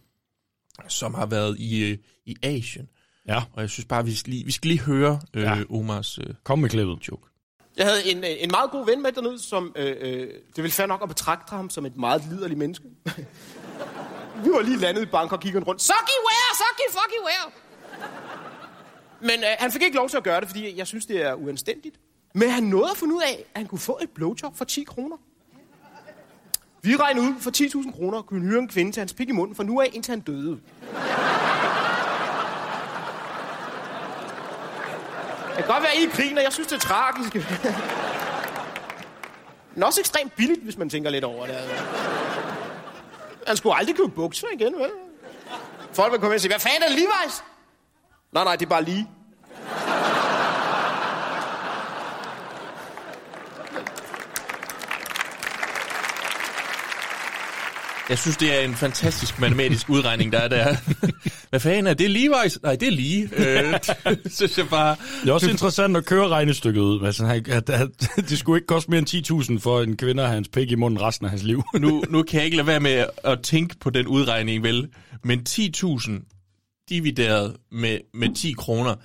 som 0.87 1.13
har 1.13 1.25
været 1.25 1.59
i, 1.59 1.91
øh, 1.91 1.97
i 2.25 2.35
Asien. 2.43 2.89
Ja. 3.27 3.43
Og 3.53 3.61
jeg 3.61 3.69
synes 3.69 3.85
bare, 3.85 4.05
vi 4.05 4.15
skal 4.15 4.33
lige, 4.33 4.45
vi 4.45 4.51
skal 4.51 4.67
lige 4.67 4.79
høre 4.81 5.21
øh, 5.33 5.43
Ja. 5.43 5.63
Omars 5.69 6.17
øh, 6.17 6.25
Kom 6.43 6.59
med 6.59 6.69
klippet. 6.69 7.07
joke. 7.07 7.27
Jeg 7.77 7.85
havde 7.85 8.05
en, 8.11 8.17
øh, 8.17 8.29
en 8.39 8.51
meget 8.51 8.71
god 8.71 8.85
ven 8.85 9.01
med 9.01 9.11
dernede, 9.11 9.39
som... 9.39 9.73
Øh, 9.75 9.95
øh, 10.01 10.27
det 10.27 10.57
ville 10.57 10.71
fair 10.71 10.85
nok 10.87 11.01
at 11.03 11.09
betragte 11.09 11.49
ham 11.55 11.69
som 11.69 11.85
et 11.85 11.97
meget 11.97 12.23
liderligt 12.29 12.57
menneske. 12.57 12.85
Vi 14.43 14.49
var 14.49 14.61
lige 14.61 14.77
landet 14.77 15.01
i 15.01 15.05
Bangkok 15.05 15.37
og 15.37 15.43
kiggede 15.43 15.65
rundt. 15.65 15.81
Sucky 15.81 16.17
where, 16.27 16.55
sucky 16.55 16.91
fucky 16.97 17.19
where. 17.27 17.51
Men 19.21 19.39
øh, 19.39 19.49
han 19.59 19.71
fik 19.71 19.81
ikke 19.81 19.95
lov 19.95 20.09
til 20.09 20.17
at 20.17 20.23
gøre 20.23 20.41
det, 20.41 20.49
fordi 20.49 20.77
jeg 20.77 20.87
synes, 20.87 21.05
det 21.05 21.25
er 21.25 21.33
uanstændigt. 21.33 21.99
Men 22.35 22.49
han 22.49 22.63
nåede 22.63 22.91
at 22.91 22.97
finde 22.97 23.15
ud 23.15 23.21
af, 23.21 23.45
at 23.53 23.57
han 23.59 23.67
kunne 23.67 23.79
få 23.79 23.99
et 24.01 24.09
blowjob 24.09 24.57
for 24.57 24.65
10 24.65 24.83
kroner. 24.83 25.17
Vi 26.83 26.95
regnede 26.95 27.27
ud 27.27 27.33
for 27.39 27.51
10.000 27.57 27.97
kroner, 27.97 28.21
kunne 28.21 28.47
hyre 28.47 28.59
en 28.59 28.67
kvinde 28.67 28.91
til 28.91 29.01
hans 29.01 29.13
pik 29.13 29.29
i 29.29 29.31
munden, 29.31 29.55
for 29.55 29.63
nu 29.63 29.79
er 29.79 29.83
indtil 29.83 30.11
han 30.11 30.19
døde. 30.19 30.59
Det 35.47 35.55
kan 35.55 35.65
godt 35.67 35.83
være, 35.83 35.97
I 35.97 36.05
griner. 36.05 36.41
Jeg 36.41 36.53
synes, 36.53 36.67
det 36.67 36.75
er 36.75 36.79
tragisk. 36.79 37.35
Men 39.75 39.83
også 39.83 39.99
ekstremt 39.99 40.35
billigt, 40.35 40.63
hvis 40.63 40.77
man 40.77 40.89
tænker 40.89 41.09
lidt 41.09 41.23
over 41.23 41.45
det. 41.45 41.55
Han 43.47 43.57
skulle 43.57 43.75
aldrig 43.75 43.95
købe 43.95 44.09
bukser 44.09 44.47
igen, 44.53 44.73
vel? 44.73 44.91
Folk 45.93 46.11
vil 46.11 46.19
komme 46.19 46.33
ind 46.33 46.37
og 46.37 46.41
sige, 46.41 46.51
hvad 46.51 46.59
fanden 46.59 46.83
er 46.83 46.87
det 46.87 46.95
Levi's? 46.97 47.43
Nej, 48.31 48.43
nej, 48.43 48.55
det 48.55 48.65
er 48.65 48.69
bare 48.69 48.83
lige. 48.83 49.09
Jeg 58.11 58.19
synes, 58.19 58.37
det 58.37 58.55
er 58.59 58.65
en 58.65 58.75
fantastisk 58.75 59.39
matematisk 59.39 59.89
udregning, 59.89 60.31
der 60.31 60.39
er 60.39 60.47
der. 60.47 60.75
Hvad 61.49 61.59
fanden 61.59 61.87
er 61.87 61.93
det? 61.93 62.09
Levi's? 62.17 62.57
Nej, 62.63 62.75
det 62.75 62.87
er 62.87 62.91
lige. 62.91 63.29
Øh, 63.37 63.73
det 64.23 64.33
synes 64.35 64.57
jeg 64.57 64.67
bare... 64.69 64.95
Det 65.23 65.29
er 65.29 65.33
også 65.33 65.49
interessant 65.49 65.97
at 65.97 66.05
køre 66.05 66.27
regnestykket 66.27 66.81
ud. 66.81 67.05
Altså, 67.05 67.25
han- 67.25 67.45
at, 67.49 67.69
at, 67.69 67.87
det 68.29 68.37
skulle 68.39 68.57
ikke 68.57 68.67
koste 68.67 68.91
mere 68.91 68.97
end 68.99 69.51
10.000 69.53 69.59
for 69.59 69.81
en 69.81 69.97
kvinde 69.97 70.23
at 70.23 70.29
have 70.29 70.33
hans 70.35 70.47
pik 70.47 70.71
i 70.71 70.75
munden 70.75 71.01
resten 71.01 71.25
af 71.25 71.29
hans 71.29 71.43
liv. 71.43 71.63
nu, 71.79 72.03
nu 72.09 72.23
kan 72.23 72.37
jeg 72.37 72.45
ikke 72.45 72.57
lade 72.57 72.67
være 72.67 72.79
med 72.79 73.05
at 73.23 73.41
tænke 73.41 73.75
på 73.79 73.89
den 73.89 74.07
udregning, 74.07 74.63
vel? 74.63 74.87
Men 75.23 75.45
10.000 75.49 76.85
divideret 76.89 77.55
med, 77.71 77.97
med 78.13 78.35
10 78.35 78.51
kroner, 78.57 78.95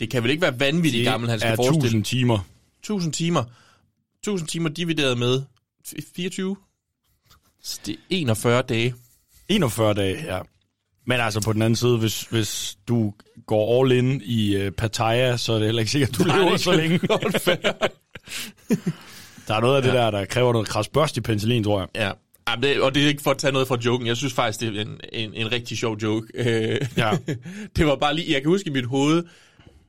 det 0.00 0.10
kan 0.10 0.22
vel 0.22 0.30
ikke 0.30 0.42
være 0.42 0.60
vanvittigt 0.60 1.04
Det 1.04 1.10
gammel, 1.12 1.30
han 1.30 1.38
skal 1.40 1.52
er 1.52 1.56
forestille. 1.56 1.78
1000 1.78 2.04
timer. 2.04 2.38
1000 2.80 3.12
timer. 3.12 3.44
1000 4.22 4.48
timer 4.48 4.68
divideret 4.68 5.18
med 5.18 5.42
f- 5.88 6.12
24. 6.16 6.56
Så 7.66 7.80
det 7.86 7.92
er 7.92 7.98
41 8.10 8.62
dage. 8.62 8.94
41 9.48 9.94
dage, 9.94 10.24
ja. 10.34 10.40
Men 11.06 11.20
altså 11.20 11.40
på 11.40 11.52
den 11.52 11.62
anden 11.62 11.76
side, 11.76 11.98
hvis, 11.98 12.22
hvis 12.22 12.76
du 12.88 13.12
går 13.46 13.82
all 13.82 13.92
in 13.92 14.22
i 14.24 14.66
uh, 14.66 14.72
Pattaya, 14.72 15.36
så 15.36 15.52
er 15.52 15.56
det 15.58 15.66
heller 15.66 15.80
ikke 15.80 15.92
sikkert, 15.92 16.10
at 16.10 16.18
du 16.18 16.24
Nej, 16.24 16.38
lever 16.38 16.56
så 16.56 16.72
længe. 16.72 16.98
Der 19.48 19.54
er 19.54 19.60
noget 19.60 19.76
af 19.76 19.82
det 19.82 19.88
Ja. 19.88 19.94
der, 19.96 20.10
der 20.10 20.24
kræver 20.24 20.52
noget 20.52 20.68
krasbørst 20.68 21.16
i 21.16 21.20
penicillin, 21.20 21.64
tror 21.64 21.80
jeg. 21.80 21.88
Ja. 21.94 22.10
Jamen, 22.48 22.62
det, 22.62 22.80
og 22.82 22.94
det 22.94 23.02
er 23.04 23.08
ikke 23.08 23.22
for 23.22 23.30
at 23.30 23.38
tage 23.38 23.52
noget 23.52 23.68
fra 23.68 23.78
joken. 23.84 24.06
Jeg 24.06 24.16
synes 24.16 24.32
faktisk, 24.32 24.60
det 24.60 24.76
er 24.76 24.82
en, 24.82 25.00
en, 25.12 25.34
en 25.34 25.52
rigtig 25.52 25.78
sjov 25.78 25.96
joke. 26.02 26.26
Øh, 26.34 26.80
Ja. 26.96 27.10
det 27.76 27.86
var 27.86 27.96
bare 27.96 28.14
lige... 28.14 28.32
Jeg 28.32 28.42
kan 28.42 28.48
huske 28.50 28.68
i 28.70 28.72
mit 28.72 28.84
hoved, 28.86 29.22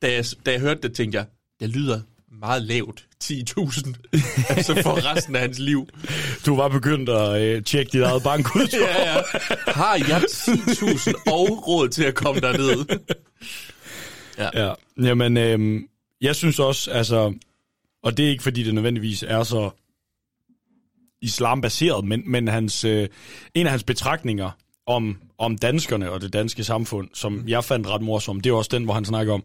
da 0.02 0.14
jeg, 0.14 0.26
da 0.46 0.52
jeg 0.52 0.60
hørte 0.60 0.82
det, 0.82 0.94
tænkte 0.94 1.18
jeg, 1.18 1.26
det 1.60 1.70
lyder 1.70 2.02
meget 2.32 2.62
lavt. 2.62 3.08
10.000. 3.24 3.94
altså 4.56 4.82
for 4.84 5.14
resten 5.14 5.36
af 5.36 5.42
hans 5.42 5.60
liv. 5.60 5.88
Du 6.46 6.56
var 6.56 6.68
begyndt 6.68 7.10
at 7.10 7.42
øh, 7.42 7.64
tjekke 7.64 7.92
dit 7.92 8.02
eget 8.02 8.24
bankudtog. 8.24 8.80
ja, 8.96 9.16
ja. 9.16 9.22
Har 9.68 9.96
jeg 9.96 10.22
10.000 10.22 11.32
og 11.32 11.68
råd 11.68 11.90
til 11.90 12.04
at 12.04 12.16
komme 12.16 12.42
derned? 12.42 13.00
Ja. 14.38 14.66
ja. 14.66 14.74
Jamen, 15.02 15.38
øhm, 15.38 15.88
jeg 16.22 16.36
synes 16.36 16.60
også, 16.60 16.92
altså, 16.92 17.34
og 18.04 18.18
det 18.18 18.26
er 18.26 18.30
ikke 18.30 18.44
fordi, 18.44 18.64
det 18.64 18.74
nødvendigvis 18.74 19.24
er 19.24 19.44
så 19.44 19.70
islambaseret, 21.22 22.06
men, 22.06 22.24
men 22.26 22.48
hans, 22.48 22.84
øh, 22.84 23.08
en 23.54 23.66
af 23.66 23.72
hans 23.72 23.84
betragtninger 23.84 24.52
om, 24.88 25.18
om 25.38 25.58
danskerne 25.58 26.12
og 26.12 26.22
det 26.22 26.34
danske 26.34 26.64
samfund, 26.64 27.10
som 27.14 27.44
jeg 27.48 27.64
fandt 27.64 27.88
ret 27.88 28.02
morsom, 28.02 28.42
det 28.42 28.50
er 28.50 28.54
også 28.54 28.70
den, 28.74 28.84
hvor 28.84 28.94
han 28.94 29.06
snakker 29.06 29.34
om, 29.34 29.44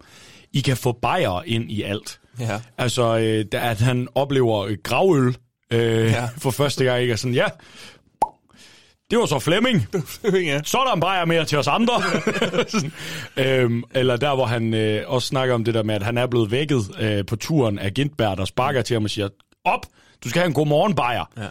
I 0.53 0.61
kan 0.61 0.77
få 0.77 0.93
bajer 0.93 1.43
ind 1.47 1.71
i 1.71 1.83
alt. 1.83 2.21
Ja. 2.41 2.61
Altså, 2.79 3.19
øh, 3.19 3.45
at 3.53 3.81
han 3.81 4.09
oplever 4.15 4.77
gravøl 4.83 5.37
øh, 5.71 6.07
ja. 6.07 6.29
For 6.39 6.51
første 6.51 6.85
gang, 6.85 7.01
ikke? 7.01 7.13
Og 7.15 7.19
sådan, 7.19 7.35
ja, 7.35 7.47
det 9.11 9.19
var 9.19 9.27
så 9.27 9.39
Flemming. 9.39 9.89
ja. 10.25 10.61
Så 10.65 10.79
er 10.79 10.85
der 10.85 10.93
en 10.93 11.01
bajer 11.01 11.25
mere 11.25 11.45
til 11.45 11.59
os 11.59 11.69
andre. 11.69 11.93
Øhm, 13.37 13.83
eller 13.95 14.17
der, 14.17 14.35
hvor 14.35 14.47
han 14.47 14.75
øh, 14.75 15.03
også 15.07 15.29
snakker 15.29 15.55
om 15.55 15.65
det 15.65 15.75
der 15.75 15.83
med, 15.83 15.95
at 15.95 16.03
han 16.03 16.19
er 16.19 16.27
blevet 16.27 16.51
vækket 16.51 16.81
øh, 17.01 17.27
på 17.27 17.37
turen 17.37 17.79
af 17.79 17.95
Gintberg, 17.95 18.37
der 18.37 18.45
sparker 18.45 18.83
til 18.83 18.95
ham 18.95 19.05
og 19.05 19.11
siger, 19.11 19.29
op, 19.65 19.87
du 20.25 20.29
skal 20.29 20.41
have 20.41 20.49
en 20.49 20.55
god 20.55 20.67
morgen 20.67 20.95
bajer. 20.95 21.25
Ja. 21.37 21.43
Jeg 21.43 21.51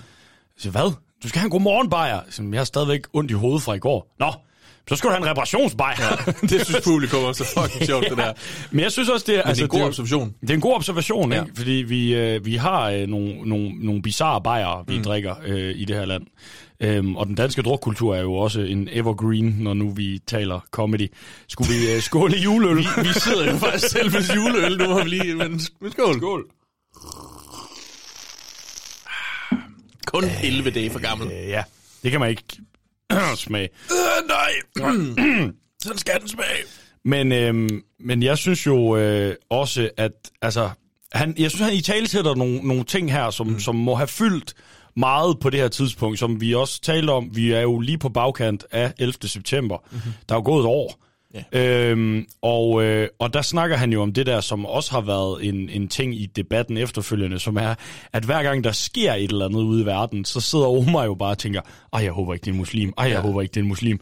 siger, 0.58 0.72
hvad? 0.72 0.94
Du 1.24 1.30
skal 1.30 1.40
have 1.40 1.46
en 1.46 1.52
god 1.52 1.62
morgen 1.62 1.90
bajer. 1.90 2.20
Jeg 2.52 2.60
har 2.60 2.64
stadigvæk 2.64 3.02
ondt 3.14 3.32
i 3.32 3.34
hovedet 3.34 3.62
fra 3.64 3.74
i 3.74 3.80
går. 3.80 4.16
Nå, 4.20 4.34
så 4.90 4.96
skal 4.96 5.08
du 5.10 5.14
have 5.14 5.24
en 5.24 5.30
reparationsbajer. 5.30 5.96
Ja, 6.28 6.32
det 6.58 6.66
synes 6.66 6.82
publikum 6.84 7.24
også 7.24 7.44
er 7.44 7.62
fucking 7.62 7.86
sjovt, 7.86 8.06
det 8.10 8.18
der. 8.18 8.34
Men 8.72 8.80
jeg 8.80 8.92
synes 8.92 9.10
også, 9.10 9.26
det 9.28 9.38
er... 9.38 9.42
Men 9.46 9.56
det 9.56 9.60
er 9.60 9.64
en 9.64 9.70
god 9.70 9.80
jo- 9.80 9.86
observation. 9.86 10.36
Det 10.42 10.50
er 10.50 10.54
en 10.54 10.62
god 10.62 10.74
observation, 10.76 11.32
Ja. 11.34 11.42
ikke? 11.42 11.56
Fordi 11.56 11.72
vi, 11.72 12.16
øh, 12.16 12.46
vi 12.46 12.56
har 12.56 12.90
øh, 12.90 13.08
nogle, 13.08 13.50
nogle, 13.50 13.70
nogle 13.86 14.02
bizarre 14.02 14.42
bajer, 14.42 14.84
vi 14.88 14.98
mm. 14.98 15.04
drikker 15.04 15.36
øh, 15.46 15.74
i 15.76 15.86
det 15.86 15.96
her 15.96 16.06
land. 16.06 16.24
Øhm, 16.84 17.16
og 17.16 17.28
den 17.28 17.36
danske 17.36 17.62
drukkultur 17.62 18.16
er 18.16 18.22
jo 18.22 18.34
også 18.34 18.62
en 18.62 18.90
evergreen, 18.92 19.56
når 19.60 19.74
nu 19.74 19.90
vi 19.90 20.20
taler 20.28 20.60
comedy. 20.72 21.08
Skulle 21.48 21.74
vi 21.74 21.92
øh, 21.96 22.02
skåle 22.02 22.38
juleøl? 22.38 22.78
Vi, 22.78 22.84
vi 23.02 23.14
sidder 23.14 23.52
jo 23.52 23.58
faktisk 23.58 23.90
selv 23.92 24.12
med 24.12 24.22
juleøl, 24.36 24.78
nu 24.78 24.90
har 24.90 25.04
vi 25.04 25.10
lige... 25.10 25.36
Men, 25.36 25.62
men 25.82 25.92
skål. 25.92 26.18
Skål. 26.18 26.46
Kun 30.08 30.24
11 30.44 30.70
dage 30.72 30.90
for 30.92 31.00
gammel. 31.00 31.28
Øh, 31.28 31.50
ja, 31.50 31.64
det 32.04 32.12
kan 32.12 32.20
man 32.20 32.30
ikke 32.30 32.44
smage. 33.36 33.70
Øh, 33.92 34.28
nej. 34.28 34.52
Sådan 35.84 35.98
skal 35.98 36.20
den 36.20 36.28
smage. 36.28 36.64
Men, 37.06 37.32
øhm, 37.32 37.82
men 38.00 38.24
jeg 38.24 38.38
synes 38.38 38.66
jo 38.66 38.96
øh, 38.96 39.36
også, 39.50 39.90
at 39.98 40.12
altså, 40.42 40.70
han, 41.12 41.36
jeg 41.40 41.52
synes, 41.52 41.66
han 41.66 41.74
i 41.74 41.82
tale 41.82 42.08
sætter 42.08 42.36
nogle, 42.36 42.68
nogle 42.68 42.84
ting 42.84 43.12
her, 43.12 43.30
som, 43.30 43.48
mm. 43.48 43.60
som 43.60 43.76
må 43.76 43.96
have 43.96 44.08
fyldt 44.08 44.54
meget 44.96 45.40
på 45.40 45.50
det 45.50 45.60
her 45.60 45.68
tidspunkt, 45.68 46.20
som 46.20 46.42
vi 46.42 46.56
også 46.56 46.82
talte 46.82 47.12
om. 47.12 47.30
Vi 47.34 47.52
er 47.52 47.62
jo 47.62 47.80
lige 47.80 47.98
på 47.98 48.10
bagkant 48.10 48.66
af 48.72 48.94
11. 49.00 49.14
september. 49.26 49.78
Mm-hmm. 49.92 50.12
Der 50.30 50.36
er 50.36 50.40
jo 50.40 50.46
gået 50.46 50.60
et 50.60 50.68
år. 50.68 51.06
Ja. 51.54 51.90
Øhm, 51.90 52.26
og, 52.42 52.84
øh, 52.84 53.08
og 53.20 53.34
der 53.34 53.42
snakker 53.42 53.78
han 53.78 53.94
jo 53.94 54.02
om 54.02 54.14
det 54.14 54.26
der, 54.26 54.42
som 54.42 54.66
også 54.66 54.92
har 54.92 55.02
været 55.02 55.48
en, 55.48 55.70
en 55.70 55.88
ting 55.88 56.16
i 56.16 56.26
debatten 56.26 56.78
efterfølgende, 56.78 57.40
som 57.40 57.58
er, 57.58 57.76
at 58.14 58.24
hver 58.24 58.44
gang 58.44 58.64
der 58.64 58.72
sker 58.72 59.14
et 59.14 59.32
eller 59.32 59.46
andet 59.46 59.62
ude 59.62 59.82
i 59.82 59.86
verden, 59.86 60.26
så 60.26 60.40
sidder 60.42 60.66
Omar 60.66 61.04
jo 61.06 61.14
bare 61.14 61.32
og 61.32 61.38
tænker, 61.38 61.62
ej, 61.94 62.04
jeg 62.04 62.12
håber 62.12 62.34
ikke, 62.34 62.44
det 62.44 62.50
er 62.50 62.54
en 62.54 62.58
muslim. 62.58 62.94
Ej, 62.98 63.06
jeg 63.06 63.14
Ja. 63.14 63.22
håber 63.22 63.42
ikke, 63.42 63.52
det 63.52 63.58
er 63.60 63.64
en 63.64 63.68
muslim. 63.68 64.00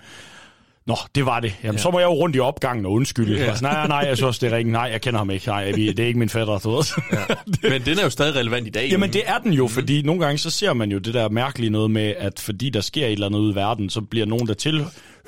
Nå, 0.88 0.96
det 1.16 1.26
var 1.26 1.40
det. 1.40 1.54
Jamen, 1.64 1.76
Ja. 1.76 1.82
så 1.82 1.92
må 1.92 2.00
jeg 2.00 2.06
jo 2.06 2.12
rundt 2.14 2.36
i 2.36 2.40
opgangen 2.40 2.86
og 2.86 2.92
undskylde. 2.92 3.38
Ja. 3.40 3.46
Ja. 3.46 3.54
Nej, 3.62 3.74
nej, 3.74 3.88
nej, 3.88 3.98
jeg 4.08 4.18
synes 4.18 4.40
det 4.40 4.52
er 4.54 4.58
rigtigt. 4.58 4.72
Nej, 4.72 4.90
jeg 4.92 5.02
kender 5.02 5.18
ham 5.18 5.30
ikke. 5.30 5.48
Nej, 5.48 5.72
det 5.72 6.00
er 6.00 6.06
ikke 6.06 6.20
min 6.20 6.30
fætter, 6.30 6.58
du 6.58 6.70
ved. 6.72 6.84
Ja. 7.64 7.70
Men 7.70 7.82
den 7.86 8.00
er 8.00 8.04
jo 8.04 8.10
stadig 8.10 8.36
relevant 8.36 8.68
i 8.68 8.70
dag. 8.70 8.90
Jamen, 8.92 9.14
det 9.14 9.22
er 9.26 9.38
den 9.38 9.54
jo, 9.54 9.64
mm-hmm. 9.64 9.74
fordi 9.74 10.02
nogle 10.02 10.22
gange 10.26 10.38
så 10.38 10.50
ser 10.50 10.74
man 10.74 10.92
jo 10.92 10.98
det 10.98 11.14
der 11.14 11.30
mærkelige 11.30 11.70
noget 11.70 11.92
med, 11.92 12.14
at 12.18 12.40
fordi 12.40 12.70
der 12.70 12.82
sker 12.82 13.06
et 13.06 13.12
eller 13.12 13.26
andet 13.26 13.40
ude 13.40 13.52
i 13.52 13.56
verden, 13.56 13.90
så 13.90 14.02
bliver 14.02 14.26
nogen, 14.26 14.48
der 14.48 14.54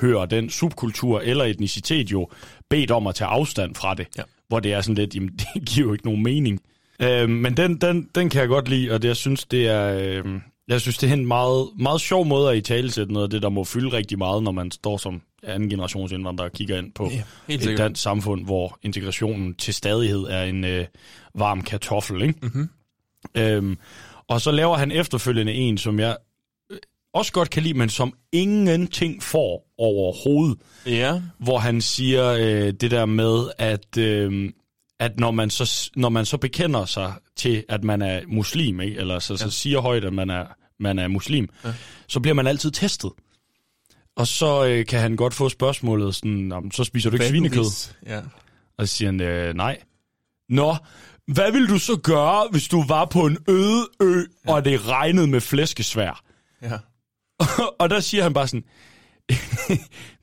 tilhører 0.01 0.25
den 0.25 0.49
subkultur 0.49 1.19
eller 1.19 1.45
etnicitet 1.45 2.11
jo, 2.11 2.29
bedt 2.69 2.91
om 2.91 3.07
at 3.07 3.15
tage 3.15 3.27
afstand 3.27 3.75
fra 3.75 3.93
det. 3.93 4.07
Ja. 4.17 4.23
Hvor 4.47 4.59
det 4.59 4.73
er 4.73 4.81
sådan 4.81 4.95
lidt, 4.95 5.15
jamen, 5.15 5.29
det 5.53 5.65
giver 5.65 5.87
jo 5.87 5.93
ikke 5.93 6.05
nogen 6.05 6.23
mening. 6.23 6.59
Øh, 7.01 7.29
men 7.29 7.57
den, 7.57 7.77
den, 7.77 8.09
den 8.15 8.29
kan 8.29 8.41
jeg 8.41 8.47
godt 8.47 8.69
lide, 8.69 8.91
og 8.91 9.01
det, 9.01 9.07
jeg 9.07 9.15
synes, 9.15 9.45
det 9.45 9.67
er... 9.67 9.97
Øh, 9.99 10.25
jeg 10.67 10.81
synes, 10.81 10.97
det 10.97 11.09
er 11.09 11.13
en 11.13 11.25
meget, 11.25 11.67
meget 11.79 12.01
sjov 12.01 12.25
måde 12.25 12.51
at 12.51 12.57
i 12.57 12.61
talesætte 12.61 13.13
noget 13.13 13.23
af 13.23 13.29
det, 13.29 13.41
der 13.41 13.49
må 13.49 13.63
fylde 13.63 13.93
rigtig 13.97 14.17
meget, 14.17 14.43
når 14.43 14.51
man 14.51 14.71
står 14.71 14.97
som 14.97 15.21
anden 15.43 15.69
generations 15.69 16.11
indvandrer 16.11 16.45
og 16.45 16.51
kigger 16.51 16.77
ind 16.77 16.91
på 16.93 17.09
Ja, 17.11 17.23
et 17.53 17.61
sikkert. 17.61 17.77
dansk 17.77 18.01
samfund, 18.01 18.45
hvor 18.45 18.77
integrationen 18.81 19.55
til 19.55 19.73
stadighed 19.73 20.23
er 20.23 20.43
en 20.43 20.63
øh, 20.63 20.85
varm 21.35 21.61
kartoffel, 21.61 22.21
ikke? 22.21 22.33
Mm-hmm. 22.41 22.69
Øhm, 23.37 23.77
og 24.27 24.41
så 24.41 24.51
laver 24.51 24.77
han 24.77 24.91
efterfølgende 24.91 25.53
en, 25.53 25.77
som 25.77 25.99
jeg 25.99 26.17
også 27.13 27.31
godt 27.31 27.49
kan 27.49 27.63
lide, 27.63 27.73
men 27.73 27.89
som 27.89 28.13
ingenting 28.31 29.23
får 29.23 29.73
overhovedet. 29.77 30.57
Ja. 30.85 31.21
Hvor 31.39 31.57
han 31.57 31.81
siger 31.81 32.27
øh, 32.31 32.73
det 32.73 32.91
der 32.91 33.05
med, 33.05 33.49
at, 33.57 33.97
øh, 33.97 34.51
at 34.99 35.19
når, 35.19 35.31
man 35.31 35.49
så, 35.49 35.91
når 35.95 36.09
man 36.09 36.25
så 36.25 36.37
bekender 36.37 36.85
sig 36.85 37.13
til, 37.35 37.63
at 37.69 37.83
man 37.83 38.01
er 38.01 38.21
muslim, 38.27 38.81
ikke? 38.81 38.97
eller 38.99 39.19
så, 39.19 39.37
så 39.37 39.45
Ja. 39.45 39.49
siger 39.49 39.79
højt, 39.79 40.05
at 40.05 40.13
man 40.13 40.29
er, 40.29 40.45
man 40.79 40.99
er 40.99 41.07
muslim, 41.07 41.49
Ja. 41.65 41.73
så 42.07 42.19
bliver 42.19 42.33
man 42.35 42.47
altid 42.47 42.71
testet. 42.71 43.11
Og 44.15 44.27
så 44.27 44.65
øh, 44.65 44.85
kan 44.85 44.99
han 44.99 45.15
godt 45.15 45.33
få 45.33 45.49
spørgsmålet 45.49 46.15
sådan, 46.15 46.31
"Nå, 46.31 46.59
men 46.59 46.71
så 46.71 46.83
spiser 46.83 47.09
du 47.09 47.15
ikke 47.15 47.25
nu 47.25 47.29
svinekød? 47.29 47.65
Ja. 48.05 48.21
Og 48.77 48.87
så 48.87 48.95
siger 48.95 49.07
han, 49.09 49.21
øh, 49.21 49.53
nej. 49.53 49.77
Nå, 50.49 50.75
hvad 51.27 51.51
vil 51.51 51.69
du 51.69 51.77
så 51.79 51.95
gøre, 52.03 52.47
hvis 52.51 52.67
du 52.67 52.83
var 52.87 53.05
på 53.05 53.25
en 53.25 53.37
øde 53.49 53.87
ø, 54.01 54.15
ja. 54.47 54.53
og 54.53 54.65
det 54.65 54.87
regnede 54.87 55.27
med 55.27 55.41
flæskesvær? 55.41 56.23
Ja. 56.61 56.77
og 57.79 57.89
der 57.89 57.99
siger 57.99 58.23
han 58.23 58.33
bare 58.33 58.47
sådan, 58.47 58.63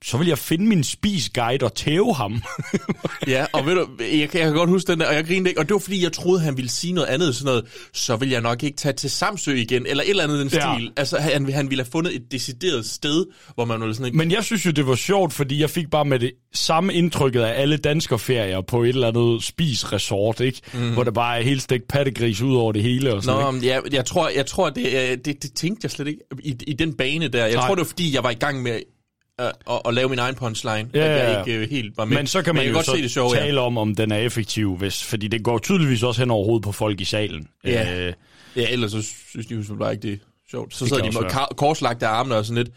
så 0.04 0.18
vil 0.18 0.28
jeg 0.28 0.38
finde 0.38 0.66
min 0.66 0.84
spisguide 0.84 1.64
og 1.64 1.74
tæve 1.74 2.14
ham. 2.14 2.42
Ja, 3.26 3.46
og 3.52 3.66
ved 3.66 3.74
du, 3.74 3.86
jeg 4.00 4.28
kan, 4.28 4.40
jeg 4.40 4.46
kan 4.48 4.52
godt 4.54 4.70
huske 4.70 4.92
den 4.92 5.00
der, 5.00 5.06
og 5.06 5.14
jeg 5.14 5.24
grinede 5.26 5.48
ikke, 5.48 5.60
og 5.60 5.68
det 5.68 5.72
var 5.74 5.78
fordi, 5.80 6.02
jeg 6.02 6.12
troede, 6.12 6.40
han 6.40 6.56
ville 6.56 6.70
sige 6.70 6.92
noget 6.92 7.08
andet, 7.08 7.34
sådan 7.34 7.46
noget, 7.46 7.64
så 7.92 8.16
vil 8.16 8.28
jeg 8.30 8.40
nok 8.40 8.62
ikke 8.62 8.76
tage 8.76 8.92
til 8.92 9.10
Samsø 9.10 9.54
igen, 9.54 9.86
eller 9.86 10.02
et 10.04 10.10
eller 10.10 10.24
andet 10.24 10.38
den 10.38 10.48
Ja. 10.52 10.74
stil. 10.76 10.90
Altså, 10.96 11.18
han, 11.18 11.52
han 11.52 11.70
ville 11.70 11.84
have 11.84 11.90
fundet 11.92 12.14
et 12.16 12.22
decideret 12.32 12.86
sted, 12.86 13.26
hvor 13.54 13.64
man 13.64 13.80
ville 13.80 13.94
sådan 13.94 14.06
ikke... 14.06 14.18
Men 14.18 14.30
jeg 14.30 14.44
synes 14.44 14.66
jo, 14.66 14.70
det 14.70 14.86
var 14.86 14.94
sjovt, 14.94 15.32
fordi 15.32 15.60
jeg 15.60 15.70
fik 15.70 15.90
bare 15.90 16.04
med 16.04 16.18
det 16.18 16.32
samme 16.54 16.94
indtrykket 16.94 17.40
af 17.40 17.60
alle 17.62 17.76
danskerferier 17.76 18.60
på 18.60 18.82
et 18.82 18.88
eller 18.88 19.08
andet 19.08 19.44
spisresort, 19.44 20.40
ikke? 20.40 20.60
Mm. 20.74 20.92
Hvor 20.92 21.04
der 21.04 21.10
bare 21.10 21.38
er 21.38 21.42
helt 21.42 21.62
stegt 21.62 21.88
pattegris 21.88 22.40
ud 22.40 22.56
over 22.56 22.72
det 22.72 22.82
hele 22.82 23.14
og 23.14 23.22
sådan 23.22 23.40
Nå, 23.40 23.54
ikke? 23.54 23.66
jeg, 23.68 23.82
jeg 23.92 24.04
tror, 24.06 24.28
jeg 24.28 24.46
tror 24.46 24.70
det, 24.70 24.86
øh, 24.86 25.18
det, 25.24 25.42
det 25.42 25.52
tænkte 25.54 25.80
jeg 25.84 25.90
slet 25.90 26.06
ikke 26.08 26.20
i, 26.44 26.54
i 26.66 26.72
den 26.72 26.94
bane 26.94 27.28
der. 27.28 27.46
Jeg 27.46 27.54
Nej. 27.54 27.66
tror, 27.66 27.74
det 27.74 27.80
var 27.82 27.88
fordi, 27.88 28.14
jeg 28.14 28.22
var 28.24 28.30
i 28.30 28.34
gang 28.34 28.62
med 28.62 28.80
øh, 29.40 29.46
at, 29.46 29.80
at 29.84 29.94
lave 29.94 30.08
min 30.08 30.18
egen 30.18 30.34
punchline, 30.34 30.90
Ja, 30.94 31.00
at 31.00 31.10
ja, 31.10 31.16
ja. 31.16 31.30
jeg 31.30 31.48
ikke 31.48 31.60
øh, 31.60 31.70
helt 31.70 31.96
var 31.96 32.04
med. 32.04 32.16
Men 32.16 32.26
så 32.26 32.42
kan 32.42 32.54
man 32.54 32.66
jo 32.66 32.72
godt 32.72 32.86
så 32.86 32.92
se 32.92 33.02
det 33.02 33.10
sjove, 33.10 33.34
ja. 33.34 33.40
tale 33.40 33.60
om, 33.60 33.78
om 33.78 33.94
den 33.94 34.12
er 34.12 34.16
effektiv, 34.18 34.76
hvis, 34.76 35.04
fordi 35.04 35.28
det 35.28 35.42
går 35.42 35.58
tydeligvis 35.58 36.02
også 36.02 36.22
hen 36.22 36.30
over 36.30 36.44
hovedet 36.44 36.64
på 36.64 36.72
folk 36.72 37.00
i 37.00 37.04
salen. 37.04 37.48
Ja. 37.64 38.06
Øh, 38.06 38.12
Ja, 38.56 38.70
ellers 38.70 38.90
så 38.90 39.02
synes 39.02 39.46
de 39.46 39.64
jo 39.68 39.74
bare 39.74 39.92
ikke, 39.92 40.02
det 40.02 40.12
er 40.12 40.16
sjovt. 40.50 40.74
Så 40.74 40.86
sidder 40.86 41.10
de 41.10 41.20
med 41.20 41.56
korslagte 41.56 42.06
armene 42.06 42.36
og 42.36 42.44
sådan 42.44 42.64
lidt, 42.64 42.76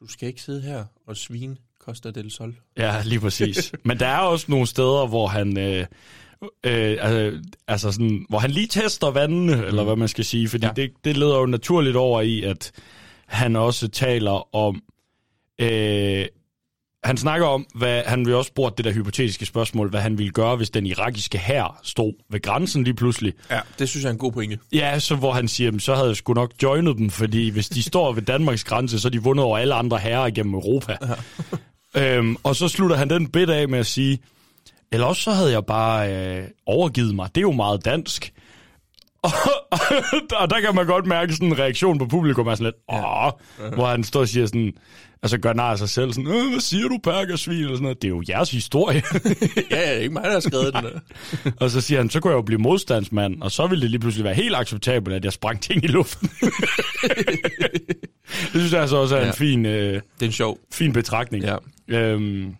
du 0.00 0.08
skal 0.08 0.28
ikke 0.28 0.42
sidde 0.42 0.60
her 0.62 0.84
og 1.06 1.16
svine 1.16 1.56
Costa 1.80 2.10
del 2.10 2.30
Sol. 2.30 2.54
Ja, 2.78 3.02
lige 3.04 3.20
præcis. 3.20 3.72
Men 3.84 4.00
der 4.00 4.06
er 4.06 4.18
også 4.18 4.46
nogle 4.48 4.66
steder, 4.66 5.06
hvor 5.06 5.26
han... 5.26 5.58
Øh, 5.58 5.86
øh, 6.66 6.96
altså, 7.00 7.40
altså 7.68 7.92
sådan, 7.92 8.26
hvor 8.28 8.38
han 8.38 8.50
lige 8.50 8.66
tester 8.66 9.10
vandene, 9.10 9.56
mm. 9.56 9.62
eller 9.62 9.84
hvad 9.84 9.96
man 9.96 10.08
skal 10.08 10.24
sige, 10.24 10.48
fordi 10.48 10.66
ja. 10.66 10.72
det, 10.72 10.90
det 11.04 11.16
leder 11.16 11.38
jo 11.38 11.46
naturligt 11.46 11.96
over 11.96 12.20
i, 12.20 12.42
at 12.42 12.72
han 13.26 13.56
også 13.56 13.88
taler 13.88 14.54
om... 14.56 14.82
Øh, 15.58 16.26
han 17.04 17.16
snakker 17.16 17.46
om, 17.46 17.66
hvad 17.74 18.02
han 18.06 18.26
vil 18.26 18.34
også 18.34 18.52
bruge 18.52 18.70
det 18.76 18.84
der 18.84 18.92
hypotetiske 18.92 19.46
spørgsmål, 19.46 19.90
hvad 19.90 20.00
han 20.00 20.18
ville 20.18 20.32
gøre, 20.32 20.56
hvis 20.56 20.70
den 20.70 20.86
irakiske 20.86 21.38
hær 21.38 21.80
stod 21.82 22.12
ved 22.30 22.42
grænsen 22.42 22.84
lige 22.84 22.94
pludselig. 22.94 23.32
Ja, 23.50 23.60
det 23.78 23.88
synes 23.88 24.04
jeg 24.04 24.08
er 24.08 24.12
en 24.12 24.18
god 24.18 24.32
pointe. 24.32 24.58
Ja, 24.72 24.98
så 24.98 25.14
hvor 25.16 25.32
han 25.32 25.48
siger, 25.48 25.66
"Jamen, 25.66 25.80
så 25.80 25.94
havde 25.94 26.08
jeg 26.08 26.16
sgu 26.16 26.34
nok 26.34 26.52
joinet 26.62 26.96
dem, 26.96 27.10
fordi 27.10 27.48
hvis 27.48 27.68
de 27.68 27.82
står 27.82 28.12
ved 28.12 28.22
Danmarks 28.22 28.64
grænse, 28.64 29.00
så 29.00 29.08
er 29.08 29.10
de 29.10 29.22
vundet 29.22 29.44
over 29.44 29.58
alle 29.58 29.74
andre 29.74 29.98
herrer 29.98 30.26
igennem 30.26 30.54
Europa. 30.54 30.96
Ja. 31.94 32.16
øhm, 32.18 32.36
og 32.42 32.56
så 32.56 32.68
slutter 32.68 32.96
han 32.96 33.10
den 33.10 33.26
bit 33.28 33.50
af 33.50 33.68
med 33.68 33.78
at 33.78 33.86
sige, 33.86 34.18
eller 34.92 35.06
også 35.06 35.22
så 35.22 35.30
havde 35.30 35.52
jeg 35.52 35.64
bare 35.66 36.12
øh, 36.38 36.44
overgivet 36.66 37.14
mig. 37.14 37.28
Det 37.34 37.36
er 37.36 37.42
jo 37.42 37.52
meget 37.52 37.84
dansk. 37.84 38.32
Og, 40.40 40.50
der 40.50 40.60
kan 40.60 40.74
man 40.74 40.86
godt 40.86 41.06
mærke 41.06 41.32
sådan 41.32 41.48
en 41.48 41.58
reaktion 41.58 41.98
på 41.98 42.06
publikum, 42.06 42.46
er 42.46 42.54
sådan 42.54 42.64
lidt, 42.64 42.76
åh, 42.92 43.30
hvor 43.74 43.86
han 43.86 44.04
står 44.04 44.20
og 44.20 44.28
siger 44.28 44.46
sådan, 44.46 44.72
altså 45.24 45.38
gør 45.38 45.52
nar 45.52 45.70
af 45.70 45.78
sig 45.78 45.88
selv, 45.88 46.12
sådan, 46.12 46.26
"Øh, 46.30 46.50
hvad 46.50 46.60
siger 46.60 46.88
du, 46.88 46.98
perkersvin, 47.04 47.56
eller 47.56 47.68
sådan 47.70 47.82
noget. 47.82 48.02
Det 48.02 48.08
er 48.08 48.12
jo 48.12 48.22
jeres 48.28 48.50
historie. 48.50 49.02
ja, 49.70 49.90
ja, 49.92 49.98
ikke 49.98 50.12
mig, 50.12 50.22
der 50.24 50.32
har 50.32 50.40
skrevet 50.40 50.74
den 50.74 50.84
og 51.60 51.70
så 51.70 51.80
siger 51.80 51.98
han, 52.00 52.10
så 52.10 52.20
kunne 52.20 52.30
jeg 52.30 52.36
jo 52.36 52.42
blive 52.42 52.58
modstandsmand, 52.60 53.42
og 53.42 53.50
så 53.52 53.66
ville 53.66 53.82
det 53.82 53.90
lige 53.90 54.00
pludselig 54.00 54.24
være 54.24 54.34
helt 54.34 54.54
acceptabelt, 54.56 55.16
at 55.16 55.24
jeg 55.24 55.32
sprang 55.32 55.60
ting 55.62 55.84
i 55.84 55.86
luften. 55.86 56.30
det 58.42 58.50
synes 58.50 58.72
jeg 58.72 58.80
altså 58.80 58.96
også 58.96 59.16
er. 59.16 59.20
Ja. 59.20 59.26
en 59.26 59.32
fin, 59.32 59.66
øh, 59.66 59.92
Det 59.94 60.02
er 60.20 60.26
en 60.26 60.32
sjov. 60.32 60.58
fin 60.72 60.92
betragtning. 60.92 61.44
Ja. 61.44 61.56
Øhm, 61.88 62.54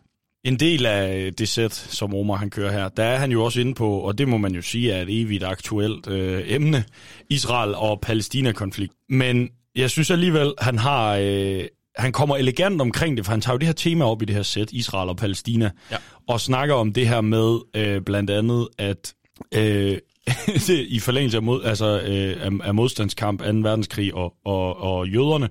en 0.44 0.56
del 0.60 0.86
af 0.86 1.32
det 1.38 1.48
sæt, 1.48 1.74
som 1.74 2.14
Omar 2.14 2.36
han 2.36 2.50
kører 2.50 2.72
her, 2.72 2.88
der 2.88 3.04
er 3.04 3.18
han 3.18 3.32
jo 3.32 3.44
også 3.44 3.60
inde 3.60 3.74
på, 3.74 3.98
og 3.98 4.18
det 4.18 4.28
må 4.28 4.36
man 4.38 4.54
jo 4.54 4.62
sige 4.62 4.92
er 4.92 5.02
et 5.02 5.20
evigt 5.22 5.44
aktuelt 5.44 6.06
øh, 6.08 6.42
emne, 6.46 6.84
Israel 7.30 7.74
og 7.74 8.00
Palæstina-konflikt. 8.00 8.92
Men 9.08 9.48
jeg 9.76 9.90
synes 9.90 10.10
alligevel, 10.10 10.52
han 10.58 10.78
har... 10.78 11.16
Øh, 11.22 11.64
han 11.96 12.12
kommer 12.12 12.36
elegant 12.36 12.80
omkring 12.80 13.16
det, 13.16 13.24
for 13.24 13.32
han 13.32 13.40
tager 13.40 13.54
jo 13.54 13.58
det 13.58 13.66
her 13.66 13.72
tema 13.72 14.04
op 14.04 14.22
i 14.22 14.24
det 14.24 14.34
her 14.36 14.42
sæt, 14.42 14.72
Israel 14.72 15.08
og 15.08 15.16
Palæstina, 15.16 15.70
Ja. 15.90 15.96
og 16.28 16.40
snakker 16.40 16.74
om 16.74 16.92
det 16.92 17.08
her 17.08 17.20
med 17.20 17.58
øh, 17.76 18.00
blandt 18.00 18.30
andet, 18.30 18.68
at 18.78 19.14
øh, 19.54 19.98
det, 20.66 20.86
i 20.88 21.00
forlængelse 21.00 21.36
af, 21.36 21.42
mod, 21.42 21.64
altså, 21.64 22.00
øh, 22.00 22.36
af, 22.46 22.50
af 22.68 22.74
modstandskamp, 22.74 23.40
2. 23.42 23.44
verdenskrig 23.46 24.14
og, 24.14 24.34
og, 24.44 24.80
og 24.80 25.08
jøderne, 25.08 25.48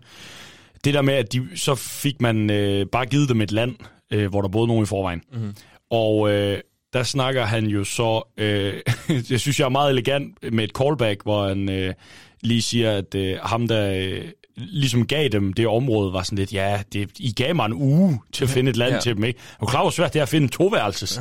det 0.84 0.94
der 0.94 1.02
med, 1.02 1.14
at 1.14 1.34
de, 1.34 1.48
så 1.56 1.76
fik 1.76 2.22
man 2.22 2.50
øh, 2.50 2.86
bare 2.91 3.06
givet 3.06 3.30
dem 3.30 3.41
et 3.41 3.52
land, 3.52 3.76
øh, 4.14 4.30
hvor 4.30 4.41
der 4.41 4.49
boede 4.49 4.68
nogen 4.68 4.84
i 4.84 4.86
forvejen. 4.86 5.22
Mhm. 5.34 5.56
Og 5.91 6.32
øh, 6.32 6.60
der 6.94 7.03
snakker 7.03 7.45
han 7.45 7.65
jo 7.65 7.84
så, 7.84 8.34
øh, 8.38 8.74
jeg 9.32 9.40
synes 9.40 9.60
jeg 9.60 9.65
er 9.65 9.70
meget 9.70 9.91
elegant 9.91 10.53
med 10.53 10.64
et 10.64 10.72
callback, 10.78 11.24
hvor 11.24 11.48
han 11.48 11.70
øh, 11.70 11.94
lige 12.41 12.61
siger, 12.61 12.91
at 12.91 13.15
øh, 13.15 13.38
ham 13.44 13.68
der 13.68 13.94
øh, 13.94 14.22
ligesom 14.58 15.06
gav 15.08 15.28
dem 15.28 15.54
det 15.54 15.68
område, 15.68 16.14
var 16.14 16.24
sådan 16.24 16.38
lidt, 16.38 16.54
ja, 16.54 16.82
det, 16.94 17.10
I 17.20 17.32
gav 17.32 17.56
mig 17.56 17.66
en 17.66 17.74
uge 17.74 18.20
til 18.34 18.44
at 18.44 18.50
finde 18.50 18.70
et 18.70 18.78
land 18.78 18.94
Ja. 18.94 19.00
til 19.00 19.16
dem, 19.16 19.24
ikke? 19.24 19.40
Og 19.60 19.68
klar, 19.68 19.82
hvor 19.82 19.90
svært 19.90 20.14
det 20.14 20.20
er 20.20 20.24
at 20.24 20.30
finde 20.30 20.44
en 20.46 20.50
toværelses. 20.50 21.20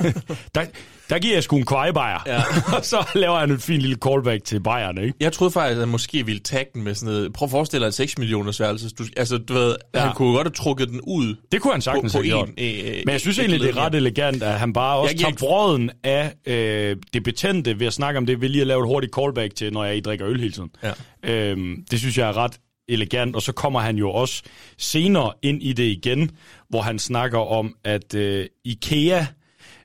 Ja. 0.00 0.12
der, 0.54 0.64
der 1.10 1.18
giver 1.18 1.34
jeg 1.34 1.42
sgu 1.42 1.56
en 1.56 1.66
kvejebajer. 1.66 2.18
Ja. 2.26 2.42
og 2.78 2.84
så 2.84 3.08
laver 3.14 3.38
han 3.38 3.50
et 3.50 3.62
fint 3.62 3.80
lille 3.82 3.96
callback 4.08 4.44
til 4.44 4.60
bajerne, 4.60 5.02
ikke? 5.02 5.14
Jeg 5.20 5.32
troede 5.32 5.52
faktisk, 5.52 5.74
at 5.74 5.80
han 5.80 5.88
måske 5.88 6.26
ville 6.26 6.40
tagge 6.40 6.70
den 6.74 6.82
med 6.82 6.94
sådan 6.94 7.14
noget. 7.14 7.32
Prøv 7.32 7.46
at 7.46 7.50
forestille 7.50 7.84
dig 7.84 7.88
et 7.88 7.94
6 7.94 8.18
millioners 8.18 8.60
værelse. 8.60 8.88
Du, 8.90 9.04
altså, 9.16 9.38
du 9.38 9.52
ved, 9.54 9.76
ja. 9.94 10.00
Han 10.00 10.14
kunne 10.14 10.32
godt 10.34 10.46
have 10.46 10.52
trukket 10.54 10.88
den 10.88 11.00
ud. 11.00 11.36
Det 11.52 11.60
kunne 11.60 11.72
han 11.72 11.80
sagtens 11.82 12.12
på, 12.12 12.18
på 12.18 12.24
have 12.24 12.58
en, 12.58 12.86
øh, 12.86 13.02
Men 13.06 13.12
jeg 13.12 13.20
synes 13.20 13.38
egentlig, 13.38 13.60
det 13.60 13.68
er 13.68 13.76
ret 13.76 13.94
elegant, 13.94 14.42
at 14.42 14.58
han 14.60 14.72
bare 14.72 14.96
også 14.98 15.10
Jeg 15.10 15.18
giver 15.18 15.30
tager 15.30 15.38
brøden 15.38 15.90
af 16.04 16.32
øh, 16.46 16.96
det 17.12 17.22
betændte 17.22 17.80
ved 17.80 17.86
at 17.86 17.92
snakke 17.92 18.18
om 18.18 18.26
det, 18.26 18.40
ved 18.40 18.48
lige 18.48 18.60
at 18.60 18.66
lave 18.66 18.80
et 18.80 18.86
hurtigt 18.86 19.14
callback 19.14 19.54
til, 19.54 19.72
når 19.72 19.84
jeg 19.84 19.96
I 19.96 20.00
drikker 20.00 20.26
øl 20.28 20.40
hele 20.40 20.52
tiden. 20.52 20.70
Ja. 20.82 20.92
Øhm, 21.32 21.84
det 21.90 21.98
synes 21.98 22.18
jeg 22.18 22.28
er 22.28 22.36
ret 22.36 22.52
elegant, 22.88 23.36
og 23.36 23.42
så 23.42 23.52
kommer 23.52 23.80
han 23.80 23.96
jo 23.96 24.10
også 24.10 24.42
senere 24.78 25.32
ind 25.42 25.62
i 25.62 25.72
det 25.72 25.84
igen, 25.84 26.30
hvor 26.68 26.82
han 26.82 26.98
snakker 26.98 27.38
om, 27.38 27.74
at 27.84 28.14
øh, 28.14 28.46
IKEA, 28.64 29.24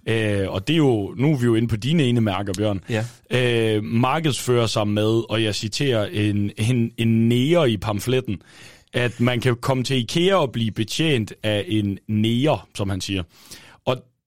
øh, 0.10 0.50
og 0.50 0.68
det 0.68 0.74
er 0.74 0.78
jo, 0.78 1.14
nu 1.18 1.32
er 1.34 1.38
vi 1.38 1.46
jo 1.46 1.56
inde 1.56 1.68
på 1.68 1.76
dine 1.76 2.04
ene 2.04 2.22
mærker, 2.22 2.54
Bjørn, 2.58 2.82
Ja. 2.90 3.06
øh, 3.78 3.84
markedsfører 3.84 4.68
sig 4.68 4.88
med, 4.88 5.24
og 5.32 5.44
jeg 5.44 5.56
citerer, 5.56 6.06
en, 6.06 6.52
en, 6.58 6.92
en 6.98 7.30
nære 7.30 7.72
i 7.72 7.78
pamfletten, 7.78 8.42
at 8.94 9.20
man 9.20 9.40
kan 9.42 9.56
komme 9.56 9.84
til 9.84 9.98
IKEA 9.98 10.36
og 10.36 10.52
blive 10.52 10.72
betjent 10.72 11.34
af 11.44 11.66
en 11.68 12.00
nære, 12.08 12.60
som 12.76 12.90
han 12.90 13.02
siger. 13.02 13.24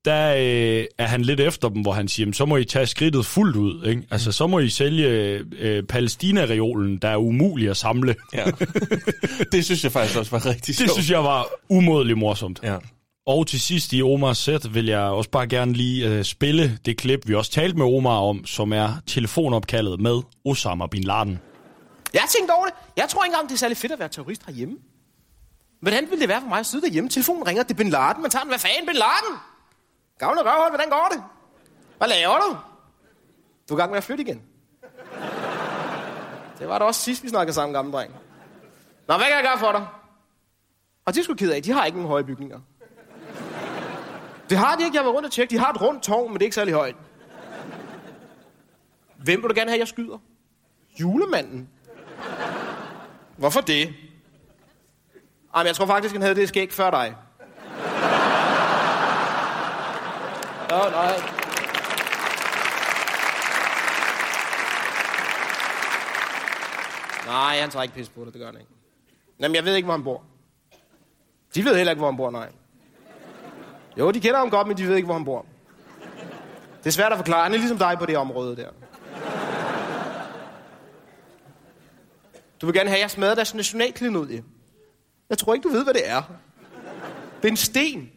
Der 0.04 0.34
øh, 0.34 0.84
er 0.98 1.06
han 1.06 1.22
lidt 1.22 1.40
efter 1.40 1.68
dem, 1.68 1.82
hvor 1.82 1.92
han 1.92 2.08
siger, 2.08 2.24
"Jamen, 2.24 2.34
så 2.34 2.44
må 2.46 2.56
I 2.56 2.64
tage 2.64 2.86
skridtet 2.86 3.26
fuldt 3.26 3.56
ud. 3.56 3.84
Ikke? 3.86 4.02
Altså, 4.10 4.32
så 4.32 4.46
må 4.46 4.58
I 4.58 4.68
sælge 4.68 5.08
øh, 5.58 5.82
Palæstina-reolen, 5.82 6.98
der 6.98 7.08
er 7.08 7.16
umulig 7.16 7.68
at 7.70 7.76
samle. 7.76 8.14
Ja. 8.34 8.44
det 9.52 9.64
synes 9.64 9.84
jeg 9.84 9.92
faktisk 9.92 10.18
også 10.18 10.30
var 10.30 10.46
rigtig 10.46 10.66
Det 10.66 10.76
sjovt. 10.76 10.92
synes 10.92 11.10
jeg 11.10 11.24
var 11.24 11.46
umådeligt 11.68 12.18
morsomt. 12.18 12.60
Ja. 12.62 12.76
Og 13.26 13.46
til 13.46 13.60
sidst 13.60 13.92
i 13.92 14.02
Omars 14.02 14.38
sæt 14.38 14.74
vil 14.74 14.86
jeg 14.86 15.00
også 15.00 15.30
bare 15.30 15.46
gerne 15.46 15.72
lige 15.72 16.08
øh, 16.08 16.24
spille 16.24 16.78
det 16.86 16.96
klip, 16.96 17.28
vi 17.28 17.34
også 17.34 17.50
talte 17.50 17.78
med 17.78 17.86
Omar 17.86 18.18
om, 18.18 18.46
som 18.46 18.72
er 18.72 18.88
telefonopkaldet 19.06 20.00
med 20.00 20.20
Osama 20.44 20.86
Bin 20.86 21.04
Laden. 21.04 21.38
Jeg 22.14 22.20
har 22.20 22.28
tænkt 22.38 22.50
over 22.50 22.64
det. 22.64 22.74
Jeg 22.96 23.06
tror 23.08 23.24
ikke 23.24 23.32
engang, 23.34 23.48
det 23.48 23.54
er 23.54 23.58
særlig 23.58 23.76
fedt 23.76 23.92
at 23.92 23.98
være 23.98 24.08
terrorist 24.08 24.42
herhjemme. 24.46 24.74
Hvordan 25.80 26.04
ville 26.10 26.20
det 26.20 26.28
være 26.28 26.40
for 26.40 26.48
mig 26.48 26.58
at 26.58 26.66
sidde 26.66 26.84
derhjemme? 26.86 27.10
Telefonen 27.10 27.46
ringer, 27.46 27.62
det 27.62 27.70
er 27.70 27.74
Bin 27.74 27.90
Laden. 27.90 28.22
Man 28.22 28.30
tager 28.30 28.42
den, 28.42 28.50
hvad 28.50 28.58
fanden, 28.58 28.86
Bin 28.86 28.94
Laden? 28.96 29.38
Gavne 30.18 30.40
røvhold, 30.40 30.70
hvordan 30.70 30.90
går 30.90 31.08
det? 31.12 31.24
Hvad 31.98 32.08
laver 32.08 32.38
du? 32.38 32.56
Du 33.68 33.74
er 33.74 33.78
i 33.78 33.80
gang 33.80 33.90
med 33.90 33.98
at 33.98 34.04
flytte 34.04 34.22
igen. 34.22 34.42
Det 36.58 36.68
var 36.68 36.78
det 36.78 36.86
også 36.86 37.00
sidst, 37.00 37.22
vi 37.22 37.28
snakkede 37.28 37.54
sammen, 37.54 37.74
gamle 37.74 37.92
dreng. 37.92 38.12
Nå, 39.08 39.16
hvad 39.16 39.26
kan 39.26 39.34
jeg 39.34 39.44
gøre 39.44 39.58
for 39.58 39.72
dig? 39.72 39.86
Og 41.04 41.14
de 41.14 41.24
skulle 41.24 41.38
sgu 41.38 41.46
ked 41.46 41.52
af, 41.52 41.62
de 41.62 41.72
har 41.72 41.84
ikke 41.84 41.98
nogen 41.98 42.08
høje 42.08 42.24
bygninger. 42.24 42.60
Det 44.50 44.58
har 44.58 44.76
de 44.76 44.84
ikke, 44.84 44.96
jeg 44.96 45.04
var 45.04 45.10
rundt 45.10 45.26
og 45.26 45.32
tjekke. 45.32 45.50
De 45.50 45.58
har 45.58 45.70
et 45.72 45.80
rundt 45.80 46.02
tårn, 46.02 46.28
men 46.30 46.34
det 46.34 46.42
er 46.42 46.46
ikke 46.46 46.54
særlig 46.54 46.74
højt. 46.74 46.96
Hvem 49.16 49.42
vil 49.42 49.50
du 49.50 49.54
gerne 49.54 49.70
have, 49.70 49.78
jeg 49.78 49.88
skyder? 49.88 50.18
Julemanden. 51.00 51.68
Hvorfor 53.36 53.60
det? 53.60 53.94
Jamen, 55.56 55.66
jeg 55.66 55.76
tror 55.76 55.86
faktisk, 55.86 56.14
han 56.14 56.22
havde 56.22 56.34
det 56.34 56.48
skæg 56.48 56.72
før 56.72 56.90
dig. 56.90 57.16
Nå, 60.72 60.78
nej. 60.78 61.16
Nej, 67.26 67.60
han 67.60 67.70
tager 67.70 67.82
ikke 67.82 67.94
pis 67.94 68.08
på 68.08 68.24
det, 68.24 68.32
det 68.32 68.40
gør 68.40 68.46
han 68.46 68.56
ikke. 68.60 68.70
Jamen, 69.40 69.54
jeg 69.54 69.64
ved 69.64 69.74
ikke, 69.74 69.86
hvor 69.86 69.92
han 69.92 70.04
bor. 70.04 70.22
De 71.54 71.64
ved 71.64 71.76
heller 71.76 71.90
ikke, 71.90 72.00
hvor 72.00 72.10
han 72.10 72.16
bor, 72.16 72.30
nej. 72.30 72.48
Jo, 73.98 74.10
de 74.10 74.20
kender 74.20 74.38
ham 74.38 74.50
godt, 74.50 74.66
men 74.66 74.76
de 74.76 74.88
ved 74.88 74.96
ikke, 74.96 75.06
hvor 75.06 75.14
han 75.14 75.24
bor. 75.24 75.46
Det 76.78 76.86
er 76.86 76.90
svært 76.90 77.12
at 77.12 77.18
forklare. 77.18 77.42
Han 77.42 77.52
er 77.52 77.58
ligesom 77.58 77.78
dig 77.78 77.96
på 77.98 78.06
det 78.06 78.16
område 78.16 78.56
der. 78.56 78.68
Du 82.60 82.66
vil 82.66 82.74
gerne 82.74 82.88
have, 82.88 82.98
at 82.98 83.02
jeg 83.02 83.10
smadrer 83.10 83.34
deres 83.34 83.54
nationalklenodie. 83.54 84.44
Jeg 85.30 85.38
tror 85.38 85.54
ikke, 85.54 85.68
du 85.68 85.72
ved, 85.72 85.84
hvad 85.84 85.94
det 85.94 86.08
er. 86.08 86.22
Det 87.36 87.48
er 87.48 87.52
en 87.52 87.56
sten. 87.56 88.12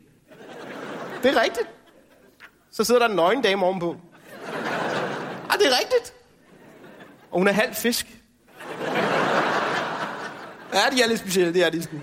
Det 1.24 1.38
er 1.38 1.42
rigtigt. 1.42 1.70
Så 2.76 2.84
sidder 2.84 3.00
der 3.02 3.10
en 3.10 3.16
nøgen 3.16 3.42
dame 3.42 3.66
ovenpå. 3.66 3.96
Ah, 5.50 5.60
det 5.60 5.68
er 5.68 5.80
rigtigt. 5.80 6.14
Og 7.32 7.38
hun 7.38 7.48
er 7.48 7.52
halv 7.52 7.76
fisk. 7.76 8.08
Ja, 10.74 10.80
de 10.92 11.04
er 11.04 11.08
lidt 11.08 11.20
specielle, 11.20 11.54
det 11.54 11.64
er 11.66 11.70
de 11.70 11.84
sgu. 11.84 11.98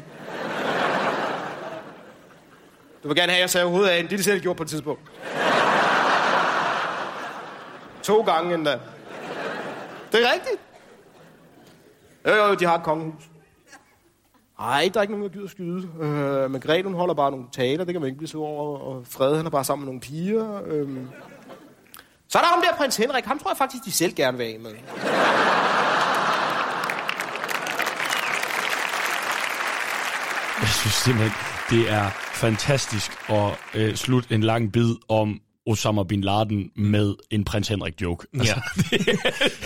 Du 3.02 3.08
vil 3.08 3.16
gerne 3.16 3.32
have, 3.32 3.36
at 3.36 3.40
jeg 3.40 3.50
sagde 3.50 3.66
hovedet 3.66 3.88
af 3.88 3.98
en. 3.98 4.04
Det 4.04 4.12
er 4.12 4.16
de 4.16 4.22
selv 4.22 4.40
gjort 4.40 4.56
på 4.56 4.62
et 4.62 4.68
tidspunkt. 4.68 5.02
To 8.02 8.22
gange 8.22 8.54
endda. 8.54 8.78
Det 10.12 10.22
er 10.22 10.32
rigtigt. 10.32 10.60
Jo, 12.26 12.34
jo, 12.34 12.54
de 12.54 12.64
har 12.64 12.78
et 12.78 12.82
kongehus. 12.82 13.22
Ej, 14.62 14.90
der 14.94 15.00
er 15.00 15.02
ikke 15.02 15.12
nogen, 15.12 15.28
der 15.28 15.32
gider 15.32 15.48
skyde. 15.48 15.88
Øh, 16.00 16.50
men 16.50 16.60
Grete, 16.60 16.84
hun 16.84 16.94
holder 16.94 17.14
bare 17.14 17.30
nogle 17.30 17.46
taler, 17.52 17.84
det 17.84 17.94
kan 17.94 18.00
man 18.00 18.08
ikke 18.08 18.18
blive 18.18 18.28
så 18.28 18.38
over. 18.38 18.78
Og 18.78 19.06
Fred, 19.06 19.36
han 19.36 19.46
er 19.46 19.50
bare 19.50 19.64
sammen 19.64 19.84
med 19.84 19.86
nogle 19.86 20.00
piger. 20.00 20.60
Øh. 20.66 20.88
Så 22.28 22.38
er 22.38 22.42
der 22.42 22.48
ham 22.48 22.62
der, 22.62 22.76
prins 22.76 22.96
Henrik. 22.96 23.24
Ham 23.24 23.38
tror 23.38 23.50
jeg 23.50 23.56
faktisk, 23.56 23.84
de 23.84 23.92
selv 23.92 24.14
gerne 24.14 24.38
vil 24.38 24.44
af 24.44 24.58
med. 24.60 24.70
Jeg 30.60 30.68
synes 30.68 30.94
simpelthen, 30.94 31.32
det 31.70 31.90
er 31.90 32.10
fantastisk 32.32 33.10
at 33.28 33.58
øh, 33.74 33.94
slutte 33.94 34.34
en 34.34 34.40
lang 34.42 34.72
bid 34.72 34.94
om 35.08 35.40
Osama 35.66 36.02
Bin 36.02 36.20
Laden 36.20 36.70
med 36.76 37.14
en 37.30 37.44
prins 37.44 37.68
Henrik 37.68 38.02
joke. 38.02 38.26
Altså, 38.38 38.54
Ja. 38.92 38.96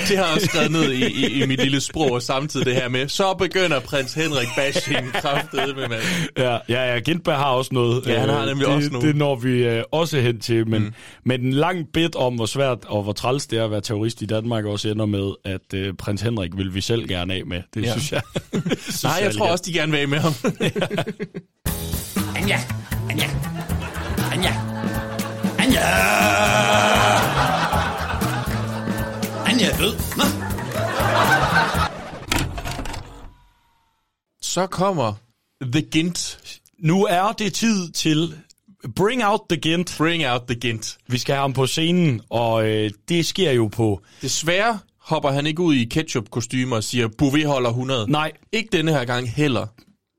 det 0.08 0.16
har 0.18 0.24
jeg 0.24 0.34
også 0.34 0.46
skrevet 0.46 0.70
ned 0.70 0.92
i, 0.92 1.04
i, 1.26 1.42
i 1.42 1.46
mit 1.46 1.62
lille 1.62 1.80
sprog, 1.80 2.12
og 2.12 2.22
samtidig 2.22 2.66
det 2.66 2.74
her 2.74 2.88
med, 2.88 3.08
så 3.08 3.34
begynder 3.34 3.80
prins 3.80 4.14
Henrik 4.14 4.46
bashing 4.56 5.12
kraftedet 5.12 5.76
med 5.76 5.88
mand. 5.88 6.02
Ja, 6.38 6.58
ja, 6.68 6.92
ja, 6.92 6.98
Gintberg 6.98 7.36
har 7.36 7.44
også 7.50 7.74
noget. 7.74 8.06
Ja, 8.06 8.20
han 8.20 8.28
har 8.28 8.40
Øh, 8.40 8.46
nemlig 8.46 8.66
det, 8.66 8.74
også 8.74 8.90
nogle. 8.90 9.08
Det 9.08 9.16
når 9.16 9.36
vi 9.36 9.50
øh, 9.64 9.82
også 9.92 10.20
hen 10.20 10.40
til, 10.40 10.68
men, 10.68 10.82
mm. 10.82 10.92
men 11.24 11.40
en 11.40 11.52
lang 11.52 11.86
bit 11.92 12.16
om, 12.16 12.34
hvor 12.34 12.46
svært 12.46 12.78
og 12.86 13.02
hvor 13.02 13.12
træls 13.12 13.46
det 13.46 13.58
er 13.58 13.64
at 13.64 13.70
være 13.70 13.80
terrorist 13.80 14.22
i 14.22 14.26
Danmark, 14.26 14.64
også 14.64 14.88
ender 14.88 15.06
med, 15.06 15.32
at 15.44 15.74
øh, 15.74 15.94
prins 15.94 16.20
Henrik 16.22 16.50
vil 16.56 16.74
vi 16.74 16.80
selv 16.80 17.08
gerne 17.08 17.34
af 17.34 17.42
med. 17.46 17.62
Det 17.74 17.82
Ja. 17.82 17.90
synes 17.92 18.12
jeg. 18.12 18.22
synes 18.78 19.04
Nej, 19.04 19.12
jeg 19.20 19.26
er 19.26 19.32
tror 19.32 19.50
også, 19.50 19.64
de 19.66 19.72
gerne 19.72 19.92
vil 19.92 19.98
af 19.98 20.08
med 20.08 20.18
ham. 20.18 20.32
Anja, 22.36 22.58
Anja, 23.10 23.24
Anja, 24.32 24.52
Anja. 25.76 26.06
Anja 29.46 29.70
er 29.70 29.76
død. 29.78 29.94
Nå. 30.16 30.24
Så 34.42 34.66
kommer 34.66 35.12
The 35.62 35.82
Gint. 35.82 36.38
Nu 36.78 37.04
er 37.04 37.32
det 37.38 37.52
tid 37.52 37.90
til 37.90 38.34
Bring 38.96 39.24
Out 39.24 39.40
the 39.50 39.60
Gint. 39.60 39.94
Bring 39.98 40.26
Out 40.26 40.42
the 40.48 40.60
Gint. 40.60 40.98
Vi 41.06 41.18
skal 41.18 41.34
have 41.34 41.42
ham 41.42 41.52
på 41.52 41.66
scenen, 41.66 42.20
og 42.30 42.68
øh, 42.68 42.90
det 43.08 43.26
sker 43.26 43.52
jo 43.52 43.66
på... 43.66 44.00
Desværre 44.22 44.78
hopper 45.00 45.30
han 45.30 45.46
ikke 45.46 45.62
ud 45.62 45.74
i 45.74 45.84
ketchup-kostymer 45.84 46.76
og 46.76 46.84
siger, 46.84 47.08
Bouvet 47.18 47.46
holder 47.46 47.70
100. 47.70 48.10
Nej. 48.10 48.32
Ikke 48.52 48.68
denne 48.72 48.92
her 48.92 49.04
gang 49.04 49.30
heller. 49.30 49.66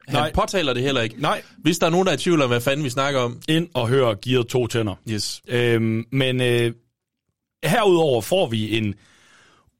Han 0.07 0.19
Nej. 0.19 0.31
påtaler 0.31 0.73
det 0.73 0.84
heller 0.84 1.01
ikke. 1.01 1.21
Nej. 1.21 1.41
Hvis 1.57 1.79
der 1.79 1.85
er 1.85 1.91
nogen, 1.91 2.05
der 2.05 2.11
er 2.11 2.17
i 2.17 2.19
tvivl 2.19 2.41
om, 2.41 2.49
hvad 2.49 2.61
fanden 2.61 2.84
vi 2.84 2.89
snakker 2.89 3.19
om. 3.19 3.41
Ind 3.49 3.67
og 3.73 3.88
høre 3.88 4.15
Gear 4.21 4.43
to 4.43 4.67
tænder. 4.67 4.95
Yes. 5.09 5.41
Øhm, 5.47 6.05
men 6.11 6.41
øh, 6.41 6.73
herudover 7.63 8.21
får 8.21 8.47
vi 8.47 8.77
en 8.77 8.95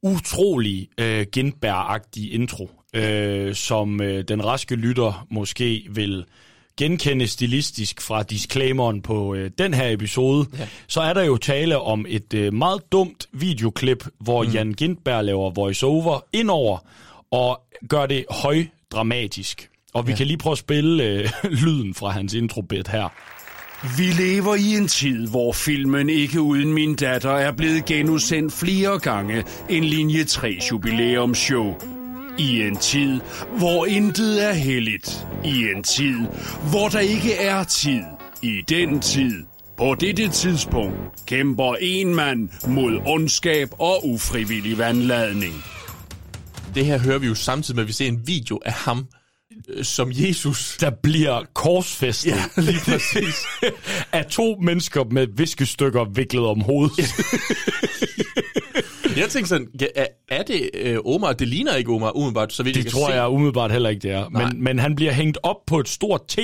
utrolig 0.04 0.88
øh, 0.98 1.26
Gindberg-agtig 1.32 2.34
intro, 2.34 2.72
øh, 2.94 3.56
som 3.56 4.02
øh, 4.02 4.24
den 4.28 4.46
raske 4.46 4.76
lytter 4.76 5.28
måske 5.30 5.88
vil 5.90 6.26
genkende 6.78 7.28
stilistisk 7.28 8.02
fra 8.02 8.24
disclaimeren 8.24 9.02
på 9.02 9.36
øh, 9.36 9.52
den 9.58 9.74
her 9.74 9.90
episode, 9.90 10.46
ja. 10.60 10.68
så 10.88 11.02
er 11.02 11.14
der 11.14 11.24
jo 11.24 11.38
tale 11.38 11.80
om 11.80 12.06
et 12.10 12.34
øh, 12.34 12.54
meget 12.54 12.92
dumt 12.92 13.28
videoklip, 13.34 14.06
hvor 14.20 14.44
mm. 14.44 14.50
Jan 14.50 14.74
Gindberg 14.74 15.26
laver 15.26 15.50
voiceover 15.50 16.20
indover 16.34 16.78
og 17.32 17.62
gør 17.90 18.06
det 18.06 18.26
højdramatisk. 18.30 19.70
Og 19.94 20.08
vi 20.08 20.12
ja. 20.12 20.18
kan 20.18 20.28
lige 20.28 20.38
prøve 20.38 20.52
at 20.52 20.58
spille 20.58 21.04
øh, 21.04 21.30
lyden 21.64 21.94
fra 21.94 22.10
hans 22.10 22.34
introbit 22.34 22.88
her. 22.88 23.10
Vi 23.98 24.04
lever 24.24 24.56
i 24.56 24.78
en 24.78 24.88
tid, 24.88 25.28
hvor 25.28 25.54
filmen 25.54 26.10
Ikke 26.10 26.42
uden 26.42 26.74
min 26.74 26.96
datter 26.96 27.32
er 27.32 27.52
blevet 27.52 27.86
genudsendt 27.86 28.54
flere 28.54 29.00
gange 29.00 29.44
en 29.70 29.84
linje 29.84 30.24
3 30.24 30.60
jubilæumsshow. 30.72 31.76
I 32.40 32.62
en 32.62 32.76
tid, 32.76 33.20
hvor 33.58 33.86
intet 33.86 34.46
er 34.50 34.54
helligt. 34.54 35.28
I 35.46 35.68
en 35.76 35.84
tid, 35.84 36.18
hvor 36.70 36.88
der 36.90 37.00
ikke 37.00 37.34
er 37.34 37.64
tid. 37.64 38.02
I 38.42 38.62
den 38.70 39.00
tid, 39.00 39.44
på 39.78 39.96
dette 40.00 40.30
tidspunkt, 40.30 40.98
kæmper 41.26 41.76
en 41.82 42.16
mand 42.16 42.50
mod 42.68 43.02
ondskab 43.06 43.70
og 43.80 44.08
ufrivillig 44.08 44.78
vandladning. 44.78 45.54
Det 46.76 46.86
her 46.86 47.00
hører 47.00 47.18
vi 47.20 47.28
jo 47.28 47.36
samtidig 47.36 47.76
med, 47.76 47.84
at 47.84 47.88
vi 47.88 47.94
ser 47.94 48.08
en 48.08 48.28
video 48.28 48.60
af 48.66 48.74
ham 48.74 49.08
som 49.84 50.12
Jesus. 50.14 50.78
Der 50.80 50.90
bliver 50.90 51.44
korsfæstet. 51.54 52.32
Ja, 52.32 52.44
lige 52.62 52.80
præcis. 52.86 53.36
af 54.12 54.26
to 54.26 54.56
mennesker 54.62 55.04
med 55.12 55.28
viskestykker 55.38 56.06
viklet 56.06 56.46
om 56.46 56.62
hovedet. 56.62 57.14
Jeg 59.18 59.30
tænkte 59.30 59.50
sådan, 59.50 59.68
er, 60.30 60.44
det 60.44 60.70
øh, 60.74 60.98
Omar? 61.06 61.34
Det 61.34 61.48
ligner 61.48 61.76
ikke 61.76 61.92
Omar, 61.92 62.12
umiddelbart, 62.16 62.54
så 62.54 62.64
vidt 62.64 62.76
Det 62.76 62.84
jeg 62.84 62.92
tror 62.92 63.08
se. 63.10 63.14
jeg 63.16 63.30
umiddelbart 63.30 63.72
heller 63.72 63.90
ikke, 63.90 64.00
det 64.02 64.12
er. 64.12 64.30
Nej. 64.30 64.46
Men, 64.52 64.64
men 64.64 64.80
han 64.80 64.96
bliver 64.96 65.12
hængt 65.12 65.38
op 65.44 65.66
på 65.68 65.80
et 65.80 65.90
stort 65.90 66.22
T, 66.28 66.38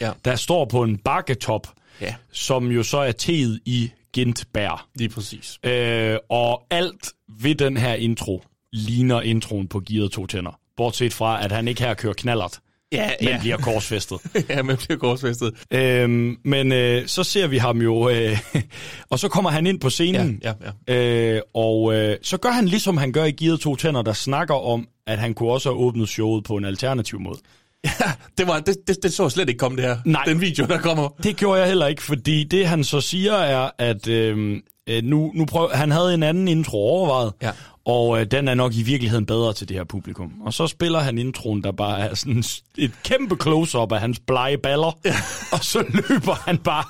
Ja. 0.00 0.10
der 0.24 0.36
står 0.36 0.64
på 0.64 0.82
en 0.82 0.98
bakketop, 0.98 1.66
Ja. 2.00 2.14
som 2.32 2.66
jo 2.70 2.82
så 2.82 2.98
er 2.98 3.12
T'et 3.22 3.58
i 3.66 3.90
Gintberg. 4.12 4.80
Lige 4.94 5.08
præcis. 5.08 5.58
Øh, 5.64 6.16
og 6.30 6.62
alt 6.70 7.12
ved 7.40 7.54
den 7.54 7.76
her 7.76 7.94
intro 7.94 8.42
ligner 8.72 9.20
introen 9.20 9.68
på 9.68 9.82
Gearet 9.90 10.12
to 10.12 10.26
tænder. 10.26 10.58
Bortset 10.78 11.12
fra, 11.14 11.44
at 11.44 11.52
han 11.52 11.68
ikke 11.68 11.82
her 11.82 11.94
kører 11.94 12.12
knallert, 12.12 12.58
Ja, 12.92 13.10
men 13.20 13.28
ja. 13.28 13.38
bliver 13.40 13.56
korsfæstet. 13.56 14.18
ja, 14.48 14.62
man 14.62 14.76
bliver 14.76 14.98
korsfæstet. 14.98 15.52
Øhm, 15.70 16.36
men 16.44 16.72
øh, 16.72 17.06
så 17.06 17.24
ser 17.24 17.46
vi 17.46 17.58
ham 17.58 17.82
jo, 17.82 18.08
øh, 18.08 18.38
og 19.10 19.18
så 19.18 19.28
kommer 19.28 19.50
han 19.50 19.66
ind 19.66 19.80
på 19.80 19.90
scenen, 19.90 20.40
Ja, 20.44 20.52
ja, 20.88 20.94
Øh, 20.94 21.40
og 21.54 21.94
øh, 21.94 22.16
så 22.22 22.36
gør 22.36 22.50
han 22.50 22.64
ligesom 22.68 22.96
han 22.96 23.12
gør 23.12 23.24
i 23.24 23.30
Gearet 23.30 23.60
to 23.60 23.76
tænder, 23.76 24.02
der 24.02 24.12
snakker 24.12 24.54
om, 24.54 24.88
at 25.06 25.18
han 25.18 25.34
kunne 25.34 25.50
også 25.50 25.68
have 25.68 25.78
åbnet 25.78 26.08
showet 26.08 26.44
på 26.44 26.56
en 26.56 26.64
alternativ 26.64 27.20
måde. 27.20 27.38
Det, 28.38 28.46
var, 28.46 28.60
det, 28.60 28.76
det, 28.86 28.96
det 29.02 29.12
så 29.12 29.28
slet 29.28 29.48
ikke 29.48 29.58
komme, 29.58 29.76
det 29.76 29.84
her. 29.84 29.96
Nej. 30.04 30.24
Den 30.26 30.40
video, 30.40 30.66
der 30.66 30.78
kommer. 30.78 31.08
Det 31.22 31.36
gjorde 31.36 31.60
jeg 31.60 31.68
heller 31.68 31.86
ikke, 31.86 32.02
fordi 32.02 32.44
det 32.44 32.66
han 32.66 32.84
så 32.84 33.00
siger 33.00 33.32
er, 33.34 33.70
at 33.78 34.08
øh, 34.08 34.56
øh, 34.88 35.02
nu, 35.04 35.32
nu 35.34 35.44
prøv, 35.46 35.70
han 35.74 35.90
havde 35.90 36.14
en 36.14 36.22
anden 36.22 36.48
intro 36.48 36.78
overvejet, 36.78 37.32
Ja. 37.42 37.50
Og 37.88 38.20
øh, 38.20 38.26
den 38.30 38.48
er 38.48 38.54
nok 38.54 38.74
i 38.74 38.82
virkeligheden 38.82 39.26
bedre 39.26 39.52
til 39.52 39.68
det 39.68 39.76
her 39.76 39.84
publikum. 39.84 40.32
Og 40.44 40.54
så 40.54 40.66
spiller 40.66 40.98
han 41.00 41.18
introen, 41.18 41.62
der 41.64 41.72
bare 41.72 42.00
er 42.00 42.14
sådan 42.14 42.44
et 42.78 42.90
kæmpe 43.04 43.36
close-up 43.42 43.92
af 43.92 44.00
hans 44.00 44.20
blege 44.26 44.58
baller, 44.58 44.98
ja. 45.04 45.14
og 45.52 45.64
så 45.64 45.84
løber 45.88 46.34
han 46.34 46.58
bare 46.58 46.84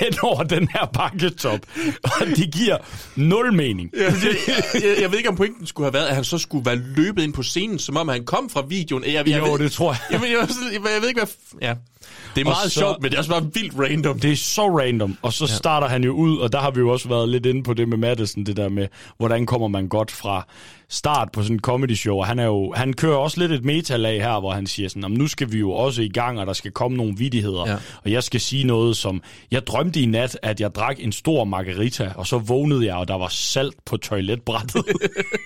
hen 0.00 0.18
over 0.22 0.42
den 0.42 0.68
her 0.72 0.86
bakketop, 0.86 1.60
og 2.04 2.26
det 2.36 2.50
giver 2.54 2.76
nul 3.16 3.52
mening. 3.52 3.90
Ja, 3.96 4.04
jeg, 4.04 4.12
jeg, 4.74 4.96
jeg 5.00 5.10
ved 5.10 5.18
ikke, 5.18 5.30
om 5.30 5.36
pointen 5.36 5.66
skulle 5.66 5.84
have 5.86 5.94
været, 5.94 6.06
at 6.06 6.14
han 6.14 6.24
så 6.24 6.38
skulle 6.38 6.66
være 6.66 6.76
løbet 6.76 7.22
ind 7.22 7.32
på 7.32 7.42
scenen, 7.42 7.78
som 7.78 7.96
om 7.96 8.08
han 8.08 8.24
kom 8.24 8.50
fra 8.50 8.64
videoen. 8.68 9.04
Jeg, 9.04 9.28
jeg, 9.28 9.38
Jo, 9.38 9.52
ved, 9.52 9.58
det 9.58 9.72
tror 9.72 9.92
jeg. 9.92 10.00
Jeg, 10.10 10.20
jeg, 10.22 10.30
jeg, 10.30 10.48
jeg, 10.72 10.80
jeg 10.94 11.00
ved 11.02 11.08
ikke, 11.08 11.20
hvad... 11.20 11.28
Ja. 11.62 11.74
Det 12.34 12.40
er 12.40 12.46
Og 12.46 12.50
meget 12.50 12.72
så- 12.72 12.80
sjovt, 12.80 13.02
men 13.02 13.10
det 13.10 13.16
er 13.16 13.18
også 13.18 13.30
bare 13.30 13.50
vildt 13.54 13.72
random. 13.78 14.20
Det 14.20 14.32
er 14.32 14.36
så 14.36 14.78
random, 14.78 15.16
og 15.22 15.32
så 15.32 15.44
ja. 15.44 15.54
starter 15.54 15.88
han 15.88 16.04
jo 16.04 16.12
ud, 16.12 16.38
og 16.38 16.52
der 16.52 16.58
har 16.60 16.70
vi 16.70 16.80
jo 16.80 16.88
også 16.88 17.08
været 17.08 17.28
lidt 17.28 17.46
inde 17.46 17.62
på 17.62 17.74
det 17.74 17.88
med 17.88 17.98
Madison, 17.98 18.44
det 18.44 18.56
der 18.56 18.68
med, 18.68 18.88
hvordan 19.16 19.46
kommer 19.46 19.68
man 19.68 19.88
godt 19.88 20.10
fra 20.10 20.37
start 20.90 21.32
på 21.32 21.42
sådan 21.42 21.56
en 21.56 21.60
comedy 21.60 21.94
show, 21.94 22.16
og 22.16 22.26
han, 22.26 22.38
er 22.38 22.44
jo, 22.44 22.72
han 22.76 22.92
kører 22.92 23.16
også 23.16 23.40
lidt 23.40 23.52
et 23.52 23.64
metalag 23.64 24.22
her, 24.22 24.40
hvor 24.40 24.52
han 24.52 24.66
siger 24.66 24.88
sådan, 24.88 25.00
"Nå, 25.00 25.08
men 25.08 25.18
nu 25.18 25.26
skal 25.26 25.52
vi 25.52 25.58
jo 25.58 25.70
også 25.72 26.02
i 26.02 26.08
gang, 26.08 26.40
og 26.40 26.46
der 26.46 26.52
skal 26.52 26.70
komme 26.70 26.96
nogle 26.96 27.14
vidigheder, 27.16 27.70
ja. 27.70 27.76
og 28.04 28.10
jeg 28.12 28.22
skal 28.22 28.40
sige 28.40 28.64
noget 28.64 28.96
som, 28.96 29.22
jeg 29.50 29.66
drømte 29.66 30.00
i 30.00 30.06
nat, 30.06 30.38
at 30.42 30.60
jeg 30.60 30.74
drak 30.74 30.96
en 31.00 31.12
stor 31.12 31.44
margarita, 31.44 32.12
og 32.16 32.26
så 32.26 32.38
vågnede 32.38 32.86
jeg, 32.86 32.94
og 32.94 33.08
der 33.08 33.18
var 33.18 33.28
salt 33.28 33.74
på 33.84 33.96
toiletbrættet. 33.96 34.84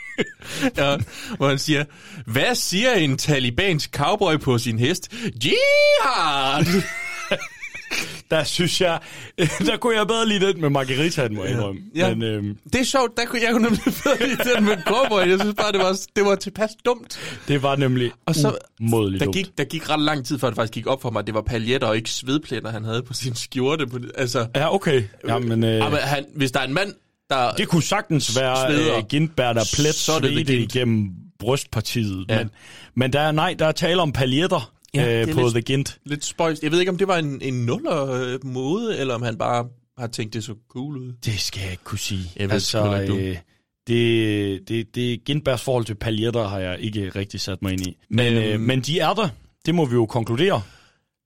ja, 0.78 0.96
hvor 1.36 1.48
han 1.48 1.58
siger, 1.58 1.84
hvad 2.26 2.54
siger 2.54 2.92
en 2.94 3.16
talibansk 3.18 3.90
cowboy 3.96 4.36
på 4.38 4.58
sin 4.58 4.78
hest? 4.78 5.12
Jihad! 5.44 6.82
Der 8.30 8.44
synes 8.44 8.80
jeg, 8.80 8.98
der 9.66 9.76
kunne 9.76 9.96
jeg 9.98 10.06
bedre 10.06 10.28
lide 10.28 10.52
den 10.52 10.60
med 10.60 10.70
margaritaen, 10.70 11.34
må 11.34 11.42
jeg 11.44 11.52
indrømme. 11.52 11.80
Ja. 11.94 12.14
Men, 12.14 12.22
øhm, 12.22 12.56
Det 12.72 12.80
er 12.80 12.84
sjovt, 12.84 13.16
der 13.16 13.24
kunne 13.24 13.42
jeg 13.42 13.52
kunne 13.52 13.62
nemlig 13.62 13.80
bedre 14.04 14.28
lide 14.28 14.54
den 14.56 14.64
med 14.64 14.76
cowboy. 14.86 15.28
Jeg 15.28 15.40
synes 15.40 15.54
bare, 15.54 15.72
det 15.72 15.80
var, 15.80 15.96
det 16.16 16.24
var 16.24 16.34
tilpas 16.34 16.70
dumt. 16.84 17.18
det 17.48 17.62
var 17.62 17.76
nemlig 17.76 18.12
Og 18.26 18.34
så, 18.34 18.56
umådeligt 18.80 19.20
der 19.20 19.24
dumt. 19.24 19.36
gik, 19.36 19.58
der 19.58 19.64
gik 19.64 19.90
ret 19.90 20.00
lang 20.00 20.26
tid, 20.26 20.38
før 20.38 20.48
det 20.48 20.56
faktisk 20.56 20.72
gik 20.74 20.86
op 20.86 21.02
for 21.02 21.10
mig, 21.10 21.20
at 21.20 21.26
det 21.26 21.34
var 21.34 21.42
paljetter 21.42 21.88
og 21.88 21.96
ikke 21.96 22.10
svedpletter, 22.10 22.70
han 22.70 22.84
havde 22.84 23.02
på 23.02 23.14
sin 23.14 23.34
skjorte. 23.34 23.86
På, 23.86 23.98
altså, 24.14 24.46
Ja, 24.56 24.74
okay. 24.74 25.02
Jamen, 25.28 25.64
øh, 25.64 25.76
Jamen, 25.78 25.98
han, 25.98 26.24
hvis 26.36 26.52
der 26.52 26.60
er 26.60 26.64
en 26.64 26.74
mand, 26.74 26.92
der... 27.30 27.52
Det 27.52 27.68
kunne 27.68 27.82
sagtens 27.82 28.36
være 28.40 28.56
sveder, 28.70 29.00
Gintberg, 29.02 29.54
der 29.54 29.64
plet 29.76 29.94
så 29.94 30.12
er 30.12 30.18
det 30.18 30.46
Gint. 30.46 30.74
igennem 30.74 31.08
brystpartiet. 31.38 32.24
Ja. 32.28 32.38
Men, 32.38 32.50
men 32.96 33.12
der 33.12 33.20
er, 33.20 33.32
nej, 33.32 33.54
der 33.58 33.66
er 33.66 33.72
tale 33.72 34.02
om 34.02 34.12
paljetter 34.12 34.72
Ja, 34.94 35.20
øh, 35.22 35.34
på 35.34 35.40
lidt- 35.40 35.52
The 35.54 35.60
Gint. 35.62 35.98
Lidt 36.06 36.24
spøjst. 36.24 36.62
Jeg 36.62 36.70
ved 36.72 36.80
ikke, 36.80 36.90
om 36.92 36.98
det 36.98 37.08
var 37.08 37.16
en, 37.18 37.38
en 37.42 37.66
nuller 37.66 38.38
mode, 38.46 38.98
eller 38.98 39.14
om 39.14 39.22
han 39.22 39.38
bare 39.38 39.66
har 39.98 40.06
tænkt, 40.06 40.34
det 40.34 40.44
så 40.44 40.54
cool 40.68 40.96
ud. 40.96 41.12
Det 41.24 41.40
skal 41.40 41.60
jeg 41.62 41.70
ikke 41.70 41.84
kunne 41.84 41.98
sige. 41.98 42.30
Jeg 42.36 42.48
ved 42.48 42.54
altså, 42.54 43.00
ikke, 43.00 43.14
øh, 43.30 43.36
det, 43.86 44.68
det, 44.68 44.94
det 44.94 45.24
Gintbergs 45.24 45.62
forhold 45.62 45.84
til 45.84 45.94
paljetter 45.94 46.48
har 46.48 46.58
jeg 46.58 46.76
ikke 46.80 47.08
rigtig 47.16 47.40
sat 47.40 47.62
mig 47.62 47.72
ind 47.72 47.86
i. 47.86 47.96
Men, 48.10 48.32
Øhm. 48.34 48.42
øh, 48.44 48.60
men 48.60 48.80
de 48.80 48.98
er 49.00 49.12
der. 49.14 49.28
Det 49.66 49.74
må 49.74 49.84
vi 49.86 49.94
jo 49.94 50.06
konkludere. 50.06 50.62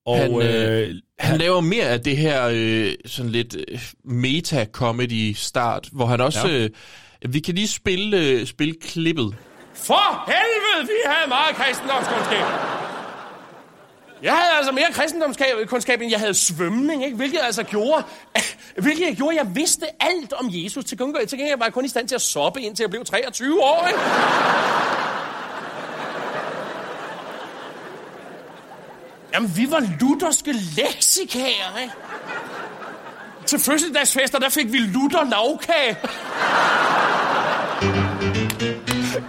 Og 0.05 0.17
Han, 0.17 0.41
øh, 0.41 0.89
øh, 0.89 0.95
Han 1.19 1.37
laver 1.39 1.61
mere 1.61 1.83
af 1.85 2.01
det 2.01 2.17
her 2.17 2.49
øh, 2.53 2.93
sådan 3.05 3.31
lidt 3.31 3.55
øh, 3.67 3.79
meta-comedy 4.05 5.33
start, 5.33 5.89
hvor 5.91 6.05
han 6.05 6.21
også... 6.21 6.47
Ja. 6.47 6.63
Øh, 6.63 6.69
vi 7.33 7.39
kan 7.39 7.55
lige 7.55 7.67
spille, 7.67 8.17
øh, 8.27 8.45
spille 8.45 8.75
klippet. 8.81 9.35
For 9.73 10.25
helvede, 10.31 10.87
vi 10.93 10.97
havde 11.05 11.29
meget 11.29 11.55
kristendomskundskab. 11.55 12.86
Jeg 14.21 14.33
havde 14.33 14.57
altså 14.57 14.71
mere 14.71 14.85
kristendomskundskab, 14.91 16.01
end 16.01 16.11
jeg 16.11 16.19
havde 16.19 16.33
svømning, 16.33 17.05
ikke? 17.05 17.17
hvilket 17.17 17.39
altså 17.43 17.63
gjorde, 17.63 18.03
hvilket 18.83 19.07
jeg 19.07 19.15
gjorde, 19.15 19.35
jeg 19.37 19.55
vidste 19.55 19.85
alt 19.99 20.33
om 20.33 20.47
Jesus. 20.49 20.85
Til 20.85 20.97
gengæld, 20.97 21.27
til 21.27 21.37
gengæld 21.37 21.57
var 21.57 21.65
jeg 21.65 21.73
kun 21.73 21.85
i 21.85 21.87
stand 21.87 22.07
til 22.07 22.15
at 22.15 22.21
soppe, 22.21 22.61
indtil 22.61 22.83
jeg 22.83 22.89
blev 22.89 23.05
23 23.05 23.63
år. 23.63 23.87
Ikke? 23.87 23.99
Jamen, 29.33 29.51
vi 29.55 29.71
var 29.71 29.83
lutherske 29.99 30.51
leksikager, 30.51 31.77
ikke? 31.81 31.93
Til 33.45 33.59
fødselsdagsfester, 33.59 34.39
der 34.39 34.49
fik 34.49 34.71
vi 34.71 34.77
Luther 34.77 35.23
lavkage. 35.23 35.97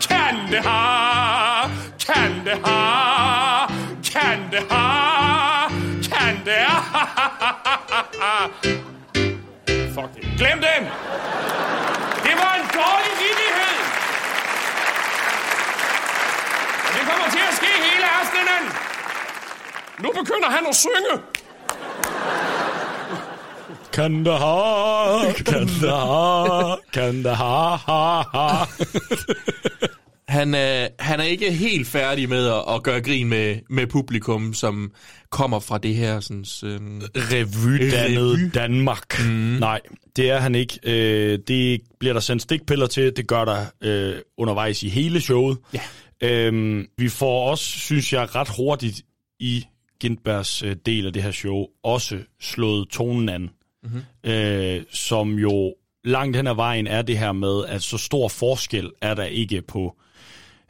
Kan 0.08 0.52
det 0.52 0.64
ha? 0.64 1.68
Kan 2.06 2.44
det 2.44 2.66
ha? 2.66 3.07
Kan 4.58 4.66
det 4.66 4.74
ha? 4.74 5.68
Kan 6.02 6.44
det 6.44 6.64
ha? 6.66 7.02
Fuck 9.94 10.10
det. 10.14 10.22
Glem 10.38 10.58
den! 10.60 10.82
Det 12.24 12.34
var 12.40 12.52
en 12.58 12.66
dårlig 12.78 13.12
vidighed! 13.22 13.78
Og 16.86 16.90
det 16.94 17.02
kommer 17.08 17.28
til 17.30 17.42
at 17.48 17.54
ske 17.58 17.72
hele 17.86 18.06
aftenen. 18.20 18.64
Nu 19.98 20.08
begynder 20.12 20.50
han 20.50 20.66
at 20.66 20.76
synge. 20.76 21.14
kan 23.92 24.24
det 24.24 24.38
ha, 27.36 28.64
Han, 30.28 30.54
øh, 30.54 30.86
han 30.98 31.20
er 31.20 31.24
ikke 31.24 31.52
helt 31.52 31.86
færdig 31.86 32.28
med 32.28 32.46
at, 32.46 32.74
at 32.74 32.82
gøre 32.82 33.00
grin 33.00 33.28
med, 33.28 33.56
med 33.70 33.86
publikum, 33.86 34.54
som 34.54 34.92
kommer 35.30 35.60
fra 35.60 35.78
det 35.78 35.94
her 35.94 36.20
sådan... 36.20 36.44
Øh, 36.64 37.00
Revy. 37.14 38.50
Danmark. 38.54 39.20
Mm. 39.24 39.34
Nej, 39.60 39.80
det 40.16 40.30
er 40.30 40.38
han 40.38 40.54
ikke. 40.54 40.78
Øh, 40.82 41.38
det 41.48 41.80
bliver 42.00 42.12
der 42.12 42.20
sendt 42.20 42.42
stikpiller 42.42 42.86
til. 42.86 43.16
Det 43.16 43.26
gør 43.26 43.44
der 43.44 43.66
øh, 43.80 44.14
undervejs 44.38 44.82
i 44.82 44.88
hele 44.88 45.20
showet. 45.20 45.58
Ja. 45.74 45.80
Øhm, 46.22 46.86
vi 46.98 47.08
får 47.08 47.50
også, 47.50 47.64
synes 47.64 48.12
jeg, 48.12 48.34
ret 48.34 48.48
hurtigt 48.56 49.02
i 49.40 49.64
Gintbergs 50.00 50.62
øh, 50.62 50.76
del 50.86 51.06
af 51.06 51.12
det 51.12 51.22
her 51.22 51.30
show 51.30 51.66
også 51.84 52.18
slået 52.40 52.88
tonen 52.88 53.28
an. 53.28 53.50
Mm-hmm. 53.82 54.30
Øh, 54.30 54.82
som 54.90 55.34
jo 55.34 55.74
langt 56.04 56.36
hen 56.36 56.46
ad 56.46 56.54
vejen 56.54 56.86
er 56.86 57.02
det 57.02 57.18
her 57.18 57.32
med, 57.32 57.64
at 57.68 57.82
så 57.82 57.98
stor 57.98 58.28
forskel 58.28 58.90
er 59.02 59.14
der 59.14 59.24
ikke 59.24 59.62
på, 59.62 59.96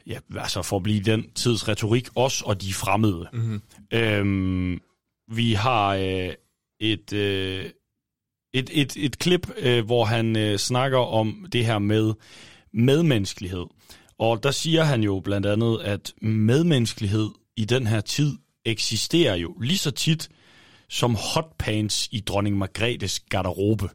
ja, 0.09 0.19
altså 0.39 0.61
for 0.61 0.77
at 0.77 0.83
blive 0.83 0.99
den 0.99 1.31
tids 1.31 1.67
retorik, 1.67 2.07
os 2.15 2.41
og 2.41 2.61
de 2.61 2.73
fremmede. 2.73 3.29
Mhm. 3.33 3.61
Øhm, 3.93 4.81
vi 5.31 5.53
har 5.53 5.95
øh, 5.95 6.33
et, 6.79 7.13
øh, 7.13 7.65
et, 8.53 8.69
et, 8.73 8.97
et 8.97 9.19
klip, 9.19 9.49
øh, 9.57 9.85
hvor 9.85 10.05
han 10.05 10.37
øh, 10.37 10.57
snakker 10.57 10.97
om 10.97 11.45
det 11.51 11.65
her 11.65 11.79
med 11.79 12.13
medmenneskelighed. 12.73 13.65
Og 14.17 14.43
der 14.43 14.51
siger 14.51 14.83
han 14.83 15.03
jo 15.03 15.19
blandt 15.19 15.47
andet, 15.47 15.79
at 15.81 16.13
medmenneskelighed 16.21 17.29
i 17.57 17.65
den 17.65 17.87
her 17.87 18.01
tid 18.01 18.37
eksisterer 18.65 19.35
jo 19.35 19.55
lige 19.61 19.77
så 19.77 19.91
tit 19.91 20.29
som 20.89 21.15
hotpants 21.15 22.09
i 22.11 22.19
dronning 22.19 22.57
Margrethes 22.57 23.19
garderobe. 23.19 23.89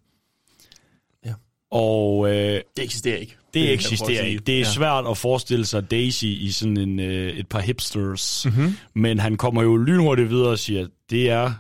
Ja. 1.25 1.35
Og 1.71 2.29
øh, 2.29 2.61
det 2.77 2.85
eksisterer 2.85 3.17
ikke. 3.17 3.37
Det 3.55 3.73
eksisterer 3.73 4.25
ikke. 4.25 4.41
Det 4.41 4.55
er 4.55 4.59
Ja. 4.59 4.65
svært 4.65 5.05
at 5.11 5.19
forestille 5.19 5.67
sig 5.67 5.91
Daisy 5.91 6.25
i 6.25 6.51
sådan 6.53 6.77
en, 6.77 7.01
øh, 7.01 7.33
et 7.33 7.47
par 7.47 7.61
hipsters. 7.61 8.47
Mhm. 8.47 8.77
Men 8.95 9.19
han 9.19 9.37
kommer 9.37 9.63
jo 9.63 9.77
lynhurtigt 9.77 10.31
videre 10.31 10.49
og 10.49 10.59
siger, 10.59 10.81
at 10.85 10.91
det 11.11 11.31
er 11.31 11.53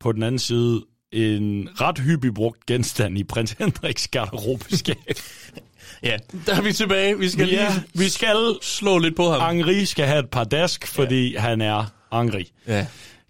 på 0.00 0.12
den 0.12 0.22
anden 0.22 0.38
side 0.38 0.84
en 1.12 1.68
ret 1.80 1.98
hyppig 1.98 2.34
brugt 2.34 2.66
genstand 2.66 3.18
i 3.18 3.24
prins 3.24 3.52
Hendriks 3.52 4.08
garderobeskab. 4.08 4.96
Ja, 6.02 6.16
der 6.46 6.54
er 6.56 6.62
vi 6.62 6.72
tilbage. 6.72 7.18
Vi 7.18 7.28
skal 7.28 7.48
ja, 7.48 7.68
lige 7.70 7.82
vi 7.94 8.08
skal 8.08 8.36
slå 8.62 8.98
lidt 8.98 9.16
på 9.16 9.30
ham. 9.30 9.56
Henri 9.56 9.84
skal 9.84 10.06
have 10.06 10.18
et 10.18 10.30
par 10.30 10.44
dask, 10.44 10.86
fordi 10.86 11.32
ja. 11.32 11.40
han 11.40 11.60
er 11.60 11.84
Henri. 12.12 12.52
Ja. 12.66 12.86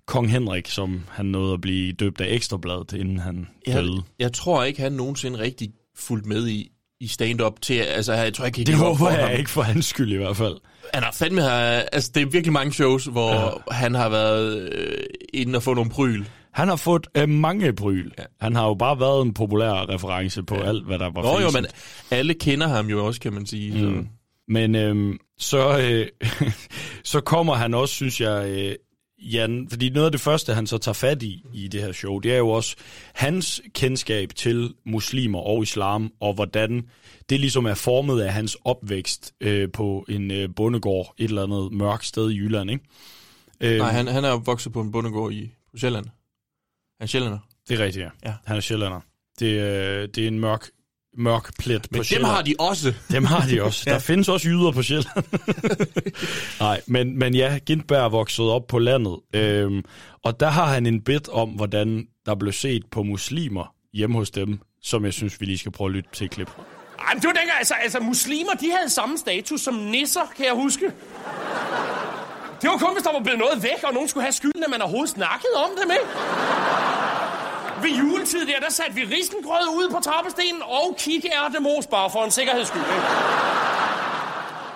Kong 0.07 0.31
Henrik, 0.31 0.69
som 0.69 1.05
han 1.11 1.27
nåede 1.27 1.55
at 1.55 1.61
blive 1.61 1.93
døbt 1.93 2.21
af 2.21 2.35
Ekstrabladet, 2.35 2.93
inden 2.93 3.19
han 3.19 3.47
Jeg, 3.67 3.75
døde. 3.83 4.03
jeg 4.19 4.33
tror 4.33 4.65
ikke, 4.65 4.81
han 4.83 4.93
nogensinde 4.93 5.39
rigtig 5.39 5.71
fulgt 5.97 6.27
med 6.27 6.49
i, 6.49 6.71
i 7.01 7.07
stand-up 7.09 7.61
til, 7.63 7.75
altså 7.75 8.13
jeg 8.13 8.35
tror 8.35 8.45
ikke, 8.47 8.57
Det 8.57 8.67
gik 8.67 8.75
op 8.75 8.81
håber 8.81 8.97
for 8.99 9.11
jeg 9.11 9.29
ham. 9.29 9.39
ikke 9.39 9.51
for 9.51 9.63
hans 9.63 9.87
skyld 9.87 10.13
i 10.13 10.17
hvert 10.17 10.37
fald. 10.37 10.57
Han 10.95 11.03
har 11.03 11.13
fandme, 11.13 11.41
har- 11.43 11.85
altså 11.93 12.11
det 12.15 12.23
er 12.23 12.27
virkelig 12.27 12.53
mange 12.53 12.73
shows, 12.73 13.05
hvor 13.05 13.33
ja. 13.35 13.75
han 13.77 13.95
har 13.95 14.09
været 14.09 14.73
øh, 14.73 14.99
inde 15.35 15.57
og 15.57 15.63
få 15.63 15.75
nogle 15.75 15.91
bryl. 15.91 16.25
Han 16.53 16.69
har 16.69 16.77
fået 16.77 17.07
øh, 17.15 17.29
mange 17.29 17.73
bryl. 17.73 18.11
Ja. 18.19 18.25
Han 18.41 18.57
har 18.57 18.67
jo 18.67 18.75
bare 18.75 19.01
været 19.01 19.23
en 19.23 19.35
populær 19.35 19.89
reference 19.95 20.43
på 20.43 20.55
ja. 20.57 20.69
alt, 20.69 20.87
hvad 20.87 20.99
der 20.99 21.11
var 21.11 21.23
Nå 21.23 21.41
jo, 21.41 21.51
men 21.51 21.67
alle 22.11 22.35
kender 22.35 22.69
ham 22.69 22.87
jo 22.87 23.07
også, 23.07 23.21
kan 23.21 23.33
man 23.33 23.47
sige. 23.47 23.87
Mm. 23.87 24.07
Men 24.49 24.75
øhm, 24.75 25.19
så, 25.39 25.79
øh, 25.79 26.07
så 27.05 27.21
kommer 27.21 27.55
han 27.55 27.75
også, 27.75 27.95
synes 27.95 28.21
jeg, 28.21 28.49
øh, 28.49 28.75
Jan, 29.19 29.67
fordi 29.71 29.91
noget 29.91 30.07
af 30.07 30.13
det 30.13 30.21
første, 30.21 30.55
han 30.55 30.67
så 30.67 30.79
tager 30.79 30.93
fat 30.93 31.23
i 31.23 31.45
i 31.55 31.69
det 31.69 31.81
her 31.83 31.93
show, 31.93 32.19
det 32.19 32.33
er 32.33 32.39
jo 32.39 32.49
også 32.49 32.77
hans 33.15 33.63
kendskab 33.75 34.35
til 34.35 34.75
muslimer 34.87 35.39
og 35.39 35.63
islam, 35.63 36.13
og 36.21 36.35
hvordan 36.35 36.89
det 37.29 37.41
ligesom 37.41 37.67
er 37.67 37.75
formet 37.75 38.21
af 38.21 38.33
hans 38.33 38.57
opvækst 38.65 39.35
øh, 39.41 39.73
på 39.73 40.05
en 40.09 40.31
øh, 40.31 40.49
bondegård 40.57 41.15
et 41.19 41.29
eller 41.29 41.43
andet 41.43 41.73
mørkt 41.73 42.07
sted 42.07 42.31
i 42.31 42.37
Jylland, 42.37 42.71
ikke? 42.71 42.85
Øhm, 43.61 43.79
Nej, 43.79 43.93
han, 43.93 44.07
han 44.07 44.25
er 44.25 44.31
opvokset 44.31 44.73
på 44.73 44.81
en 44.81 44.93
bondegård 44.93 45.33
i 45.33 45.51
på 45.71 45.79
Sjælland. 45.79 46.05
Han 46.05 47.05
er 47.05 47.07
sjællander. 47.07 47.39
Det 47.69 47.81
er 47.81 47.85
rigtigt, 47.85 48.05
ja. 48.05 48.11
Ja. 48.31 48.35
Han 48.47 48.57
er 48.57 48.61
sjællander. 48.61 49.01
Det, 49.39 49.47
øh, 49.47 50.09
det 50.09 50.19
er 50.19 50.29
en 50.29 50.41
mørk, 50.41 50.71
mørk 51.17 51.51
plet 51.59 51.83
på 51.83 51.89
Men 51.91 51.97
dem 51.97 52.05
Sjælland. 52.05 52.33
har 52.33 52.43
de 52.43 52.55
også. 52.59 52.95
Dem 53.11 53.25
har 53.25 53.47
de 53.47 53.63
også. 53.63 53.85
Ja. 53.87 53.93
Der 53.93 53.99
findes 53.99 54.29
også 54.29 54.49
jyder 54.49 54.71
på 54.73 54.83
Sjælland. 54.83 55.25
Nej, 56.61 56.81
men, 56.87 57.19
men 57.19 57.35
ja, 57.35 57.59
Gintberg 57.67 58.05
er 58.05 58.09
vokset 58.09 58.45
op 58.45 58.67
på 58.67 58.79
landet. 58.79 59.17
Øhm, 59.35 59.85
og 60.25 60.41
der 60.41 60.49
har 60.51 60.65
han 60.67 60.87
en 60.87 61.01
bit 61.05 61.29
om, 61.29 61.49
hvordan 61.49 62.07
der 62.27 62.35
blev 62.35 62.53
set 62.53 62.83
på 62.93 63.03
muslimer 63.03 63.75
hjemme 63.95 64.17
hos 64.17 64.31
dem, 64.31 64.59
som 64.83 65.05
jeg 65.05 65.13
synes, 65.13 65.41
vi 65.41 65.47
lige 65.47 65.59
skal 65.59 65.73
prøve 65.73 65.89
at 65.89 65.95
lytte 65.95 66.11
til 66.13 66.25
et 66.25 66.31
klip. 66.31 66.51
Ej, 66.99 67.15
men 67.15 67.21
det 67.23 67.27
var 67.29 67.33
dengang, 67.33 67.59
altså, 67.59 67.75
altså 67.83 68.01
muslimer, 68.01 68.53
de 68.61 68.67
havde 68.79 68.91
samme 68.91 69.19
status 69.19 69.61
som 69.61 69.75
nisser, 69.75 70.21
kan 70.37 70.45
jeg 70.47 70.55
huske. 70.55 70.85
Det 72.63 72.71
var 72.71 72.79
kun, 72.79 72.93
hvis 72.95 73.03
der 73.03 73.13
var 73.13 73.23
blevet 73.23 73.39
noget 73.39 73.63
væk, 73.63 73.83
og 73.85 73.95
nogen 73.95 74.09
skulle 74.09 74.25
have 74.25 74.33
skylden, 74.33 74.65
at 74.65 74.71
man 74.71 74.83
overhovedet 74.83 75.11
snakkede 75.11 75.55
om 75.65 75.71
dem, 75.83 75.91
ikke? 75.91 76.05
Ved 77.83 77.91
juletid 77.91 78.47
der, 78.47 78.61
der 78.61 78.71
satte 78.71 78.95
vi 78.95 79.05
risengrød 79.05 79.69
ud 79.69 79.91
på 79.91 80.01
trappestenen 80.01 80.63
og 80.63 80.97
kikærtemos 80.99 81.87
bare 81.87 82.11
for 82.11 82.25
en 82.25 82.31
sikkerheds 82.31 82.69
skyld. 82.69 82.83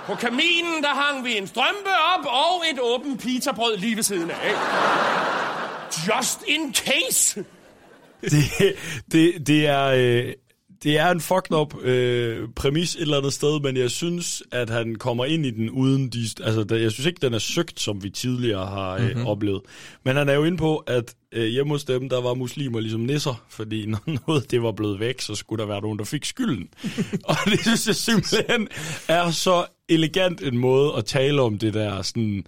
På 0.07 0.15
kaminen, 0.15 0.83
der 0.83 0.89
hang 0.89 1.25
vi 1.25 1.39
en 1.39 1.47
strømpe 1.47 1.91
op 2.17 2.27
og 2.27 2.63
et 2.73 2.79
åbent 2.81 3.21
pizzabrød 3.21 3.77
lige 3.77 3.97
ved 3.97 4.03
siden 4.03 4.31
af. 4.31 4.55
Just 6.09 6.45
in 6.47 6.75
case. 6.75 7.45
det, 8.21 8.77
det, 9.13 9.47
det 9.47 9.67
er... 9.67 9.85
Øh, 9.85 10.33
det 10.83 10.99
er 10.99 11.11
en 11.11 11.21
fucked 11.21 11.57
up 11.57 11.75
øh, 11.83 12.49
præmis 12.57 12.95
et 12.95 13.01
eller 13.01 13.17
andet 13.19 13.33
sted, 13.33 13.61
men 13.61 13.77
jeg 13.77 13.91
synes, 13.91 14.43
at 14.53 14.71
han 14.71 14.95
kommer 14.95 15.25
ind 15.25 15.47
i 15.47 15.51
den 15.51 15.71
uden 15.71 16.09
de... 16.09 16.19
Altså, 16.43 16.65
der, 16.65 16.77
jeg 16.77 16.93
synes 16.93 17.07
ikke, 17.07 17.19
den 17.23 17.35
er 17.35 17.39
søgt, 17.39 17.81
som 17.81 18.03
vi 18.03 18.11
tidligere 18.11 18.67
har 18.67 18.95
øh, 18.95 19.01
Mhm. 19.03 19.11
mm-hmm. 19.11 19.27
oplevet. 19.27 19.61
Men 20.05 20.17
han 20.17 20.29
er 20.29 20.33
jo 20.33 20.45
inde 20.45 20.57
på, 20.57 20.77
at 20.77 21.15
øh, 21.33 21.47
hjemme 21.47 21.73
hos 21.73 21.85
dem, 21.85 22.09
der 22.09 22.21
var 22.21 22.35
muslimer 22.35 22.81
ligesom 22.81 23.01
nisser, 23.01 23.45
fordi 23.49 23.87
når 23.93 24.01
noget 24.27 24.51
det 24.51 24.63
var 24.63 24.73
blevet 24.73 25.01
væk, 25.01 25.21
så 25.21 25.35
skulle 25.35 25.61
der 25.61 25.69
være 25.69 25.81
nogen, 25.83 25.99
der 25.99 26.05
fik 26.05 26.25
skylden. 26.25 26.69
Og 27.25 27.37
det 27.47 27.61
synes 27.61 27.87
jeg 27.87 27.97
simpelthen 27.97 28.69
er 29.09 29.31
så 29.31 29.65
elegant 29.89 30.43
en 30.43 30.59
måde 30.59 30.93
at 30.97 31.05
tale 31.05 31.43
om 31.43 31.59
det 31.59 31.75
der 31.75 32.03
sådan... 32.03 32.45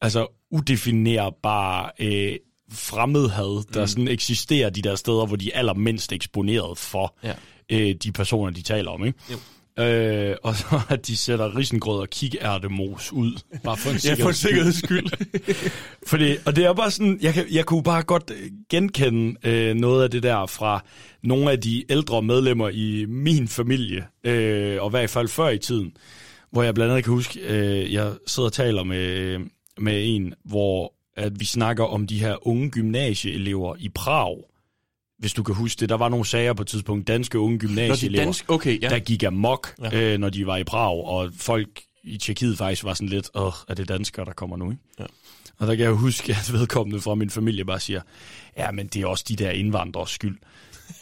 Altså, 0.00 0.26
udefinerbare... 0.50 1.90
Øh, 2.00 2.36
fremmedhad, 2.72 3.64
der 3.74 3.80
mm. 3.80 3.86
sådan 3.86 4.08
eksisterer 4.08 4.70
de 4.70 4.82
der 4.82 4.94
steder, 4.94 5.26
hvor 5.26 5.36
de 5.36 5.52
er 5.52 5.58
allermindst 5.58 6.12
eksponeret 6.12 6.78
for 6.78 7.16
Ja. 7.24 7.32
Øh, 7.72 7.94
de 8.02 8.12
personer, 8.12 8.52
de 8.52 8.62
taler 8.62 8.90
om, 8.90 9.04
ikke? 9.04 9.18
Jo. 9.32 9.36
Øh, 9.78 10.36
og 10.42 10.56
så 10.56 10.80
at 10.88 11.06
de 11.06 11.16
sætter 11.16 11.56
risengrød 11.56 12.00
og 12.00 12.08
kikærtemos 12.08 13.12
ud. 13.12 13.40
Bare 13.64 13.76
for 13.76 13.90
en 13.90 13.96
Ja, 14.04 14.24
for 14.24 14.28
en 14.28 14.34
sikkerheds 14.34 14.78
skyld. 14.78 15.06
Fordi, 16.10 16.36
og 16.46 16.56
det 16.56 16.64
er 16.64 16.74
bare 16.74 16.90
sådan, 16.90 17.18
jeg, 17.22 17.34
kan, 17.34 17.44
jeg 17.50 17.64
kunne 17.64 17.82
bare 17.82 18.02
godt 18.02 18.30
øh, 18.30 18.50
genkende 18.70 19.36
øh, 19.44 19.74
noget 19.74 20.04
af 20.04 20.10
det 20.10 20.22
der 20.22 20.46
fra 20.46 20.84
nogle 21.22 21.50
af 21.50 21.60
de 21.60 21.84
ældre 21.88 22.22
medlemmer 22.22 22.68
i 22.68 23.04
min 23.08 23.48
familie, 23.48 24.06
øh, 24.24 24.82
og 24.82 24.88
i 24.88 24.90
hvert 24.90 25.10
fald 25.10 25.28
før 25.28 25.48
i 25.48 25.58
tiden, 25.58 25.92
hvor 26.52 26.62
jeg 26.62 26.74
blandt 26.74 26.90
andet 26.92 27.04
kan 27.04 27.12
huske, 27.12 27.40
øh, 27.40 27.92
jeg 27.92 28.12
sidder 28.26 28.46
og 28.48 28.52
taler 28.52 28.84
med, 28.84 29.38
med 29.78 30.02
en, 30.04 30.34
hvor 30.44 30.92
at 31.16 31.40
vi 31.40 31.44
snakker 31.44 31.84
om 31.84 32.06
de 32.06 32.20
her 32.20 32.46
unge 32.46 32.70
gymnasieelever 32.70 33.76
i 33.78 33.88
Prag. 33.88 34.36
Hvis 35.18 35.32
du 35.32 35.42
kan 35.42 35.54
huske 35.54 35.80
det, 35.80 35.88
der 35.88 35.96
var 35.96 36.08
nogle 36.08 36.26
sager 36.26 36.52
på 36.52 36.62
et 36.62 36.68
tidspunkt, 36.68 37.08
danske 37.08 37.38
unge 37.38 37.58
gymnasieelever, 37.58 38.24
danske- 38.24 38.50
okay, 38.52 38.82
ja. 38.82 38.88
der 38.88 38.98
gik 38.98 39.22
amok, 39.22 39.74
Ja. 39.92 40.12
øh, 40.14 40.18
når 40.18 40.30
de 40.30 40.46
var 40.46 40.56
i 40.56 40.64
Prag, 40.64 41.04
og 41.06 41.30
folk 41.38 41.68
i 42.04 42.18
Tjekkiet 42.18 42.58
faktisk 42.58 42.84
var 42.84 42.94
sådan 42.94 43.08
lidt, 43.08 43.30
åh, 43.34 43.52
er 43.68 43.74
det 43.74 43.88
danskere, 43.88 44.24
der 44.24 44.32
kommer 44.32 44.56
nu, 44.56 44.70
ikke? 44.70 44.82
Ja. 45.00 45.04
Og 45.58 45.66
der 45.66 45.74
kan 45.74 45.84
jeg 45.84 45.92
huske, 45.92 46.32
at 46.32 46.52
vedkommende 46.52 47.00
fra 47.00 47.14
min 47.14 47.30
familie 47.30 47.64
bare 47.64 47.80
siger, 47.80 48.00
ja, 48.58 48.70
men 48.70 48.86
det 48.86 49.02
er 49.02 49.06
også 49.06 49.24
de 49.28 49.36
der 49.36 49.50
indvandrers 49.50 50.10
skyld. 50.10 50.38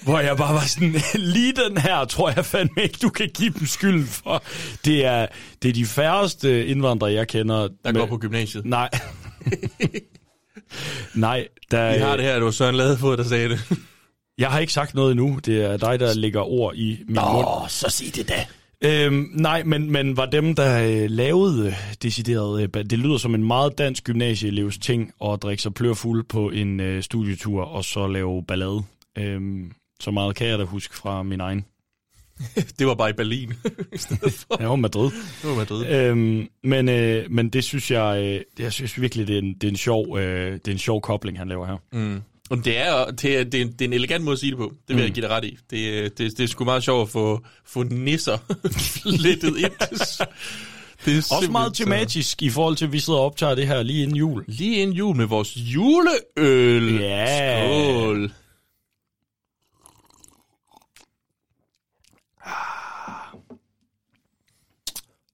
Hvor 0.03 0.19
jeg 0.21 0.37
bare 0.37 0.55
var 0.55 0.61
sådan, 0.67 0.95
lige 1.35 1.53
den 1.69 1.79
her 1.79 2.05
tror 2.05 2.33
jeg 2.37 2.45
fandme 2.45 2.83
ikke, 2.83 2.99
du 3.03 3.09
kan 3.09 3.31
give 3.35 3.51
dem 3.59 3.67
skylden 3.67 4.07
for. 4.07 4.43
Det 4.85 5.05
er, 5.05 5.27
det 5.63 5.69
er 5.69 5.73
de 5.73 5.87
færreste 5.87 6.67
indvandrere, 6.67 7.13
jeg 7.13 7.29
kender. 7.29 7.69
Der 7.85 7.93
går 7.93 8.07
på 8.07 8.19
gymnasiet. 8.19 8.65
Nej. 8.65 8.91
Nej, 11.15 11.49
der, 11.71 11.93
Vi 11.95 11.99
har 11.99 12.17
det 12.17 12.25
her, 12.25 12.35
det 12.35 12.45
var 12.45 12.51
Søren 12.51 12.75
Ladefod, 12.75 13.17
der 13.17 13.25
sagde 13.25 13.49
det. 13.49 13.61
Jeg 14.39 14.51
har 14.51 14.59
ikke 14.59 14.73
sagt 14.73 14.95
noget 14.95 15.11
endnu. 15.11 15.39
Det 15.45 15.63
er 15.65 15.77
dig, 15.77 16.01
der 16.01 16.15
lægger 16.15 16.41
ord 16.41 16.75
i 16.75 16.99
min 17.07 17.15
Nå, 17.15 17.33
mund. 17.33 17.69
så 17.69 17.91
sig 17.91 18.15
det 18.15 18.29
da. 18.29 18.47
Øhm, 18.85 19.31
nej, 19.33 19.63
men, 19.63 19.91
men 19.91 20.17
var 20.17 20.27
dem, 20.27 20.55
der 20.55 20.83
øh, 20.89 21.11
lavede 21.11 21.67
øh, 21.67 21.73
decideret... 22.03 22.63
Øh, 22.63 22.85
det 22.85 22.99
lyder 22.99 23.19
som 23.19 23.35
en 23.35 23.45
meget 23.45 23.79
dansk 23.79 24.05
gymnasieelevs 24.05 24.79
ting 24.79 25.13
at 25.25 25.43
drikke 25.43 25.63
sig 25.63 25.75
plørfuld 25.75 26.25
på 26.25 26.51
en 26.51 26.81
øh, 26.81 27.03
studietur 27.03 27.65
og 27.65 27.85
så 27.85 28.07
lave 28.07 28.45
ballade. 28.49 28.83
Øhm, 29.19 29.73
så 30.01 30.11
meget 30.11 30.37
kan 30.37 30.47
jeg 30.47 30.59
da 30.59 30.65
huske 30.65 30.97
fra 30.97 31.23
min 31.23 31.41
egen. 31.41 31.65
Det 32.79 32.87
var 32.87 32.95
bare 32.95 33.11
i 33.11 33.13
Berlin. 33.13 33.53
Ja, 34.61 34.69
og 34.69 34.79
Madrid. 34.79 35.11
Det 35.43 35.51
var 35.51 35.55
Madrid. 35.57 35.87
Øhm, 35.87 36.49
men, 36.65 36.89
øh, 36.89 37.31
men 37.31 37.49
det 37.49 37.65
synes 37.65 37.91
jeg, 37.91 38.23
øh, 38.23 38.65
jeg 38.65 38.73
synes 38.73 39.01
virkelig, 39.01 39.27
det 39.29 39.35
er 39.35 39.39
en, 39.39 39.55
det 39.55 39.65
er 39.65 39.69
en, 39.69 39.77
sjov, 39.77 40.19
øh, 40.19 40.53
det 40.53 40.69
er 40.69 40.73
en 40.73 40.79
sjov 40.79 41.01
kobling, 41.01 41.39
han 41.39 41.49
laver 41.49 41.67
her. 41.67 41.77
Mm. 41.93 42.21
Og 42.51 42.65
det 42.65 42.79
er, 42.79 43.11
det, 43.11 43.39
er, 43.41 43.45
det, 43.45 43.61
er, 43.61 43.65
det 43.65 43.81
er 43.81 43.85
en 43.85 43.93
elegant 43.93 44.25
måde 44.25 44.33
at 44.33 44.39
sige 44.39 44.51
det 44.51 44.59
på. 44.59 44.73
Det 44.89 44.89
vil 44.89 44.97
mm. 44.97 45.03
jeg 45.03 45.11
give 45.11 45.23
dig 45.27 45.31
ret 45.31 45.45
i. 45.45 45.59
Det, 45.71 45.99
er- 45.99 46.09
det, 46.09 46.19
det 46.19 46.41
er 46.41 46.47
sgu 46.47 46.65
meget 46.65 46.85
sjovt 46.85 47.03
at 47.03 47.09
få, 47.13 47.41
få 47.65 47.83
nisser 47.83 48.39
lettet 49.25 49.57
ind. 49.59 49.73
Det 51.05 51.15
er 51.15 51.37
Også 51.37 51.49
meget 51.51 51.77
så- 51.77 51.85
tematisk 51.85 52.43
i 52.43 52.51
forhold 52.51 52.77
til, 52.77 52.85
at 52.85 52.93
vi 52.93 53.01
sidder 53.01 53.19
og 53.19 53.25
optager 53.27 53.55
det 53.55 53.67
her 53.67 53.83
lige 53.83 54.03
inden 54.03 54.17
jul. 54.17 54.45
Lige 54.49 54.77
inden 54.83 54.97
jul 54.97 55.17
med 55.17 55.27
vores 55.27 55.57
juleøl. 55.57 56.99
Ja. 57.01 57.67
Skål. 57.67 58.33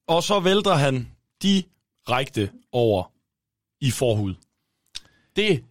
Og 0.07 0.23
så 0.23 0.41
vælter 0.41 0.75
han 0.75 1.09
direkte 1.43 2.51
over 2.73 3.13
i 3.81 3.91
forhud. 3.91 4.35
Det 5.37 5.65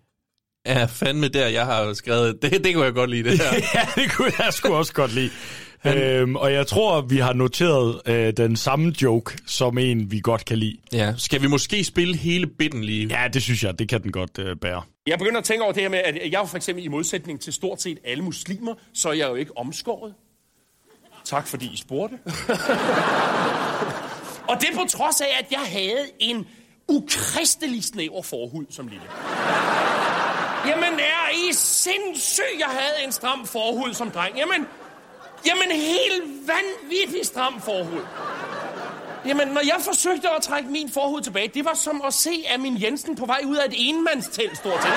er 0.69 0.87
fandme 0.87 1.27
der, 1.27 1.47
jeg 1.47 1.65
har 1.65 1.93
skrevet. 1.93 2.41
Det, 2.41 2.63
det 2.63 2.73
kunne 2.73 2.85
jeg 2.85 2.93
godt 2.93 3.09
lide, 3.09 3.29
det 3.29 3.39
her. 3.39 3.53
ja, 3.75 4.01
det 4.01 4.11
kunne 4.11 4.31
jeg 4.39 4.53
sgu 4.53 4.73
også 4.73 4.93
godt 4.93 5.13
lide. 5.13 5.29
øhm, 5.85 6.35
og 6.35 6.53
jeg 6.53 6.67
tror, 6.67 7.01
vi 7.01 7.17
har 7.17 7.33
noteret 7.33 8.01
øh, 8.05 8.33
den 8.37 8.55
samme 8.55 8.93
joke 9.01 9.37
som 9.47 9.77
en, 9.77 10.11
vi 10.11 10.19
godt 10.19 10.45
kan 10.45 10.57
lide. 10.57 10.77
Ja. 10.93 11.13
Skal 11.17 11.41
vi 11.41 11.47
måske 11.47 11.83
spille 11.83 12.17
hele 12.17 12.47
bitten 12.47 12.83
lige? 12.83 13.07
Ja, 13.07 13.27
det 13.27 13.41
synes 13.41 13.63
jeg, 13.63 13.79
det 13.79 13.89
kan 13.89 14.03
den 14.03 14.11
godt 14.11 14.39
øh, 14.39 14.55
bære. 14.55 14.81
Jeg 15.07 15.17
begynder 15.17 15.37
at 15.39 15.43
tænke 15.43 15.63
over 15.63 15.73
det 15.73 15.81
her 15.81 15.89
med, 15.89 15.99
at 15.99 16.31
jeg 16.31 16.41
er 16.41 16.45
for 16.45 16.57
eksempel 16.57 16.85
i 16.85 16.87
modsætning 16.87 17.41
til 17.41 17.53
stort 17.53 17.81
set 17.81 17.97
alle 18.05 18.23
muslimer, 18.23 18.73
så 18.93 19.09
er 19.09 19.13
jeg 19.13 19.29
jo 19.29 19.35
ikke 19.35 19.57
omskåret. 19.57 20.13
Tak 21.25 21.47
fordi 21.47 21.65
I 21.73 21.77
spurgte. 21.77 22.17
Og 24.49 24.55
det 24.59 24.67
på 24.73 24.81
trods 24.89 25.21
af, 25.21 25.27
at 25.39 25.45
jeg 25.51 25.59
havde 25.59 26.05
en 26.19 26.47
ukristelig 26.87 27.83
snæver 27.83 28.21
forhud 28.21 28.65
som 28.69 28.87
lille. 28.87 29.03
Jamen 30.65 30.99
er 30.99 31.29
I 31.33 31.53
sindssyg, 31.53 32.59
jeg 32.59 32.67
havde 32.67 33.03
en 33.05 33.11
stram 33.11 33.45
forhud 33.45 33.93
som 33.93 34.11
dreng. 34.11 34.37
Jamen, 34.37 34.67
jamen 35.45 35.71
helt 35.71 36.47
vanvittig 36.47 37.25
stram 37.25 37.61
forhud. 37.61 38.05
Jamen, 39.25 39.47
når 39.47 39.61
jeg 39.61 39.75
forsøgte 39.79 40.29
at 40.29 40.41
trække 40.41 40.69
min 40.69 40.91
forhud 40.91 41.21
tilbage, 41.21 41.47
det 41.47 41.65
var 41.65 41.73
som 41.73 42.01
at 42.05 42.13
se 42.13 42.45
Amin 42.53 42.81
Jensen 42.81 43.15
på 43.15 43.25
vej 43.25 43.41
ud 43.45 43.55
af 43.55 43.65
et 43.65 43.73
enmandstelt, 43.77 44.57
stort 44.57 44.81
set. 44.83 44.91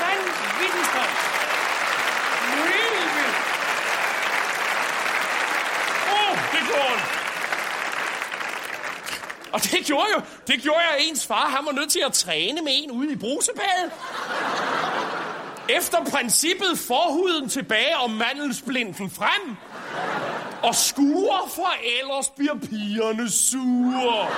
Vanvittig 0.00 0.84
stramt. 0.90 1.20
Helt 2.72 3.10
vildt. 3.16 3.36
Åh, 6.08 6.30
oh, 6.30 6.36
det 6.52 6.60
gjorde 6.68 6.92
ondt. 6.92 7.04
Og 9.54 9.62
det 9.62 9.86
gjorde 9.86 10.06
jo, 10.16 10.22
det 10.46 10.62
gjorde 10.62 10.78
jeg, 10.78 11.08
ens 11.08 11.26
far, 11.26 11.46
han 11.56 11.66
var 11.66 11.72
nødt 11.72 11.90
til 11.90 12.02
at 12.06 12.12
træne 12.12 12.60
med 12.62 12.72
en 12.72 12.90
ude 12.90 13.12
i 13.12 13.16
brusebadet. 13.16 13.90
Efter 15.68 16.04
princippet 16.04 16.78
forhuden 16.78 17.48
tilbage 17.48 17.96
og 17.98 18.10
mandelsblinden 18.10 19.10
frem. 19.10 19.56
Og 20.62 20.74
skuer, 20.74 21.52
for 21.54 21.74
ellers 22.00 22.28
bliver 22.36 22.54
pigerne 22.54 23.30
sure. 23.30 24.28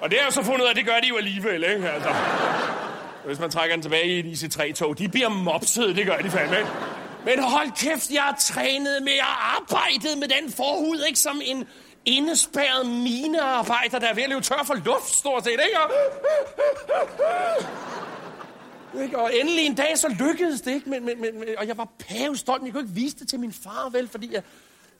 Og 0.00 0.10
det 0.10 0.18
har 0.18 0.26
jeg 0.26 0.32
så 0.32 0.42
fundet 0.42 0.60
ud 0.60 0.66
af, 0.66 0.70
at 0.70 0.76
det 0.76 0.86
gør 0.86 1.00
de 1.00 1.08
jo 1.08 1.16
alligevel, 1.16 1.64
ikke? 1.74 1.90
Altså, 1.90 2.14
hvis 3.26 3.38
man 3.38 3.50
trækker 3.50 3.76
den 3.76 3.82
tilbage 3.82 4.06
i 4.06 4.18
et 4.18 4.42
IC3-tog, 4.42 4.98
de 4.98 5.08
bliver 5.08 5.28
mopset, 5.28 5.96
det 5.96 6.06
gør 6.06 6.16
de 6.16 6.30
fandme, 6.30 6.58
ikke? 6.58 6.70
Men 7.24 7.42
hold 7.42 7.70
kæft, 7.76 8.10
jeg 8.10 8.22
har 8.22 8.36
trænet 8.40 9.02
med 9.02 9.12
jeg 9.12 9.24
har 9.24 9.56
arbejdet 9.60 10.18
med 10.18 10.28
den 10.28 10.52
forhud, 10.52 11.04
ikke? 11.08 11.18
Som 11.18 11.40
en 11.44 11.66
indespærret 12.04 12.86
minearbejder, 12.86 13.98
der 13.98 14.08
er 14.08 14.14
ved 14.14 14.22
at 14.22 14.28
løbe 14.28 14.40
tør 14.40 14.62
for 14.66 14.74
luft, 14.74 15.10
stort 15.10 15.44
set, 15.44 15.50
ikke? 15.50 15.80
Og... 15.80 15.90
Ikke? 19.02 19.18
Og 19.18 19.36
endelig 19.36 19.66
en 19.66 19.74
dag, 19.74 19.98
så 19.98 20.08
lykkedes 20.08 20.60
det, 20.60 20.74
ikke? 20.74 20.90
Men, 20.90 21.04
men, 21.04 21.20
men, 21.20 21.34
og 21.58 21.66
jeg 21.68 21.78
var 21.78 21.88
pavestolt, 22.08 22.62
men 22.62 22.66
jeg 22.66 22.72
kunne 22.72 22.82
ikke 22.82 22.94
vise 22.94 23.16
det 23.16 23.28
til 23.28 23.40
min 23.40 23.52
far, 23.52 23.88
vel? 23.88 24.08
Fordi 24.08 24.34
jeg, 24.34 24.42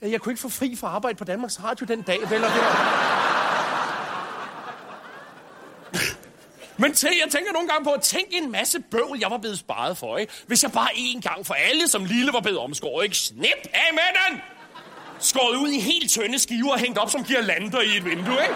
jeg 0.02 0.20
kunne 0.20 0.32
ikke 0.32 0.42
få 0.42 0.48
fri 0.48 0.76
fra 0.76 0.88
arbejde 0.88 1.16
på 1.16 1.24
Danmarks 1.24 1.64
Radio 1.64 1.86
den 1.86 2.02
dag, 2.02 2.18
vel? 2.30 2.44
Og 2.44 2.50
det 2.50 2.60
var... 2.60 3.28
Men 6.80 6.94
til, 6.94 7.10
jeg 7.24 7.30
tænker 7.32 7.52
nogle 7.52 7.68
gange 7.68 7.84
på, 7.84 7.90
at 7.90 8.02
tænk 8.02 8.26
en 8.30 8.50
masse 8.50 8.80
bøvl, 8.80 9.18
jeg 9.20 9.30
var 9.30 9.38
blevet 9.38 9.58
sparet 9.58 9.96
for, 9.96 10.18
ikke? 10.18 10.32
Hvis 10.46 10.62
jeg 10.62 10.72
bare 10.72 10.88
en 10.94 11.20
gang 11.20 11.46
for 11.46 11.54
alle 11.54 11.88
som 11.88 12.04
lille 12.04 12.32
var 12.32 12.40
blevet 12.40 12.58
omskåret, 12.58 13.04
ikke? 13.04 13.16
Snip 13.16 13.68
af 13.72 13.92
med 13.92 14.02
den! 14.30 14.40
Skåret 15.20 15.56
ud 15.56 15.68
i 15.68 15.80
helt 15.80 16.10
tynde 16.10 16.38
skiver 16.38 16.72
og 16.72 16.78
hængt 16.78 16.98
op 16.98 17.10
som 17.10 17.24
girlander 17.24 17.80
i 17.80 17.96
et 17.96 18.04
vindue, 18.04 18.42
ikke? 18.42 18.54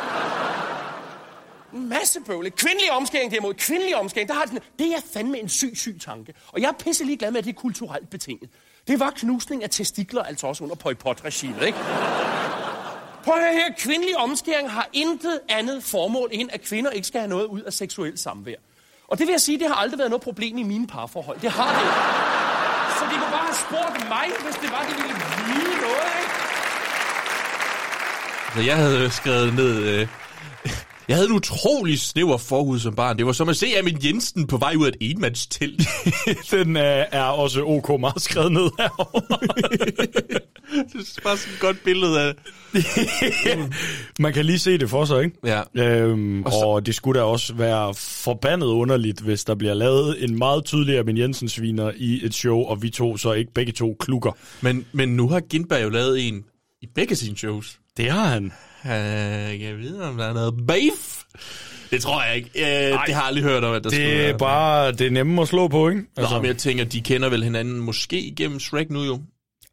En 1.72 1.88
masse 1.88 2.20
bøvle. 2.20 2.50
Kvindelig 2.50 2.90
omskæring 2.90 3.30
derimod, 3.30 3.54
kvindelig 3.54 3.96
omskæring, 3.96 4.28
der 4.28 4.34
har 4.34 4.44
den, 4.44 4.58
det 4.78 4.86
er 4.86 5.00
fandme 5.14 5.38
en 5.38 5.48
syg, 5.48 5.72
syg 5.74 6.00
tanke. 6.04 6.34
Og 6.52 6.60
jeg 6.60 6.68
er 6.68 6.72
pisse 6.72 7.04
lige 7.04 7.16
glad 7.16 7.30
med, 7.30 7.38
at 7.38 7.44
det 7.44 7.56
er 7.56 7.60
kulturelt 7.60 8.10
betinget. 8.10 8.50
Det 8.88 9.00
var 9.00 9.10
knusning 9.10 9.62
af 9.62 9.70
testikler, 9.70 10.22
altså 10.22 10.46
også 10.46 10.64
under 10.64 10.76
Pol 10.76 10.94
Pot-regimet, 10.94 11.62
ikke? 11.62 11.78
Prøv 13.24 13.34
at 13.34 13.40
høre 13.40 13.54
her, 13.54 13.74
kvindelig 13.78 14.16
omskæring 14.16 14.70
har 14.70 14.88
intet 14.92 15.40
andet 15.48 15.82
formål, 15.84 16.28
end 16.32 16.50
at 16.52 16.62
kvinder 16.62 16.90
ikke 16.90 17.06
skal 17.06 17.20
have 17.20 17.28
noget 17.28 17.44
ud 17.44 17.60
af 17.60 17.72
seksuel 17.72 18.18
samvær. 18.18 18.54
Og 19.08 19.18
det 19.18 19.26
vil 19.26 19.32
jeg 19.32 19.40
sige, 19.40 19.58
det 19.58 19.68
har 19.68 19.74
aldrig 19.74 19.98
været 19.98 20.10
noget 20.10 20.22
problem 20.22 20.58
i 20.58 20.62
mine 20.62 20.86
parforhold. 20.86 21.40
Det 21.40 21.50
har 21.50 21.72
det 21.74 21.82
ikke. 21.86 22.02
Så 22.98 23.04
de 23.10 23.20
kunne 23.20 23.34
bare 23.38 23.48
have 23.52 23.60
spurgt 23.66 24.08
mig, 24.08 24.26
hvis 24.44 24.56
det 24.62 24.70
var, 24.70 24.82
de 24.88 24.94
ville 25.00 25.16
vide 25.48 25.74
noget, 25.86 26.12
ikke? 26.22 26.41
Så 28.54 28.60
jeg 28.66 28.76
havde 28.76 29.10
skrevet 29.10 29.54
ned... 29.54 29.78
Øh, 29.82 30.06
jeg 31.08 31.16
havde 31.16 31.28
en 31.28 31.34
utrolig 31.36 32.00
snæver 32.00 32.38
forhud 32.38 32.78
som 32.78 32.94
barn. 32.94 33.18
Det 33.18 33.26
var 33.26 33.32
som 33.32 33.48
at 33.48 33.56
se 33.56 33.66
Amin 33.78 33.98
Jensen 34.04 34.46
på 34.46 34.56
vej 34.56 34.74
ud 34.78 34.84
af 34.86 34.88
et 34.88 34.96
enmandstelt. 35.00 35.82
Den 36.50 36.76
øh, 36.76 37.04
er 37.12 37.22
også 37.22 37.62
ok 37.64 38.00
meget 38.00 38.22
skrevet 38.22 38.52
ned 38.52 38.70
herovre. 38.78 39.38
det 40.92 40.94
er 40.94 41.20
bare 41.24 41.36
sådan 41.36 41.54
et 41.54 41.60
godt 41.60 41.84
billede 41.84 42.20
af 42.20 42.34
Man 44.18 44.32
kan 44.32 44.44
lige 44.46 44.58
se 44.58 44.78
det 44.78 44.90
for 44.90 45.04
sig, 45.04 45.24
ikke? 45.24 45.36
Ja. 45.44 45.60
Øhm, 45.74 46.42
og, 46.42 46.52
så- 46.52 46.58
og 46.58 46.86
det 46.86 46.94
skulle 46.94 47.20
da 47.20 47.24
også 47.24 47.54
være 47.54 47.94
forbandet 47.94 48.66
underligt, 48.66 49.20
hvis 49.20 49.44
der 49.44 49.54
bliver 49.54 49.74
lavet 49.74 50.24
en 50.24 50.38
meget 50.38 50.64
tydelig 50.64 50.98
Amin 50.98 51.16
Jensen-sviner 51.18 51.92
i 51.96 52.20
et 52.26 52.34
show, 52.34 52.58
og 52.58 52.82
vi 52.82 52.90
to 52.90 53.16
så 53.16 53.32
ikke 53.32 53.52
begge 53.54 53.72
to 53.72 53.96
klukker. 54.00 54.32
Men, 54.60 54.86
men 54.92 55.08
nu 55.08 55.28
har 55.28 55.40
Gindberg 55.40 55.82
jo 55.82 55.88
lavet 55.88 56.28
en 56.28 56.44
i 56.82 56.86
begge 56.94 57.16
sine 57.16 57.36
shows. 57.36 57.78
Det 57.96 58.10
har 58.10 58.26
han. 58.28 58.44
Uh, 58.84 59.62
jeg 59.62 59.78
ved, 59.78 60.00
om 60.00 60.16
der 60.16 60.24
er 60.24 60.32
noget 60.32 60.54
beef. 60.68 61.22
Det 61.90 62.02
tror 62.02 62.22
jeg 62.24 62.36
ikke. 62.36 62.50
Uh, 62.54 62.60
det 62.62 62.94
har 62.94 63.04
jeg 63.08 63.22
aldrig 63.24 63.44
hørt 63.44 63.64
om, 63.64 63.74
at 63.74 63.84
der 63.84 63.90
Det 63.90 64.12
er 64.14 64.16
være. 64.18 64.38
bare, 64.38 64.92
det 64.92 65.06
er 65.06 65.10
nemme 65.10 65.42
at 65.42 65.48
slå 65.48 65.68
på, 65.68 65.88
ikke? 65.88 66.02
Altså. 66.16 66.34
Nå, 66.34 66.40
men 66.40 66.46
jeg 66.48 66.56
tænker, 66.56 66.84
de 66.84 67.00
kender 67.00 67.28
vel 67.28 67.44
hinanden 67.44 67.78
måske 67.80 68.20
igennem 68.20 68.60
Shrek 68.60 68.90
nu 68.90 69.02
jo. 69.04 69.20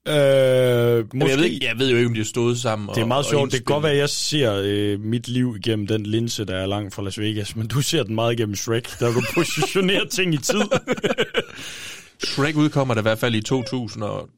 Øh, 0.07 1.05
måske. 1.13 1.29
jeg, 1.29 1.37
ved, 1.37 1.45
ikke- 1.45 1.65
jeg 1.65 1.79
ved 1.79 1.89
jo 1.89 1.95
ikke, 1.97 2.07
om 2.07 2.13
de 2.13 2.19
har 2.19 2.25
stået 2.25 2.59
sammen. 2.59 2.89
Det 2.95 3.01
er 3.01 3.05
meget 3.05 3.25
og 3.25 3.29
sjovt. 3.29 3.51
Det 3.51 3.59
kan 3.59 3.73
godt 3.73 3.83
være, 3.83 3.91
at 3.91 3.97
jeg 3.97 4.09
ser 4.09 4.61
øh, 4.65 4.99
mit 4.99 5.27
liv 5.27 5.55
igennem 5.65 5.87
den 5.87 6.05
linse, 6.05 6.45
der 6.45 6.55
er 6.55 6.65
langt 6.65 6.93
fra 6.93 7.03
Las 7.03 7.19
Vegas, 7.19 7.55
men 7.55 7.67
du 7.67 7.81
ser 7.81 8.03
den 8.03 8.15
meget 8.15 8.33
igennem 8.33 8.55
Shrek, 8.55 8.99
der 8.99 9.11
du 9.13 9.21
positionerer 9.35 10.05
ting 10.05 10.33
i 10.33 10.37
tid. 10.37 10.61
Shrek 12.23 12.55
udkommer 12.55 12.93
der 12.93 13.01
i 13.01 13.03
hvert 13.03 13.19
fald 13.19 13.35
i 13.35 13.41
2001 13.41 14.29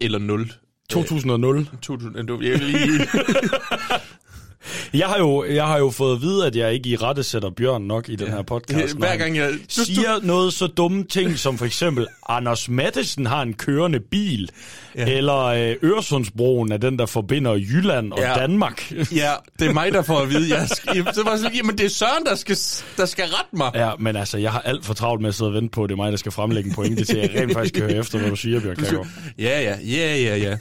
eller 0.00 0.18
0. 0.18 0.52
2000. 0.90 1.66
2000, 1.82 2.26
du- 2.26 2.40
jeg 2.40 2.52
vil 2.52 2.60
lige... 2.62 3.06
Jeg 5.00 5.06
har, 5.06 5.18
jo, 5.18 5.44
jeg 5.44 5.66
har 5.66 5.78
jo 5.78 5.90
fået 5.90 6.16
at 6.16 6.22
vide, 6.22 6.46
at 6.46 6.56
jeg 6.56 6.72
ikke 6.74 6.88
i 6.88 6.96
rette 6.96 7.22
sætter 7.22 7.50
Bjørn 7.50 7.82
nok 7.82 8.08
i 8.08 8.16
den 8.16 8.28
her 8.28 8.42
podcast. 8.42 8.96
Hver 8.98 9.16
gang 9.16 9.36
jeg- 9.36 9.50
du- 9.52 9.80
du- 9.80 9.84
siger 9.84 10.18
noget 10.22 10.52
så 10.52 10.66
dumme 10.66 11.04
ting, 11.04 11.38
som 11.38 11.58
for 11.58 11.64
eksempel, 11.64 12.06
Anders 12.28 12.68
Mattesen 12.68 13.26
har 13.26 13.42
en 13.42 13.52
kørende 13.54 14.00
bil, 14.00 14.50
ja. 14.96 15.08
eller 15.16 15.36
øh, 15.44 15.74
Øresundsbroen 15.82 16.72
er 16.72 16.76
den, 16.76 16.98
der 16.98 17.06
forbinder 17.06 17.54
Jylland 17.54 18.12
og 18.12 18.18
Ja. 18.18 18.34
Danmark. 18.34 18.92
ja, 18.92 19.32
det 19.58 19.68
er 19.68 19.72
mig, 19.72 19.92
der 19.92 20.02
får 20.02 20.18
at 20.18 20.30
vide. 20.30 20.56
Jeg 20.58 20.68
skal, 20.76 21.08
så 21.14 21.22
var 21.24 21.36
sådan, 21.36 21.54
jamen 21.56 21.78
det 21.78 21.86
er 21.86 21.90
Søren, 21.90 22.24
der 22.26 22.34
skal, 22.34 22.56
der 22.96 23.06
skal 23.06 23.24
rette 23.24 23.56
mig. 23.56 23.70
Ja, 23.74 23.90
men 23.98 24.16
altså, 24.16 24.38
jeg 24.38 24.52
har 24.52 24.60
alt 24.60 24.84
for 24.84 24.94
travlt 24.94 25.20
med 25.22 25.28
at 25.28 25.34
sidde 25.34 25.48
og 25.50 25.54
vente 25.54 25.68
på, 25.70 25.82
at 25.84 25.88
det 25.88 25.92
er 25.94 25.96
mig, 25.96 26.12
der 26.12 26.18
skal 26.18 26.32
fremlægge 26.32 26.68
en 26.68 26.74
pointe 26.74 27.04
til, 27.04 27.16
at 27.16 27.32
jeg 27.34 27.42
rent 27.42 27.52
faktisk 27.52 27.74
kan 27.74 27.82
høre 27.82 27.92
efter, 27.96 28.18
hvad 28.18 28.30
du 28.30 28.36
siger, 28.36 28.60
Bjørn 28.60 28.76
Kærgaard. 28.76 29.06
Ja, 29.38 29.60
ja, 29.62 29.76
ja, 29.84 30.16
ja, 30.16 30.36
ja. 30.36 30.56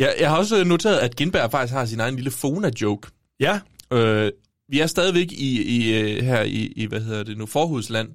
jeg, 0.00 0.14
jeg 0.20 0.28
har 0.30 0.36
også 0.36 0.64
noteret, 0.64 0.96
at 0.96 1.16
Gindberg 1.16 1.50
faktisk 1.50 1.74
har 1.74 1.84
sin 1.86 2.00
egen 2.00 2.14
lille 2.16 2.30
Fona-joke. 2.30 3.15
Ja. 3.40 3.60
Øh, 3.92 4.32
vi 4.68 4.80
er 4.80 4.86
stadigvæk 4.86 5.32
i, 5.32 5.62
i 5.62 6.00
øh, 6.00 6.24
her 6.24 6.42
i, 6.42 6.72
i, 6.76 6.86
hvad 6.86 7.00
hedder 7.00 7.22
det 7.22 7.38
nu, 7.38 7.46
Forhudsland, 7.46 8.08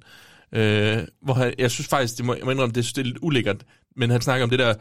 øh, 0.54 0.98
hvor 1.22 1.34
han, 1.34 1.54
jeg 1.58 1.70
synes 1.70 1.88
faktisk, 1.88 2.16
det 2.16 2.24
må, 2.24 2.34
jeg 2.34 2.44
må 2.44 2.50
indrømme, 2.50 2.72
det, 2.72 2.84
det 2.84 2.98
er 2.98 3.04
lidt 3.04 3.18
ulækkert, 3.22 3.64
men 3.96 4.10
han 4.10 4.20
snakker 4.20 4.44
om 4.44 4.50
det 4.50 4.58
der, 4.58 4.74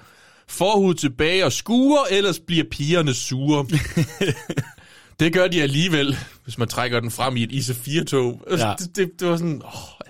forhud 0.48 0.94
tilbage 0.94 1.46
og 1.46 1.52
skuer, 1.52 2.04
ellers 2.12 2.40
bliver 2.40 2.64
pigerne 2.72 3.14
sure. 3.14 3.66
det 5.20 5.34
gør 5.34 5.48
de 5.48 5.62
alligevel, 5.62 6.18
hvis 6.44 6.58
man 6.58 6.68
trækker 6.68 7.00
den 7.00 7.12
frem 7.12 7.38
i 7.38 7.44
et 7.44 7.52
IC4-tog. 7.52 8.42
Ja. 8.52 8.74
Det, 8.80 8.88
det, 8.96 9.20
det 9.20 9.28
var 9.28 9.38
sådan, 9.38 9.62
åh, 9.66 10.08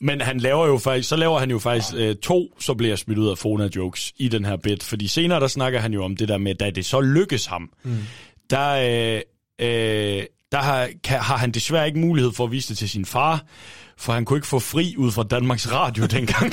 Men 0.00 0.20
han 0.20 0.38
laver 0.40 0.66
jo 0.66 0.78
faktisk, 0.78 1.08
så 1.08 1.16
laver 1.16 1.38
han 1.38 1.50
jo 1.50 1.58
faktisk 1.58 1.94
øh, 1.96 2.16
to, 2.16 2.56
så 2.60 2.74
bliver 2.74 2.90
jeg 2.90 2.98
smidt 2.98 3.18
ud 3.18 3.28
af 3.28 3.38
Fona 3.38 3.68
jokes 3.76 4.12
i 4.16 4.28
den 4.28 4.44
her 4.44 4.56
bit. 4.56 4.82
Fordi 4.82 5.06
senere 5.06 5.40
der 5.40 5.48
snakker 5.48 5.80
han 5.80 5.92
jo 5.92 6.04
om 6.04 6.16
det 6.16 6.28
der 6.28 6.38
med, 6.38 6.54
da 6.54 6.70
det 6.70 6.86
så 6.86 7.00
lykkes 7.00 7.46
ham, 7.46 7.70
mm. 7.82 7.98
der, 8.50 9.14
øh, 9.16 9.20
øh, 9.60 10.26
der 10.52 10.58
har, 10.58 10.88
kan, 11.04 11.18
har 11.18 11.36
han 11.36 11.50
desværre 11.50 11.86
ikke 11.86 11.98
mulighed 11.98 12.32
for 12.32 12.44
at 12.44 12.52
vise 12.52 12.68
det 12.68 12.78
til 12.78 12.88
sin 12.88 13.04
far, 13.04 13.44
for 13.96 14.12
han 14.12 14.24
kunne 14.24 14.36
ikke 14.36 14.46
få 14.46 14.58
fri 14.58 14.94
ud 14.98 15.12
fra 15.12 15.22
Danmarks 15.22 15.72
Radio 15.72 16.06
dengang. 16.16 16.52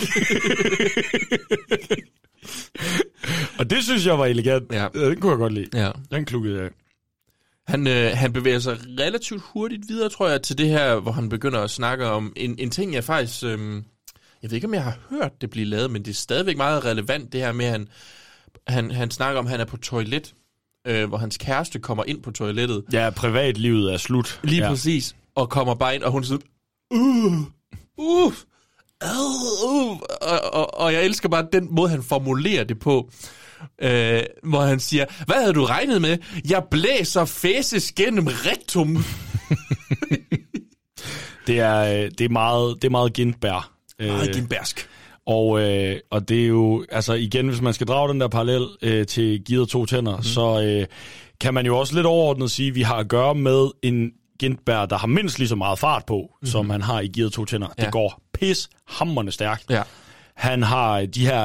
Og 3.60 3.70
det 3.70 3.84
synes 3.84 4.06
jeg 4.06 4.20
var 4.20 4.26
elegant. 4.26 4.74
Ja. 4.74 4.88
Det 4.94 5.20
kunne 5.22 5.32
jeg 5.32 5.40
godt 5.40 5.54
lide. 5.54 5.70
Ja. 5.74 5.92
Den 6.12 6.26
klukkede 6.26 6.62
jeg. 6.62 6.70
Han, 7.68 7.88
øh, 7.88 8.12
han 8.14 8.34
bevæger 8.34 8.60
sig 8.60 8.78
relativt 9.00 9.42
hurtigt 9.42 9.90
videre, 9.90 10.10
tror 10.10 10.30
jeg, 10.30 10.42
til 10.42 10.58
det 10.58 10.68
her, 10.68 11.00
hvor 11.00 11.12
han 11.12 11.30
begynder 11.30 11.62
at 11.62 11.70
snakke 11.70 12.06
om 12.06 12.34
en, 12.36 12.56
en 12.60 12.70
ting, 12.70 12.94
jeg 12.94 13.04
faktisk... 13.04 13.44
Øh, 13.44 13.84
jeg 14.42 14.52
ved 14.52 14.56
ikke, 14.56 14.68
om 14.68 14.74
jeg 14.74 14.84
har 14.84 14.98
hørt 15.10 15.42
det 15.42 15.50
blive 15.50 15.66
lavet, 15.66 15.92
men 15.92 16.06
det 16.06 16.12
er 16.12 16.16
stadigvæk 16.16 16.58
meget 16.58 16.86
relevant, 16.86 17.34
det 17.34 17.42
her 17.42 17.52
med, 17.52 17.66
at 17.66 17.72
han, 17.72 17.88
han, 18.68 18.92
han 18.92 19.12
snakker 19.12 19.40
om, 19.40 19.46
at 19.46 19.52
han 19.52 19.60
er 19.60 19.66
på 19.66 19.78
toilet, 19.78 20.34
øh, 20.90 21.08
hvor 21.08 21.18
hans 21.18 21.38
kæreste 21.38 21.80
kommer 21.80 22.04
ind 22.08 22.24
på 22.24 22.32
toilettet. 22.32 22.84
Ja, 22.94 23.10
privatlivet 23.10 23.94
er 23.94 23.98
slut. 23.98 24.40
Lige 24.44 24.64
ja. 24.64 24.70
præcis. 24.70 25.16
Og 25.36 25.50
kommer 25.50 25.76
bare 25.76 25.96
ind, 25.96 26.04
og 26.04 26.12
hun 26.12 26.24
siger, 26.24 26.38
uh, 26.92 27.02
uh, 27.02 27.44
uh, 27.98 28.34
uh, 29.64 30.00
og, 30.22 30.54
og, 30.54 30.80
og 30.80 30.94
jeg 30.94 31.06
elsker 31.06 31.30
bare 31.30 31.48
den 31.54 31.68
måde, 31.72 31.90
han 31.90 32.04
formulerer 32.04 32.64
det 32.64 32.80
på. 32.80 33.12
Øh, 33.82 34.24
hvor 34.44 34.62
han 34.62 34.80
siger, 34.80 35.06
hvad 35.26 35.36
havde 35.36 35.54
du 35.54 35.66
regnet 35.66 36.02
med? 36.02 36.18
Jeg 36.50 36.64
blæser 36.72 37.26
fæses 37.26 37.92
gennem 37.92 38.28
rektum. 38.28 38.98
Det 41.48 41.60
er, 41.60 41.80
øh, 41.80 42.12
det 42.18 42.22
er 42.22 42.30
meget, 42.30 42.76
det 42.76 42.88
er 42.88 42.92
meget 42.92 43.14
Gindberg. 43.14 43.64
Meget 44.00 44.28
Øh, 44.28 44.34
Gindbergsk. 44.34 44.90
Og, 45.30 45.62
øh, 45.62 46.00
og 46.10 46.30
det 46.30 46.44
er 46.44 46.48
jo, 46.48 46.86
altså 46.92 47.14
igen, 47.14 47.48
hvis 47.48 47.62
man 47.62 47.74
skal 47.74 47.88
drage 47.88 48.10
den 48.10 48.22
der 48.22 48.28
parallel 48.28 48.68
øh, 48.82 49.06
til 49.06 49.44
Givet 49.44 49.70
to 49.70 49.86
tænder, 49.86 50.18
mm. 50.18 50.24
så 50.24 50.62
øh, 50.62 50.86
kan 51.42 51.54
man 51.54 51.66
jo 51.66 51.78
også 51.78 51.96
lidt 51.96 52.06
overordnet 52.06 52.52
sige, 52.52 52.70
at 52.70 52.76
vi 52.76 52.82
har 52.82 52.96
at 52.96 53.08
gøre 53.08 53.36
med 53.36 53.68
en 53.84 54.12
Gindberg, 54.40 54.90
der 54.90 54.98
har 54.98 55.08
mindst 55.08 55.40
lige 55.40 55.48
så 55.48 55.56
meget 55.56 55.80
fart 55.80 56.06
på, 56.06 56.30
mm. 56.42 56.48
som 56.48 56.70
han 56.70 56.82
har 56.82 57.00
i 57.00 57.08
Givet 57.08 57.34
to 57.34 57.46
tænder. 57.46 57.68
Ja. 57.78 57.84
Det 57.84 57.92
går 57.92 58.22
pis 58.34 58.70
hammerne 58.88 59.32
stærkt. 59.32 59.66
Ja. 59.70 59.84
Han 60.40 60.64
har 60.64 61.06
de 61.06 61.26
her 61.26 61.44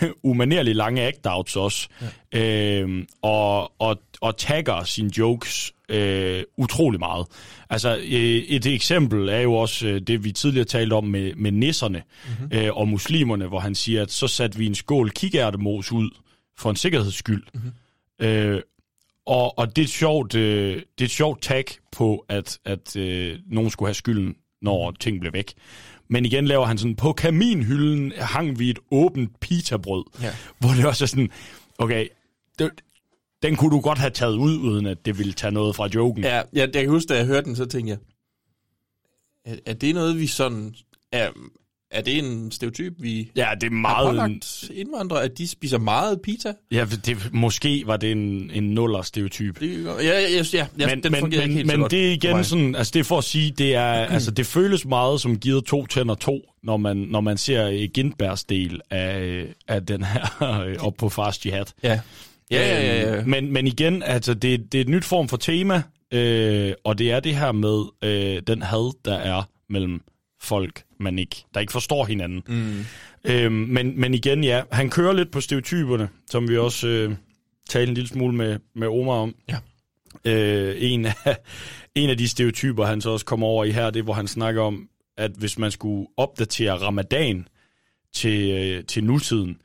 øh, 0.00 0.10
umanerligt 0.30 0.76
lange 0.76 1.08
act-outs 1.08 1.58
også, 1.58 1.88
ja. 2.32 2.80
øh, 2.80 3.04
og, 3.22 3.80
og, 3.80 4.00
og 4.20 4.36
tagger 4.36 4.84
sine 4.84 5.10
jokes 5.18 5.72
øh, 5.88 6.42
utrolig 6.56 7.00
meget. 7.00 7.26
Altså, 7.70 7.96
øh, 7.96 8.42
et 8.48 8.66
eksempel 8.66 9.28
er 9.28 9.40
jo 9.40 9.54
også 9.54 9.86
øh, 9.86 10.00
det, 10.00 10.24
vi 10.24 10.32
tidligere 10.32 10.64
talte 10.64 10.94
om 10.94 11.04
med, 11.04 11.34
med 11.34 11.52
nisserne 11.52 12.02
mm-hmm. 12.28 12.58
øh, 12.58 12.76
og 12.76 12.88
muslimerne, 12.88 13.46
hvor 13.46 13.58
han 13.58 13.74
siger, 13.74 14.02
at 14.02 14.10
så 14.10 14.28
satte 14.28 14.58
vi 14.58 14.66
en 14.66 14.74
skål 14.74 15.10
kikærtemos 15.10 15.92
ud 15.92 16.10
for 16.58 16.70
en 16.70 16.76
sikkerheds 16.76 17.14
skyld. 17.14 17.44
Mm-hmm. 17.54 18.26
Øh, 18.26 18.60
og, 19.26 19.58
og 19.58 19.76
det 19.76 19.82
er 19.82 19.86
et 19.86 19.90
sjovt, 19.90 20.34
øh, 20.34 20.74
det 20.74 21.00
er 21.00 21.04
et 21.04 21.10
sjovt 21.10 21.42
tag 21.42 21.64
på, 21.92 22.24
at, 22.28 22.58
at 22.64 22.96
øh, 22.96 23.38
nogen 23.46 23.70
skulle 23.70 23.88
have 23.88 23.94
skylden, 23.94 24.34
når 24.62 24.90
ting 25.00 25.20
blev 25.20 25.32
væk. 25.32 25.52
Men 26.08 26.24
igen 26.24 26.44
laver 26.44 26.66
han 26.66 26.78
sådan, 26.78 26.96
på 26.96 27.12
kaminhylden 27.12 28.12
hang 28.18 28.58
vi 28.58 28.70
et 28.70 28.78
åbent 28.90 29.40
pitabrød, 29.40 30.04
Ja. 30.22 30.34
hvor 30.58 30.68
det 30.76 30.86
også 30.86 31.04
er 31.04 31.06
sådan, 31.06 31.30
okay, 31.78 32.06
det, 32.58 32.70
den 33.42 33.56
kunne 33.56 33.70
du 33.70 33.80
godt 33.80 33.98
have 33.98 34.10
taget 34.10 34.36
ud, 34.36 34.58
uden 34.58 34.86
at 34.86 35.06
det 35.06 35.18
ville 35.18 35.32
tage 35.32 35.50
noget 35.52 35.76
fra 35.76 35.88
joken. 35.94 36.24
Ja, 36.24 36.36
ja, 36.36 36.42
jeg 36.60 36.72
kan 36.72 36.88
huske, 36.88 37.08
da 37.08 37.16
jeg 37.16 37.26
hørte 37.26 37.44
den, 37.44 37.56
så 37.56 37.64
tænkte 37.66 37.90
jeg, 37.90 37.98
er, 39.52 39.56
er 39.66 39.74
det 39.74 39.94
noget, 39.94 40.18
vi 40.18 40.26
sådan... 40.26 40.74
Er, 41.12 41.30
er 41.94 42.00
det 42.02 42.18
en 42.18 42.50
stereotyp, 42.50 42.92
vi 42.98 43.30
Ja, 43.36 43.48
det 43.60 43.66
er 43.66 43.70
har 43.70 43.80
meget... 43.80 44.08
pålagt 44.08 44.70
indvandrere, 44.74 45.22
at 45.22 45.38
de 45.38 45.48
spiser 45.48 45.78
meget 45.78 46.20
pizza? 46.22 46.52
Ja, 46.72 46.86
det, 47.06 47.28
måske 47.32 47.82
var 47.86 47.96
det 47.96 48.12
en, 48.12 48.50
en 48.54 48.62
nuller 48.64 49.02
stereotyp. 49.02 49.60
Det, 49.60 49.84
ja, 49.84 49.92
ja, 50.02 50.20
ja, 50.20 50.42
ja, 50.52 50.66
ja 50.78 50.86
men, 50.86 51.02
den 51.02 51.12
men, 51.12 51.22
men, 51.22 51.32
ikke 51.32 51.54
helt 51.54 51.66
men 51.66 51.80
godt 51.80 51.90
det 51.90 52.06
er 52.08 52.12
igen 52.12 52.44
sådan, 52.44 52.74
altså 52.74 52.90
det 52.94 53.00
er 53.00 53.04
for 53.04 53.18
at 53.18 53.24
sige, 53.24 53.50
det 53.58 53.74
er, 53.74 53.92
altså 54.16 54.30
det 54.30 54.46
føles 54.46 54.84
meget 54.84 55.20
som 55.20 55.38
givet 55.38 55.64
to 55.64 55.86
tænder 55.86 56.14
to, 56.14 56.40
når 56.62 56.76
man, 56.76 56.96
når 56.96 57.20
man 57.20 57.36
ser 57.38 57.86
Gindbergs 57.86 58.44
del 58.44 58.80
af, 58.90 59.44
af 59.68 59.86
den 59.86 60.04
her 60.04 60.62
øh, 60.66 60.76
op 60.80 60.94
på 60.98 61.08
Fast 61.08 61.46
Jihad. 61.46 61.64
Ja. 61.82 62.00
Ja, 62.50 62.60
ja, 62.60 62.82
ja, 62.86 63.00
ja. 63.10 63.16
Øhm, 63.16 63.28
Men, 63.28 63.52
men 63.52 63.66
igen, 63.66 64.02
altså 64.02 64.34
det, 64.34 64.72
det 64.72 64.78
er 64.78 64.82
et 64.82 64.88
nyt 64.88 65.04
form 65.04 65.28
for 65.28 65.36
tema. 65.36 65.82
øh, 66.12 66.72
og 66.84 66.98
det 66.98 67.12
er 67.12 67.20
det 67.20 67.36
her 67.36 67.52
med 67.52 67.82
øh, 68.04 68.42
den 68.46 68.62
had, 68.62 68.92
der 69.04 69.14
er 69.14 69.42
mellem 69.70 70.00
folk, 70.44 70.82
man 71.00 71.18
ikke, 71.18 71.44
der 71.54 71.60
ikke 71.60 71.72
forstår 71.72 72.04
hinanden. 72.04 72.42
Mm. 72.46 72.84
Øhm, 73.24 73.52
men, 73.52 74.00
men 74.00 74.14
igen, 74.14 74.44
ja, 74.44 74.62
han 74.72 74.90
kører 74.90 75.12
lidt 75.12 75.30
på 75.30 75.40
stereotyperne, 75.40 76.08
som 76.30 76.48
vi 76.48 76.56
også 76.56 76.88
øh, 76.88 77.14
talte 77.68 77.88
en 77.88 77.94
lille 77.94 78.08
smule 78.08 78.36
med, 78.36 78.58
med 78.74 78.88
Omar 78.88 79.12
om. 79.12 79.34
Ja. 79.48 79.56
Øh, 80.24 80.76
en, 80.78 81.06
af, 81.06 81.14
en 81.94 82.10
af 82.10 82.18
de 82.18 82.28
stereotyper, 82.28 82.84
han 82.84 83.00
så 83.00 83.10
også 83.10 83.26
kommer 83.26 83.46
over 83.46 83.64
i 83.64 83.70
her, 83.70 83.90
det 83.90 84.00
er, 84.00 84.04
hvor 84.04 84.14
han 84.14 84.28
snakker 84.28 84.62
om, 84.62 84.88
at 85.16 85.30
hvis 85.30 85.58
man 85.58 85.70
skulle 85.70 86.06
opdatere 86.16 86.72
ramadan 86.72 87.48
til, 88.12 88.50
øh, 88.50 88.84
til 88.84 89.04
nutiden, 89.04 89.56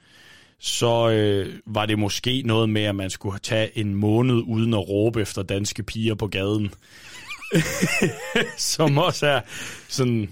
så 0.60 1.10
øh, 1.10 1.53
var 1.65 1.85
det 1.85 1.99
måske 1.99 2.41
noget 2.45 2.69
med, 2.69 2.81
at 2.81 2.95
man 2.95 3.10
skulle 3.10 3.39
tage 3.39 3.77
en 3.77 3.95
måned 3.95 4.35
uden 4.35 4.73
at 4.73 4.89
råbe 4.89 5.22
efter 5.22 5.43
danske 5.43 5.84
piger 5.84 6.15
på 6.15 6.27
gaden. 6.27 6.72
Som 8.57 8.97
også 8.97 9.27
er 9.27 9.41
sådan, 9.88 10.30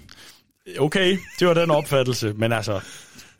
okay, 0.78 1.18
det 1.38 1.48
var 1.48 1.54
den 1.54 1.70
opfattelse, 1.70 2.32
men 2.36 2.52
altså... 2.52 2.80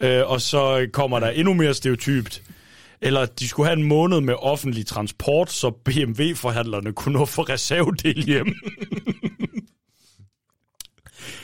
Øh, 0.01 0.31
og 0.31 0.41
så 0.41 0.89
kommer 0.93 1.21
der 1.21 1.31
endnu 1.31 1.55
mere 1.55 1.75
stereotypt, 1.75 2.43
eller 3.01 3.27
de 3.27 3.49
skulle 3.49 3.67
have 3.67 3.79
en 3.79 3.85
måned 3.85 4.21
med 4.21 4.35
offentlig 4.39 4.87
transport, 4.87 5.53
så 5.53 5.71
BMW-forhandlerne 5.71 6.93
kunne 6.93 7.19
nå 7.19 7.25
for 7.25 7.49
reservedel 7.49 8.25
hjem. 8.25 8.55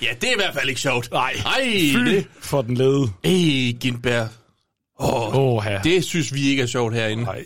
Ja, 0.03 0.15
det 0.21 0.29
er 0.29 0.33
i 0.33 0.37
hvert 0.37 0.55
fald 0.55 0.69
ikke 0.69 0.81
sjovt. 0.81 1.11
Nej, 1.13 1.35
Ej, 1.47 1.63
fy 1.95 1.99
det... 1.99 2.27
for 2.41 2.63
den 2.63 2.75
lede. 2.75 3.11
Ej, 3.25 3.73
Gindberg. 3.81 4.29
Åh, 4.99 5.65
ja. 5.67 5.81
det 5.85 6.05
synes 6.05 6.35
vi 6.35 6.49
ikke 6.49 6.63
er 6.63 6.67
sjovt 6.67 6.95
herinde. 6.95 7.25
Nej. 7.25 7.45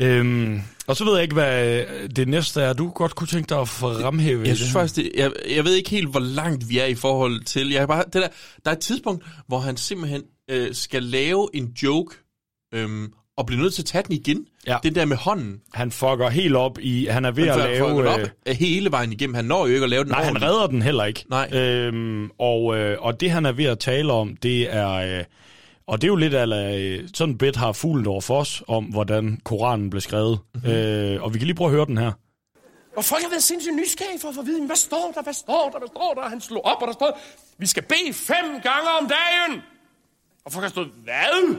Øhm, 0.00 0.62
og 0.86 0.96
så 0.96 1.04
ved 1.04 1.12
jeg 1.14 1.22
ikke, 1.22 1.34
hvad 1.34 1.84
det 2.08 2.28
næste 2.28 2.62
er, 2.62 2.72
du 2.72 2.88
godt 2.88 3.14
kunne 3.14 3.28
tænke 3.28 3.48
dig 3.48 3.60
at 3.60 3.68
fremhæve. 3.68 4.42
Jeg 4.46 4.56
synes 4.56 4.72
faktisk, 4.72 4.96
det, 4.96 5.10
jeg, 5.16 5.32
jeg 5.50 5.64
ved 5.64 5.74
ikke 5.74 5.90
helt, 5.90 6.08
hvor 6.10 6.20
langt 6.20 6.68
vi 6.68 6.78
er 6.78 6.86
i 6.86 6.94
forhold 6.94 7.44
til... 7.44 7.70
Jeg 7.70 7.88
bare, 7.88 8.04
det 8.04 8.14
der, 8.14 8.28
der 8.64 8.70
er 8.70 8.74
et 8.74 8.80
tidspunkt, 8.80 9.24
hvor 9.46 9.58
han 9.58 9.76
simpelthen 9.76 10.22
øh, 10.50 10.74
skal 10.74 11.02
lave 11.02 11.48
en 11.54 11.66
joke, 11.82 12.16
øhm, 12.74 13.12
og 13.36 13.46
bliver 13.46 13.62
nødt 13.62 13.74
til 13.74 13.82
at 13.82 13.86
tage 13.86 14.04
den 14.08 14.14
igen. 14.14 14.46
Ja. 14.66 14.76
Den 14.82 14.94
der 14.94 15.04
med 15.04 15.16
hånden. 15.16 15.60
Han 15.74 15.90
fucker 15.90 16.28
helt 16.28 16.56
op 16.56 16.78
i, 16.80 17.06
han 17.06 17.24
er 17.24 17.30
ved 17.30 17.48
Han 17.48 17.60
at 17.60 17.70
lave... 17.70 18.08
op 18.08 18.20
Øh, 18.48 18.56
hele 18.56 18.90
vejen 18.90 19.12
igennem. 19.12 19.34
Han 19.34 19.44
når 19.44 19.66
jo 19.66 19.72
ikke 19.72 19.84
at 19.84 19.90
lave 19.90 20.04
den 20.04 20.10
nej, 20.10 20.24
han 20.24 20.28
ordentligt. 20.28 20.50
redder 20.50 20.66
den 20.66 20.82
heller 20.82 21.04
ikke. 21.04 21.24
Nej. 21.30 21.50
Øhm, 21.52 22.30
og, 22.38 22.76
øh, 22.76 22.96
og 23.00 23.20
det, 23.20 23.30
han 23.30 23.46
er 23.46 23.52
ved 23.52 23.64
at 23.64 23.78
tale 23.78 24.12
om, 24.12 24.36
det 24.36 24.74
er... 24.74 24.90
Øh, 24.90 25.24
og 25.86 26.00
det 26.00 26.06
er 26.06 26.08
jo 26.08 26.16
lidt 26.16 26.34
af 26.34 26.76
øh, 26.78 27.08
sådan 27.14 27.32
en 27.32 27.38
bit 27.38 27.56
har 27.56 27.72
fuglen 27.72 28.06
over 28.06 28.20
for 28.20 28.40
os, 28.40 28.62
om 28.68 28.84
hvordan 28.84 29.40
Koranen 29.44 29.90
blev 29.90 30.00
skrevet. 30.00 30.38
Mm-hmm. 30.54 30.70
Øh, 30.70 31.22
og 31.22 31.34
vi 31.34 31.38
kan 31.38 31.46
lige 31.46 31.56
prøve 31.56 31.68
at 31.68 31.74
høre 31.74 31.86
den 31.86 31.98
her. 31.98 32.12
Og 32.96 33.04
folk 33.04 33.22
har 33.22 33.30
været 33.30 33.42
sindssygt 33.42 33.76
nysgerrige 33.76 34.20
for 34.20 34.28
at 34.28 34.34
få 34.34 34.40
at 34.40 34.46
vide, 34.46 34.66
hvad 34.66 34.76
står 34.76 35.12
der, 35.14 35.22
hvad 35.22 35.32
står 35.32 35.70
der, 35.72 35.78
hvad 35.78 35.88
står 35.88 36.14
der? 36.16 36.28
Han 36.28 36.40
slog 36.40 36.64
op, 36.64 36.82
og 36.82 36.86
der 36.86 36.92
står, 36.92 37.18
vi 37.58 37.66
skal 37.66 37.82
bede 37.82 38.12
fem 38.12 38.60
gange 38.62 38.88
om 39.00 39.08
dagen. 39.08 39.62
Og 40.44 40.52
folk 40.52 40.62
har 40.62 40.70
stået, 40.70 40.90
hvad? 41.04 41.56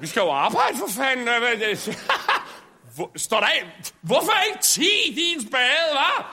Vi 0.00 0.06
skal 0.06 0.20
jo 0.20 0.30
arbejde 0.30 0.76
for 0.78 0.90
fanden. 1.00 1.28
står 3.16 3.40
der 3.40 3.46
af? 3.46 3.92
Hvorfor 4.00 4.32
ikke 4.48 4.62
10, 4.62 4.82
din 5.16 5.48
spade, 5.48 5.88
hva'? 5.92 6.24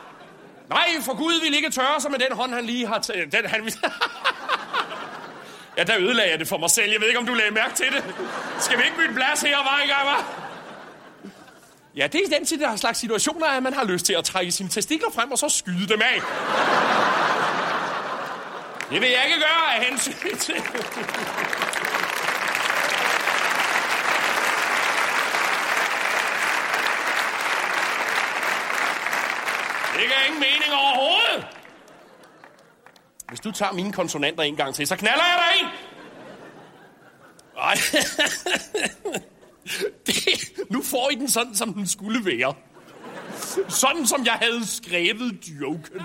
Nej, 0.69 0.87
for 1.01 1.17
Gud 1.17 1.41
vil 1.43 1.55
ikke 1.55 1.69
tørre 1.69 2.01
sig 2.01 2.11
med 2.11 2.19
den 2.19 2.37
hånd, 2.37 2.53
han 2.53 2.65
lige 2.65 2.87
har 2.87 2.99
taget. 2.99 3.31
Den, 3.31 3.45
han... 3.45 3.61
ja, 5.77 5.83
der 5.83 5.97
ødelagde 5.99 6.31
jeg 6.31 6.39
det 6.39 6.47
for 6.47 6.57
mig 6.57 6.69
selv. 6.69 6.91
Jeg 6.91 7.01
ved 7.01 7.07
ikke, 7.07 7.19
om 7.19 7.25
du 7.25 7.33
lagde 7.33 7.51
mærke 7.51 7.75
til 7.75 7.85
det. 7.91 8.03
Skal 8.59 8.77
vi 8.77 8.83
ikke 8.83 8.97
bytte 8.97 9.13
plads 9.13 9.41
her, 9.41 9.57
var 9.57 9.79
ikke, 9.81 9.93
hva'? 9.93 10.23
Ja, 11.95 12.07
det 12.07 12.21
er 12.25 12.37
den 12.37 12.45
til 12.45 12.59
der 12.59 12.75
slags 12.75 12.99
situationer, 12.99 13.47
at 13.47 13.63
man 13.63 13.73
har 13.73 13.83
lyst 13.83 14.05
til 14.05 14.13
at 14.13 14.23
trække 14.23 14.51
sine 14.51 14.69
testikler 14.69 15.09
frem 15.15 15.31
og 15.31 15.37
så 15.37 15.49
skyde 15.49 15.87
dem 15.87 16.01
af. 16.01 16.21
Det 18.89 19.01
vil 19.01 19.09
jeg 19.09 19.21
ikke 19.25 19.39
gøre 19.39 19.75
af 19.75 19.85
hensyn 19.85 20.37
til... 20.37 20.55
Det 29.93 30.09
giver 30.09 30.25
ingen 30.25 30.39
mening 30.39 30.73
overhovedet. 30.73 31.60
Hvis 33.31 33.39
du 33.39 33.51
tager 33.51 33.71
mine 33.71 33.93
konsonanter 33.93 34.43
en 34.43 34.55
gang 34.55 34.75
til, 34.75 34.87
så 34.87 34.95
knaller 34.95 35.23
jeg 35.23 35.39
dig 35.39 35.61
en. 35.61 35.67
Ej. 37.57 37.75
Det, 40.05 40.15
nu 40.69 40.83
får 40.83 41.09
I 41.09 41.15
den 41.15 41.29
sådan, 41.29 41.55
som 41.55 41.73
den 41.73 41.87
skulle 41.87 42.25
være. 42.25 42.53
Sådan, 43.69 44.07
som 44.07 44.25
jeg 44.25 44.33
havde 44.33 44.67
skrevet 44.67 45.39
joken. 45.61 46.01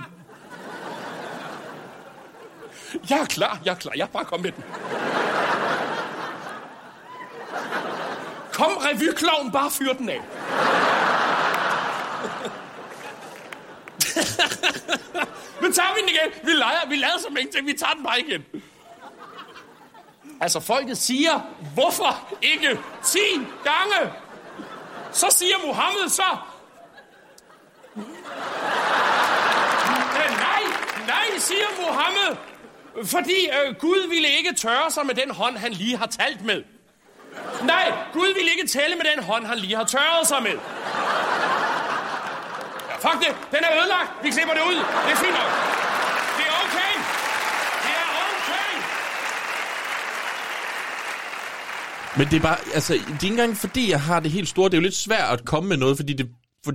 Jeg 3.11 3.19
er 3.19 3.25
klar, 3.25 3.61
jeg 3.65 3.71
er 3.71 3.77
klar. 3.77 3.93
Jeg 3.97 4.09
bare 4.09 4.25
kom 4.25 4.41
med 4.41 4.53
den. 4.53 4.65
Kom, 8.53 8.77
revykloven, 8.77 9.53
bare 9.53 9.71
fyr 9.71 9.93
den 9.93 10.09
af. 10.09 10.21
Men 15.63 15.73
tager 15.73 15.95
vi 15.95 16.01
den 16.01 16.09
igen? 16.09 16.47
Vi 16.47 16.51
leger, 16.51 16.89
vi 16.89 16.97
lader 16.97 17.19
som 17.19 17.37
ingenting. 17.37 17.67
Vi 17.67 17.73
tager 17.73 17.93
den 17.93 18.05
bare 18.05 18.21
igen. 18.21 18.45
Altså, 20.41 20.61
folket 20.61 20.99
siger, 20.99 21.41
hvorfor 21.75 22.29
ikke 22.43 22.79
10 23.05 23.19
gange? 23.65 24.13
Så 25.13 25.27
siger 25.31 25.55
Mohammed 25.67 26.09
så... 26.09 26.37
Nej, 30.31 30.63
nej, 31.07 31.39
siger 31.39 31.67
Mohammed. 31.81 32.37
Fordi 33.05 33.49
øh, 33.49 33.75
Gud 33.81 34.09
ville 34.09 34.29
ikke 34.29 34.55
tørre 34.55 34.91
sig 34.91 35.07
med 35.07 35.15
den 35.15 35.31
hånd, 35.31 35.57
han 35.57 35.73
lige 35.73 35.97
har 35.97 36.07
talt 36.07 36.45
med. 36.45 36.63
Nej, 37.63 37.93
Gud 38.13 38.35
ville 38.35 38.51
ikke 38.51 38.69
tælle 38.69 38.97
med 38.97 39.05
den 39.17 39.25
hånd, 39.25 39.47
han 39.47 39.59
lige 39.59 39.77
har 39.77 39.85
tørret 39.85 40.27
sig 40.27 40.43
med. 40.43 40.59
Fuck 43.05 43.19
det. 43.25 43.33
Den 43.55 43.61
er 43.67 43.73
ødelagt. 43.79 44.11
Vi 44.25 44.29
klipper 44.31 44.55
det 44.59 44.63
ud. 44.71 44.79
Det 45.07 45.13
er 45.17 45.21
fint 45.25 45.37
nok. 45.41 45.51
Det 46.39 46.45
er 46.51 46.55
okay. 46.65 46.93
Det 47.85 47.93
er 48.03 48.09
okay. 48.33 48.73
Men 52.19 52.27
det 52.31 52.37
er 52.37 52.45
bare, 52.49 52.59
altså, 52.75 52.93
det 52.93 53.01
er 53.01 53.13
ikke 53.13 53.27
engang 53.27 53.57
fordi, 53.57 53.91
jeg 53.91 54.01
har 54.01 54.21
det 54.21 54.31
helt 54.31 54.49
store. 54.49 54.69
Det 54.71 54.75
er 54.75 54.79
jo 54.79 54.83
lidt 54.83 54.97
svært 54.97 55.31
at 55.39 55.45
komme 55.45 55.69
med 55.69 55.77
noget, 55.77 55.97
fordi 55.97 56.13
det, 56.13 56.27
for, 56.67 56.73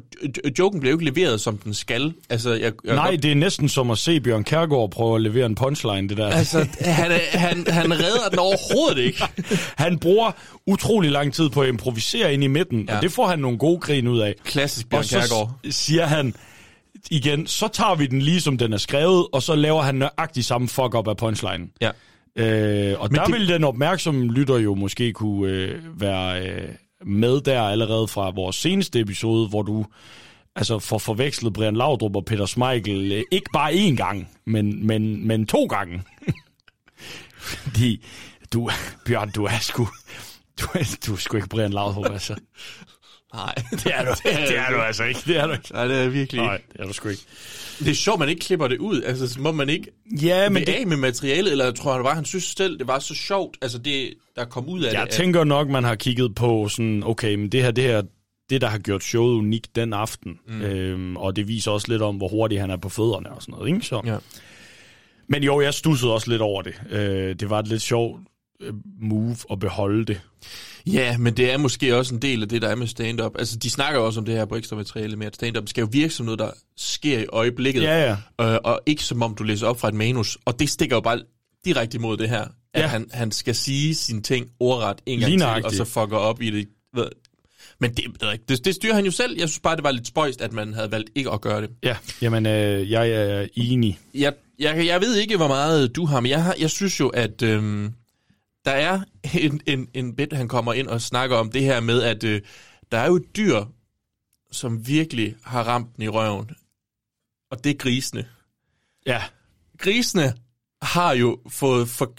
joken 0.59 0.79
bliver 0.79 0.91
jo 0.91 0.99
ikke 0.99 1.11
leveret, 1.11 1.41
som 1.41 1.57
den 1.57 1.73
skal. 1.73 2.13
Altså, 2.29 2.49
jeg, 2.53 2.71
jeg 2.85 2.95
Nej, 2.95 3.11
det 3.23 3.31
er 3.31 3.35
næsten 3.35 3.69
som 3.69 3.91
at 3.91 3.97
se 3.97 4.19
Bjørn 4.21 4.43
Kærgaard 4.43 4.91
prøve 4.91 5.15
at 5.15 5.21
levere 5.21 5.45
en 5.45 5.55
punchline, 5.55 6.09
det 6.09 6.17
der. 6.17 6.27
Altså, 6.29 6.67
han, 6.79 7.11
han, 7.31 7.65
han 7.67 7.91
redder 7.93 8.29
den 8.29 8.39
overhovedet 8.39 8.97
ikke. 9.05 9.23
han 9.85 9.99
bruger 9.99 10.31
utrolig 10.67 11.11
lang 11.11 11.33
tid 11.33 11.49
på 11.49 11.61
at 11.61 11.67
improvisere 11.69 12.33
ind 12.33 12.43
i 12.43 12.47
midten, 12.47 12.85
ja. 12.89 12.95
Og 12.95 13.01
det 13.01 13.11
får 13.11 13.27
han 13.27 13.39
nogle 13.39 13.57
gode 13.57 13.79
grin 13.79 14.07
ud 14.07 14.19
af. 14.19 14.35
Klassisk 14.43 14.89
Bjørn 14.89 14.99
Og 14.99 15.05
så 15.05 15.47
s- 15.71 15.75
siger 15.75 16.05
han 16.05 16.33
igen, 17.11 17.47
så 17.47 17.67
tager 17.67 17.95
vi 17.95 18.05
den 18.07 18.21
lige 18.21 18.41
som 18.41 18.57
den 18.57 18.73
er 18.73 18.77
skrevet, 18.77 19.27
og 19.33 19.43
så 19.43 19.55
laver 19.55 19.81
han 19.81 19.95
nøjagtigt 19.95 20.45
samme 20.45 20.67
fuck-up 20.67 21.07
af 21.07 21.17
punchline. 21.17 21.67
Ja. 21.81 21.89
Øh, 22.35 22.99
og 23.01 23.07
Men 23.11 23.15
der 23.19 23.23
det- 23.25 23.33
det... 23.33 23.39
vil 23.41 23.49
den 23.49 23.63
opmærksomme 23.63 24.25
lytter 24.33 24.57
jo 24.57 24.75
måske 24.75 25.13
kunne 25.13 25.51
øh, 25.51 26.01
være 26.01 26.41
øh, 26.47 26.69
med 27.05 27.41
der 27.41 27.61
allerede 27.61 28.07
fra 28.07 28.29
vores 28.29 28.55
seneste 28.55 28.99
episode, 28.99 29.47
hvor 29.49 29.61
du 29.61 29.85
altså 30.55 30.79
får 30.79 30.97
forvekslet 30.97 31.53
Brian 31.53 31.75
Laudrup 31.75 32.15
og 32.15 32.25
Peter 32.25 32.45
Smeichel 32.45 33.11
øh, 33.11 33.23
ikke 33.31 33.49
bare 33.53 33.71
én 33.71 33.95
gang, 33.95 34.29
men, 34.45 34.87
men, 34.87 35.27
men 35.27 35.45
to 35.45 35.65
gange. 35.65 36.03
Fordi 37.51 38.05
du, 38.53 38.69
Bjørn, 39.05 39.31
du 39.31 39.45
er 39.45 39.59
sgu... 39.61 39.87
Du 40.61 40.65
er, 40.73 40.97
du 41.05 41.13
er 41.13 41.17
sgu 41.17 41.37
ikke 41.37 41.49
Brian 41.49 41.73
Laudrup, 41.73 42.05
altså. 42.05 42.35
Nej, 43.33 43.53
Det 43.83 43.85
er 43.95 44.05
du, 44.05 44.11
det 44.23 44.57
er 44.57 44.69
du 44.75 44.81
altså 44.81 45.03
ikke. 45.03 45.19
Det 45.25 45.37
er 45.37 45.47
du 45.47 45.53
ikke. 45.53 45.73
Nej, 45.73 45.87
det 45.87 45.97
er 45.97 46.09
virkelig 46.09 46.41
Nej, 46.41 46.55
ikke. 46.55 46.67
det 46.73 46.79
er 46.81 46.85
du 46.87 46.93
sgu 46.93 47.09
ikke. 47.09 47.21
Det 47.79 47.87
er 47.87 47.93
sjovt, 47.95 48.19
man 48.19 48.29
ikke 48.29 48.41
klipper 48.41 48.67
det 48.67 48.77
ud. 48.77 49.01
Altså, 49.03 49.33
så 49.33 49.41
må 49.41 49.51
man 49.51 49.69
ikke 49.69 49.87
Ja, 50.21 50.49
men 50.49 50.65
det, 50.65 50.73
af 50.73 50.87
med 50.87 50.97
materialet, 50.97 51.51
eller 51.51 51.65
jeg 51.65 51.75
tror 51.75 51.93
han 51.93 52.03
var, 52.03 52.15
han 52.15 52.25
synes 52.25 52.43
selv, 52.43 52.79
det 52.79 52.87
var 52.87 52.99
så 52.99 53.15
sjovt, 53.15 53.57
altså 53.61 53.77
det, 53.77 54.13
der 54.35 54.45
kom 54.45 54.69
ud 54.69 54.81
af 54.83 54.93
jeg 54.93 55.01
det. 55.01 55.07
at- 55.07 55.13
tænker 55.13 55.43
nok, 55.43 55.69
man 55.69 55.83
har 55.83 55.95
kigget 55.95 56.35
på 56.35 56.67
sådan, 56.69 57.03
okay, 57.05 57.35
men 57.35 57.49
det 57.49 57.63
her, 57.63 57.71
det 57.71 57.83
her, 57.83 58.01
det 58.49 58.61
der 58.61 58.67
har 58.67 58.77
gjort 58.77 59.03
showet 59.03 59.33
unikt 59.37 59.75
den 59.75 59.93
aften, 59.93 60.39
mm. 60.47 60.61
øhm, 60.61 61.17
og 61.17 61.35
det 61.35 61.47
viser 61.47 61.71
også 61.71 61.87
lidt 61.89 62.01
om, 62.01 62.15
hvor 62.15 62.27
hurtigt 62.27 62.61
han 62.61 62.69
er 62.69 62.77
på 62.77 62.89
fødderne 62.89 63.29
og 63.31 63.41
sådan 63.41 63.53
noget, 63.53 63.67
ikke? 63.73 63.85
Så. 63.85 64.01
Ja. 64.05 64.17
Men 65.27 65.43
jo, 65.43 65.61
jeg 65.61 65.73
stussede 65.73 66.13
også 66.13 66.29
lidt 66.29 66.41
over 66.41 66.61
det. 66.61 66.73
Øh, 66.89 67.35
det 67.35 67.49
var 67.49 67.59
et 67.59 67.67
lidt 67.67 67.81
sjovt 67.81 68.21
move 69.01 69.35
at 69.51 69.59
beholde 69.59 70.05
det. 70.05 70.21
Ja, 70.87 71.17
men 71.17 71.37
det 71.37 71.51
er 71.51 71.57
måske 71.57 71.95
også 71.97 72.15
en 72.15 72.21
del 72.21 72.41
af 72.41 72.49
det, 72.49 72.61
der 72.61 72.67
er 72.67 72.75
med 72.75 72.87
stand-up. 72.87 73.31
Altså, 73.39 73.57
de 73.57 73.69
snakker 73.69 73.99
også 73.99 74.19
om 74.19 74.25
det 74.25 74.35
her 74.35 74.45
på 74.45 74.55
ekstra 74.55 74.75
materiale 74.75 75.15
med, 75.15 75.27
at 75.27 75.35
stand-up 75.35 75.69
skal 75.69 75.81
jo 75.81 75.87
virke 75.91 76.13
som 76.13 76.25
noget, 76.25 76.39
der 76.39 76.51
sker 76.77 77.19
i 77.19 77.25
øjeblikket. 77.33 77.81
Ja, 77.81 78.17
Øh, 78.41 78.57
og 78.63 78.81
ikke 78.85 79.03
som 79.03 79.21
om, 79.21 79.35
du 79.35 79.43
læser 79.43 79.67
op 79.67 79.79
fra 79.79 79.87
et 79.87 79.93
manus. 79.93 80.37
Og 80.45 80.59
det 80.59 80.69
stikker 80.69 80.95
jo 80.95 80.99
bare 81.01 81.19
direkte 81.65 81.97
imod 81.97 82.17
det 82.17 82.29
her. 82.29 82.45
At 82.73 82.81
Ja. 82.81 82.87
han, 82.87 83.07
han 83.13 83.31
skal 83.31 83.55
sige 83.55 83.95
sine 83.95 84.21
ting 84.21 84.47
ordret 84.59 84.97
en 85.05 85.19
gang 85.19 85.31
Lige 85.31 85.39
til, 85.55 85.65
og 85.65 85.71
så 85.71 85.85
fucker 85.85 86.17
op 86.17 86.41
i 86.41 86.49
det. 86.49 86.67
Men 87.79 87.89
det, 87.93 88.03
det, 88.21 88.33
ikke- 88.33 88.63
det, 88.65 88.75
styrer 88.75 88.95
han 88.95 89.05
jo 89.05 89.11
selv. 89.11 89.37
Jeg 89.39 89.49
synes 89.49 89.59
bare, 89.59 89.75
det 89.75 89.83
var 89.83 89.91
lidt 89.91 90.07
spøjst, 90.07 90.41
at 90.41 90.53
man 90.53 90.73
havde 90.73 90.91
valgt 90.91 91.09
ikke 91.15 91.31
at 91.31 91.41
gøre 91.41 91.61
det. 91.61 91.69
Ja, 91.83 91.95
jamen, 92.21 92.45
øh, 92.45 92.91
jeg 92.91 93.09
er 93.11 93.47
enig. 93.55 93.99
Jeg, 94.15 94.33
jeg, 94.59 94.85
jeg 94.85 95.01
ved 95.01 95.15
ikke, 95.15 95.37
hvor 95.37 95.47
meget 95.47 95.95
du 95.95 96.05
har, 96.05 96.19
men 96.19 96.29
jeg, 96.31 96.43
har, 96.43 96.55
jeg 96.59 96.69
synes 96.69 96.99
jo, 96.99 97.07
at 97.07 97.41
øhm, 97.41 97.93
der 98.65 98.71
er 98.71 99.01
en, 99.33 99.61
en, 99.65 99.87
en 99.93 100.15
bit, 100.15 100.33
han 100.33 100.47
kommer 100.47 100.73
ind 100.73 100.87
og 100.87 101.01
snakker 101.01 101.37
om 101.37 101.51
det 101.51 101.61
her 101.61 101.79
med, 101.79 102.03
at 102.03 102.23
øh, 102.23 102.41
der 102.91 102.97
er 102.97 103.07
jo 103.07 103.15
et 103.15 103.35
dyr, 103.35 103.65
som 104.51 104.87
virkelig 104.87 105.35
har 105.43 105.63
ramt 105.63 105.95
den 105.95 106.03
i 106.03 106.07
røven. 106.07 106.49
Og 107.51 107.63
det 107.63 107.69
er 107.69 107.77
grisene. 107.77 108.27
Ja. 109.05 109.23
Grisene 109.77 110.33
har 110.81 111.13
jo 111.13 111.39
fået 111.49 111.89
for, 111.89 112.13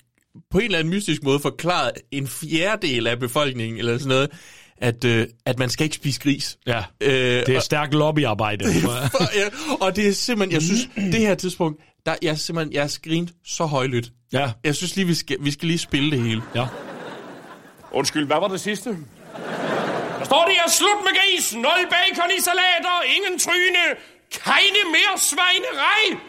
på 0.50 0.58
en 0.58 0.64
eller 0.64 0.78
anden 0.78 0.90
mystisk 0.90 1.22
måde 1.22 1.40
forklaret 1.40 1.92
en 2.10 2.28
fjerdedel 2.28 3.06
af 3.06 3.18
befolkningen, 3.18 3.78
eller 3.78 3.98
sådan 3.98 4.08
noget, 4.08 4.30
at, 4.82 5.04
øh, 5.04 5.26
at 5.46 5.58
man 5.58 5.70
skal 5.70 5.84
ikke 5.84 5.96
spise 5.96 6.20
gris. 6.20 6.58
Ja, 6.66 6.82
øh, 7.00 7.46
det 7.46 7.48
er 7.48 7.60
stærkt 7.60 7.94
lobbyarbejde. 7.94 8.64
ja, 9.40 9.48
og 9.80 9.96
det 9.96 10.08
er 10.08 10.12
simpelthen, 10.12 10.54
jeg 10.54 10.62
synes, 10.62 10.88
det 10.96 11.20
her 11.20 11.34
tidspunkt, 11.34 11.82
der 12.06 12.14
jeg 12.22 12.38
simpelthen, 12.38 12.74
jeg 12.74 12.82
har 12.82 12.88
skrinet 12.88 13.32
så 13.44 13.64
højlydt. 13.64 14.10
Ja. 14.32 14.50
Jeg 14.64 14.74
synes 14.74 14.96
lige, 14.96 15.06
vi 15.06 15.14
skal, 15.14 15.36
vi 15.40 15.50
skal 15.50 15.68
lige 15.68 15.78
spille 15.78 16.10
det 16.10 16.20
hele. 16.20 16.42
Ja. 16.54 16.66
Undskyld, 17.92 18.26
hvad 18.26 18.36
var 18.36 18.48
det 18.48 18.60
sidste? 18.60 18.90
Der 20.18 20.24
står 20.24 20.44
det 20.44 20.54
her, 20.60 20.70
slut 20.70 21.00
med 21.06 21.12
gris, 21.18 21.54
nul 21.54 21.82
bacon 21.90 22.30
i 22.38 22.40
salater, 22.40 22.96
ingen 23.16 23.38
tryne, 23.38 23.84
keine 24.30 24.82
mere 24.86 25.18
svejnerej. 25.18 26.20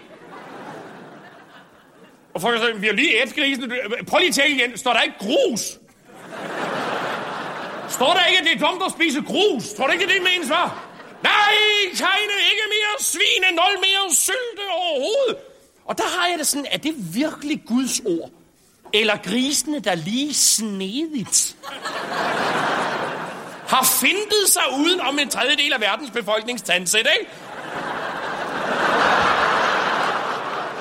Og 2.33 2.41
folk 2.41 2.59
siger, 2.59 2.79
vi 2.79 2.87
har 2.87 2.93
lige 2.93 3.23
et 3.23 3.35
grisen. 3.35 3.71
Prøv 4.07 4.19
lige 4.19 4.43
at 4.43 4.49
igen. 4.49 4.77
Står 4.77 4.93
der 4.93 5.01
ikke 5.01 5.17
grus? 5.19 5.79
Står 7.97 8.13
der 8.13 8.25
ikke, 8.25 8.39
at 8.39 8.45
det 8.45 8.53
er 8.61 8.67
dumt 8.67 8.83
at 8.85 8.91
spise 8.91 9.21
grus? 9.21 9.63
Tror 9.73 9.87
du 9.87 9.93
ikke, 9.93 10.07
det 10.07 10.21
menes 10.23 10.49
var? 10.49 10.67
Nej, 11.23 11.55
keine, 12.03 12.35
ikke 12.51 12.65
mere 12.75 12.93
svine, 12.99 13.47
nul 13.59 13.79
mere 13.79 14.15
sylte 14.15 14.63
overhovedet. 14.71 15.37
Og 15.85 15.97
der 15.97 16.03
har 16.17 16.27
jeg 16.27 16.37
det 16.39 16.47
sådan, 16.47 16.65
er 16.71 16.77
det 16.77 16.93
virkelig 17.15 17.63
Guds 17.67 17.99
ord? 17.99 18.29
Eller 18.93 19.17
grisene, 19.17 19.79
der 19.79 19.95
lige 19.95 20.33
snedigt 20.33 21.55
har 23.67 23.83
fintet 24.01 24.49
sig 24.49 24.63
uden 24.79 24.99
om 25.01 25.19
en 25.19 25.29
tredjedel 25.29 25.73
af 25.73 25.81
verdens 25.81 26.11
befolkningstandsæt, 26.11 27.07
ikke? 27.19 27.31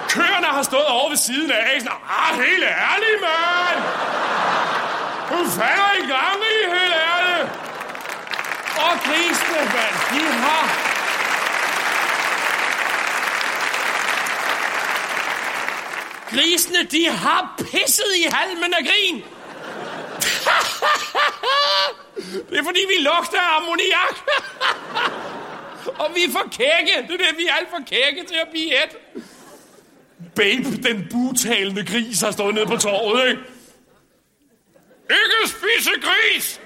Køerne 0.08 0.46
har 0.46 0.62
stået 0.62 0.86
over 0.86 1.08
ved 1.08 1.16
siden 1.16 1.50
af, 1.50 1.70
ikke? 1.74 1.84
Sådan, 1.84 1.98
ah, 2.08 2.34
helt 2.36 2.64
ærligt, 2.64 3.20
mand! 3.20 3.82
Du 5.32 5.50
falder 5.50 5.92
i 6.02 6.06
gang 6.14 6.38
i, 6.52 6.56
helt 6.74 6.96
ærligt! 7.12 7.50
Og 8.84 8.92
grisene, 9.04 9.62
mand, 9.74 9.96
de 10.12 10.22
har... 10.42 10.64
Grisene, 16.30 16.84
de 16.84 17.10
har 17.10 17.54
pisset 17.58 18.12
i 18.16 18.26
halmen 18.32 18.74
af 18.74 18.84
grin. 18.84 19.16
det 22.50 22.58
er 22.58 22.64
fordi, 22.64 22.80
vi 22.88 23.02
lugter 23.02 23.40
af 23.40 23.56
ammoniak. 23.56 24.16
Og 26.02 26.10
vi 26.14 26.24
er 26.24 26.32
for 26.32 26.48
kække. 26.52 27.08
Det 27.08 27.14
er 27.20 27.26
det, 27.26 27.38
vi 27.38 27.46
er 27.46 27.54
alt 27.54 27.70
for 27.70 27.82
kække 27.86 28.28
til 28.28 28.36
at 28.42 28.48
blive 28.50 28.84
et. 28.84 29.22
Babe, 30.34 30.76
den 30.88 31.08
butalende 31.10 31.86
gris, 31.86 32.20
har 32.20 32.30
stået 32.30 32.54
nede 32.54 32.66
på 32.66 32.76
torvet, 32.76 33.28
ikke? 33.30 33.42
Ikke 35.12 35.48
spise 35.48 35.90
gris! 36.02 36.60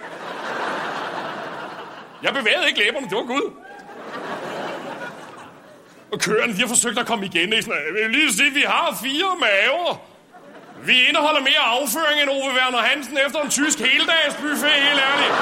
Jeg 2.23 2.35
bevægede 2.35 2.67
ikke 2.69 2.79
læberne, 2.79 3.09
det 3.09 3.17
var 3.17 3.23
Gud. 3.23 3.53
Og 6.13 6.21
køerne, 6.21 6.53
de 6.53 6.59
har 6.61 6.69
forsøgt 6.69 6.99
at 6.99 7.07
komme 7.07 7.27
igen. 7.27 7.53
Ikke? 7.53 7.63
Sådan, 7.63 7.81
Jeg 7.97 8.05
vil 8.05 8.11
lige 8.11 8.33
sige, 8.33 8.49
at 8.49 8.55
vi 8.55 8.65
har 8.67 8.99
fire 9.03 9.37
maver. 9.41 9.97
Vi 10.85 11.01
indeholder 11.09 11.41
mere 11.41 11.59
afføring 11.59 12.21
end 12.23 12.31
Ove 12.31 12.55
Werner 12.55 12.79
Hansen 12.79 13.19
efter 13.27 13.41
en 13.41 13.51
tysk 13.51 13.79
heldagsbuffet, 13.79 14.71
helt 14.71 15.01
ærligt. 15.11 15.35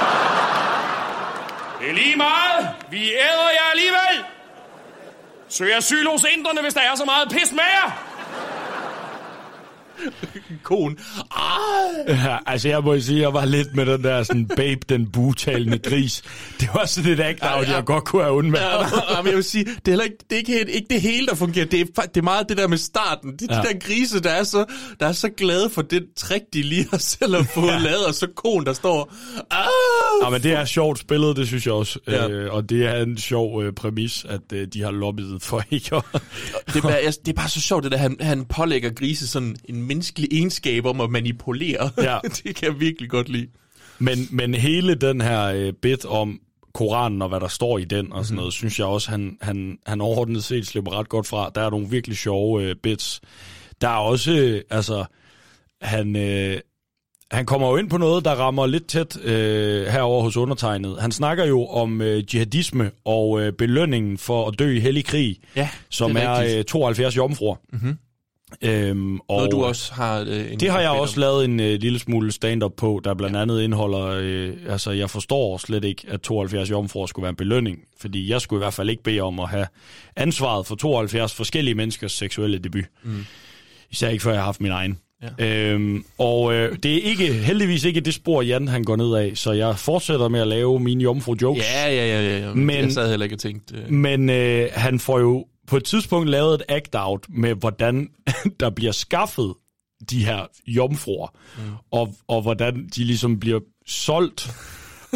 Det 1.80 1.88
er 1.90 1.92
lige 1.94 2.16
meget. 2.16 2.70
Vi 2.90 3.12
æder 3.12 3.50
jer 3.58 3.70
alligevel. 3.72 4.24
Søg 5.48 5.74
asyl 5.76 6.06
hos 6.06 6.24
inderne, 6.36 6.60
hvis 6.60 6.74
der 6.74 6.80
er 6.80 6.94
så 6.94 7.04
meget 7.04 7.28
pis 7.30 7.52
med 7.52 7.68
jer. 7.74 8.13
Konen. 10.62 10.98
Ja, 12.08 12.38
altså 12.46 12.68
jeg 12.68 12.82
må 12.82 13.00
sige, 13.00 13.20
jeg 13.20 13.34
var 13.34 13.44
lidt 13.44 13.76
med 13.76 13.86
den 13.86 14.04
der 14.04 14.22
sådan, 14.22 14.46
babe, 14.56 14.80
den 14.88 15.10
butalende 15.10 15.78
gris. 15.78 16.22
Det 16.64 16.74
var 16.74 16.86
sådan 16.86 17.12
et 17.12 17.20
act 17.20 17.38
out, 17.42 17.68
jeg 17.68 17.82
godt 17.84 18.04
kunne 18.04 18.22
have 18.22 18.34
undværet. 18.34 18.86
Ja, 19.10 19.16
men 19.22 19.26
jeg 19.26 19.36
vil 19.36 19.44
sige, 19.44 19.64
det 19.64 19.72
er, 19.74 19.90
heller 19.90 20.04
ikke, 20.04 20.16
det 20.30 20.36
er 20.36 20.38
ikke, 20.38 20.52
helt- 20.52 20.68
ikke 20.68 20.86
det 20.90 21.00
hele, 21.00 21.26
der 21.26 21.34
fungerer. 21.34 21.66
Det 21.66 21.80
er, 21.80 22.02
det 22.02 22.16
er 22.16 22.22
meget 22.22 22.48
det 22.48 22.56
der 22.56 22.68
med 22.68 22.78
starten. 22.78 23.32
Det 23.32 23.42
er 23.50 23.54
ja. 23.54 23.60
Ja. 23.62 23.68
de 23.68 23.72
der 23.74 23.78
grise, 23.86 24.20
der 24.22 24.30
er, 24.30 24.42
så, 24.44 24.64
der 25.00 25.06
er 25.06 25.12
så 25.12 25.28
glade 25.28 25.70
for 25.70 25.82
det 25.82 26.04
trick, 26.16 26.44
de 26.54 26.62
lige 26.62 26.86
har 26.90 26.98
selv 26.98 27.34
har 27.34 27.42
fået 27.42 27.66
ja. 27.72 27.78
lavet, 27.78 28.06
og 28.06 28.14
så 28.14 28.26
kon, 28.36 28.64
der 28.66 28.72
står... 28.72 29.12
Ah! 29.50 29.66
Ja, 30.24 30.30
men 30.30 30.42
det 30.42 30.52
er 30.52 30.64
sjovt 30.64 30.98
spillet, 30.98 31.36
det 31.36 31.46
synes 31.46 31.66
jeg 31.66 31.74
også. 31.74 31.98
Ja. 32.08 32.12
Ja. 32.22 32.28
Øh, 32.30 32.54
og 32.54 32.68
det 32.70 32.86
er 32.86 33.02
en 33.02 33.18
sjov 33.18 33.62
øh, 33.62 33.72
præmis, 33.72 34.26
at 34.28 34.40
øh, 34.52 34.66
de 34.66 34.82
har 34.82 34.90
lobbyet 34.90 35.42
for 35.42 35.64
ikke 35.70 35.96
at... 35.96 36.02
Det 36.66 36.76
er, 36.76 36.80
bare, 36.80 36.92
jeg, 37.04 37.12
det 37.26 37.28
er 37.28 37.36
bare 37.36 37.48
så 37.48 37.60
sjovt, 37.60 37.84
det 37.84 37.92
der, 37.92 37.98
han, 37.98 38.16
han 38.20 38.44
pålægger 38.44 38.90
grise 38.90 39.26
sådan 39.28 39.56
en 39.68 39.82
menneskelig 39.82 40.28
egenskab 40.32 40.86
om 40.86 41.00
at 41.00 41.10
manipulere. 41.10 41.90
Ja. 41.98 42.18
det 42.44 42.56
kan 42.56 42.68
jeg 42.72 42.80
virkelig 42.80 43.10
godt 43.10 43.28
lide. 43.28 43.46
Men, 43.98 44.28
men 44.30 44.54
hele 44.54 44.94
den 44.94 45.20
her 45.20 45.44
øh, 45.44 45.72
bit 45.82 46.04
om 46.04 46.40
Koranen 46.74 47.22
og 47.22 47.28
hvad 47.28 47.40
der 47.40 47.48
står 47.48 47.78
i 47.78 47.84
den 47.84 48.12
og 48.12 48.24
sådan 48.24 48.34
Mhm. 48.34 48.38
noget, 48.40 48.52
synes 48.52 48.78
jeg 48.78 48.86
også, 48.86 49.10
han, 49.10 49.36
han, 49.40 49.78
han 49.86 50.00
overordnet 50.00 50.44
set 50.44 50.66
slipper 50.66 50.98
ret 50.98 51.08
godt 51.08 51.26
fra. 51.26 51.50
Der 51.54 51.60
er 51.60 51.70
nogle 51.70 51.88
virkelig 51.90 52.16
sjove 52.16 52.62
øh, 52.62 52.76
bits. 52.82 53.20
Der 53.80 53.88
er 53.88 53.96
også, 53.96 54.32
øh, 54.32 54.60
altså, 54.70 55.04
han, 55.82 56.16
øh, 56.16 56.60
han 57.30 57.46
kommer 57.46 57.68
jo 57.68 57.76
ind 57.76 57.90
på 57.90 57.96
noget, 57.96 58.24
der 58.24 58.30
rammer 58.34 58.66
lidt 58.66 58.86
tæt 58.86 59.16
øh, 59.24 59.86
herover 59.86 60.22
hos 60.22 60.36
undertegnet. 60.36 60.96
Han 61.00 61.12
snakker 61.12 61.44
jo 61.44 61.66
om 61.66 62.00
øh, 62.02 62.34
jihadisme 62.34 62.90
og 63.04 63.40
øh, 63.40 63.52
belønningen 63.52 64.18
for 64.18 64.48
at 64.48 64.58
dø 64.58 64.76
i 64.76 64.80
hellig 64.80 65.04
krig, 65.04 65.36
Ja, 65.56 65.68
som 65.90 66.16
er 66.16 66.20
er, 66.20 66.58
øh, 66.58 66.64
72 66.64 67.16
jomfruer. 67.16 67.56
Mhm. 67.72 67.98
Øhm, 68.62 69.18
og 69.20 69.36
Noget, 69.36 69.50
du 69.50 69.64
også 69.64 69.92
har 69.94 70.20
øh, 70.20 70.52
en 70.52 70.60
det 70.60 70.70
har 70.70 70.80
jeg 70.80 70.90
også 70.90 71.14
om. 71.16 71.20
lavet 71.20 71.44
en 71.44 71.60
øh, 71.60 71.80
lille 71.80 71.98
smule 71.98 72.32
stand-up 72.32 72.72
på, 72.76 73.00
der 73.04 73.14
blandt 73.14 73.36
andet 73.36 73.62
indeholder, 73.62 74.06
øh, 74.22 74.52
altså 74.68 74.90
jeg 74.90 75.10
forstår 75.10 75.58
slet 75.58 75.84
ikke, 75.84 76.02
at 76.08 76.20
72 76.20 76.70
jomfruer 76.70 77.06
skulle 77.06 77.22
være 77.22 77.30
en 77.30 77.36
belønning, 77.36 77.78
fordi 78.00 78.30
jeg 78.30 78.40
skulle 78.40 78.60
i 78.60 78.64
hvert 78.64 78.74
fald 78.74 78.90
ikke 78.90 79.02
bede 79.02 79.20
om 79.20 79.40
at 79.40 79.48
have 79.48 79.66
ansvaret 80.16 80.66
for 80.66 80.74
72 80.74 81.34
forskellige 81.34 81.74
menneskers 81.74 82.12
seksuelle 82.12 82.58
debut. 82.58 82.84
Mm. 83.02 83.24
Især 83.90 84.08
ikke 84.08 84.22
før 84.22 84.30
jeg 84.30 84.40
har 84.40 84.44
haft 84.46 84.60
min 84.60 84.70
egen. 84.72 84.98
Ja. 85.38 85.46
Øhm, 85.72 86.04
og 86.18 86.54
øh, 86.54 86.76
det 86.82 86.94
er 86.96 87.00
ikke, 87.02 87.32
heldigvis 87.32 87.84
ikke 87.84 88.00
det 88.00 88.14
spor, 88.14 88.42
Jan 88.42 88.68
han 88.68 88.84
går 88.84 88.96
ned 88.96 89.14
af, 89.16 89.32
så 89.34 89.52
jeg 89.52 89.78
fortsætter 89.78 90.28
med 90.28 90.40
at 90.40 90.46
lave 90.48 90.80
mine 90.80 91.02
jomfru-jokes. 91.02 91.62
Ja, 91.74 91.86
ja, 91.94 92.06
ja, 92.06 92.22
ja. 92.38 92.46
ja. 92.46 92.54
Men- 92.54 92.76
jeg 92.76 92.92
sad 92.92 93.10
heller 93.10 93.24
ikke 93.24 93.34
og 93.36 93.40
tænkte... 93.40 93.74
Øh, 93.76 93.90
Men 93.92 94.30
øh, 94.30 94.68
han 94.72 94.98
får 94.98 95.18
jo 95.18 95.46
på 95.66 95.76
et 95.76 95.84
tidspunkt 95.84 96.28
lavet 96.28 96.54
et 96.54 96.62
act-out 96.68 97.26
med, 97.28 97.54
hvordan 97.54 98.08
der 98.60 98.70
bliver 98.70 98.92
skaffet 98.92 99.54
de 100.10 100.24
her 100.24 100.46
jomfruer, 100.66 101.28
mm. 101.58 101.62
og, 101.90 102.14
og 102.28 102.42
hvordan 102.42 102.88
de 102.96 103.04
ligesom 103.04 103.40
bliver 103.40 103.60
solgt. 103.86 104.50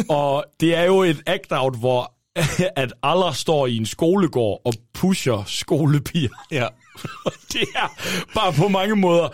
og 0.09 0.45
det 0.59 0.75
er 0.75 0.83
jo 0.83 1.01
et 1.01 1.21
act-out, 1.25 1.77
hvor 1.79 2.13
at 2.83 2.93
Allah 3.03 3.33
står 3.33 3.67
i 3.67 3.77
en 3.77 3.85
skolegård 3.85 4.61
og 4.65 4.73
pusher 4.93 5.43
skolepiger. 5.47 6.29
Ja. 6.51 6.67
Det 7.53 7.61
er 7.75 7.87
bare 8.33 8.53
på 8.53 8.67
mange 8.67 8.95
måder... 8.95 9.29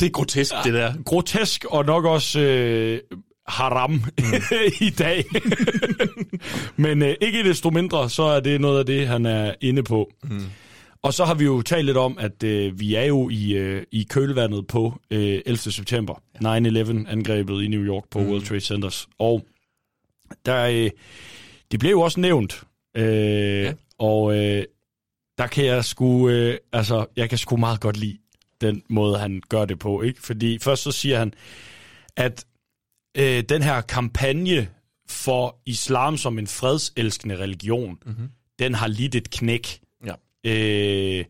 Det 0.00 0.06
er 0.06 0.10
grotesk, 0.10 0.54
det 0.64 0.74
der. 0.74 0.92
Grotesk, 1.04 1.64
og 1.64 1.84
nok 1.84 2.04
også 2.04 2.40
øh, 2.40 3.00
haram 3.48 3.90
mm. 3.90 4.02
i 4.86 4.90
dag. 4.90 5.24
Men 6.76 7.02
øh, 7.02 7.14
ikke 7.20 7.44
desto 7.44 7.70
mindre, 7.70 8.10
så 8.10 8.22
er 8.22 8.40
det 8.40 8.60
noget 8.60 8.78
af 8.78 8.86
det, 8.86 9.06
han 9.06 9.26
er 9.26 9.54
inde 9.60 9.82
på. 9.82 10.10
Mm. 10.24 10.42
Og 11.02 11.14
så 11.14 11.24
har 11.24 11.34
vi 11.34 11.44
jo 11.44 11.62
talt 11.62 11.86
lidt 11.86 11.96
om, 11.96 12.18
at 12.18 12.42
øh, 12.42 12.80
vi 12.80 12.94
er 12.94 13.04
jo 13.04 13.28
i, 13.28 13.52
øh, 13.52 13.82
i 13.92 14.06
kølvandet 14.10 14.66
på 14.66 15.00
øh, 15.10 15.40
11. 15.46 15.56
september. 15.56 16.14
9-11-angrebet 16.44 17.62
i 17.62 17.68
New 17.68 17.82
York 17.82 18.04
på 18.10 18.18
mm. 18.18 18.28
World 18.28 18.42
Trade 18.42 18.60
Centers. 18.60 19.08
Og 19.18 19.46
der, 20.46 20.64
øh, 20.66 20.90
det 21.72 21.80
blev 21.80 21.90
jo 21.90 22.00
også 22.00 22.20
nævnt. 22.20 22.62
Øh, 22.96 23.04
ja. 23.62 23.72
Og 23.98 24.36
øh, 24.38 24.64
der 25.38 25.46
kan 25.46 25.64
jeg 25.64 25.84
sgu, 25.84 26.28
øh, 26.28 26.56
altså, 26.72 27.06
jeg 27.16 27.28
kan 27.28 27.38
sgu 27.38 27.56
meget 27.56 27.80
godt 27.80 27.96
lide 27.96 28.18
den 28.60 28.82
måde, 28.88 29.18
han 29.18 29.42
gør 29.48 29.64
det 29.64 29.78
på. 29.78 30.02
ikke? 30.02 30.22
Fordi 30.22 30.58
først 30.58 30.82
så 30.82 30.92
siger 30.92 31.18
han, 31.18 31.32
at 32.16 32.44
øh, 33.18 33.42
den 33.48 33.62
her 33.62 33.80
kampagne 33.80 34.68
for 35.08 35.56
islam 35.66 36.16
som 36.16 36.38
en 36.38 36.46
fredselskende 36.46 37.36
religion, 37.36 37.98
mm-hmm. 38.06 38.28
den 38.58 38.74
har 38.74 38.86
lidt 38.86 39.14
et 39.14 39.30
knæk. 39.30 39.80
Ja. 40.06 40.14
Øh, 40.44 41.24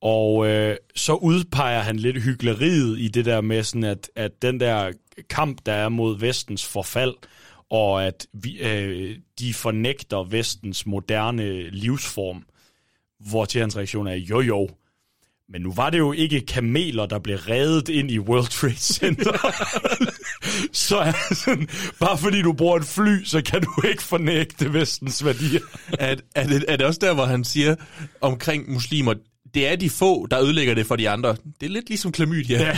og 0.00 0.46
øh, 0.48 0.76
så 0.96 1.14
udpeger 1.14 1.80
han 1.80 1.96
lidt 1.96 2.22
hyggeleriet 2.22 2.98
i 2.98 3.08
det 3.08 3.24
der 3.24 3.40
med 3.40 3.62
sådan, 3.62 3.84
at, 3.84 4.10
at 4.16 4.42
den 4.42 4.60
der 4.60 4.92
kamp, 5.30 5.58
der 5.66 5.72
er 5.72 5.88
mod 5.88 6.18
vestens 6.18 6.66
forfald, 6.66 7.14
og 7.70 8.04
at 8.04 8.26
vi, 8.32 8.58
øh, 8.58 9.18
de 9.38 9.54
fornægter 9.54 10.24
vestens 10.24 10.86
moderne 10.86 11.70
livsform, 11.70 12.44
hvor 13.30 13.44
til 13.44 13.60
hans 13.60 13.76
reaktion 13.76 14.06
er, 14.06 14.14
jo 14.14 14.40
jo, 14.40 14.68
men 15.52 15.62
nu 15.62 15.72
var 15.72 15.90
det 15.90 15.98
jo 15.98 16.12
ikke 16.12 16.40
kameler, 16.40 17.06
der 17.06 17.18
blev 17.18 17.36
reddet 17.36 17.88
ind 17.88 18.10
i 18.10 18.18
World 18.18 18.46
Trade 18.46 18.76
Center. 18.76 19.32
så 20.72 21.14
sådan, 21.32 21.68
bare 22.00 22.18
fordi 22.18 22.42
du 22.42 22.52
bruger 22.52 22.76
et 22.76 22.84
fly, 22.84 23.24
så 23.24 23.42
kan 23.42 23.62
du 23.62 23.82
ikke 23.88 24.02
fornægte 24.02 24.72
vestens 24.72 25.24
værdier. 25.24 25.60
er, 25.98 26.16
er, 26.34 26.46
det, 26.46 26.64
er 26.68 26.76
det 26.76 26.86
også 26.86 27.00
der, 27.02 27.14
hvor 27.14 27.24
han 27.24 27.44
siger 27.44 27.74
omkring 28.20 28.72
muslimer, 28.72 29.14
det 29.54 29.68
er 29.68 29.76
de 29.76 29.90
få, 29.90 30.26
der 30.26 30.42
ødelægger 30.42 30.74
det 30.74 30.86
for 30.86 30.96
de 30.96 31.10
andre. 31.10 31.36
Det 31.60 31.66
er 31.66 31.70
lidt 31.70 31.88
ligesom 31.88 32.12
klamydia. 32.12 32.62
Ja. 32.62 32.76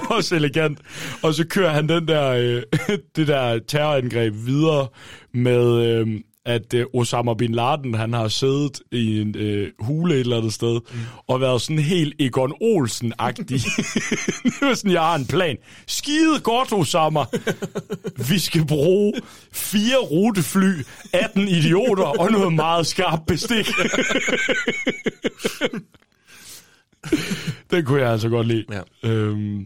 Også 0.16 0.36
elegant. 0.36 0.78
Og 1.22 1.34
så 1.34 1.46
kører 1.46 1.72
han 1.72 1.88
den 1.88 2.08
der, 2.08 2.30
øh, 2.30 2.62
det 3.16 3.28
der 3.28 3.58
terrorangreb 3.58 4.34
videre 4.34 4.88
med, 5.34 5.86
øh, 5.86 6.20
at 6.46 6.74
øh, 6.74 6.86
Osama 6.94 7.34
Bin 7.34 7.52
Laden, 7.54 7.94
han 7.94 8.12
har 8.12 8.28
siddet 8.28 8.80
i 8.92 9.20
en 9.20 9.36
øh, 9.36 9.72
hule 9.78 10.14
et 10.14 10.20
eller 10.20 10.36
andet 10.36 10.52
sted, 10.52 10.80
mm. 10.92 10.98
og 11.26 11.40
været 11.40 11.62
sådan 11.62 11.78
helt 11.78 12.14
Egon 12.20 12.52
Olsen-agtig. 12.62 13.60
det 14.44 14.60
var 14.60 14.74
sådan, 14.74 14.90
jeg 14.92 15.00
har 15.00 15.14
en 15.14 15.26
plan. 15.26 15.56
Skide 15.86 16.40
godt, 16.42 16.72
Osama. 16.72 17.20
Vi 18.28 18.38
skal 18.38 18.66
bruge 18.66 19.12
fire 19.52 19.96
rutefly, 20.10 20.72
18 21.12 21.48
idioter 21.48 22.04
og 22.20 22.30
noget 22.32 22.52
meget 22.52 22.86
skarpt 22.86 23.26
bestik. 23.26 23.66
Den 27.70 27.84
kunne 27.84 28.00
jeg 28.00 28.10
altså 28.12 28.28
godt 28.28 28.46
lide. 28.46 28.64
Ja. 28.72 29.10
Øhm, 29.10 29.58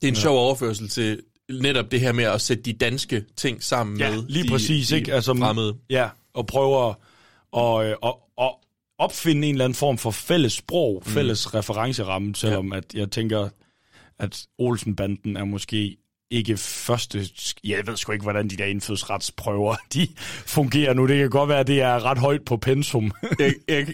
Det 0.00 0.04
er 0.04 0.08
en 0.08 0.14
Ja. 0.14 0.20
sjov 0.20 0.38
overførsel 0.38 0.88
til 0.88 1.20
netop 1.62 1.90
det 1.90 2.00
her 2.00 2.12
med 2.12 2.24
at 2.24 2.40
sætte 2.40 2.62
de 2.62 2.72
danske 2.72 3.24
ting 3.36 3.62
sammen 3.62 3.98
Ja, 3.98 4.10
med 4.10 4.22
lige 4.28 4.44
de, 4.44 4.48
præcis, 4.48 4.88
de 4.88 4.96
ikke? 4.96 5.14
Altså, 5.14 5.34
fremmede. 5.34 5.76
Ja, 5.90 6.08
og 6.34 6.46
prøver 6.46 6.88
at, 6.90 6.96
og, 7.52 7.86
øh, 7.86 7.96
og, 8.02 8.18
og 8.36 8.60
opfinde 8.98 9.48
en 9.48 9.54
eller 9.54 9.64
anden 9.64 9.76
form 9.76 9.98
for 9.98 10.10
fælles 10.10 10.52
sprog, 10.52 11.02
Mm. 11.06 11.12
fælles 11.12 11.54
referenceramme, 11.54 12.34
selvom 12.34 12.72
at 12.72 12.94
jeg 12.94 13.10
tænker, 13.10 13.48
at 14.18 14.46
Olsenbanden 14.58 15.36
er 15.36 15.44
måske 15.44 15.96
ikke 16.30 16.56
første... 16.56 17.28
Jeg 17.64 17.86
ved 17.86 17.96
sgu 17.96 18.12
ikke, 18.12 18.22
hvordan 18.22 18.48
de 18.48 18.56
der 18.56 18.64
indfødsretsprøver, 18.64 19.76
de 19.94 20.08
fungerer 20.46 20.94
nu. 20.94 21.06
Det 21.06 21.18
kan 21.18 21.30
godt 21.30 21.48
være, 21.48 21.60
at 21.60 21.66
det 21.66 21.82
er 21.82 22.04
ret 22.04 22.18
højt 22.18 22.44
på 22.44 22.56
pensum. 22.56 23.12
jeg, 23.38 23.54
jeg, 23.68 23.86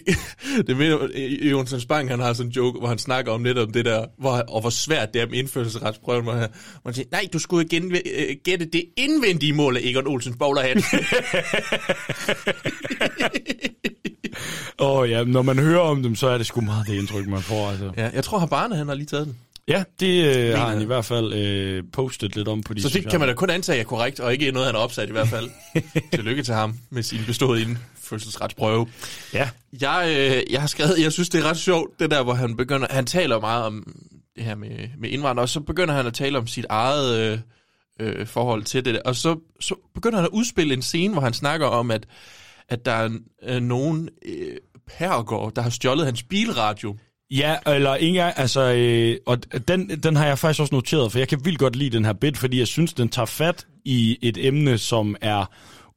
det 0.67 0.77
mener, 0.77 1.07
Jonsson 1.51 1.79
Spang, 1.79 2.09
han 2.09 2.19
har 2.19 2.33
sådan 2.33 2.49
en 2.49 2.53
joke, 2.53 2.79
hvor 2.79 2.87
han 2.87 2.97
snakker 2.97 3.31
om 3.31 3.41
netop 3.41 3.73
det 3.73 3.85
der, 3.85 4.05
hvor, 4.17 4.31
og 4.31 4.61
hvor 4.61 4.69
svært 4.69 5.13
det 5.13 5.21
er 5.21 5.25
med 5.25 5.37
indførselsretsprøven, 5.37 6.23
hvor 6.23 6.33
han, 6.33 6.49
hvor 6.81 6.89
han 6.89 6.93
siger, 6.93 7.07
nej, 7.11 7.27
du 7.33 7.39
skulle 7.39 7.65
igen, 7.65 7.91
øh, 7.91 8.01
gætte 8.43 8.65
det 8.65 8.83
indvendige 8.97 9.53
mål 9.53 9.77
af 9.77 9.81
Egon 9.83 10.07
Olsens 10.07 10.35
bowlerhat. 10.39 10.77
Åh 14.79 14.97
oh, 14.97 15.09
ja, 15.09 15.23
når 15.23 15.41
man 15.41 15.59
hører 15.59 15.79
om 15.79 16.03
dem, 16.03 16.15
så 16.15 16.27
er 16.27 16.37
det 16.37 16.47
sgu 16.47 16.61
meget 16.61 16.87
det 16.87 16.93
indtryk, 16.93 17.27
man 17.27 17.41
får. 17.41 17.69
Altså. 17.69 17.91
ja, 17.97 18.09
jeg 18.13 18.23
tror, 18.23 18.45
Barne, 18.45 18.75
han 18.75 18.87
har 18.87 18.95
lige 18.95 19.05
taget 19.05 19.25
den. 19.25 19.37
Ja, 19.67 19.83
det 19.99 20.37
øh, 20.37 20.57
har 20.57 20.69
han 20.69 20.81
i 20.81 20.85
hvert 20.85 21.05
fald 21.05 21.33
øh, 21.33 21.83
postet 21.93 22.35
lidt 22.35 22.47
om 22.47 22.63
på 22.63 22.73
de 22.73 22.81
Så 22.81 22.87
det 22.87 22.93
sociale 22.93 23.09
kan 23.09 23.19
man 23.19 23.29
da 23.29 23.35
kun 23.35 23.49
antage 23.49 23.79
er 23.79 23.83
korrekt, 23.83 24.19
og 24.19 24.33
ikke 24.33 24.51
noget, 24.51 24.65
han 24.65 24.75
har 24.75 24.81
opsat 24.81 25.09
i 25.09 25.11
hvert 25.11 25.27
fald. 25.27 25.49
Tillykke 26.13 26.43
til 26.43 26.53
ham 26.53 26.77
med 26.89 27.03
sin 27.03 27.19
bestået 27.25 27.59
indførselsretsprøve. 27.59 28.87
Ja. 29.33 29.49
Jeg, 29.81 30.15
øh, 30.17 30.53
jeg 30.53 30.61
har 30.61 30.67
skrevet, 30.67 30.99
jeg 30.99 31.11
synes, 31.11 31.29
det 31.29 31.43
er 31.43 31.49
ret 31.49 31.57
sjovt, 31.57 31.99
det 31.99 32.11
der, 32.11 32.23
hvor 32.23 32.33
han 32.33 32.57
begynder, 32.57 32.87
han 32.89 33.05
taler 33.05 33.39
meget 33.39 33.65
om 33.65 33.95
det 34.35 34.43
her 34.43 34.55
med, 34.55 34.89
med 34.97 35.09
indvandrere, 35.09 35.43
og 35.43 35.49
så 35.49 35.59
begynder 35.59 35.93
han 35.93 36.05
at 36.07 36.13
tale 36.13 36.37
om 36.37 36.47
sit 36.47 36.65
eget 36.69 37.19
øh, 37.19 37.39
øh, 37.99 38.27
forhold 38.27 38.63
til 38.63 38.85
det, 38.85 38.99
og 38.99 39.15
så, 39.15 39.39
så 39.59 39.75
begynder 39.93 40.17
han 40.17 40.25
at 40.25 40.31
udspille 40.33 40.73
en 40.73 40.81
scene, 40.81 41.13
hvor 41.13 41.21
han 41.21 41.33
snakker 41.33 41.67
om, 41.67 41.91
at, 41.91 42.05
at 42.69 42.85
der 42.85 42.91
er 42.91 43.09
øh, 43.43 43.61
nogen 43.61 44.09
øh, 44.25 44.57
pergård, 44.87 45.53
der 45.55 45.61
har 45.61 45.69
stjålet 45.69 46.05
hans 46.05 46.23
bilradio. 46.23 46.97
Ja, 47.31 47.55
eller 47.65 47.95
ikke 47.95 48.23
altså, 48.23 48.73
øh, 48.73 49.17
og 49.25 49.67
den, 49.67 49.89
den 49.89 50.15
har 50.15 50.25
jeg 50.25 50.39
faktisk 50.39 50.61
også 50.61 50.75
noteret, 50.75 51.11
for 51.11 51.19
jeg 51.19 51.27
kan 51.27 51.45
vildt 51.45 51.59
godt 51.59 51.75
lide 51.75 51.97
den 51.97 52.05
her 52.05 52.13
bit, 52.13 52.37
fordi 52.37 52.59
jeg 52.59 52.67
synes, 52.67 52.93
den 52.93 53.09
tager 53.09 53.25
fat 53.25 53.67
i 53.85 54.17
et 54.21 54.45
emne, 54.45 54.77
som 54.77 55.15
er 55.21 55.45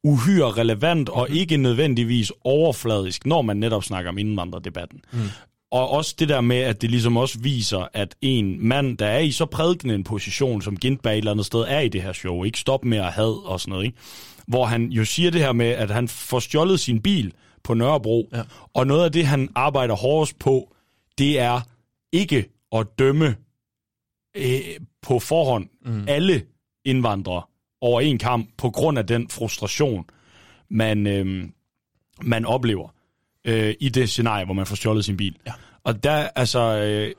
uhyre 0.03 0.51
relevant 0.51 1.09
og 1.09 1.29
ikke 1.29 1.57
nødvendigvis 1.57 2.31
overfladisk, 2.43 3.25
når 3.25 3.41
man 3.41 3.57
netop 3.57 3.83
snakker 3.83 4.09
om 4.09 4.17
indvandrerdebatten. 4.17 4.99
Mm. 5.11 5.19
Og 5.71 5.89
også 5.89 6.15
det 6.19 6.29
der 6.29 6.41
med, 6.41 6.57
at 6.57 6.81
det 6.81 6.91
ligesom 6.91 7.17
også 7.17 7.39
viser, 7.39 7.87
at 7.93 8.15
en 8.21 8.67
mand, 8.67 8.97
der 8.97 9.05
er 9.05 9.19
i 9.19 9.31
så 9.31 9.45
prædikende 9.45 9.95
en 9.95 10.03
position, 10.03 10.61
som 10.61 10.77
Gintberg 10.77 11.13
et 11.13 11.17
eller 11.17 11.31
andet 11.31 11.45
sted 11.45 11.65
er 11.67 11.79
i 11.79 11.87
det 11.89 12.01
her 12.01 12.13
show, 12.13 12.43
ikke 12.43 12.59
stop 12.59 12.85
med 12.85 12.97
at 12.97 13.11
had 13.11 13.45
og 13.45 13.59
sådan 13.59 13.71
noget, 13.71 13.85
ikke? 13.85 13.97
hvor 14.47 14.65
han 14.65 14.85
jo 14.85 15.05
siger 15.05 15.31
det 15.31 15.41
her 15.41 15.51
med, 15.51 15.67
at 15.67 15.91
han 15.91 16.07
får 16.07 16.39
stjålet 16.39 16.79
sin 16.79 17.01
bil 17.01 17.33
på 17.63 17.73
Nørrebro, 17.73 18.29
ja. 18.33 18.41
og 18.73 18.87
noget 18.87 19.05
af 19.05 19.11
det, 19.11 19.25
han 19.25 19.49
arbejder 19.55 19.95
hårdest 19.95 20.39
på, 20.39 20.73
det 21.21 21.39
er 21.39 21.61
ikke 22.11 22.49
at 22.71 22.87
dømme 22.99 23.35
øh, 24.37 24.59
på 25.01 25.19
forhånd 25.19 25.69
mm. 25.85 26.05
alle 26.07 26.43
indvandrere 26.85 27.43
over 27.81 28.01
en 28.01 28.17
kamp, 28.17 28.49
på 28.57 28.69
grund 28.69 28.97
af 28.97 29.07
den 29.07 29.29
frustration, 29.29 30.05
man, 30.69 31.07
øh, 31.07 31.49
man 32.21 32.45
oplever 32.45 32.89
øh, 33.45 33.75
i 33.79 33.89
det 33.89 34.09
scenarie, 34.09 34.45
hvor 34.45 34.53
man 34.53 34.65
får 34.65 34.75
stjålet 34.75 35.05
sin 35.05 35.17
bil. 35.17 35.35
Ja. 35.47 35.51
Og 35.83 36.03
der, 36.03 36.29
altså, 36.35 36.59
øh, 36.59 37.11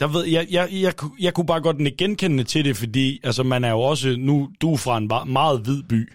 der 0.00 0.06
ved 0.06 0.24
jeg, 0.24 0.46
jeg, 0.50 0.68
jeg, 0.72 0.94
jeg, 1.20 1.34
kunne 1.34 1.46
bare 1.46 1.60
godt 1.60 1.80
nikke 1.80 1.96
genkendende 1.96 2.44
til 2.44 2.64
det, 2.64 2.76
fordi 2.76 3.20
altså, 3.22 3.42
man 3.42 3.64
er 3.64 3.70
jo 3.70 3.80
også, 3.80 4.16
nu, 4.18 4.50
du 4.60 4.72
er 4.72 4.76
fra 4.76 4.98
en 4.98 5.32
meget 5.32 5.60
hvid 5.60 5.82
by. 5.82 6.12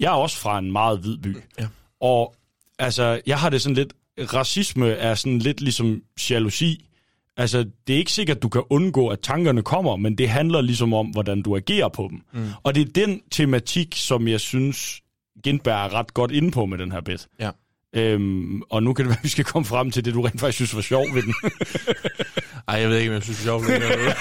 Jeg 0.00 0.06
er 0.06 0.16
også 0.16 0.38
fra 0.38 0.58
en 0.58 0.72
meget 0.72 0.98
hvid 0.98 1.18
by. 1.18 1.36
Ja. 1.58 1.66
Og 2.00 2.34
altså, 2.78 3.20
jeg 3.26 3.38
har 3.38 3.50
det 3.50 3.62
sådan 3.62 3.76
lidt, 3.76 3.92
racisme 4.18 4.90
er 4.90 5.14
sådan 5.14 5.38
lidt 5.38 5.60
ligesom 5.60 6.02
jalousi. 6.30 6.88
Altså, 7.36 7.58
det 7.86 7.94
er 7.94 7.98
ikke 7.98 8.12
sikkert, 8.12 8.36
at 8.36 8.42
du 8.42 8.48
kan 8.48 8.62
undgå, 8.70 9.08
at 9.08 9.20
tankerne 9.20 9.62
kommer, 9.62 9.96
men 9.96 10.18
det 10.18 10.28
handler 10.28 10.60
ligesom 10.60 10.94
om, 10.94 11.06
hvordan 11.06 11.42
du 11.42 11.56
agerer 11.56 11.88
på 11.88 12.08
dem. 12.10 12.20
Mm. 12.32 12.48
Og 12.62 12.74
det 12.74 12.80
er 12.88 12.92
den 13.06 13.20
tematik, 13.30 13.94
som 13.96 14.28
jeg 14.28 14.40
synes, 14.40 15.00
Gindberg 15.44 15.84
er 15.86 15.94
ret 15.94 16.14
godt 16.14 16.30
inde 16.30 16.50
på 16.50 16.66
med 16.66 16.78
den 16.78 16.92
her 16.92 17.00
bit. 17.00 17.26
Ja. 17.40 17.50
Øhm, 17.96 18.62
og 18.70 18.82
nu 18.82 18.92
kan 18.94 19.04
det 19.04 19.08
være, 19.10 19.18
at 19.18 19.24
vi 19.24 19.28
skal 19.28 19.44
komme 19.44 19.66
frem 19.66 19.90
til 19.90 20.04
det, 20.04 20.14
du 20.14 20.22
rent 20.22 20.40
faktisk 20.40 20.56
synes 20.56 20.74
var 20.74 20.80
sjov 20.82 21.06
ved 21.14 21.22
den. 21.22 21.34
Ej, 22.68 22.74
jeg 22.80 22.88
ved 22.90 22.98
ikke, 22.98 23.10
om 23.10 23.14
jeg 23.14 23.22
synes, 23.22 23.38
er 23.40 23.42
sjovt. 23.44 23.68
længere. 23.68 24.14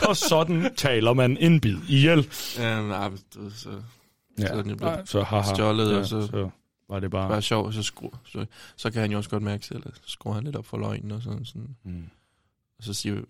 og 0.08 0.16
sådan 0.16 0.74
taler 0.76 1.12
man 1.12 1.36
en 1.40 1.60
bid 1.60 1.76
ihjel. 1.88 2.26
Ja, 2.58 2.80
nej, 2.82 3.10
så, 3.32 3.40
så, 3.56 3.68
Ja. 4.38 4.46
så, 4.46 5.02
Så 5.04 5.22
haha. 5.22 5.54
stjålet, 5.54 5.92
Ja, 5.92 5.96
og 5.98 6.06
så, 6.06 6.26
så 6.26 6.48
var 6.88 7.00
det 7.00 7.10
bare- 7.10 7.28
bare 7.28 7.42
sjovt, 7.42 7.74
så, 7.74 7.82
skru, 7.82 8.10
så, 8.24 8.46
så 8.76 8.90
kan 8.90 9.00
han 9.00 9.10
jo 9.10 9.16
også 9.18 9.30
godt 9.30 9.42
mærke 9.42 9.66
selv, 9.66 9.82
at 9.86 10.00
skruer 10.06 10.34
han 10.34 10.44
lidt 10.44 10.56
op 10.56 10.66
for 10.66 10.78
løgnen 10.78 11.10
og 11.10 11.22
sådan. 11.22 11.44
sådan. 11.44 11.76
Mm. 11.84 12.08
Og 12.78 12.84
så 12.84 12.94
siger 12.94 13.22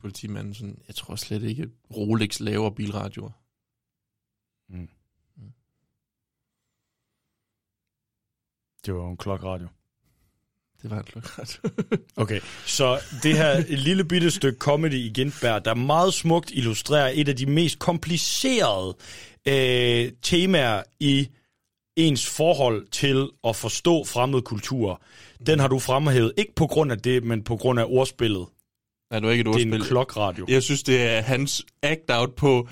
politimanden 0.00 0.54
sådan, 0.54 0.78
jeg 0.88 0.94
tror 0.96 1.16
slet 1.16 1.42
ikke, 1.42 1.62
at 1.62 1.68
Rolex 1.96 2.40
laver 2.40 2.70
bilradioer. 2.70 3.30
Mm. 4.68 4.88
Det 8.86 8.94
var 8.94 9.00
jo 9.00 9.10
en 9.10 9.16
klokradio. 9.16 9.68
Det 10.82 10.90
var 10.90 10.98
en 10.98 11.04
klokradio. 11.04 11.60
Okay, 12.16 12.40
så 12.66 13.00
det 13.22 13.36
her 13.36 13.60
lille 13.86 14.04
bitte 14.04 14.30
stykke 14.30 14.58
comedy 14.58 14.94
i 14.94 15.08
Gintberg, 15.14 15.64
der 15.64 15.74
meget 15.74 16.14
smukt 16.14 16.50
illustrerer 16.50 17.10
et 17.14 17.28
af 17.28 17.36
de 17.36 17.46
mest 17.46 17.78
komplicerede 17.78 18.96
øh, 19.46 20.12
temaer 20.22 20.82
i 21.00 21.28
ens 22.08 22.26
forhold 22.30 22.86
til 22.92 23.28
at 23.48 23.56
forstå 23.56 24.04
fremmede 24.04 24.42
kulturer. 24.42 24.96
Den 25.46 25.60
har 25.60 25.68
du 25.68 25.78
fremhævet, 25.78 26.32
ikke 26.36 26.54
på 26.54 26.66
grund 26.66 26.92
af 26.92 26.98
det, 26.98 27.24
men 27.24 27.42
på 27.44 27.56
grund 27.56 27.80
af 27.80 27.84
ordspillet. 27.88 28.46
Nej, 29.10 29.20
det 29.20 29.26
var 29.26 29.32
ikke 29.32 29.40
et 29.40 29.46
Det 29.46 29.50
er 29.52 29.54
ordspil. 29.54 29.74
en 29.74 29.80
klokradio. 29.82 30.46
Jeg 30.48 30.62
synes, 30.62 30.82
det 30.82 31.02
er 31.02 31.20
hans 31.20 31.66
act-out 31.82 32.30
på, 32.36 32.68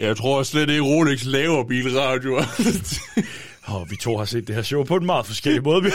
jeg 0.00 0.16
tror 0.16 0.42
slet 0.42 0.70
ikke, 0.70 0.82
Rolex 0.82 1.24
laver 1.24 1.64
bilradioer. 1.64 2.44
Og 3.74 3.90
vi 3.90 3.96
to 3.96 4.16
har 4.16 4.24
set 4.24 4.46
det 4.46 4.54
her 4.54 4.62
show 4.62 4.84
på 4.84 4.96
en 4.96 5.06
meget 5.06 5.26
forskellig 5.26 5.62
måde. 5.62 5.82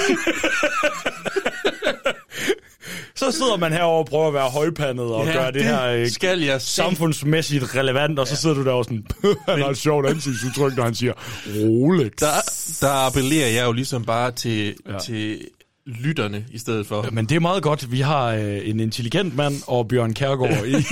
Så 3.17 3.31
sidder 3.31 3.57
man 3.57 3.73
herovre 3.73 3.99
og 3.99 4.05
prøver 4.05 4.27
at 4.27 4.33
være 4.33 4.49
højpandet 4.49 5.05
og 5.05 5.25
Ja, 5.25 5.31
ja, 5.31 5.37
gøre 5.37 5.45
det, 5.47 5.53
det 5.53 5.63
her 5.63 5.85
øh, 5.87 6.09
skal 6.09 6.39
jeg 6.41 6.61
se. 6.61 6.67
samfundsmæssigt 6.67 7.75
relevant, 7.75 8.19
og 8.19 8.27
så 8.27 8.35
sidder 8.35 8.55
du 8.55 8.63
der 8.63 8.71
og 8.71 8.83
sådan, 8.85 9.05
han 9.49 9.59
har 9.61 9.69
et 9.69 9.77
sjovt 9.77 10.05
ansigtsudtryk, 10.07 10.75
når 10.77 10.83
han 10.83 10.95
siger 10.95 11.13
Rolex. 11.47 12.11
Der, 12.19 12.27
der 12.81 13.05
appellerer 13.07 13.47
jeg 13.49 13.65
jo 13.65 13.71
ligesom 13.71 14.05
bare 14.05 14.31
til, 14.31 14.75
ja. 14.89 14.99
til 14.99 15.41
lytterne 15.85 16.45
i 16.51 16.57
stedet 16.57 16.87
for. 16.87 17.01
Ja, 17.03 17.09
men 17.09 17.25
det 17.25 17.35
er 17.35 17.39
meget 17.39 17.63
godt. 17.63 17.91
Vi 17.91 18.01
har 18.01 18.25
øh, 18.27 18.69
en 18.69 18.79
intelligent 18.79 19.35
mand 19.35 19.55
og 19.67 19.87
Bjørn 19.87 20.13
Kærgaard 20.13 20.65
i. 20.67 20.75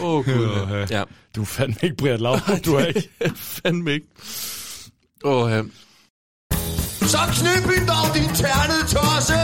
Åh, 0.00 0.04
oh, 0.14 0.24
gud. 0.24 0.48
Ja. 0.90 0.98
Ja. 0.98 1.04
Du 1.36 1.40
er 1.40 1.44
fandme 1.46 1.76
ikke 1.82 1.96
Brian 1.96 2.20
Laudrup, 2.20 2.64
du 2.64 2.74
er 2.74 2.84
ikke. 2.94 3.08
fandme 3.36 3.92
ikke. 3.92 4.06
Åh, 5.24 5.42
oh, 5.44 5.50
ja. 5.50 5.62
Så 7.06 7.18
knip 7.36 7.64
hende 7.72 7.86
dog, 7.92 8.06
din 8.14 8.30
ternede 8.40 8.84
tosse! 8.94 9.40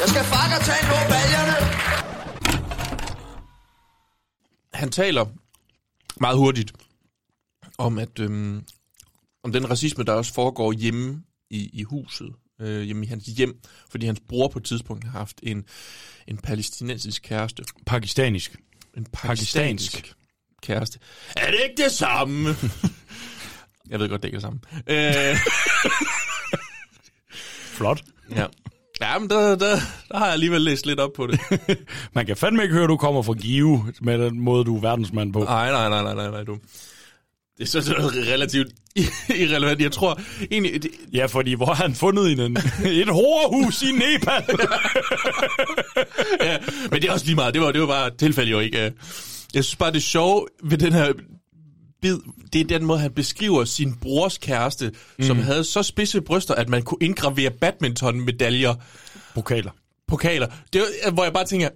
Jeg 0.00 0.08
skal 0.12 0.24
fuck 0.32 0.50
og 0.58 0.62
tage 0.68 0.84
nogle 0.90 1.06
baljerne! 1.12 1.74
han 4.74 4.90
taler 4.90 5.26
meget 6.20 6.38
hurtigt 6.38 6.72
om, 7.78 7.98
at 7.98 8.18
øhm, 8.20 8.64
om 9.42 9.52
den 9.52 9.70
racisme, 9.70 10.04
der 10.04 10.12
også 10.12 10.34
foregår 10.34 10.72
hjemme 10.72 11.22
i, 11.50 11.70
i 11.72 11.82
huset, 11.82 12.32
øh, 12.60 12.82
hjemme 12.82 13.04
i 13.04 13.08
hans 13.08 13.24
hjem, 13.24 13.60
fordi 13.90 14.06
hans 14.06 14.20
bror 14.28 14.48
på 14.48 14.58
et 14.58 14.64
tidspunkt 14.64 15.04
har 15.04 15.10
haft 15.10 15.40
en, 15.42 15.64
en 16.28 16.38
palæstinensisk 16.38 17.22
kæreste. 17.22 17.64
Pakistanisk. 17.86 18.56
En 18.96 19.06
pakistansk 19.12 20.14
kæreste. 20.62 20.98
Er 21.36 21.50
det 21.50 21.60
ikke 21.68 21.82
det 21.82 21.92
samme? 21.92 22.50
Jeg 23.94 24.00
ved 24.00 24.08
godt, 24.08 24.22
det 24.22 24.28
ikke 24.28 24.36
er 24.36 24.50
det 24.50 25.08
samme. 25.16 25.30
Øh, 25.30 25.36
Flot. 27.76 28.00
ja. 28.36 28.46
Ja, 29.00 29.18
men 29.18 29.30
der, 29.30 29.56
der, 29.56 29.76
der 30.08 30.18
har 30.18 30.24
jeg 30.24 30.32
alligevel 30.32 30.60
læst 30.60 30.86
lidt 30.86 31.00
op 31.00 31.10
på 31.16 31.26
det. 31.26 31.40
Man 32.14 32.26
kan 32.26 32.36
fandme 32.36 32.62
ikke 32.62 32.72
høre, 32.74 32.84
at 32.84 32.88
du 32.88 32.96
kommer 32.96 33.22
fra 33.22 33.32
Give 33.32 33.92
med 34.00 34.18
den 34.18 34.40
måde, 34.40 34.64
du 34.64 34.76
er 34.76 34.80
verdensmand 34.80 35.32
på. 35.32 35.44
Nej, 35.44 35.70
nej, 35.70 35.88
nej, 35.88 36.02
nej, 36.02 36.14
nej, 36.14 36.30
nej, 36.30 36.42
du. 36.44 36.58
Det 37.58 37.62
er 37.62 37.66
så 37.66 37.82
så 37.82 37.92
relativt 38.32 38.68
irrelevant. 39.40 39.80
Jeg 39.80 39.92
tror 39.92 40.20
egentlig... 40.50 40.82
Det, 40.82 40.90
Ja, 41.12 41.26
fordi 41.26 41.54
hvor 41.54 41.66
har 41.66 41.74
han 41.74 41.94
fundet 41.94 42.32
en, 42.32 42.40
en 42.40 42.56
et 42.84 43.08
horehus 43.08 43.82
i 43.82 43.92
Nepal? 43.92 44.44
ja, 46.40 46.58
men 46.90 47.02
det 47.02 47.08
er 47.08 47.12
også 47.12 47.26
lige 47.26 47.36
meget. 47.36 47.54
Det 47.54 47.62
var, 47.62 47.72
det 47.72 47.80
var 47.80 47.86
bare 47.86 48.06
et 48.06 48.16
tilfælde 48.18 48.50
jo 48.50 48.58
ikke. 48.60 48.78
Jeg 49.54 49.64
synes 49.64 49.76
bare, 49.76 49.92
det 49.92 50.02
sjovt 50.02 50.50
ved 50.64 50.78
den 50.78 50.92
her 50.92 51.12
bid, 52.04 52.18
det 52.52 52.60
er 52.60 52.64
den 52.64 52.84
måde, 52.84 52.98
han 52.98 53.12
beskriver 53.12 53.64
sin 53.64 53.94
brors 53.94 54.38
kæreste, 54.38 54.92
mm. 55.18 55.24
som 55.24 55.38
havde 55.38 55.64
så 55.64 55.82
spidse 55.82 56.20
bryster, 56.20 56.54
at 56.54 56.68
man 56.68 56.82
kunne 56.82 56.98
indgravere 57.00 57.50
badminton-medaljer. 57.50 58.74
Pokaler. 59.34 59.70
Pokaler. 60.08 60.46
Det 60.72 60.82
er, 61.02 61.10
hvor 61.10 61.24
jeg 61.24 61.32
bare 61.32 61.44
tænker, 61.44 61.68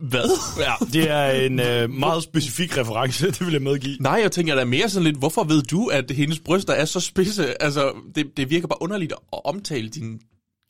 hvad? 0.00 0.58
Ja, 0.58 0.74
det 0.92 1.10
er 1.10 1.30
en 1.30 1.60
øh, 1.60 1.90
meget 1.90 2.22
specifik 2.22 2.78
reference, 2.78 3.26
det 3.30 3.40
vil 3.40 3.52
jeg 3.52 3.62
medgive. 3.62 3.96
Nej, 4.00 4.18
jeg 4.22 4.32
tænker 4.32 4.54
da 4.54 4.64
mere 4.64 4.88
sådan 4.88 5.04
lidt, 5.04 5.18
hvorfor 5.18 5.44
ved 5.44 5.62
du, 5.62 5.86
at 5.86 6.10
hendes 6.10 6.40
bryster 6.40 6.72
er 6.72 6.84
så 6.84 7.00
spidse? 7.00 7.62
Altså, 7.62 7.92
det, 8.14 8.36
det 8.36 8.50
virker 8.50 8.68
bare 8.68 8.82
underligt 8.82 9.12
at 9.12 9.40
omtale 9.44 9.88
din 9.88 10.20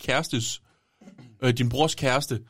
kærestes, 0.00 0.62
øh, 1.42 1.52
din 1.52 1.68
brors 1.68 1.94
kæreste, 1.94 2.40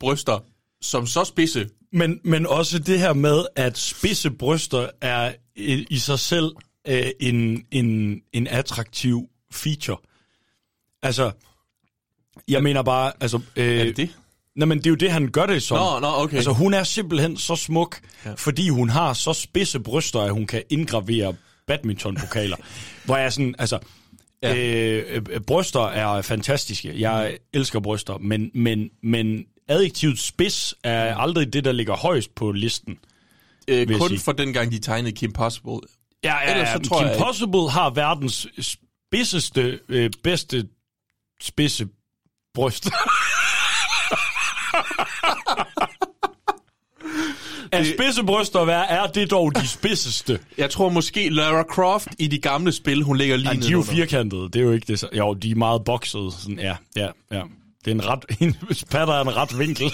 bryster 0.00 0.44
som 0.80 1.06
så 1.06 1.24
spidse. 1.24 1.68
Men, 1.92 2.20
men 2.24 2.46
også 2.46 2.78
det 2.78 2.98
her 2.98 3.12
med, 3.12 3.44
at 3.56 3.78
spidse 3.78 4.30
bryster 4.30 4.88
er 5.00 5.32
i, 5.56 5.86
i 5.90 5.98
sig 5.98 6.18
selv 6.18 6.52
øh, 6.88 7.06
en, 7.20 7.64
en, 7.70 8.20
en 8.32 8.46
attraktiv 8.46 9.28
feature. 9.52 9.98
Altså, 11.02 11.30
jeg 12.48 12.62
mener 12.62 12.82
bare, 12.82 13.12
altså... 13.20 13.40
Øh, 13.56 13.78
Er 13.78 13.84
det 13.84 13.96
det? 13.96 14.10
Nej, 14.56 14.66
men 14.66 14.78
det 14.78 14.86
er 14.86 14.90
jo 14.90 14.96
det, 14.96 15.12
han 15.12 15.28
gør 15.28 15.46
det 15.46 15.62
som. 15.62 15.78
Nå, 15.78 16.00
nå, 16.00 16.22
okay. 16.22 16.36
Altså, 16.36 16.52
hun 16.52 16.74
er 16.74 16.84
simpelthen 16.84 17.36
så 17.36 17.56
smuk, 17.56 18.00
ja. 18.24 18.32
fordi 18.34 18.68
hun 18.68 18.88
har 18.88 19.12
så 19.12 19.32
spidse 19.32 19.80
bryster, 19.80 20.20
at 20.20 20.32
hun 20.32 20.46
kan 20.46 20.62
indgravere 20.70 21.34
badmintonpokaler. 21.66 22.56
hvor 23.04 23.16
jeg 23.16 23.32
sådan, 23.32 23.54
altså... 23.58 23.78
Ja. 24.42 24.56
Øh, 24.56 25.22
øh, 25.30 25.40
bryster 25.40 25.80
er 25.80 26.22
fantastiske. 26.22 27.00
Jeg 27.00 27.38
elsker 27.52 27.80
bryster, 27.80 28.18
men, 28.18 28.50
men, 28.54 28.90
men 29.02 29.44
adjektivet 29.68 30.18
spids 30.18 30.74
er 30.84 31.14
aldrig 31.16 31.52
det, 31.52 31.64
der 31.64 31.72
ligger 31.72 31.96
højst 31.96 32.34
på 32.34 32.52
listen. 32.52 32.98
Øh, 33.68 33.98
kun 33.98 34.08
sige. 34.08 34.20
for 34.20 34.32
den 34.32 34.52
gang, 34.52 34.72
de 34.72 34.78
tegnede 34.78 35.12
Kim 35.16 35.32
Possible. 35.32 35.72
Ja, 36.24 36.34
ja, 36.36 36.50
Ellers 36.50 36.68
så 36.68 36.88
tror 36.88 36.98
Kim 36.98 37.08
jeg- 37.08 37.18
Possible 37.18 37.70
har 37.70 37.90
verdens 37.90 38.46
spidseste, 38.60 39.80
øh, 39.88 40.10
bedste 40.22 40.68
spidse 41.42 41.86
bryst. 42.54 42.88
Af 47.72 47.86
spidse 47.86 48.24
bryster, 48.24 48.64
hvad 48.64 48.82
er 48.88 49.06
det 49.06 49.30
dog 49.30 49.54
de 49.54 49.68
spidseste? 49.68 50.38
Jeg 50.58 50.70
tror 50.70 50.88
måske 50.88 51.28
Lara 51.28 51.62
Croft 51.62 52.08
i 52.18 52.26
de 52.26 52.38
gamle 52.38 52.72
spil, 52.72 53.02
hun 53.02 53.16
ligger 53.16 53.36
lige 53.36 53.48
Ja, 53.54 53.60
de 53.60 53.66
er 53.66 53.70
jo 53.70 53.82
firkantede, 53.82 54.42
det 54.42 54.56
er 54.56 54.60
jo 54.62 54.72
ikke 54.72 54.86
det. 54.86 54.98
så- 54.98 55.08
Jo, 55.12 55.34
de 55.34 55.50
er 55.50 55.54
meget 55.54 55.84
boksede. 55.84 56.30
Sådan, 56.38 56.58
ja, 56.58 56.76
ja, 56.96 57.08
ja. 57.32 57.42
Det 57.84 57.90
er 57.90 57.94
en 57.94 58.06
ret... 58.06 58.24
En 58.40 58.56
spatter 58.72 59.14
er 59.14 59.20
en 59.20 59.36
ret 59.36 59.58
vinkel. 59.58 59.92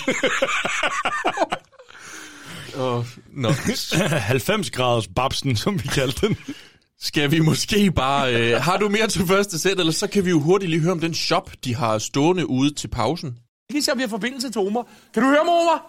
Oh, 2.79 3.05
no. 3.33 3.49
90 4.11 4.71
graders 4.71 5.09
babsen, 5.17 5.57
som 5.57 5.83
vi 5.83 5.89
kaldte 5.89 6.27
den. 6.27 6.37
Skal 7.01 7.31
vi 7.31 7.41
måske 7.41 7.91
bare... 7.91 8.35
Øh, 8.35 8.61
har 8.61 8.77
du 8.77 8.89
mere 8.89 9.07
til 9.07 9.27
første 9.27 9.59
sæt, 9.59 9.81
eller 9.81 9.93
så 9.93 10.07
kan 10.07 10.25
vi 10.25 10.31
jo 10.31 10.41
hurtigt 10.41 10.71
lige 10.71 10.81
høre 10.81 10.93
om 10.93 11.01
den 11.01 11.15
shop, 11.15 11.51
de 11.65 11.75
har 11.75 11.99
stående 11.99 12.49
ude 12.51 12.75
til 12.75 12.89
pausen. 12.89 13.39
Lige 13.71 13.83
se, 13.83 13.93
om 13.93 13.99
vi 13.99 14.03
har 14.03 14.09
forbindelse 14.09 14.51
til 14.51 14.61
Omar. 14.61 14.87
Kan 15.15 15.23
du 15.23 15.29
høre 15.29 15.45
mig, 15.45 15.55
Omar? 15.55 15.87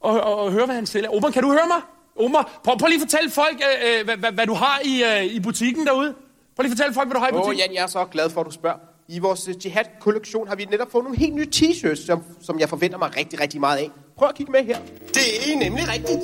Og, 0.00 0.20
og, 0.20 0.38
og 0.38 0.52
høre, 0.52 0.66
hvad 0.66 0.74
han 0.74 0.86
sælger. 0.86 1.10
Omar, 1.10 1.30
kan 1.30 1.42
du 1.42 1.48
høre 1.50 1.66
mig? 1.68 1.80
Omar, 2.26 2.60
prøv, 2.64 2.78
prøv 2.78 2.86
lige 2.88 3.02
at 3.02 3.08
fortælle 3.10 3.30
folk, 3.30 3.62
øh, 3.62 3.98
øh, 3.98 4.04
hvad, 4.04 4.16
hvad, 4.16 4.32
hvad 4.32 4.46
du 4.46 4.54
har 4.54 4.80
i, 4.84 5.02
øh, 5.02 5.24
i 5.24 5.40
butikken 5.40 5.86
derude. 5.86 6.14
Prøv 6.56 6.62
lige 6.62 6.72
at 6.72 6.78
fortælle 6.78 6.94
folk, 6.94 7.08
hvad 7.08 7.14
du 7.14 7.20
har 7.20 7.28
i 7.28 7.32
Åh, 7.32 7.40
butikken. 7.40 7.66
Jan, 7.66 7.74
jeg 7.74 7.82
er 7.82 7.86
så 7.86 8.04
glad 8.04 8.30
for, 8.30 8.40
at 8.40 8.46
du 8.46 8.50
spørger. 8.50 8.78
I 9.12 9.18
vores 9.18 9.48
øh, 9.48 9.54
Jihad-kollektion 9.64 10.48
har 10.48 10.56
vi 10.56 10.64
netop 10.64 10.92
fået 10.92 11.04
nogle 11.04 11.18
helt 11.18 11.34
nye 11.34 11.46
t-shirts, 11.56 12.06
som, 12.06 12.22
som 12.40 12.60
jeg 12.60 12.68
forventer 12.68 12.98
mig 12.98 13.16
rigtig, 13.16 13.40
rigtig 13.40 13.60
meget 13.60 13.78
af. 13.78 13.90
Prøv 14.16 14.28
at 14.28 14.34
kigge 14.34 14.52
med 14.52 14.64
her. 14.64 14.78
Det 15.14 15.52
er 15.52 15.58
nemlig 15.58 15.84
rigtigt. 15.88 16.20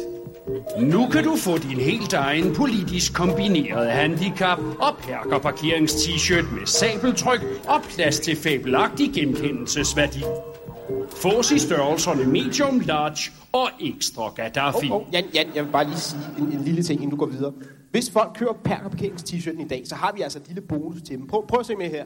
Nu 0.79 1.09
kan 1.09 1.25
du 1.25 1.37
få 1.37 1.59
din 1.59 1.79
helt 1.79 2.13
egen 2.13 2.55
politisk 2.55 3.15
kombinerede 3.15 3.91
handicap 3.91 4.59
og 4.59 4.97
perker 5.03 5.39
parkerings 5.39 5.95
t-shirt 5.95 6.55
med 6.55 6.67
sabeltryk 6.67 7.41
og 7.69 7.83
plads 7.83 8.21
til 8.21 8.37
fabelagtig 8.37 9.11
genkendelsesværdi. 9.15 10.23
Fås 11.17 11.51
i 11.51 11.59
størrelserne 11.59 12.25
medium, 12.25 12.81
large 12.81 13.33
og 13.53 13.69
ekstra 13.81 14.29
Gaddafi. 14.29 14.91
Oh, 14.91 14.97
oh, 14.97 15.03
Jan, 15.13 15.25
Jan, 15.35 15.47
jeg 15.55 15.65
vil 15.65 15.71
bare 15.71 15.85
lige 15.85 15.99
sige 15.99 16.21
en, 16.39 16.45
en 16.45 16.65
lille 16.65 16.83
ting, 16.83 17.03
inden 17.03 17.11
du 17.11 17.17
går 17.17 17.27
videre. 17.27 17.53
Hvis 17.91 18.11
folk 18.11 18.31
køber 18.35 18.53
Perker 18.65 18.89
Parkerings 18.89 19.23
t-shirten 19.23 19.65
i 19.65 19.69
dag, 19.69 19.83
så 19.87 19.95
har 19.95 20.13
vi 20.17 20.23
altså 20.23 20.39
en 20.39 20.45
lille 20.47 20.63
bonus 20.63 21.03
til 21.03 21.17
dem. 21.19 21.27
Prøv, 21.27 21.47
prøv 21.47 21.61
at 21.61 21.67
se 21.67 21.75
med 21.75 21.91
her. 21.91 22.05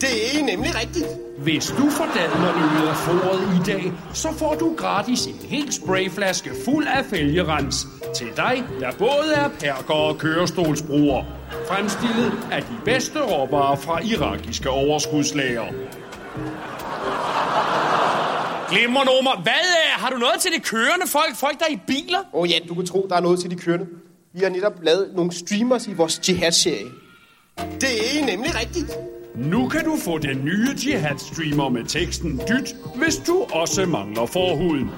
Det 0.00 0.40
er 0.40 0.44
nemlig 0.44 0.70
rigtigt. 0.82 1.06
Hvis 1.38 1.66
du 1.66 1.90
får 1.90 2.08
dadlerne 2.14 2.82
ud 2.82 2.88
af 2.88 2.96
foråret 2.96 3.60
i 3.60 3.62
dag, 3.72 3.92
så 4.14 4.32
får 4.32 4.54
du 4.54 4.74
gratis 4.76 5.26
en 5.26 5.34
hel 5.34 5.72
sprayflaske 5.72 6.50
fuld 6.64 6.86
af 6.86 7.04
fælgerens 7.04 7.86
til 8.16 8.26
dig, 8.36 8.64
der 8.80 8.90
både 8.98 9.34
er 9.36 9.48
perker 9.48 9.94
og 9.94 10.18
kørestolsbruger. 10.18 11.24
Fremstillet 11.68 12.32
af 12.52 12.62
de 12.62 12.76
bedste 12.84 13.18
råvarer 13.20 13.76
fra 13.76 14.00
irakiske 14.02 14.70
overskudslager. 14.70 15.66
Glimrende, 18.70 19.12
Omar. 19.20 19.40
Hvad 19.42 19.52
øh, 19.52 20.02
har 20.02 20.10
du 20.10 20.16
noget 20.16 20.40
til 20.40 20.50
det 20.52 20.62
kørende 20.62 21.06
folk? 21.06 21.36
Folk, 21.36 21.58
der 21.58 21.64
er 21.68 21.72
i 21.72 21.80
biler? 21.86 22.18
Åh 22.32 22.40
oh, 22.40 22.50
Jan, 22.50 22.66
du 22.68 22.74
kan 22.74 22.86
tro, 22.86 23.06
der 23.10 23.16
er 23.16 23.20
noget 23.20 23.40
til 23.40 23.50
de 23.50 23.56
kørende. 23.56 23.86
Vi 24.32 24.40
har 24.42 24.48
netop 24.48 24.72
lavet 24.82 25.10
nogle 25.14 25.32
streamers 25.32 25.86
i 25.86 25.92
vores 25.92 26.20
Jihad-serie. 26.28 26.90
Det 27.56 28.20
er 28.20 28.26
nemlig 28.26 28.60
rigtigt. 28.60 28.90
Nu 29.34 29.68
kan 29.68 29.84
du 29.84 29.96
få 30.04 30.18
den 30.18 30.44
nye 30.44 30.68
Jihad-streamer 30.84 31.68
med 31.68 31.84
teksten 31.84 32.40
dyt, 32.48 32.76
hvis 32.94 33.16
du 33.26 33.46
også 33.52 33.86
mangler 33.86 34.26
forhuden. 34.26 34.90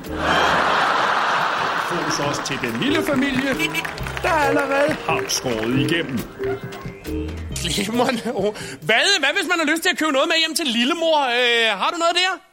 Fås 1.89 2.27
også 2.29 2.43
til 2.47 2.59
den 2.63 2.81
lille 2.81 3.03
familie, 3.03 3.55
der 4.23 4.31
allerede 4.31 4.93
har 4.93 5.25
skåret 5.29 5.79
igennem. 5.81 6.19
Glimrende. 7.63 8.23
Hvad, 8.89 9.05
hvad 9.23 9.33
hvis 9.37 9.49
man 9.49 9.59
har 9.59 9.67
lyst 9.73 9.83
til 9.83 9.91
at 9.91 9.99
købe 9.99 10.13
noget 10.13 10.29
med 10.29 10.37
hjem 10.39 10.55
til 10.55 10.67
lillemor? 10.67 11.19
Øh, 11.39 11.79
har 11.81 11.91
du 11.91 11.97
noget 11.97 12.15
der? 12.15 12.52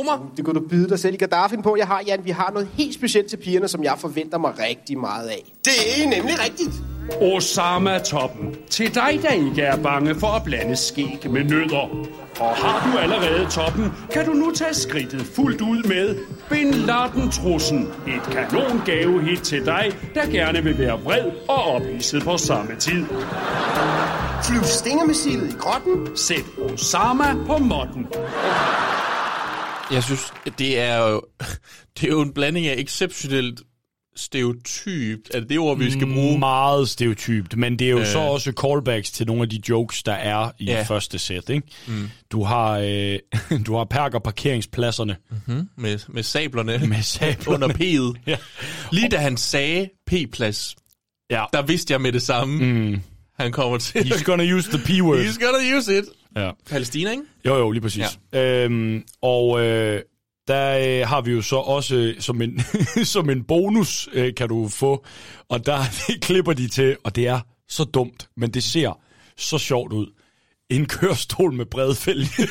Omar? 0.00 0.22
Det 0.36 0.44
kunne 0.44 0.60
du 0.60 0.68
byde 0.68 0.88
dig 0.88 0.98
selv 0.98 1.14
i 1.14 1.16
Gaddafien 1.16 1.62
på. 1.62 1.76
Jeg 1.78 1.86
har, 1.86 2.02
Jan, 2.06 2.24
vi 2.24 2.30
har 2.30 2.50
noget 2.52 2.68
helt 2.74 2.94
specielt 2.94 3.28
til 3.30 3.36
pigerne, 3.36 3.68
som 3.68 3.84
jeg 3.84 3.94
forventer 3.98 4.38
mig 4.38 4.52
rigtig 4.58 4.98
meget 4.98 5.28
af. 5.28 5.52
Det 5.64 6.04
er 6.04 6.08
nemlig 6.08 6.34
rigtigt. 6.44 6.82
Osama-toppen. 7.20 8.56
Til 8.70 8.94
dig, 8.94 9.20
der 9.22 9.30
ikke 9.30 9.62
er 9.62 9.76
bange 9.76 10.14
for 10.14 10.26
at 10.26 10.44
blande 10.44 10.76
skæg 10.76 11.30
med 11.30 11.44
nødder. 11.44 12.06
Og 12.40 12.56
har 12.56 12.90
du 12.92 12.98
allerede 12.98 13.50
toppen, 13.50 13.92
kan 14.12 14.26
du 14.26 14.32
nu 14.32 14.50
tage 14.50 14.74
skridtet 14.74 15.22
fuldt 15.22 15.60
ud 15.60 15.82
med 15.88 16.16
Bin 16.50 16.74
Laden-trussen. 16.74 17.88
Et 18.06 18.22
kanon 18.22 18.82
gavehit 18.86 19.42
til 19.42 19.66
dig, 19.66 19.92
der 20.14 20.26
gerne 20.26 20.62
vil 20.62 20.78
være 20.78 21.00
vred 21.02 21.30
og 21.48 21.62
ophidset 21.64 22.22
på 22.22 22.36
samme 22.36 22.76
tid. 22.78 23.04
Flyv 24.44 24.62
stingermissilet 24.62 25.52
i 25.52 25.56
grotten. 25.58 26.16
Sæt 26.16 26.44
Osama 26.72 27.34
på 27.46 27.58
måtten. 27.58 28.06
Jeg 29.92 30.02
synes, 30.04 30.32
det 30.58 30.78
er 30.78 30.96
jo, 30.96 31.22
det 32.00 32.04
er 32.06 32.08
jo 32.12 32.20
en 32.20 32.32
blanding 32.32 32.66
af 32.66 32.74
exceptionelt 32.78 33.60
stereotypt. 34.16 35.30
Er 35.34 35.40
det 35.40 35.48
det 35.48 35.58
ord, 35.58 35.78
vi 35.78 35.90
skal 35.90 36.12
bruge? 36.12 36.38
Meget 36.38 36.88
stereotypt, 36.88 37.56
men 37.56 37.78
det 37.78 37.86
er 37.86 37.90
jo 37.90 37.98
øh. 37.98 38.06
så 38.06 38.18
også 38.18 38.52
callbacks 38.62 39.10
til 39.10 39.26
nogle 39.26 39.42
af 39.42 39.48
de 39.48 39.60
jokes, 39.68 40.02
der 40.02 40.12
er 40.12 40.50
i 40.58 40.64
Ja. 40.64 40.72
ja. 40.72 40.82
første 40.82 41.18
sæt. 41.18 41.48
Ikke? 41.48 41.66
Mm. 41.86 42.10
Du 42.30 42.44
har 42.44 42.78
øh, 42.78 43.18
du 43.66 43.76
har 43.76 43.84
perker 43.84 44.18
parkeringspladserne. 44.18 45.16
Mm-hmm. 45.30 45.68
Med, 45.76 45.98
med 46.08 46.22
sablerne, 46.22 46.78
Med 46.88 47.02
sablerne. 47.02 47.64
under 47.64 47.68
P'et. 48.14 48.20
Ja. 48.26 48.36
Lige 48.92 49.08
da 49.08 49.16
han 49.16 49.36
sagde 49.36 49.88
P-plads, 50.06 50.76
ja. 51.30 51.44
der 51.52 51.62
vidste 51.62 51.92
jeg 51.92 52.00
med 52.00 52.12
det 52.12 52.22
samme, 52.22 52.64
mm. 52.64 53.00
han 53.38 53.52
kommer 53.52 53.78
til. 53.78 53.98
He's 53.98 54.22
gonna 54.24 54.54
use 54.54 54.70
the 54.70 54.78
P-word. 54.78 55.18
He's 55.18 55.44
gonna 55.44 55.76
use 55.78 55.98
it. 55.98 56.04
Ja. 56.36 56.50
Palæstina, 56.70 57.10
ikke? 57.10 57.22
Jo, 57.46 57.56
jo, 57.56 57.70
lige 57.70 57.82
præcis. 57.82 58.18
Ja. 58.32 58.64
Øhm, 58.64 59.04
og, 59.22 59.60
øh, 59.66 60.02
der 60.48 60.78
øh, 61.00 61.08
har 61.08 61.20
vi 61.20 61.30
jo 61.32 61.42
så 61.42 61.56
også 61.56 61.96
øh, 61.96 62.20
som 62.20 62.42
en, 62.42 62.60
som 63.04 63.30
en 63.30 63.44
bonus, 63.44 64.08
øh, 64.12 64.34
kan 64.34 64.48
du 64.48 64.68
få, 64.68 65.04
og 65.48 65.66
der 65.66 65.78
det 66.06 66.20
klipper 66.22 66.52
de 66.52 66.68
til, 66.68 66.96
og 67.04 67.16
det 67.16 67.26
er 67.26 67.40
så 67.68 67.84
dumt, 67.84 68.28
men 68.36 68.50
det 68.50 68.62
ser 68.62 69.00
så 69.36 69.58
sjovt 69.58 69.92
ud. 69.92 70.06
En 70.70 70.86
kørestol 70.86 71.52
med 71.52 71.66
bred 71.66 71.94
fælge. 71.94 72.28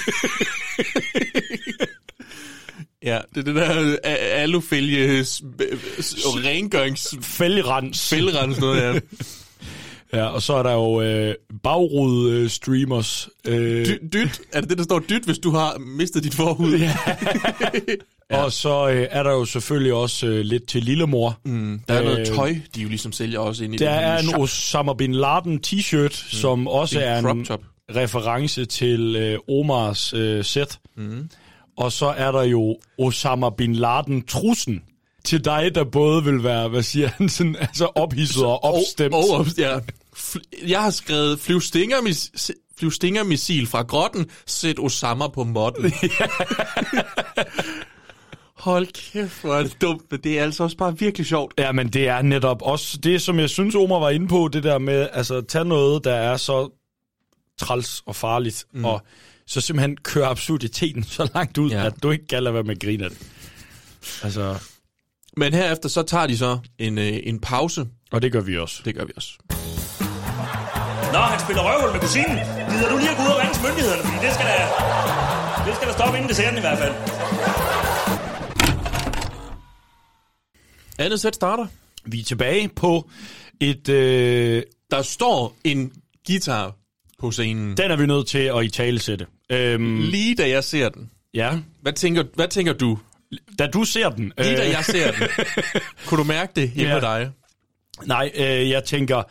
Ja, 3.04 3.20
det 3.36 3.38
er 3.38 3.44
det 3.44 3.56
der 3.56 3.92
øh, 3.92 3.98
alufælge 4.42 5.26
s- 5.26 5.42
rengørings... 6.26 7.16
Fælgerens. 7.22 8.10
Fælgerens 8.10 8.60
noget, 8.60 8.82
ja. 8.82 9.00
Ja, 10.14 10.26
og 10.26 10.42
så 10.42 10.54
er 10.54 10.64
der 10.64 10.74
jo 10.74 11.02
øh, 11.02 11.36
bagrude 11.64 12.32
øh, 12.32 12.50
streamers. 12.50 13.30
Øh, 13.48 13.86
Dy- 13.86 14.10
dyt. 14.14 14.42
Er 14.54 14.62
det 14.62 14.70
det, 14.70 14.78
der 14.78 14.84
står 14.84 15.00
dyt, 15.00 15.24
hvis 15.26 15.38
du 15.40 15.52
har 15.52 15.78
mistet 15.78 16.24
dit 16.24 16.34
forhud? 16.34 16.78
Ja. 16.78 16.98
Og 18.44 18.52
så 18.52 18.90
øh, 18.90 19.08
er 19.12 19.24
der 19.24 19.32
jo 19.32 19.46
selvfølgelig 19.46 19.94
også 19.94 20.28
øh, 20.28 20.40
lidt 20.46 20.68
til 20.68 20.84
lillemor. 20.84 21.40
Mm, 21.46 21.80
der 21.88 21.94
er 21.94 22.04
noget 22.04 22.28
tøj, 22.28 22.56
de 22.76 22.82
jo 22.82 22.88
ligesom 22.90 23.12
sælger 23.12 23.40
også 23.40 23.64
ind 23.64 23.74
i 23.76 23.78
Der 23.78 23.90
er 23.90 24.18
en 24.20 24.26
shop. 24.30 24.42
Osama 24.42 24.94
Bin 24.94 25.14
Laden 25.14 25.60
t-shirt, 25.68 26.24
mm. 26.26 26.38
som 26.38 26.68
også 26.68 27.00
Det 27.00 27.08
er 27.08 27.12
er 27.12 27.20
en 27.20 27.26
en 27.38 27.46
crop 27.46 27.60
top. 27.60 27.66
reference 27.96 28.66
til 28.66 29.16
øh, 29.16 29.40
Omars 29.60 30.14
øh, 30.14 30.44
sæt. 30.44 30.80
Mm. 30.98 31.30
Og 31.78 31.92
så 31.92 32.06
er 32.06 32.32
der 32.32 32.44
jo 32.44 32.78
Osama 33.00 33.50
Bin 33.50 33.76
Laden 33.76 34.22
trussen 34.26 34.82
til 35.26 35.46
dig, 35.46 35.72
der 35.76 35.84
både 35.84 36.24
vil 36.24 36.44
være, 36.44 36.68
hvad 36.68 36.84
siger 36.84 37.08
han, 37.08 37.30
sådan, 37.30 37.56
altså 37.60 37.86
ophidset 37.86 38.46
og 38.46 38.64
opstemt. 38.64 39.14
Og, 39.14 39.30
og, 39.30 39.46
ja. 39.58 39.80
Jeg 40.68 40.84
har 40.84 40.90
skrevet 40.90 41.38
flyvstingermis- 41.38 42.50
flyvstingermissil 42.78 43.68
fra 43.68 43.82
grotten, 43.82 44.30
sæt 44.46 44.80
Osama 44.80 45.28
på 45.28 45.44
modden. 45.44 45.94
Hold 48.56 48.88
kæft, 48.88 49.42
hvor 49.42 49.56
er 49.56 49.64
det 49.64 49.82
dumt, 49.82 50.12
men 50.12 50.20
det 50.20 50.40
er 50.40 50.44
altså 50.44 50.64
også 50.64 50.78
bare 50.78 51.00
virkelig 51.00 51.28
sjovt. 51.28 51.54
Ja, 51.58 51.72
men 51.72 51.88
det 51.88 52.08
er 52.08 52.22
netop 52.22 52.62
også 52.62 52.98
det, 52.98 53.22
som 53.22 53.40
jeg 53.40 53.50
synes, 53.50 53.76
Omar 53.76 54.00
var 54.00 54.10
inde 54.10 54.28
på, 54.28 54.50
det 54.54 54.64
der 54.64 54.78
med, 54.78 55.08
altså, 55.14 55.42
tage 55.42 55.66
noget, 55.66 56.04
der 56.04 56.14
er 56.14 56.38
så 56.38 56.70
træls 57.58 58.04
og 58.06 58.16
farligt, 58.16 58.66
mm. 58.74 58.86
og 58.86 59.02
så 59.48 59.62
simpelthen 59.62 59.98
køre 59.98 60.28
absurditeten 60.28 61.04
så 61.04 61.30
langt 61.34 61.58
ud, 61.58 61.72
ja. 61.72 61.86
at 61.86 61.94
du 62.04 62.12
ikke 62.12 62.28
kan 62.28 62.44
lade 62.44 62.54
være 62.54 62.64
med 62.64 62.76
at 62.76 62.82
grine 62.82 63.04
af 63.04 63.10
det. 63.10 63.20
Altså... 64.24 64.58
Men 65.38 65.54
herefter 65.54 65.90
så 65.90 66.04
tager 66.04 66.28
de 66.28 66.38
så 66.38 66.60
en, 66.80 66.98
øh, 66.98 67.20
en 67.24 67.40
pause. 67.40 67.86
Og 68.12 68.22
det 68.22 68.32
gør 68.32 68.42
vi 68.42 68.58
også. 68.58 68.82
Det 68.86 68.96
gør 68.96 69.06
vi 69.06 69.12
også. 69.16 69.30
Nå, 71.14 71.20
han 71.20 71.40
spiller 71.40 71.62
røvhul 71.64 71.92
med 71.92 72.00
kusinen. 72.02 72.38
Gider 72.70 72.90
du 72.92 72.98
lige 72.98 73.10
at 73.10 73.18
gå 73.18 73.24
ud 73.24 73.28
og 73.28 73.40
ringe 73.42 73.54
til 73.54 73.64
myndighederne, 73.64 74.04
fordi 74.04 74.26
det 74.26 74.34
skal 74.34 74.46
da, 74.46 74.58
det 75.68 75.76
skal 75.76 75.88
da 75.88 75.94
stoppe 75.94 76.18
inden 76.18 76.30
desserten 76.30 76.58
i 76.58 76.62
hvert 76.62 76.78
fald. 76.78 76.94
Andet 80.98 81.20
sæt 81.22 81.36
starter. 81.36 81.68
Vi 82.06 82.20
er 82.20 82.24
tilbage 82.24 82.68
på 82.76 83.10
et... 83.62 83.90
Øh... 83.90 84.64
Der 84.92 85.02
står 85.02 85.56
en 85.64 85.92
guitar 86.28 86.76
på 87.20 87.32
scenen. 87.32 87.78
Den 87.78 87.92
er 87.92 87.96
vi 87.96 88.06
nødt 88.06 88.28
til 88.28 88.38
at 88.40 88.64
i 88.66 88.70
tale 88.70 89.00
sætte. 89.00 89.26
Øhm, 89.50 90.00
Lige 90.00 90.36
da 90.36 90.50
jeg 90.50 90.64
ser 90.64 90.90
den. 90.90 91.10
Ja. 91.34 91.60
Hvad 91.82 91.94
tænker, 91.94 92.24
hvad 92.36 92.48
tænker 92.48 92.74
du? 92.74 92.98
Da 93.60 93.68
du 93.68 93.84
ser 93.84 94.10
den. 94.10 94.34
Lige 94.38 94.56
da 94.58 94.66
øh, 94.66 94.72
jeg 94.72 94.86
ser 94.86 95.12
den. 95.12 95.28
Kunne 96.08 96.18
du 96.20 96.24
mærke 96.24 96.52
det 96.56 96.70
hjemme 96.72 96.94
Ja. 96.94 97.00
dig? 97.00 97.32
Nej, 98.06 98.32
øh, 98.36 98.70
jeg 98.70 98.84
tænker, 98.84 99.24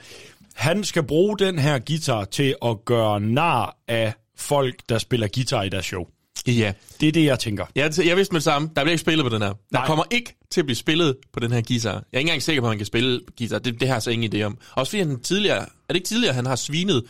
han 0.55 0.85
skal 0.85 1.03
bruge 1.03 1.39
den 1.39 1.59
her 1.59 1.79
guitar 1.79 2.25
til 2.25 2.55
at 2.65 2.85
gøre 2.85 3.21
nar 3.21 3.77
af 3.89 4.13
folk, 4.37 4.75
der 4.89 4.99
spiller 4.99 5.29
guitar 5.35 5.63
i 5.63 5.69
deres 5.69 5.85
show. 5.87 6.07
Ja. 6.47 6.73
Det 7.01 7.09
er 7.09 7.13
det, 7.13 7.25
jeg 7.25 7.39
tænker. 7.39 7.67
Jeg, 7.75 7.93
jeg 8.05 8.17
vidste 8.17 8.33
med 8.33 8.41
det 8.41 8.45
samme. 8.45 8.69
Der 8.77 8.83
bliver 8.83 8.91
ikke 8.93 9.01
spillet 9.01 9.25
på 9.25 9.29
den 9.35 9.43
her. 9.43 9.49
Der 9.49 9.57
Nej. 9.73 9.87
kommer 9.87 10.05
ikke 10.11 10.37
til 10.51 10.61
at 10.61 10.67
blive 10.67 10.77
spillet 10.77 11.17
på 11.33 11.41
den 11.41 11.53
her 11.53 11.63
guitar. 11.69 11.91
Jeg 11.93 11.99
er 12.13 12.19
ikke 12.19 12.29
engang 12.29 12.43
sikker 12.43 12.63
på, 12.63 12.67
at 12.67 12.71
han 12.71 12.79
kan 12.79 12.87
spille 12.87 13.21
guitar. 13.39 13.59
Det, 13.59 13.81
det 13.81 13.89
har 13.89 13.95
jeg 13.95 14.03
så 14.03 14.11
ingen 14.11 14.35
idé 14.35 14.43
om. 14.43 14.59
Også 14.75 14.91
fordi 14.91 14.99
han 15.03 15.21
tidligere... 15.21 15.59
Er 15.59 15.67
det 15.89 15.95
ikke 15.95 16.07
tidligere, 16.09 16.35
han 16.35 16.47
har 16.47 16.57
svinet? 16.57 17.05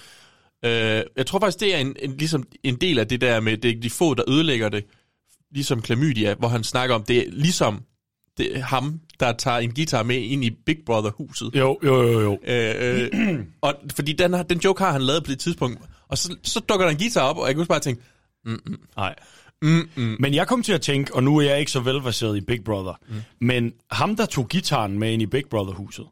Øh, 0.65 1.03
jeg 1.17 1.27
tror 1.27 1.39
faktisk, 1.41 1.61
det 1.61 1.75
er 1.75 1.79
en, 1.79 1.97
en, 2.03 2.17
ligesom 2.17 2.45
en 2.63 2.77
del 2.77 2.99
af 2.99 3.09
det 3.09 3.21
der 3.21 3.41
med 3.41 3.57
det 3.57 3.71
er 3.77 3.81
de 3.81 3.91
få, 3.91 4.15
der 4.15 4.23
ødelægger 4.29 4.69
det. 4.69 4.85
Ligesom 5.55 5.83
klamydia, 5.83 6.35
hvor 6.35 6.49
han 6.49 6.65
snakker 6.65 6.95
om, 6.95 7.03
det 7.03 7.19
er 7.19 7.25
ligesom 7.31 7.83
det 8.39 8.57
er 8.57 8.63
ham, 8.63 9.01
der 9.21 9.33
tager 9.33 9.59
en 9.59 9.75
guitar 9.75 10.03
med 10.03 10.17
ind 10.17 10.45
i 10.45 10.51
Big 10.51 10.77
Brother-huset. 10.87 11.51
Jo, 11.55 11.79
jo, 11.85 12.03
jo, 12.03 12.21
jo. 12.21 12.39
Øh, 12.47 13.09
øh, 13.13 13.39
og 13.61 13.75
fordi 13.95 14.13
den, 14.13 14.33
den 14.51 14.59
joke 14.59 14.85
har 14.85 14.93
han 14.93 15.03
lavet 15.03 15.25
på 15.25 15.31
det 15.31 15.39
tidspunkt. 15.39 15.79
Og 16.09 16.19
så, 16.19 16.37
så 16.43 16.61
dukker 16.61 16.87
der 16.87 16.93
en 16.93 16.99
guitar 16.99 17.21
op, 17.21 17.39
og 17.39 17.47
jeg 17.47 17.55
kunne 17.55 17.67
bare 17.67 17.81
tænke, 17.81 18.03
mm, 18.45 18.79
Nej. 18.97 19.15
mm, 19.63 19.89
mm. 19.97 20.17
Men 20.21 20.35
jeg 20.35 20.49
kom 20.49 20.63
til 20.63 20.73
at 20.73 20.81
tænke, 20.81 21.15
og 21.15 21.23
nu 21.23 21.37
er 21.37 21.43
jeg 21.43 21.61
ikke 21.61 21.73
så 21.73 21.81
velverseret 21.81 22.37
i 22.37 22.41
Big 22.41 22.65
Brother, 22.65 23.01
mm. 23.09 23.15
men 23.41 23.73
ham, 23.91 24.17
der 24.17 24.27
tog 24.27 24.49
gitaren 24.49 24.99
med 24.99 25.13
ind 25.13 25.23
i 25.23 25.27
Big 25.27 25.45
Brother-huset, 25.51 26.07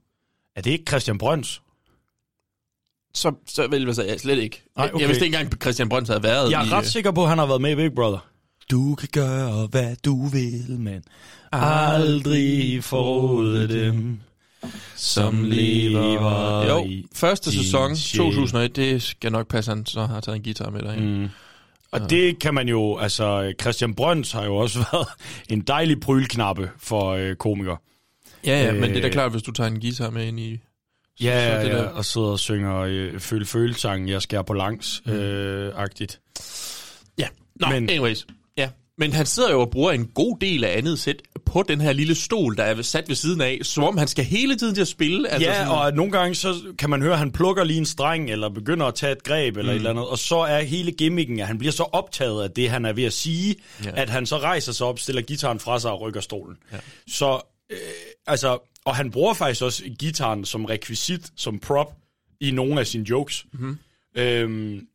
er 0.57 0.61
det 0.61 0.71
ikke 0.71 0.85
Christian 0.89 1.19
Brøns? 1.19 1.63
så, 3.15 3.33
så 3.47 3.67
vil 3.67 3.85
jeg 3.85 3.95
sige, 3.95 4.19
slet 4.19 4.39
ikke. 4.39 4.63
Nej, 4.77 4.91
okay. 4.93 5.01
Jeg 5.01 5.09
vidste 5.09 5.25
ikke 5.25 5.37
engang, 5.37 5.55
at 5.55 5.63
Christian 5.63 5.89
Brøns 5.89 6.09
havde 6.09 6.23
været 6.23 6.51
Jeg 6.51 6.65
i... 6.65 6.69
er 6.69 6.73
ret 6.73 6.87
sikker 6.87 7.11
på, 7.11 7.23
at 7.23 7.29
han 7.29 7.39
har 7.39 7.47
været 7.47 7.61
med 7.61 7.71
i 7.71 7.75
Big 7.75 7.95
Brother. 7.95 8.29
Du 8.71 8.95
kan 8.95 9.09
gøre, 9.13 9.67
hvad 9.71 9.97
du 10.05 10.27
vil, 10.27 10.77
men 10.79 11.03
aldrig 11.53 12.85
forråde 12.85 13.69
dem, 13.69 14.21
som 14.97 15.45
lever 15.45 16.67
Jo, 16.69 16.85
i 16.87 17.07
første 17.15 17.51
din 17.51 17.63
sæson, 17.63 17.97
sjæl. 17.97 18.19
2001, 18.25 18.77
det 18.77 19.03
skal 19.03 19.33
nok 19.33 19.49
passe, 19.49 19.71
han 19.71 19.87
så 19.87 20.07
har 20.07 20.21
taget 20.21 20.37
en 20.37 20.43
guitar 20.43 20.71
med 20.71 20.83
dig. 20.83 21.03
Mm. 21.03 21.29
Og 21.93 22.11
det 22.11 22.39
kan 22.39 22.55
man 22.55 22.69
jo, 22.69 22.97
altså 22.99 23.53
Christian 23.61 23.95
Brøns 23.95 24.33
har 24.33 24.45
jo 24.45 24.57
også 24.57 24.79
været 24.93 25.07
en 25.49 25.61
dejlig 25.61 26.01
prylknappe 26.01 26.71
for 26.79 27.11
øh, 27.11 27.37
komikere. 27.37 27.77
Ja, 28.47 28.65
ja, 28.65 28.73
men 28.73 28.83
det 28.83 28.97
er 28.97 29.01
da 29.01 29.07
Øh, 29.07 29.13
klart, 29.13 29.31
hvis 29.31 29.43
du 29.43 29.53
tager 29.53 29.71
en 29.71 29.81
guitar 29.81 30.11
med 30.11 30.27
ind 30.27 30.41
i... 30.41 30.57
så- 30.57 31.25
Ja, 31.25 31.47
så 31.51 31.57
ja, 31.57 31.63
det 31.63 31.69
ja, 31.69 31.77
der- 31.77 31.89
og 31.89 32.05
sidder 32.05 32.27
og 32.27 32.39
synger 32.39 32.77
øh, 32.79 33.21
føl 33.21 33.47
føl 33.47 33.75
sangen 33.75 34.09
jeg 34.09 34.23
skærer 34.23 34.43
på 34.43 34.53
langs, 34.53 35.03
Mm. 35.07 35.13
øh, 35.13 35.73
agtigt. 35.77 36.21
Ja, 37.19 37.27
Nå, 37.61 37.67
men, 37.69 37.91
anyways. 37.91 38.27
Men 38.99 39.13
han 39.13 39.27
sidder 39.27 39.51
jo 39.51 39.61
og 39.61 39.71
bruger 39.71 39.93
en 39.93 40.07
god 40.07 40.39
del 40.41 40.65
af 40.65 40.79
andet 40.79 40.99
sæt 40.99 41.23
på 41.47 41.65
den 41.69 41.81
her 41.81 41.93
lille 41.93 42.15
stol, 42.15 42.57
der 42.57 42.63
er 42.63 42.83
sat 42.83 43.09
ved 43.09 43.17
siden 43.17 43.41
af, 43.41 43.59
som 43.63 43.85
om 43.85 43.99
han 43.99 44.09
skal 44.09 44.25
hele 44.25 44.57
tiden 44.57 44.75
til 44.75 44.83
at 44.83 44.89
spille. 44.89 45.29
Altså 45.29 45.49
ja, 45.49 45.55
sådan, 45.55 45.71
og 45.71 45.93
nogle 45.93 46.13
gange 46.13 46.35
så 46.35 46.55
kan 46.79 46.91
man 46.91 47.03
høre, 47.03 47.13
at 47.13 47.19
han 47.19 47.33
plukker 47.33 47.65
lige 47.65 47.79
en 47.79 47.87
streng, 47.87 48.31
eller 48.31 48.49
begynder 48.49 48.87
at 48.87 48.95
tage 48.95 49.13
et 49.13 49.23
greb, 49.23 49.57
eller 49.57 49.73
mm. 49.73 49.77
et 49.77 49.77
eller 49.77 49.91
andet, 49.91 50.07
og 50.07 50.19
så 50.19 50.37
er 50.37 50.63
hele 50.63 50.93
gimmicken, 50.93 51.41
at 51.41 51.47
han 51.47 51.59
bliver 51.59 51.73
så 51.73 51.83
optaget 51.83 52.43
af 52.43 52.51
det, 52.51 52.71
han 52.71 52.85
er 52.85 52.93
ved 52.93 53.05
at 53.05 53.13
sige, 53.13 53.57
ja. 53.85 53.91
At 53.95 54.11
han 54.11 54.27
så 54.27 54.39
rejser 54.39 54.73
sig 54.73 54.87
op, 54.87 54.99
stiller 54.99 55.23
gitaren 55.23 55.61
fra 55.61 55.79
sig 55.79 55.91
og 55.91 56.01
rykker 56.01 56.21
stolen. 56.21 56.57
Ja. 56.73 56.79
Så, 57.07 57.41
øh, 57.71 57.79
altså, 58.27 58.59
og 58.85 58.97
han 58.97 59.11
bruger 59.11 59.35
faktisk 59.35 59.63
også 59.63 59.85
gitaren 59.99 60.45
som 60.45 60.65
rekvisit, 60.65 61.33
som 61.37 61.59
prop, 61.59 61.95
i 62.41 62.51
nogle 62.51 62.81
af 62.81 62.87
sine 62.87 63.11
jokes. 63.11 63.47
Mhm. 63.53 63.79
Øhm, 64.17 64.87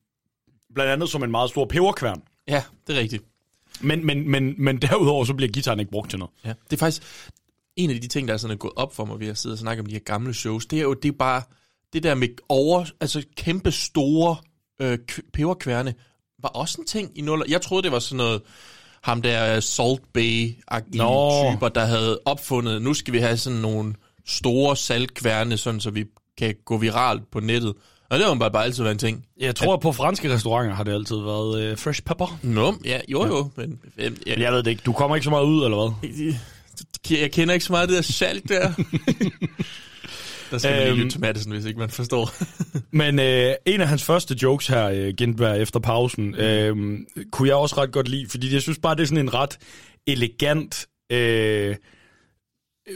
blandt 0.73 0.91
andet 0.91 1.09
som 1.09 1.23
en 1.23 1.31
meget 1.31 1.49
stor 1.49 1.65
peberkværn. 1.65 2.21
Ja, 2.47 2.63
det 2.87 2.95
er 2.95 2.99
rigtigt. 2.99 3.23
Men, 3.81 4.05
men, 4.05 4.31
men, 4.31 4.55
men 4.57 4.77
derudover 4.81 5.25
så 5.25 5.33
bliver 5.33 5.51
gitaren 5.51 5.79
ikke 5.79 5.91
brugt 5.91 6.09
til 6.09 6.19
noget. 6.19 6.31
Ja. 6.45 6.53
Det 6.69 6.73
er 6.73 6.77
faktisk 6.77 7.03
en 7.75 7.89
af 7.89 8.01
de 8.01 8.07
ting, 8.07 8.27
der 8.27 8.33
er 8.33 8.37
sådan 8.37 8.53
er 8.53 8.57
gået 8.57 8.73
op 8.75 8.95
for 8.95 9.05
mig 9.05 9.19
ved 9.19 9.27
at 9.27 9.37
sidde 9.37 9.53
og 9.53 9.59
snakke 9.59 9.81
om 9.81 9.85
de 9.85 9.93
her 9.93 9.99
gamle 9.99 10.33
shows. 10.33 10.65
Det 10.65 10.79
er 10.79 10.83
jo 10.83 10.93
det 10.93 11.09
er 11.09 11.17
bare 11.19 11.41
det 11.93 12.03
der 12.03 12.15
med 12.15 12.27
over, 12.49 12.85
altså 13.01 13.23
kæmpe 13.37 13.71
store 13.71 14.35
øh, 14.81 14.97
peberkværne, 15.33 15.93
var 16.41 16.49
også 16.49 16.81
en 16.81 16.87
ting 16.87 17.11
i 17.15 17.21
nuller. 17.21 17.45
Jeg 17.49 17.61
troede, 17.61 17.83
det 17.83 17.91
var 17.91 17.99
sådan 17.99 18.17
noget, 18.17 18.41
ham 19.03 19.21
der 19.21 19.59
Salt 19.59 20.01
Bay-agtige 20.17 21.51
typer, 21.51 21.69
der 21.75 21.85
havde 21.85 22.19
opfundet, 22.25 22.81
nu 22.81 22.93
skal 22.93 23.13
vi 23.13 23.19
have 23.19 23.37
sådan 23.37 23.59
nogle 23.59 23.93
store 24.25 24.77
saltkværne, 24.77 25.57
sådan 25.57 25.79
så 25.79 25.89
vi 25.89 26.05
kan 26.37 26.55
gå 26.65 26.77
viralt 26.77 27.31
på 27.31 27.39
nettet. 27.39 27.73
Og 28.09 28.17
det 28.19 28.27
har 28.27 28.35
bare, 28.35 28.51
bare 28.51 28.63
altid 28.63 28.83
været 28.83 28.93
en 28.95 28.99
ting. 28.99 29.25
Jeg 29.39 29.55
tror, 29.55 29.73
at 29.73 29.79
på 29.79 29.91
franske 29.91 30.33
restauranter 30.33 30.75
har 30.75 30.83
det 30.83 30.93
altid 30.93 31.15
været 31.15 31.61
øh, 31.61 31.77
fresh 31.77 32.01
pepper. 32.03 32.39
Nå, 32.43 32.75
ja, 32.85 32.99
jo 33.09 33.25
jo, 33.25 33.49
men... 33.57 33.79
øh, 33.97 34.11
Men 34.27 34.39
jeg 34.41 34.51
ved 34.53 34.63
det 34.63 34.71
ikke. 34.71 34.81
Du 34.85 34.93
kommer 34.93 35.15
ikke 35.15 35.23
så 35.23 35.29
meget 35.29 35.45
ud, 35.45 35.63
eller 35.65 35.77
hvad? 35.77 36.33
Jeg 37.21 37.31
kender 37.31 37.53
ikke 37.53 37.65
så 37.65 37.73
meget 37.73 37.81
af 37.81 37.87
det 37.87 37.95
der 37.97 38.01
salt 38.03 38.49
der. 38.49 38.71
der 40.51 40.57
skal 40.57 40.71
man 40.71 40.79
lige 40.79 40.89
Øhm. 40.89 40.97
lytte 40.97 41.09
til 41.11 41.21
Madison, 41.21 41.51
hvis 41.53 41.65
ikke 41.65 41.79
man 41.79 41.89
forstår. 41.89 42.31
Men 42.97 43.19
øh, 43.19 43.53
en 43.65 43.81
af 43.81 43.87
hans 43.87 44.03
første 44.03 44.35
jokes 44.43 44.67
her, 44.67 44.85
øh, 44.85 45.13
Gindberg, 45.17 45.61
efter 45.61 45.79
pausen, 45.79 46.35
øh, 46.35 46.97
kunne 47.31 47.47
jeg 47.47 47.55
også 47.55 47.75
ret 47.77 47.91
godt 47.91 48.07
lide, 48.07 48.25
fordi 48.29 48.53
jeg 48.53 48.61
synes 48.61 48.79
bare, 48.81 48.95
det 48.95 49.01
er 49.01 49.05
sådan 49.07 49.23
en 49.23 49.33
ret 49.33 49.57
elegant 50.07 50.85
øh, 51.11 51.75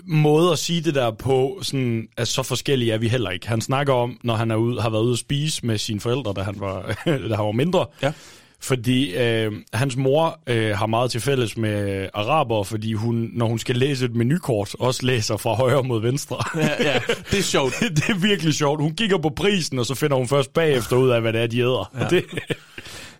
måde 0.05 0.51
at 0.51 0.59
sige 0.59 0.81
det 0.81 0.95
der 0.95 1.11
på, 1.11 1.59
sådan, 1.61 2.07
at 2.17 2.27
så 2.27 2.43
forskellige 2.43 2.91
er 2.93 2.97
vi 2.97 3.07
heller 3.07 3.29
ikke. 3.29 3.47
Han 3.47 3.61
snakker 3.61 3.93
om, 3.93 4.17
når 4.23 4.35
han 4.35 4.51
er 4.51 4.55
ude, 4.55 4.81
har 4.81 4.89
været 4.89 5.03
ude 5.03 5.13
at 5.13 5.19
spise 5.19 5.65
med 5.65 5.77
sine 5.77 5.99
forældre, 5.99 6.33
da 6.35 6.41
han 6.41 6.55
var, 6.57 6.81
da 7.05 7.35
han 7.35 7.45
var 7.45 7.51
mindre. 7.51 7.85
Ja. 8.01 8.11
Fordi 8.63 9.15
øh, 9.15 9.51
hans 9.73 9.97
mor 9.97 10.39
øh, 10.47 10.77
har 10.77 10.85
meget 10.85 11.11
til 11.11 11.21
fælles 11.21 11.57
med 11.57 12.07
araber, 12.13 12.63
fordi 12.63 12.93
hun, 12.93 13.29
når 13.33 13.45
hun 13.47 13.59
skal 13.59 13.75
læse 13.75 14.05
et 14.05 14.15
menukort, 14.15 14.75
også 14.79 15.05
læser 15.05 15.37
fra 15.37 15.53
højre 15.53 15.83
mod 15.83 16.01
venstre. 16.01 16.37
ja, 16.55 16.83
ja, 16.83 16.99
det 17.31 17.39
er 17.39 17.43
sjovt. 17.43 17.73
det 17.97 18.09
er 18.09 18.19
virkelig 18.19 18.53
sjovt. 18.53 18.81
Hun 18.81 18.95
kigger 18.95 19.17
på 19.17 19.29
prisen, 19.29 19.79
og 19.79 19.85
så 19.85 19.95
finder 19.95 20.17
hun 20.17 20.27
først 20.27 20.53
bagefter 20.53 20.95
ud 20.95 21.09
af, 21.09 21.21
hvad 21.21 21.33
det 21.33 21.41
er, 21.41 21.47
de 21.47 21.59
æder. 21.59 21.91
Ja. 21.99 22.07
Det, 22.09 22.25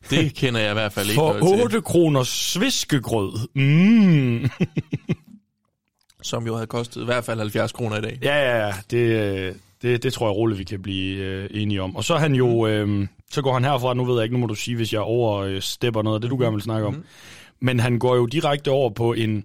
Det 0.09 0.35
kender 0.35 0.59
jeg 0.59 0.69
i 0.71 0.73
hvert 0.73 0.93
fald 0.93 1.07
ikke 1.09 1.15
For 1.19 1.33
noget 1.39 1.53
til. 1.53 1.63
8 1.63 1.81
kroner 1.81 2.23
sviskegrød. 2.23 3.47
Mm. 3.55 4.49
Som 6.31 6.45
jo 6.47 6.53
havde 6.55 6.67
kostet 6.67 7.01
i 7.01 7.05
hvert 7.05 7.23
fald 7.25 7.39
70 7.39 7.71
kroner 7.71 7.97
i 7.97 8.01
dag. 8.01 8.19
Ja, 8.21 8.35
ja, 8.37 8.65
ja. 8.67 8.73
Det, 8.91 8.97
øh, 8.97 9.55
det, 9.81 10.03
det 10.03 10.13
tror 10.13 10.27
jeg 10.27 10.35
roligt, 10.35 10.59
vi 10.59 10.63
kan 10.63 10.81
blive 10.81 11.17
øh, 11.25 11.49
enige 11.51 11.81
om. 11.81 11.95
Og 11.95 12.03
så 12.03 12.15
han 12.17 12.35
jo... 12.35 12.67
Øh, 12.67 13.07
så 13.31 13.41
går 13.41 13.53
han 13.53 13.63
herfra, 13.63 13.93
nu 13.93 14.05
ved 14.05 14.15
jeg 14.15 14.23
ikke, 14.23 14.35
nu 14.35 14.39
må 14.39 14.47
du 14.47 14.55
sige, 14.55 14.75
hvis 14.75 14.93
jeg 14.93 15.01
overstepper 15.01 16.01
noget 16.01 16.15
af 16.15 16.21
det, 16.21 16.29
du 16.29 16.37
gerne 16.39 16.53
vil 16.53 16.61
snakke 16.61 16.87
om. 16.87 17.03
Men 17.59 17.79
han 17.79 17.99
går 17.99 18.15
jo 18.15 18.25
direkte 18.25 18.71
over 18.71 18.89
på 18.89 19.13
en, 19.13 19.43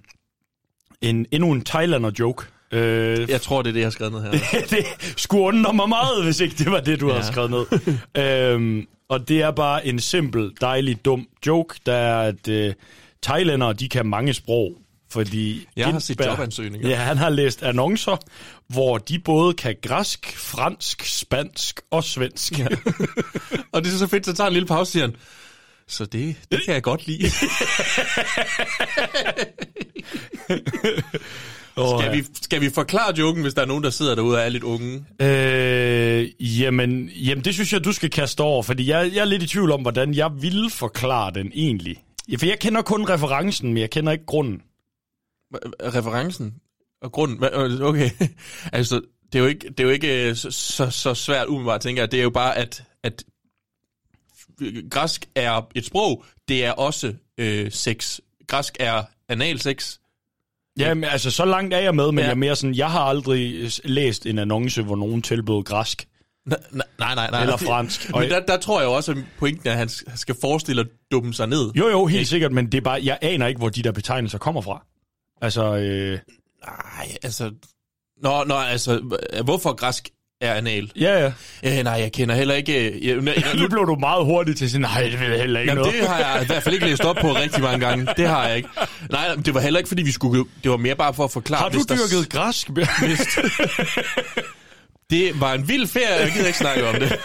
en 1.00 1.26
endnu 1.32 1.52
en 1.52 1.64
Thailander-joke. 1.64 2.44
Øh, 2.72 3.30
Jeg 3.30 3.40
tror, 3.40 3.62
det 3.62 3.68
er 3.68 3.72
det, 3.72 3.80
jeg 3.80 3.86
har 3.86 3.90
skrevet 3.90 4.12
ned 4.12 4.22
her. 4.22 4.30
det 4.76 4.84
skulle 5.16 5.42
undre 5.42 5.72
mig 5.74 5.88
meget, 5.88 6.24
hvis 6.24 6.40
ikke 6.40 6.54
det 6.58 6.72
var 6.72 6.80
det, 6.80 7.00
du 7.00 7.06
ja. 7.06 7.12
Havde 7.12 7.26
skrevet 7.26 7.50
ned. 7.50 7.66
øhm, 8.54 8.86
og 9.08 9.28
det 9.28 9.42
er 9.42 9.50
bare 9.50 9.86
en 9.86 9.98
simpel, 9.98 10.50
dejlig, 10.60 11.04
dum 11.04 11.26
joke, 11.46 11.74
der 11.86 11.92
er, 11.94 12.20
at 12.20 12.48
øh, 12.48 12.74
thailændere, 13.22 13.72
de 13.72 13.88
kan 13.88 14.06
mange 14.06 14.34
sprog. 14.34 14.76
Fordi 15.10 15.66
Jeg 15.76 15.86
har 15.86 15.98
set 15.98 16.20
jobansøgninger. 16.26 16.88
Ja, 16.88 16.96
han 16.96 17.18
har 17.18 17.30
læst 17.30 17.62
annoncer, 17.62 18.16
hvor 18.68 18.98
de 18.98 19.18
både 19.18 19.54
kan 19.54 19.76
græsk, 19.82 20.36
fransk, 20.36 21.04
spansk 21.04 21.80
og 21.90 22.04
svensk. 22.04 22.58
Ja. 22.58 22.66
Og 23.72 23.84
det 23.84 23.94
er 23.94 23.98
så 23.98 24.06
fedt, 24.06 24.26
så 24.26 24.32
tager 24.32 24.48
en 24.48 24.52
lille 24.52 24.66
pause, 24.66 24.92
siger 24.92 25.06
han. 25.06 25.16
Så 25.88 26.06
det, 26.06 26.36
det 26.50 26.60
kan 26.64 26.74
jeg 26.74 26.82
godt 26.82 27.06
lide. 27.06 27.30
Skal, 31.98 32.12
vi, 32.12 32.24
skal 32.42 32.60
vi 32.60 32.70
forklare 32.70 33.14
joken, 33.18 33.42
hvis 33.42 33.54
der 33.54 33.62
er 33.62 33.66
nogen, 33.66 33.84
der 33.84 33.90
sidder 33.90 34.14
derude 34.14 34.36
og 34.36 34.42
er 34.44 34.48
lidt 34.48 34.62
unge? 34.62 35.04
Øh, 35.20 36.60
jamen, 36.60 37.08
jamen, 37.08 37.44
det 37.44 37.54
synes 37.54 37.72
jeg, 37.72 37.84
du 37.84 37.92
skal 37.92 38.10
kaste 38.10 38.40
over, 38.40 38.62
fordi 38.62 38.90
jeg, 38.90 39.10
jeg 39.14 39.20
er 39.20 39.24
lidt 39.24 39.42
i 39.42 39.46
tvivl 39.46 39.72
om, 39.72 39.82
hvordan 39.82 40.14
jeg 40.14 40.30
ville 40.40 40.70
forklare 40.70 41.32
den 41.34 41.50
egentlig. 41.54 41.96
Ja, 42.28 42.36
For 42.36 42.46
jeg 42.46 42.58
kender 42.58 42.82
kun 42.82 43.08
referencen, 43.08 43.68
men 43.68 43.80
jeg 43.80 43.90
kender 43.90 44.12
ikke 44.12 44.26
grunden. 44.26 44.62
Referencen 45.82 46.54
og 47.02 47.12
grunden? 47.12 47.44
Hva- 47.44 47.82
Okay. 47.82 48.10
altså, 48.72 49.00
det 49.32 49.38
er 49.38 49.42
jo 49.42 49.46
ikke, 49.46 49.68
det 49.68 49.80
er 49.80 49.84
jo 49.84 49.90
ikke 49.90 50.28
øh, 50.28 50.36
så, 50.36 50.50
så, 50.50 50.90
så 50.90 51.14
svært 51.14 51.46
umiddelbart, 51.46 51.80
tænker 51.80 52.02
jeg. 52.02 52.12
Det 52.12 52.18
er 52.18 52.22
jo 52.24 52.30
bare, 52.30 52.56
at, 52.58 52.84
at 53.02 53.24
græsk 54.90 55.26
er 55.34 55.68
et 55.74 55.84
sprog. 55.86 56.24
Det 56.48 56.64
er 56.64 56.72
også 56.72 57.14
øh, 57.38 57.72
sex. 57.72 58.18
Græsk 58.46 58.76
er 58.80 59.02
analsex. 59.28 59.98
Ja, 60.78 60.94
men 60.94 61.04
altså, 61.04 61.30
så 61.30 61.44
langt 61.44 61.74
er 61.74 61.78
jeg 61.78 61.94
med, 61.94 62.12
men 62.12 62.18
Ja. 62.18 62.22
ja. 62.22 62.26
jeg 62.26 62.30
er 62.32 62.36
mere 62.38 62.56
sådan, 62.56 62.74
jeg 62.74 62.90
har 62.90 63.00
aldrig 63.00 63.70
læst 63.84 64.26
en 64.26 64.38
annonce, 64.38 64.82
hvor 64.82 64.96
nogen 64.96 65.22
tilbød 65.22 65.64
græsk. 65.64 66.08
Nej, 66.46 66.58
nej, 66.72 67.14
nej. 67.14 67.30
nej. 67.30 67.40
Eller 67.42 67.56
fransk. 67.56 68.10
Men 68.14 68.30
der, 68.30 68.40
der 68.40 68.56
tror 68.56 68.80
jeg 68.80 68.88
også, 68.88 69.12
at 69.12 69.18
pointen 69.38 69.68
er, 69.68 69.72
at 69.72 69.78
han 69.78 69.88
skal 70.16 70.36
forestille 70.40 70.80
at 70.80 70.86
dumme 71.12 71.34
sig 71.34 71.46
ned. 71.46 71.72
Jo, 71.74 71.88
jo, 71.88 72.06
helt 72.06 72.28
sikkert, 72.28 72.52
men 72.52 72.72
det 72.72 72.78
er 72.78 72.82
bare, 72.82 73.00
jeg 73.04 73.18
aner 73.22 73.46
ikke, 73.46 73.58
hvor 73.58 73.68
de 73.68 73.82
der 73.82 73.92
betegnelser 73.92 74.38
kommer 74.38 74.60
fra. 74.60 74.86
Altså, 75.42 75.76
øh, 75.76 76.18
Nej, 76.66 77.16
altså... 77.22 77.50
Nå, 78.22 78.44
nå, 78.44 78.54
altså, 78.54 79.16
hvorfor 79.44 79.72
græsk 79.74 80.08
er 80.40 80.54
anal? 80.54 80.92
ja, 80.96 81.20
ja. 81.62 81.78
Øh, 81.78 81.84
nej, 81.84 81.92
jeg 81.92 82.12
kender 82.12 82.34
heller 82.34 82.54
ikke... 82.54 82.90
øh, 82.90 83.06
Jeg, 83.06 83.16
jeg, 83.26 83.44
Nu 83.60 83.68
blev 83.68 83.86
du 83.86 83.94
meget 83.96 84.24
hurtigt 84.24 84.58
til 84.58 84.64
at 84.64 84.70
sige, 84.70 84.80
nej, 84.80 85.02
det 85.02 85.20
ved 85.20 85.28
jeg 85.28 85.38
heller 85.40 85.60
ikke 85.60 85.70
Jamen, 85.72 85.82
noget. 85.82 86.00
det 86.00 86.08
har 86.08 86.18
jeg 86.18 86.42
i 86.42 86.46
hvert 86.46 86.62
fald 86.62 86.74
ikke 86.74 86.86
læst 86.86 87.04
op 87.04 87.16
på 87.16 87.32
rigtig 87.32 87.62
mange 87.62 87.86
gange. 87.86 88.08
Det 88.16 88.28
har 88.28 88.46
jeg 88.48 88.56
ikke. 88.56 88.68
Nej, 89.10 89.34
det 89.44 89.54
var 89.54 89.60
heller 89.60 89.78
ikke, 89.78 89.88
fordi 89.88 90.02
vi 90.02 90.12
skulle... 90.12 90.44
Det 90.62 90.70
var 90.70 90.76
mere 90.76 90.96
bare 90.96 91.14
for 91.14 91.24
at 91.24 91.30
forklare... 91.30 91.60
Har 91.62 91.68
du 91.68 91.74
hvis 91.76 91.86
der- 91.86 91.96
dyrket 91.96 92.30
græsk? 92.32 92.68
Det 95.10 95.40
var 95.40 95.54
en 95.54 95.68
vild 95.68 95.86
ferie, 95.86 96.14
jeg 96.20 96.32
gider 96.32 96.46
ikke 96.46 96.58
snakke 96.58 96.88
om 96.88 96.94
det. 96.94 97.18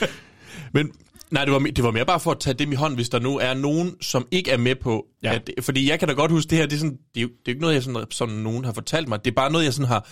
Men 0.74 0.92
nej, 1.30 1.44
det 1.44 1.52
var, 1.52 1.58
det 1.58 1.84
var 1.84 1.90
mere 1.90 2.06
bare 2.06 2.20
for 2.20 2.30
at 2.30 2.38
tage 2.40 2.54
dem 2.54 2.72
i 2.72 2.74
hånd, 2.74 2.94
hvis 2.94 3.08
der 3.08 3.18
nu 3.18 3.38
er 3.38 3.54
nogen, 3.54 3.94
som 4.00 4.26
ikke 4.30 4.50
er 4.50 4.56
med 4.56 4.74
på... 4.74 5.06
Ja. 5.22 5.34
At, 5.34 5.50
fordi 5.60 5.90
jeg 5.90 5.98
kan 5.98 6.08
da 6.08 6.14
godt 6.14 6.30
huske, 6.30 6.50
det 6.50 6.58
her, 6.58 6.66
det 6.66 6.72
er, 6.74 6.78
sådan, 6.78 6.96
det 7.14 7.20
er, 7.20 7.22
jo, 7.22 7.28
det 7.28 7.46
er 7.46 7.50
ikke 7.50 7.60
noget, 7.60 7.74
jeg 7.74 7.82
sådan, 7.82 8.04
sådan 8.10 8.34
nogen 8.34 8.64
har 8.64 8.72
fortalt 8.72 9.08
mig. 9.08 9.24
Det 9.24 9.30
er 9.30 9.34
bare 9.34 9.52
noget, 9.52 9.64
jeg 9.64 9.72
sådan 9.72 9.88
har 9.88 10.08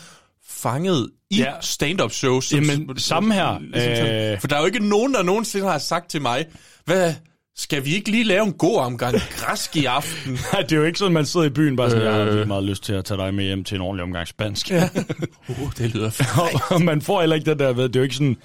fanget 0.49 1.11
i 1.31 1.37
Ja. 1.39 1.53
stand-up 1.61 2.13
shows. 2.13 2.53
Jamen, 2.53 2.99
samme 2.99 3.35
her. 3.35 3.59
sådan- 3.75 4.33
Øh. 4.33 4.41
For 4.41 4.49
der 4.49 4.57
er 4.57 4.61
jo 4.61 4.67
ikke 4.67 4.89
nogen, 4.89 5.15
der 5.15 5.23
nogensinde 5.23 5.67
har 5.67 5.79
sagt 5.79 6.11
til 6.11 6.23
mig, 6.23 6.47
hvad, 6.85 7.15
skal 7.57 7.85
vi 7.85 7.95
ikke 7.95 8.11
lige 8.11 8.25
lave 8.25 8.43
en 8.45 8.53
god 8.53 8.79
omgang 8.79 9.17
græsk 9.37 9.77
i 9.77 9.85
aften? 9.85 10.33
Nej, 10.53 10.63
det 10.63 10.73
er 10.73 10.77
jo 10.77 10.85
ikke 10.85 10.99
sådan, 10.99 11.13
man 11.13 11.27
sidder 11.27 11.47
i 11.47 11.51
byen 11.51 11.77
bare 11.77 11.91
sådan, 11.91 12.03
øh. 12.03 12.07
jeg 12.07 12.15
har 12.15 12.21
Øh. 12.21 12.27
virkelig 12.27 12.49
meget 12.49 12.65
lyst 12.65 12.85
til 12.85 12.93
at 12.93 13.05
tage 13.05 13.19
dig 13.19 13.35
med 13.35 13.45
hjem 13.45 13.65
til 13.65 13.75
en 13.75 13.81
ordentlig 13.81 14.03
omgang 14.03 14.29
spansk. 14.29 14.71
Ja. 14.71 14.89
Uh, 15.49 15.73
det 15.79 15.95
lyder 15.95 16.11
fedt. 16.21 16.29
og 16.71 16.83
man 16.83 17.03
får 17.03 17.21
heller 17.21 17.37
ikke 17.37 17.51
det 17.51 17.59
der 17.59 17.73
ved, 17.73 17.85
det 17.85 17.97
er 17.97 18.01
jo 18.01 18.05
ikke 18.05 18.15
sådan, 18.15 18.37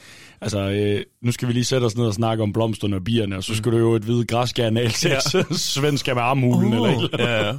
altså, 0.41 0.59
øh, 0.59 1.03
nu 1.21 1.31
skal 1.31 1.47
vi 1.47 1.53
lige 1.53 1.65
sætte 1.65 1.85
os 1.85 1.95
ned 1.95 2.05
og 2.05 2.13
snakke 2.13 2.43
om 2.43 2.53
blomsterne 2.53 2.95
og 2.95 3.03
bierne, 3.03 3.37
og 3.37 3.43
så 3.43 3.55
skal 3.55 3.71
du 3.71 3.77
jo 3.77 3.95
et 3.95 4.03
hvide 4.03 4.25
græsk 4.25 4.59
af 4.59 4.65
analsex, 4.65 5.33
ja. 5.33 5.43
svensk 5.57 6.07
af 6.07 6.15
med 6.15 6.23
armhulen, 6.23 6.73
eller 6.73 6.87
et 6.87 7.09
eller 7.13 7.27
andet. 7.27 7.29
Ja, 7.41 7.47
ja. 7.47 7.53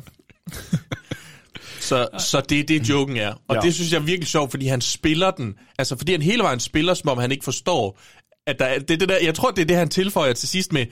Så, 1.81 2.09
så 2.19 2.41
det 2.41 2.61
er 2.61 2.65
det, 2.65 2.89
joken 2.89 3.17
er. 3.17 3.33
Og 3.49 3.57
Ja. 3.57 3.61
det 3.61 3.75
synes 3.75 3.93
jeg 3.93 3.99
er 3.99 4.03
virkelig 4.03 4.29
sjovt, 4.29 4.51
fordi 4.51 4.67
han 4.67 4.81
spiller 4.81 5.31
den. 5.31 5.55
Altså, 5.79 5.97
fordi 5.97 6.13
han 6.13 6.23
hele 6.23 6.43
vejen 6.43 6.61
spiller, 6.61 6.95
som 6.95 7.09
om 7.11 7.19
han 7.19 7.33
ikke 7.33 7.45
forstår, 7.45 8.01
at 8.47 8.59
der, 8.59 8.65
er- 8.65 8.79
det, 8.79 9.01
det 9.01 9.09
der, 9.09 9.17
jeg 9.23 9.35
tror, 9.35 9.51
det 9.51 9.63
er 9.63 9.67
det, 9.67 9.77
han 9.77 9.89
tilføjer 9.89 10.33
til 10.33 10.49
sidst 10.49 10.73
med, 10.73 10.87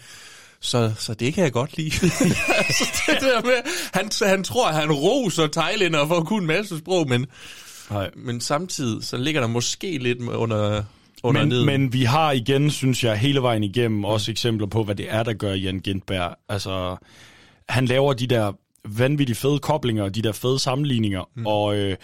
så, 0.60 0.92
så 0.98 1.14
det 1.14 1.34
kan 1.34 1.44
jeg 1.44 1.52
godt 1.52 1.76
lide. 1.76 1.90
altså, 2.58 2.84
det 3.06 3.20
der 3.20 3.42
med, 3.42 3.52
han, 3.94 4.10
han 4.22 4.44
tror, 4.44 4.68
at 4.68 4.74
han 4.74 4.92
roser 4.92 5.46
thailænder 5.46 6.06
for 6.06 6.14
at 6.16 6.26
kunne 6.26 6.40
en 6.40 6.46
masse 6.46 6.78
sprog, 6.78 7.08
men, 7.08 7.26
Nej. 7.90 8.10
men 8.16 8.40
samtidig, 8.40 9.04
så 9.04 9.16
ligger 9.16 9.40
der 9.40 9.48
måske 9.48 9.98
lidt 9.98 10.18
under, 10.22 10.82
under 11.22 11.44
Men, 11.44 11.66
men 11.66 11.92
vi 11.92 12.02
har 12.04 12.32
igen, 12.32 12.70
synes 12.70 13.04
jeg, 13.04 13.18
hele 13.18 13.42
vejen 13.42 13.64
igennem 13.64 14.04
også 14.04 14.30
eksempler 14.30 14.66
på, 14.66 14.84
hvad 14.84 14.94
det 14.94 15.06
er, 15.12 15.22
der 15.22 15.32
gør 15.32 15.52
Jan 15.52 15.78
Gintberg. 15.80 16.34
Altså, 16.48 16.96
han 17.68 17.86
laver 17.86 18.12
de 18.12 18.26
der 18.26 18.52
vanvittigt 18.88 19.38
fede 19.38 19.58
koblinger, 19.58 20.04
og 20.04 20.14
de 20.14 20.22
der 20.22 20.32
fede 20.32 20.58
sammenligninger, 20.58 21.28
mm. 21.36 21.46
og 21.46 21.76
øh, 21.76 21.96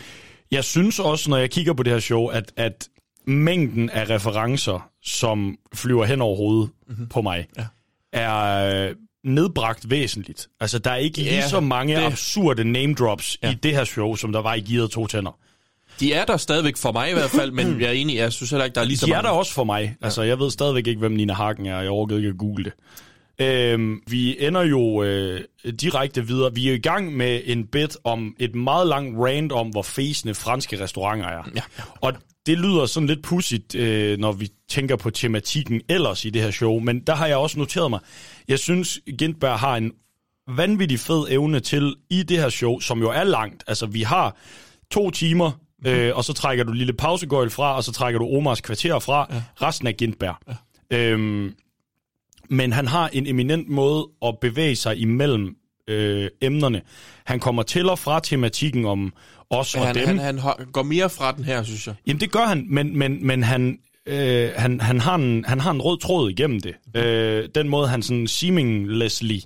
jeg 0.51 0.65
synes 0.65 0.99
også, 0.99 1.31
når 1.31 1.37
jeg 1.37 1.51
kigger 1.51 1.73
på 1.73 1.83
det 1.83 1.93
her 1.93 2.01
show, 2.01 2.27
at, 2.27 2.53
at 2.57 2.89
mængden 3.27 3.91
af 3.91 4.11
referencer, 4.11 4.89
som 5.05 5.59
flyver 5.75 6.05
hen 6.05 6.21
over 6.23 6.37
hovedet 6.37 6.71
mm-hmm. 6.89 7.09
på 7.09 7.23
mig, 7.23 7.47
Ja. 7.59 7.67
er 8.13 8.89
øh, 8.89 8.95
nedbragt 9.25 9.91
væsentligt. 9.91 10.49
Altså, 10.61 10.79
der 10.79 10.91
er 10.91 10.97
ikke 10.97 11.23
Ja, 11.23 11.31
lige 11.31 11.49
så 11.49 11.61
mange 11.61 11.97
det- 11.97 12.03
absurde 12.03 12.65
name 12.65 12.95
drops 12.95 13.39
Ja. 13.43 13.51
i 13.51 13.55
det 13.55 13.71
her 13.73 13.85
show, 13.85 14.15
som 14.15 14.33
der 14.33 14.43
var 14.43 14.55
i 14.55 14.61
Gearet 14.61 14.91
to 14.91 15.07
tænder. 15.07 15.39
De 16.01 16.13
er 16.13 16.25
der 16.25 16.37
stadigvæk 16.37 16.77
for 16.77 16.93
mig 16.93 17.11
i 17.11 17.13
hvert 17.13 17.31
fald, 17.31 17.51
men 17.51 17.67
jeg 17.81 17.89
er 17.89 17.93
enig, 17.93 18.17
jeg 18.17 18.33
synes 18.33 18.51
heller 18.51 18.65
ikke, 18.65 18.75
der 18.75 18.81
er 18.81 18.85
lige 18.85 18.97
så 18.97 19.07
De 19.07 19.11
er 19.11 19.15
mange. 19.17 19.29
der 19.29 19.35
også 19.35 19.53
for 19.53 19.65
mig. 19.65 19.97
Altså, 20.03 20.23
jeg 20.23 20.39
ved 20.39 20.51
stadigvæk 20.51 20.87
ikke, 20.87 20.99
hvem 20.99 21.13
Nina 21.13 21.33
Hagen 21.33 21.67
er. 21.67 21.81
Jeg 21.81 21.91
overgivet 21.91 22.21
ikke 22.21 22.29
at 22.31 22.39
google 22.39 22.65
det. 22.65 22.73
Øhm, 23.39 24.01
vi 24.07 24.37
ender 24.47 24.63
jo 24.63 25.03
øh, 25.03 25.41
direkte 25.81 26.27
videre. 26.27 26.55
Vi 26.55 26.69
er 26.69 26.73
i 26.73 26.79
gang 26.79 27.17
med 27.17 27.41
en 27.45 27.67
bit 27.67 27.97
om 28.05 28.35
et 28.39 28.55
meget 28.55 28.87
langt 28.87 29.19
rant 29.19 29.53
om, 29.53 29.69
hvor 29.69 29.83
fæsende 29.83 30.35
franske 30.35 30.81
restauranter 30.85 31.27
er. 31.27 31.43
Ja. 31.55 31.61
Og 32.01 32.13
det 32.47 32.59
lyder 32.59 32.87
sådan 32.87 33.07
lidt 33.07 33.23
pudsigt, 33.23 33.75
øh, 33.75 34.19
når 34.19 34.33
vi 34.33 34.49
tænker 34.69 34.97
på 34.97 35.11
tematikken 35.11 35.81
ellers 35.89 36.25
i 36.25 36.31
det 36.31 36.43
her 36.43 36.51
show. 36.51 36.79
Men 36.79 37.01
der 37.01 37.15
har 37.15 37.27
jeg 37.27 37.37
også 37.37 37.59
noteret 37.59 37.91
mig. 37.91 38.01
Jeg 38.49 38.59
synes, 38.59 39.01
Gintberg 39.19 39.59
har 39.59 39.77
en 39.77 39.93
vanvittig 40.49 41.01
fed 41.01 41.27
evne 41.31 41.61
til 41.61 41.95
i 42.11 42.23
det 42.23 42.39
her 42.39 42.49
show, 42.49 42.81
som 42.81 43.01
jo 43.01 43.11
er 43.11 43.25
langt. 43.25 43.65
Altså, 43.67 43.87
vi 43.87 44.03
har 44.03 44.37
to 44.91 45.11
timer, 45.11 45.51
øh, 45.87 46.17
og 46.17 46.25
så 46.25 46.33
trækker 46.33 46.65
du 46.65 46.73
lille 46.73 46.93
pausegøjl 46.93 47.51
fra, 47.51 47.77
og 47.77 47.85
så 47.85 47.93
trækker 47.93 48.19
du 48.19 48.37
Omars 48.37 48.61
kvarter 48.61 48.99
fra. 48.99 49.27
Ja. 49.31 49.43
Resten 49.67 49.87
er 49.87 49.93
Gintberg. 49.93 50.37
Ja. 50.91 50.99
Øhm, 50.99 51.55
men 52.51 52.73
han 52.73 52.89
har 52.89 53.11
en 53.13 53.27
eminent 53.27 53.69
måde 53.69 54.09
at 54.27 54.39
bevæge 54.41 54.77
sig 54.77 54.97
imellem 54.97 55.57
øh, 55.89 56.29
emnerne. 56.41 56.83
Han 57.25 57.41
kommer 57.41 57.63
til 57.63 57.89
og 57.89 57.99
fra 57.99 58.21
tematikken 58.21 58.85
om 58.85 59.13
os 59.51 59.75
og 59.75 59.87
han, 59.87 59.95
dem. 59.95 60.19
han, 60.19 60.39
han 60.39 60.55
går 60.73 60.83
mere 60.83 61.11
fra 61.11 61.33
den 61.33 61.45
her, 61.45 61.63
synes 61.63 61.87
jeg. 61.87 61.95
Jamen 62.07 62.21
det 62.21 62.33
gør 62.33 62.45
han, 62.45 62.67
men, 62.69 62.99
men, 62.99 63.27
men 63.27 63.43
han, 63.43 63.79
øh, 64.07 64.51
han, 64.57 64.81
han, 64.81 65.01
har 65.01 65.15
en, 65.15 65.45
han 65.45 65.61
har 65.61 65.71
en 65.71 65.83
rød 65.83 65.99
tråd 65.99 66.31
igennem 66.31 66.61
det. 66.61 66.75
Øh, 66.97 67.49
den 67.55 67.69
måde, 67.69 67.89
han 67.89 68.03
sådan 68.03 68.27
seamlessly 68.27 69.39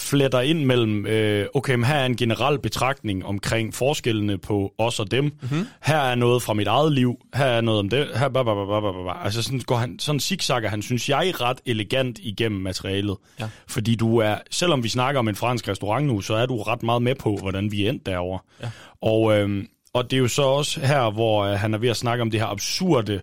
fletter 0.00 0.40
ind 0.40 0.64
mellem, 0.64 1.06
øh, 1.06 1.46
okay, 1.54 1.74
men 1.74 1.84
her 1.84 1.94
er 1.94 2.06
en 2.06 2.16
generel 2.16 2.58
betragtning 2.58 3.26
omkring 3.26 3.74
forskellene 3.74 4.38
på 4.38 4.74
os 4.78 5.00
og 5.00 5.10
dem. 5.10 5.24
Mm-hmm. 5.24 5.66
Her 5.82 5.96
er 5.96 6.14
noget 6.14 6.42
fra 6.42 6.54
mit 6.54 6.66
eget 6.66 6.92
liv. 6.92 7.16
Her 7.34 7.44
er 7.44 7.60
noget 7.60 7.80
om 7.80 7.88
det. 7.88 8.08
Her, 8.16 8.28
blah, 8.28 8.44
blah, 8.44 8.66
blah, 8.66 8.82
blah, 8.82 8.94
blah. 8.94 9.24
Altså 9.24 9.42
sådan 9.42 9.60
går 9.60 9.76
han, 9.76 9.98
sådan 9.98 10.20
zigzagger 10.20 10.68
han, 10.68 10.82
synes 10.82 11.08
jeg, 11.08 11.32
ret 11.40 11.60
elegant 11.66 12.18
igennem 12.18 12.60
materialet. 12.60 13.16
Ja. 13.40 13.48
Fordi 13.68 13.94
du 13.94 14.18
er, 14.18 14.36
selvom 14.50 14.84
vi 14.84 14.88
snakker 14.88 15.18
om 15.18 15.28
en 15.28 15.36
fransk 15.36 15.68
restaurant 15.68 16.06
nu, 16.06 16.20
så 16.20 16.34
er 16.34 16.46
du 16.46 16.62
ret 16.62 16.82
meget 16.82 17.02
med 17.02 17.14
på, 17.14 17.36
hvordan 17.36 17.72
vi 17.72 17.86
er 17.86 17.90
endt 17.90 18.06
derovre. 18.06 18.38
Ja. 18.62 18.70
Og, 19.02 19.38
øhm, 19.38 19.66
og 19.92 20.10
det 20.10 20.16
er 20.16 20.20
jo 20.20 20.28
så 20.28 20.42
også 20.42 20.80
her, 20.80 21.10
hvor 21.10 21.44
øh, 21.44 21.58
han 21.58 21.74
er 21.74 21.78
ved 21.78 21.88
at 21.88 21.96
snakke 21.96 22.22
om 22.22 22.30
det 22.30 22.40
her 22.40 22.46
absurde 22.46 23.20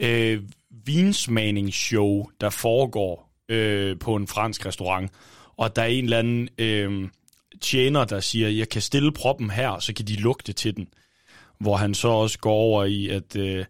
øh, 0.00 0.42
vinsmagningsshow, 0.86 2.26
der 2.40 2.50
foregår 2.50 3.30
øh, 3.48 3.98
på 3.98 4.16
en 4.16 4.26
fransk 4.26 4.66
restaurant. 4.66 5.10
Og 5.60 5.76
der 5.76 5.82
er 5.82 5.86
en 5.86 6.04
eller 6.04 6.18
anden 6.18 6.48
øh, 6.58 7.08
tjener, 7.60 8.04
der 8.04 8.20
siger, 8.20 8.48
jeg 8.48 8.68
kan 8.68 8.82
stille 8.82 9.12
proppen 9.12 9.50
her, 9.50 9.78
så 9.78 9.92
kan 9.92 10.04
de 10.04 10.16
lugte 10.16 10.52
til 10.52 10.76
den. 10.76 10.88
Hvor 11.58 11.76
han 11.76 11.94
så 11.94 12.08
også 12.08 12.38
går 12.38 12.52
over 12.52 12.84
i, 12.84 13.08
at 13.08 13.36
øh, 13.36 13.64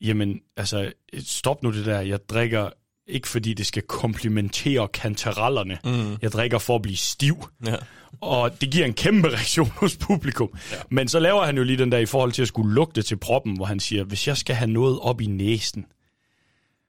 jamen, 0.00 0.40
altså, 0.56 0.92
stop 1.18 1.62
nu 1.62 1.72
det 1.72 1.86
der, 1.86 2.00
jeg 2.00 2.28
drikker 2.28 2.70
ikke 3.06 3.28
fordi 3.28 3.54
det 3.54 3.66
skal 3.66 3.82
komplementere 3.82 4.88
kantarellerne. 4.88 5.78
Mm. 5.84 6.16
Jeg 6.22 6.32
drikker 6.32 6.58
for 6.58 6.74
at 6.76 6.82
blive 6.82 6.96
stiv. 6.96 7.48
Ja. 7.66 7.76
Og 8.20 8.60
det 8.60 8.70
giver 8.70 8.86
en 8.86 8.94
kæmpe 8.94 9.28
reaktion 9.28 9.72
hos 9.76 9.96
publikum. 9.96 10.48
Ja. 10.72 10.76
Men 10.90 11.08
så 11.08 11.18
laver 11.18 11.44
han 11.44 11.56
jo 11.56 11.62
lige 11.64 11.78
den 11.78 11.92
der 11.92 11.98
i 11.98 12.06
forhold 12.06 12.32
til 12.32 12.42
at 12.42 12.48
skulle 12.48 12.74
lugte 12.74 13.02
til 13.02 13.16
proppen, 13.16 13.56
hvor 13.56 13.64
han 13.64 13.80
siger, 13.80 14.04
hvis 14.04 14.28
jeg 14.28 14.36
skal 14.36 14.56
have 14.56 14.70
noget 14.70 14.98
op 15.00 15.20
i 15.20 15.26
næsen, 15.26 15.86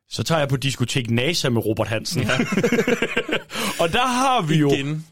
så 0.09 0.23
tager 0.23 0.39
jeg 0.39 0.49
på 0.49 0.57
diskotek 0.57 1.09
NASA 1.09 1.49
med 1.49 1.65
Robert 1.65 1.87
Hansen. 1.87 2.21
Ja. 2.21 2.37
og 3.81 3.91
der 3.93 4.07
har 4.07 4.41
vi 4.41 4.55
jo... 4.55 4.71
Igen, 4.71 5.05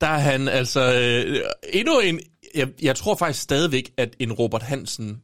der 0.00 0.06
er 0.06 0.18
han 0.18 0.48
altså 0.48 0.94
øh, 0.94 1.40
endnu 1.72 2.00
en... 2.00 2.20
Jeg, 2.54 2.68
jeg 2.82 2.96
tror 2.96 3.16
faktisk 3.16 3.42
stadigvæk, 3.42 3.92
at 3.96 4.16
en 4.18 4.32
Robert 4.32 4.62
Hansen 4.62 5.22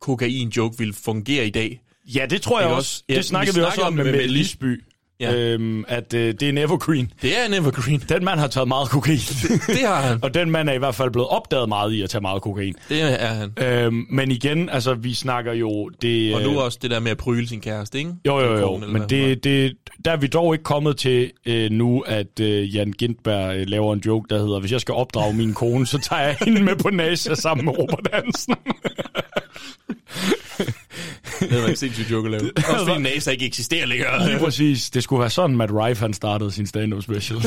kokain-joke 0.00 0.78
vil 0.78 0.92
fungere 0.92 1.46
i 1.46 1.50
dag. 1.50 1.80
Ja, 2.14 2.26
det 2.26 2.42
tror 2.42 2.60
jeg 2.60 2.68
Ikke 2.68 2.76
også. 2.76 3.02
Ja, 3.08 3.14
det 3.14 3.24
snakkede 3.24 3.56
vi, 3.56 3.62
også 3.62 3.80
om 3.80 3.92
med 3.92 4.04
Mette 4.04 4.26
Lisby. 4.26 4.84
Ja. 5.20 5.34
Øhm, 5.34 5.84
at 5.88 6.14
øh, 6.14 6.34
det 6.34 6.42
er 6.42 6.48
en 6.48 6.58
evergreen. 6.58 7.12
Det 7.22 7.38
er 7.38 7.46
en 7.46 7.54
evergreen. 7.54 8.02
Den 8.08 8.24
mand 8.24 8.40
har 8.40 8.46
taget 8.46 8.68
meget 8.68 8.90
kokain. 8.90 9.18
det 9.66 9.86
har 9.86 10.00
han. 10.00 10.18
og 10.24 10.34
den 10.34 10.50
mand 10.50 10.68
er 10.68 10.72
i 10.72 10.78
hvert 10.78 10.94
fald 10.94 11.10
blevet 11.10 11.28
opdaget 11.28 11.68
meget 11.68 11.92
i 11.92 12.02
at 12.02 12.10
tage 12.10 12.22
meget 12.22 12.42
kokain. 12.42 12.74
Det 12.88 13.02
er 13.02 13.26
han. 13.26 13.52
Øhm, 13.58 14.06
men 14.10 14.30
igen, 14.30 14.68
altså 14.68 14.94
vi 14.94 15.14
snakker 15.14 15.52
jo... 15.52 15.90
Det, 16.02 16.34
Og 16.34 16.42
nu 16.42 16.50
øh, 16.50 16.56
også 16.64 16.78
det 16.82 16.90
der 16.90 17.00
med 17.00 17.10
at 17.10 17.16
pryle 17.16 17.48
sin 17.48 17.60
kæreste, 17.60 17.98
ikke? 17.98 18.12
Jo, 18.26 18.40
jo, 18.40 18.58
jo, 18.58 18.74
eller 18.74 18.88
men 18.88 19.02
det, 19.08 19.44
det, 19.44 19.76
der 20.04 20.12
er 20.12 20.16
vi 20.16 20.26
dog 20.26 20.54
ikke 20.54 20.64
kommet 20.64 20.96
til 20.96 21.30
øh, 21.46 21.70
nu, 21.70 22.00
at 22.00 22.40
øh, 22.40 22.74
Jan 22.74 22.92
Gintberg 22.92 23.56
øh, 23.56 23.66
laver 23.66 23.94
en 23.94 24.02
joke, 24.06 24.26
der 24.30 24.38
hedder, 24.38 24.60
hvis 24.60 24.72
jeg 24.72 24.80
skal 24.80 24.94
opdrage 24.94 25.34
min 25.34 25.54
kone, 25.54 25.86
så 25.86 25.98
tager 25.98 26.22
jeg 26.22 26.36
hende 26.44 26.62
med 26.62 26.76
på 26.76 26.90
NASA 26.90 27.34
sammen 27.34 27.64
med 27.64 27.74
Robert 27.78 28.08
Hansen. 28.12 28.54
Det 31.40 31.62
var 31.62 31.68
en 31.68 31.76
sindssyg 31.76 32.10
joke 32.10 32.26
at 32.26 32.30
lave. 32.30 32.50
Også 32.56 32.84
fordi 32.86 33.00
NASA 33.02 33.30
ikke 33.30 33.46
eksisterer 33.46 33.86
længere. 33.86 34.28
Lige 34.28 34.38
præcis. 34.38 34.90
Det 34.90 35.02
skulle 35.02 35.20
være 35.20 35.30
sådan, 35.30 35.56
Matt 35.56 35.72
Rife 35.74 36.00
han 36.00 36.12
startede 36.12 36.50
sin 36.50 36.66
stand-up 36.66 37.02
special. 37.02 37.38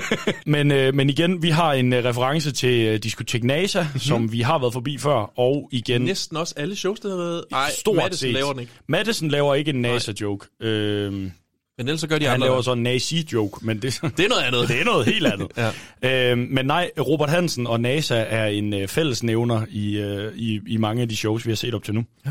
men, 0.46 0.70
øh, 0.72 0.94
men 0.94 1.10
igen, 1.10 1.42
vi 1.42 1.48
har 1.50 1.72
en 1.72 1.92
øh, 1.92 2.04
reference 2.04 2.52
til 2.52 2.86
øh, 2.86 2.98
Diskotek 3.02 3.44
NASA, 3.44 3.82
mm-hmm. 3.82 4.00
som 4.00 4.32
vi 4.32 4.40
har 4.40 4.58
været 4.58 4.72
forbi 4.72 4.98
før, 4.98 5.38
og 5.38 5.68
igen... 5.72 6.02
Næsten 6.02 6.36
også 6.36 6.54
alle 6.56 6.76
shows, 6.76 7.00
der 7.00 7.08
har 7.10 7.16
været... 7.16 7.44
Ej, 7.52 7.70
Stort 7.78 7.96
Madison 7.96 8.16
set. 8.16 8.32
laver 8.32 8.52
den 8.52 8.60
ikke. 8.60 8.72
Madison 8.88 9.28
laver 9.28 9.54
ikke 9.54 9.68
en 9.70 9.82
NASA-joke. 9.82 10.46
Øhm, 10.62 11.12
Men 11.12 11.32
ellers 11.78 12.00
så 12.00 12.06
gør 12.08 12.18
de 12.18 12.24
han 12.24 12.34
andre. 12.34 12.46
laver 12.46 12.62
så 12.62 12.72
en 12.72 12.82
nazi-joke, 12.82 13.66
men 13.66 13.82
det, 13.82 14.00
Det 14.16 14.24
er 14.24 14.28
noget 14.28 14.42
andet. 14.42 14.68
det 14.68 14.80
er 14.80 14.84
noget 14.84 15.06
helt 15.06 15.26
andet. 15.26 15.48
ja. 16.02 16.30
øhm, 16.30 16.48
men 16.50 16.66
nej, 16.66 16.90
Robert 16.98 17.30
Hansen 17.30 17.66
og 17.66 17.80
NASA 17.80 18.24
er 18.28 18.46
en 18.46 18.74
øh, 18.74 18.88
fællesnævner 18.88 19.66
i, 19.70 19.96
øh, 19.96 20.32
i, 20.36 20.60
i 20.66 20.76
mange 20.76 21.02
af 21.02 21.08
de 21.08 21.16
shows, 21.16 21.46
vi 21.46 21.50
har 21.50 21.56
set 21.56 21.74
op 21.74 21.84
til 21.84 21.94
nu. 21.94 22.04
Ja. 22.26 22.30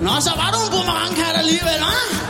Nå, 0.00 0.10
så 0.20 0.30
var 0.36 0.50
du 0.54 0.58
en 0.66 0.70
boomerangkat 0.70 1.34
alligevel, 1.42 1.78
hva'? 1.84 2.26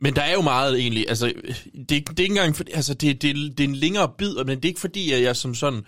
Men 0.00 0.16
der 0.16 0.22
er 0.22 0.32
jo 0.32 0.40
meget 0.42 0.80
egentlig, 0.80 1.04
altså, 1.08 1.26
det, 1.26 1.88
det 1.88 2.00
er 2.00 2.02
ikke 2.02 2.24
engang, 2.24 2.56
for, 2.56 2.64
altså, 2.74 2.94
det, 2.94 3.22
det, 3.22 3.34
det 3.58 3.64
er 3.64 3.68
en 3.68 3.74
længere 3.74 4.10
bid, 4.18 4.34
men 4.34 4.56
det 4.56 4.64
er 4.64 4.68
ikke 4.68 4.80
fordi, 4.80 5.12
at 5.12 5.22
jeg 5.22 5.36
som 5.36 5.54
sådan 5.54 5.82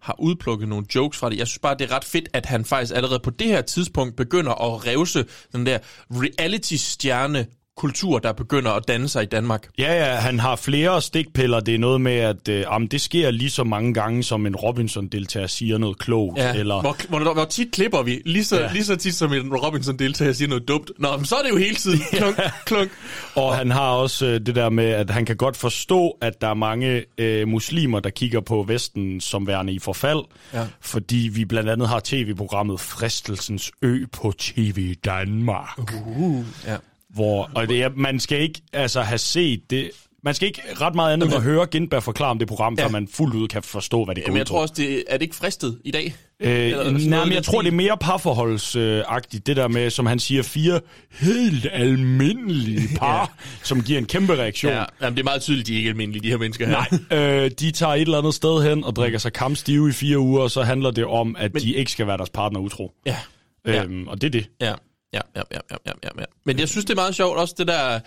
har 0.00 0.20
udplukket 0.20 0.68
nogle 0.68 0.86
jokes 0.94 1.18
fra 1.18 1.30
det. 1.30 1.38
Jeg 1.38 1.46
synes 1.46 1.58
bare, 1.58 1.76
det 1.78 1.90
er 1.90 1.96
ret 1.96 2.04
fedt, 2.04 2.28
at 2.32 2.46
han 2.46 2.64
faktisk 2.64 2.96
allerede 2.96 3.20
på 3.20 3.30
det 3.30 3.46
her 3.46 3.62
tidspunkt 3.62 4.16
begynder 4.16 4.52
at 4.52 4.86
revse 4.86 5.24
den 5.52 5.66
der 5.66 5.78
reality-stjerne 6.10 7.46
kultur, 7.76 8.18
der 8.18 8.32
begynder 8.32 8.70
at 8.72 8.88
danne 8.88 9.08
sig 9.08 9.22
i 9.22 9.26
Danmark. 9.26 9.68
Ja, 9.78 9.92
ja, 10.06 10.14
han 10.14 10.40
har 10.40 10.56
flere 10.56 11.02
stikpiller. 11.02 11.60
Det 11.60 11.74
er 11.74 11.78
noget 11.78 12.00
med, 12.00 12.12
at 12.16 12.48
øh, 12.48 12.60
jamen, 12.60 12.88
det 12.88 13.00
sker 13.00 13.30
lige 13.30 13.50
så 13.50 13.64
mange 13.64 13.94
gange, 13.94 14.22
som 14.22 14.46
en 14.46 14.56
Robinson-deltager 14.56 15.46
siger 15.46 15.78
noget 15.78 15.98
klogt. 15.98 16.38
Ja, 16.38 16.54
eller... 16.54 16.80
hvor, 16.80 16.96
hvor, 17.08 17.32
hvor 17.34 17.44
tit 17.44 17.72
klipper 17.72 18.02
vi? 18.02 18.22
Lige 18.24 18.44
så, 18.44 18.56
Ja. 18.56 18.62
ja. 18.66 18.72
lige 18.72 18.84
så 18.84 18.96
tit 18.96 19.14
som 19.14 19.32
en 19.32 19.54
Robinson-deltager 19.56 20.32
siger 20.32 20.48
noget 20.48 20.68
dumt. 20.68 20.90
Nå, 20.98 21.16
men 21.16 21.24
så 21.24 21.34
er 21.36 21.42
det 21.42 21.50
jo 21.50 21.56
hele 21.56 21.74
tiden 21.76 21.98
klunk, 22.12 22.40
klunk. 22.66 22.90
Og 23.34 23.56
han 23.56 23.70
har 23.70 23.90
også 23.90 24.26
øh, 24.26 24.40
det 24.46 24.54
der 24.54 24.68
med, 24.70 24.84
at 24.84 25.10
han 25.10 25.24
kan 25.26 25.36
godt 25.36 25.56
forstå, 25.56 26.18
at 26.20 26.40
der 26.40 26.48
er 26.48 26.54
mange 26.54 27.04
øh, 27.18 27.48
muslimer, 27.48 28.00
der 28.00 28.10
kigger 28.10 28.40
på 28.40 28.64
Vesten 28.68 29.20
som 29.20 29.46
værende 29.46 29.72
i 29.72 29.78
forfald. 29.78 30.20
Ja. 30.52 30.66
Fordi 30.80 31.30
vi 31.32 31.44
blandt 31.44 31.70
andet 31.70 31.88
har 31.88 32.00
tv-programmet 32.04 32.80
Fristelsens 32.80 33.72
Ø 33.82 34.04
på 34.12 34.32
TV 34.38 34.94
Danmark. 35.04 35.78
Uh, 36.06 36.44
ja. 36.66 36.76
Hvor, 37.14 37.50
og 37.54 37.68
det 37.68 37.82
er, 37.82 37.90
man 37.96 38.20
skal 38.20 38.40
ikke 38.40 38.62
altså, 38.72 39.02
have 39.02 39.18
set 39.18 39.70
det... 39.70 39.90
Man 40.24 40.34
skal 40.34 40.48
ikke 40.48 40.62
ret 40.80 40.94
meget 40.94 41.12
andet 41.12 41.26
end 41.26 41.34
at 41.34 41.42
høre 41.42 41.66
Gindberg 41.66 42.02
forklare 42.02 42.30
om 42.30 42.38
det 42.38 42.48
program, 42.48 42.74
ja. 42.78 42.84
før 42.84 42.90
man 42.90 43.08
fuldt 43.08 43.34
ud 43.34 43.48
kan 43.48 43.62
forstå, 43.62 44.04
hvad 44.04 44.14
det 44.14 44.24
går 44.24 44.28
Jamen, 44.28 44.38
jeg 44.38 44.46
tror 44.46 44.60
også, 44.60 44.74
det, 44.76 45.04
er 45.08 45.12
det 45.12 45.22
ikke 45.22 45.36
fristet 45.36 45.78
i 45.84 45.90
dag? 45.90 46.14
Eller 46.40 46.80
Øh, 46.80 46.86
sådan 46.86 47.08
nej, 47.08 47.24
men 47.24 47.32
jeg 47.32 47.44
tror, 47.44 47.62
det 47.62 47.68
er 47.68 47.72
mere 47.72 47.96
parforholdsagtigt, 48.00 49.46
det 49.46 49.56
der 49.56 49.68
med, 49.68 49.90
som 49.90 50.06
han 50.06 50.18
siger, 50.18 50.42
fire 50.42 50.80
helt 51.10 51.66
almindelige 51.72 52.88
par, 52.98 53.18
ja. 53.18 53.26
som 53.62 53.82
giver 53.82 53.98
en 53.98 54.06
kæmpe 54.06 54.34
reaktion. 54.36 54.72
Ja, 54.72 54.84
jamen, 55.02 55.16
det 55.16 55.20
er 55.22 55.24
meget 55.24 55.42
tydeligt, 55.42 55.68
de 55.68 55.72
er 55.74 55.78
ikke 55.78 55.90
almindelige, 55.90 56.22
de 56.22 56.28
her 56.28 56.38
mennesker 56.38 56.66
her. 56.66 57.06
Nej, 57.10 57.44
øh, 57.44 57.50
de 57.60 57.70
tager 57.70 57.94
et 57.94 58.00
eller 58.00 58.18
andet 58.18 58.34
sted 58.34 58.68
hen 58.68 58.84
og 58.84 58.96
drikker 58.96 59.18
sig 59.18 59.32
kampstive 59.32 59.88
i 59.88 59.92
fire 59.92 60.18
uger, 60.18 60.42
og 60.42 60.50
så 60.50 60.62
handler 60.62 60.90
det 60.90 61.04
om, 61.04 61.36
at 61.38 61.54
Men, 61.54 61.62
de 61.62 61.74
ikke 61.74 61.90
skal 61.90 62.06
være 62.06 62.16
deres 62.16 62.30
partner 62.30 62.60
utro. 62.60 62.92
Ja. 63.06 63.16
Øhm, 63.64 64.08
og 64.08 64.20
det 64.20 64.26
er 64.26 64.30
det. 64.30 64.46
Ja. 64.60 64.74
Ja, 65.14 65.20
ja, 65.36 65.42
ja, 65.52 65.58
ja, 65.70 65.92
ja, 66.02 66.08
ja. 66.18 66.24
Men 66.44 66.58
jeg 66.58 66.68
synes, 66.68 66.84
det 66.84 66.90
er 66.90 66.94
meget 66.94 67.14
sjovt 67.14 67.38
også 67.38 67.54
det 67.58 67.66
der, 67.68 68.00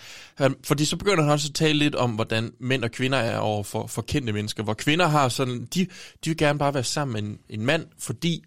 fordi 0.64 0.84
så 0.84 0.96
begynder 0.96 1.22
han 1.22 1.32
også 1.32 1.48
at 1.48 1.54
tale 1.54 1.78
lidt 1.78 1.94
om, 1.94 2.10
hvordan 2.10 2.52
mænd 2.60 2.84
og 2.84 2.90
kvinder 2.90 3.18
er 3.18 3.38
over 3.38 3.62
for, 3.62 3.86
for 3.86 4.02
kendte 4.02 4.32
mennesker, 4.32 4.62
hvor 4.62 4.74
kvinder 4.74 5.06
har 5.06 5.28
sådan, 5.28 5.64
de, 5.74 5.86
de 6.24 6.30
vil 6.30 6.36
gerne 6.36 6.58
bare 6.58 6.74
være 6.74 6.84
sammen 6.84 7.12
med 7.12 7.22
en, 7.30 7.38
en 7.60 7.66
mand, 7.66 7.86
fordi, 7.98 8.44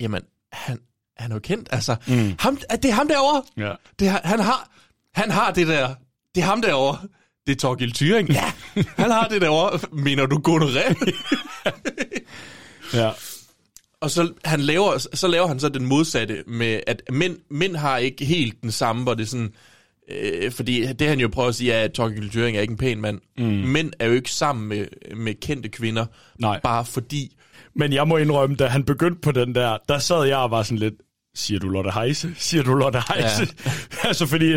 jamen, 0.00 0.22
han, 0.52 0.78
han 1.16 1.30
er 1.30 1.34
jo 1.36 1.40
kendt, 1.40 1.68
altså, 1.72 1.96
mm. 2.06 2.34
ham, 2.38 2.56
det 2.72 2.84
er 2.84 2.92
ham 2.92 3.08
derovre, 3.08 3.42
Ja. 3.56 3.72
det, 3.98 4.08
han 4.10 4.40
har, 4.40 4.70
han 5.14 5.30
har 5.30 5.50
det 5.52 5.66
der, 5.66 5.94
det 6.34 6.40
er 6.40 6.46
ham 6.46 6.62
derovre, 6.62 6.98
det 7.46 7.52
er 7.52 7.56
Torgild 7.56 7.92
Thyring, 7.92 8.28
ja, 8.28 8.52
han 8.96 9.10
har 9.10 9.28
det 9.28 9.40
derovre, 9.40 9.78
mener 9.92 10.26
du 10.26 10.42
gonoré? 10.48 10.94
Ja. 12.94 13.10
Og 14.00 14.10
så, 14.10 14.32
han 14.44 14.60
laver, 14.60 14.98
så 15.14 15.28
laver 15.28 15.46
han 15.46 15.60
så 15.60 15.68
den 15.68 15.86
modsatte 15.86 16.44
med, 16.46 16.80
at 16.86 17.02
mænd, 17.12 17.36
mænd 17.50 17.76
har 17.76 17.98
ikke 17.98 18.24
helt 18.24 18.62
den 18.62 18.70
samme, 18.70 19.02
hvor 19.02 19.14
det 19.14 19.22
er 19.22 19.26
sådan... 19.26 19.52
Øh, 20.10 20.52
fordi 20.52 20.92
det 20.92 21.08
han 21.08 21.20
jo 21.20 21.28
prøver 21.28 21.48
at 21.48 21.54
sige, 21.54 21.72
er, 21.72 21.84
at 21.84 21.92
Torgild 21.92 22.30
Thuring 22.30 22.56
er 22.56 22.60
ikke 22.60 22.70
en 22.72 22.76
pæn 22.76 23.00
mand. 23.00 23.20
Mm. 23.38 23.44
Mænd 23.44 23.92
er 23.98 24.06
jo 24.06 24.12
ikke 24.12 24.30
sammen 24.32 24.68
med, 24.68 24.86
med 25.16 25.34
kendte 25.34 25.68
kvinder, 25.68 26.06
Nej. 26.38 26.60
bare 26.62 26.84
fordi... 26.84 27.36
Men 27.74 27.92
jeg 27.92 28.08
må 28.08 28.16
indrømme, 28.16 28.56
da 28.56 28.66
han 28.66 28.84
begyndte 28.84 29.20
på 29.20 29.32
den 29.32 29.54
der, 29.54 29.78
der 29.88 29.98
sad 29.98 30.24
jeg 30.24 30.36
og 30.38 30.50
var 30.50 30.62
sådan 30.62 30.78
lidt, 30.78 30.94
siger 31.34 31.58
du 31.60 31.68
Lotte 31.68 31.90
Heise? 31.90 32.30
Siger 32.38 32.62
du 32.62 32.74
Lotte 32.74 32.98
Heise? 33.14 33.54
Ja. 33.64 33.70
altså 34.08 34.26
fordi 34.26 34.52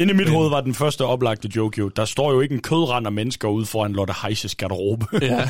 inde 0.00 0.12
i 0.12 0.12
mit 0.12 0.28
hoved 0.28 0.50
var 0.50 0.60
den 0.60 0.74
første 0.74 1.04
oplagte 1.04 1.48
joke 1.56 1.78
jo, 1.78 1.88
der 1.88 2.04
står 2.04 2.32
jo 2.32 2.40
ikke 2.40 2.54
en 2.54 2.62
kødrand 2.62 3.06
af 3.06 3.12
mennesker 3.12 3.48
ude 3.48 3.66
foran 3.66 3.92
Lotte 3.92 4.14
Heises 4.22 4.54
garderobe. 4.54 5.06
Ja. 5.22 5.48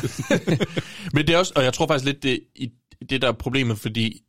Men 1.14 1.26
det 1.26 1.30
er 1.34 1.38
også, 1.38 1.52
og 1.56 1.64
jeg 1.64 1.72
tror 1.72 1.86
faktisk 1.86 2.04
lidt, 2.04 2.22
det, 2.22 2.40
i- 2.56 2.70
det 3.10 3.22
der 3.22 3.28
er 3.28 3.32
problemet, 3.32 3.78
fordi 3.78 4.22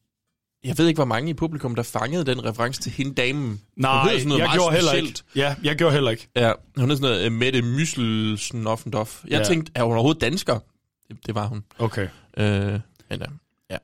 jeg 0.63 0.77
ved 0.77 0.87
ikke, 0.87 0.97
hvor 0.97 1.05
mange 1.05 1.29
i 1.29 1.33
publikum, 1.33 1.75
der 1.75 1.83
fangede 1.83 2.25
den 2.25 2.45
reference 2.45 2.81
til 2.81 2.91
hende 2.91 3.13
damen. 3.13 3.61
Nej, 3.75 4.03
sådan 4.09 4.27
noget 4.27 4.39
jeg 4.39 4.47
meget 4.47 4.57
gjorde 4.57 4.75
heller 4.75 4.91
specielt. 4.91 5.09
ikke. 5.09 5.39
Ja, 5.39 5.55
jeg 5.63 5.75
gjorde 5.75 5.93
heller 5.93 6.11
ikke. 6.11 6.27
Ja, 6.35 6.51
hun 6.77 6.91
er 6.91 6.95
sådan 6.95 7.09
noget 7.11 7.25
uh, 7.27 7.31
Mette 7.31 7.61
Mysselsen 7.61 8.67
Offendorf. 8.67 9.23
Jeg 9.23 9.31
Ja. 9.31 9.37
ja. 9.37 9.43
tænkte, 9.43 9.71
er 9.75 9.83
hun 9.83 9.93
overhovedet 9.93 10.21
dansker? 10.21 10.59
Det, 11.07 11.17
det 11.27 11.35
var 11.35 11.47
hun. 11.47 11.63
Okay. 11.79 12.07
Øh, 12.37 12.79
men 13.09 13.21
uh, 13.21 13.27
ja. 13.69 13.77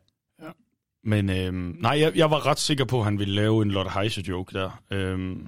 Men 1.03 1.29
øhm, 1.29 1.75
nej, 1.79 1.99
jeg, 1.99 2.11
jeg 2.17 2.31
var 2.31 2.45
ret 2.45 2.59
sikker 2.59 2.85
på, 2.85 2.99
at 2.99 3.03
han 3.05 3.19
ville 3.19 3.35
lave 3.35 3.61
en 3.61 3.71
Lotte 3.71 3.91
Heise-joke 3.91 4.53
der. 4.59 4.81
Øhm, 4.91 5.47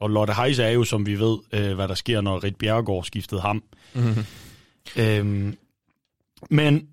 og 0.00 0.10
Lotte 0.10 0.32
Heise 0.34 0.62
er 0.62 0.70
jo, 0.70 0.84
som 0.84 1.06
vi 1.06 1.18
ved, 1.20 1.38
øh, 1.52 1.74
hvad 1.74 1.88
der 1.88 1.94
sker, 1.94 2.20
når 2.20 2.44
Rit 2.44 2.56
Bjerregaard 2.56 3.04
skiftede 3.04 3.40
ham. 3.40 3.62
Mhm. 3.94 4.24
Øhm, 4.96 5.56
men 6.50 6.88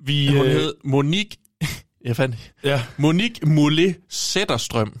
vi... 0.00 0.26
Hun 0.28 0.46
øh, 0.46 0.52
hed 0.52 0.74
Monique... 0.84 1.36
Jeg 2.04 2.16
fandt... 2.16 2.36
Ja. 2.64 2.82
Monique 2.96 3.48
Mollet 3.48 3.96
Sætterstrøm. 4.08 5.00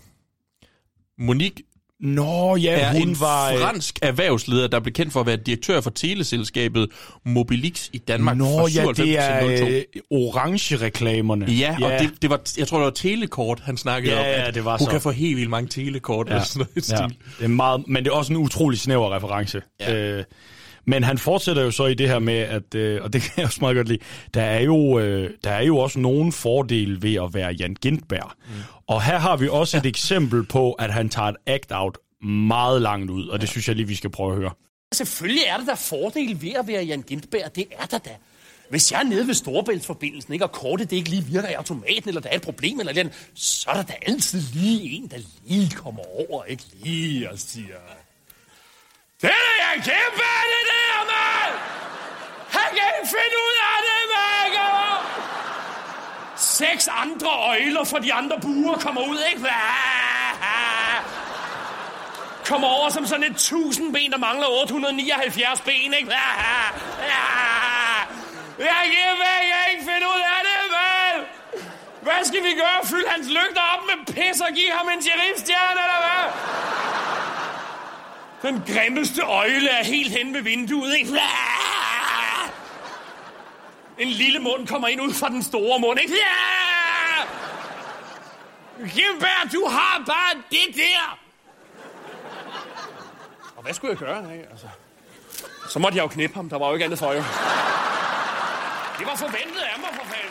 Monique 1.18 1.64
Nå 2.00 2.56
ja, 2.56 2.80
er 2.80 2.92
hun 2.92 3.08
en 3.08 3.20
var... 3.20 3.52
øh, 3.52 3.60
fransk 3.60 3.98
erhvervsleder, 4.02 4.66
der 4.66 4.80
blev 4.80 4.92
kendt 4.92 5.12
for 5.12 5.20
at 5.20 5.26
være 5.26 5.36
direktør 5.36 5.80
for 5.80 5.90
teleselskabet 5.90 6.88
Mobilix 7.24 7.88
i 7.92 7.98
Danmark 7.98 8.36
Nå 8.36 8.44
fra 8.44 8.62
ja, 8.62 8.68
97 8.68 9.08
det 9.08 9.18
er 9.18 9.56
til 9.56 9.58
02. 9.58 9.66
øh, 9.66 9.82
orange-reklamerne. 10.10 11.46
Ja, 11.46 11.76
og 11.82 11.90
det, 11.90 12.22
det 12.22 12.30
var, 12.30 12.40
jeg 12.58 12.68
tror, 12.68 12.78
det 12.78 12.84
var 12.84 12.90
telekort, 12.90 13.60
han 13.60 13.76
snakkede 13.76 14.14
Ja, 14.14 14.20
om. 14.20 14.26
ja, 14.26 14.50
det 14.50 14.64
var 14.64 14.78
hun 14.78 14.84
så. 14.86 14.90
kan 14.90 15.00
få 15.00 15.10
helt 15.10 15.36
vildt 15.36 15.50
mange 15.50 15.68
telekort. 15.68 16.26
Ja. 16.26 16.32
Eller 16.32 16.44
sådan 16.44 16.66
noget 16.76 16.90
ja. 16.90 16.96
stil. 17.08 17.18
Det 17.38 17.44
er 17.44 17.48
meget, 17.48 17.84
men 17.88 18.04
det 18.04 18.10
er 18.10 18.14
også 18.14 18.32
en 18.32 18.36
utrolig 18.36 18.78
snæver 18.78 19.16
reference. 19.16 19.62
Ja. 19.80 19.94
Øh, 19.94 20.24
men 20.88 21.04
han 21.04 21.18
fortsætter 21.18 21.62
jo 21.62 21.70
så 21.70 21.86
i 21.86 21.94
det 21.94 22.08
her 22.08 22.18
med, 22.18 22.38
at, 22.38 22.74
øh, 22.74 23.02
og 23.02 23.12
det 23.12 23.22
kan 23.22 23.32
jeg 23.36 23.44
også 23.44 23.58
meget 23.60 23.76
godt 23.76 23.88
lide, 23.88 23.98
der 24.34 24.42
er 24.42 24.60
jo, 24.60 24.98
øh, 24.98 25.30
der 25.44 25.50
er 25.50 25.62
jo 25.62 25.78
også 25.78 25.98
nogle 25.98 26.32
fordele 26.32 27.02
ved 27.02 27.14
at 27.14 27.34
være 27.34 27.52
Jan 27.52 27.74
Gintberg. 27.74 28.32
Mm. 28.46 28.54
Og 28.86 29.02
her 29.02 29.18
har 29.18 29.36
vi 29.36 29.48
også 29.48 29.76
et 29.76 29.86
eksempel 29.86 30.46
på, 30.46 30.72
at 30.72 30.92
han 30.92 31.08
tager 31.08 31.28
et 31.28 31.36
act-out 31.46 31.98
meget 32.22 32.82
langt 32.82 33.10
ud, 33.10 33.28
og 33.28 33.40
det 33.40 33.48
synes 33.48 33.68
jeg 33.68 33.76
lige, 33.76 33.88
vi 33.88 33.94
skal 33.94 34.10
prøve 34.10 34.32
at 34.32 34.38
høre. 34.38 34.50
Selvfølgelig 34.92 35.42
er 35.48 35.56
der 35.56 35.64
da 35.64 35.74
fordel 35.74 36.42
ved 36.42 36.52
at 36.52 36.66
være 36.66 36.84
Jan 36.84 37.02
Gintberg. 37.02 37.56
Det 37.56 37.64
er 37.78 37.86
der 37.86 37.98
da. 37.98 38.10
Hvis 38.70 38.92
jeg 38.92 39.00
er 39.00 39.04
nede 39.04 39.26
ved 39.26 39.34
Storebæltsforbindelsen, 39.34 40.32
ikke, 40.32 40.44
og 40.44 40.52
kortet 40.52 40.90
det 40.90 40.96
ikke 40.96 41.10
lige 41.10 41.24
virker 41.24 41.48
i 41.48 41.52
automaten, 41.52 42.08
eller 42.08 42.20
der 42.20 42.28
er 42.28 42.36
et 42.36 42.42
problem, 42.42 42.80
eller 42.80 42.92
noget, 42.92 43.30
så 43.34 43.70
er 43.70 43.74
der 43.74 43.82
da 43.82 43.94
altid 44.06 44.42
lige 44.54 44.90
en, 44.90 45.08
der 45.10 45.16
lige 45.44 45.70
kommer 45.70 46.02
over, 46.30 46.44
ikke 46.44 46.62
lige 46.82 47.30
og 47.30 47.38
siger... 47.38 47.74
Det 49.22 49.30
er 49.30 49.42
da 49.48 49.54
jeg 49.66 49.74
kæmpe 49.84 50.22
af 50.38 50.44
det 50.54 50.64
der, 50.72 50.98
mand! 51.12 51.54
Han 52.56 52.68
kan 52.76 52.86
ikke 52.96 53.08
finde 53.16 53.36
ud 53.46 53.56
af 53.70 53.78
det, 53.86 54.00
mand! 54.14 54.54
Seks 56.36 56.88
andre 57.04 57.28
øjler 57.28 57.84
fra 57.84 57.98
de 57.98 58.12
andre 58.12 58.40
buer 58.40 58.78
kommer 58.78 59.02
ud, 59.02 59.18
ikke? 59.30 59.48
Kommer 62.46 62.68
over 62.68 62.88
som 62.88 63.06
sådan 63.06 63.24
et 63.24 63.36
tusind 63.36 63.92
ben, 63.94 64.12
der 64.12 64.18
mangler 64.18 64.46
879 64.46 65.60
ben, 65.60 65.94
ikke? 65.94 66.12
Jeg 68.58 68.82
giver 68.92 69.14
væk, 69.24 69.42
jeg 69.52 69.58
kan 69.64 69.72
ikke 69.72 69.84
finde 69.92 70.06
ud 70.14 70.20
af 70.34 70.40
det, 70.48 70.60
mand! 70.76 71.26
Hvad 72.02 72.24
skal 72.24 72.42
vi 72.42 72.52
gøre? 72.62 72.78
Fylde 72.90 73.08
hans 73.08 73.28
lygter 73.28 73.62
op 73.74 73.82
med 73.90 74.14
pis 74.14 74.40
og 74.40 74.52
give 74.54 74.72
ham 74.78 74.88
en 74.94 75.02
sheriffstjerne, 75.02 75.80
eller 75.86 76.00
hvad? 76.04 76.24
Den 78.42 78.62
grimmeste 78.66 79.22
øjle 79.22 79.70
er 79.70 79.84
helt 79.84 80.12
hen 80.12 80.34
ved 80.34 80.42
vinduet, 80.42 80.96
ikke? 80.98 81.20
En 83.98 84.08
lille 84.08 84.38
mund 84.38 84.66
kommer 84.66 84.88
ind 84.88 85.00
ud 85.00 85.12
fra 85.12 85.28
den 85.28 85.42
store 85.42 85.78
mund, 85.78 86.00
ikke? 86.00 86.14
Gilbert, 88.78 89.52
du 89.52 89.66
har 89.68 90.02
bare 90.06 90.42
det 90.50 90.76
der! 90.76 91.18
Og 93.56 93.62
hvad 93.62 93.74
skulle 93.74 93.90
jeg 93.90 93.98
gøre, 93.98 94.32
ikke? 94.32 94.46
Altså, 94.50 94.66
så 95.68 95.78
måtte 95.78 95.96
jeg 95.96 96.02
jo 96.02 96.08
knippe 96.08 96.36
ham. 96.36 96.48
Der 96.48 96.58
var 96.58 96.68
jo 96.68 96.74
ikke 96.74 96.84
andet 96.84 96.98
for, 96.98 97.12
jo. 97.12 97.22
Det 98.98 99.06
var 99.06 99.16
forventet 99.16 99.60
af 99.60 99.78
mig, 99.80 99.90
for 99.92 100.04
fanden. 100.04 100.27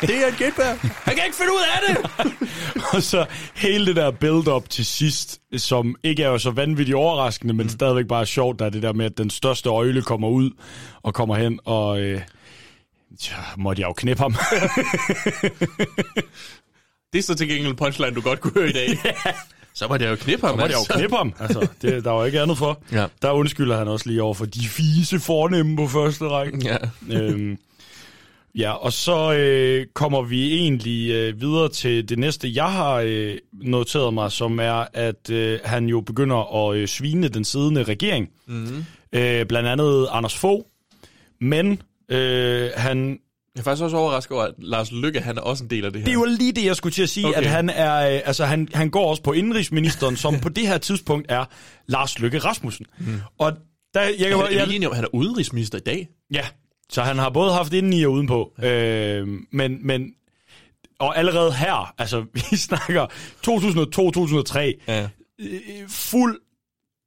Det 0.00 0.22
er 0.24 0.26
et 0.26 0.36
gætbær. 0.38 0.74
Han 0.80 1.14
kan 1.14 1.24
ikke 1.24 1.36
finde 1.36 1.52
ud 1.52 1.62
af 1.74 1.80
det! 1.88 1.96
og 2.94 3.02
så 3.02 3.26
hele 3.54 3.86
det 3.86 3.96
der 3.96 4.10
build-up 4.10 4.68
til 4.68 4.86
sidst, 4.86 5.40
som 5.56 5.96
ikke 6.02 6.22
er 6.22 6.28
jo 6.28 6.38
så 6.38 6.50
vanvittigt 6.50 6.96
overraskende, 6.96 7.54
men 7.54 7.66
mm. 7.66 7.70
stadigvæk 7.70 8.06
bare 8.08 8.26
sjovt, 8.26 8.58
der 8.58 8.66
er 8.66 8.70
det 8.70 8.82
der 8.82 8.92
med, 8.92 9.06
at 9.06 9.18
den 9.18 9.30
største 9.30 9.68
øjle 9.68 10.02
kommer 10.02 10.28
ud 10.28 10.50
og 11.02 11.14
kommer 11.14 11.36
hen, 11.36 11.60
og 11.64 12.00
øh, 12.00 12.20
så 13.18 13.32
måtte 13.56 13.80
jeg 13.82 13.88
jo 13.88 13.92
knippe 13.92 14.22
ham. 14.22 14.34
Det 17.12 17.18
er 17.18 17.22
så 17.22 17.34
til 17.34 17.48
gengæld 17.48 17.70
en 17.70 17.76
punchline, 17.76 18.14
du 18.14 18.20
godt 18.20 18.40
kunne 18.40 18.52
høre 18.54 18.68
i 18.68 18.72
dag. 18.72 18.88
Så 19.74 19.86
var 19.86 19.96
det 19.96 20.10
jo 20.10 20.16
knippe 20.16 20.46
ham. 20.46 20.56
Så 20.56 20.60
måtte 20.60 20.74
jeg 20.74 20.88
jo 20.90 20.94
knippe 20.94 21.16
ham. 21.16 21.34
Altså, 21.40 21.68
det, 21.82 22.04
der 22.04 22.10
var 22.10 22.24
ikke 22.24 22.40
andet 22.40 22.58
for. 22.58 22.80
Ja. 22.92 23.06
Der 23.22 23.30
undskylder 23.30 23.78
han 23.78 23.88
også 23.88 24.08
lige 24.08 24.22
over 24.22 24.34
for 24.34 24.44
de 24.44 24.68
fise 24.68 25.20
fornemme 25.20 25.76
på 25.76 25.88
første 25.88 26.28
række. 26.28 26.58
Ja. 26.64 26.76
øhm, 27.10 27.58
ja, 28.56 28.72
og 28.72 28.92
så 28.92 29.32
øh, 29.32 29.86
kommer 29.94 30.22
vi 30.22 30.54
egentlig 30.54 31.10
øh, 31.10 31.40
videre 31.40 31.68
til 31.68 32.08
det 32.08 32.18
næste, 32.18 32.52
jeg 32.54 32.72
har 32.72 32.94
øh, 33.06 33.36
noteret 33.52 34.14
mig, 34.14 34.32
som 34.32 34.58
er, 34.58 34.84
at 34.92 35.30
øh, 35.30 35.58
han 35.64 35.86
jo 35.86 36.00
begynder 36.00 36.68
at 36.68 36.76
øh, 36.76 36.88
svine 36.88 37.28
den 37.28 37.44
siddende 37.44 37.82
regering. 37.82 38.28
Mhm. 38.46 38.84
Øh, 39.12 39.46
blandt 39.46 39.68
andet 39.68 40.08
Anders 40.10 40.36
Fogh. 40.36 40.64
Men 41.40 41.82
øh, 42.08 42.70
han 42.76 43.08
Jeg 43.08 43.60
er 43.60 43.62
faktisk 43.62 43.84
også 43.84 43.96
overrasket 43.96 44.36
over, 44.36 44.44
at 44.44 44.54
Lars 44.58 44.92
Lykke, 44.92 45.20
han 45.20 45.36
er 45.38 45.42
også 45.42 45.64
en 45.64 45.70
del 45.70 45.84
af 45.84 45.92
det 45.92 46.00
her. 46.00 46.06
Det 46.06 46.14
jo 46.14 46.24
lige 46.24 46.52
det, 46.52 46.64
jeg 46.64 46.76
skulle 46.76 46.92
til 46.92 47.02
at 47.02 47.08
sige, 47.08 47.26
okay. 47.26 47.38
At 47.38 47.46
han 47.46 47.70
er, 47.70 48.14
øh, 48.14 48.20
altså 48.24 48.44
han, 48.44 48.68
han 48.74 48.90
går 48.90 49.10
også 49.10 49.22
på 49.22 49.32
indrigsministeren, 49.32 50.16
som 50.16 50.40
på 50.42 50.48
det 50.48 50.68
her 50.68 50.78
tidspunkt 50.78 51.26
er 51.28 51.44
Lars 51.86 52.18
Løkke 52.18 52.38
Rasmussen. 52.38 52.86
Mm. 52.98 53.06
Og 53.38 53.52
der, 53.94 54.00
jeg, 54.00 54.14
Jeg, 54.18 54.28
kan, 54.28 54.40
er, 54.40 54.48
vi 54.48 54.54
jeg, 54.54 54.64
enige 54.64 54.86
om, 54.86 54.92
at 54.92 54.96
han 54.96 55.04
er 55.04 55.14
udenrigsminister 55.14 55.78
i 55.78 55.82
dag? 55.86 56.08
ja, 56.32 56.42
så 56.92 57.02
han 57.02 57.18
har 57.18 57.30
både 57.30 57.52
haft 57.52 57.72
indeni 57.72 58.04
og 58.04 58.12
udenpå. 58.12 58.52
Øh, 58.62 59.28
men, 59.52 59.86
men, 59.86 60.10
og 60.98 61.18
allerede 61.18 61.52
her, 61.52 61.94
altså 61.98 62.24
vi 62.50 62.56
snakker 62.56 63.06
2002-2003, 63.46 64.84
Ja. 64.88 65.08
øh, 65.40 65.88
fuld 65.88 66.40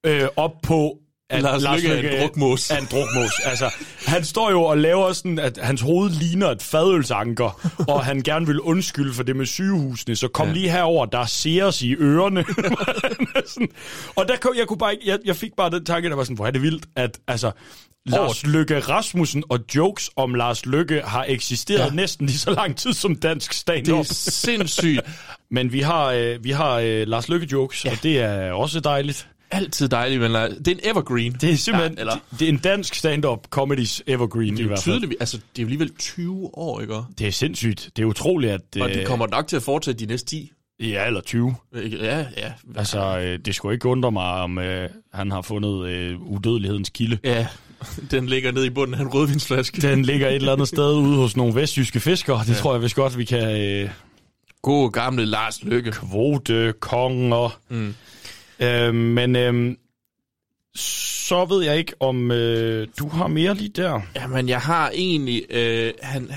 øh, 0.05 0.27
op 0.35 0.51
på 0.63 0.97
at 1.31 1.41
Lars 1.41 1.63
Løkke 1.63 1.87
er 2.07 2.11
en 2.13 2.21
drukmås. 2.21 2.71
Er 2.71 2.77
en 2.77 2.87
drukmås. 2.91 3.31
altså, 3.45 3.73
han 4.07 4.23
står 4.23 4.51
jo 4.51 4.61
og 4.63 4.77
laver 4.77 5.13
sådan, 5.13 5.39
at 5.39 5.59
hans 5.61 5.81
hoved 5.81 6.09
ligner 6.09 6.47
et 6.49 6.61
fadølsanker, 6.61 7.69
og 7.93 8.05
han 8.05 8.21
gerne 8.21 8.45
vil 8.47 8.59
undskylde 8.61 9.13
for 9.13 9.23
det 9.23 9.35
med 9.35 9.45
sygehusene, 9.45 10.15
så 10.15 10.27
kom 10.27 10.47
ja. 10.47 10.53
Lige 10.53 10.69
herover, 10.71 11.05
der 11.05 11.25
ser 11.25 11.63
os 11.65 11.81
i 11.81 11.93
ørerne. 11.95 12.45
sådan. 13.47 13.69
og 14.17 14.27
der 14.27 14.37
kom, 14.37 14.53
jeg, 14.57 14.67
kunne 14.67 14.77
bare 14.77 14.93
ikke, 14.93 15.07
jeg, 15.09 15.19
jeg 15.25 15.35
fik 15.35 15.51
bare 15.57 15.69
den 15.69 15.85
tanke, 15.85 16.09
der 16.09 16.15
var 16.15 16.23
sådan, 16.23 16.35
hvor 16.35 16.47
er 16.47 16.51
det 16.51 16.61
vildt, 16.61 16.85
at 16.95 17.19
altså, 17.27 17.51
Lars 18.09 18.45
Løkke 18.45 18.79
Rasmussen 18.79 19.43
og 19.49 19.59
jokes 19.75 20.09
om 20.15 20.33
Lars 20.35 20.65
Løkke 20.65 21.01
har 21.05 21.25
eksisteret 21.27 21.85
ja. 21.89 21.93
Næsten 21.95 22.25
lige 22.27 22.37
så 22.37 22.51
lang 22.51 22.75
tid 22.77 22.93
som 22.93 23.15
dansk 23.15 23.49
Det 23.51 23.55
stand-up. 23.57 23.99
er 23.99 24.03
sindssygt. 24.13 25.01
Men 25.51 25.71
vi 25.73 25.79
har, 25.79 26.05
øh, 26.11 26.43
vi 26.43 26.51
har 26.51 26.73
øh, 26.79 27.07
Lars 27.07 27.29
Løkke 27.29 27.47
jokes, 27.51 27.85
ja. 27.85 27.91
og 27.91 27.97
det 28.03 28.19
er 28.19 28.51
også 28.51 28.79
dejligt. 28.79 29.27
Altid 29.51 29.87
dejligt, 29.89 30.21
men 30.21 30.31
Lars- 30.31 30.53
det 30.57 30.67
er 30.67 30.71
en 30.71 30.79
evergreen. 30.83 31.33
Det 31.41 31.51
er 31.51 31.55
simpelthen, 31.55 31.93
Ja, 31.95 31.99
eller, 32.01 32.13
det, 32.13 32.39
det 32.39 32.45
er 32.45 32.49
en 32.49 32.57
dansk 32.57 32.95
stand-up 32.95 33.47
comedies 33.49 34.03
evergreen 34.07 34.51
det 34.53 34.59
i 34.59 34.61
er 34.61 34.63
jo 34.63 34.67
hvert 34.67 34.83
fald. 34.83 35.03
altså 35.19 35.37
det 35.37 35.61
er 35.61 35.63
jo 35.63 35.65
alligevel 35.67 35.89
20 35.99 36.49
år, 36.57 36.81
ikke? 36.81 36.95
Det 37.19 37.27
er 37.27 37.31
sindssygt. 37.31 37.89
Det 37.95 38.01
er 38.01 38.05
utroligt, 38.05 38.51
at... 38.53 38.61
Og 38.81 38.89
det 38.89 38.99
øh, 38.99 39.05
kommer 39.05 39.27
nok 39.27 39.47
til 39.47 39.55
at 39.55 39.63
fortsætte 39.63 39.99
de 39.99 40.11
næste 40.11 40.27
10. 40.27 40.51
Ja, 40.79 41.05
eller 41.07 41.21
20. 41.21 41.55
Ikke? 41.83 41.97
Ja, 41.97 42.17
ja. 42.37 42.51
Altså, 42.75 43.19
øh, 43.19 43.39
det 43.45 43.55
skulle 43.55 43.73
ikke 43.73 43.87
undre 43.87 44.11
mig, 44.11 44.23
om 44.31 44.57
øh, 44.57 44.89
han 45.13 45.31
har 45.31 45.41
fundet 45.41 45.87
øh, 45.87 46.19
udødelighedens 46.21 46.89
kilde. 46.89 47.17
Ja, 47.23 47.47
den 48.11 48.25
ligger 48.25 48.51
nede 48.51 48.67
i 48.67 48.69
bunden 48.69 48.95
af 48.95 48.99
en 48.99 49.07
rødvinsflaske. 49.07 49.81
Den 49.81 50.05
ligger 50.05 50.27
et 50.27 50.35
eller 50.35 50.53
andet 50.53 50.67
sted 50.67 50.93
ude 50.93 51.15
hos 51.17 51.37
nogle 51.37 51.55
vestjyske 51.55 51.99
fiskere. 51.99 52.39
Det 52.39 52.49
ja. 52.49 52.53
tror 52.53 52.73
jeg 52.73 52.81
vist 52.81 52.95
godt, 52.95 53.17
vi 53.17 53.25
kan... 53.25 53.61
Øh, 53.61 53.89
God 54.61 54.91
gamle 54.91 55.25
Lars 55.25 55.63
Lykke. 55.63 55.91
Kvote, 55.91 56.73
konger. 56.79 57.59
Mm. 57.69 57.95
Øh, 58.59 58.95
men 58.95 59.35
øh, 59.35 59.75
så 60.75 61.45
ved 61.45 61.63
jeg 61.63 61.77
ikke, 61.77 61.93
om 61.99 62.31
øh, 62.31 62.87
du 62.99 63.09
har 63.09 63.27
mere 63.27 63.53
lige 63.53 63.69
der. 63.69 64.01
Jamen, 64.15 64.49
jeg 64.49 64.61
har 64.61 64.91
egentlig... 64.93 65.45
Øh, 65.49 65.93
han, 66.01 66.31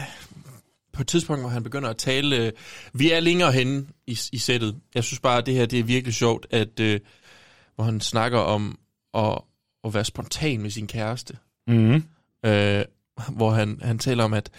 på 0.92 1.02
et 1.02 1.06
tidspunkt, 1.06 1.42
hvor 1.42 1.50
han 1.50 1.62
begynder 1.62 1.88
at 1.88 1.96
tale... 1.96 2.36
Øh, 2.36 2.52
vi 2.92 3.10
er 3.10 3.20
længere 3.20 3.52
henne 3.52 3.86
i, 4.06 4.18
i 4.32 4.38
sættet. 4.38 4.76
Jeg 4.94 5.04
synes 5.04 5.20
bare, 5.20 5.38
at 5.38 5.46
det 5.46 5.54
her 5.54 5.66
det 5.66 5.78
er 5.78 5.84
virkelig 5.84 6.14
sjovt, 6.14 6.46
at 6.50 6.80
øh, 6.80 7.00
hvor 7.74 7.84
han 7.84 8.00
snakker 8.00 8.38
om 8.38 8.78
at, 9.14 9.38
at 9.84 9.94
være 9.94 10.04
spontan 10.04 10.62
med 10.62 10.70
sin 10.70 10.86
kæreste. 10.86 11.36
Mm-hmm. 11.66 12.04
Øh, 12.46 12.84
hvor 13.28 13.50
han, 13.50 13.80
han 13.82 13.98
taler 13.98 14.24
om, 14.24 14.34
at 14.34 14.50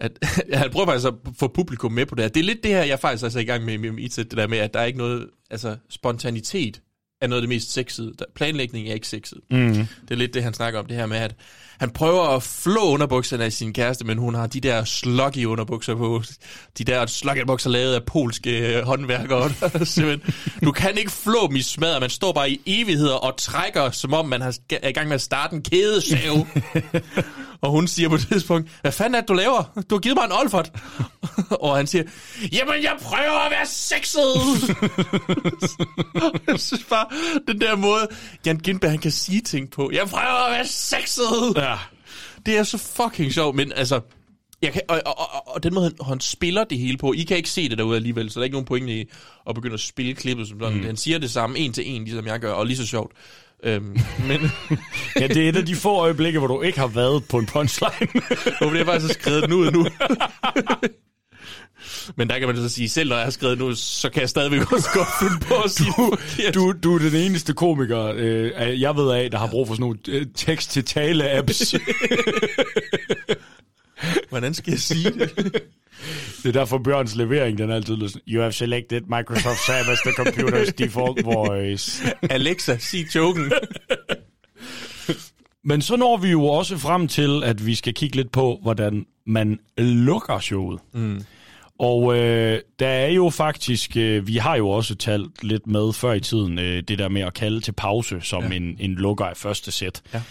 at 0.00 0.18
han 0.54 0.70
prøver 0.70 0.86
faktisk 0.86 1.08
at 1.08 1.14
få 1.38 1.48
publikum 1.48 1.92
med 1.92 2.06
på 2.06 2.14
det. 2.14 2.34
Det 2.34 2.40
er 2.40 2.44
lidt 2.44 2.62
det 2.62 2.70
her, 2.70 2.82
jeg 2.82 2.98
faktisk 2.98 3.24
er 3.24 3.28
så 3.28 3.38
i 3.38 3.44
gang 3.44 3.64
med 3.64 3.74
i 3.74 3.76
mit 3.76 4.16
det 4.16 4.30
der 4.30 4.46
med, 4.46 4.58
at 4.58 4.74
der 4.74 4.80
er 4.80 4.84
ikke 4.84 4.98
noget, 4.98 5.28
altså 5.50 5.76
spontanitet 5.88 6.82
er 7.20 7.26
noget 7.26 7.42
af 7.42 7.42
det 7.42 7.48
mest 7.48 7.72
sexede. 7.72 8.14
Planlægning 8.34 8.88
er 8.88 8.94
ikke 8.94 9.08
sexet. 9.08 9.40
Mhm. 9.50 9.74
Det 9.74 10.10
er 10.10 10.14
lidt 10.14 10.34
det, 10.34 10.42
han 10.42 10.54
snakker 10.54 10.78
om, 10.80 10.86
det 10.86 10.96
her 10.96 11.06
med, 11.06 11.16
at 11.16 11.34
han 11.80 11.90
prøver 11.90 12.22
at 12.22 12.42
flå 12.42 12.80
underbukserne 12.80 13.44
af 13.44 13.52
sin 13.52 13.72
kæreste, 13.72 14.04
men 14.04 14.18
hun 14.18 14.34
har 14.34 14.46
de 14.46 14.60
der 14.60 14.84
sluggy 14.84 15.44
underbukser 15.44 15.94
på. 15.94 16.22
De 16.78 16.84
der 16.84 17.06
sluggy 17.06 17.46
bukser 17.46 17.70
lavet 17.70 17.94
af 17.94 18.04
polske 18.04 18.76
øh, 18.76 18.84
håndværkere. 18.84 19.40
Er 19.60 20.18
du 20.64 20.72
kan 20.72 20.98
ikke 20.98 21.10
flå 21.10 21.46
dem 21.46 21.56
i 21.56 21.62
smadret. 21.62 22.00
Man 22.00 22.10
står 22.10 22.32
bare 22.32 22.50
i 22.50 22.60
evigheder 22.66 23.14
og 23.14 23.36
trækker, 23.36 23.90
som 23.90 24.14
om 24.14 24.28
man 24.28 24.42
er 24.42 24.88
i 24.88 24.92
gang 24.92 25.08
med 25.08 25.14
at 25.14 25.20
starte 25.20 25.56
en 25.56 25.62
kædesave. 25.62 26.46
og 27.62 27.70
hun 27.70 27.86
siger 27.86 28.08
på 28.08 28.14
et 28.14 28.26
tidspunkt, 28.32 28.70
hvad 28.80 28.92
fanden 28.92 29.14
er 29.14 29.20
det, 29.20 29.28
du 29.28 29.32
laver? 29.32 29.82
Du 29.90 29.94
har 29.94 30.00
givet 30.00 30.16
mig 30.16 30.24
en 30.24 30.32
olfert. 30.32 30.72
og 31.64 31.76
han 31.76 31.86
siger, 31.86 32.04
jamen 32.52 32.82
jeg 32.82 32.96
prøver 33.02 33.44
at 33.46 33.50
være 33.50 33.66
sexet. 33.66 34.20
jeg 36.46 36.60
synes 36.60 36.84
bare, 36.84 37.06
den 37.48 37.60
der 37.60 37.76
måde, 37.76 38.08
Jan 38.46 38.58
Gindberg, 38.58 38.90
han 38.90 39.00
kan 39.00 39.10
sige 39.10 39.40
ting 39.40 39.70
på. 39.70 39.90
Jeg 39.92 40.06
prøver 40.08 40.46
at 40.46 40.52
være 40.52 40.66
sexet. 40.66 41.56
Ja. 41.56 41.69
Det 42.46 42.58
er 42.58 42.62
så 42.62 42.78
fucking 42.78 43.32
sjovt, 43.32 43.56
men 43.56 43.72
altså... 43.76 44.00
Jeg 44.62 44.72
kan, 44.72 44.82
og, 44.88 45.02
og, 45.06 45.18
og, 45.18 45.54
og 45.54 45.62
den 45.62 45.74
måde, 45.74 45.84
han, 45.84 46.06
han 46.06 46.20
spiller 46.20 46.64
det 46.64 46.78
hele 46.78 46.96
på, 46.96 47.12
I 47.12 47.22
kan 47.22 47.36
ikke 47.36 47.50
se 47.50 47.68
det 47.68 47.78
derude 47.78 47.96
alligevel, 47.96 48.30
så 48.30 48.34
der 48.34 48.42
er 48.42 48.44
ikke 48.44 48.54
nogen 48.54 48.66
pointe 48.66 49.00
i 49.00 49.10
at 49.48 49.54
begynde 49.54 49.74
at 49.74 49.80
spille 49.80 50.14
klippet 50.14 50.48
som 50.48 50.60
sådan. 50.60 50.78
Mm. 50.78 50.84
Han 50.84 50.96
siger 50.96 51.18
det 51.18 51.30
samme 51.30 51.58
en 51.58 51.72
til 51.72 51.90
en, 51.90 52.04
ligesom 52.04 52.26
jeg 52.26 52.40
gør, 52.40 52.52
og 52.52 52.66
lige 52.66 52.76
så 52.76 52.86
sjovt. 52.86 53.12
Øhm, 53.62 53.98
men 54.28 54.40
Ja, 55.20 55.26
det 55.26 55.36
er 55.36 55.48
et 55.48 55.56
af 55.56 55.66
de 55.66 55.74
få 55.74 55.96
øjeblikke, 55.96 56.38
hvor 56.38 56.48
du 56.48 56.62
ikke 56.62 56.78
har 56.78 56.86
været 56.86 57.24
på 57.24 57.38
en 57.38 57.46
punchline. 57.46 58.10
nu 58.60 58.68
bliver 58.68 58.76
jeg 58.76 58.86
faktisk 58.86 59.20
skrevet 59.20 59.42
den 59.42 59.52
ud 59.52 59.70
nu. 59.70 59.86
men 62.16 62.28
der 62.28 62.38
kan 62.38 62.48
man 62.48 62.56
så 62.56 62.68
sige, 62.68 62.88
selv 62.88 63.08
når 63.08 63.16
jeg 63.16 63.24
har 63.24 63.30
skrevet 63.30 63.58
nu, 63.58 63.74
så 63.74 64.10
kan 64.10 64.20
jeg 64.20 64.28
stadigvæk 64.28 64.60
også 64.72 64.88
godt 64.94 65.08
finde 65.20 65.46
på 65.46 65.54
at 65.54 65.70
sige 65.70 65.92
du, 66.54 66.74
du 66.82 66.94
er 66.94 66.98
den 66.98 67.14
eneste 67.14 67.52
komiker, 67.52 68.12
øh, 68.16 68.80
jeg 68.80 68.96
ved 68.96 69.10
af, 69.10 69.30
der 69.30 69.38
har 69.38 69.46
brug 69.46 69.66
for 69.66 69.74
sådan 69.74 69.82
nogle 69.82 69.98
øh, 70.08 70.26
tekst-til-tale-apps. 70.34 71.74
Hvordan 74.28 74.54
skal 74.54 74.70
jeg 74.70 74.80
sige 74.80 75.10
det? 75.10 75.62
Det 76.42 76.48
er 76.48 76.52
derfor 76.52 76.78
Bjørns 76.78 77.16
levering, 77.16 77.58
den 77.58 77.70
er 77.70 77.74
altid 77.74 77.96
lyder 77.96 78.08
sådan, 78.08 78.22
You 78.28 78.40
have 78.40 78.52
selected 78.52 79.00
Microsoft 79.00 79.66
Sam 79.66 79.84
as 79.92 79.98
the 79.98 80.10
computer's 80.10 80.70
default 80.70 81.24
voice. 81.24 82.02
Alexa, 82.30 82.78
sig 82.78 83.14
joken. 83.14 83.52
Men 85.64 85.82
så 85.82 85.96
når 85.96 86.16
vi 86.16 86.30
jo 86.30 86.44
også 86.44 86.78
frem 86.78 87.08
til, 87.08 87.44
at 87.44 87.66
vi 87.66 87.74
skal 87.74 87.94
kigge 87.94 88.16
lidt 88.16 88.32
på, 88.32 88.58
hvordan 88.62 89.06
man 89.26 89.58
lukker 89.78 90.38
showet. 90.38 90.80
Mm. 90.92 91.24
Og 91.80 92.18
øh, 92.18 92.60
der 92.78 92.88
er 92.88 93.08
jo 93.08 93.30
faktisk, 93.30 93.96
øh, 93.96 94.26
vi 94.26 94.36
har 94.36 94.56
jo 94.56 94.68
også 94.68 94.94
talt 94.94 95.44
lidt 95.44 95.66
med 95.66 95.92
før 95.92 96.12
i 96.12 96.20
tiden, 96.20 96.58
øh, 96.58 96.82
det 96.88 96.98
der 96.98 97.08
med 97.08 97.22
at 97.22 97.34
kalde 97.34 97.60
til 97.60 97.72
pause 97.72 98.20
som 98.22 98.42
ja. 98.42 98.56
en, 98.56 98.76
en 98.80 98.94
lukker 98.94 99.24
af 99.24 99.36
første 99.36 99.70
sæt. 99.70 100.02
Ja. 100.14 100.22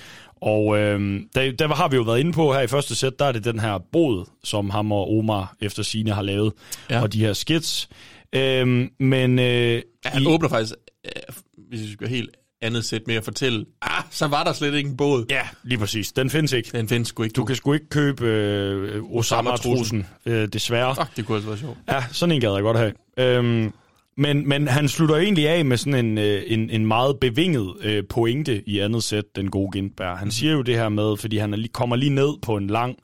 Og 0.41 0.77
øh, 0.77 1.21
der, 1.35 1.51
der 1.51 1.67
har 1.75 1.87
vi 1.87 1.95
jo 1.95 2.01
været 2.01 2.19
inde 2.19 2.31
på 2.33 2.53
her 2.53 2.61
i 2.61 2.67
første 2.67 2.95
sæt, 2.95 3.19
der 3.19 3.25
er 3.25 3.31
det 3.31 3.43
den 3.43 3.59
her 3.59 3.77
bod, 3.91 4.25
som 4.43 4.69
ham 4.69 4.91
og 4.91 5.17
Omar 5.17 5.55
efter 5.61 5.83
sine 5.83 6.11
har 6.11 6.21
lavet, 6.21 6.53
Ja. 6.89 7.01
og 7.01 7.13
de 7.13 7.19
her 7.19 7.33
skits. 7.33 7.89
Øh, 8.35 8.87
men... 8.99 9.39
Øh, 9.39 9.81
Ja, 10.05 10.09
han 10.09 10.27
åbner 10.27 10.49
faktisk, 10.49 10.73
øh, 11.05 11.11
hvis 11.69 11.81
vi 11.81 11.91
skal 11.91 12.07
helt 12.07 12.29
andet 12.61 12.85
sæt 12.85 13.01
med 13.07 13.15
at 13.15 13.23
fortælle, 13.23 13.65
ah, 13.81 14.03
så 14.09 14.27
var 14.27 14.43
der 14.43 14.53
slet 14.53 14.73
ikke 14.73 14.89
en 14.89 14.97
båd. 14.97 15.25
Ja, 15.29 15.41
lige 15.63 15.79
præcis. 15.79 16.11
Den 16.11 16.29
findes 16.29 16.53
ikke. 16.53 16.69
Den 16.71 16.87
findes 16.87 17.07
sgu 17.07 17.23
ikke. 17.23 17.33
Du 17.33 17.45
kan 17.45 17.55
sgu 17.55 17.73
ikke 17.73 17.89
købe 17.89 18.25
øh, 18.25 19.03
Osama-trusen, 19.03 20.05
øh, 20.25 20.47
desværre. 20.47 20.95
Fuck, 20.95 21.17
det 21.17 21.25
kunne 21.25 21.35
altså 21.35 21.49
være 21.49 21.59
sjovt. 21.59 21.77
Ja, 21.89 22.03
sådan 22.11 22.35
en 22.35 22.41
gad 22.41 22.53
jeg 22.53 22.61
godt 22.61 22.77
have. 22.77 22.93
Øhm, 23.17 23.73
men, 24.17 24.49
men 24.49 24.67
han 24.67 24.87
slutter 24.87 25.15
egentlig 25.15 25.49
af 25.49 25.65
med 25.65 25.77
sådan 25.77 26.05
en, 26.05 26.17
øh, 26.17 26.43
en, 26.47 26.69
en 26.69 26.85
meget 26.85 27.19
bevinget 27.19 27.73
øh, 27.81 28.03
pointe 28.09 28.69
i 28.69 28.79
andet 28.79 29.03
sæt, 29.03 29.35
den 29.35 29.51
gode 29.51 29.71
Gindberg. 29.71 30.17
Han 30.17 30.31
siger 30.31 30.53
jo 30.53 30.61
det 30.61 30.75
her 30.75 30.89
med, 30.89 31.17
fordi 31.17 31.37
han 31.37 31.53
er 31.53 31.57
lige, 31.57 31.71
kommer 31.73 31.95
lige 31.95 32.15
ned 32.15 32.33
på 32.41 32.57
en 32.57 32.67
lang, 32.67 32.95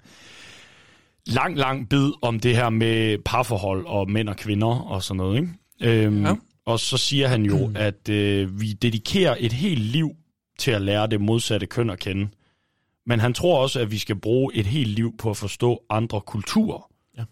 lang, 1.25 1.57
lang 1.57 1.89
bid 1.89 2.09
om 2.21 2.39
det 2.39 2.55
her 2.55 2.69
med 2.69 3.17
parforhold 3.25 3.85
og 3.85 4.11
mænd 4.11 4.29
og 4.29 4.37
kvinder 4.37 4.91
og 4.91 5.03
sådan 5.03 5.17
noget. 5.17 5.35
Ikke? 5.35 6.05
Øhm, 6.05 6.25
ja. 6.25 6.33
Og 6.65 6.79
så 6.79 6.97
siger 6.97 7.27
han 7.27 7.45
jo, 7.45 7.71
at 7.75 8.09
øh, 8.09 8.61
vi 8.61 8.73
dedikerer 8.73 9.35
et 9.39 9.53
helt 9.53 9.81
liv 9.81 10.11
til 10.59 10.71
at 10.71 10.81
lære 10.81 11.07
det 11.07 11.21
modsatte 11.21 11.65
køn 11.65 11.89
at 11.89 11.99
kende. 11.99 12.29
Men 13.05 13.19
han 13.19 13.33
tror 13.33 13.61
også, 13.61 13.79
at 13.79 13.91
vi 13.91 13.97
skal 13.97 14.15
bruge 14.15 14.55
et 14.55 14.65
helt 14.65 14.89
liv 14.89 15.17
på 15.17 15.29
at 15.29 15.37
forstå 15.37 15.83
andre 15.89 16.21
kulturer. 16.21 16.91
Ja. 17.17 17.23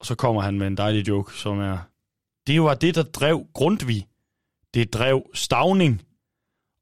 Og 0.00 0.06
så 0.06 0.14
kommer 0.14 0.42
han 0.42 0.58
med 0.58 0.66
en 0.66 0.76
dejlig 0.76 1.08
joke, 1.08 1.34
som 1.34 1.60
er, 1.60 1.78
det 2.46 2.62
var 2.62 2.74
det, 2.74 2.94
der 2.94 3.02
drev 3.02 3.46
Grundtvig. 3.54 4.06
Det 4.74 4.94
drev 4.94 5.30
Stavning. 5.34 6.02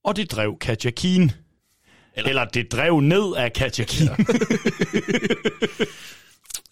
Og 0.05 0.17
det 0.17 0.31
drev 0.31 0.59
Katja 0.59 0.91
Keen. 0.91 1.33
Eller, 2.15 2.29
Eller 2.29 2.45
det 2.45 2.73
drev 2.73 3.01
ned 3.01 3.35
af 3.37 3.53
Katja 3.53 3.85
Keen. 3.85 4.11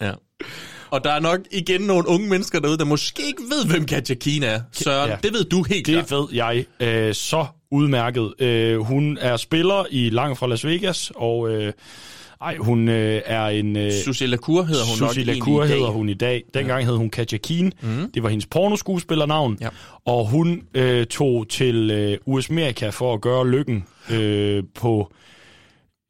Ja. 0.01 0.15
Og 0.93 1.05
der 1.05 1.11
er 1.11 1.21
nok 1.21 1.41
igen 1.51 1.81
nogle 1.81 2.09
unge 2.09 2.29
mennesker 2.29 2.61
derude, 2.61 2.79
der 2.79 2.85
måske 2.85 3.23
ikke 3.27 3.43
ved, 3.43 3.67
hvem 3.67 3.87
Katja 3.87 4.15
Kina 4.15 4.47
er. 4.47 4.61
Søren, 4.73 5.11
ja. 5.11 5.17
det 5.23 5.33
ved 5.33 5.45
du 5.45 5.63
helt 5.63 5.87
Det 5.87 5.95
klart. 5.95 6.11
ved 6.11 6.27
jeg 6.33 6.65
øh, 6.81 7.15
så 7.15 7.47
udmærket. 7.71 8.33
Øh, 8.39 8.79
hun 8.79 9.19
er 9.21 9.37
spiller 9.37 9.85
i 9.91 10.11
Langt 10.11 10.39
fra 10.39 10.47
Las 10.47 10.67
Vegas, 10.67 11.13
og 11.17 11.51
øh, 11.51 11.73
ej, 12.43 12.57
hun 12.57 12.89
øh, 12.89 13.23
er 13.27 13.47
en... 13.47 13.77
Øh, 13.77 13.93
Susie 14.05 14.27
Lacour 14.27 14.63
hedder 14.63 14.85
hun 14.85 14.99
nok 15.01 15.09
Susie 15.09 15.21
egentlig 15.23 15.37
Lacour 15.37 15.65
i 15.65 15.69
dag. 15.69 15.77
hedder 15.77 15.91
hun 15.91 16.09
i 16.09 16.15
dag. 16.15 16.43
Dengang 16.55 16.81
ja. 16.81 16.87
hed 16.87 16.97
hun 16.97 17.11
Katja 17.11 17.39
Keen. 17.39 17.73
Mhm. 17.83 18.11
Det 18.13 18.23
var 18.23 18.29
hendes 18.29 18.47
pornoskuespillernavn. 18.47 19.59
Ja. 19.61 19.69
Og 20.07 20.29
hun 20.29 20.63
øh, 20.75 21.07
tog 21.07 21.49
til 21.49 21.91
øh, 21.91 22.19
US-Amerika 22.27 22.89
for 22.89 23.15
at 23.15 23.21
gøre 23.21 23.49
lykken 23.51 23.85
øh, 24.11 24.63
på 24.75 25.13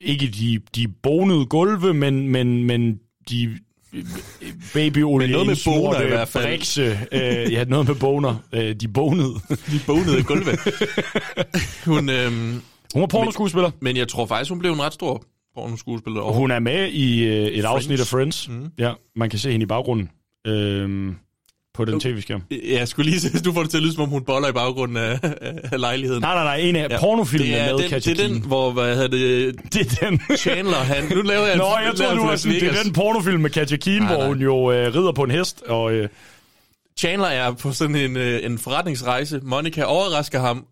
ikke 0.00 0.26
de, 0.26 0.60
de 0.76 0.88
bonede 1.02 1.46
gulve, 1.46 1.94
men, 1.94 2.28
men, 2.28 2.64
men 2.64 3.00
de 3.30 3.58
babyolie 4.74 5.32
noget 5.32 5.46
med 5.46 5.56
boner 5.64 6.00
i 6.00 6.08
hvert 6.08 6.28
fald. 6.28 6.44
Brikse, 6.44 6.98
øh, 7.12 7.52
ja, 7.52 7.64
noget 7.64 7.88
med 7.88 7.94
boner. 7.94 8.36
Øh, 8.52 8.74
de 8.74 8.88
bonede. 8.88 9.34
De 9.72 9.80
bonede 9.86 10.22
gulve. 10.22 10.58
hun, 11.94 12.08
øhm, 12.08 12.62
hun 12.94 13.00
var 13.00 13.06
pornoskuespiller. 13.06 13.70
Men, 13.70 13.78
men 13.80 13.96
jeg 13.96 14.08
tror 14.08 14.26
faktisk, 14.26 14.50
hun 14.50 14.58
blev 14.58 14.72
en 14.72 14.82
ret 14.82 14.92
stor 14.94 15.24
pornoskuespiller. 15.54 16.20
Og 16.20 16.34
hun 16.34 16.50
er 16.50 16.58
med 16.58 16.88
i 16.88 17.24
øh, 17.24 17.32
et 17.34 17.48
Friends. 17.48 17.64
afsnit 17.64 18.00
af 18.00 18.06
Friends. 18.06 18.48
Mhm. 18.48 18.68
Ja, 18.78 18.92
man 19.16 19.30
kan 19.30 19.38
se 19.38 19.50
hende 19.50 19.62
i 19.64 19.66
baggrunden 19.66 20.10
øhm, 20.46 21.16
på 21.74 21.84
den 21.84 22.00
tv-skærm. 22.00 22.42
Ja, 22.50 22.78
jeg 22.78 22.88
skulle 22.88 23.10
lige 23.10 23.20
se, 23.20 23.42
du 23.44 23.52
får 23.52 23.62
det 23.62 23.70
til 23.70 23.76
at 23.76 23.82
lyde, 23.82 23.92
som 23.94 24.02
om 24.02 24.08
hun 24.08 24.24
boller 24.24 24.48
i 24.48 24.52
baggrunden 24.52 24.96
af, 24.96 25.18
af 25.72 25.80
lejligheden. 25.80 26.20
Nej, 26.20 26.34
nej, 26.34 26.44
nej, 26.44 26.56
en 26.56 26.76
af 26.76 27.00
pornofilmene 27.00 27.52
det 27.52 27.60
er 27.60 27.72
med 27.72 27.82
den, 27.82 27.90
Katja 27.90 28.12
Det 28.12 28.20
er 28.20 28.28
den, 28.28 28.42
hvor, 28.42 28.72
hvad 28.72 28.96
hedder 28.96 29.08
det, 29.08 29.54
det 29.72 30.02
er 30.02 30.08
den. 30.08 30.20
Chandler, 30.36 30.76
han, 30.76 31.04
nu 31.16 31.22
laver 31.22 31.46
jeg 31.46 31.56
Nå, 31.56 31.64
jeg 31.84 31.94
tror 31.96 32.14
du 32.14 32.30
Las 32.30 32.40
sådan, 32.40 32.60
det 32.60 32.68
er 32.68 32.82
den 32.82 32.92
pornofilm 32.92 33.40
med 33.40 33.50
Katja 33.50 33.76
Keen, 33.76 34.06
hvor 34.06 34.26
hun 34.26 34.38
jo 34.40 34.72
øh, 34.72 34.94
rider 34.94 35.12
på 35.12 35.22
en 35.22 35.30
hest. 35.30 35.62
Og, 35.62 35.92
øh, 35.92 36.08
Chandler 36.98 37.28
er 37.28 37.52
på 37.52 37.72
sådan 37.72 37.96
en, 37.96 38.16
øh, 38.16 38.44
en 38.44 38.58
forretningsrejse. 38.58 39.40
Monica 39.42 39.82
overrasker 39.82 40.40
ham. 40.40 40.66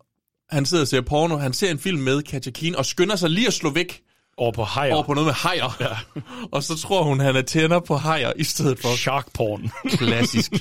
Han 0.49 0.65
sidder 0.65 0.83
og 0.83 0.87
ser 0.87 1.01
porno. 1.01 1.37
Han 1.37 1.53
ser 1.53 1.71
en 1.71 1.79
film 1.79 1.99
med 1.99 2.21
Katja 2.21 2.51
Keen 2.51 2.75
og 2.75 2.85
skynder 2.85 3.15
sig 3.15 3.29
lige 3.29 3.47
at 3.47 3.53
slå 3.53 3.69
væk 3.69 4.01
over 4.37 4.51
på 4.51 4.63
hajer. 4.63 4.93
over 4.93 5.03
på 5.03 5.13
noget 5.13 5.25
med 5.25 5.33
hajer. 5.33 5.77
Ja. 5.79 6.21
og 6.55 6.63
så 6.63 6.77
tror 6.77 7.03
hun, 7.03 7.19
han 7.19 7.35
er 7.35 7.41
tænder 7.41 7.79
på 7.79 7.95
hajer 7.95 8.31
i 8.35 8.43
stedet 8.43 8.79
for. 8.79 8.95
Shark 8.97 9.33
porn. 9.33 9.71
Klassisk. 9.97 10.51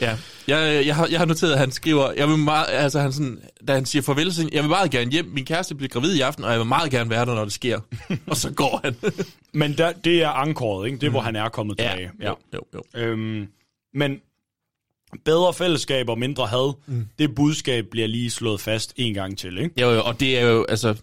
ja, 0.00 0.16
jeg, 0.48 0.86
jeg, 0.86 0.96
har, 0.96 1.06
jeg 1.10 1.18
har 1.18 1.26
noteret, 1.26 1.52
at 1.52 1.58
han 1.58 1.72
skriver, 1.72 2.12
jeg 2.12 2.28
vil 2.28 2.38
meget, 2.38 2.66
altså 2.68 3.00
han 3.00 3.12
sådan, 3.12 3.38
da 3.68 3.74
han 3.74 3.86
siger 3.86 4.02
farvel, 4.02 4.34
så 4.34 4.48
jeg 4.52 4.62
vil 4.62 4.68
meget 4.68 4.90
gerne 4.90 5.10
hjem, 5.10 5.24
min 5.26 5.44
kæreste 5.44 5.74
bliver 5.74 5.88
gravid 5.88 6.14
i 6.14 6.20
aften, 6.20 6.44
og 6.44 6.50
jeg 6.50 6.58
vil 6.58 6.66
meget 6.68 6.90
gerne 6.90 7.10
være 7.10 7.26
der, 7.26 7.34
når 7.34 7.44
det 7.44 7.52
sker. 7.52 7.80
og 8.30 8.36
så 8.36 8.52
går 8.52 8.80
han. 8.84 8.96
Men 9.52 9.78
der, 9.78 9.92
det 9.92 10.22
er 10.22 10.28
ankoret, 10.28 10.86
ikke? 10.86 10.98
Det 10.98 11.06
er, 11.06 11.10
hvor 11.10 11.20
han 11.20 11.36
er 11.36 11.48
kommet 11.48 11.78
Ja, 11.78 11.90
tilbage. 11.90 12.10
jo, 12.24 12.36
jo, 12.54 12.60
jo. 12.74 13.00
Øhm, 13.00 13.48
men 13.94 14.20
bedre 15.24 15.54
fællesskab 15.54 16.08
og 16.08 16.18
mindre 16.18 16.46
had, 16.46 16.74
mm. 16.86 17.06
det 17.18 17.34
budskab 17.34 17.86
bliver 17.90 18.06
lige 18.06 18.30
slået 18.30 18.60
fast 18.60 18.92
en 18.96 19.14
gang 19.14 19.38
til, 19.38 19.58
ikke? 19.58 19.80
Jo, 19.80 19.90
jo, 19.90 20.02
og 20.04 20.20
det 20.20 20.38
er 20.38 20.46
jo, 20.46 20.64
altså, 20.68 20.94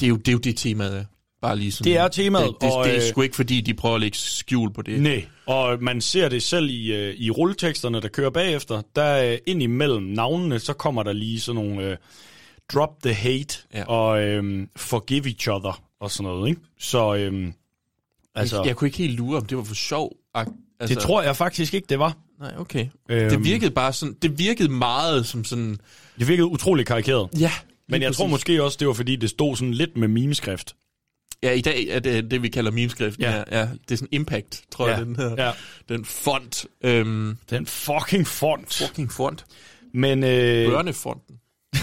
det 0.00 0.06
er 0.06 0.10
jo 0.10 0.16
det, 0.16 0.28
er 0.28 0.32
jo 0.32 0.38
det 0.38 0.56
temaet 0.56 0.98
er. 0.98 1.04
Bare 1.42 1.56
lige 1.56 1.72
sådan, 1.72 1.92
Det 1.92 1.98
er 1.98 2.08
temaet, 2.08 2.46
Det, 2.46 2.56
det, 2.60 2.72
og, 2.72 2.84
det 2.84 2.92
er 2.92 2.96
øh, 2.96 3.08
sgu 3.08 3.22
ikke, 3.22 3.36
fordi 3.36 3.60
de 3.60 3.74
prøver 3.74 3.94
at 3.94 4.00
lægge 4.00 4.18
skjul 4.18 4.72
på 4.72 4.82
det. 4.82 5.00
Nej, 5.02 5.26
og 5.46 5.82
man 5.82 6.00
ser 6.00 6.28
det 6.28 6.42
selv 6.42 6.70
i, 6.70 6.92
øh, 6.92 7.14
i 7.14 7.30
rulleteksterne, 7.30 8.00
der 8.00 8.08
kører 8.08 8.30
bagefter. 8.30 8.82
Der 8.96 9.32
øh, 9.32 9.38
ind 9.46 9.62
imellem 9.62 10.02
navnene, 10.02 10.58
så 10.58 10.72
kommer 10.72 11.02
der 11.02 11.12
lige 11.12 11.40
sådan 11.40 11.62
nogle 11.62 11.84
øh, 11.84 11.96
drop 12.74 13.02
the 13.02 13.14
hate 13.14 13.58
Ja. 13.74 13.84
og 13.84 14.22
øh, 14.22 14.66
forgive 14.76 15.26
each 15.26 15.48
other 15.50 15.82
og 16.00 16.10
sådan 16.10 16.32
noget, 16.32 16.48
ikke? 16.48 16.60
Så 16.78 17.14
øh, 17.14 17.52
altså, 18.34 18.56
jeg, 18.56 18.66
jeg 18.66 18.76
kunne 18.76 18.88
ikke 18.88 18.98
helt 18.98 19.14
lure, 19.16 19.38
om 19.38 19.46
det 19.46 19.56
var 19.58 19.64
for 19.64 19.74
sjov. 19.74 20.12
Altså, 20.34 20.94
det 20.94 20.98
tror 20.98 21.22
jeg 21.22 21.36
faktisk 21.36 21.74
ikke, 21.74 21.86
det 21.88 21.98
var. 21.98 22.16
Nej, 22.40 22.52
okay. 22.58 22.86
Øhm. 23.08 23.30
Det 23.30 23.44
virkede 23.44 23.70
bare 23.70 23.92
sådan, 23.92 24.16
det 24.22 24.38
virkede 24.38 24.68
meget 24.68 25.26
som 25.26 25.44
sådan... 25.44 25.78
Det 26.18 26.28
virkede 26.28 26.46
utrolig 26.46 26.86
karikeret. 26.86 27.28
Ja, 27.40 27.52
Men 27.88 28.02
jeg 28.02 28.14
tror 28.14 28.26
måske 28.26 28.62
også, 28.62 28.76
det 28.80 28.88
var 28.88 28.94
fordi, 28.94 29.16
det 29.16 29.30
stod 29.30 29.56
sådan 29.56 29.74
lidt 29.74 29.96
med 29.96 30.08
memeskrift. 30.08 30.74
Ja, 31.42 31.50
i 31.52 31.60
dag 31.60 31.84
er 31.88 31.98
det 32.00 32.30
det, 32.30 32.42
vi 32.42 32.48
kalder 32.48 32.70
memeskrift. 32.70 33.18
Ja. 33.20 33.30
Ja. 33.36 33.58
Ja, 33.58 33.68
det 33.88 33.90
er 33.90 33.96
sådan 33.96 34.08
impact, 34.12 34.62
tror 34.70 34.88
Ja, 34.88 34.96
jeg, 34.96 35.06
den 35.06 35.16
her. 35.16 35.46
ja. 35.46 35.52
Den 35.88 36.04
font. 36.04 36.66
Øhm, 36.84 37.36
Den 37.50 37.66
fucking 37.66 38.26
font. 38.26 38.74
fucking 38.74 39.12
font. 39.12 39.44
Men 39.94 40.24
øh, 40.24 40.66
Børnefonten. 40.70 41.34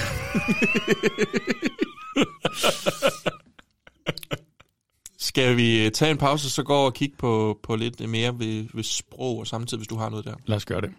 Skal 5.20 5.58
vi 5.58 5.86
øh, 5.86 5.92
tage 5.92 6.12
en 6.12 6.18
pause, 6.18 6.50
så 6.50 6.64
gå 6.64 6.74
over 6.74 6.86
og 6.86 6.94
kigge 6.94 7.16
på, 7.18 7.60
på 7.64 7.76
lidt 7.76 8.10
mere 8.10 8.40
ved, 8.40 8.66
ved 8.74 8.84
sprog 8.84 9.38
og 9.40 9.48
samtidig, 9.48 9.80
hvis 9.80 9.88
du 9.88 9.96
har 9.96 10.10
noget 10.10 10.26
der. 10.26 10.34
lad 10.46 10.56
os 10.58 10.66
gøre 10.66 10.82
det. 10.82 10.90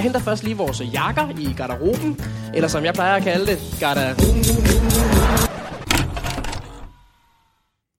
Jeg 0.00 0.04
henter 0.04 0.20
først 0.20 0.44
lige 0.44 0.56
vores 0.56 0.82
jakker 0.92 1.28
i 1.38 1.52
garderoben, 1.56 2.20
eller 2.54 2.68
som 2.68 2.84
jeg 2.84 2.94
plejer 2.94 3.16
at 3.16 3.22
kalde 3.22 3.46
det, 3.46 3.58
garder... 3.80 4.14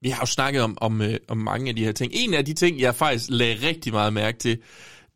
Vi 0.00 0.08
har 0.08 0.22
jo 0.22 0.26
snakket 0.26 0.62
om, 0.62 0.78
om, 0.80 1.02
øh, 1.02 1.16
om 1.28 1.36
mange 1.36 1.68
af 1.68 1.76
de 1.76 1.84
her 1.84 1.92
ting. 1.92 2.12
En 2.14 2.34
af 2.34 2.44
de 2.44 2.54
ting, 2.54 2.80
jeg 2.80 2.94
faktisk 2.94 3.24
lagde 3.28 3.66
rigtig 3.68 3.92
meget 3.92 4.12
mærke 4.12 4.38
til, 4.38 4.58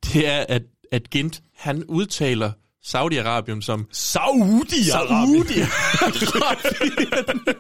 det 0.05 0.29
er, 0.29 0.45
at, 0.49 0.63
at 0.93 1.11
Gint, 1.11 1.43
han 1.57 1.85
udtaler 1.85 2.51
Saudi-Arabien 2.87 3.61
som 3.61 3.87
Saudi-Arabien. 3.93 5.67
Saudi-Arabien. 6.03 7.55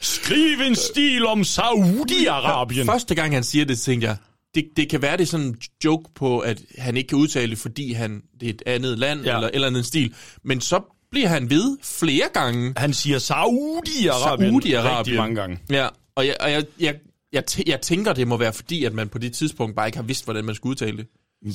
Skriv 0.16 0.60
en 0.66 0.74
stil 0.74 1.26
om 1.26 1.40
Saudi-Arabien. 1.40 2.84
Første 2.84 3.14
gang, 3.14 3.34
han 3.34 3.44
siger 3.44 3.64
det, 3.64 3.78
tænkte 3.78 4.06
jeg, 4.06 4.16
det, 4.54 4.64
det 4.76 4.88
kan 4.88 5.02
være, 5.02 5.16
det 5.16 5.22
er 5.22 5.26
sådan 5.26 5.46
en 5.46 5.56
joke 5.84 6.10
på, 6.14 6.38
at 6.38 6.62
han 6.78 6.96
ikke 6.96 7.08
kan 7.08 7.18
udtale 7.18 7.50
det, 7.50 7.58
fordi 7.58 7.92
han, 7.92 8.22
det 8.40 8.46
er 8.46 8.50
et 8.50 8.62
andet 8.66 8.98
land, 8.98 9.24
Ja. 9.24 9.34
eller, 9.36 9.50
eller 9.52 9.66
andet 9.68 9.86
stil. 9.86 10.14
Men 10.44 10.60
så 10.60 10.80
bliver 11.10 11.28
han 11.28 11.50
ved 11.50 11.78
flere 11.82 12.24
gange. 12.34 12.74
Han 12.76 12.92
siger 12.92 13.18
Saudi-Arabien 13.18 14.10
Saudi-Arabien. 14.10 14.98
rigtig 14.98 15.16
mange 15.16 15.36
gange. 15.36 15.58
Ja, 15.70 15.88
og 16.16 16.26
jeg, 16.26 16.36
og 16.40 16.50
jeg, 16.50 16.64
jeg, 16.80 16.94
jeg, 17.32 17.44
tæ- 17.50 17.62
jeg 17.66 17.80
tænker, 17.80 18.12
det 18.12 18.28
må 18.28 18.36
være 18.36 18.52
fordi, 18.52 18.84
at 18.84 18.92
man 18.94 19.08
på 19.08 19.18
det 19.18 19.32
tidspunkt 19.32 19.76
bare 19.76 19.88
ikke 19.88 19.98
har 19.98 20.02
vidst, 20.04 20.24
hvordan 20.24 20.44
man 20.44 20.54
skulle 20.54 20.70
udtale 20.70 20.96
det. 20.96 21.06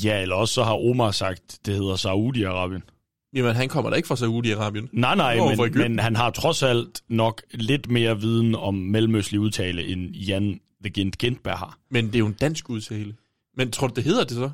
Ja, 0.06 0.22
eller 0.22 0.36
også 0.36 0.53
så 0.53 0.64
har 0.64 0.74
Omar 0.90 1.11
sagt, 1.11 1.60
det 1.65 1.74
hedder 1.76 1.95
Saudi-Arabien. 1.95 2.94
Jamen, 3.36 3.56
han 3.56 3.69
kommer 3.69 3.90
da 3.90 3.95
ikke 3.95 4.07
fra 4.07 4.15
Saudi-Arabien. 4.15 4.90
Nej, 4.94 5.15
nej, 5.15 5.36
men, 5.36 5.60
Egypten. 5.60 5.82
men 5.82 5.99
han 5.99 6.15
har 6.15 6.30
trods 6.30 6.64
alt 6.64 7.02
nok 7.10 7.41
lidt 7.53 7.91
mere 7.91 8.19
viden 8.22 8.56
om 8.56 8.74
mellemøstlig 8.74 9.40
udtale, 9.40 9.88
end 9.88 10.15
Jan 10.15 10.60
The 10.88 10.93
Gint 10.93 11.18
Gintberg 11.18 11.57
har. 11.57 11.77
Men 11.89 12.07
det 12.07 12.15
er 12.15 12.19
jo 12.19 12.27
en 12.27 12.34
dansk 12.34 12.69
udtale. 12.69 13.15
Men 13.57 13.72
tror 13.72 13.88
du, 13.88 13.93
det 13.93 14.03
hedder 14.03 14.23
det 14.23 14.34
så? 14.34 14.49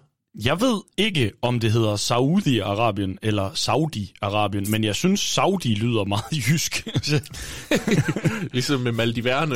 Jeg 0.46 0.62
ved 0.62 0.82
ikke, 0.98 1.32
om 1.42 1.60
det 1.60 1.72
hedder 1.72 1.96
Saudi-Arabien 1.96 3.18
eller 3.22 3.50
Saudi-Arabien, 3.50 4.72
men 4.72 4.84
jeg 4.84 4.96
synes, 4.96 5.20
Saudi 5.20 5.76
lyder 5.76 6.04
meget 6.04 6.50
jysk. 6.50 6.88
ligesom 8.54 8.82
med 8.82 8.92
Maldiverne. 8.92 9.56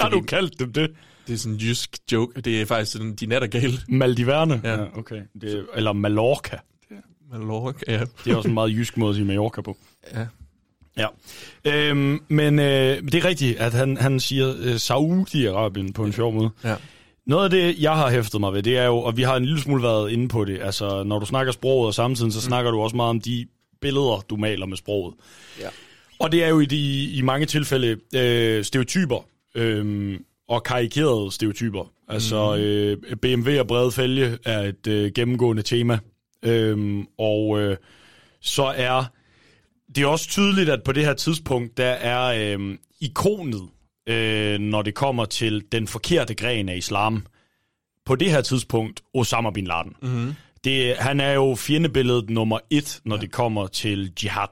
Har 0.00 0.08
du 0.08 0.20
kaldt 0.20 0.58
dem 0.58 0.72
det? 0.72 0.90
Det 1.26 1.32
er 1.32 1.38
sådan 1.38 1.54
en 1.54 1.60
jysk 1.60 1.96
joke. 2.12 2.40
Det 2.40 2.60
er 2.60 2.66
faktisk 2.66 2.92
sådan, 2.92 3.14
de 3.14 3.26
nattergale. 3.26 3.78
Maldiverne? 3.88 4.60
Ja. 4.64 4.80
ja 4.80 4.98
okay. 4.98 5.22
Det 5.40 5.58
er, 5.58 5.62
eller 5.74 5.92
Mallorca. 5.92 6.56
Mallorca, 7.30 7.92
ja. 7.92 8.04
Det 8.24 8.32
er 8.32 8.36
også 8.36 8.48
en 8.48 8.54
meget 8.54 8.70
jysk 8.70 8.96
måde 8.96 9.10
at 9.10 9.16
sige 9.16 9.26
Mallorca 9.26 9.60
på. 9.60 9.76
Ja. 10.14 10.26
Ja. 10.98 11.06
Øhm, 11.64 12.22
men 12.28 12.58
øh, 12.58 13.02
det 13.02 13.14
er 13.14 13.24
rigtigt, 13.24 13.58
at 13.58 13.72
han, 13.72 13.96
han 13.96 14.20
siger 14.20 14.54
øh, 14.58 14.74
Saudi-Arabien 14.74 15.92
på 15.92 16.04
en 16.04 16.12
sjov 16.12 16.32
måde. 16.32 16.50
Ja. 16.64 16.74
Noget 17.26 17.44
af 17.44 17.50
det, 17.50 17.82
jeg 17.82 17.92
har 17.92 18.10
hæftet 18.10 18.40
mig 18.40 18.52
ved, 18.52 18.62
det 18.62 18.78
er 18.78 18.84
jo, 18.86 18.96
og 18.98 19.16
vi 19.16 19.22
har 19.22 19.36
en 19.36 19.44
lille 19.44 19.60
smule 19.60 19.82
været 19.82 20.10
inde 20.12 20.28
på 20.28 20.44
det, 20.44 20.58
altså 20.62 21.02
når 21.02 21.18
du 21.18 21.26
snakker 21.26 21.52
sproget 21.52 21.86
og 21.86 21.94
samtidig, 21.94 22.32
så 22.32 22.38
mm. 22.38 22.42
snakker 22.48 22.70
du 22.70 22.80
også 22.80 22.96
meget 22.96 23.10
om 23.10 23.20
de 23.20 23.46
billeder, 23.80 24.24
du 24.30 24.36
maler 24.36 24.66
med 24.66 24.76
sproget. 24.76 25.14
Ja. 25.60 25.68
Og 26.18 26.32
det 26.32 26.44
er 26.44 26.48
jo 26.48 26.60
i, 26.60 26.64
de, 26.64 27.04
i 27.10 27.22
mange 27.22 27.46
tilfælde 27.46 27.96
øh, 28.14 28.64
stereotyper, 28.64 29.24
øh, 29.54 30.18
og 30.48 30.62
karikerede 30.62 31.32
stereotyper. 31.32 31.92
Altså 32.08 32.54
Mhm. 32.56 32.62
øh, 32.64 33.16
BMW 33.16 33.58
og 33.60 33.66
brede 33.66 33.92
fælge 33.92 34.38
er 34.44 34.60
et 34.60 34.86
øh, 34.86 35.12
gennemgående 35.14 35.62
tema. 35.62 35.98
Øh, 36.42 37.04
og 37.18 37.60
øh, 37.60 37.76
så 38.40 38.64
er 38.76 39.04
det 39.94 40.02
er 40.02 40.06
også 40.06 40.28
tydeligt, 40.28 40.70
at 40.70 40.82
på 40.82 40.92
det 40.92 41.04
her 41.04 41.14
tidspunkt, 41.14 41.76
der 41.76 41.90
er 41.90 42.56
øh, 42.58 42.78
ikonet, 43.00 43.68
øh, 44.06 44.58
når 44.58 44.82
det 44.82 44.94
kommer 44.94 45.24
til 45.24 45.64
den 45.72 45.86
forkerte 45.86 46.34
gren 46.34 46.68
af 46.68 46.76
islam, 46.76 47.26
på 48.04 48.16
det 48.16 48.30
her 48.30 48.40
tidspunkt, 48.40 49.02
Osama 49.14 49.50
Bin 49.50 49.66
Laden. 49.66 49.96
Mhm. 50.02 50.34
Det, 50.64 50.96
han 50.96 51.20
er 51.20 51.32
jo 51.32 51.54
fjendebilledet 51.54 52.30
nummer 52.30 52.58
et, 52.70 53.00
når 53.04 53.16
ja. 53.16 53.20
det 53.20 53.32
kommer 53.32 53.66
til 53.66 54.12
jihad. 54.22 54.48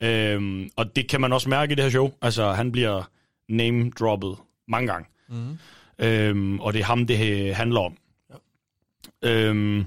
Ja. 0.00 0.34
Øhm, 0.34 0.70
og 0.76 0.96
det 0.96 1.08
kan 1.08 1.20
man 1.20 1.32
også 1.32 1.48
mærke 1.48 1.72
i 1.72 1.74
det 1.74 1.84
her 1.84 1.90
show. 1.90 2.12
Altså, 2.22 2.52
han 2.52 2.72
bliver 2.72 3.02
name-droppet 3.48 4.36
mange 4.68 4.92
gange. 4.92 5.08
Mhm. 5.28 5.58
Øhm, 5.98 6.60
og 6.60 6.72
det 6.72 6.80
er 6.80 6.84
ham, 6.84 7.06
det 7.06 7.46
øh, 7.48 7.56
handler 7.56 7.80
om. 7.80 7.96
Ja. 9.22 9.30
Øhm, 9.30 9.84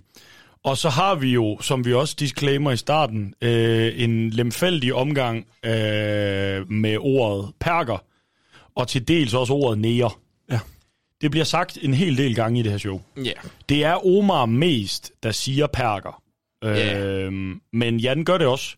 og 0.67 0.77
så 0.77 0.89
har 0.89 1.15
vi 1.15 1.33
jo, 1.33 1.57
som 1.61 1.85
vi 1.85 1.93
også 1.93 2.15
disclaimer 2.19 2.71
i 2.71 2.77
starten, 2.77 3.33
øh, 3.41 3.93
en 3.95 4.29
lemfældig 4.29 4.93
omgang 4.93 5.47
øh, 5.65 6.71
med 6.71 6.97
ordet 6.99 7.51
perker, 7.59 8.03
og 8.75 8.87
til 8.87 9.07
dels 9.07 9.33
også 9.33 9.53
ordet 9.53 9.79
næger. 9.79 10.19
Ja. 10.51 10.59
Det 11.21 11.31
bliver 11.31 11.43
sagt 11.43 11.77
en 11.81 11.93
hel 11.93 12.17
del 12.17 12.35
gange 12.35 12.59
i 12.59 12.63
det 12.63 12.71
her 12.71 12.77
show. 12.77 13.01
Ja. 13.17 13.31
Det 13.69 13.83
er 13.83 14.05
Omar 14.05 14.45
mest, 14.45 15.11
der 15.23 15.31
siger 15.31 15.67
perker. 15.67 16.21
Ja. 16.63 16.99
Øhm, 16.99 17.61
men 17.73 17.99
Jan 17.99 18.23
gør 18.23 18.37
det 18.37 18.47
også. 18.47 18.75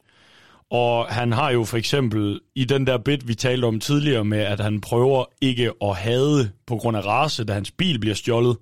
Og 0.71 1.05
han 1.05 1.31
har 1.31 1.51
jo 1.51 1.63
for 1.63 1.77
eksempel 1.77 2.39
i 2.55 2.65
den 2.65 2.87
der 2.87 2.97
bit, 2.97 3.27
vi 3.27 3.35
talte 3.35 3.65
om 3.65 3.79
tidligere 3.79 4.25
med, 4.25 4.39
at 4.39 4.59
han 4.59 4.81
prøver 4.81 5.25
ikke 5.41 5.71
at 5.81 5.95
hade 5.95 6.51
på 6.67 6.75
grund 6.75 6.97
af 6.97 7.05
race, 7.05 7.43
da 7.43 7.53
hans 7.53 7.71
bil 7.71 7.99
bliver 7.99 8.15
stjålet. 8.15 8.57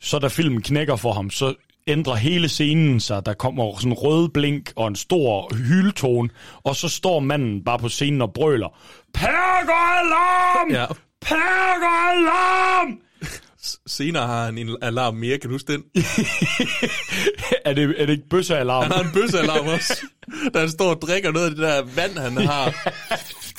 Så 0.00 0.18
da 0.18 0.28
filmen 0.28 0.62
knækker 0.62 0.96
for 0.96 1.12
ham, 1.12 1.30
så 1.30 1.54
ændrer 1.86 2.14
hele 2.14 2.48
scenen 2.48 3.00
sig. 3.00 3.26
Der 3.26 3.34
kommer 3.34 3.76
sådan 3.76 3.92
en 3.92 3.98
rød 3.98 4.28
blink 4.28 4.72
og 4.76 4.88
en 4.88 4.96
stor 4.96 5.54
hyldtone, 5.54 6.28
og 6.64 6.76
så 6.76 6.88
står 6.88 7.20
manden 7.20 7.64
bare 7.64 7.78
på 7.78 7.88
scenen 7.88 8.22
og 8.22 8.32
brøler, 8.32 8.68
Perker 9.14 9.98
alarm! 10.00 10.70
Ja. 10.70 10.86
Perker 11.20 12.10
alarm! 12.10 12.98
Senere 13.86 14.26
har 14.26 14.44
han 14.44 14.58
en 14.58 14.76
alarm 14.82 15.14
mere, 15.14 15.38
kan 15.38 15.50
du 15.50 15.54
huske 15.54 15.72
den? 15.72 15.84
er, 17.64 17.72
det, 17.72 17.94
er 17.98 18.06
det 18.06 18.12
ikke 18.12 18.28
bøssealarm? 18.28 18.82
Han 18.82 18.92
har 18.92 19.00
en 19.00 19.10
bøssealarm 19.14 19.66
også. 19.66 20.06
Der 20.52 20.60
han 20.60 20.70
står 20.70 20.94
og 20.94 21.02
drikker 21.02 21.32
noget 21.32 21.46
af 21.46 21.50
det 21.50 21.60
der 21.60 21.82
vand, 21.82 22.18
han 22.18 22.36
har. 22.46 22.74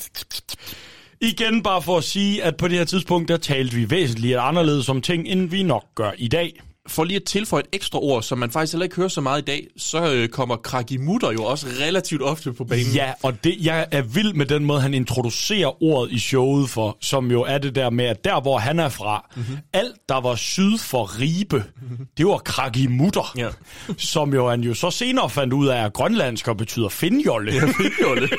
Igen 1.21 1.63
bare 1.63 1.81
for 1.81 1.97
at 1.97 2.03
sige, 2.03 2.43
at 2.43 2.57
på 2.57 2.67
det 2.67 2.77
her 2.77 2.85
tidspunkt, 2.85 3.27
der 3.27 3.37
talte 3.37 3.75
vi 3.75 3.89
væsentligt 3.89 4.37
anderledes 4.37 4.89
om 4.89 5.01
ting, 5.01 5.27
end 5.27 5.49
vi 5.49 5.63
nok 5.63 5.85
gør 5.95 6.11
i 6.17 6.27
dag. 6.27 6.61
For 6.87 7.03
lige 7.03 7.15
at 7.15 7.23
tilføje 7.23 7.61
et 7.61 7.67
ekstra 7.71 7.99
ord, 7.99 8.23
som 8.23 8.37
man 8.37 8.51
faktisk 8.51 8.73
heller 8.73 8.83
ikke 8.83 8.95
hører 8.95 9.07
så 9.07 9.21
meget 9.21 9.41
i 9.41 9.45
dag, 9.45 9.67
så 9.77 10.13
øh, 10.13 10.29
kommer 10.29 10.55
kragimutter 10.55 11.31
jo 11.31 11.43
også 11.43 11.67
relativt 11.81 12.21
ofte 12.21 12.53
på 12.53 12.63
banen. 12.63 12.93
Ja, 12.93 13.13
og 13.23 13.43
det, 13.43 13.57
jeg 13.61 13.87
er 13.91 14.01
vild 14.01 14.33
med 14.33 14.45
den 14.45 14.65
måde, 14.65 14.81
han 14.81 14.93
introducerer 14.93 15.83
ordet 15.83 16.11
i 16.11 16.19
showet 16.19 16.69
for, 16.69 16.97
som 17.01 17.31
jo 17.31 17.41
er 17.41 17.57
det 17.57 17.75
der 17.75 17.89
med, 17.89 18.05
at 18.05 18.23
der, 18.23 18.41
hvor 18.41 18.57
han 18.57 18.79
er 18.79 18.89
fra, 18.89 19.29
mm-hmm. 19.35 19.57
alt, 19.73 19.95
der 20.09 20.21
var 20.21 20.35
syd 20.35 20.77
for 20.77 21.19
Ribe, 21.19 21.63
det 22.17 22.25
var 22.25 22.37
kragimutter, 22.37 23.33
Ja. 23.37 23.49
som 23.97 24.33
jo 24.33 24.49
han 24.49 24.61
jo 24.61 24.73
så 24.73 24.91
senere 24.91 25.29
fandt 25.29 25.53
ud 25.53 25.67
af, 25.67 25.85
at 25.85 25.93
grønlandsk 25.93 26.57
betyder 26.57 26.89
finjolle. 26.89 27.53
Ja, 27.53 27.65
finjolle. 27.65 28.29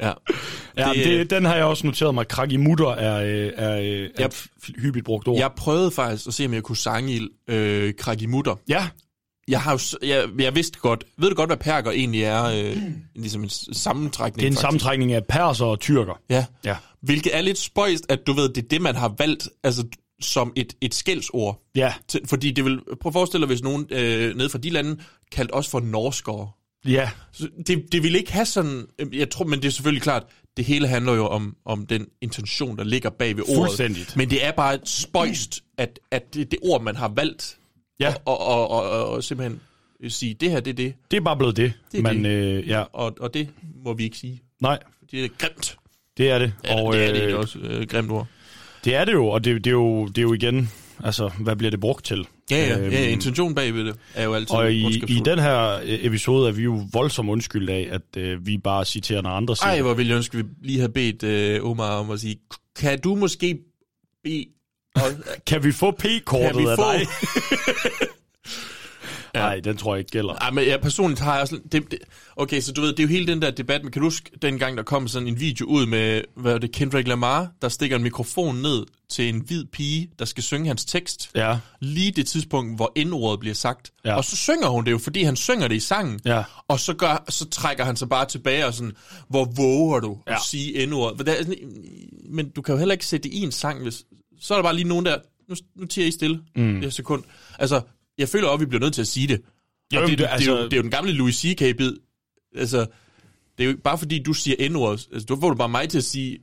ja. 0.00 0.12
Ja, 0.78 0.92
det, 0.94 1.04
det, 1.04 1.30
den 1.30 1.44
har 1.44 1.54
jeg 1.56 1.64
også 1.64 1.86
noteret 1.86 2.14
mig. 2.14 2.28
Kragimutter 2.28 2.88
er, 2.88 3.24
øh, 3.24 3.52
er, 3.56 3.76
øh, 3.80 3.84
er 3.86 4.08
Jeg- 4.18 4.30
hyppigt 4.82 5.04
brugt 5.04 5.28
ord. 5.28 5.38
Jeg 5.38 5.50
prøvede 5.56 5.90
faktisk 5.90 6.26
at 6.28 6.34
se, 6.34 6.46
om 6.46 6.54
jeg 6.54 6.62
kunne 6.62 6.76
sange 6.76 7.28
øh, 7.48 7.94
kragimutter. 7.98 8.54
Ja. 8.68 8.88
Jeg, 9.48 9.60
har 9.62 9.72
jo, 9.72 10.06
jeg, 10.08 10.28
jeg 10.38 10.54
vidste 10.54 10.78
godt, 10.78 11.04
ved 11.18 11.28
du 11.28 11.34
godt, 11.34 11.48
hvad 11.48 11.56
perker 11.56 11.90
egentlig 11.90 12.22
er? 12.22 12.44
Øh, 12.44 12.76
ligesom 13.16 13.42
en 13.42 13.48
sammentrækning, 13.72 14.36
Det 14.36 14.42
er 14.42 14.46
en 14.46 14.52
faktisk. 14.52 14.60
sammentrækning 14.60 15.12
af 15.12 15.24
perser 15.28 15.66
og 15.66 15.80
tyrker. 15.80 16.20
Ja. 16.30 16.44
Ja. 16.64 16.76
Hvilket 17.02 17.36
er 17.36 17.40
lidt 17.40 17.58
spøjst, 17.58 18.06
at 18.08 18.26
du 18.26 18.32
ved, 18.32 18.48
det 18.48 18.64
er 18.64 18.68
det, 18.68 18.82
man 18.82 18.94
har 18.96 19.14
valgt 19.18 19.48
altså, 19.64 19.84
som 20.22 20.52
et, 20.56 20.72
et 20.80 20.94
skældsord. 20.94 21.62
Ja. 21.74 21.92
Til, 22.08 22.20
fordi 22.26 22.50
det 22.50 22.64
vil, 22.64 22.80
prøv 23.00 23.10
at 23.10 23.12
forestille 23.12 23.42
dig, 23.42 23.46
hvis 23.46 23.62
nogen 23.62 23.86
øh, 23.90 24.36
nede 24.36 24.48
fra 24.50 24.58
de 24.58 24.70
lande 24.70 24.96
kaldte 25.32 25.52
os 25.54 25.68
for 25.68 25.80
norskere. 25.80 26.50
Ja. 26.86 27.10
Det, 27.66 27.84
det 27.92 28.02
vil 28.02 28.14
ikke 28.16 28.32
have 28.32 28.46
sådan... 28.46 28.86
øh, 28.98 29.18
Jeg 29.18 29.30
tror, 29.30 29.44
men 29.44 29.62
det 29.62 29.68
er 29.68 29.72
selvfølgelig 29.72 30.02
klart, 30.02 30.22
det 30.56 30.64
hele 30.64 30.88
handler 30.88 31.12
jo 31.14 31.26
om, 31.26 31.56
om 31.64 31.86
den 31.86 32.06
intention, 32.20 32.76
der 32.78 32.84
ligger 32.84 33.10
bag 33.10 33.36
ved 33.36 33.42
ordet. 33.42 33.56
Fuldstændigt. 33.56 34.16
Men 34.16 34.30
det 34.30 34.46
er 34.46 34.52
bare 34.52 34.74
et 34.74 34.88
spøjst, 34.88 35.60
at, 35.78 35.98
at 36.10 36.34
det, 36.34 36.50
det 36.50 36.58
ord, 36.62 36.82
man 36.82 36.96
har 36.96 37.08
valgt, 37.08 37.56
Ja. 38.00 38.14
og, 38.24 38.40
og, 38.40 38.70
og, 38.70 38.90
og, 38.90 39.08
og 39.08 39.24
simpelthen 39.24 39.60
sige, 40.08 40.34
det 40.34 40.50
her, 40.50 40.60
det 40.60 40.70
er 40.70 40.74
det. 40.74 40.94
Det 41.10 41.16
er 41.16 41.20
bare 41.20 41.36
blevet 41.36 41.56
det. 41.56 41.72
Det 41.92 41.98
er 41.98 42.02
Men 42.02 42.24
det. 42.24 42.30
Øh, 42.30 42.68
ja, 42.68 42.80
Og, 42.92 43.16
og 43.20 43.34
det 43.34 43.48
må 43.84 43.92
vi 43.94 44.04
ikke 44.04 44.16
sige. 44.18 44.42
nej, 44.60 44.78
Det 45.10 45.24
er 45.24 45.28
grimt. 45.38 45.76
det 46.16 46.30
er 46.30 46.38
det. 46.38 46.52
Ja, 46.64 46.82
og, 46.82 46.92
det 46.94 47.04
er 47.08 47.12
det 47.12 47.22
øh, 47.22 47.38
også 47.38 47.58
øh, 47.58 47.86
grimt 47.86 48.10
ord. 48.10 48.26
Det 48.84 48.94
er 48.94 49.04
det 49.04 49.12
jo, 49.12 49.26
og 49.26 49.44
det, 49.44 49.64
det, 49.64 49.70
er 49.70 49.74
jo, 49.74 50.06
det 50.06 50.18
er 50.18 50.22
jo 50.22 50.32
igen, 50.34 50.70
altså, 51.04 51.28
hvad 51.38 51.56
bliver 51.56 51.70
det 51.70 51.80
brugt 51.80 52.04
til? 52.04 52.26
Ja, 52.50 52.56
ja, 52.56 52.78
ja, 52.78 52.86
Øhm, 52.86 53.12
intentionen 53.12 53.54
bagved 53.54 53.84
det 53.84 53.96
er 54.14 54.24
jo 54.24 54.34
altid 54.34 54.56
Og 54.56 54.72
i, 54.72 55.02
i 55.08 55.20
den 55.24 55.38
her 55.38 55.80
øh, 55.82 55.98
episode 56.04 56.48
er 56.48 56.52
vi 56.52 56.62
jo 56.62 56.82
voldsomt 56.92 57.30
undskyldt 57.30 57.70
af, 57.70 57.88
at 57.90 58.22
øh, 58.22 58.46
vi 58.46 58.58
bare 58.58 58.84
citerer, 58.84 59.22
når 59.22 59.30
andre 59.30 59.56
siger 59.56 59.68
Ej, 59.68 59.80
hvor 59.80 59.94
ville 59.94 60.10
jeg 60.10 60.16
ønske, 60.16 60.38
at 60.38 60.44
vi 60.44 60.50
lige 60.62 60.78
havde 60.78 60.92
bedt 60.92 61.22
øh, 61.22 61.64
Omar 61.64 61.90
om 61.90 62.10
at 62.10 62.20
sige, 62.20 62.36
kan 62.76 63.00
du 63.00 63.14
måske 63.14 63.58
bede... 64.24 64.46
Og, 64.96 65.02
Kan 65.46 65.64
vi 65.64 65.72
få 65.72 65.90
P-kortet 65.90 66.68
af 66.68 66.76
dig? 66.76 67.06
Nej, 69.34 69.60
den 69.60 69.76
tror 69.76 69.94
jeg 69.94 69.98
ikke 69.98 70.10
gælder. 70.10 70.34
Ej, 70.34 70.50
men 70.50 70.66
jeg 70.66 70.80
personligt 70.80 71.20
har 71.20 71.32
jeg 71.32 71.42
også... 71.42 71.58
Det, 71.72 71.90
det, 71.90 71.98
okay, 72.36 72.60
så 72.60 72.72
du 72.72 72.80
ved, 72.80 72.88
det 72.88 72.98
er 72.98 73.02
jo 73.02 73.08
hele 73.08 73.26
den 73.26 73.42
der 73.42 73.50
debat, 73.50 73.82
men 73.82 73.92
kan 73.92 74.02
du 74.02 74.06
huske 74.06 74.30
dengang, 74.42 74.76
der 74.76 74.82
kom 74.82 75.08
sådan 75.08 75.28
en 75.28 75.40
video 75.40 75.66
ud 75.66 75.86
med, 75.86 76.22
hvad 76.36 76.52
var 76.52 76.58
det, 76.58 76.72
Kendrick 76.72 77.08
Lamar, 77.08 77.48
der 77.62 77.68
stikker 77.68 77.96
en 77.96 78.02
mikrofon 78.02 78.56
ned 78.56 78.86
til 79.08 79.28
en 79.28 79.40
hvid 79.40 79.64
pige, 79.64 80.10
der 80.18 80.24
skal 80.24 80.42
synge 80.42 80.66
hans 80.66 80.84
tekst. 80.84 81.30
Ja. 81.34 81.58
Lige 81.80 82.10
det 82.10 82.26
tidspunkt, 82.26 82.76
hvor 82.76 82.92
indordet 82.96 83.40
bliver 83.40 83.54
sagt. 83.54 83.90
Ja. 84.04 84.16
Og 84.16 84.24
så 84.24 84.36
synger 84.36 84.68
hun 84.68 84.84
det 84.84 84.90
jo, 84.90 84.98
fordi 84.98 85.22
han 85.22 85.36
synger 85.36 85.68
det 85.68 85.76
i 85.76 85.80
sangen. 85.80 86.20
Ja. 86.24 86.42
Og 86.68 86.80
så, 86.80 86.94
gør, 86.94 87.24
så 87.28 87.50
trækker 87.50 87.84
han 87.84 87.96
sig 87.96 88.08
bare 88.08 88.26
tilbage 88.26 88.66
og 88.66 88.74
sådan, 88.74 88.92
hvor 89.28 89.44
våger 89.44 90.00
du 90.00 90.18
Ja. 90.26 90.34
at 90.34 90.40
sige 90.46 90.72
indordet? 90.72 91.28
Er 91.28 91.54
men 92.30 92.50
du 92.50 92.62
kan 92.62 92.72
jo 92.72 92.78
heller 92.78 92.92
ikke 92.92 93.06
sætte 93.06 93.28
det 93.28 93.34
i 93.34 93.40
en 93.40 93.52
sang, 93.52 93.82
hvis... 93.82 94.04
Så 94.40 94.54
er 94.54 94.58
der 94.58 94.62
bare 94.62 94.74
lige 94.74 94.88
nogen 94.88 95.06
der, 95.06 95.18
nu, 95.48 95.54
nu 95.76 95.86
tiger 95.86 96.06
I 96.06 96.10
stille 96.10 96.40
mm. 96.56 96.80
det 96.80 96.92
sekund. 96.92 97.24
Altså, 97.58 97.80
jeg 98.20 98.28
føler 98.28 98.46
også, 98.46 98.54
at 98.54 98.60
vi 98.60 98.66
bliver 98.66 98.80
nødt 98.80 98.94
til 98.94 99.00
at 99.00 99.06
sige 99.06 99.26
det. 99.28 99.40
Og 99.40 99.92
Jamen, 99.92 100.10
det, 100.10 100.18
det- 100.18 100.28
det, 100.30 100.38
det, 100.38 100.46
er 100.48 100.52
jo, 100.52 100.56
altså- 100.56 100.64
det 100.64 100.72
er 100.72 100.76
jo 100.76 100.82
den 100.82 100.90
gamle 100.90 101.12
Louis 101.12 101.34
C.K.-bid. 101.36 101.92
Altså, 102.56 102.86
det 103.58 103.66
er 103.66 103.70
jo 103.70 103.76
bare 103.84 103.98
fordi, 103.98 104.22
du 104.22 104.32
siger 104.32 104.68
N-ordet. 104.70 105.08
Altså, 105.12 105.26
du 105.26 105.40
får 105.40 105.48
du 105.50 105.54
bare 105.56 105.68
mig 105.68 105.88
til 105.88 105.98
at 105.98 106.04
sige 106.04 106.38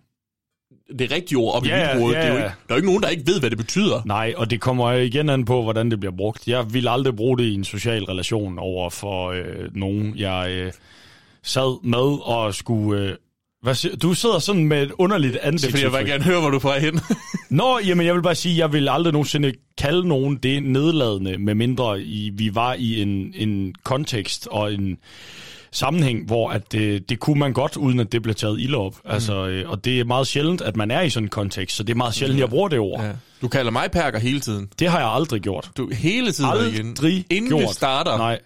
det 1.00 1.12
rigtige 1.12 1.38
ord 1.38 1.56
op 1.56 1.66
Ja, 1.66 1.92
i 1.92 1.94
mit 1.94 2.02
hoved. 2.02 2.16
ja, 2.16 2.20
Det 2.22 2.28
er 2.28 2.32
jo 2.32 2.38
ikke, 2.38 2.44
der 2.48 2.50
er 2.52 2.56
jo 2.70 2.76
ikke 2.76 2.86
nogen, 2.88 3.04
der 3.04 3.10
ikke 3.10 3.28
ved, 3.28 3.40
hvad 3.40 3.50
det 3.50 3.58
betyder. 3.58 4.02
Nej, 4.06 4.34
og 4.38 4.50
det 4.50 4.62
kommer 4.62 4.92
igen 4.92 5.30
an 5.30 5.46
på, 5.46 5.64
hvordan 5.64 5.92
det 5.92 6.00
bliver 6.00 6.16
brugt. 6.18 6.48
Jeg 6.48 6.74
vil 6.74 6.88
aldrig 6.88 7.16
bruge 7.16 7.38
det 7.38 7.44
i 7.44 7.54
en 7.54 7.64
social 7.64 8.04
relation 8.04 8.60
over 8.60 8.90
for 8.90 9.28
øh, 9.32 9.76
nogen, 9.76 10.18
jeg 10.18 10.50
øh, 10.52 10.72
sad 11.44 11.84
med 11.84 12.22
og 12.26 12.56
skulle... 12.56 13.02
Øh, 13.04 13.16
hvad 13.68 13.76
siger, 13.76 13.96
du 13.96 14.14
sidder 14.14 14.40
sådan 14.40 14.66
med 14.66 14.84
et 14.84 14.92
underligt 14.98 15.34
Det 15.34 15.40
er 15.44 15.48
ansigt. 15.48 15.72
fordi, 15.72 15.84
jeg 15.84 15.92
vil 15.92 16.06
gerne 16.06 16.24
høre, 16.24 16.40
hvor 16.40 16.50
du 16.50 16.56
er 16.56 16.60
på 16.60 16.72
hen. 16.72 17.00
Nå, 17.50 17.80
jamen 17.88 18.06
jeg 18.06 18.16
vil 18.16 18.22
bare 18.22 18.36
sige, 18.36 18.58
jeg 18.58 18.74
vil 18.74 18.90
aldrig 18.90 19.14
nogensinde 19.14 19.54
kalde 19.78 20.08
nogen 20.08 20.38
det 20.38 20.64
nedladende, 20.64 21.38
med 21.38 21.56
mindre 21.56 22.02
i, 22.02 22.32
vi 22.34 22.56
var 22.56 22.74
i 22.74 23.02
en, 23.02 23.34
en 23.36 23.76
kontekst 23.84 24.48
og 24.52 24.74
en 24.74 24.98
sammenhæng, 25.72 26.26
hvor 26.26 26.50
at 26.50 26.72
det, 26.72 27.10
det 27.10 27.20
kunne 27.20 27.40
man 27.40 27.54
godt, 27.54 27.78
uden 27.78 28.00
at 28.00 28.12
det 28.12 28.24
blev 28.24 28.36
taget 28.36 28.60
ilde 28.60 28.78
op. 28.78 28.96
Altså, 29.06 29.48
øh, 29.48 29.70
og 29.70 29.86
det 29.86 30.00
er 30.00 30.04
meget 30.06 30.28
sjældent, 30.28 30.62
at 30.62 30.76
man 30.78 30.92
er 30.92 31.02
i 31.02 31.10
sådan 31.10 31.26
en 31.26 31.30
kontekst, 31.30 31.76
så 31.78 31.84
det 31.84 31.94
er 31.94 31.98
meget 31.98 32.14
sjældent, 32.14 32.40
jeg 32.40 32.50
bruger 32.50 32.68
det 32.68 32.80
ord. 32.80 33.02
Ja. 33.04 33.12
Du 33.42 33.48
kalder 33.48 33.72
mig 33.72 33.92
perker 33.92 34.20
hele 34.20 34.40
tiden. 34.40 34.70
Det 34.80 34.88
har 34.90 35.00
jeg 35.00 35.10
aldrig 35.10 35.42
gjort. 35.42 35.72
Du 35.78 35.90
hele 35.94 36.32
tiden 36.32 36.50
Aldrig 36.50 36.74
igen. 36.74 36.98
Inden 37.30 37.50
gjort. 37.50 37.62
vi 37.62 37.68
starter. 37.72 38.18
Nej. 38.18 38.40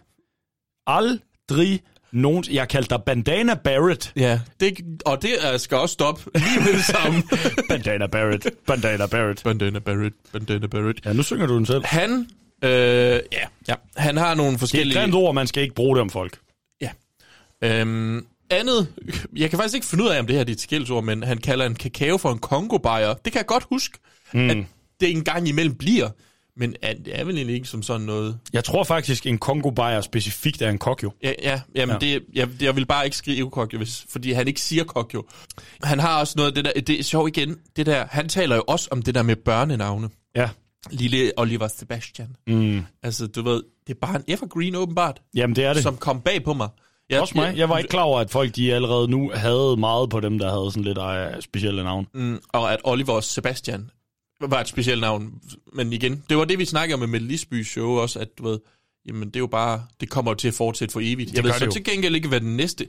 Aldrig 0.88 1.80
nogen... 2.14 2.44
Jeg 2.52 2.68
kaldte 2.68 2.90
dig 2.90 3.04
Bandana 3.06 3.54
Barrett. 3.54 4.14
Ja, 4.16 4.40
det, 4.60 4.78
og 5.06 5.22
det 5.22 5.32
er, 5.48 5.58
skal 5.58 5.78
også 5.78 5.94
stoppe 5.94 6.22
lige 6.36 6.60
med 6.60 6.74
det 6.74 6.86
samme. 6.86 7.24
Bandana 7.70 8.08
Barrett. 8.08 8.48
Bandana 8.68 9.06
Barrett. 9.06 9.44
Bandana 9.44 9.80
Barrett. 9.80 10.16
Bandana 10.34 10.68
Barrett. 10.68 11.06
Ja, 11.06 11.14
nu 11.14 11.24
synger 11.24 11.46
du 11.46 11.56
den 11.56 11.66
selv. 11.66 11.86
Han, 11.86 12.28
øh, 12.64 12.70
ja, 12.72 13.20
ja, 13.68 13.76
han 13.98 14.18
har 14.18 14.36
nogle 14.36 14.44
Det 14.44 14.52
er 14.52 14.56
et 14.56 14.60
forskellige... 14.60 15.14
ord, 15.14 15.36
man 15.36 15.48
skal 15.48 15.64
ikke 15.64 15.76
bruge 15.76 15.96
det 15.96 16.02
om 16.02 16.10
folk. 16.10 16.40
Øhm, 17.64 18.26
andet, 18.50 18.88
jeg 19.36 19.50
kan 19.50 19.60
faktisk 19.60 19.76
ikke 19.76 19.88
finde 19.88 20.04
ud 20.04 20.10
af, 20.10 20.20
om 20.20 20.28
det 20.28 20.36
her 20.36 20.46
er 20.46 20.50
et 20.50 20.62
skældsord, 20.62 21.04
men 21.04 21.24
han 21.24 21.38
kalder 21.38 21.66
en 21.66 21.76
kakao 21.76 22.18
for 22.18 22.32
en 22.32 22.40
kongo 22.40 22.78
-bajer. 22.78 23.22
Det 23.26 23.34
kan 23.34 23.40
jeg 23.40 23.46
godt 23.46 23.66
huske, 23.70 23.98
mm. 24.34 24.50
at 24.50 24.58
det 25.00 25.12
en 25.12 25.24
gang 25.24 25.48
imellem 25.48 25.76
bliver. 25.76 26.10
Men 26.58 26.76
er, 26.82 26.94
det 26.94 27.20
er 27.20 27.24
vel 27.24 27.36
egentlig 27.36 27.56
ikke 27.56 27.68
som 27.68 27.84
sådan 27.84 28.02
noget... 28.02 28.40
Jeg 28.54 28.64
tror 28.64 28.84
faktisk, 28.84 29.26
en 29.26 29.38
Kongo 29.38 29.70
Bayer 29.70 30.02
specifikt 30.02 30.62
er 30.62 30.70
en 30.70 30.78
kokjo. 30.78 31.12
Ja, 31.24 31.34
ja 31.44 31.62
jamen 31.76 31.98
Ja. 32.02 32.08
ja. 32.08 32.46
Det, 32.46 32.62
jeg, 32.62 32.76
vil 32.76 32.86
bare 32.86 33.06
ikke 33.06 33.18
skrive 33.18 33.50
kokjo, 33.50 33.78
hvis, 33.78 34.06
fordi 34.10 34.32
han 34.32 34.48
ikke 34.48 34.62
siger 34.62 34.84
kokjo. 34.84 35.24
Han 35.84 36.00
har 36.00 36.20
også 36.20 36.34
noget 36.38 36.56
det 36.56 36.66
der, 36.66 36.72
det 36.74 37.00
er 37.00 37.04
sjovt 37.04 37.38
igen, 37.38 37.58
det 37.76 37.86
der, 37.86 38.06
han 38.10 38.30
taler 38.30 38.56
jo 38.56 38.64
også 38.68 38.88
om 38.92 39.02
det 39.02 39.16
der 39.16 39.24
med 39.24 39.36
børnenavne. 39.36 40.10
Ja. 40.36 40.50
Lille 40.92 41.32
Oliver 41.38 41.68
Sebastian. 41.68 42.36
Mm. 42.48 42.82
Altså, 43.04 43.28
du 43.28 43.42
ved, 43.42 43.64
det 43.88 43.94
er 43.94 44.00
bare 44.02 44.16
en 44.16 44.24
evergreen 44.28 44.76
åbenbart. 44.76 45.22
Jamen, 45.36 45.56
det 45.56 45.64
er 45.64 45.74
det. 45.74 45.84
Som 45.84 45.98
kom 45.98 46.22
bag 46.22 46.44
på 46.44 46.54
mig. 46.54 46.70
Jeg, 47.10 47.22
også 47.22 47.34
mig. 47.36 47.58
Jeg 47.58 47.70
var 47.70 47.78
ikke 47.78 47.90
klar 47.90 48.02
over, 48.04 48.20
at 48.20 48.30
folk 48.30 48.56
de 48.56 48.74
allerede 48.74 49.08
nu 49.08 49.32
havde 49.36 49.78
meget 49.78 50.10
på 50.10 50.20
dem, 50.20 50.40
der 50.40 50.52
havde 50.52 50.72
sådan 50.72 50.84
lidt 50.84 50.98
af 50.98 51.44
specielle 51.44 51.84
navn. 51.84 52.08
Mm, 52.14 52.40
og 52.54 52.74
at 52.74 52.80
Oliver 52.84 53.22
Sebastian 53.22 53.90
var 54.48 54.62
et 54.62 54.68
specielt 54.68 55.02
navn. 55.02 55.34
Men 55.74 55.94
igen, 55.94 56.24
det 56.30 56.38
var 56.38 56.46
det, 56.46 56.60
vi 56.60 56.66
snakkede 56.66 56.94
om 56.94 57.00
med 57.00 57.08
Mette 57.08 57.28
Lisbys 57.28 57.68
show 57.68 57.90
også, 57.90 58.20
at 58.20 58.38
du 58.38 58.44
ved, 58.44 58.60
jamen 59.06 59.28
det 59.28 59.36
er 59.36 59.40
jo 59.40 59.48
bare, 59.48 59.84
det 60.02 60.10
kommer 60.10 60.32
jo 60.32 60.36
til 60.36 60.48
at 60.48 60.54
fortsætte 60.54 60.92
for 60.92 61.00
evigt. 61.04 61.30
Det 61.30 61.36
Jeg 61.36 61.44
ved 61.44 61.54
så 61.54 61.66
jo. 61.66 61.72
til 61.72 61.84
gengæld 61.84 62.16
ikke, 62.16 62.28
hvad 62.28 62.42
den 62.42 62.58
næste, 62.58 62.88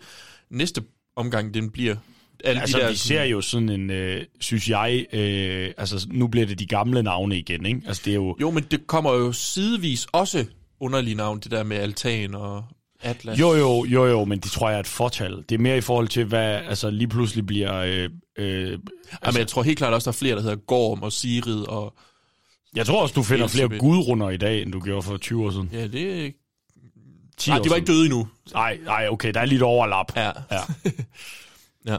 næste 0.50 0.82
omgang 1.16 1.54
den 1.54 1.70
bliver. 1.70 1.96
Alle 2.44 2.60
Altså, 2.60 2.78
de 2.78 2.82
der, 2.82 2.90
vi 2.90 2.96
ser 2.96 3.24
jo 3.24 3.40
sådan 3.40 3.68
en, 3.68 3.90
øh, 3.90 4.24
synes 4.40 4.68
jeg, 4.68 5.06
øh, 5.12 5.72
altså 5.76 6.06
nu 6.10 6.26
bliver 6.26 6.46
det 6.46 6.58
de 6.58 6.66
gamle 6.66 7.02
navne 7.02 7.38
igen, 7.38 7.66
ikke? 7.66 7.80
Altså 7.86 8.02
det 8.04 8.10
er 8.10 8.14
jo... 8.14 8.36
Jo, 8.40 8.50
men 8.50 8.64
det 8.70 8.86
kommer 8.86 9.12
jo 9.12 9.32
sidevis 9.32 10.06
også 10.12 10.44
underlige 10.80 11.14
navn, 11.14 11.40
det 11.40 11.50
der 11.50 11.62
med 11.62 11.76
altan 11.76 12.34
og 12.34 12.64
atlas. 13.02 13.38
Jo, 13.40 13.54
jo, 13.54 13.84
jo, 13.84 14.06
jo, 14.06 14.24
men 14.24 14.38
det 14.38 14.50
tror 14.50 14.68
jeg 14.68 14.76
er 14.76 14.80
et 14.80 14.86
fortal. 14.86 15.44
Det 15.48 15.54
er 15.54 15.58
mere 15.58 15.78
i 15.78 15.80
forhold 15.80 16.08
til, 16.08 16.24
hvad 16.24 16.54
altså 16.54 16.90
lige 16.90 17.08
pludselig 17.08 17.46
bliver... 17.46 17.74
Øh, 17.74 18.10
øh, 18.38 18.78
Jamen, 19.26 19.38
jeg 19.38 19.48
tror 19.48 19.62
helt 19.62 19.78
klart 19.78 19.94
også, 19.94 20.10
der 20.10 20.14
er 20.14 20.18
flere, 20.18 20.36
der 20.36 20.42
hedder 20.42 20.56
Gorm 20.56 21.02
og 21.02 21.12
Sigrid 21.12 21.68
og... 21.68 21.94
Jeg 22.74 22.86
tror 22.86 23.02
også, 23.02 23.12
du 23.12 23.22
finder 23.22 23.46
flere 23.46 23.78
gudrunder 23.78 24.30
i 24.30 24.36
dag, 24.36 24.62
end 24.62 24.72
du 24.72 24.80
gjorde 24.80 25.02
for 25.02 25.16
20 25.16 25.44
år 25.44 25.50
siden. 25.50 25.70
Ja, 25.72 25.86
det 25.86 26.26
er... 26.26 26.30
10 27.36 27.50
Nej, 27.50 27.58
de 27.58 27.70
var 27.70 27.76
ikke 27.76 27.86
døde 27.86 28.04
endnu. 28.04 28.28
Nej, 28.52 28.78
nej, 28.84 29.08
okay, 29.10 29.34
der 29.34 29.40
er 29.40 29.44
lidt 29.44 29.62
overlap. 29.62 30.16
Ja. 30.16 30.30
ja. 30.50 30.60
Ja. 31.86 31.96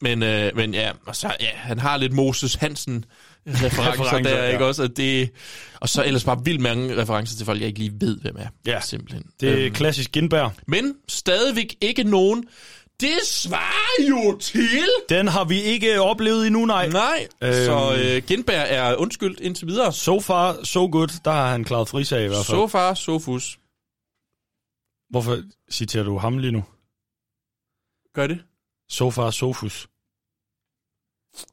Men, 0.00 0.22
øh, 0.22 0.56
men 0.56 0.74
ja, 0.74 0.92
og 1.06 1.16
så, 1.16 1.36
ja, 1.40 1.50
han 1.54 1.78
har 1.78 1.96
lidt 1.96 2.12
Moses 2.12 2.54
Hansen 2.54 3.04
referencer 3.46 3.92
Referencer, 3.92 4.18
der, 4.34 4.44
ja. 4.44 4.52
ikke 4.52 4.64
også? 4.66 4.82
Og, 4.82 4.96
det, 4.96 5.30
og 5.80 5.88
så 5.88 6.04
ellers 6.04 6.24
bare 6.24 6.44
vildt 6.44 6.60
mange 6.60 6.96
referencer 7.02 7.36
til 7.36 7.46
folk, 7.46 7.60
jeg 7.60 7.66
ikke 7.68 7.78
lige 7.78 7.92
ved, 8.00 8.20
hvem 8.20 8.36
er. 8.38 8.46
Ja. 8.66 8.80
Simpelthen. 8.80 9.22
Det 9.40 9.66
er 9.66 9.70
klassisk 9.70 10.12
Gindberg. 10.12 10.52
Men 10.66 10.94
stadigvæk 11.08 11.76
ikke 11.80 12.04
nogen. 12.04 12.44
Det 13.00 13.18
svarer 13.24 14.08
jo 14.08 14.38
til... 14.38 14.88
Den 15.08 15.28
har 15.28 15.44
vi 15.44 15.62
ikke 15.62 16.00
oplevet 16.00 16.46
endnu, 16.46 16.64
nej. 16.66 16.88
Nej, 16.88 17.26
Øhm. 17.42 17.52
så 17.52 17.96
øh, 18.02 18.22
Gindberg 18.22 18.66
er 18.68 18.94
undskyldt 18.94 19.40
indtil 19.40 19.66
videre. 19.66 19.92
So 19.92 20.20
far, 20.20 20.64
so 20.64 20.86
good. 20.92 21.08
Der 21.24 21.30
har 21.30 21.50
han 21.50 21.64
klaret 21.64 21.88
frisag 21.88 22.24
i 22.24 22.26
hvert 22.28 22.46
fald. 22.46 22.56
So 22.58 22.66
far, 22.66 22.94
so 22.94 23.18
fus. 23.18 23.58
Hvorfor 25.10 25.38
citerer 25.72 26.04
du 26.04 26.18
ham 26.18 26.38
lige 26.38 26.52
nu? 26.52 26.64
Gør 28.14 28.26
det? 28.26 28.38
So 28.90 29.10
far, 29.10 29.30
Sofus. 29.30 29.88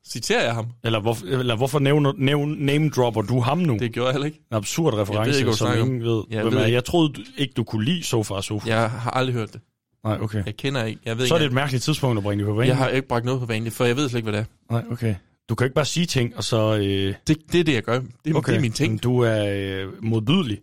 Citerer 0.08 0.44
jeg 0.44 0.54
ham? 0.54 0.66
Eller, 0.84 1.00
hvor, 1.00 1.18
eller 1.26 1.56
hvorfor 1.56 1.80
nævner, 1.80 2.14
nævn, 2.18 2.56
name 2.60 2.90
dropper 2.90 3.22
du 3.22 3.40
ham 3.40 3.58
nu? 3.58 3.78
Det 3.80 3.92
gjorde 3.92 4.08
jeg 4.08 4.14
heller 4.14 4.26
ikke. 4.26 4.40
En 4.52 4.58
absurd 4.58 4.94
reference, 4.94 5.20
Jeg 5.20 5.28
ved 5.28 5.40
ikke, 5.40 5.54
som 5.54 5.78
ingen 5.80 6.04
ved. 6.04 6.24
Jeg 6.30 6.46
ved 6.46 6.54
er. 6.54 6.66
ikke. 6.66 6.76
Jeg 6.76 6.86
troede 6.86 7.14
du- 7.14 7.22
ikke, 7.38 7.54
du 7.58 7.64
kunne 7.64 7.86
lide 7.86 8.04
So 8.04 8.24
far, 8.24 8.42
Sofus. 8.42 8.68
Jeg 8.70 8.92
har 8.92 9.12
aldrig 9.12 9.34
hørt 9.36 9.54
det. 9.54 9.62
Nej, 10.06 10.18
okay. 10.22 10.46
Jeg 10.46 10.58
kender 10.58 10.84
ikke. 10.84 11.00
Jeg 11.06 11.18
ved 11.18 11.28
Så 11.28 11.34
er 11.34 11.38
det 11.38 11.46
ikke, 11.46 11.52
et 11.52 11.56
mærkeligt 11.56 11.84
tidspunkt 11.84 12.18
at 12.18 12.24
bringe 12.24 12.44
det 12.44 12.50
på 12.50 12.56
banen. 12.56 12.68
jeg 12.68 12.78
har 12.78 12.88
ikke 12.90 13.08
bragt 13.08 13.26
noget 13.26 13.40
på 13.40 13.46
banen, 13.46 13.72
for 13.72 13.86
jeg 13.86 13.96
ved 13.96 14.10
slet 14.10 14.18
ikke, 14.20 14.30
hvad 14.32 14.40
det 14.40 14.48
er. 14.70 14.74
Nej, 14.74 14.84
okay. 14.92 15.16
Du 15.50 15.56
kan 15.56 15.66
ikke 15.66 15.76
bare 15.76 15.86
sige 15.86 16.06
ting, 16.06 16.38
og 16.38 16.44
så... 16.44 16.76
Øh... 16.76 17.14
Det, 17.28 17.38
det 17.52 17.60
er 17.60 17.64
det, 17.64 17.74
jeg 17.74 17.84
gør. 17.84 18.00
Det, 18.26 18.36
okay. 18.36 18.52
det 18.52 18.58
er 18.58 18.62
min 18.62 18.72
ting. 18.72 18.92
Men 18.94 19.00
du 19.00 19.20
er 19.20 19.46
øh, 19.48 20.04
modbydelig. 20.04 20.58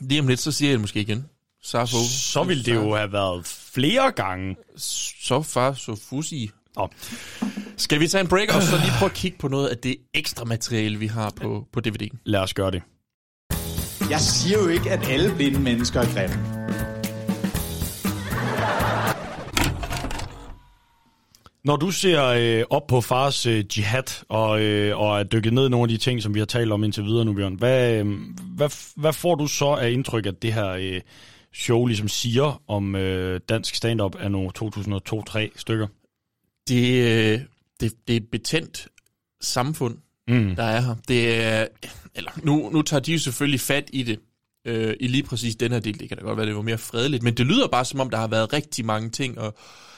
Lige 0.00 0.20
om 0.20 0.28
lidt, 0.28 0.40
så 0.40 0.52
siger 0.52 0.68
jeg 0.68 0.72
det 0.72 0.80
måske 0.80 1.00
igen. 1.00 1.24
Safo. 1.62 1.96
Så 2.08 2.42
ville 2.42 2.64
det 2.64 2.74
jo 2.74 2.94
have 2.96 3.12
været 3.12 3.46
flere 3.46 4.10
gange. 4.12 4.56
Så 4.76 5.42
far, 5.42 5.72
så 5.72 5.96
fusi. 6.08 6.50
Nå. 6.76 6.88
Skal 7.76 8.00
vi 8.00 8.08
tage 8.08 8.20
en 8.20 8.28
break, 8.28 8.56
og 8.56 8.62
så 8.62 8.76
lige 8.76 8.92
prøve 8.98 9.10
at 9.10 9.16
kigge 9.16 9.38
på 9.38 9.48
noget 9.48 9.68
af 9.68 9.78
det 9.78 9.96
ekstra 10.14 10.44
materiale, 10.44 10.98
vi 10.98 11.06
har 11.06 11.32
på, 11.36 11.66
på 11.72 11.80
DVD'en? 11.86 12.16
Lad 12.24 12.40
os 12.40 12.54
gøre 12.54 12.70
det. 12.70 12.82
Jeg 14.10 14.20
siger 14.20 14.58
jo 14.58 14.68
ikke, 14.68 14.90
at 14.90 15.08
alle 15.08 15.34
blinde 15.34 15.60
mennesker 15.60 16.00
er 16.00 16.14
grimme. 16.14 16.58
Når 21.64 21.76
du 21.76 21.90
ser 21.90 22.24
øh, 22.24 22.64
op 22.70 22.86
på 22.86 23.00
fars 23.00 23.46
øh, 23.46 23.64
jihad 23.78 24.24
og, 24.28 24.62
øh, 24.62 24.98
og 24.98 25.18
er 25.20 25.22
dykket 25.22 25.52
ned 25.52 25.66
i 25.66 25.68
nogle 25.68 25.84
af 25.84 25.88
de 25.88 25.96
ting, 25.96 26.22
som 26.22 26.34
vi 26.34 26.38
har 26.38 26.46
talt 26.46 26.72
om 26.72 26.84
indtil 26.84 27.04
videre 27.04 27.24
nu, 27.24 27.32
Bjørn, 27.32 27.54
hvad, 27.54 27.92
øh, 27.92 28.06
hvad, 28.56 28.70
hvad 28.96 29.12
får 29.12 29.34
du 29.34 29.46
så 29.46 29.66
af 29.66 29.90
indtryk, 29.90 30.26
at 30.26 30.42
det 30.42 30.52
her 30.52 30.68
øh, 30.68 31.00
show 31.54 31.86
ligesom 31.86 32.08
siger 32.08 32.62
om 32.68 32.96
øh, 32.96 33.40
dansk 33.48 33.74
stand-up 33.74 34.16
af 34.20 34.30
nogle 34.30 34.50
2002-3 34.58 35.48
stykker? 35.56 35.86
Det, 36.68 37.02
øh, 37.04 37.40
det, 37.80 37.92
det 38.08 38.12
er 38.12 38.16
et 38.16 38.28
betændt 38.32 38.88
samfund, 39.40 39.96
Mm. 40.28 40.56
der 40.56 40.62
er 40.62 40.80
her. 40.80 40.94
Det 41.08 41.42
er, 41.44 41.66
eller, 42.14 42.30
nu, 42.42 42.70
nu 42.72 42.82
tager 42.82 43.00
de 43.00 43.12
jo 43.12 43.18
selvfølgelig 43.18 43.60
fat 43.60 43.90
i 43.92 44.02
det, 44.02 44.18
øh, 44.66 44.94
i 45.00 45.06
lige 45.06 45.22
præcis 45.22 45.56
den 45.56 45.72
her 45.72 45.80
del. 45.80 46.00
Det 46.00 46.08
kan 46.08 46.18
da 46.18 46.24
godt 46.24 46.36
være, 46.36 46.46
det 46.46 46.56
var 46.56 46.62
mere 46.62 46.78
fredeligt, 46.78 47.22
men 47.22 47.34
det 47.34 47.46
lyder 47.46 47.68
bare 47.68 47.84
som 47.84 48.00
om, 48.00 48.10
der 48.10 48.18
har 48.18 48.26
været 48.28 48.52
rigtig 48.52 48.84
mange 48.84 49.10
ting, 49.10 49.38
og 49.38 49.54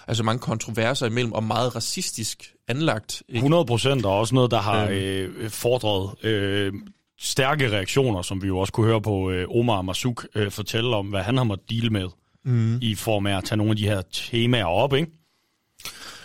altså 0.09 0.23
mange 0.23 0.39
kontroverser 0.41 1.07
imellem, 1.07 1.33
og 1.33 1.45
meget 1.45 1.77
racistisk 1.77 2.53
anlagt. 2.69 3.23
Ikke? 3.29 3.37
100 3.39 3.65
procent, 3.65 4.07
og 4.07 4.19
også 4.19 4.35
noget, 4.35 4.51
der 4.51 4.61
har 4.61 4.85
Øhm. 4.85 4.93
øh, 5.37 5.51
fordret 5.51 6.25
øh, 6.25 6.73
stærke 7.21 7.71
reaktioner, 7.71 8.23
som 8.23 8.43
vi 8.43 8.47
jo 8.47 8.59
også 8.59 8.73
kunne 8.73 8.87
høre 8.87 9.03
på 9.03 9.31
øh, 9.31 9.47
Omar 9.51 9.83
Masuk 9.83 10.27
øh, 10.35 10.51
fortælle 10.51 10.97
om, 10.97 11.07
hvad 11.07 11.23
han 11.23 11.37
har 11.37 11.45
måttet 11.45 11.71
deal 11.71 11.93
med, 11.93 12.09
Mhm. 12.45 12.79
i 12.83 12.95
form 12.95 13.27
af 13.27 13.37
at 13.37 13.45
tage 13.45 13.57
nogle 13.57 13.71
af 13.71 13.77
de 13.77 13.85
her 13.89 14.03
temaer 14.13 14.65
op, 14.65 14.95
ikke? 14.95 15.11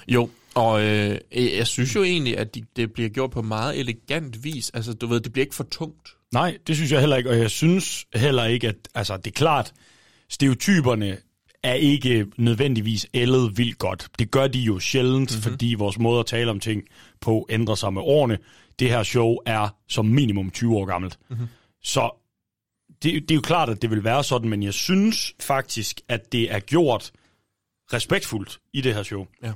Jo, 0.07 0.29
og 0.55 0.83
øh, 0.83 1.17
jeg 1.31 1.67
synes 1.67 1.95
jo 1.95 2.03
egentlig, 2.03 2.37
at 2.37 2.55
de, 2.55 2.65
det 2.75 2.93
bliver 2.93 3.09
gjort 3.09 3.31
på 3.31 3.41
meget 3.41 3.79
elegant 3.79 4.43
vis. 4.43 4.71
Altså, 4.73 4.93
du 4.93 5.07
ved, 5.07 5.19
det 5.19 5.33
bliver 5.33 5.43
ikke 5.43 5.55
for 5.55 5.67
tungt. 5.71 6.09
Nej, 6.33 6.57
det 6.67 6.75
synes 6.75 6.91
jeg 6.91 6.99
heller 6.99 7.15
ikke, 7.15 7.29
og 7.29 7.37
jeg 7.37 7.51
synes 7.51 8.05
heller 8.15 8.45
ikke, 8.45 8.67
at 8.67 8.75
altså, 8.95 9.17
det 9.17 9.27
er 9.27 9.31
klart, 9.31 9.73
stereotyperne 10.29 11.17
er 11.63 11.73
ikke 11.73 12.25
nødvendigvis 12.37 13.07
ældet 13.13 13.57
vildt 13.57 13.77
godt. 13.77 14.07
Det 14.19 14.31
gør 14.31 14.47
de 14.47 14.59
jo 14.59 14.79
sjældent, 14.79 15.31
mm-hmm. 15.31 15.51
fordi 15.51 15.75
vores 15.77 15.99
måde 15.99 16.19
at 16.19 16.25
tale 16.25 16.51
om 16.51 16.59
ting 16.59 16.83
på 17.21 17.47
ændrer 17.49 17.75
sig 17.75 17.93
med 17.93 18.01
årene. 18.01 18.37
Det 18.79 18.89
her 18.89 19.03
show 19.03 19.35
er 19.45 19.69
som 19.87 20.05
minimum 20.05 20.51
20 20.51 20.77
år 20.77 20.85
gammelt. 20.85 21.19
Mhm. 21.29 21.47
Så 21.83 22.09
det, 23.03 23.13
det 23.21 23.31
er 23.31 23.35
jo 23.35 23.41
klart, 23.41 23.69
at 23.69 23.81
det 23.81 23.89
vil 23.89 24.03
være 24.03 24.23
sådan, 24.23 24.49
men 24.49 24.63
jeg 24.63 24.73
synes 24.73 25.33
faktisk, 25.39 26.01
at 26.07 26.31
det 26.31 26.51
er 26.51 26.59
gjort 26.59 27.11
respektfuldt 27.93 28.59
i 28.73 28.81
det 28.81 28.93
her 28.93 29.03
show. 29.03 29.25
Ja. 29.43 29.51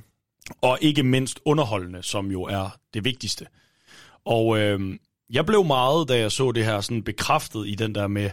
Og 0.60 0.78
ikke 0.80 1.02
mindst 1.02 1.40
underholdende, 1.44 2.02
som 2.02 2.30
jo 2.30 2.42
er 2.42 2.78
det 2.94 3.04
vigtigste. 3.04 3.46
Og 4.24 4.58
øh, 4.58 4.98
jeg 5.30 5.46
blev 5.46 5.64
meget, 5.64 6.08
da 6.08 6.18
jeg 6.18 6.32
så 6.32 6.52
det 6.52 6.64
her, 6.64 6.80
sådan 6.80 7.02
bekræftet 7.02 7.68
i 7.68 7.74
den 7.74 7.94
der 7.94 8.06
med, 8.06 8.30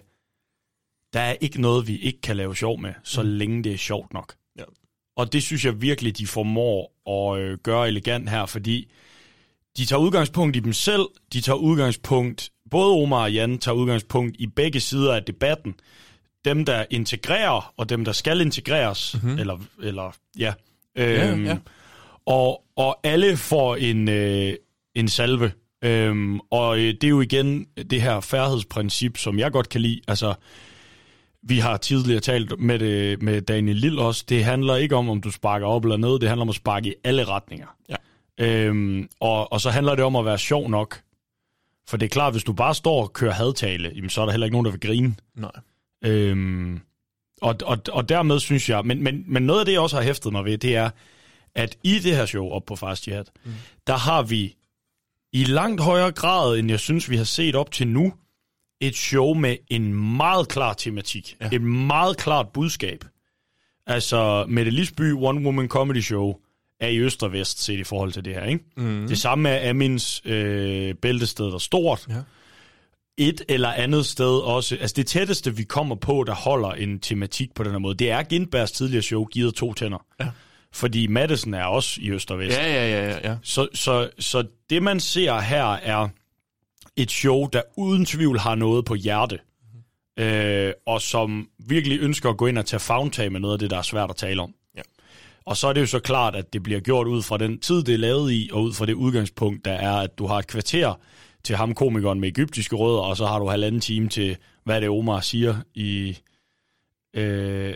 der 1.14 1.20
er 1.20 1.36
ikke 1.42 1.62
noget, 1.62 1.88
vi 1.88 1.98
ikke 1.98 2.22
kan 2.22 2.38
lave 2.38 2.56
sjov 2.56 2.80
med, 2.80 2.94
så 3.04 3.24
mm. 3.24 3.30
længe 3.30 3.64
det 3.64 3.74
er 3.74 3.78
sjovt 3.78 4.14
nok. 4.14 4.36
Ja. 4.60 4.64
Og 5.16 5.34
det 5.34 5.44
synes 5.44 5.66
jeg 5.66 5.82
virkelig, 5.82 6.18
de 6.18 6.28
formår 6.28 6.92
at 7.10 7.42
øh, 7.42 7.58
gøre 7.58 7.88
elegant 7.88 8.30
her, 8.30 8.46
fordi 8.46 8.92
de 9.78 9.86
tager 9.86 10.00
udgangspunkt 10.00 10.56
i 10.56 10.60
dem 10.60 10.74
selv, 10.74 11.06
de 11.34 11.42
tager 11.42 11.58
udgangspunkt, 11.58 12.52
både 12.72 12.92
Omar 12.92 13.22
og 13.22 13.34
Jan 13.34 13.58
tager 13.58 13.76
udgangspunkt 13.76 14.36
i 14.40 14.48
begge 14.48 14.80
sider 14.80 15.16
af 15.16 15.24
debatten. 15.24 15.76
Dem, 16.46 16.66
der 16.66 16.86
integrerer, 16.90 17.74
og 17.78 17.90
dem, 17.90 18.06
der 18.06 18.12
skal 18.12 18.42
integreres, 18.42 19.14
mm-hmm. 19.14 19.40
eller, 19.40 19.58
eller 19.84 20.16
ja. 20.40 20.54
Ja, 20.96 21.32
Øhm, 21.32 21.46
ja. 21.46 21.58
Og, 22.28 22.64
og 22.76 23.00
alle 23.04 23.38
får 23.38 23.76
en, 23.76 24.10
øh, 24.10 24.54
en 24.96 25.08
salve. 25.08 25.52
Øhm, 25.84 26.40
og 26.40 26.78
øh, 26.80 26.94
det 26.94 27.04
er 27.04 27.10
jo 27.10 27.22
igen 27.22 27.68
det 27.92 28.02
her 28.02 28.20
færdighedsprincip, 28.20 29.18
som 29.18 29.40
jeg 29.40 29.52
godt 29.52 29.70
kan 29.70 29.82
lide. 29.82 30.02
Altså, 30.08 30.34
vi 31.44 31.60
har 31.60 31.78
tidligere 31.78 32.20
talt 32.20 32.60
med, 32.60 32.80
det, 32.80 33.22
med 33.22 33.42
Daniel 33.42 33.76
Lille 33.76 34.02
også, 34.02 34.26
det 34.30 34.46
handler 34.46 34.76
ikke 34.76 34.96
om, 34.96 35.10
om 35.10 35.22
du 35.22 35.32
sparker 35.32 35.68
op 35.68 35.84
eller 35.84 35.98
ned, 35.98 36.20
det 36.20 36.30
handler 36.30 36.42
om 36.42 36.50
at 36.50 36.56
sparke 36.56 36.90
i 36.90 36.94
alle 37.04 37.24
retninger. 37.24 37.68
Ja. 37.90 37.96
Øhm, 38.40 39.10
og, 39.20 39.52
og 39.52 39.62
så 39.62 39.70
handler 39.70 39.96
det 39.96 40.04
om 40.04 40.16
at 40.16 40.26
være 40.26 40.38
sjov 40.38 40.70
nok. 40.70 41.02
For 41.90 41.98
det 41.98 42.06
er 42.06 42.10
klart, 42.10 42.34
hvis 42.34 42.44
du 42.44 42.54
bare 42.54 42.76
står 42.76 43.02
og 43.02 43.14
kører 43.14 43.34
hadtale, 43.34 43.92
jamen, 43.96 44.10
så 44.10 44.22
er 44.22 44.26
der 44.26 44.32
heller 44.32 44.46
ikke 44.46 44.56
nogen, 44.56 44.66
der 44.66 44.72
vil 44.72 44.80
grine. 44.80 45.16
Nej. 45.36 45.52
Øhm, 46.06 46.82
og, 47.42 47.56
og, 47.66 47.78
og 47.92 48.10
dermed 48.10 48.40
synes 48.40 48.70
jeg, 48.70 48.86
men, 48.86 49.04
men, 49.04 49.24
men 49.28 49.44
noget 49.44 49.60
af 49.60 49.66
det, 49.66 49.74
jeg 49.74 49.82
også 49.82 49.96
har 49.96 50.04
hæftet 50.04 50.32
mig 50.32 50.46
ved, 50.46 50.58
det 50.58 50.76
er, 50.76 50.90
at 51.58 51.78
i 51.84 52.00
det 52.00 52.16
her 52.16 52.26
show 52.26 52.50
op 52.50 52.66
på 52.66 52.76
Fast 52.76 53.08
Jihad, 53.08 53.26
mm. 53.46 53.52
der 53.88 53.98
har 53.98 54.24
vi 54.24 54.56
i 55.34 55.44
langt 55.44 55.82
højere 55.82 56.12
grad, 56.12 56.58
end 56.58 56.70
jeg 56.70 56.80
synes, 56.80 57.10
vi 57.10 57.18
har 57.18 57.24
set 57.24 57.56
op 57.56 57.72
til 57.72 57.88
nu, 57.88 58.14
et 58.82 58.96
show 58.96 59.34
med 59.34 59.58
en 59.68 59.94
meget 60.18 60.48
klar 60.48 60.74
tematik. 60.74 61.36
Ja. 61.42 61.50
Et 61.52 61.62
meget 61.62 62.18
klart 62.18 62.48
budskab. 62.54 63.06
Altså, 63.88 64.46
Mette 64.48 64.72
Lisby 64.72 65.12
One 65.12 65.46
Woman 65.46 65.68
Comedy 65.68 66.02
Show 66.02 66.36
er 66.80 66.88
i 66.88 66.98
øst 66.98 67.24
og 67.24 67.32
vest 67.32 67.64
set 67.64 67.80
i 67.80 67.84
forhold 67.84 68.12
til 68.12 68.26
det 68.26 68.34
her, 68.34 68.44
ikke? 68.44 68.64
Mhm. 68.78 69.08
Det 69.08 69.18
samme 69.18 69.50
er 69.50 69.70
Amins 69.70 70.22
øh, 70.26 70.96
bæltested, 70.96 71.46
der 71.46 71.54
er 71.54 71.58
stort. 71.58 72.06
Ja. 72.10 72.16
Et 73.18 73.42
eller 73.50 73.70
andet 73.70 74.06
sted 74.06 74.40
også. 74.44 74.78
Altså, 74.82 74.94
det 74.98 75.08
tætteste, 75.08 75.56
vi 75.56 75.64
kommer 75.64 75.96
på, 75.96 76.24
der 76.28 76.36
holder 76.36 76.70
en 76.70 77.00
tematik 77.00 77.54
på 77.54 77.64
den 77.64 77.72
her 77.72 77.80
måde, 77.80 77.96
det 77.96 78.12
er 78.12 78.24
Gindbergs 78.24 78.72
tidligere 78.72 79.02
show, 79.02 79.26
Givet 79.26 79.56
to 79.56 79.74
tænder. 79.74 80.06
Ja. 80.20 80.28
Fordi 80.78 81.08
Madison 81.08 81.54
er 81.54 81.64
også 81.64 82.00
i 82.02 82.12
øst 82.12 82.32
og 82.32 82.40
vest. 82.40 82.58
Ja, 82.58 82.74
ja, 82.74 82.90
ja, 82.90 83.10
ja, 83.10 83.30
ja. 83.30 83.38
Så, 83.44 83.68
så, 83.74 84.10
så 84.20 84.44
det, 84.70 84.84
man 84.84 85.00
ser 85.00 85.40
her, 85.40 85.66
er 85.66 86.08
et 86.96 87.12
show, 87.12 87.48
der 87.48 87.62
uden 87.78 88.06
tvivl 88.06 88.40
har 88.40 88.56
noget 88.56 88.86
på 88.86 88.96
hjerte. 88.96 89.40
Øh, 90.20 90.74
og 90.86 91.02
som 91.02 91.50
virkelig 91.60 92.00
ønsker 92.00 92.30
at 92.30 92.38
gå 92.38 92.46
ind 92.48 92.58
og 92.58 92.66
tage 92.66 92.80
fagntag 92.80 93.32
med 93.32 93.40
noget 93.40 93.54
af 93.54 93.60
det, 93.60 93.70
der 93.70 93.78
er 93.78 93.82
svært 93.82 94.10
at 94.10 94.16
tale 94.16 94.42
om. 94.42 94.54
Ja. 94.76 94.82
Og 95.46 95.58
så 95.58 95.68
er 95.68 95.74
det 95.74 95.82
jo 95.82 95.86
så 95.86 96.00
klart, 96.00 96.36
at 96.36 96.54
det 96.54 96.64
bliver 96.64 96.80
gjort 96.80 97.08
ud 97.08 97.22
fra 97.22 97.38
den 97.38 97.60
tid, 97.60 97.84
det 97.84 97.94
er 97.94 97.98
lavet 97.98 98.32
i, 98.32 98.50
og 98.54 98.64
ud 98.64 98.74
fra 98.74 98.86
det 98.86 98.94
udgangspunkt, 98.94 99.66
der 99.66 99.74
er, 99.74 99.94
at 99.94 100.18
du 100.18 100.28
har 100.28 100.40
et 100.40 100.48
kvarter 100.48 101.00
til 101.44 101.56
ham 101.56 101.74
komikeren 101.74 102.20
med 102.20 102.30
egyptiske 102.30 102.76
rødder, 102.76 103.02
og 103.02 103.18
så 103.18 103.26
har 103.26 103.40
du 103.40 103.48
halvanden 103.48 103.82
time 103.82 104.10
til, 104.10 104.38
hvad 104.64 104.82
det 104.82 104.90
Omar 104.90 105.20
siger 105.20 105.56
i 105.74 106.18
øh, 107.14 107.76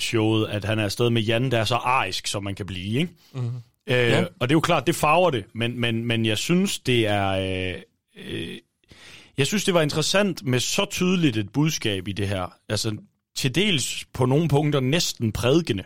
showet, 0.00 0.48
at 0.48 0.64
han 0.64 0.78
er 0.78 0.84
afsted 0.84 1.10
med 1.10 1.22
Jan, 1.22 1.50
der 1.50 1.58
er 1.58 1.64
så 1.64 1.74
arisk, 1.74 2.26
som 2.26 2.44
man 2.44 2.54
kan 2.54 2.66
blive, 2.66 3.00
ikke? 3.00 3.12
Mhm. 3.34 3.46
Øh, 3.86 3.96
Ja. 3.96 4.20
Og 4.40 4.48
det 4.48 4.50
er 4.50 4.56
jo 4.56 4.60
klart, 4.60 4.86
det 4.86 4.94
farver 4.94 5.30
det, 5.30 5.44
men, 5.54 5.80
men, 5.80 6.04
men 6.04 6.26
jeg 6.26 6.38
synes, 6.38 6.78
det 6.78 7.06
er... 7.06 7.28
Øh, 7.28 7.82
øh, 8.26 8.58
jeg 9.38 9.46
synes, 9.46 9.64
det 9.64 9.74
var 9.74 9.82
interessant 9.82 10.44
med 10.46 10.60
så 10.60 10.84
tydeligt 10.84 11.36
et 11.36 11.52
budskab 11.52 12.08
i 12.08 12.12
det 12.12 12.28
her. 12.28 12.52
Altså, 12.68 12.96
til 13.36 13.54
dels 13.54 14.04
på 14.12 14.26
nogle 14.26 14.48
punkter 14.48 14.80
næsten 14.80 15.32
prædikende. 15.32 15.84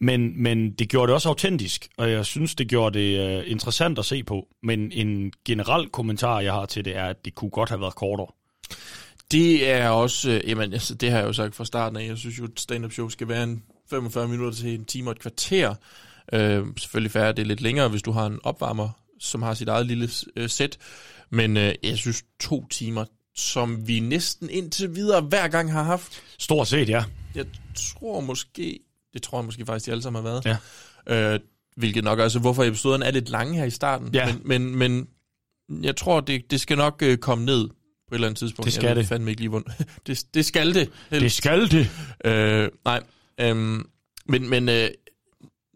Men, 0.00 0.42
men 0.42 0.70
det 0.70 0.88
gjorde 0.88 1.06
det 1.06 1.14
også 1.14 1.28
autentisk, 1.28 1.88
og 1.96 2.10
jeg 2.10 2.26
synes, 2.26 2.54
det 2.54 2.68
gjorde 2.68 2.98
det 2.98 3.38
uh, 3.38 3.50
interessant 3.50 3.98
at 3.98 4.04
se 4.04 4.22
på. 4.24 4.48
Men 4.62 4.92
en 4.92 5.32
generel 5.46 5.88
kommentar, 5.88 6.40
jeg 6.40 6.52
har 6.52 6.66
til 6.66 6.84
det, 6.84 6.96
er, 6.96 7.04
at 7.04 7.24
det 7.24 7.34
kunne 7.34 7.50
godt 7.50 7.68
have 7.68 7.80
været 7.80 7.94
kortere. 7.94 8.26
Det 9.34 9.70
er 9.70 9.88
også, 9.88 10.30
øh, 10.30 10.48
jamen, 10.48 10.72
altså, 10.72 10.94
det 10.94 11.10
har 11.10 11.18
jeg 11.18 11.26
jo 11.26 11.32
sagt 11.32 11.54
fra 11.54 11.64
starten 11.64 11.96
af. 11.96 12.06
Jeg 12.06 12.18
synes 12.18 12.38
jo, 12.38 12.44
et 12.44 12.60
stand-up 12.60 12.92
show 12.92 13.08
skal 13.08 13.28
være 13.28 13.42
en 13.42 13.62
45 13.90 14.28
minutter 14.28 14.58
til 14.58 14.74
en 14.74 14.84
time 14.84 15.10
og 15.10 15.12
et 15.12 15.18
kvarter. 15.18 15.74
Øh, 16.32 16.66
selvfølgelig 16.76 17.10
færre, 17.10 17.32
det 17.32 17.38
er 17.38 17.46
lidt 17.46 17.60
længere, 17.60 17.88
hvis 17.88 18.02
du 18.02 18.12
har 18.12 18.26
en 18.26 18.38
opvarmer, 18.42 18.88
som 19.20 19.42
har 19.42 19.54
sit 19.54 19.68
eget 19.68 19.86
lille 19.86 20.08
øh, 20.36 20.50
sæt. 20.50 20.78
Men 21.30 21.56
øh, 21.56 21.74
jeg 21.82 21.98
synes, 21.98 22.22
to 22.40 22.66
timer, 22.68 23.04
som 23.34 23.88
vi 23.88 24.00
næsten 24.00 24.50
indtil 24.50 24.94
videre 24.94 25.20
hver 25.20 25.48
gang 25.48 25.72
har 25.72 25.82
haft. 25.82 26.22
Stort 26.38 26.68
set, 26.68 26.88
ja. 26.88 27.04
Jeg 27.34 27.46
tror 27.74 28.20
måske, 28.20 28.80
det 29.14 29.22
tror 29.22 29.38
jeg 29.38 29.44
måske 29.44 29.66
faktisk, 29.66 29.86
de 29.86 29.90
alle 29.90 30.02
sammen 30.02 30.24
har 30.24 30.30
været. 30.30 30.58
Ja. 31.06 31.34
Øh, 31.34 31.40
hvilket 31.76 32.04
nok 32.04 32.20
altså, 32.20 32.38
hvorfor 32.38 32.64
episoderne 32.64 33.04
er 33.04 33.10
lidt 33.10 33.28
lange 33.28 33.58
her 33.58 33.64
i 33.64 33.70
starten. 33.70 34.10
Ja. 34.14 34.34
Men, 34.44 34.76
men, 34.76 34.76
men 34.76 35.84
jeg 35.84 35.96
tror, 35.96 36.20
det, 36.20 36.50
det 36.50 36.60
skal 36.60 36.76
nok 36.76 37.02
øh, 37.02 37.18
komme 37.18 37.44
ned 37.44 37.68
et 38.14 38.16
eller 38.16 38.28
andet 38.28 38.38
tidspunkt. 38.38 38.64
Det 38.66 38.72
skal 38.72 38.86
jeg 38.86 38.96
ved 38.96 39.02
det. 39.02 39.08
fandme 39.08 39.30
ikke 39.30 39.40
lige, 39.40 39.48
hvor... 39.48 39.62
det, 40.06 40.24
det 40.34 40.44
skal 40.44 40.74
det. 40.74 40.88
Det 41.10 41.32
skal 41.32 41.70
det. 41.70 41.90
Øh, 42.24 42.68
nej, 42.84 43.00
øhm, 43.40 43.86
men, 44.28 44.50
men 44.50 44.68
øh, 44.68 44.88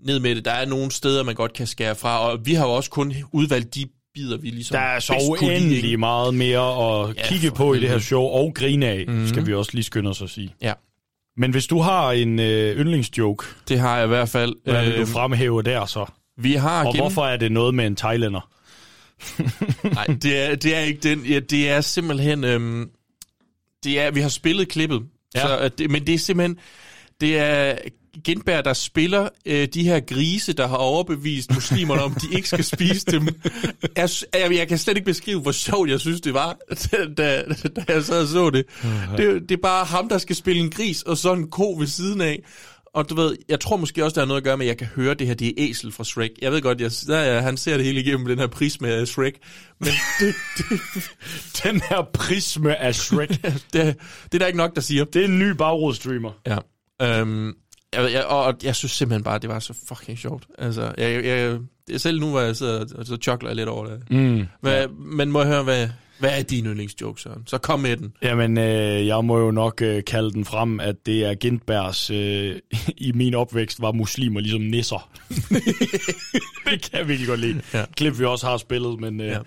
ned 0.07 0.21
med 0.21 0.35
det, 0.37 0.45
der 0.45 0.51
er 0.53 0.67
nogle 0.67 0.91
steder, 0.91 1.23
man 1.23 1.35
godt 1.35 1.53
kan 1.53 1.67
skære 1.67 1.95
fra, 1.95 2.21
og 2.31 2.47
vi 2.47 2.55
har 2.55 2.65
jo 2.67 2.73
også 2.73 2.91
kun 2.91 3.15
udvalgt 3.33 3.75
de 3.75 3.85
bidder, 4.15 4.37
vi 4.37 4.51
ligesom 4.51 4.75
Der 4.75 4.81
er 4.81 5.01
så 5.01 5.15
kunne 5.29 5.41
lide, 5.51 5.61
uendelig 5.61 5.99
meget 5.99 6.35
mere 6.35 7.09
at 7.09 7.17
Ja, 7.17 7.27
kigge 7.29 7.51
på 7.51 7.75
i 7.75 7.81
det 7.81 7.89
her 7.89 7.99
show, 7.99 8.23
og 8.23 8.53
grine 8.55 8.87
af, 8.87 8.99
Mhm. 9.07 9.13
mm-hmm. 9.15 9.29
skal 9.29 9.47
vi 9.47 9.55
også 9.55 9.71
lige 9.75 9.85
skynde 9.85 10.11
os 10.11 10.23
at 10.23 10.31
sige. 10.31 10.55
Ja. 10.63 10.73
Men 11.37 11.51
hvis 11.51 11.67
du 11.67 11.81
har 11.81 12.13
en 12.13 12.39
øh, 12.39 12.77
yndlingsjoke, 12.81 13.45
Det 13.69 13.79
har 13.81 13.97
jeg 13.97 14.05
i 14.05 14.09
hvert 14.09 14.29
fald. 14.29 14.55
hvad 14.65 14.85
vil 14.85 14.93
du 14.95 14.99
Øhm, 15.01 15.07
fremhæve 15.07 15.63
der 15.63 15.87
så? 15.87 16.07
Vi 16.39 16.53
har 16.55 16.85
Og 16.87 16.93
gennem- 16.93 17.03
hvorfor 17.03 17.27
er 17.27 17.37
det 17.37 17.53
noget 17.53 17.75
med 17.75 17.87
en 17.87 17.97
thailander? 17.97 18.51
Nej, 19.85 20.07
det 20.07 20.39
er, 20.39 20.55
det 20.55 20.75
er 20.77 20.81
ikke 20.81 21.01
den. 21.09 21.25
Ja, 21.27 21.39
det 21.41 21.69
er 21.71 21.81
simpelthen... 21.81 22.45
Øhm, 22.45 22.91
det 23.85 24.01
er, 24.01 24.11
vi 24.11 24.21
har 24.21 24.29
spillet 24.29 24.69
klippet, 24.69 25.03
Ja. 25.35 25.41
så, 25.41 25.57
at 25.59 25.79
det, 25.79 25.91
men 25.91 26.07
det 26.07 26.15
er 26.15 26.19
simpelthen... 26.19 26.59
Det 27.21 27.39
er 27.39 27.77
Gindberg, 28.25 28.65
der 28.65 28.73
spiller 28.73 29.29
øh, 29.47 29.69
de 29.75 29.85
her 29.85 30.01
grise, 30.01 30.53
der 30.53 30.69
har 30.69 30.77
overbevist 30.77 31.55
muslimerne 31.55 32.03
om, 32.03 32.15
de 32.15 32.27
ikke 32.37 32.49
skal 32.49 32.65
spise 32.65 33.07
dem. 33.07 33.29
Jeg, 33.97 34.09
jeg, 34.35 34.53
jeg 34.57 34.69
kan 34.69 34.79
slet 34.79 34.97
ikke 34.97 35.05
beskrive, 35.07 35.41
hvor 35.41 35.53
sjovt 35.53 35.91
jeg 35.91 36.01
synes, 36.01 36.21
det 36.21 36.35
var, 36.35 36.57
da, 37.17 37.43
da 37.77 37.85
jeg 37.89 38.05
sad 38.05 38.23
og 38.23 38.29
så 38.29 38.51
det. 38.51 38.67
det. 39.17 39.49
Det 39.49 39.51
er 39.51 39.63
bare 39.63 39.85
ham, 39.85 40.09
der 40.09 40.19
skal 40.19 40.37
spille 40.37 40.63
en 40.63 40.71
gris, 40.71 41.03
og 41.03 41.19
så 41.19 41.33
en 41.33 41.51
ko 41.51 41.77
ved 41.79 41.87
siden 41.87 42.21
af. 42.21 42.43
Og 42.99 43.11
du 43.11 43.15
ved, 43.15 43.37
jeg 43.49 43.61
tror 43.61 43.77
måske 43.77 44.05
også, 44.05 44.15
der 44.15 44.23
er 44.23 44.27
noget 44.27 44.41
at 44.41 44.45
gøre 44.45 44.57
med, 44.57 44.67
at 44.67 44.69
jeg 44.69 44.77
kan 44.79 44.87
høre 44.87 45.15
det 45.15 45.27
her, 45.27 45.35
det 45.35 45.49
er 45.49 45.53
æsel 45.59 45.93
fra 45.93 46.05
Shrek. 46.05 46.31
Jeg 46.43 46.53
ved 46.53 46.63
godt, 46.63 46.81
jeg, 46.81 46.91
der, 47.07 47.17
er- 47.17 47.41
han 47.41 47.57
ser 47.57 47.77
det 47.77 47.87
hele 47.87 48.01
igennem 48.01 48.27
den 48.27 48.39
her 48.39 48.47
prisme 48.47 48.89
af 48.89 49.09
Shrek. 49.09 49.35
Men 49.81 49.89
det, 50.21 50.35
det, 50.59 50.81
Den 51.65 51.81
her 51.89 52.03
prisme 52.15 52.77
af 52.77 52.95
Shrek. 52.95 53.29
det, 53.73 53.73
det 53.73 54.35
er 54.35 54.39
der 54.39 54.47
ikke 54.47 54.57
nok, 54.57 54.75
der 54.75 54.81
siger. 54.81 55.05
Det 55.05 55.21
er 55.23 55.29
en 55.29 55.39
ny 55.39 55.51
bagrådsstreamer. 55.51 56.31
Ja. 56.47 56.59
Øhm, 57.03 57.53
jeg, 57.95 58.13
jeg, 58.13 58.25
og 58.25 58.45
og 58.45 58.55
jeg 58.63 58.77
synes 58.77 58.93
simpelthen 58.93 59.23
bare, 59.25 59.39
det 59.39 59.49
var 59.51 59.59
så 59.59 59.75
fucking 59.89 60.19
sjovt. 60.19 60.47
Altså, 60.59 60.93
jeg, 60.99 61.25
jeg, 61.25 61.59
jeg, 61.91 62.01
selv 62.01 62.21
nu, 62.21 62.31
hvor 62.31 62.41
jeg 62.41 62.57
sidder 62.57 62.85
og 62.95 63.07
så 63.07 63.17
chokler 63.23 63.55
lidt 63.55 63.69
over 63.69 63.87
det. 63.87 64.11
Mm, 64.11 64.47
Hvad, 64.61 64.89
Men 64.89 65.33
må 65.33 65.41
jeg 65.41 65.49
høre, 65.49 65.63
hvad, 65.63 65.89
hvad 66.19 66.39
er 66.39 66.43
din 66.43 66.67
yndlingsjoke, 66.67 67.21
Søren? 67.21 67.43
Så 67.47 67.59
kom 67.59 67.81
med 67.81 67.97
den. 67.97 68.13
Jamen, 68.23 68.59
øh, 68.59 69.07
jeg 69.07 69.25
må 69.25 69.39
jo 69.39 69.51
nok 69.51 69.83
øh, 69.83 70.05
kalde 70.05 70.31
den 70.33 70.45
frem, 70.45 70.81
at 70.81 70.95
det 71.07 71.25
er 71.25 71.35
Gindbergs, 71.35 72.11
øh, 72.11 72.57
i 72.97 73.13
min 73.13 73.35
opvækst, 73.35 73.83
var 73.83 73.93
muslimer 73.93 74.41
ligesom 74.41 74.61
nisser. 74.61 75.11
det 76.71 76.83
kan 76.83 76.99
jeg 76.99 77.09
virkelig 77.09 77.29
godt 77.29 77.41
lide. 77.41 77.61
Ja. 77.75 77.85
Klip, 77.97 78.19
vi 78.19 78.25
også 78.25 78.47
har 78.47 78.57
spillet, 78.57 79.01
men, 79.01 79.21
øh, 79.21 79.27
Ja. 79.27 79.39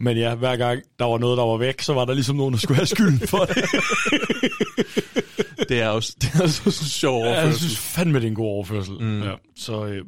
men 0.00 0.16
ja, 0.16 0.34
hver 0.34 0.56
gang 0.56 0.82
der 0.98 1.04
var 1.04 1.18
noget, 1.18 1.38
der 1.38 1.44
var 1.44 1.56
væk, 1.56 1.80
så 1.80 1.92
var 1.94 2.04
der 2.04 2.14
ligesom 2.14 2.36
nogen, 2.36 2.52
der 2.52 2.58
skulle 2.60 2.76
have 2.76 2.86
skylden 2.86 3.28
for 3.28 3.44
det. 3.44 3.56
Det 5.68 5.80
er 5.82 5.88
også, 5.88 6.16
det 6.20 6.30
er 6.34 6.42
også 6.42 6.62
en 6.66 6.72
sjov 6.72 7.22
ja, 7.24 7.28
jeg 7.30 7.36
overførsel. 7.38 7.60
synes 7.68 7.78
fandme, 7.78 8.18
det 8.18 8.24
er 8.24 8.28
en 8.28 8.34
god 8.34 8.46
overførsel. 8.46 8.94
Mm. 9.00 9.22
Ja, 9.22 9.32
så 9.56 9.84
øh, 9.86 10.04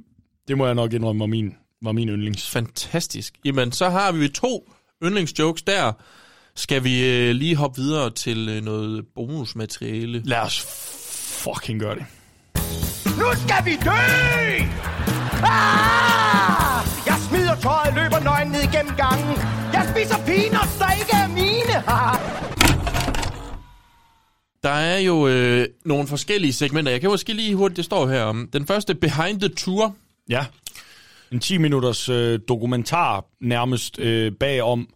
det 0.49 0.59
må 0.59 0.67
jeg 0.67 0.75
nok 0.75 0.93
indrømme 0.93 1.20
var 1.20 1.27
min, 1.27 1.55
var 1.83 1.93
min 1.93 2.09
yndlings. 2.09 2.51
Fantastisk. 2.51 3.35
Jamen, 3.45 3.73
så 3.73 3.89
har 3.91 4.12
vi 4.12 4.28
to 4.28 4.73
yndlingsjokes 5.05 5.62
der. 5.62 5.93
Skal 6.57 6.85
vi 6.85 7.07
øh, 7.07 7.35
lige 7.35 7.57
hoppe 7.57 7.81
videre 7.81 8.10
til 8.10 8.49
øh, 8.49 8.65
noget 8.65 9.05
bonusmateriale? 9.15 10.23
Lad 10.25 10.39
os 10.39 10.67
fucking 11.44 11.81
gøre 11.81 11.94
det. 11.94 12.05
Nu 13.18 13.27
skal 13.35 13.65
vi 13.65 13.77
dø! 13.85 13.91
Ah! 15.43 16.86
Jeg 17.07 17.17
smider 17.28 17.57
tøjet, 17.57 17.94
løber 17.94 18.20
nøgen 18.25 18.49
ned 18.49 18.73
gennem 18.73 18.97
gangen. 18.97 19.36
Jeg 19.73 19.89
spiser 19.93 20.17
peanuts, 20.27 20.77
der 20.78 20.91
ikke 21.01 21.12
er 21.12 21.28
mine. 21.28 21.75
Der 24.62 24.70
er 24.70 24.99
jo 24.99 25.28
øh, 25.28 25.67
nogle 25.85 26.09
forskellige 26.09 26.52
segmenter. 26.52 26.93
Jeg 26.93 27.01
kan 27.01 27.10
måske 27.10 27.33
lige 27.33 27.55
hurtigt, 27.55 27.77
det 27.77 27.85
står 27.85 28.07
her 28.07 28.23
om. 28.23 28.49
Den 28.52 28.67
første, 28.67 28.94
Behind 28.94 29.41
the 29.41 29.49
Tour. 29.49 29.94
Ja. 30.28 30.47
En 31.32 31.40
10 31.40 31.58
minutters 31.58 32.08
øh, 32.08 32.39
dokumentar 32.48 33.24
nærmest 33.40 33.98
øh, 33.98 34.32
bagom. 34.32 34.89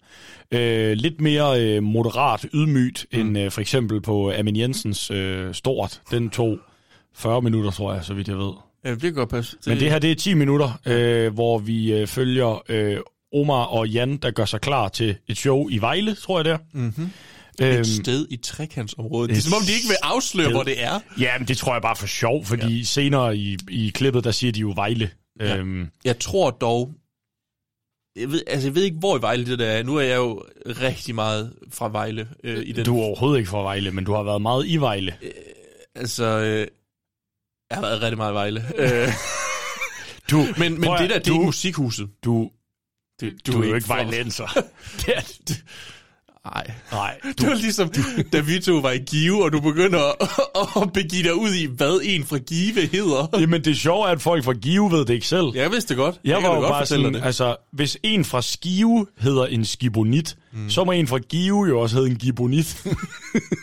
Øh, 0.52 0.92
lidt 0.92 1.20
mere 1.20 1.60
øh, 1.60 1.82
moderat, 1.82 2.46
ydmygt, 2.54 3.06
mm. 3.12 3.20
end 3.20 3.38
øh, 3.38 3.50
for 3.50 3.60
eksempel 3.60 4.00
på 4.00 4.32
Amin 4.38 4.56
Jensens 4.56 5.10
øh, 5.10 5.54
Stort. 5.54 6.00
Den 6.10 6.30
tog 6.30 6.58
40 7.14 7.42
minutter, 7.42 7.70
tror 7.70 7.94
jeg, 7.94 8.04
så 8.04 8.14
vidt 8.14 8.28
jeg 8.28 8.38
ved. 8.38 8.52
Ja, 8.84 8.90
det 8.90 9.00
kan 9.00 9.14
godt 9.14 9.30
passe. 9.30 9.56
Men 9.66 9.80
det 9.80 9.90
her, 9.90 9.98
det 9.98 10.10
er 10.10 10.14
10 10.14 10.34
minutter, 10.34 10.80
øh, 10.86 11.34
hvor 11.34 11.58
vi 11.58 11.92
øh, 11.92 12.06
følger 12.06 12.62
øh, 12.68 12.96
Omar 13.34 13.64
og 13.64 13.88
Jan, 13.88 14.16
der 14.16 14.30
gør 14.30 14.44
sig 14.44 14.60
klar 14.60 14.88
til 14.88 15.16
et 15.28 15.36
show 15.36 15.68
i 15.68 15.78
Vejle, 15.78 16.14
tror 16.14 16.38
jeg 16.38 16.44
det 16.44 16.52
er. 16.52 16.58
Mm-hmm. 16.72 17.10
Øhm, 17.62 17.80
Et 17.80 17.86
sted 17.86 18.26
i 18.30 18.36
trekantsområdet. 18.36 19.30
Det 19.30 19.36
er 19.36 19.42
som 19.42 19.52
om, 19.52 19.62
de 19.66 19.72
ikke 19.72 19.88
vil 19.88 19.96
afsløre, 20.02 20.46
sted. 20.46 20.54
hvor 20.54 20.62
det 20.62 20.82
er. 20.82 21.00
Ja, 21.18 21.38
men 21.38 21.48
det 21.48 21.56
tror 21.56 21.72
jeg 21.72 21.82
bare 21.82 21.96
for 21.96 22.06
sjov, 22.06 22.44
fordi 22.44 22.78
ja. 22.78 22.84
senere 22.84 23.36
i, 23.36 23.58
i 23.70 23.90
klippet, 23.94 24.24
der 24.24 24.30
siger 24.30 24.52
de 24.52 24.60
jo 24.60 24.72
Vejle. 24.76 25.10
Ja. 25.40 25.56
Øhm, 25.56 25.88
Jeg 26.04 26.18
tror 26.18 26.50
dog... 26.50 26.94
Jeg 28.16 28.30
ved, 28.30 28.42
altså, 28.46 28.68
jeg 28.68 28.74
ved 28.74 28.82
ikke, 28.82 28.98
hvor 28.98 29.18
i 29.18 29.22
Vejle 29.22 29.46
det 29.46 29.58
der 29.58 29.66
er. 29.66 29.82
Nu 29.82 29.96
er 29.96 30.00
jeg 30.02 30.16
jo 30.16 30.44
rigtig 30.66 31.14
meget 31.14 31.56
fra 31.70 31.88
Vejle. 31.88 32.28
Øh, 32.44 32.62
i 32.66 32.72
den. 32.72 32.84
du 32.84 33.00
er 33.00 33.04
overhovedet 33.04 33.38
ikke 33.38 33.50
fra 33.50 33.62
Vejle, 33.62 33.90
men 33.90 34.04
du 34.04 34.12
har 34.12 34.22
været 34.22 34.42
meget 34.42 34.66
i 34.66 34.76
Vejle. 34.76 35.18
Altså, 35.94 36.24
øh, 36.24 36.66
jeg 37.70 37.76
har 37.76 37.80
været 37.80 38.02
rigtig 38.02 38.16
meget 38.16 38.32
i 38.32 38.34
Vejle. 38.34 38.64
Øh, 38.78 39.08
du, 40.30 40.36
men 40.58 40.80
men 40.80 40.90
det 40.90 40.98
der, 41.00 41.06
det 41.06 41.14
er 41.16 41.20
du- 41.20 41.32
ikke 41.32 41.44
musikhuset. 41.44 42.10
Du, 42.24 42.50
det, 43.20 43.46
du 43.46 43.62
er 43.62 43.66
jo 43.68 43.74
ikke 43.74 43.88
vejlenser. 43.88 44.46
det 45.06 45.16
er, 45.16 45.20
det, 45.48 45.64
Nej. 46.44 46.74
Nej. 46.92 47.18
Du, 47.22 47.28
det 47.38 47.48
var 47.48 47.54
ligesom, 47.54 47.92
da 48.32 48.40
vi 48.40 48.60
to 48.60 48.72
var 48.72 48.90
i 48.90 48.98
Give, 48.98 49.44
og 49.44 49.52
du 49.52 49.60
begynder 49.60 50.22
at, 50.22 50.82
at 50.82 50.92
begive 50.92 51.22
dig 51.22 51.34
ud 51.34 51.54
i, 51.54 51.66
hvad 51.66 52.00
en 52.02 52.24
fra 52.24 52.38
Give 52.38 52.86
hedder. 52.86 53.38
Jamen 53.40 53.64
det 53.64 53.76
sjove 53.76 54.06
er, 54.06 54.10
at 54.10 54.22
folk 54.22 54.44
fra 54.44 54.52
Give 54.52 54.92
ved 54.92 55.04
det 55.04 55.14
ikke 55.14 55.26
selv. 55.26 55.46
Jeg 55.54 55.70
vidste 55.70 55.88
det 55.88 55.96
godt. 55.96 56.20
Jeg, 56.24 56.40
kan 56.40 56.48
var 56.48 56.54
jo 56.54 56.60
godt 56.60 56.70
bare 56.70 56.86
sådan, 56.86 57.14
det. 57.14 57.22
altså, 57.24 57.56
hvis 57.72 57.98
en 58.02 58.24
fra 58.24 58.42
Skive 58.42 59.06
hedder 59.18 59.46
en 59.46 59.64
skibonit, 59.64 60.36
mm. 60.52 60.70
så 60.70 60.84
må 60.84 60.92
en 60.92 61.06
fra 61.06 61.18
Give 61.18 61.66
jo 61.68 61.80
også 61.80 61.96
hedde 61.96 62.10
en 62.10 62.16
gibonit. 62.16 62.82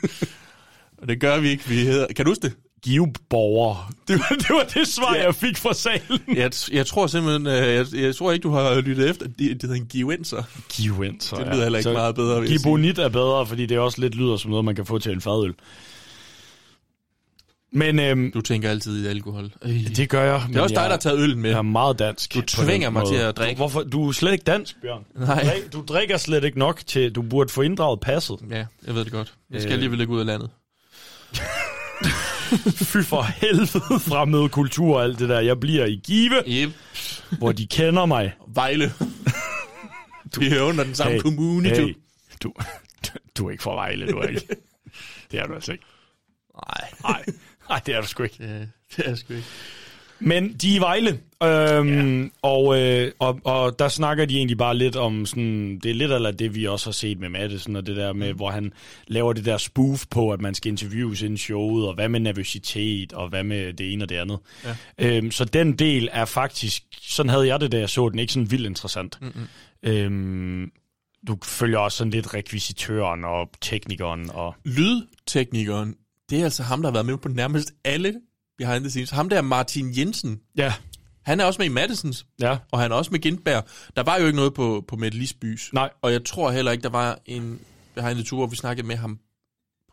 Og 1.01 1.08
det 1.08 1.22
gør 1.22 1.40
vi 1.40 1.49
ikke. 1.49 1.67
Vi 1.67 1.75
hedder, 1.75 2.08
kan 2.16 2.25
du 2.25 2.32
huske 2.32 2.41
det? 2.41 2.53
Giveborger. 2.83 3.91
Det 4.08 4.16
var, 4.19 4.35
det 4.35 4.49
var 4.49 4.64
det 4.74 4.88
svar, 4.88 5.14
jeg 5.16 5.35
fik 5.35 5.58
fra 5.58 5.74
salen. 5.74 6.19
Jeg, 6.35 6.51
jeg 6.72 6.85
tror 6.85 7.08
simpelthen, 7.08 7.48
øh, 7.48 7.53
jeg, 7.75 7.85
jeg 7.93 8.16
tror 8.16 8.32
ikke, 8.32 8.43
du 8.43 8.49
har 8.51 8.82
lyttet 8.82 9.09
efter. 9.09 9.25
Det, 9.27 9.38
det 9.38 9.61
hedder 9.61 9.75
en 9.75 9.85
givenser. 9.85 10.43
Givenser, 10.69 11.38
Det 11.38 11.48
lyder 11.48 11.64
heller 11.64 11.80
ikke 11.80 11.83
Så 11.90 11.93
meget 11.93 12.16
bedre. 12.16 12.48
Gibonit 12.48 12.99
er 12.99 13.09
bedre, 13.09 13.45
fordi 13.45 13.66
det 13.66 13.80
også 13.80 14.01
lidt 14.01 14.16
lyder 14.16 14.38
som 14.38 14.49
noget, 14.51 14.66
man 14.66 14.75
kan 14.75 14.85
få 14.85 14.99
til 14.99 15.11
en 15.11 15.22
fadøl. 15.22 15.53
Men 17.72 17.99
øhm, 17.99 18.32
Du 18.32 18.41
tænker 18.41 18.69
altid 18.69 19.06
i 19.06 19.08
alkohol. 19.08 19.51
Ej. 19.61 19.72
det 19.95 20.09
gør 20.09 20.24
jeg. 20.24 20.43
Det 20.48 20.56
er 20.56 20.61
også 20.61 20.75
dig, 20.75 20.83
der 20.83 20.90
har 20.90 20.98
taget 20.98 21.19
øllen 21.19 21.40
med. 21.41 21.49
Jeg 21.49 21.58
er 21.58 21.61
meget 21.61 21.99
dansk. 21.99 22.33
Du 22.33 22.41
tvinger 22.41 22.90
mig 22.90 23.03
måde. 23.03 23.14
til 23.16 23.22
at 23.22 23.38
drikke. 23.38 23.53
Du, 23.53 23.58
hvorfor? 23.58 23.83
Du 23.83 24.08
er 24.08 24.11
slet 24.11 24.32
ikke 24.32 24.43
dansk, 24.43 24.75
Bjørn. 24.82 25.06
Nej. 25.16 25.61
Du, 25.74 25.77
du 25.80 25.85
drikker 25.93 26.17
slet 26.17 26.43
ikke 26.43 26.59
nok 26.59 26.82
til, 26.88 27.11
du 27.11 27.22
burde 27.22 27.49
få 27.49 27.61
inddraget 27.61 27.99
passet. 27.99 28.38
Ja, 28.51 28.66
jeg 28.88 28.95
ved 28.95 29.03
det 29.06 29.11
godt. 29.11 29.33
Jeg 29.51 29.61
skal 29.61 29.69
Øh. 29.69 29.74
alligevel 29.74 30.01
ikke 30.01 30.14
ud 30.14 30.19
af 30.19 30.25
landet. 30.25 30.49
Fy 32.92 33.03
for 33.03 33.22
helvede 33.22 34.00
fremmede 34.00 34.50
kultur 34.50 34.95
og 34.98 35.03
alt 35.03 35.19
det 35.19 35.30
der. 35.30 35.40
Jeg 35.40 35.60
bliver 35.60 35.86
i 35.86 36.02
Give, 36.03 36.44
yep. 36.48 36.69
hvor 37.38 37.52
de 37.52 37.68
kender 37.68 38.06
mig. 38.06 38.34
Vejle. 38.48 38.94
du 40.36 40.42
er 40.42 40.61
under 40.61 40.84
den 40.84 40.95
samme 40.95 41.19
kommune, 41.19 41.69
du. 41.69 41.76
hey, 41.76 41.95
du. 42.44 42.53
Du 43.38 43.48
er 43.48 43.52
ikke 43.52 43.64
fra 43.64 43.76
Vejle, 43.76 44.11
du 44.11 44.18
er 44.18 44.28
ikke. 44.28 44.48
Det 45.32 45.40
er 45.40 45.45
du 45.48 45.53
altså 45.53 45.72
ikke. 45.72 45.84
Nej. 47.03 47.26
Nej, 47.69 47.82
det 47.86 47.95
er 47.95 48.02
du 48.02 48.08
sgu 48.08 48.24
ikke. 48.24 48.36
Det, 48.40 48.69
det 48.98 49.08
er 49.08 49.16
sgu 49.16 49.34
ikke. 49.34 49.48
Men 50.19 50.53
de 50.53 50.72
er 50.72 50.75
i 50.75 50.80
Vejle, 50.80 51.19
øhm, 51.43 52.23
ja. 52.23 52.30
og, 52.41 52.81
øh, 52.81 53.11
og, 53.19 53.39
og 53.43 53.80
der 53.80 53.88
snakker 53.88 54.25
de 54.25 54.38
egentlig 54.38 54.57
bare 54.57 54.77
lidt 54.77 54.95
om 54.95 55.25
sådan, 55.25 55.80
det 55.83 55.91
er 55.91 55.95
lidt 55.95 56.11
eller 56.11 56.31
det, 56.31 56.56
vi 56.56 56.67
også 56.67 56.88
har 56.88 56.91
set 56.91 57.19
med 57.19 57.30
Madison, 57.30 57.75
og 57.75 57.85
det 57.85 57.95
der 57.95 58.14
med, 58.14 58.33
hvor 58.33 58.49
han 58.49 58.73
laver 59.07 59.33
det 59.33 59.45
der 59.45 59.57
spoof 59.57 60.06
på, 60.11 60.31
at 60.31 60.41
man 60.41 60.56
skal 60.56 60.72
interviews 60.72 61.22
inden 61.22 61.38
showet, 61.38 61.88
og 61.88 61.93
hvad 61.93 62.09
med 62.09 62.19
nervøsitet, 62.19 63.14
og 63.14 63.30
hvad 63.30 63.43
med 63.43 63.73
det 63.73 63.93
ene 63.93 64.06
og 64.06 64.09
det 64.09 64.15
andet. 64.15 64.39
Ja. 64.65 64.75
Øhm, 64.98 65.31
så 65.31 65.45
den 65.45 65.73
del 65.73 66.09
er 66.11 66.25
faktisk, 66.25 66.83
sådan 67.01 67.30
havde 67.30 67.48
jeg 67.48 67.59
det, 67.59 67.72
da 67.72 67.80
jeg 67.80 67.89
så 67.89 68.09
den, 68.09 68.19
ikke 68.19 68.33
sådan 68.33 68.51
vildt 68.51 68.65
interessant. 68.65 69.17
Mm-mm. 69.22 69.48
Øhm, 69.83 70.72
du 71.27 71.38
følger 71.43 71.77
også 71.77 71.98
sådan 71.98 72.11
lidt 72.11 72.33
rekvisitøren 72.33 73.25
og 73.25 73.49
teknikeren, 73.61 74.30
og 74.33 74.56
Lydteknikeren, 74.65 75.95
det 76.30 76.39
er 76.39 76.43
altså 76.43 76.64
ham, 76.64 76.81
der 76.81 76.89
har 76.89 76.93
været 76.93 77.06
med 77.06 77.17
på 77.17 77.30
nærmest 77.30 77.73
alle 77.83 78.14
behind 78.60 78.84
the 78.84 78.90
scenes. 78.90 79.10
Ham 79.10 79.30
der 79.30 79.42
Martin 79.42 79.98
Jensen, 79.98 80.40
ja, 80.58 80.74
han 81.22 81.40
er 81.40 81.46
også 81.46 81.58
med 81.62 81.66
i 81.66 81.70
Madisons, 81.70 82.26
ja, 82.42 82.58
og 82.72 82.80
han 82.80 82.92
er 82.92 82.96
også 82.96 83.12
med 83.12 83.20
Gindberg. 83.20 83.66
Der 83.96 84.04
var 84.04 84.18
jo 84.18 84.26
ikke 84.26 84.36
noget 84.36 84.54
på, 84.54 84.86
på 84.88 84.96
Mette 84.96 85.18
Lisbys. 85.18 85.70
Nej. 85.74 85.90
Og 86.02 86.12
jeg 86.12 86.26
tror 86.26 86.52
heller 86.52 86.72
ikke, 86.72 86.82
der 86.82 86.90
var 86.90 87.20
en 87.26 87.60
behind 87.96 88.16
the 88.16 88.24
tour, 88.24 88.40
hvor 88.40 88.48
vi 88.48 88.56
snakkede 88.56 88.88
med 88.88 88.96
ham 88.96 89.20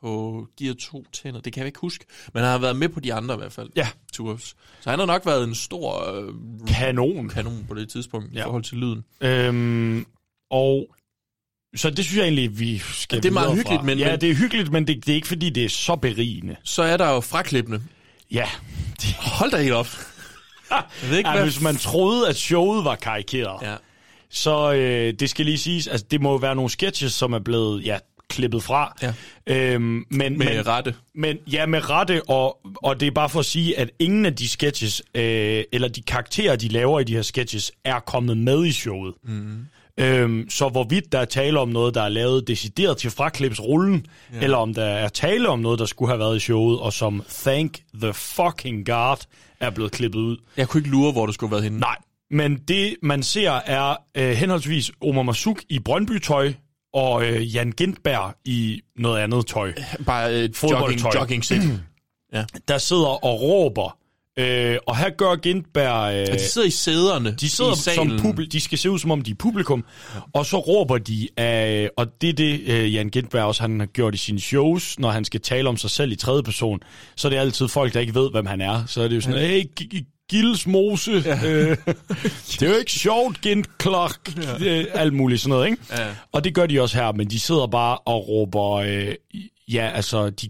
på 0.00 0.46
Gear 0.58 0.74
2 0.74 1.04
tænder. 1.12 1.40
Det 1.40 1.52
kan 1.52 1.60
jeg 1.60 1.66
ikke 1.66 1.78
huske. 1.80 2.04
Men 2.34 2.42
han 2.42 2.50
har 2.52 2.58
været 2.58 2.76
med 2.76 2.88
på 2.88 3.00
de 3.00 3.14
andre 3.14 3.34
i 3.34 3.38
hvert 3.38 3.52
fald. 3.52 3.70
Ja. 3.76 3.88
Tours. 4.12 4.56
Så 4.80 4.90
han 4.90 4.98
har 4.98 5.06
nok 5.06 5.26
været 5.26 5.44
en 5.48 5.54
stor 5.54 6.12
øh, 6.14 6.32
kanon. 6.68 7.28
kanon 7.28 7.64
på 7.68 7.74
det 7.74 7.88
tidspunkt 7.88 8.34
ja. 8.34 8.40
i 8.40 8.42
forhold 8.42 8.62
til 8.64 8.78
lyden. 8.78 9.04
Øhm, 9.20 10.06
og 10.50 10.86
så 11.76 11.90
det 11.90 12.04
synes 12.04 12.16
jeg 12.16 12.22
egentlig, 12.24 12.58
vi 12.58 12.78
skal 12.78 13.16
Ja, 13.16 13.20
det 13.20 13.28
er 13.28 13.32
meget 13.32 13.54
hyggeligt, 13.56 13.78
fra. 13.80 13.86
men- 13.86 13.98
Ja, 13.98 14.16
det 14.16 14.30
er 14.30 14.34
hyggeligt, 14.34 14.72
men 14.72 14.86
det, 14.86 14.96
det 15.06 15.12
er 15.12 15.14
ikke, 15.16 15.28
fordi 15.28 15.50
det 15.50 15.64
er 15.64 15.68
så 15.68 15.96
berigende. 15.96 16.56
Så 16.64 16.82
er 16.82 16.96
der 16.96 17.10
jo 17.10 17.20
fraklippende. 17.20 17.82
Ja. 18.30 18.46
Hold 19.18 19.50
da 19.50 19.56
helt 19.56 19.72
op. 19.72 19.88
Jeg 20.70 20.82
ved 21.10 21.18
ikke, 21.18 21.30
ja, 21.30 21.34
hvad... 21.36 21.44
hvis 21.44 21.60
man 21.60 21.76
troede, 21.76 22.28
at 22.28 22.36
showet 22.36 22.84
var 22.84 22.94
karikeret, 22.94 23.62
Ja. 23.62 23.74
så 24.30 24.72
øh, 24.72 25.12
det 25.20 25.30
skal 25.30 25.44
lige 25.44 25.58
siges, 25.58 25.86
altså 25.86 26.06
det 26.10 26.20
må 26.20 26.30
jo 26.30 26.36
være 26.36 26.54
nogle 26.54 26.70
sketches, 26.70 27.12
som 27.12 27.32
er 27.32 27.38
blevet 27.38 27.84
ja, 27.86 27.98
klippet 28.30 28.62
fra. 28.62 28.96
Ja. 29.02 29.12
Øhm, 29.46 29.82
men, 29.82 30.06
Med 30.10 30.28
men, 30.56 30.66
rette. 30.66 30.94
Men, 31.14 31.36
ja, 31.52 31.66
med 31.66 31.90
rette, 31.90 32.22
og, 32.28 32.58
og 32.76 33.00
det 33.00 33.06
er 33.06 33.10
bare 33.10 33.28
for 33.28 33.40
at 33.40 33.46
sige, 33.46 33.78
at 33.78 33.90
ingen 33.98 34.26
af 34.26 34.34
de 34.36 34.48
sketches, 34.48 35.02
øh, 35.14 35.64
eller 35.72 35.88
de 35.88 36.02
karakterer, 36.02 36.56
de 36.56 36.68
laver 36.68 37.00
i 37.00 37.04
de 37.04 37.14
her 37.14 37.22
sketches, 37.22 37.72
er 37.84 38.00
kommet 38.00 38.36
med 38.36 38.64
i 38.66 38.72
showet. 38.72 39.14
Mm. 39.24 39.66
Øhm, 40.00 40.50
så 40.50 40.68
hvorvidt 40.68 41.12
der 41.12 41.18
er 41.18 41.24
tale 41.24 41.60
om 41.60 41.68
noget, 41.68 41.94
der 41.94 42.02
er 42.02 42.08
lavet 42.08 42.48
decideret 42.48 42.96
til 42.96 43.10
fraklipsrullen, 43.10 44.06
Ja. 44.34 44.40
eller 44.40 44.56
om 44.56 44.74
der 44.74 44.84
er 44.84 45.08
tale 45.08 45.48
om 45.48 45.58
noget, 45.58 45.78
der 45.78 45.86
skulle 45.86 46.08
have 46.08 46.18
været 46.18 46.36
i 46.36 46.40
showet, 46.40 46.80
og 46.80 46.92
som 46.92 47.22
thank 47.28 47.78
the 48.02 48.12
fucking 48.12 48.86
god 48.86 49.16
er 49.60 49.70
blevet 49.70 49.92
klippet 49.92 50.18
ud. 50.18 50.36
Jeg 50.56 50.68
kunne 50.68 50.78
ikke 50.80 50.90
lure, 50.90 51.12
hvor 51.12 51.26
det 51.26 51.34
skulle 51.34 51.48
have 51.50 51.54
været 51.54 51.64
henne. 51.64 51.78
Nej, 51.78 51.96
men 52.30 52.56
det 52.68 52.96
man 53.02 53.22
ser 53.22 53.50
er 53.52 53.96
øh, 54.14 54.30
henholdsvis 54.30 54.90
Omar 55.00 55.22
Masuk 55.22 55.62
i 55.68 55.78
Brøndby-tøj, 55.78 56.52
og 56.94 57.26
øh, 57.26 57.54
Jan 57.54 57.72
Gintberg 57.72 58.34
i 58.44 58.80
noget 58.96 59.20
andet 59.20 59.46
tøj. 59.46 59.72
Bare 60.06 60.30
øh, 60.30 60.34
jogging, 60.42 60.56
Fodboldtøj. 60.56 61.10
jogging 61.14 61.44
set. 61.44 61.62
ja. 62.34 62.44
Der 62.68 62.78
sidder 62.78 63.24
og 63.24 63.40
råber. 63.42 63.96
Øh, 64.38 64.76
og 64.86 64.96
her 64.96 65.10
gør 65.10 65.36
Gintberg... 65.36 66.14
Øh, 66.14 66.26
de 66.34 66.38
sidder 66.40 66.66
i 66.66 66.70
sæderne 66.70 67.34
de 67.40 67.48
sidder 67.48 67.72
i 67.72 67.76
som 67.76 67.82
salen. 68.08 68.20
publikum, 68.20 68.50
de 68.50 68.60
skal 68.60 68.78
se 68.78 68.90
ud 68.90 68.98
som 68.98 69.10
om 69.10 69.22
de 69.22 69.30
er 69.30 69.34
publikum, 69.34 69.84
ja. 70.14 70.20
og 70.32 70.46
så 70.46 70.58
råber 70.58 70.98
de 70.98 71.28
af, 71.36 71.90
og 71.96 72.06
det 72.20 72.28
er 72.28 72.32
det, 72.32 72.60
øh, 72.66 72.94
Jan 72.94 73.08
Gintberg 73.08 73.44
også 73.44 73.62
han 73.62 73.80
har 73.80 73.86
gjort 73.86 74.14
i 74.14 74.18
sine 74.18 74.40
shows, 74.40 74.98
når 74.98 75.10
han 75.10 75.24
skal 75.24 75.40
tale 75.40 75.68
om 75.68 75.76
sig 75.76 75.90
selv 75.90 76.12
i 76.12 76.16
tredje 76.16 76.42
person, 76.42 76.80
så 77.16 77.28
er 77.28 77.30
det 77.30 77.38
altid 77.38 77.68
folk, 77.68 77.94
der 77.94 78.00
ikke 78.00 78.14
ved, 78.14 78.30
hvem 78.30 78.46
han 78.46 78.60
er. 78.60 78.84
Så 78.86 79.02
er 79.02 79.08
det 79.08 79.16
jo 79.16 79.20
sådan, 79.20 79.38
hey, 79.40 79.64
G- 79.80 79.94
G- 79.94 80.26
Gilles 80.30 80.66
Mose, 80.66 81.22
ja. 81.24 81.38
øh, 81.50 81.76
det 82.60 82.62
er 82.62 82.68
jo 82.70 82.76
ikke 82.76 82.92
sjovt, 82.92 83.40
Gint 83.40 83.68
Clark, 83.82 84.36
ja. 84.60 84.78
øh, 84.80 84.86
alt 84.94 85.12
muligt 85.12 85.40
sådan 85.40 85.50
noget, 85.50 85.66
ikke? 85.70 85.82
Ja. 85.92 86.06
Og 86.32 86.44
det 86.44 86.54
gør 86.54 86.66
de 86.66 86.80
også 86.82 86.96
her, 86.98 87.12
men 87.12 87.30
de 87.30 87.40
sidder 87.40 87.66
bare 87.66 87.98
og 87.98 88.28
råber, 88.28 88.72
øh, 88.72 89.14
ja, 89.68 89.90
altså, 89.94 90.30
de 90.30 90.48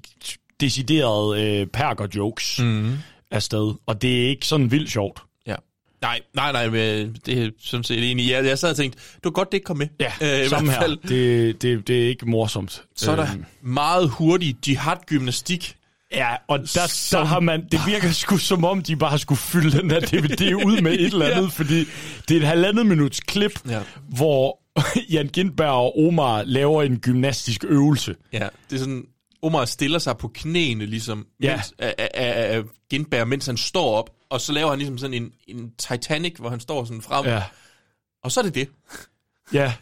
deciderede 0.60 1.42
øh, 1.42 1.66
perker-jokes 1.66 2.58
Mhm. 2.58 2.92
Afsted, 3.30 3.74
og 3.86 4.02
det 4.02 4.24
er 4.24 4.28
ikke 4.28 4.46
sådan 4.46 4.70
vildt 4.70 4.90
sjovt. 4.90 5.22
Ja. 5.46 5.54
Nej, 6.02 6.20
nej, 6.34 6.52
nej, 6.52 6.68
men 6.68 7.16
det 7.26 7.38
er 7.42 7.50
sådan 7.60 7.84
set 7.84 8.10
enig. 8.10 8.30
Jeg, 8.30 8.44
jeg 8.44 8.58
sad 8.58 8.70
og 8.70 8.76
tænkte, 8.76 8.98
det 9.14 9.24
var 9.24 9.30
godt, 9.30 9.52
det 9.52 9.56
ikke 9.56 9.64
kom 9.64 9.76
med. 9.76 9.86
Ja, 10.00 10.12
øh, 10.40 10.46
i 10.46 10.48
samme 10.48 10.70
hvert 10.70 10.82
fald. 10.82 10.98
her. 11.02 11.08
Det, 11.08 11.62
det, 11.62 11.88
det 11.88 12.04
er 12.04 12.08
ikke 12.08 12.26
morsomt. 12.26 12.82
Så 12.96 13.12
er 13.12 13.16
der 13.16 13.26
Øhm, 13.32 13.44
meget 13.62 14.08
hurtig 14.08 14.56
jihad-gymnastik. 14.68 15.76
Ja, 16.14 16.28
og 16.48 16.58
der, 16.58 17.08
der 17.12 17.24
har 17.24 17.40
man, 17.40 17.64
det 17.72 17.80
virker 17.86 18.10
sgu 18.10 18.36
som 18.36 18.64
om, 18.64 18.82
de 18.82 18.96
bare 18.96 19.18
skulle 19.18 19.38
fylde 19.38 19.78
den 19.78 19.90
der 19.90 20.00
DVD 20.00 20.54
ud 20.66 20.80
med 20.80 20.92
et 20.92 21.04
eller 21.06 21.26
andet, 21.30 21.42
ja. 21.42 21.48
fordi 21.48 21.84
det 22.28 22.36
er 22.36 22.40
et 22.40 22.46
halvandet 22.46 22.86
minuts 22.86 23.20
klip, 23.20 23.52
Ja. 23.68 23.80
hvor 24.08 24.58
Jan 25.12 25.28
Gindberg 25.28 25.68
og 25.70 25.98
Omar 25.98 26.42
laver 26.42 26.82
en 26.82 26.98
gymnastisk 26.98 27.64
øvelse. 27.68 28.14
Ja, 28.32 28.48
det 28.70 28.76
er 28.76 28.78
sådan, 28.80 29.04
Omar 29.42 29.64
stiller 29.64 29.98
sig 29.98 30.16
på 30.16 30.28
knæene, 30.34 30.86
ligesom, 30.86 31.26
Ja. 31.42 31.56
mens, 31.56 31.74
af, 31.78 31.94
af, 31.98 32.56
af, 32.56 32.62
Gindberg, 32.90 33.28
mens 33.28 33.46
han 33.46 33.56
står 33.56 33.94
op, 33.94 34.10
og 34.30 34.40
så 34.40 34.52
laver 34.52 34.68
han 34.70 34.78
ligesom 34.78 34.98
sådan 34.98 35.14
en, 35.14 35.30
en 35.48 35.70
Titanic, 35.78 36.32
hvor 36.38 36.50
han 36.50 36.60
står 36.60 36.84
sådan 36.84 37.02
frem, 37.02 37.26
Ja. 37.26 37.42
og 38.24 38.32
så 38.32 38.40
er 38.40 38.44
det 38.44 38.54
det. 38.54 38.68
Ja, 39.52 39.72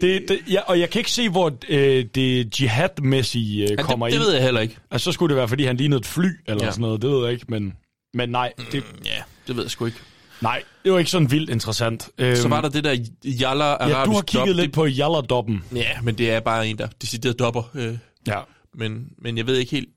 det, 0.00 0.24
det, 0.28 0.38
ja 0.50 0.60
og 0.60 0.80
jeg 0.80 0.90
kan 0.90 0.98
ikke 1.00 1.10
se, 1.10 1.28
hvor 1.28 1.52
øh, 1.68 2.04
det 2.14 2.60
jihad-mæssige 2.60 3.62
øh, 3.62 3.68
det- 3.68 3.78
kommer 3.86 4.06
det 4.06 4.14
ind. 4.14 4.22
ved 4.22 4.32
jeg 4.32 4.42
heller 4.42 4.60
ikke. 4.60 4.76
Altså, 4.90 5.04
så 5.04 5.12
skulle 5.12 5.30
det 5.30 5.36
være, 5.38 5.48
fordi 5.48 5.64
han 5.64 5.76
lignede 5.76 5.98
et 6.00 6.06
fly, 6.06 6.28
eller 6.46 6.64
Ja. 6.64 6.70
sådan 6.70 6.82
noget, 6.82 7.02
det 7.02 7.10
ved 7.10 7.24
jeg 7.24 7.32
ikke, 7.32 7.46
men, 7.48 7.72
men 8.14 8.28
nej, 8.28 8.52
det, 8.72 8.84
Ja, 9.04 9.22
det 9.46 9.56
ved 9.56 9.62
jeg 9.64 9.70
sgu 9.70 9.86
ikke. 9.86 9.98
nej, 10.40 10.62
det 10.84 10.92
var 10.92 10.98
ikke 10.98 11.10
sådan 11.10 11.30
vildt 11.30 11.50
interessant. 11.50 12.08
Øhm, 12.18 12.36
Så 12.36 12.48
var 12.48 12.60
der 12.60 12.68
det 12.68 12.84
der 12.84 12.96
Jalla 13.24 13.64
arabisk 13.64 13.96
Ja, 13.98 14.04
du 14.04 14.12
har 14.12 14.20
kigget 14.22 14.48
dub. 14.48 14.56
lidt 14.56 14.72
på 14.72 14.86
Jalla-dobben. 14.86 15.64
Ja, 15.74 16.00
men 16.02 16.18
det 16.18 16.30
er 16.30 16.40
bare 16.40 16.68
en, 16.68 16.78
der 16.78 16.86
decideret 17.02 17.38
dopper. 17.38 17.62
Øh, 17.74 17.96
Ja, 18.26 18.40
men, 18.74 19.12
men 19.18 19.38
jeg 19.38 19.46
ved 19.46 19.56
ikke 19.56 19.70
helt... 19.70 19.88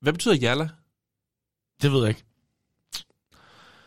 Hvad 0.00 0.12
betyder 0.12 0.34
Jalla? 0.34 0.68
det 1.82 1.92
ved 1.92 2.00
jeg 2.00 2.08
ikke. 2.08 2.22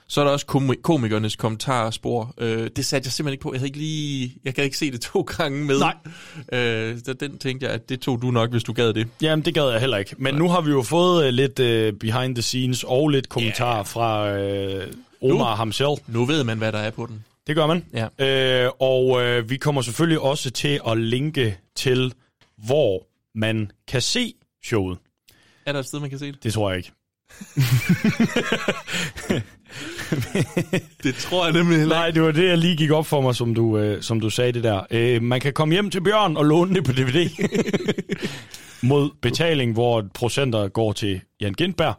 Så 0.08 0.22
er 0.22 0.26
der 0.26 0.32
også 0.32 0.46
komi- 0.46 0.82
komikernes 0.82 1.36
kommentarspor. 1.36 2.34
Øh, 2.38 2.70
det 2.76 2.86
satte 2.86 3.08
jeg 3.08 3.12
simpelthen 3.14 3.34
ikke 3.34 3.42
på. 3.42 3.54
Jeg 3.54 3.60
havde 3.60 3.68
ikke 3.68 3.78
lige... 3.78 4.34
Jeg 4.44 4.56
kan 4.56 4.64
ikke 4.64 4.78
se 4.78 4.92
det 4.92 5.02
to 5.14 5.22
gange 5.22 5.66
med. 5.66 5.80
Nej. 5.80 5.96
Øh, 6.54 6.98
så 7.06 7.14
den 7.14 7.38
tænkte 7.38 7.66
jeg, 7.66 7.74
at 7.76 7.90
det 7.90 8.00
tog 8.00 8.22
du 8.22 8.32
nok, 8.32 8.52
hvis 8.52 8.64
du 8.64 8.74
gad 8.74 8.94
det. 8.94 9.08
Jamen, 9.22 9.46
det 9.46 9.54
gad 9.54 9.70
jeg 9.70 9.80
heller 9.80 9.98
ikke. 9.98 10.16
Men 10.18 10.36
nu 10.36 10.50
har 10.50 10.62
vi 10.62 10.72
jo 10.72 10.82
fået 10.82 11.28
uh, 11.28 11.30
lidt 11.34 11.60
uh, 11.60 12.00
behind 12.00 12.36
the 12.36 12.42
scenes 12.42 12.84
og 12.84 13.10
lidt 13.10 13.30
kommentarer 13.30 13.76
yeah. 13.76 13.86
fra 13.86 14.32
uh, 15.22 15.32
Omar 15.34 15.50
Nu- 15.52 15.56
ham 15.56 15.72
selv. 15.72 15.90
Nu 16.08 16.26
ved 16.26 16.44
man, 16.44 16.58
hvad 16.58 16.72
der 16.72 16.80
er 16.80 16.92
på 16.92 17.06
den. 17.06 17.26
Det 17.48 17.56
gør 17.56 17.68
man. 17.68 17.86
Ja. 17.94 18.66
Uh, 18.68 18.74
og 18.80 19.06
uh, 19.06 19.50
vi 19.50 19.58
kommer 19.58 19.82
selvfølgelig 19.82 20.20
også 20.20 20.52
til 20.52 20.80
at 20.88 20.98
linke 20.98 21.58
til, 21.76 22.14
hvor 22.58 23.08
man 23.40 23.72
kan 23.88 24.02
se 24.02 24.34
showet. 24.64 24.98
Er 25.66 25.72
der 25.72 25.80
et 25.80 25.86
sted, 25.86 26.00
man 26.00 26.10
kan 26.10 26.20
se 26.20 26.32
det? 26.32 26.44
Det 26.44 26.54
tror 26.54 26.70
jeg 26.70 26.78
ikke. 26.78 26.92
det 31.04 31.16
tror 31.16 31.46
jeg 31.46 31.54
nemlig 31.54 31.78
heller 31.78 31.96
Nej, 31.96 32.12
det 32.12 32.22
var 32.22 32.32
det, 32.32 32.48
jeg 32.48 32.58
lige 32.58 32.76
gik 32.76 32.92
op 32.92 33.06
for 33.06 33.22
mig, 33.22 33.36
som 33.36 33.54
du, 33.56 33.78
øh, 33.78 34.02
som 34.02 34.20
du 34.20 34.30
sagde 34.30 34.52
det 34.52 34.64
der. 34.64 34.82
Øh, 34.92 35.24
man 35.24 35.42
kan 35.42 35.54
komme 35.54 35.74
hjem 35.74 35.90
til 35.90 36.02
Bjørn 36.02 36.38
og 36.38 36.46
låne 36.46 36.76
det 36.76 36.84
på 36.84 36.92
DVD. 36.92 37.30
Mod 38.88 39.10
betaling, 39.22 39.74
hvor 39.74 40.06
procenter 40.14 40.68
går 40.68 40.94
til 40.94 41.22
Jan 41.42 41.54
Gindberg. 41.54 41.96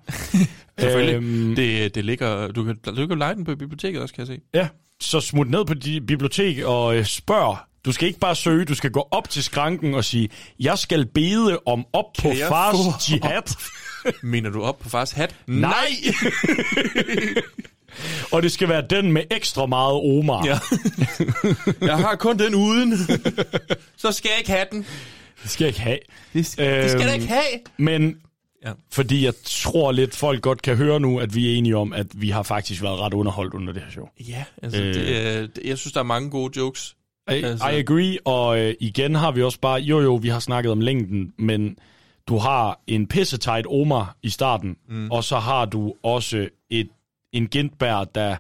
Selvfølgelig. 0.78 1.15
Øhm, 1.15 1.55
det, 1.57 1.94
det 1.94 2.05
ligger, 2.05 2.49
du 2.49 2.65
kan, 2.65 2.77
du 2.97 3.07
kan 3.07 3.19
lege 3.19 3.35
den 3.35 3.44
på 3.44 3.57
biblioteket 3.57 4.02
også, 4.02 4.15
kan 4.15 4.20
jeg 4.20 4.27
se. 4.27 4.41
Ja, 4.55 4.69
så 5.01 5.20
smut 5.20 5.51
ned 5.51 5.65
på 5.65 5.75
dit 5.75 6.07
bibliotek 6.07 6.65
og 6.65 6.97
øh, 6.97 7.05
spørg. 7.05 7.69
Du 7.84 7.92
skal 7.92 8.09
ikke 8.09 8.20
bare 8.20 8.36
søge, 8.36 8.65
du 8.65 8.75
skal 8.75 8.91
gå 8.91 9.09
op 9.10 9.28
til 9.31 9.44
skranken 9.44 9.94
og 9.94 10.05
sige, 10.05 10.28
jeg 10.60 10.78
skal 10.78 11.07
bede 11.07 11.59
om 11.67 11.84
op 11.92 12.05
Kan 12.18 12.31
på 12.31 12.36
fars 12.49 12.76
få 12.76 13.12
jihad. 13.12 13.42
Mener 14.33 14.50
du 14.50 14.62
op 14.62 14.78
på 14.78 14.89
fars 14.89 15.10
hat? 15.12 15.34
Nej! 15.47 15.86
og 18.33 18.42
det 18.42 18.52
skal 18.52 18.68
være 18.68 18.84
den 18.91 19.12
med 19.12 19.23
ekstra 19.31 19.67
meget 19.67 19.94
Omar. 19.94 20.47
Ja. 20.47 20.59
jeg 21.86 21.97
har 21.99 22.17
kun 22.17 22.39
den 22.39 22.55
uden. 22.55 22.99
så 23.97 24.12
skal 24.12 24.28
jeg 24.28 24.39
ikke 24.39 24.50
have 24.50 24.67
den. 24.73 24.86
Det 25.42 25.50
skal 25.50 25.65
jeg 25.65 25.68
ikke 25.68 25.81
have. 25.81 25.99
Det 26.33 26.47
skal, 26.47 26.83
det 26.83 26.91
skal 26.91 27.02
jeg 27.02 27.15
ikke 27.15 27.26
have. 27.28 27.60
Men 27.76 28.17
Ja. 28.67 28.73
fordi 28.92 29.25
jeg 29.25 29.33
tror 29.44 29.92
lidt, 29.92 30.17
folk 30.17 30.42
godt 30.42 30.62
kan 30.62 30.76
høre 30.76 31.00
nu, 31.00 31.18
at 31.20 31.34
vi 31.34 31.52
er 31.52 31.59
enige 31.59 31.76
om, 31.76 31.92
at 31.92 32.07
vi 32.15 32.31
har 32.31 32.42
faktisk 32.42 32.83
været 32.83 32.99
ret 33.00 33.15
underholdt 33.15 33.55
under 33.55 33.73
det 33.73 33.83
her 33.83 33.91
show. 33.91 34.07
Ja, 34.28 34.44
altså, 34.62 34.83
øh, 34.83 34.94
det, 34.94 35.59
jeg 35.65 35.78
synes, 35.78 35.92
der 35.92 36.00
er 36.00 36.05
mange 36.05 36.31
gode 36.31 36.59
jokes. 36.59 36.97
Altså. 37.31 37.68
I 37.68 37.78
agree, 37.78 38.18
og 38.25 38.60
øh, 38.60 38.75
igen 38.81 39.15
har 39.15 39.31
vi 39.31 39.42
også 39.42 39.60
bare, 39.60 39.81
jo 39.81 40.00
jo, 40.00 40.15
vi 40.15 40.28
har 40.28 40.41
snakket 40.41 40.73
om 40.73 40.81
længden, 40.81 41.33
men 41.39 41.76
du 42.28 42.39
har 42.39 42.81
en 42.86 43.07
pissetight 43.07 43.67
Omar 43.70 44.17
i 44.23 44.31
starten, 44.31 44.76
mm. 44.89 45.10
og 45.10 45.25
så 45.25 45.39
har 45.39 45.65
du 45.65 45.94
også 46.02 46.49
et, 46.70 46.89
en 47.33 47.47
Gintberg, 47.47 48.15
der 48.15 48.36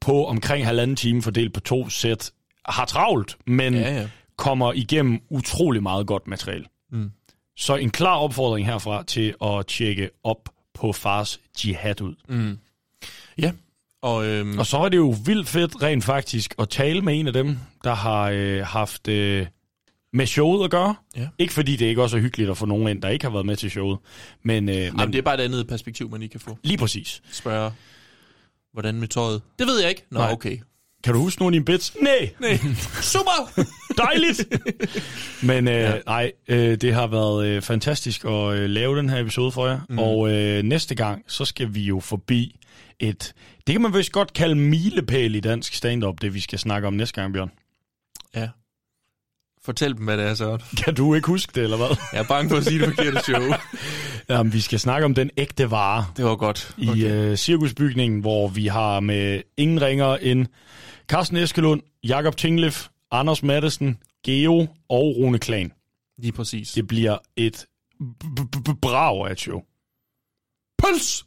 på 0.00 0.26
omkring 0.26 0.66
halvanden 0.66 0.96
time 0.96 1.22
fordelt 1.22 1.54
på 1.54 1.60
to 1.60 1.88
sæt, 1.88 2.30
har 2.64 2.84
travlt, 2.84 3.36
men 3.46 3.74
Ja, 3.74 3.94
ja. 4.00 4.08
kommer 4.36 4.72
igennem 4.72 5.20
utrolig 5.30 5.82
meget 5.82 6.06
godt 6.06 6.26
materiale. 6.26 6.64
Mm. 6.92 7.10
Så 7.56 7.76
en 7.76 7.90
klar 7.90 8.16
opfordring 8.16 8.66
herfra 8.66 9.02
til 9.02 9.34
at 9.44 9.66
tjekke 9.66 10.10
op 10.24 10.48
på 10.74 10.92
fars 10.92 11.40
jihad 11.64 12.00
ud. 12.00 12.14
Mm. 12.28 12.58
Ja, 13.38 13.52
og, 14.02 14.26
øhm, 14.26 14.58
Og 14.58 14.66
så 14.66 14.76
er 14.78 14.88
det 14.88 14.96
jo 14.96 15.14
vildt 15.24 15.48
fedt 15.48 15.82
rent 15.82 16.04
faktisk 16.04 16.54
at 16.58 16.68
tale 16.68 17.00
med 17.02 17.20
en 17.20 17.26
af 17.26 17.32
dem, 17.32 17.58
der 17.84 17.94
har 17.94 18.30
øh, 18.34 18.60
haft 18.66 19.08
øh, 19.08 19.46
med 20.12 20.26
showet 20.26 20.64
at 20.64 20.70
gøre. 20.70 20.94
Ja. 21.16 21.28
Ikke 21.38 21.52
fordi 21.54 21.76
det 21.76 21.86
ikke 21.86 22.02
også 22.02 22.16
er 22.16 22.20
hyggeligt 22.20 22.50
at 22.50 22.56
få 22.56 22.66
nogen 22.66 22.88
ind, 22.88 23.02
der 23.02 23.08
ikke 23.08 23.24
har 23.24 23.32
været 23.32 23.46
med 23.46 23.56
til 23.56 23.70
showet. 23.70 23.98
Men, 24.42 24.68
øh, 24.68 24.74
men 24.74 24.84
Jamen, 24.84 25.12
det 25.12 25.18
er 25.18 25.22
bare 25.22 25.34
et 25.34 25.40
andet 25.40 25.68
perspektiv, 25.68 26.10
man 26.10 26.20
lige 26.20 26.30
kan 26.30 26.40
få. 26.40 26.58
lige 26.62 26.78
præcis. 26.78 27.22
Spørge, 27.30 27.72
hvordan 28.72 28.94
med 28.94 29.08
tøjet? 29.08 29.42
Det 29.58 29.66
ved 29.66 29.80
jeg 29.80 29.90
ikke. 29.90 30.04
Nå, 30.10 30.18
Nej. 30.18 30.32
okay. 30.32 30.58
Kan 31.04 31.14
du 31.14 31.20
huske 31.20 31.40
nogle 31.42 31.56
af 31.56 31.60
dine 31.60 31.64
bits? 31.64 31.96
Nej. 32.02 32.30
Nej. 32.40 32.58
Super! 33.02 33.62
Dejligt! 33.96 34.46
Men 35.42 35.68
øh, 35.68 35.74
Ja. 35.74 35.98
nej, 36.06 36.32
øh, 36.48 36.76
det 36.80 36.94
har 36.94 37.06
været 37.06 37.46
øh, 37.46 37.62
fantastisk 37.62 38.24
at 38.24 38.30
øh, 38.54 38.70
lave 38.70 38.98
den 38.98 39.08
her 39.08 39.20
episode 39.20 39.52
for 39.52 39.66
jer. 39.66 39.80
Mm. 39.88 39.98
Og 39.98 40.30
øh, 40.32 40.62
næste 40.62 40.94
gang, 40.94 41.24
så 41.28 41.44
skal 41.44 41.74
vi 41.74 41.80
jo 41.82 42.00
forbi 42.00 42.56
et... 43.00 43.34
Det 43.66 43.72
kan 43.74 43.82
man 43.82 43.94
vist 43.94 44.12
godt 44.12 44.32
kalde 44.32 44.54
milepæl 44.54 45.34
i 45.34 45.40
dansk 45.40 45.74
stand-up, 45.74 46.20
det 46.20 46.34
vi 46.34 46.40
skal 46.40 46.58
snakke 46.58 46.88
om 46.88 46.94
næste 46.94 47.20
gang, 47.20 47.32
Bjørn. 47.32 47.50
Ja. 48.36 48.48
Fortæl 49.68 49.96
dem, 49.96 50.04
hvad 50.04 50.16
det 50.16 50.26
er, 50.26 50.34
så. 50.34 50.58
Kan 50.84 50.94
du 50.94 51.14
ikke 51.14 51.26
huske 51.26 51.52
det, 51.54 51.62
eller 51.62 51.76
hvad? 51.76 51.96
Jeg 52.12 52.18
er 52.18 52.28
bange 52.28 52.50
for 52.50 52.56
at 52.56 52.64
sige 52.64 52.78
det 52.78 52.88
forkerte 52.88 53.20
show. 53.20 53.42
Jamen, 54.36 54.52
vi 54.52 54.60
skal 54.60 54.80
snakke 54.80 55.04
om 55.04 55.14
den 55.14 55.30
ægte 55.36 55.70
vare. 55.70 56.06
Det 56.16 56.24
var 56.24 56.36
godt. 56.36 56.74
I 56.78 57.04
øh, 57.04 57.36
cirkusbygningen, 57.36 58.20
hvor 58.20 58.48
vi 58.48 58.66
har 58.66 59.00
med 59.00 59.42
ingen 59.56 59.82
ringer 59.82 60.16
end 60.16 60.46
Carsten 61.08 61.36
Eskelund, 61.36 61.82
Jakob 62.04 62.36
Tinglef, 62.36 62.86
Anders 63.10 63.42
Mattesen, 63.42 63.98
Geo 64.24 64.66
og 64.88 65.16
Rune 65.16 65.38
Klan. 65.38 65.72
Lige 66.18 66.32
præcis. 66.32 66.72
Det 66.72 66.86
bliver 66.86 67.18
et 67.36 67.66
brav 68.82 69.26
af 69.26 69.32
et 69.32 69.40
show. 69.40 69.62
Pøls! 70.78 71.24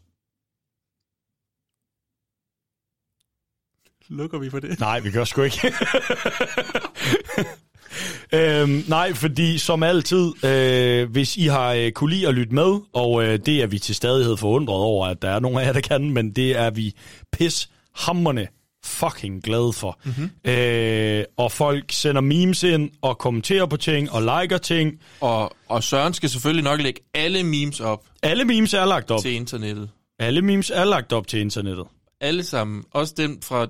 Lukker 4.09 4.39
vi 4.39 4.49
for 4.49 4.59
det? 4.59 4.79
Nej, 4.79 4.99
vi 4.99 5.11
gør 5.11 5.23
sgu 5.23 5.41
ikke. 5.41 5.73
øhm, 8.33 8.83
nej, 8.87 9.13
fordi 9.13 9.57
som 9.57 9.83
altid, 9.83 10.45
øh, 10.45 11.11
hvis 11.11 11.37
I 11.37 11.45
har 11.45 11.73
øh, 11.73 11.91
kunne 11.91 12.13
lide 12.13 12.27
at 12.27 12.33
lytte 12.33 12.53
med, 12.53 12.79
og 12.93 13.23
øh, 13.23 13.39
det 13.45 13.61
er 13.61 13.67
vi 13.67 13.79
til 13.79 13.95
stadighed 13.95 14.37
forundret 14.37 14.77
over, 14.77 15.07
at 15.07 15.21
der 15.21 15.29
er 15.29 15.39
nogle 15.39 15.61
af 15.61 15.65
jer, 15.65 15.73
der 15.73 15.81
kan, 15.81 16.09
men 16.09 16.31
det 16.31 16.57
er 16.57 16.69
vi 16.69 16.93
pis 17.31 17.69
hammerne 17.95 18.47
fucking 18.83 19.43
glade 19.43 19.73
for. 19.73 19.99
Mm-hmm. 20.03 20.51
Øh, 20.51 21.23
og 21.37 21.51
folk 21.51 21.91
sender 21.91 22.21
memes 22.21 22.63
ind, 22.63 22.89
og 23.01 23.17
kommenterer 23.17 23.65
på 23.65 23.77
ting, 23.77 24.11
og 24.11 24.21
liker 24.21 24.57
ting. 24.57 24.99
Og, 25.19 25.51
og 25.67 25.83
Søren 25.83 26.13
skal 26.13 26.29
selvfølgelig 26.29 26.63
nok 26.63 26.81
lægge 26.81 27.01
alle 27.13 27.43
memes 27.43 27.79
op 27.79 28.05
Alle 28.23 28.45
memes 28.45 28.73
er 28.73 28.85
lagt 28.85 29.11
op. 29.11 29.21
til 29.21 29.31
internettet. 29.33 29.89
Alle 30.19 30.41
memes 30.41 30.69
er 30.69 30.85
lagt 30.85 31.13
op 31.13 31.27
til 31.27 31.39
internettet. 31.39 31.85
Alle 32.21 32.43
sammen. 32.43 32.83
Også 32.91 33.13
den 33.17 33.41
fra 33.43 33.67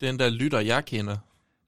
den 0.00 0.18
der 0.18 0.30
lytter, 0.30 0.60
jeg 0.60 0.84
kender. 0.84 1.16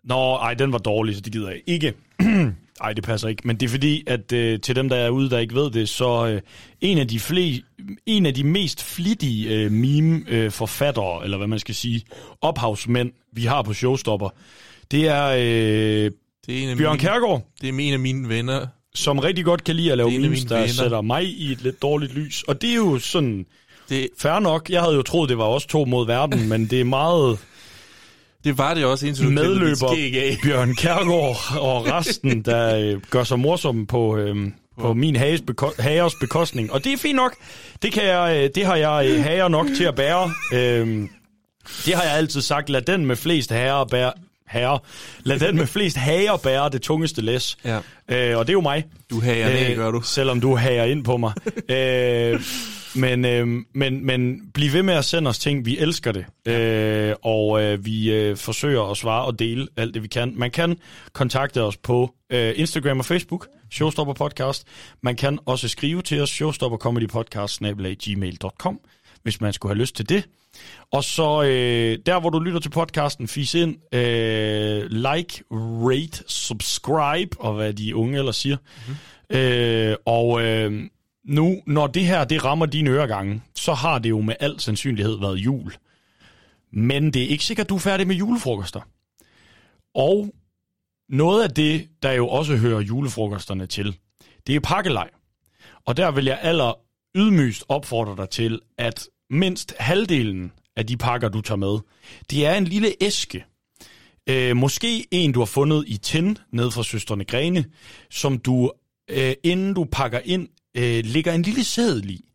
Nå, 0.07 0.35
ej, 0.35 0.55
den 0.55 0.73
var 0.73 0.78
dårlig, 0.78 1.15
så 1.15 1.20
det 1.20 1.33
gider 1.33 1.49
jeg 1.51 1.60
ikke. 1.67 1.93
Ej, 2.81 2.93
det 2.93 3.05
passer 3.05 3.28
ikke. 3.28 3.43
Men 3.44 3.57
det 3.57 3.67
er 3.67 3.70
fordi, 3.70 4.05
at 4.07 4.33
øh, 4.33 4.60
til 4.60 4.76
dem, 4.76 4.89
der 4.89 4.97
er 4.97 5.10
ude, 5.10 5.31
der 5.31 5.39
ikke 5.39 5.55
ved 5.55 5.70
det, 5.70 5.89
så 5.89 6.26
øh, 6.26 6.41
en, 6.81 6.99
af 6.99 7.09
de 7.09 7.20
fle, 7.20 7.62
en 8.07 8.26
af 8.26 8.35
de 8.35 8.44
mest 8.44 8.83
flittige 8.85 9.49
øh, 9.55 9.73
meme-forfattere, 9.73 11.25
eller 11.25 11.36
hvad 11.36 11.47
man 11.47 11.59
skal 11.59 11.75
sige, 11.75 12.02
ophavsmænd, 12.41 13.10
vi 13.33 13.43
har 13.44 13.62
på 13.62 13.73
Showstopper, 13.73 14.28
det 14.91 15.09
er, 15.09 15.26
øh, 15.26 15.41
Det 16.47 16.59
er 16.59 16.62
en 16.62 16.68
af 16.68 16.76
Bjørn 16.76 16.93
mine, 16.93 16.99
Kærgaard, 17.01 17.47
Det 17.60 17.68
er 17.68 17.73
en 17.78 17.93
af 17.93 17.99
mine 17.99 18.28
venner. 18.28 18.67
som 18.94 19.18
rigtig 19.18 19.44
godt 19.44 19.65
kan 19.65 19.76
lide 19.76 19.93
at 19.93 19.99
lave 19.99 20.10
memes, 20.10 20.44
der 20.44 20.55
venner. 20.57 20.73
sætter 20.73 21.01
mig 21.01 21.25
i 21.25 21.52
et 21.52 21.62
lidt 21.62 21.83
dårligt 21.83 22.15
lys. 22.15 22.43
Og 22.43 22.62
det 22.62 22.70
er 22.70 22.75
jo 22.76 22.99
sådan... 22.99 23.47
Det, 23.89 24.09
Fair 24.18 24.39
nok. 24.39 24.70
Jeg 24.70 24.83
havde 24.83 24.94
jo 24.94 25.02
troet, 25.02 25.28
det 25.28 25.39
var 25.39 25.44
os 25.44 25.67
to 25.67 25.85
mod 25.85 26.07
verden, 26.07 26.49
men 26.51 26.67
det 26.67 26.81
er 26.81 26.85
meget 26.85 27.39
det 28.47 28.58
var 28.58 28.75
det 28.75 28.84
også, 28.84 29.07
indtil 29.07 29.25
du 29.25 29.31
medløber. 29.31 29.89
Bjørn 30.44 30.75
Kærgaard 30.75 31.36
og 31.60 31.86
resten, 31.92 32.42
der 32.42 32.76
øh, 32.78 33.00
gør 33.10 33.25
sig 33.25 33.39
morsomme 33.39 33.86
på, 33.86 34.16
øh, 34.16 34.36
på 34.81 34.94
min 34.94 35.16
hages 35.16 35.41
beko- 35.50 35.83
hagers 35.83 36.15
bekostning. 36.15 36.73
Og 36.73 36.84
det 36.84 36.92
er 36.92 36.97
fint 36.97 37.16
nok. 37.16 37.34
Det, 37.83 37.92
kan 37.92 38.05
jeg, 38.05 38.36
øh, 38.44 38.50
det 38.55 38.66
har 38.66 38.76
jeg 38.76 39.07
øh, 39.10 39.23
hager 39.25 39.49
nok 39.49 39.66
til 39.76 39.84
at 39.84 39.94
bære. 39.94 40.33
Øh, 40.52 41.08
det 41.86 41.94
har 41.94 42.02
jeg 42.02 42.12
altid 42.12 42.41
sagt. 42.41 42.68
Lad 42.68 42.83
den 42.83 43.07
med 43.07 43.16
flest 43.16 43.52
herrer 43.52 43.84
bære, 43.84 44.12
herre. 44.49 44.78
Lad 45.23 45.39
den 45.39 45.57
med 45.57 45.66
flest 45.66 45.97
hager 45.97 46.36
bære 46.36 46.68
det 46.68 46.83
tungeste 46.83 47.23
læs. 47.23 47.57
Ja. 47.65 47.76
Øh, 48.08 48.39
og 48.39 48.47
det 48.47 48.50
er 48.50 48.52
jo 48.52 48.60
mig. 48.60 48.84
Du 49.10 49.20
hager 49.20 49.49
ned, 49.68 49.76
gør 49.76 49.91
du. 49.91 50.00
Selvom 50.00 50.41
du 50.41 50.57
hager 50.57 50.84
ind 50.84 51.05
på 51.05 51.16
mig. 51.16 51.33
øh, 51.70 52.41
men, 52.97 53.25
øh, 53.25 53.47
men, 53.75 54.07
men 54.07 54.50
bliv 54.55 54.73
ved 54.73 54.83
med 54.83 54.94
at 54.94 55.05
sende 55.05 55.28
os 55.28 55.39
ting. 55.39 55.66
Vi 55.66 55.78
elsker 55.78 56.12
det. 56.12 56.26
Øh, 56.47 57.15
og 57.23 57.62
øh, 57.62 57.84
vi 57.84 58.12
øh, 58.12 58.36
forsøger 58.36 58.91
at 58.91 58.97
svare 58.97 59.25
og 59.25 59.39
dele 59.39 59.68
alt 59.76 59.94
det, 59.94 60.02
vi 60.02 60.08
kan. 60.08 60.33
Man 60.36 60.50
kan 60.50 60.78
kontakte 61.12 61.62
os 61.62 61.76
på 61.76 62.15
øh, 62.31 62.52
Instagram 62.57 62.99
og 62.99 63.05
Facebook, 63.05 63.49
Showstopper 63.70 64.15
Podcast. 64.15 64.66
Man 65.02 65.16
kan 65.16 65.39
også 65.47 65.68
skrive 65.68 66.02
til 66.02 66.23
os, 66.23 66.31
showstoppercomedypodcast.gmail.com, 66.31 68.81
hvis 69.23 69.41
man 69.41 69.52
skulle 69.52 69.75
have 69.75 69.81
lyst 69.81 69.97
til 69.97 70.08
det. 70.08 70.28
Og 70.92 71.05
så 71.05 71.42
øh, 71.42 71.99
der, 72.07 72.20
hvor 72.20 72.31
du 72.31 72.39
lytter 72.39 72.60
til 72.60 72.70
podcasten, 72.70 73.28
fis 73.28 73.55
ind, 73.55 73.94
øh, 73.94 74.91
like, 74.91 75.44
rate, 75.50 76.25
subscribe, 76.28 77.41
og 77.41 77.55
hvad 77.55 77.73
de 77.73 77.97
unge 77.97 78.18
ellers 78.18 78.36
siger. 78.36 78.57
Mm-hmm. 78.57 78.97
Øh, 79.31 79.97
og 80.07 80.42
øh, 80.42 80.83
nu, 81.27 81.63
når 81.67 81.87
det 81.87 82.07
her 82.07 82.25
det 82.25 82.45
rammer 82.45 82.67
dine 82.67 82.91
øregange, 82.91 83.43
så 83.55 83.75
har 83.75 83.99
det 83.99 84.11
jo 84.11 84.21
med 84.21 84.35
al 84.41 84.61
sandsynlighed 84.61 85.19
været 85.21 85.37
jul. 85.37 85.75
Men 86.73 87.11
det 87.11 87.23
er 87.23 87.29
ikke 87.29 87.45
sikkert, 87.45 87.69
du 87.69 87.75
er 87.75 87.79
færdig 87.79 88.07
med 88.07 88.17
julefrokoster. 88.17 88.81
Og 89.95 90.35
noget 91.09 91.43
af 91.43 91.51
det, 91.51 91.89
der 92.03 92.13
jo 92.13 92.29
også 92.29 92.57
hører 92.57 92.81
julefrokosterne 92.81 93.67
til, 93.67 93.97
det 94.47 94.57
er 94.57 94.61
pakkelej. 94.61 95.11
Og 95.85 95.97
der 95.97 96.11
vil 96.11 96.25
jeg 96.25 96.39
aller 96.43 96.73
ydmygst 97.17 97.65
opfordre 97.69 98.17
dig 98.17 98.31
til, 98.31 98.61
at 98.79 99.09
mindst 99.31 99.75
halvdelen 99.79 100.53
af 100.77 100.87
de 100.87 100.97
pakker, 100.97 101.29
du 101.29 101.41
tager 101.41 101.57
med, 101.57 101.79
det 102.31 102.47
er 102.47 102.55
en 102.55 102.65
lille 102.65 102.95
æske. 103.01 103.45
Øh, 104.27 104.57
måske 104.57 105.07
en, 105.11 105.33
du 105.33 105.39
har 105.39 105.47
fundet 105.47 105.85
i 105.87 105.97
tin 105.97 106.39
ned 106.53 106.71
fra 106.71 106.83
Søsterne 106.83 107.25
Grene, 107.25 107.65
som 108.11 108.39
du, 108.39 108.73
øh, 109.11 109.35
inden 109.43 109.75
du 109.75 109.85
pakker 109.85 110.21
ind, 110.25 110.49
øh, 110.77 111.05
lægger 111.05 111.33
en 111.33 111.43
lille 111.43 111.65
seddel 111.65 112.11
i. 112.11 112.29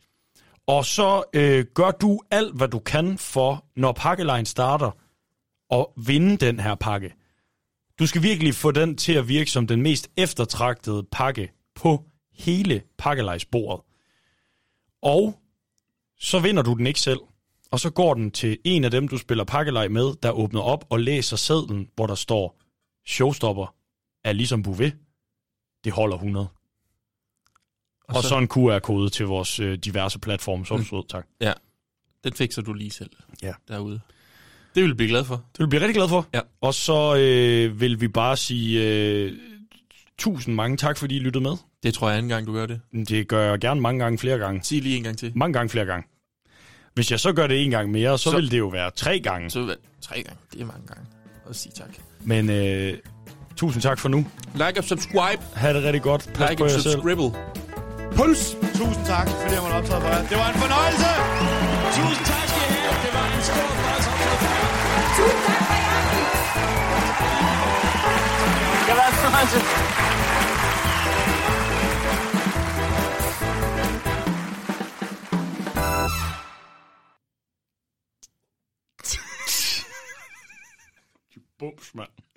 Og 0.68 0.86
så 0.86 1.24
øh, 1.34 1.66
gør 1.74 1.92
du 1.92 2.20
alt, 2.32 2.56
hvad 2.56 2.68
du 2.68 2.80
kan 2.80 3.18
for, 3.18 3.66
når 3.76 3.92
pakkelejen 3.92 4.46
starter, 4.46 4.92
at 5.72 5.86
vinde 5.98 6.38
den 6.38 6.60
her 6.60 6.76
pakke. 6.76 7.14
Du 8.00 8.08
skal 8.08 8.24
virkelig 8.24 8.56
få 8.56 8.72
den 8.72 8.98
til 8.98 9.14
at 9.14 9.28
virke 9.28 9.52
som 9.52 9.68
den 9.68 9.82
mest 9.82 10.10
eftertragtede 10.18 11.04
pakke 11.12 11.52
på 11.76 12.06
hele 12.34 12.82
pakkelejsbordet. 12.98 13.86
Og 15.02 15.40
så 16.20 16.40
vinder 16.40 16.64
du 16.64 16.74
den 16.74 16.88
ikke 16.88 17.00
selv. 17.00 17.20
Og 17.72 17.80
så 17.80 17.90
går 17.90 18.14
den 18.14 18.32
til 18.32 18.58
en 18.64 18.84
af 18.84 18.92
dem, 18.92 19.08
du 19.08 19.18
spiller 19.18 19.44
pakkelej 19.44 19.88
med, 19.88 20.14
der 20.24 20.32
åbner 20.32 20.62
op 20.62 20.86
og 20.90 21.00
læser 21.00 21.38
sedlen, 21.38 21.90
hvor 21.96 22.08
der 22.08 22.16
står, 22.16 22.60
showstopper 23.08 23.76
er 24.24 24.34
ligesom 24.34 24.64
Bouvet. 24.64 24.96
Det 25.84 25.92
holder 25.92 26.16
100. 26.16 26.48
Og, 28.12 28.18
og 28.18 28.24
så- 28.24 28.30
så 28.30 28.38
en 28.38 28.48
QR-kode 28.48 29.10
til 29.10 29.26
vores 29.26 29.60
øh, 29.60 29.78
diverse 29.78 30.20
platforme. 30.20 30.66
Så 30.66 30.78
du 30.78 30.84
sød, 30.84 31.08
tak. 31.10 31.26
Ja, 31.42 31.54
den 32.24 32.34
fikser 32.34 32.62
du 32.62 32.74
lige 32.74 32.92
selv 32.92 33.10
Ja. 33.44 33.52
derude. 33.68 34.00
Det 34.76 34.84
vil 34.84 34.90
du 34.92 34.96
blive 34.96 35.10
glad 35.10 35.24
for. 35.24 35.36
Det 35.36 35.60
vil 35.60 35.66
vi 35.66 35.70
blive 35.70 35.82
rigtig 35.82 35.96
glad 35.96 36.08
for. 36.10 36.28
Ja. 36.34 36.40
Og 36.62 36.74
så 36.74 37.16
øh, 37.16 37.82
vil 37.82 38.02
vi 38.02 38.08
bare 38.08 38.38
sige 38.38 38.88
øh, 38.88 39.32
tusind 40.18 40.56
mange 40.56 40.78
tak, 40.78 40.98
fordi 40.98 41.16
I 41.16 41.20
lyttede 41.20 41.44
med. 41.44 41.52
Det 41.84 41.94
tror 41.94 42.10
jeg 42.10 42.18
anden 42.18 42.30
gang, 42.30 42.48
du 42.48 42.54
gør 42.54 42.66
det. 42.66 42.82
Det 43.10 43.28
gør 43.28 43.50
jeg 43.50 43.60
gerne 43.60 43.82
mange 43.82 44.00
gange, 44.04 44.18
flere 44.18 44.38
gange. 44.38 44.64
Sig 44.64 44.82
lige 44.82 44.98
en 44.98 45.04
gang 45.04 45.18
til. 45.18 45.32
Mange 45.36 45.54
gange, 45.54 45.70
flere 45.70 45.86
gange. 45.86 46.08
Hvis 46.94 47.12
jeg 47.12 47.20
så 47.20 47.34
gør 47.34 47.48
det 47.48 47.64
en 47.64 47.72
gang 47.72 47.92
mere, 47.92 48.18
så, 48.18 48.24
Så- 48.32 48.36
vil 48.36 48.52
det 48.52 48.58
jo 48.60 48.68
være 48.68 48.92
tre 48.92 49.20
gange. 49.20 49.50
Så 49.50 49.60
vil 49.60 49.70
det 49.70 49.78
tre 50.02 50.16
gange. 50.24 50.40
Det 50.54 50.62
er 50.62 50.66
mange 50.66 50.88
gange. 50.88 51.04
Og 51.46 51.56
sig 51.56 51.74
tak. 51.74 51.90
Men 52.22 52.50
øh, 52.50 52.98
tusind 53.56 53.82
tak 53.82 54.00
for 54.00 54.10
nu. 54.10 54.26
Like 54.54 54.78
og 54.78 54.84
subscribe. 54.84 55.42
Ha' 55.56 55.74
det 55.74 55.84
rigtig 55.84 56.02
godt. 56.02 56.32
Pas 56.34 56.50
Like 56.50 56.58
på 56.60 56.64
og 56.64 56.70
jer 56.72 56.78
selv. 56.80 56.92
subscribe. 56.94 57.22
Puls! 58.22 58.56
Tusind 58.78 59.06
tak, 59.06 59.28
fordi 59.42 59.54
jeg 59.54 59.62
måtte 59.62 59.76
optræde 59.76 60.02
for 60.02 60.10
jer. 60.10 60.28
Det 60.32 60.38
var 60.42 60.48
en 60.54 60.60
fornøjelse! 60.64 61.10
Tusind 61.98 62.26
tak 62.32 62.46
skal 62.52 62.62
I 62.62 62.72
have. 62.78 62.96
Det 63.06 63.12
var 63.18 63.26
en 63.38 63.42
stor 63.50 63.68
fornøjelse 63.78 64.10
at 64.10 64.18
optræde. 64.34 64.66
Tusind 65.18 65.44
tak 65.48 65.62
for 65.68 65.76
i 65.82 65.86
aften. 65.98 66.24
Det 68.88 68.94
været 69.00 69.14
en 69.14 69.20
fornøjelse. 69.24 69.60
Bums, 81.60 81.96
mand. 81.96 82.31